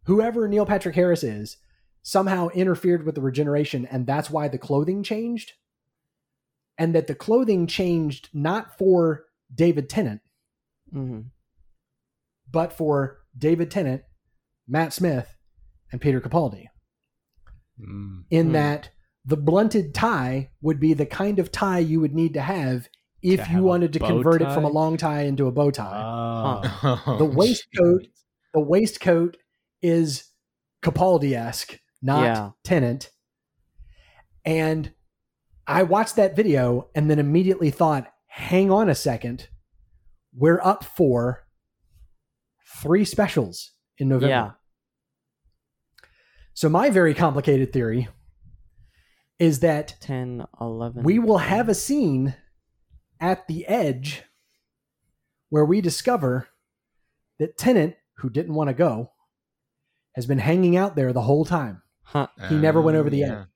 whoever 0.05 0.47
Neil 0.47 0.65
Patrick 0.65 0.95
Harris 0.95 1.23
is 1.23 1.57
somehow 2.01 2.47
interfered 2.49 3.05
with 3.05 3.15
the 3.15 3.21
regeneration, 3.21 3.85
and 3.85 4.07
that's 4.07 4.29
why 4.29 4.47
the 4.47 4.57
clothing 4.57 5.03
changed. 5.03 5.53
And 6.77 6.95
that 6.95 7.07
the 7.07 7.15
clothing 7.15 7.67
changed 7.67 8.29
not 8.33 8.77
for 8.77 9.25
David 9.53 9.89
Tennant, 9.89 10.21
hmm 10.91 11.21
but 12.51 12.73
for 12.73 13.19
David 13.37 13.69
Tennant, 13.69 14.01
Matt 14.67 14.91
Smith, 14.91 15.35
and 15.91 16.01
Peter 16.01 16.19
Capaldi. 16.19 16.65
Mm. 17.79 18.23
in 18.29 18.47
Hmm. 18.47 18.51
that 18.53 18.89
the 19.25 19.37
blunted 19.37 19.93
tie 19.93 20.51
would 20.61 20.79
be 20.79 20.93
the 20.93 21.05
kind 21.05 21.39
of 21.39 21.51
tie 21.51 21.79
you 21.79 21.99
would 21.99 22.13
need 22.15 22.33
to 22.33 22.41
have 22.41 22.87
if 23.21 23.43
To 23.45 23.49
you 23.49 23.55
have 23.57 23.63
wanted 23.63 23.93
to 23.93 23.99
bow 23.99 24.07
convert 24.07 24.41
it 24.41 24.51
from 24.53 24.63
a 24.63 24.69
long 24.69 24.97
tie 24.97 25.23
into 25.23 25.47
a 25.47 25.51
bow 25.51 25.71
tie. 25.71 26.01
Oh. 26.03 27.17
the 27.17 27.25
waistcoat, 27.35 28.07
the 28.53 28.61
waistcoat 28.61 29.37
is 29.81 30.25
Capaldi 30.81 31.33
esque, 31.37 31.79
not 32.01 32.23
Yeah. 32.23 32.49
Tennant. 32.63 33.11
And 34.45 34.93
I 35.67 35.83
watched 35.83 36.15
that 36.15 36.35
video 36.35 36.89
and 36.95 37.09
then 37.09 37.19
immediately 37.19 37.69
thought, 37.71 38.11
hang 38.27 38.71
on 38.71 38.89
a 38.89 38.95
second. 38.95 39.49
We're 40.33 40.61
up 40.63 40.83
for 40.83 41.45
three 42.81 43.03
specials 43.05 43.71
in 43.97 44.07
November. 44.07 44.27
Yeah. 44.29 44.51
So 46.59 46.67
my 46.67 46.89
very 46.89 47.13
complicated 47.13 47.71
theory 47.71 48.09
is 49.39 49.61
that 49.61 49.95
10, 50.01 50.45
11. 50.59 51.03
we 51.03 51.17
will 51.17 51.37
have 51.37 51.69
a 51.69 51.73
scene 51.73 52.35
at 53.17 53.47
the 53.47 53.65
edge 53.65 54.23
where 55.47 55.63
we 55.63 55.79
discover 55.79 56.49
that 57.39 57.57
Tennant 57.57 57.95
who 58.17 58.29
didn't 58.29 58.55
want 58.55 58.67
to 58.67 58.73
go, 58.73 59.11
has 60.15 60.25
been 60.25 60.39
hanging 60.39 60.75
out 60.75 60.97
there 60.97 61.13
the 61.13 61.21
whole 61.21 61.45
time. 61.45 61.81
Huh. 62.01 62.27
He 62.49 62.55
never 62.57 62.81
went 62.81 62.97
Oh, 62.97 62.99
over 62.99 63.09
the 63.09 63.19
yeah. 63.19 63.39
edge. 63.43 63.47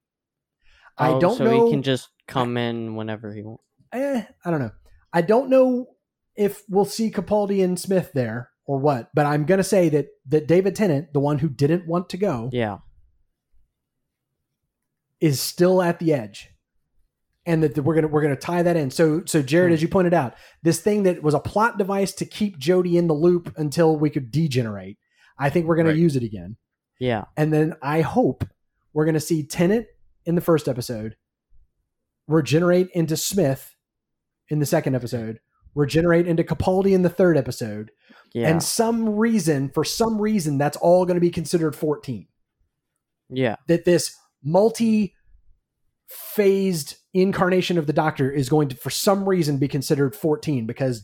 I 0.97 1.09
Oh, 1.09 1.19
don't 1.19 1.35
so 1.37 1.43
know. 1.43 1.59
So 1.59 1.65
he 1.65 1.71
can 1.73 1.83
just 1.83 2.07
come 2.25 2.55
in 2.55 2.95
whenever 2.95 3.33
he 3.33 3.41
wants. 3.41 3.65
eh, 3.91 4.23
I 4.45 4.49
don't 4.49 4.61
know. 4.61 4.71
I 5.11 5.19
don't 5.23 5.49
know 5.49 5.87
if 6.37 6.63
we'll 6.69 6.85
see 6.85 7.11
Capaldi 7.11 7.61
and 7.65 7.77
Smith 7.77 8.13
there 8.13 8.51
or 8.65 8.77
what, 8.79 9.09
but 9.13 9.25
I'm 9.25 9.43
going 9.43 9.57
to 9.57 9.63
say 9.65 9.89
that 9.89 10.07
that 10.27 10.47
David 10.47 10.73
Tennant, 10.77 11.11
the 11.11 11.19
one 11.19 11.39
who 11.39 11.49
didn't 11.49 11.85
want 11.85 12.07
to 12.11 12.17
go, 12.17 12.49
Yeah. 12.53 12.77
Is 15.23 15.39
still 15.39 15.81
at 15.81 15.99
the 15.99 16.13
edge 16.13 16.49
and 17.45 17.63
that 17.63 17.77
we're 17.77 17.95
gonna 17.95 18.07
we're 18.09 18.21
gonna 18.21 18.35
tie 18.35 18.61
that 18.61 18.75
in 18.77 18.91
so 18.91 19.23
so 19.25 19.41
jared 19.41 19.69
Hmm. 19.69 19.73
as 19.75 19.81
you 19.81 19.87
pointed 19.87 20.13
out 20.13 20.33
this 20.63 20.79
thing 20.81 21.03
that 21.03 21.23
was 21.23 21.33
a 21.33 21.39
plot 21.39 21.77
device 21.77 22.11
to 22.15 22.25
keep 22.25 22.59
Jodie 22.59 22.95
in 22.95 23.07
the 23.07 23.13
loop 23.13 23.53
until 23.57 23.95
we 23.97 24.09
could 24.09 24.31
degenerate 24.31 24.97
i 25.39 25.49
think 25.49 25.65
we're 25.65 25.75
gonna 25.77 25.89
Right. 25.89 25.97
use 25.97 26.15
it 26.17 26.23
again 26.23 26.57
Yeah. 26.99 27.23
and 27.37 27.51
then 27.53 27.73
i 27.81 28.01
hope 28.01 28.43
we're 28.93 29.05
gonna 29.05 29.19
see 29.21 29.45
Tennant 29.45 29.87
in 30.25 30.35
the 30.35 30.41
first 30.41 30.67
episode 30.67 31.15
regenerate 32.27 32.89
into 32.93 33.17
smith 33.17 33.75
in 34.49 34.59
the 34.59 34.65
second 34.65 34.95
episode 34.95 35.39
regenerate 35.75 36.27
into 36.27 36.43
capaldi 36.43 36.93
in 36.93 37.01
the 37.01 37.09
third 37.09 37.37
episode 37.37 37.91
Yeah. 38.33 38.49
and 38.49 38.61
some 38.63 39.09
reason 39.17 39.69
for 39.69 39.83
some 39.83 40.21
reason 40.21 40.57
that's 40.57 40.77
all 40.77 41.05
going 41.05 41.15
to 41.15 41.21
be 41.21 41.29
considered 41.31 41.75
14 41.75 42.27
yeah. 43.29 43.55
that 43.67 43.83
this 43.85 44.15
multi 44.43 45.13
phased 46.07 46.95
incarnation 47.13 47.77
of 47.77 47.87
the 47.87 47.93
doctor 47.93 48.31
is 48.31 48.49
going 48.49 48.69
to 48.69 48.75
for 48.75 48.89
some 48.89 49.27
reason 49.27 49.57
be 49.57 49.67
considered 49.67 50.15
14 50.15 50.65
because 50.65 51.03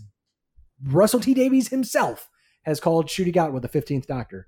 Russell 0.88 1.20
T 1.20 1.34
Davies 1.34 1.70
himself 1.70 2.28
has 2.64 2.80
called 2.80 3.08
Ncuti 3.08 3.34
Gatwa 3.34 3.62
the 3.62 3.70
15th 3.70 4.06
doctor 4.06 4.48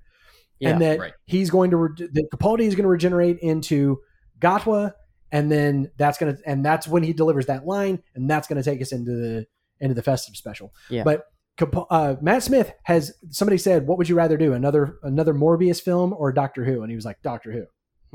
Yeah. 0.59 0.69
and 0.72 0.81
that 0.81 0.99
Right. 0.99 1.13
he's 1.26 1.49
going 1.49 1.72
to 1.72 1.77
re- 1.77 1.89
that 1.97 2.27
Capaldi 2.34 2.61
is 2.61 2.76
going 2.76 2.84
to 2.84 2.89
regenerate 2.89 3.39
into 3.39 3.99
Gatwa 4.39 4.93
and 5.31 5.51
then 5.51 5.89
that's 5.97 6.18
going 6.18 6.35
to 6.35 6.41
and 6.45 6.65
that's 6.65 6.88
when 6.88 7.03
he 7.03 7.13
delivers 7.13 7.45
that 7.47 7.65
line 7.65 8.01
and 8.15 8.30
that's 8.30 8.47
going 8.47 8.61
to 8.61 8.69
take 8.69 8.81
us 8.81 8.91
into 8.91 9.11
the 9.11 9.45
into 9.80 9.95
the 9.95 10.03
festive 10.03 10.35
special 10.35 10.73
Yeah. 10.89 11.03
but 11.03 11.26
Cap- 11.57 11.85
uh, 11.89 12.15
Matt 12.22 12.43
Smith 12.43 12.72
has 12.85 13.13
somebody 13.30 13.57
said, 13.57 13.85
"What 13.85 13.97
would 13.97 14.07
you 14.07 14.15
rather 14.15 14.38
do? 14.38 14.53
Another 14.53 14.95
another 15.03 15.34
Morbius 15.34 15.81
film 15.81 16.13
or 16.13 16.31
Doctor 16.31 16.63
Who?" 16.63 16.81
And 16.81 16.89
he 16.89 16.95
was 16.95 17.03
like, 17.05 17.22
"Doctor 17.22 17.51
Who." 17.51 17.65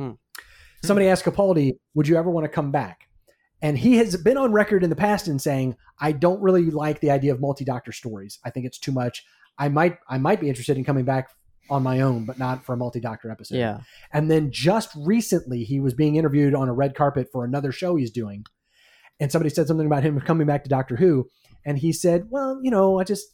Hmm. 0.03 0.13
Somebody 0.87 1.09
asked 1.09 1.25
Capaldi, 1.25 1.79
"Would 1.95 2.09
you 2.09 2.17
ever 2.17 2.31
want 2.31 2.45
to 2.45 2.49
come 2.49 2.71
back?" 2.71 3.09
And 3.63 3.79
he 3.79 3.97
has 3.97 4.17
been 4.17 4.37
on 4.37 4.53
record 4.53 4.85
in 4.85 4.91
the 4.91 4.97
past 4.97 5.29
in 5.29 5.39
saying, 5.39 5.77
"I 5.99 6.13
don't 6.13 6.41
really 6.41 6.71
like 6.71 7.01
the 7.01 7.11
idea 7.11 7.33
of 7.33 7.41
multi-doctor 7.41 7.93
stories. 7.93 8.39
I 8.45 8.51
think 8.51 8.67
it's 8.67 8.79
too 8.79 8.93
much. 8.93 9.25
I 9.59 9.69
might, 9.69 9.99
I 10.09 10.19
might 10.19 10.41
be 10.41 10.49
interested 10.49 10.77
in 10.77 10.85
coming 10.85 11.05
back 11.05 11.31
on 11.71 11.83
my 11.83 12.01
own, 12.01 12.27
but 12.27 12.39
not 12.39 12.65
for 12.65 12.75
a 12.75 12.77
multi-doctor 12.77 13.31
episode." 13.31 13.57
Yeah. 13.57 13.81
And 14.13 14.31
then 14.31 14.51
just 14.51 14.91
recently, 14.97 15.65
he 15.65 15.81
was 15.81 15.95
being 15.95 16.17
interviewed 16.17 16.55
on 16.55 16.69
a 16.69 16.75
red 16.75 16.95
carpet 16.95 17.29
for 17.33 17.45
another 17.45 17.73
show 17.73 17.97
he's 17.97 18.11
doing. 18.11 18.45
And 19.19 19.33
somebody 19.33 19.51
said 19.51 19.67
something 19.67 19.87
about 19.87 20.03
him 20.03 20.21
coming 20.21 20.47
back 20.47 20.65
to 20.65 20.71
Doctor 20.71 20.97
Who. 20.97 21.29
And 21.65 21.79
he 21.79 21.93
said, 21.93 22.27
Well, 22.31 22.61
you 22.63 22.71
know, 22.71 23.01
I 23.01 23.05
just, 23.05 23.27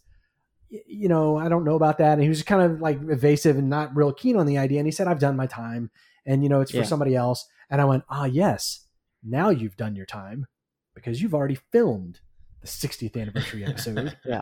you 0.70 1.08
know, 1.08 1.36
I 1.36 1.48
don't 1.48 1.64
know 1.64 1.74
about 1.74 1.98
that. 1.98 2.14
And 2.14 2.22
he 2.22 2.28
was 2.28 2.42
kind 2.42 2.62
of 2.62 2.80
like 2.80 2.98
evasive 3.08 3.58
and 3.58 3.68
not 3.68 3.94
real 3.94 4.12
keen 4.12 4.36
on 4.36 4.46
the 4.46 4.58
idea. 4.58 4.78
And 4.78 4.86
he 4.86 4.92
said, 4.92 5.06
I've 5.08 5.18
done 5.18 5.36
my 5.36 5.46
time 5.46 5.90
and, 6.26 6.42
you 6.42 6.48
know, 6.48 6.60
it's 6.60 6.70
for 6.70 6.78
Yeah. 6.78 6.82
somebody 6.84 7.14
else. 7.14 7.46
And 7.70 7.80
I 7.80 7.84
went, 7.84 8.04
Ah, 8.08 8.24
yes, 8.26 8.86
now 9.22 9.50
you've 9.50 9.76
done 9.76 9.96
your 9.96 10.06
time 10.06 10.46
because 10.94 11.22
you've 11.22 11.34
already 11.34 11.54
filmed 11.72 12.20
the 12.60 12.66
60th 12.68 13.20
anniversary 13.20 13.64
episode. 13.66 14.16
Yeah. 14.24 14.40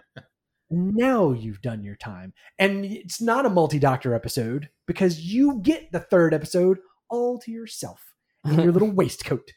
Now 0.71 1.33
you've 1.33 1.63
done 1.63 1.83
your 1.83 1.97
time. 1.97 2.33
And 2.59 2.85
it's 2.85 3.21
not 3.21 3.47
a 3.47 3.51
multi 3.51 3.79
doctor 3.79 4.15
episode 4.15 4.69
because 4.87 5.21
you 5.21 5.61
get 5.63 5.91
the 5.93 6.01
third 6.01 6.33
episode 6.35 6.79
all 7.09 7.39
to 7.41 7.51
yourself 7.51 8.13
in 8.45 8.61
your 8.61 8.73
little 8.73 8.91
waistcoat 8.93 9.51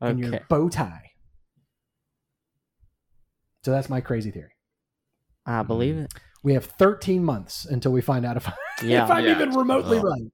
and 0.00 0.18
your 0.20 0.40
bow 0.48 0.68
tie. 0.68 1.10
So 3.64 3.70
that's 3.72 3.90
my 3.90 4.00
crazy 4.00 4.30
theory. 4.30 4.52
I 5.44 5.62
believe 5.62 5.98
it. 5.98 6.12
We 6.42 6.54
have 6.54 6.64
13 6.64 7.22
months 7.24 7.64
until 7.66 7.92
we 7.92 8.00
find 8.00 8.24
out 8.24 8.36
if, 8.36 8.48
Yeah. 8.82 9.04
if 9.04 9.10
I'm 9.10 9.24
Yeah. 9.24 9.32
even 9.32 9.50
remotely 9.54 9.98
right. 9.98 10.32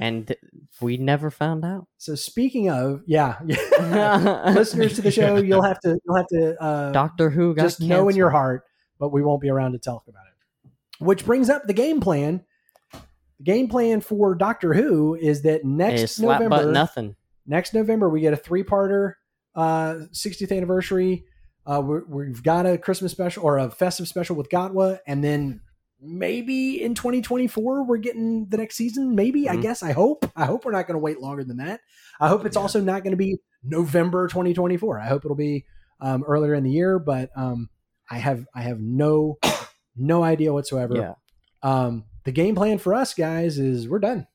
And 0.00 0.26
th- 0.26 0.40
we 0.80 0.96
never 0.96 1.30
found 1.30 1.64
out. 1.64 1.86
So 1.98 2.14
speaking 2.14 2.68
of, 2.68 3.02
yeah, 3.06 3.38
listeners 4.54 4.94
to 4.96 5.02
the 5.02 5.10
show, 5.10 5.36
you'll 5.36 5.62
have 5.62 5.80
to 5.80 5.98
you'll 6.04 6.16
have 6.16 6.26
to 6.28 6.62
uh, 6.62 6.92
Doctor 6.92 7.30
Who 7.30 7.54
got 7.54 7.62
just 7.62 7.80
know 7.80 8.08
in 8.08 8.16
your 8.16 8.30
heart, 8.30 8.64
but 8.98 9.10
we 9.10 9.22
won't 9.22 9.40
be 9.40 9.50
around 9.50 9.72
to 9.72 9.78
talk 9.78 10.04
about 10.08 10.24
it. 10.26 10.70
Which 10.98 11.24
brings 11.24 11.48
up 11.48 11.66
the 11.66 11.72
game 11.72 12.00
plan. 12.00 12.44
The 12.92 13.44
game 13.44 13.68
plan 13.68 14.00
for 14.00 14.34
Doctor 14.34 14.74
Who 14.74 15.14
is 15.14 15.42
that 15.42 15.64
next 15.64 16.18
November, 16.18 16.48
but 16.48 16.68
nothing. 16.68 17.16
next 17.46 17.74
November 17.74 18.08
we 18.08 18.20
get 18.20 18.32
a 18.32 18.36
three-parter, 18.36 19.14
uh, 19.54 19.94
60th 20.12 20.56
anniversary. 20.56 21.24
Uh, 21.66 21.82
we're, 21.84 22.04
we've 22.04 22.42
got 22.42 22.66
a 22.66 22.78
Christmas 22.78 23.12
special 23.12 23.42
or 23.42 23.58
a 23.58 23.70
festive 23.70 24.06
special 24.06 24.36
with 24.36 24.48
Gatwa, 24.50 24.98
and 25.06 25.24
then 25.24 25.60
maybe 26.04 26.82
in 26.82 26.94
2024 26.94 27.84
we're 27.84 27.96
getting 27.96 28.46
the 28.48 28.56
next 28.58 28.76
season. 28.76 29.14
Maybe 29.14 29.48
I 29.48 29.56
Mhm. 29.56 29.62
guess 29.62 29.82
I 29.82 29.92
hope. 29.92 30.30
I 30.36 30.44
hope 30.44 30.64
we're 30.64 30.72
not 30.72 30.86
going 30.86 30.94
to 30.94 30.98
wait 31.00 31.20
longer 31.20 31.44
than 31.44 31.56
that. 31.58 31.80
I 32.20 32.28
hope 32.28 32.44
it's 32.44 32.56
Yeah. 32.56 32.62
also 32.62 32.80
not 32.80 33.02
going 33.02 33.12
to 33.12 33.16
be 33.16 33.38
November 33.62 34.28
2024. 34.28 34.98
I 35.00 35.06
hope 35.06 35.24
it'll 35.24 35.36
be 35.36 35.64
um, 36.00 36.22
earlier 36.24 36.54
in 36.54 36.64
the 36.64 36.70
year, 36.70 36.98
but 36.98 37.30
um, 37.36 37.70
I 38.10 38.18
have 38.18 38.46
I 38.54 38.62
have 38.62 38.80
no 38.80 39.38
no 39.96 40.22
idea 40.22 40.52
whatsoever. 40.52 40.94
Yeah. 40.96 41.14
Um, 41.62 42.04
the 42.24 42.32
game 42.32 42.54
plan 42.54 42.78
for 42.78 42.94
us 42.94 43.14
guys 43.14 43.58
is 43.58 43.88
we're 43.88 44.00
done. 44.00 44.26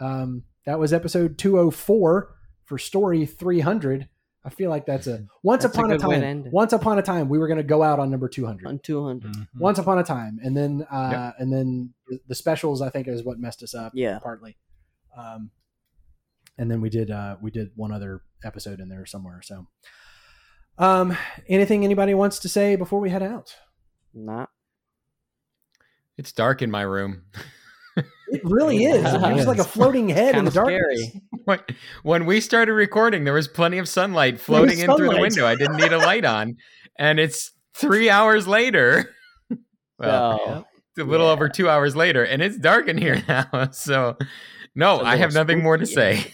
Um, 0.00 0.44
that 0.66 0.78
was 0.80 0.92
episode 0.92 1.38
204 1.38 2.34
for 2.64 2.78
story 2.78 3.26
300. 3.26 4.08
I 4.46 4.50
feel 4.50 4.68
like 4.68 4.84
that's 4.84 5.06
a 5.06 5.24
once 5.42 5.62
That's 5.62 5.74
upon 5.74 5.90
a, 5.90 5.96
good 5.96 6.06
way 6.06 6.16
to 6.16 6.20
time. 6.20 6.44
Once 6.50 6.72
upon 6.74 6.98
a 6.98 7.02
time, 7.02 7.28
we 7.30 7.38
were 7.38 7.46
going 7.48 7.56
to 7.58 7.62
go 7.64 7.82
out 7.82 7.98
on 7.98 8.10
number 8.10 8.28
200. 8.28 8.66
On 8.66 8.78
200. 8.78 9.32
Mhm. 9.32 9.46
Once 9.58 9.78
upon 9.78 9.98
a 9.98 10.04
time, 10.04 10.38
and 10.44 10.54
then 10.56 10.86
uh, 10.90 11.08
Yep. 11.12 11.34
and 11.38 11.52
then 11.52 11.94
the- 12.08 12.20
the 12.28 12.34
specials 12.34 12.82
I 12.82 12.90
think 12.90 13.08
is 13.08 13.24
what 13.24 13.38
messed 13.38 13.62
us 13.62 13.74
up 13.74 13.92
Yeah. 13.94 14.18
partly. 14.18 14.58
Um, 15.16 15.50
and 16.58 16.70
then 16.70 16.80
we 16.82 16.90
did 16.90 17.10
uh, 17.10 17.36
we 17.40 17.50
did 17.50 17.70
one 17.74 17.90
other 17.90 18.20
episode 18.44 18.80
in 18.80 18.88
there 18.90 19.06
somewhere. 19.06 19.40
So, 19.42 19.66
um, 20.78 21.16
anything 21.48 21.82
anybody 21.84 22.12
wants 22.12 22.38
to 22.40 22.48
say 22.48 22.76
before 22.76 23.00
we 23.00 23.08
head 23.10 23.22
out? 23.22 23.56
Not. 24.12 24.50
It's 26.18 26.32
dark 26.32 26.60
in 26.62 26.70
my 26.70 26.82
room. 26.82 27.22
It 28.28 28.40
really 28.44 28.84
is. 28.84 29.02
Yeah. 29.02 29.34
You're 29.34 29.44
like 29.44 29.58
a 29.58 29.64
floating 29.76 30.08
head 30.08 30.34
in 30.36 30.44
the 30.44 30.50
darkness. 30.50 30.80
scary. 30.80 31.22
When, 31.44 31.58
when 32.04 32.24
we 32.26 32.40
started 32.40 32.72
recording, 32.72 33.24
there 33.24 33.34
was 33.34 33.48
plenty 33.48 33.76
of 33.76 33.86
sunlight 33.86 34.40
floating 34.40 34.78
in 34.78 34.86
through 34.96 35.10
the 35.10 35.20
window. 35.20 35.46
I 35.46 35.54
didn't 35.56 35.76
need 35.76 35.92
a 35.92 35.98
light 35.98 36.24
on, 36.24 36.56
and 36.98 37.20
it's 37.20 37.50
three 37.74 38.08
hours 38.10 38.46
later. 38.48 39.10
Well, 39.98 40.64
No. 40.96 41.02
a 41.04 41.06
little 41.06 41.26
yeah. 41.26 41.32
over 41.32 41.48
two 41.48 41.68
hours 41.68 41.94
later, 41.94 42.24
and 42.24 42.42
it's 42.42 42.58
dark 42.58 42.88
in 42.88 42.98
here 42.98 43.22
now. 43.28 43.68
So, 43.72 44.16
no, 44.74 45.00
I 45.00 45.16
have 45.16 45.32
nothing 45.34 45.62
more 45.62 45.76
to 45.76 45.86
say. 45.86 46.32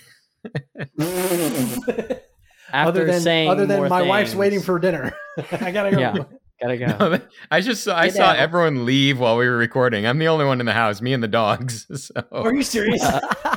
After 2.73 2.89
other 2.89 3.05
than 3.05 3.21
saying 3.21 3.51
other 3.51 3.67
than 3.67 3.79
more 3.81 3.89
my 3.89 4.03
wife's 4.03 4.35
waiting 4.35 4.61
for 4.63 4.79
dinner. 4.79 5.13
I 5.53 5.73
gotta 5.73 5.91
go. 5.91 5.99
Yeah. 5.99 6.15
Gotta 6.61 6.77
go. 6.77 6.87
No, 6.87 7.19
I 7.51 7.61
just 7.63 7.85
saw, 7.85 7.97
I 7.97 8.07
Get 8.07 8.17
saw 8.17 8.23
out. 8.25 8.37
everyone 8.37 8.85
leave 8.85 9.19
while 9.19 9.39
we 9.39 9.49
were 9.49 9.57
recording. 9.57 10.07
I'm 10.07 10.19
the 10.19 10.29
only 10.29 10.45
one 10.45 10.61
in 10.61 10.67
the 10.67 10.75
house, 10.75 11.01
me 11.01 11.15
and 11.15 11.23
the 11.23 11.29
dogs. 11.29 11.87
So, 11.97 12.23
Are 12.33 12.55
you 12.55 12.63
serious? 12.63 13.03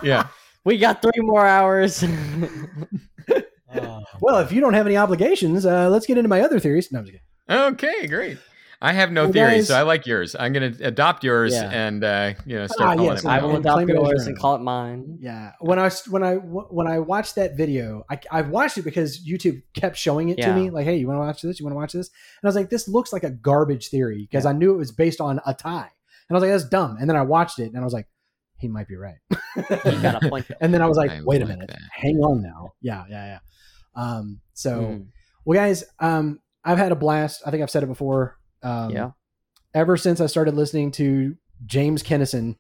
yeah. 0.04 0.28
we 0.64 0.78
got 0.78 1.02
three 1.02 1.12
more 1.22 1.46
hours. 1.46 2.02
well, 4.22 4.40
if 4.40 4.52
you 4.52 4.62
don't 4.62 4.74
have 4.74 4.86
any 4.86 4.98
obligations, 4.98 5.66
uh, 5.66 5.90
let's 5.90 6.06
get 6.06 6.18
into 6.18 6.28
my 6.30 6.42
other 6.42 6.60
theories. 6.60 6.92
No, 6.92 7.00
I'm 7.00 7.06
just 7.06 7.18
kidding. 7.48 7.64
Okay, 7.74 8.08
great. 8.08 8.38
I 8.84 8.92
have 8.92 9.12
no 9.14 9.24
Well, 9.24 9.32
theories, 9.34 9.54
guys- 9.62 9.68
so 9.70 9.76
I 9.76 9.84
like 9.84 10.06
yours. 10.06 10.36
I'm 10.38 10.52
going 10.52 10.74
to 10.74 10.86
adopt 10.86 11.24
yours 11.24 11.54
Yeah. 11.54 11.70
and 11.72 12.04
uh, 12.04 12.34
you 12.46 12.58
know 12.58 12.64
Ah, 12.64 12.68
start 12.68 12.98
calling 12.98 13.12
yes, 13.12 13.20
it. 13.20 13.26
and 13.26 13.32
my 13.32 13.38
I 13.38 13.42
will 13.42 13.48
will 13.54 13.62
claim 13.62 13.90
adopt 13.90 13.90
it 13.90 13.94
yours 14.12 14.28
and 14.28 14.38
call 14.38 14.56
it 14.56 14.60
mine. 14.62 15.18
Yeah, 15.22 15.54
when 15.62 15.80
I 15.80 15.90
when 16.10 16.22
I 16.24 16.34
when 16.36 16.88
I 16.88 17.00
watched 17.00 17.36
that 17.36 17.56
video, 17.56 18.04
I, 18.12 18.20
I 18.30 18.42
watched 18.42 18.78
it 18.78 18.82
because 18.84 19.26
YouTube 19.26 19.64
kept 19.74 19.96
showing 19.98 20.28
it 20.30 20.38
to 20.40 20.54
me. 20.54 20.70
Like, 20.70 20.84
hey, 20.86 20.98
you 20.98 21.08
want 21.08 21.16
to 21.18 21.22
watch 21.22 21.42
this? 21.42 21.60
You 21.60 21.66
want 21.66 21.74
to 21.74 21.78
watch 21.80 21.94
this? 21.94 22.10
And 22.10 22.46
I 22.46 22.48
was 22.50 22.56
like, 22.56 22.70
this 22.70 22.88
looks 22.90 23.14
like 23.14 23.24
a 23.24 23.32
garbage 23.32 23.88
theory 23.88 24.28
because 24.30 24.44
Yeah. 24.44 24.50
I 24.52 24.54
knew 24.54 24.74
it 24.74 24.78
was 24.78 24.92
based 24.92 25.22
on 25.22 25.40
a 25.46 25.54
tie, 25.54 25.90
and 26.28 26.32
I 26.32 26.34
was 26.34 26.42
like, 26.42 26.52
that's 26.52 26.68
dumb. 26.68 26.98
And 27.00 27.10
then 27.10 27.16
I 27.16 27.22
watched 27.22 27.60
it, 27.60 27.72
and 27.72 27.78
I 27.80 27.84
was 27.86 27.94
like, 27.94 28.08
he 28.58 28.68
might 28.68 28.90
be 28.90 28.98
right. 28.98 29.16
Got 30.02 30.24
a 30.24 30.30
point. 30.30 30.46
and 30.62 30.74
then 30.74 30.82
I 30.82 30.88
was 30.88 30.98
like, 30.98 31.10
I 31.12 31.22
wait 31.24 31.42
a 31.42 31.46
minute, 31.46 31.70
that. 31.70 31.80
hang 31.92 32.18
on 32.18 32.42
now. 32.42 32.74
Yeah, 32.82 33.06
yeah, 33.10 33.26
yeah. 33.26 33.40
Um, 33.96 34.42
so, 34.54 34.80
Mm, 34.82 35.08
well, 35.46 35.58
guys, 35.58 35.84
um, 36.00 36.40
I've 36.66 36.78
had 36.78 36.92
a 36.92 36.96
blast. 36.96 37.44
I 37.46 37.52
think 37.52 37.64
I've 37.64 37.70
said 37.72 37.84
it 37.84 37.88
before. 37.88 38.38
Um, 38.64 38.92
yeah. 38.92 39.12
ever 39.74 39.98
since 39.98 40.22
I 40.22 40.28
started 40.28 40.56
listening 40.56 40.92
to 40.94 41.36
James 41.66 42.02
Kennison 42.04 42.56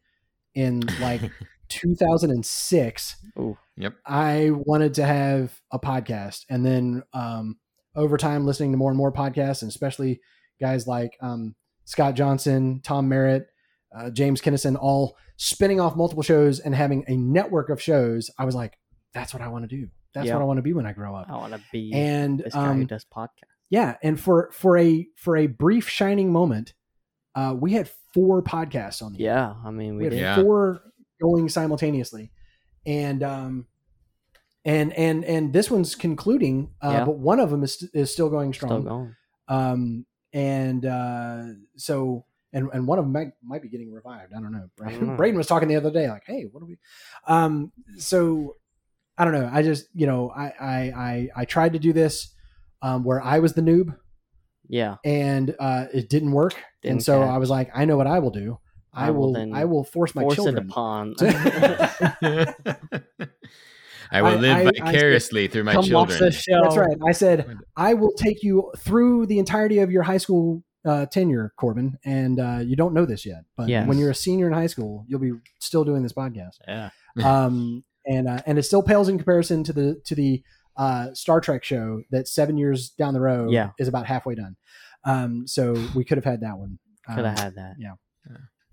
in 0.55 0.81
like 0.99 1.21
2006, 1.69 3.15
Ooh. 3.39 3.57
Yep. 3.77 3.93
I 4.05 4.51
wanted 4.51 4.93
to 4.95 5.05
have 5.05 5.59
a 5.71 5.79
podcast. 5.79 6.45
And 6.49 6.65
then 6.65 7.03
um, 7.13 7.57
over 7.95 8.17
time, 8.17 8.45
listening 8.45 8.71
to 8.71 8.77
more 8.77 8.91
and 8.91 8.97
more 8.97 9.11
podcasts, 9.11 9.61
and 9.61 9.69
especially 9.69 10.19
guys 10.61 10.87
like 10.87 11.17
um, 11.21 11.55
Scott 11.85 12.15
Johnson, 12.15 12.81
Tom 12.83 13.09
Merritt, 13.09 13.47
uh, 13.95 14.09
James 14.11 14.41
Kennison, 14.41 14.77
all 14.79 15.17
spinning 15.37 15.79
off 15.79 15.95
multiple 15.95 16.23
shows 16.23 16.59
and 16.59 16.75
having 16.75 17.03
a 17.07 17.17
network 17.17 17.69
of 17.69 17.81
shows, 17.81 18.29
I 18.37 18.45
was 18.45 18.55
like, 18.55 18.77
that's 19.13 19.33
what 19.33 19.41
I 19.41 19.47
want 19.47 19.67
to 19.69 19.75
do. 19.75 19.87
That's 20.13 20.27
Yeah. 20.27 20.35
what 20.35 20.41
I 20.43 20.45
want 20.45 20.57
to 20.59 20.61
be 20.63 20.73
when 20.73 20.85
I 20.85 20.93
grow 20.93 21.15
up. 21.15 21.27
I 21.29 21.33
want 21.37 21.53
to 21.53 21.61
be 21.71 21.91
And 21.93 22.39
this 22.39 22.53
guy 22.53 22.65
who 22.65 22.71
um, 22.71 22.85
does 22.85 23.05
podcast. 23.05 23.29
Yeah, 23.73 23.97
and 24.03 24.19
for 24.19 24.51
for 24.51 24.77
a 24.77 25.07
for 25.17 25.35
a 25.35 25.47
brief 25.47 25.89
shining 25.89 26.31
moment, 26.31 26.73
uh, 27.33 27.55
we 27.59 27.73
had 27.73 27.89
four 28.13 28.43
podcasts 28.43 29.01
on 29.01 29.13
the 29.13 29.27
air. 29.27 29.33
Yeah, 29.35 29.53
I 29.65 29.71
mean, 29.71 29.97
we 29.97 30.09
we 30.09 30.17
had. 30.17 30.37
Yeah. 30.37 30.43
four 30.43 30.81
going 31.19 31.49
simultaneously, 31.49 32.31
and 32.85 33.23
um, 33.23 33.65
and 34.63 34.93
and 34.93 35.25
and 35.25 35.53
this 35.53 35.71
one's 35.71 35.95
concluding, 35.95 36.69
uh, 36.83 36.89
Yeah. 36.91 37.05
but 37.05 37.17
one 37.17 37.39
of 37.39 37.49
them 37.49 37.63
is 37.63 37.81
is 37.95 38.11
still 38.13 38.29
going 38.29 38.53
Still 38.53 38.67
strong. 38.67 38.83
going. 38.83 39.15
Um, 39.47 40.05
and 40.33 40.85
uh, 40.85 41.43
so 41.75 42.25
and 42.53 42.69
and 42.73 42.87
one 42.87 42.99
of 42.99 43.05
them 43.05 43.11
might, 43.11 43.31
might 43.43 43.61
be 43.63 43.69
getting 43.69 43.91
revived. 43.91 44.33
I 44.37 44.39
don't 44.39 44.51
know. 44.51 44.69
I 44.79 44.83
Braden, 44.83 45.07
know. 45.07 45.15
Braden 45.15 45.37
was 45.37 45.47
talking 45.47 45.67
the 45.67 45.75
other 45.77 45.91
day, 45.91 46.07
like, 46.09 46.23
hey, 46.27 46.43
what 46.51 46.59
do 46.59 46.67
we? 46.67 46.77
Um, 47.27 47.71
so 47.97 48.55
I 49.17 49.25
don't 49.25 49.33
know. 49.33 49.49
I 49.51 49.63
just 49.63 49.87
you 49.95 50.05
know 50.05 50.29
I 50.29 50.45
I 50.59 50.75
I, 51.09 51.29
I 51.41 51.45
tried 51.45 51.73
to 51.73 51.79
do 51.79 51.91
this 51.91 52.32
um, 52.83 53.03
where 53.03 53.19
I 53.21 53.39
was 53.39 53.53
the 53.53 53.61
noob 53.61 53.95
Yeah. 54.69 54.97
and 55.03 55.55
uh, 55.59 55.85
it 55.93 56.09
didn't 56.09 56.31
work. 56.33 56.53
and 56.83 56.97
Didn't 56.99 57.03
so 57.03 57.19
catch. 57.21 57.29
I 57.29 57.37
was 57.39 57.49
like, 57.49 57.71
I 57.73 57.85
know 57.85 57.97
what 57.97 58.05
I 58.07 58.19
will 58.19 58.29
do. 58.31 58.59
I, 58.93 59.07
I 59.07 59.09
will 59.09 59.33
will. 59.33 59.55
I 59.55 59.65
will 59.65 59.83
force 59.83 60.13
my 60.13 60.21
Force 60.21 60.35
children. 60.35 60.57
it 60.57 60.63
upon. 60.69 61.15
I 64.11 64.21
will 64.21 64.31
I- 64.31 64.35
live 64.35 64.57
I- 64.57 64.61
I 64.61 64.71
vicariously 64.71 65.47
through 65.47 65.63
my 65.63 65.73
Come 65.73 65.83
children. 65.85 66.19
this 66.19 66.35
show. 66.35 66.61
That's 66.61 66.77
right. 66.77 66.97
I 67.07 67.11
said 67.13 67.57
I 67.75 67.95
will 67.95 68.13
take 68.13 68.43
you 68.43 68.71
through 68.77 69.25
the 69.25 69.39
entirety 69.39 69.79
of 69.79 69.89
your 69.91 70.03
high 70.03 70.17
school 70.17 70.63
uh, 70.85 71.05
tenure, 71.07 71.53
Corbin, 71.57 71.97
and 72.05 72.39
uh, 72.39 72.59
you 72.63 72.75
don't 72.75 72.93
know 72.93 73.05
this 73.05 73.25
yet. 73.25 73.43
But 73.57 73.69
Yes. 73.69 73.87
when 73.87 73.97
you're 73.97 74.11
a 74.11 74.15
senior 74.15 74.47
in 74.47 74.53
high 74.53 74.67
school, 74.67 75.05
you'll 75.07 75.19
be 75.21 75.31
still 75.59 75.83
doing 75.85 76.03
this 76.03 76.13
podcast. 76.13 76.57
Yeah. 76.67 76.89
Um, 77.23 77.83
and 78.05 78.27
uh, 78.27 78.41
and 78.45 78.59
it 78.59 78.63
still 78.63 78.83
pales 78.83 79.07
in 79.09 79.17
comparison 79.17 79.63
to 79.63 79.73
the 79.73 79.99
to 80.05 80.13
the 80.13 80.43
uh, 80.77 81.13
Star 81.13 81.39
Trek 81.41 81.63
show 81.63 82.01
that 82.11 82.27
seven 82.27 82.57
years 82.57 82.89
down 82.89 83.13
the 83.13 83.21
road 83.21 83.51
Yeah. 83.51 83.71
is 83.79 83.87
about 83.87 84.05
halfway 84.05 84.35
done. 84.35 84.55
Um, 85.05 85.47
so 85.47 85.73
we 85.95 86.03
could 86.03 86.17
have 86.17 86.25
had 86.25 86.41
that 86.41 86.57
one. 86.57 86.79
Could 87.07 87.25
have 87.25 87.37
Um, 87.37 87.43
had 87.43 87.55
that. 87.55 87.75
Yeah. 87.77 87.93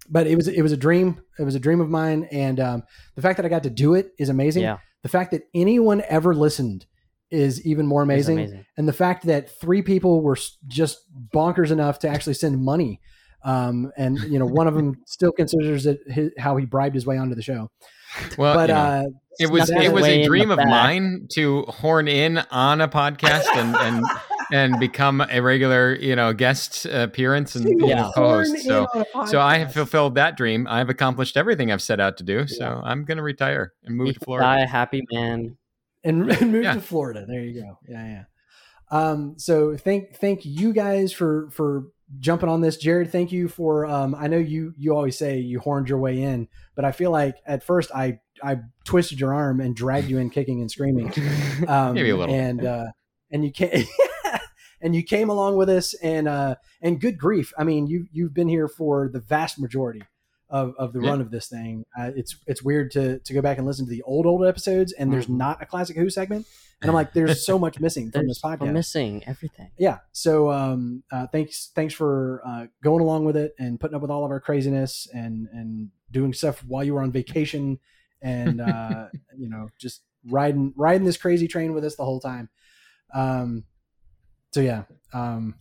But 0.09 0.27
it 0.27 0.35
was 0.35 0.49
it 0.49 0.63
was 0.63 0.73
a 0.73 0.77
dream. 0.77 1.21
It 1.39 1.45
was 1.45 1.55
a 1.55 1.61
dream 1.61 1.81
of 1.81 1.89
mine, 1.89 2.27
and 2.33 2.59
um, 2.59 2.83
the 3.15 3.23
fact 3.23 3.37
that 3.37 3.47
I 3.47 3.49
got 3.49 3.63
to 3.65 3.71
do 3.71 3.95
it 3.95 4.13
is 4.19 4.29
amazing. 4.29 4.63
Yeah. 4.63 4.79
The 5.03 5.09
fact 5.09 5.31
that 5.33 5.43
anyone 5.55 6.03
ever 6.09 6.35
listened 6.35 6.87
is 7.31 7.65
even 7.65 7.87
more 7.87 8.03
amazing. 8.03 8.39
amazing. 8.39 8.67
And 8.77 8.89
the 8.89 8.93
fact 8.93 9.27
that 9.27 9.51
three 9.61 9.83
people 9.83 10.21
were 10.21 10.37
just 10.67 10.99
bonkers 11.33 11.71
enough 11.71 12.01
to 12.01 12.09
actually 12.09 12.35
send 12.35 12.61
money. 12.65 13.01
Um, 13.45 13.93
and 13.97 14.19
you 14.21 14.39
know, 14.41 14.47
one 14.47 14.67
of 14.67 14.75
them 14.75 14.97
still 15.07 15.31
considers 15.33 15.87
it 15.87 16.01
his, 16.09 16.33
how 16.39 16.57
he 16.57 16.67
bribed 16.67 16.95
his 16.97 17.07
way 17.07 17.17
onto 17.17 17.35
the 17.37 17.43
show. 17.43 17.71
Well, 18.37 18.55
but 18.55 18.69
you 18.69 18.75
know, 18.75 18.81
uh, 18.81 19.05
it 19.41 19.51
was 19.51 19.71
it 19.71 19.93
was 19.93 20.05
a 20.07 20.25
dream 20.25 20.51
of 20.51 20.59
back. 20.59 20.69
mine 20.69 21.27
to 21.33 21.63
horn 21.63 22.09
in 22.09 22.39
on 22.51 22.81
a 22.81 22.89
podcast 22.89 23.47
and 23.55 23.75
and 23.77 24.05
and 24.53 24.81
become 24.81 25.25
a 25.31 25.41
regular 25.41 25.95
you 25.95 26.15
know 26.17 26.33
guest 26.33 26.85
appearance 26.87 27.55
and 27.57 27.81
Yeah. 27.81 28.11
co-host. 28.15 28.51
Horn 28.51 28.59
So 28.63 29.27
so 29.27 29.41
I 29.41 29.59
have 29.59 29.73
fulfilled 29.73 30.15
that 30.17 30.37
dream. 30.37 30.67
I've 30.69 30.89
accomplished 30.91 31.37
everything 31.37 31.71
I've 31.73 31.83
set 31.83 32.01
out 32.01 32.17
to 32.19 32.25
do. 32.25 32.47
So 32.47 32.81
I'm 32.85 33.05
going 33.05 33.19
to 33.19 33.23
retire 33.23 33.73
and 33.85 33.97
move 33.97 34.09
You 34.09 34.13
to 34.15 34.19
can 34.19 34.25
Florida. 34.25 34.45
Die 34.47 34.61
a 34.61 34.67
happy 34.67 35.03
man. 35.13 35.57
and, 36.05 36.31
and 36.41 36.53
moved 36.53 36.65
Yeah. 36.65 36.75
to 36.75 36.81
Florida. 36.81 37.25
There 37.29 37.41
you 37.41 37.61
go. 37.63 37.79
Yeah, 37.89 38.07
yeah. 38.07 38.23
Um, 38.91 39.35
so 39.39 39.77
thank 39.77 40.17
thank 40.17 40.45
you 40.45 40.73
guys 40.73 41.13
for 41.13 41.49
for 41.53 41.85
jumping 42.19 42.49
on 42.49 42.61
this. 42.61 42.77
Jared, 42.77 43.13
thank 43.13 43.31
you 43.31 43.47
for 43.47 43.87
um 43.87 44.17
I 44.17 44.27
know 44.27 44.37
you 44.39 44.75
you 44.77 44.97
always 44.97 45.17
say 45.17 45.39
you 45.39 45.61
horned 45.61 45.89
your 45.89 45.99
way 45.99 46.21
in, 46.21 46.49
but 46.75 46.85
I 46.85 46.91
feel 46.91 47.13
like 47.13 47.37
at 47.47 47.63
first 47.63 47.93
I 47.95 48.19
I 48.43 48.59
twisted 48.85 49.21
your 49.21 49.33
arm 49.35 49.61
and 49.61 49.75
dragged 49.75 50.09
you 50.09 50.19
in 50.19 50.31
kicking 50.31 50.61
and 50.61 50.71
screaming. 50.71 51.13
Um 51.69 51.95
Maybe 51.95 52.11
a 52.11 52.17
little. 52.17 52.35
and 52.35 52.65
uh 52.65 52.87
and 53.31 53.45
you 53.45 53.51
came 53.53 53.85
and 54.83 54.95
you 54.95 55.03
came 55.03 55.29
along 55.29 55.57
with 55.57 55.69
us 55.69 55.95
and 56.03 56.27
uh 56.29 56.55
and 56.83 57.01
good 57.01 57.19
grief. 57.19 57.53
I 57.59 57.65
mean, 57.65 57.87
you 57.87 58.07
you've 58.13 58.35
been 58.35 58.49
here 58.49 58.69
for 58.69 59.09
the 59.13 59.21
vast 59.21 59.59
majority 59.59 60.03
of, 60.49 60.75
of 60.79 60.93
the 60.93 61.01
Yeah. 61.01 61.11
run 61.11 61.21
of 61.21 61.31
this 61.31 61.49
thing. 61.49 61.85
Uh, 61.99 62.11
it's 62.17 62.37
it's 62.47 62.63
weird 62.63 62.91
to 62.93 63.19
to 63.21 63.33
go 63.35 63.41
back 63.43 63.59
and 63.59 63.67
listen 63.67 63.85
to 63.87 63.91
the 63.91 64.03
old 64.03 64.27
old 64.27 64.45
episodes 64.45 64.93
and 64.93 65.13
there's 65.13 65.27
Mhm. 65.27 65.37
not 65.37 65.63
a 65.63 65.67
classic 65.67 65.97
Who 65.97 66.11
segment. 66.11 66.47
And 66.83 66.89
I'm 66.89 66.95
like, 66.95 67.13
there's 67.13 67.45
so 67.45 67.59
much 67.59 67.79
missing 67.87 68.11
from 68.11 68.27
this 68.27 68.41
podcast. 68.41 68.73
Missing 68.73 69.23
everything. 69.27 69.71
yeah. 69.79 69.99
So 70.13 70.51
um, 70.51 71.03
uh, 71.13 71.27
thanks 71.27 71.71
thanks 71.75 71.93
for 71.93 72.41
uh, 72.45 72.67
going 72.83 73.03
along 73.03 73.27
with 73.27 73.37
it 73.37 73.53
and 73.59 73.79
putting 73.79 73.95
up 73.95 74.01
with 74.03 74.11
all 74.11 74.25
of 74.25 74.31
our 74.31 74.41
craziness 74.41 75.07
and 75.13 75.47
and 75.53 75.91
doing 76.11 76.33
stuff 76.33 76.65
while 76.67 76.83
you 76.83 76.95
were 76.95 77.03
on 77.03 77.13
vacation 77.13 77.79
and 78.23 78.61
uh, 78.61 79.09
you 79.37 79.49
know 79.49 79.69
just 79.79 80.03
riding 80.29 80.73
riding 80.77 81.05
this 81.05 81.17
crazy 81.17 81.49
train 81.49 81.73
with 81.73 81.85
us 81.85 81.97
the 81.97 82.05
whole 82.05 82.21
time. 82.21 82.49
Um, 83.15 83.65
so 84.53 84.61
yeah. 84.61 84.85
Um, 85.13 85.55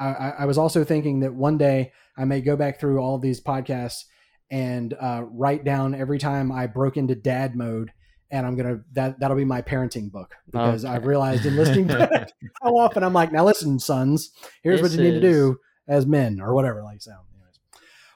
I, 0.00 0.32
I 0.40 0.44
was 0.44 0.58
also 0.58 0.84
thinking 0.84 1.20
that 1.20 1.34
one 1.34 1.58
day 1.58 1.92
I 2.16 2.24
may 2.24 2.40
go 2.40 2.54
back 2.56 2.78
through 2.78 3.00
all 3.00 3.18
these 3.18 3.40
podcasts 3.40 4.04
and 4.50 4.94
uh, 4.94 5.24
write 5.28 5.64
down 5.64 5.94
every 5.94 6.18
time 6.18 6.52
I 6.52 6.68
broke 6.68 6.96
into 6.96 7.16
dad 7.16 7.56
mode, 7.56 7.92
and 8.30 8.46
I'm 8.46 8.56
gonna 8.56 8.80
that 8.92 9.18
that'll 9.18 9.36
be 9.36 9.44
my 9.44 9.60
parenting 9.60 10.10
book 10.12 10.34
because 10.46 10.84
Okay. 10.84 10.94
I've 10.94 11.06
realized 11.06 11.46
in 11.46 11.56
listening 11.56 11.86
back 11.88 12.30
how 12.62 12.76
often 12.76 13.02
I'm 13.02 13.12
like, 13.12 13.32
now 13.32 13.44
listen, 13.44 13.78
sons, 13.78 14.30
here's 14.62 14.80
what 14.80 14.92
This 14.92 14.98
you 14.98 15.04
need 15.04 15.20
to 15.20 15.20
do 15.20 15.58
as 15.88 16.06
men 16.06 16.40
or 16.40 16.54
whatever. 16.54 16.82
Like 16.82 17.02
so. 17.02 17.12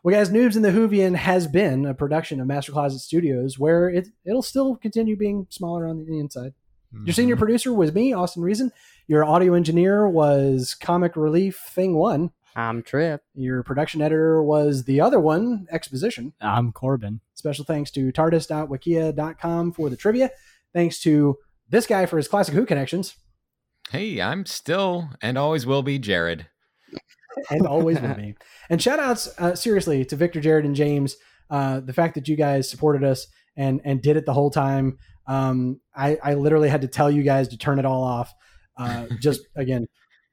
Anyways. 0.05 0.29
Well, 0.31 0.43
guys, 0.43 0.55
Noobs 0.55 0.57
in 0.57 0.63
the 0.63 0.71
Whovian 0.71 1.17
has 1.17 1.47
been 1.47 1.87
a 1.87 1.95
production 1.95 2.41
of 2.41 2.47
Master 2.47 2.73
Closet 2.73 3.01
Studios, 3.01 3.59
where 3.59 3.89
it 3.89 4.09
it'll 4.25 4.43
still 4.43 4.77
continue 4.77 5.17
being 5.17 5.47
smaller 5.51 5.87
on 5.87 6.05
the 6.05 6.19
inside. 6.19 6.55
Your 7.05 7.15
senior 7.15 7.37
mm-hmm. 7.37 7.41
producer 7.41 7.73
was 7.73 7.95
me, 7.95 8.13
Austin 8.13 8.43
Reason. 8.43 8.71
Your 9.07 9.25
audio 9.25 9.55
engineer 9.55 10.07
was 10.07 10.75
Comic 10.75 11.17
Relief 11.17 11.57
Thing 11.57 11.95
One. 11.95 12.33
I'm 12.55 12.83
Trip. 12.83 13.23
Your 13.35 13.63
production 13.63 14.03
editor 14.03 14.43
was 14.43 14.85
the 14.85 15.01
other 15.01 15.19
one, 15.19 15.67
Exposition. 15.71 16.35
I'm 16.39 16.71
Corbin. 16.71 17.21
Special 17.33 17.65
thanks 17.65 17.91
to 17.93 18.13
tardis.wikia.com 18.13 19.73
for 19.73 19.89
the 19.89 19.97
trivia. 19.97 20.31
Thanks 20.75 21.01
to 21.01 21.39
this 21.71 21.87
guy 21.87 22.05
for 22.05 22.19
his 22.19 22.29
classic 22.29 22.55
Who 22.55 22.67
connections, 22.67 23.17
Hey, 23.91 24.23
I'm 24.23 24.47
still 24.47 25.11
and 25.21 25.37
always 25.37 25.67
will 25.67 25.83
be 25.83 25.99
Jared. 25.99 26.47
And 27.51 27.67
always 27.67 28.01
will 28.01 28.15
be. 28.15 28.35
And 28.71 28.81
shout 28.81 28.99
outs, 29.01 29.29
uh, 29.39 29.55
seriously, 29.55 30.05
to 30.07 30.17
Victor, 30.17 30.41
Jared, 30.41 30.65
and 30.65 30.75
James. 30.75 31.17
Uh, 31.51 31.81
the 31.81 31.93
fact 31.93 32.15
that 32.15 32.29
you 32.29 32.37
guys 32.37 32.71
supported 32.71 33.05
us 33.05 33.27
and 33.57 33.81
and 33.85 34.01
did 34.01 34.17
it 34.17 34.25
the 34.25 34.33
whole 34.33 34.51
time. 34.51 34.99
Um, 35.27 35.81
I, 35.95 36.19
I 36.23 36.35
literally 36.35 36.69
had 36.71 36.81
to 36.83 36.89
tell 36.89 37.11
you 37.11 37.23
guys 37.23 37.49
to 37.49 37.59
turn 37.59 37.79
it 37.79 37.85
all 37.85 38.03
off. 38.03 38.33
Uh, 38.77 39.07
just 39.21 39.43
again, 39.57 39.87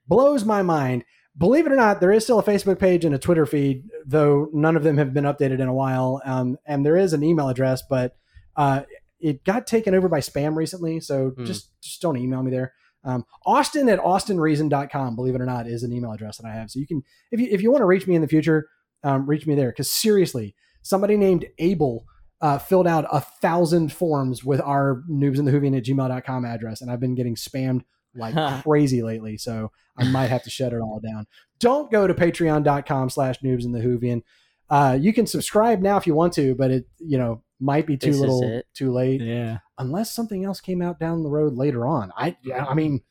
blows 0.07 0.45
my 0.45 0.61
mind. 0.61 1.03
Believe 1.37 1.65
it 1.65 1.71
or 1.71 1.75
not, 1.75 1.99
there 2.01 2.11
is 2.11 2.23
still 2.23 2.39
a 2.39 2.43
Facebook 2.43 2.79
page 2.79 3.05
and 3.05 3.13
a 3.15 3.19
Twitter 3.19 3.45
feed, 3.45 3.83
though 4.05 4.49
none 4.53 4.75
of 4.75 4.83
them 4.83 4.97
have 4.97 5.13
been 5.13 5.23
updated 5.25 5.59
in 5.59 5.67
a 5.67 5.73
while. 5.73 6.21
Um, 6.25 6.57
and 6.65 6.85
there 6.85 6.97
is 6.97 7.13
an 7.13 7.23
email 7.23 7.47
address, 7.49 7.81
but 7.89 8.15
uh, 8.55 8.81
it 9.19 9.43
got 9.45 9.67
taken 9.67 9.93
over 9.93 10.09
by 10.09 10.19
spam 10.19 10.55
recently. 10.55 10.99
So 11.01 11.31
Hmm. 11.31 11.45
just 11.45 11.69
just 11.81 12.01
don't 12.01 12.17
email 12.17 12.41
me 12.43 12.51
there. 12.51 12.73
Um, 13.03 13.25
Austin 13.45 13.87
at 13.89 13.99
austinreason.com, 13.99 15.15
believe 15.15 15.35
it 15.35 15.41
or 15.41 15.45
not, 15.45 15.67
is 15.67 15.83
an 15.83 15.93
email 15.93 16.11
address 16.11 16.37
that 16.37 16.47
I 16.47 16.53
have. 16.53 16.69
So 16.69 16.79
you 16.79 16.87
can, 16.87 17.01
if 17.31 17.39
you, 17.39 17.47
if 17.49 17.61
you 17.61 17.71
want 17.71 17.81
to 17.81 17.85
reach 17.85 18.07
me 18.07 18.15
in 18.15 18.21
the 18.21 18.27
future, 18.27 18.67
um, 19.03 19.25
reach 19.25 19.47
me 19.47 19.55
there. 19.55 19.69
Because 19.69 19.89
seriously, 19.89 20.55
somebody 20.81 21.15
named 21.17 21.45
Abel 21.59 22.05
uh, 22.41 22.57
filled 22.57 22.87
out 22.87 23.05
a 23.11 23.21
thousand 23.21 23.91
forms 23.91 24.43
with 24.43 24.61
our 24.61 25.03
noobs 25.09 25.39
in 25.39 25.45
the 25.45 25.51
Whovian 25.51 25.77
at 25.77 25.85
gmail.com 25.85 26.45
address, 26.45 26.81
and 26.81 26.91
I've 26.91 26.99
been 26.99 27.15
getting 27.15 27.35
spammed 27.35 27.81
like 28.15 28.35
crazy 28.63 29.01
lately. 29.01 29.37
So 29.37 29.71
I 29.97 30.05
might 30.05 30.27
have 30.27 30.43
to 30.43 30.49
shut 30.49 30.73
it 30.73 30.79
all 30.79 30.99
down. 30.99 31.25
Don't 31.59 31.91
go 31.91 32.07
to 32.07 32.13
patreon.com 32.13 33.09
slash 33.09 33.39
noobs 33.39 33.65
in 33.65 33.71
the 33.71 33.79
Whovian. 33.79 34.21
Uh, 34.69 34.97
you 34.99 35.13
can 35.13 35.25
subscribe 35.25 35.81
now 35.81 35.97
if 35.97 36.05
you 36.07 36.13
want 36.13 36.33
to, 36.33 36.55
but 36.55 36.71
it, 36.71 36.85
you 36.99 37.17
know, 37.17 37.43
might 37.59 37.85
be 37.85 37.97
too 37.97 38.11
This 38.11 38.19
little 38.19 38.43
it. 38.43 38.65
too 38.73 38.91
late 38.91 39.19
Yeah. 39.21 39.57
Unless 39.79 40.13
something 40.13 40.45
else 40.45 40.61
came 40.61 40.81
out 40.81 40.99
down 40.99 41.23
the 41.23 41.29
road 41.29 41.55
later 41.55 41.87
on. 41.87 42.11
I 42.15 42.37
yeah, 42.43 42.65
I 42.65 42.73
mean 42.75 43.01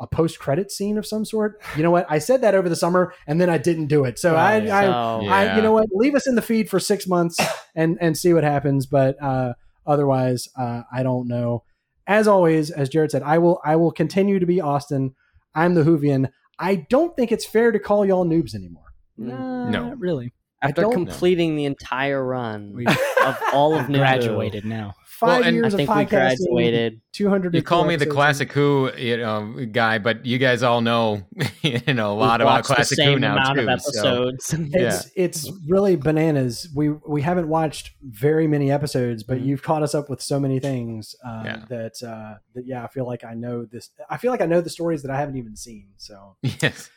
a 0.00 0.06
post 0.08 0.40
credit 0.40 0.72
scene 0.72 0.98
of 0.98 1.06
some 1.06 1.24
sort. 1.24 1.62
You 1.76 1.82
know 1.84 1.90
what? 1.92 2.06
I 2.10 2.18
said 2.18 2.40
that 2.40 2.54
over 2.56 2.68
the 2.68 2.74
summer 2.76 3.14
and 3.28 3.40
then 3.40 3.48
I 3.48 3.58
didn't 3.58 3.86
do 3.86 4.04
it. 4.04 4.18
So 4.18 4.34
I, 4.34 4.58
Right. 4.58 4.68
I, 4.68 4.84
So, 4.86 5.20
Yeah. 5.22 5.32
I 5.34 5.56
you 5.56 5.62
know 5.62 5.70
what? 5.70 5.86
Leave 5.92 6.16
us 6.16 6.26
in 6.26 6.34
the 6.34 6.42
feed 6.42 6.68
for 6.68 6.80
six 6.80 7.06
months 7.06 7.36
and 7.76 7.96
and 8.00 8.16
see 8.18 8.32
what 8.34 8.42
happens. 8.42 8.86
But 8.86 9.22
uh, 9.22 9.52
otherwise, 9.86 10.48
uh, 10.58 10.82
I 10.92 11.02
don't 11.04 11.28
know. 11.28 11.62
As 12.06 12.26
always, 12.26 12.70
as 12.70 12.88
Jared 12.88 13.12
said, 13.12 13.22
I 13.22 13.38
will 13.38 13.60
I 13.64 13.76
will 13.76 13.92
continue 13.92 14.38
to 14.40 14.46
be 14.46 14.60
Austin. 14.60 15.14
I'm 15.54 15.74
the 15.74 15.82
Whovian. 15.84 16.30
I 16.58 16.86
don't 16.90 17.14
think 17.16 17.30
it's 17.32 17.46
fair 17.46 17.70
to 17.70 17.78
call 17.78 18.04
y'all 18.04 18.24
noobs 18.26 18.54
anymore. 18.54 18.84
mm. 19.18 19.26
Nah, 19.28 19.70
No. 19.70 19.88
not 19.90 19.98
really. 20.00 20.32
After 20.62 20.82
don't- 20.82 20.92
completing 20.92 21.56
the 21.56 21.66
entire 21.66 22.24
run 22.24 22.72
We 22.74 22.86
of 22.86 23.36
all 23.52 23.74
of 23.74 23.86
Nintendo, 23.88 23.98
graduated 23.98 24.64
now. 24.64 24.94
Five 25.20 25.46
and- 25.46 25.54
years 25.56 25.72
I 25.74 25.76
think 25.78 25.88
of 25.90 25.96
we 25.96 26.04
podcasting, 26.04 26.08
graduated. 26.48 27.00
Two 27.12 27.28
hundred. 27.28 27.54
You 27.54 27.62
call 27.62 27.84
me 27.84 27.94
the 27.96 28.06
classic 28.06 28.50
Who, 28.52 28.90
you 28.96 29.16
know, 29.16 29.64
guy, 29.70 29.98
but 29.98 30.26
you 30.26 30.38
guys 30.38 30.62
all 30.64 30.80
know, 30.80 31.22
you 31.62 31.94
know, 31.94 32.12
a 32.12 32.14
lot 32.14 32.40
We've 32.40 32.46
about 32.46 32.68
watched 32.68 32.68
the 32.68 32.74
classic 32.74 32.98
Who 33.04 33.18
now 33.20 33.32
amount 33.36 33.58
too. 33.58 33.68
of 33.68 33.80
so- 33.80 34.28
episodes. 34.28 34.54
It's 34.74 35.10
it's 35.14 35.52
really 35.68 35.94
bananas. 35.96 36.68
We 36.74 36.90
we 36.90 37.22
haven't 37.22 37.48
watched 37.48 37.92
very 38.02 38.46
many 38.48 38.72
episodes, 38.72 39.22
but 39.22 39.38
Mhm. 39.38 39.46
you've 39.46 39.62
caught 39.62 39.82
us 39.84 39.94
up 39.94 40.10
with 40.10 40.20
so 40.20 40.40
many 40.40 40.58
things 40.58 41.14
uh, 41.24 41.42
Yeah. 41.44 41.64
that 41.68 42.02
uh, 42.02 42.38
that 42.54 42.66
yeah, 42.66 42.82
I 42.84 42.88
feel 42.88 43.06
like 43.06 43.22
I 43.24 43.34
know 43.34 43.64
this. 43.64 43.90
I 44.10 44.16
feel 44.16 44.32
like 44.32 44.40
I 44.40 44.46
know 44.46 44.60
the 44.60 44.70
stories 44.70 45.02
that 45.02 45.10
I 45.12 45.16
haven't 45.18 45.36
even 45.36 45.56
seen. 45.56 45.90
So 45.96 46.36
yes. 46.42 46.90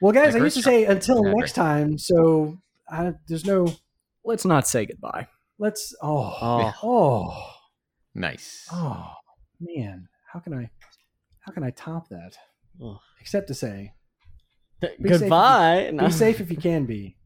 well, 0.00 0.12
guys, 0.12 0.34
Like 0.34 0.42
I 0.42 0.44
used 0.44 0.56
to 0.58 0.62
say 0.62 0.84
until 0.84 1.22
Maverick. 1.24 1.38
next 1.38 1.52
time. 1.54 1.98
So 1.98 2.58
I, 2.88 3.14
there's 3.26 3.44
no 3.44 3.74
Let's 4.24 4.44
not 4.44 4.68
say 4.68 4.86
goodbye. 4.86 5.26
Let's. 5.58 5.94
Oh 6.02 6.34
Oh. 6.40 6.72
oh 6.82 7.54
Nice. 8.14 8.66
oh 8.72 9.12
man, 9.60 10.08
how 10.32 10.40
can 10.40 10.54
I 10.54 10.70
how 11.40 11.52
can 11.52 11.62
I 11.62 11.70
top 11.70 12.08
that? 12.10 12.36
Ugh. 12.84 12.96
Except 13.20 13.48
to 13.48 13.54
say, 13.54 13.92
safe 14.80 14.98
you- 14.98 15.08
Goodbye. 15.20 15.90
No. 15.92 16.06
be 16.06 16.12
safe 16.12 16.40
if 16.40 16.50
you 16.50 16.56
can 16.68 16.84
be, 16.86 17.16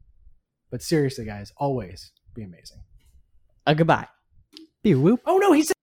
but 0.71 0.81
seriously, 0.81 1.25
guys, 1.25 1.51
always 1.57 2.11
be 2.35 2.43
amazing. 2.43 2.81
Uh, 3.65 3.73
goodbye. 3.73 4.07
Be 4.83 4.95
whoop. 4.95 5.21
Oh 5.25 5.37
no, 5.37 5.51
he 5.53 5.61
said. 5.63 5.71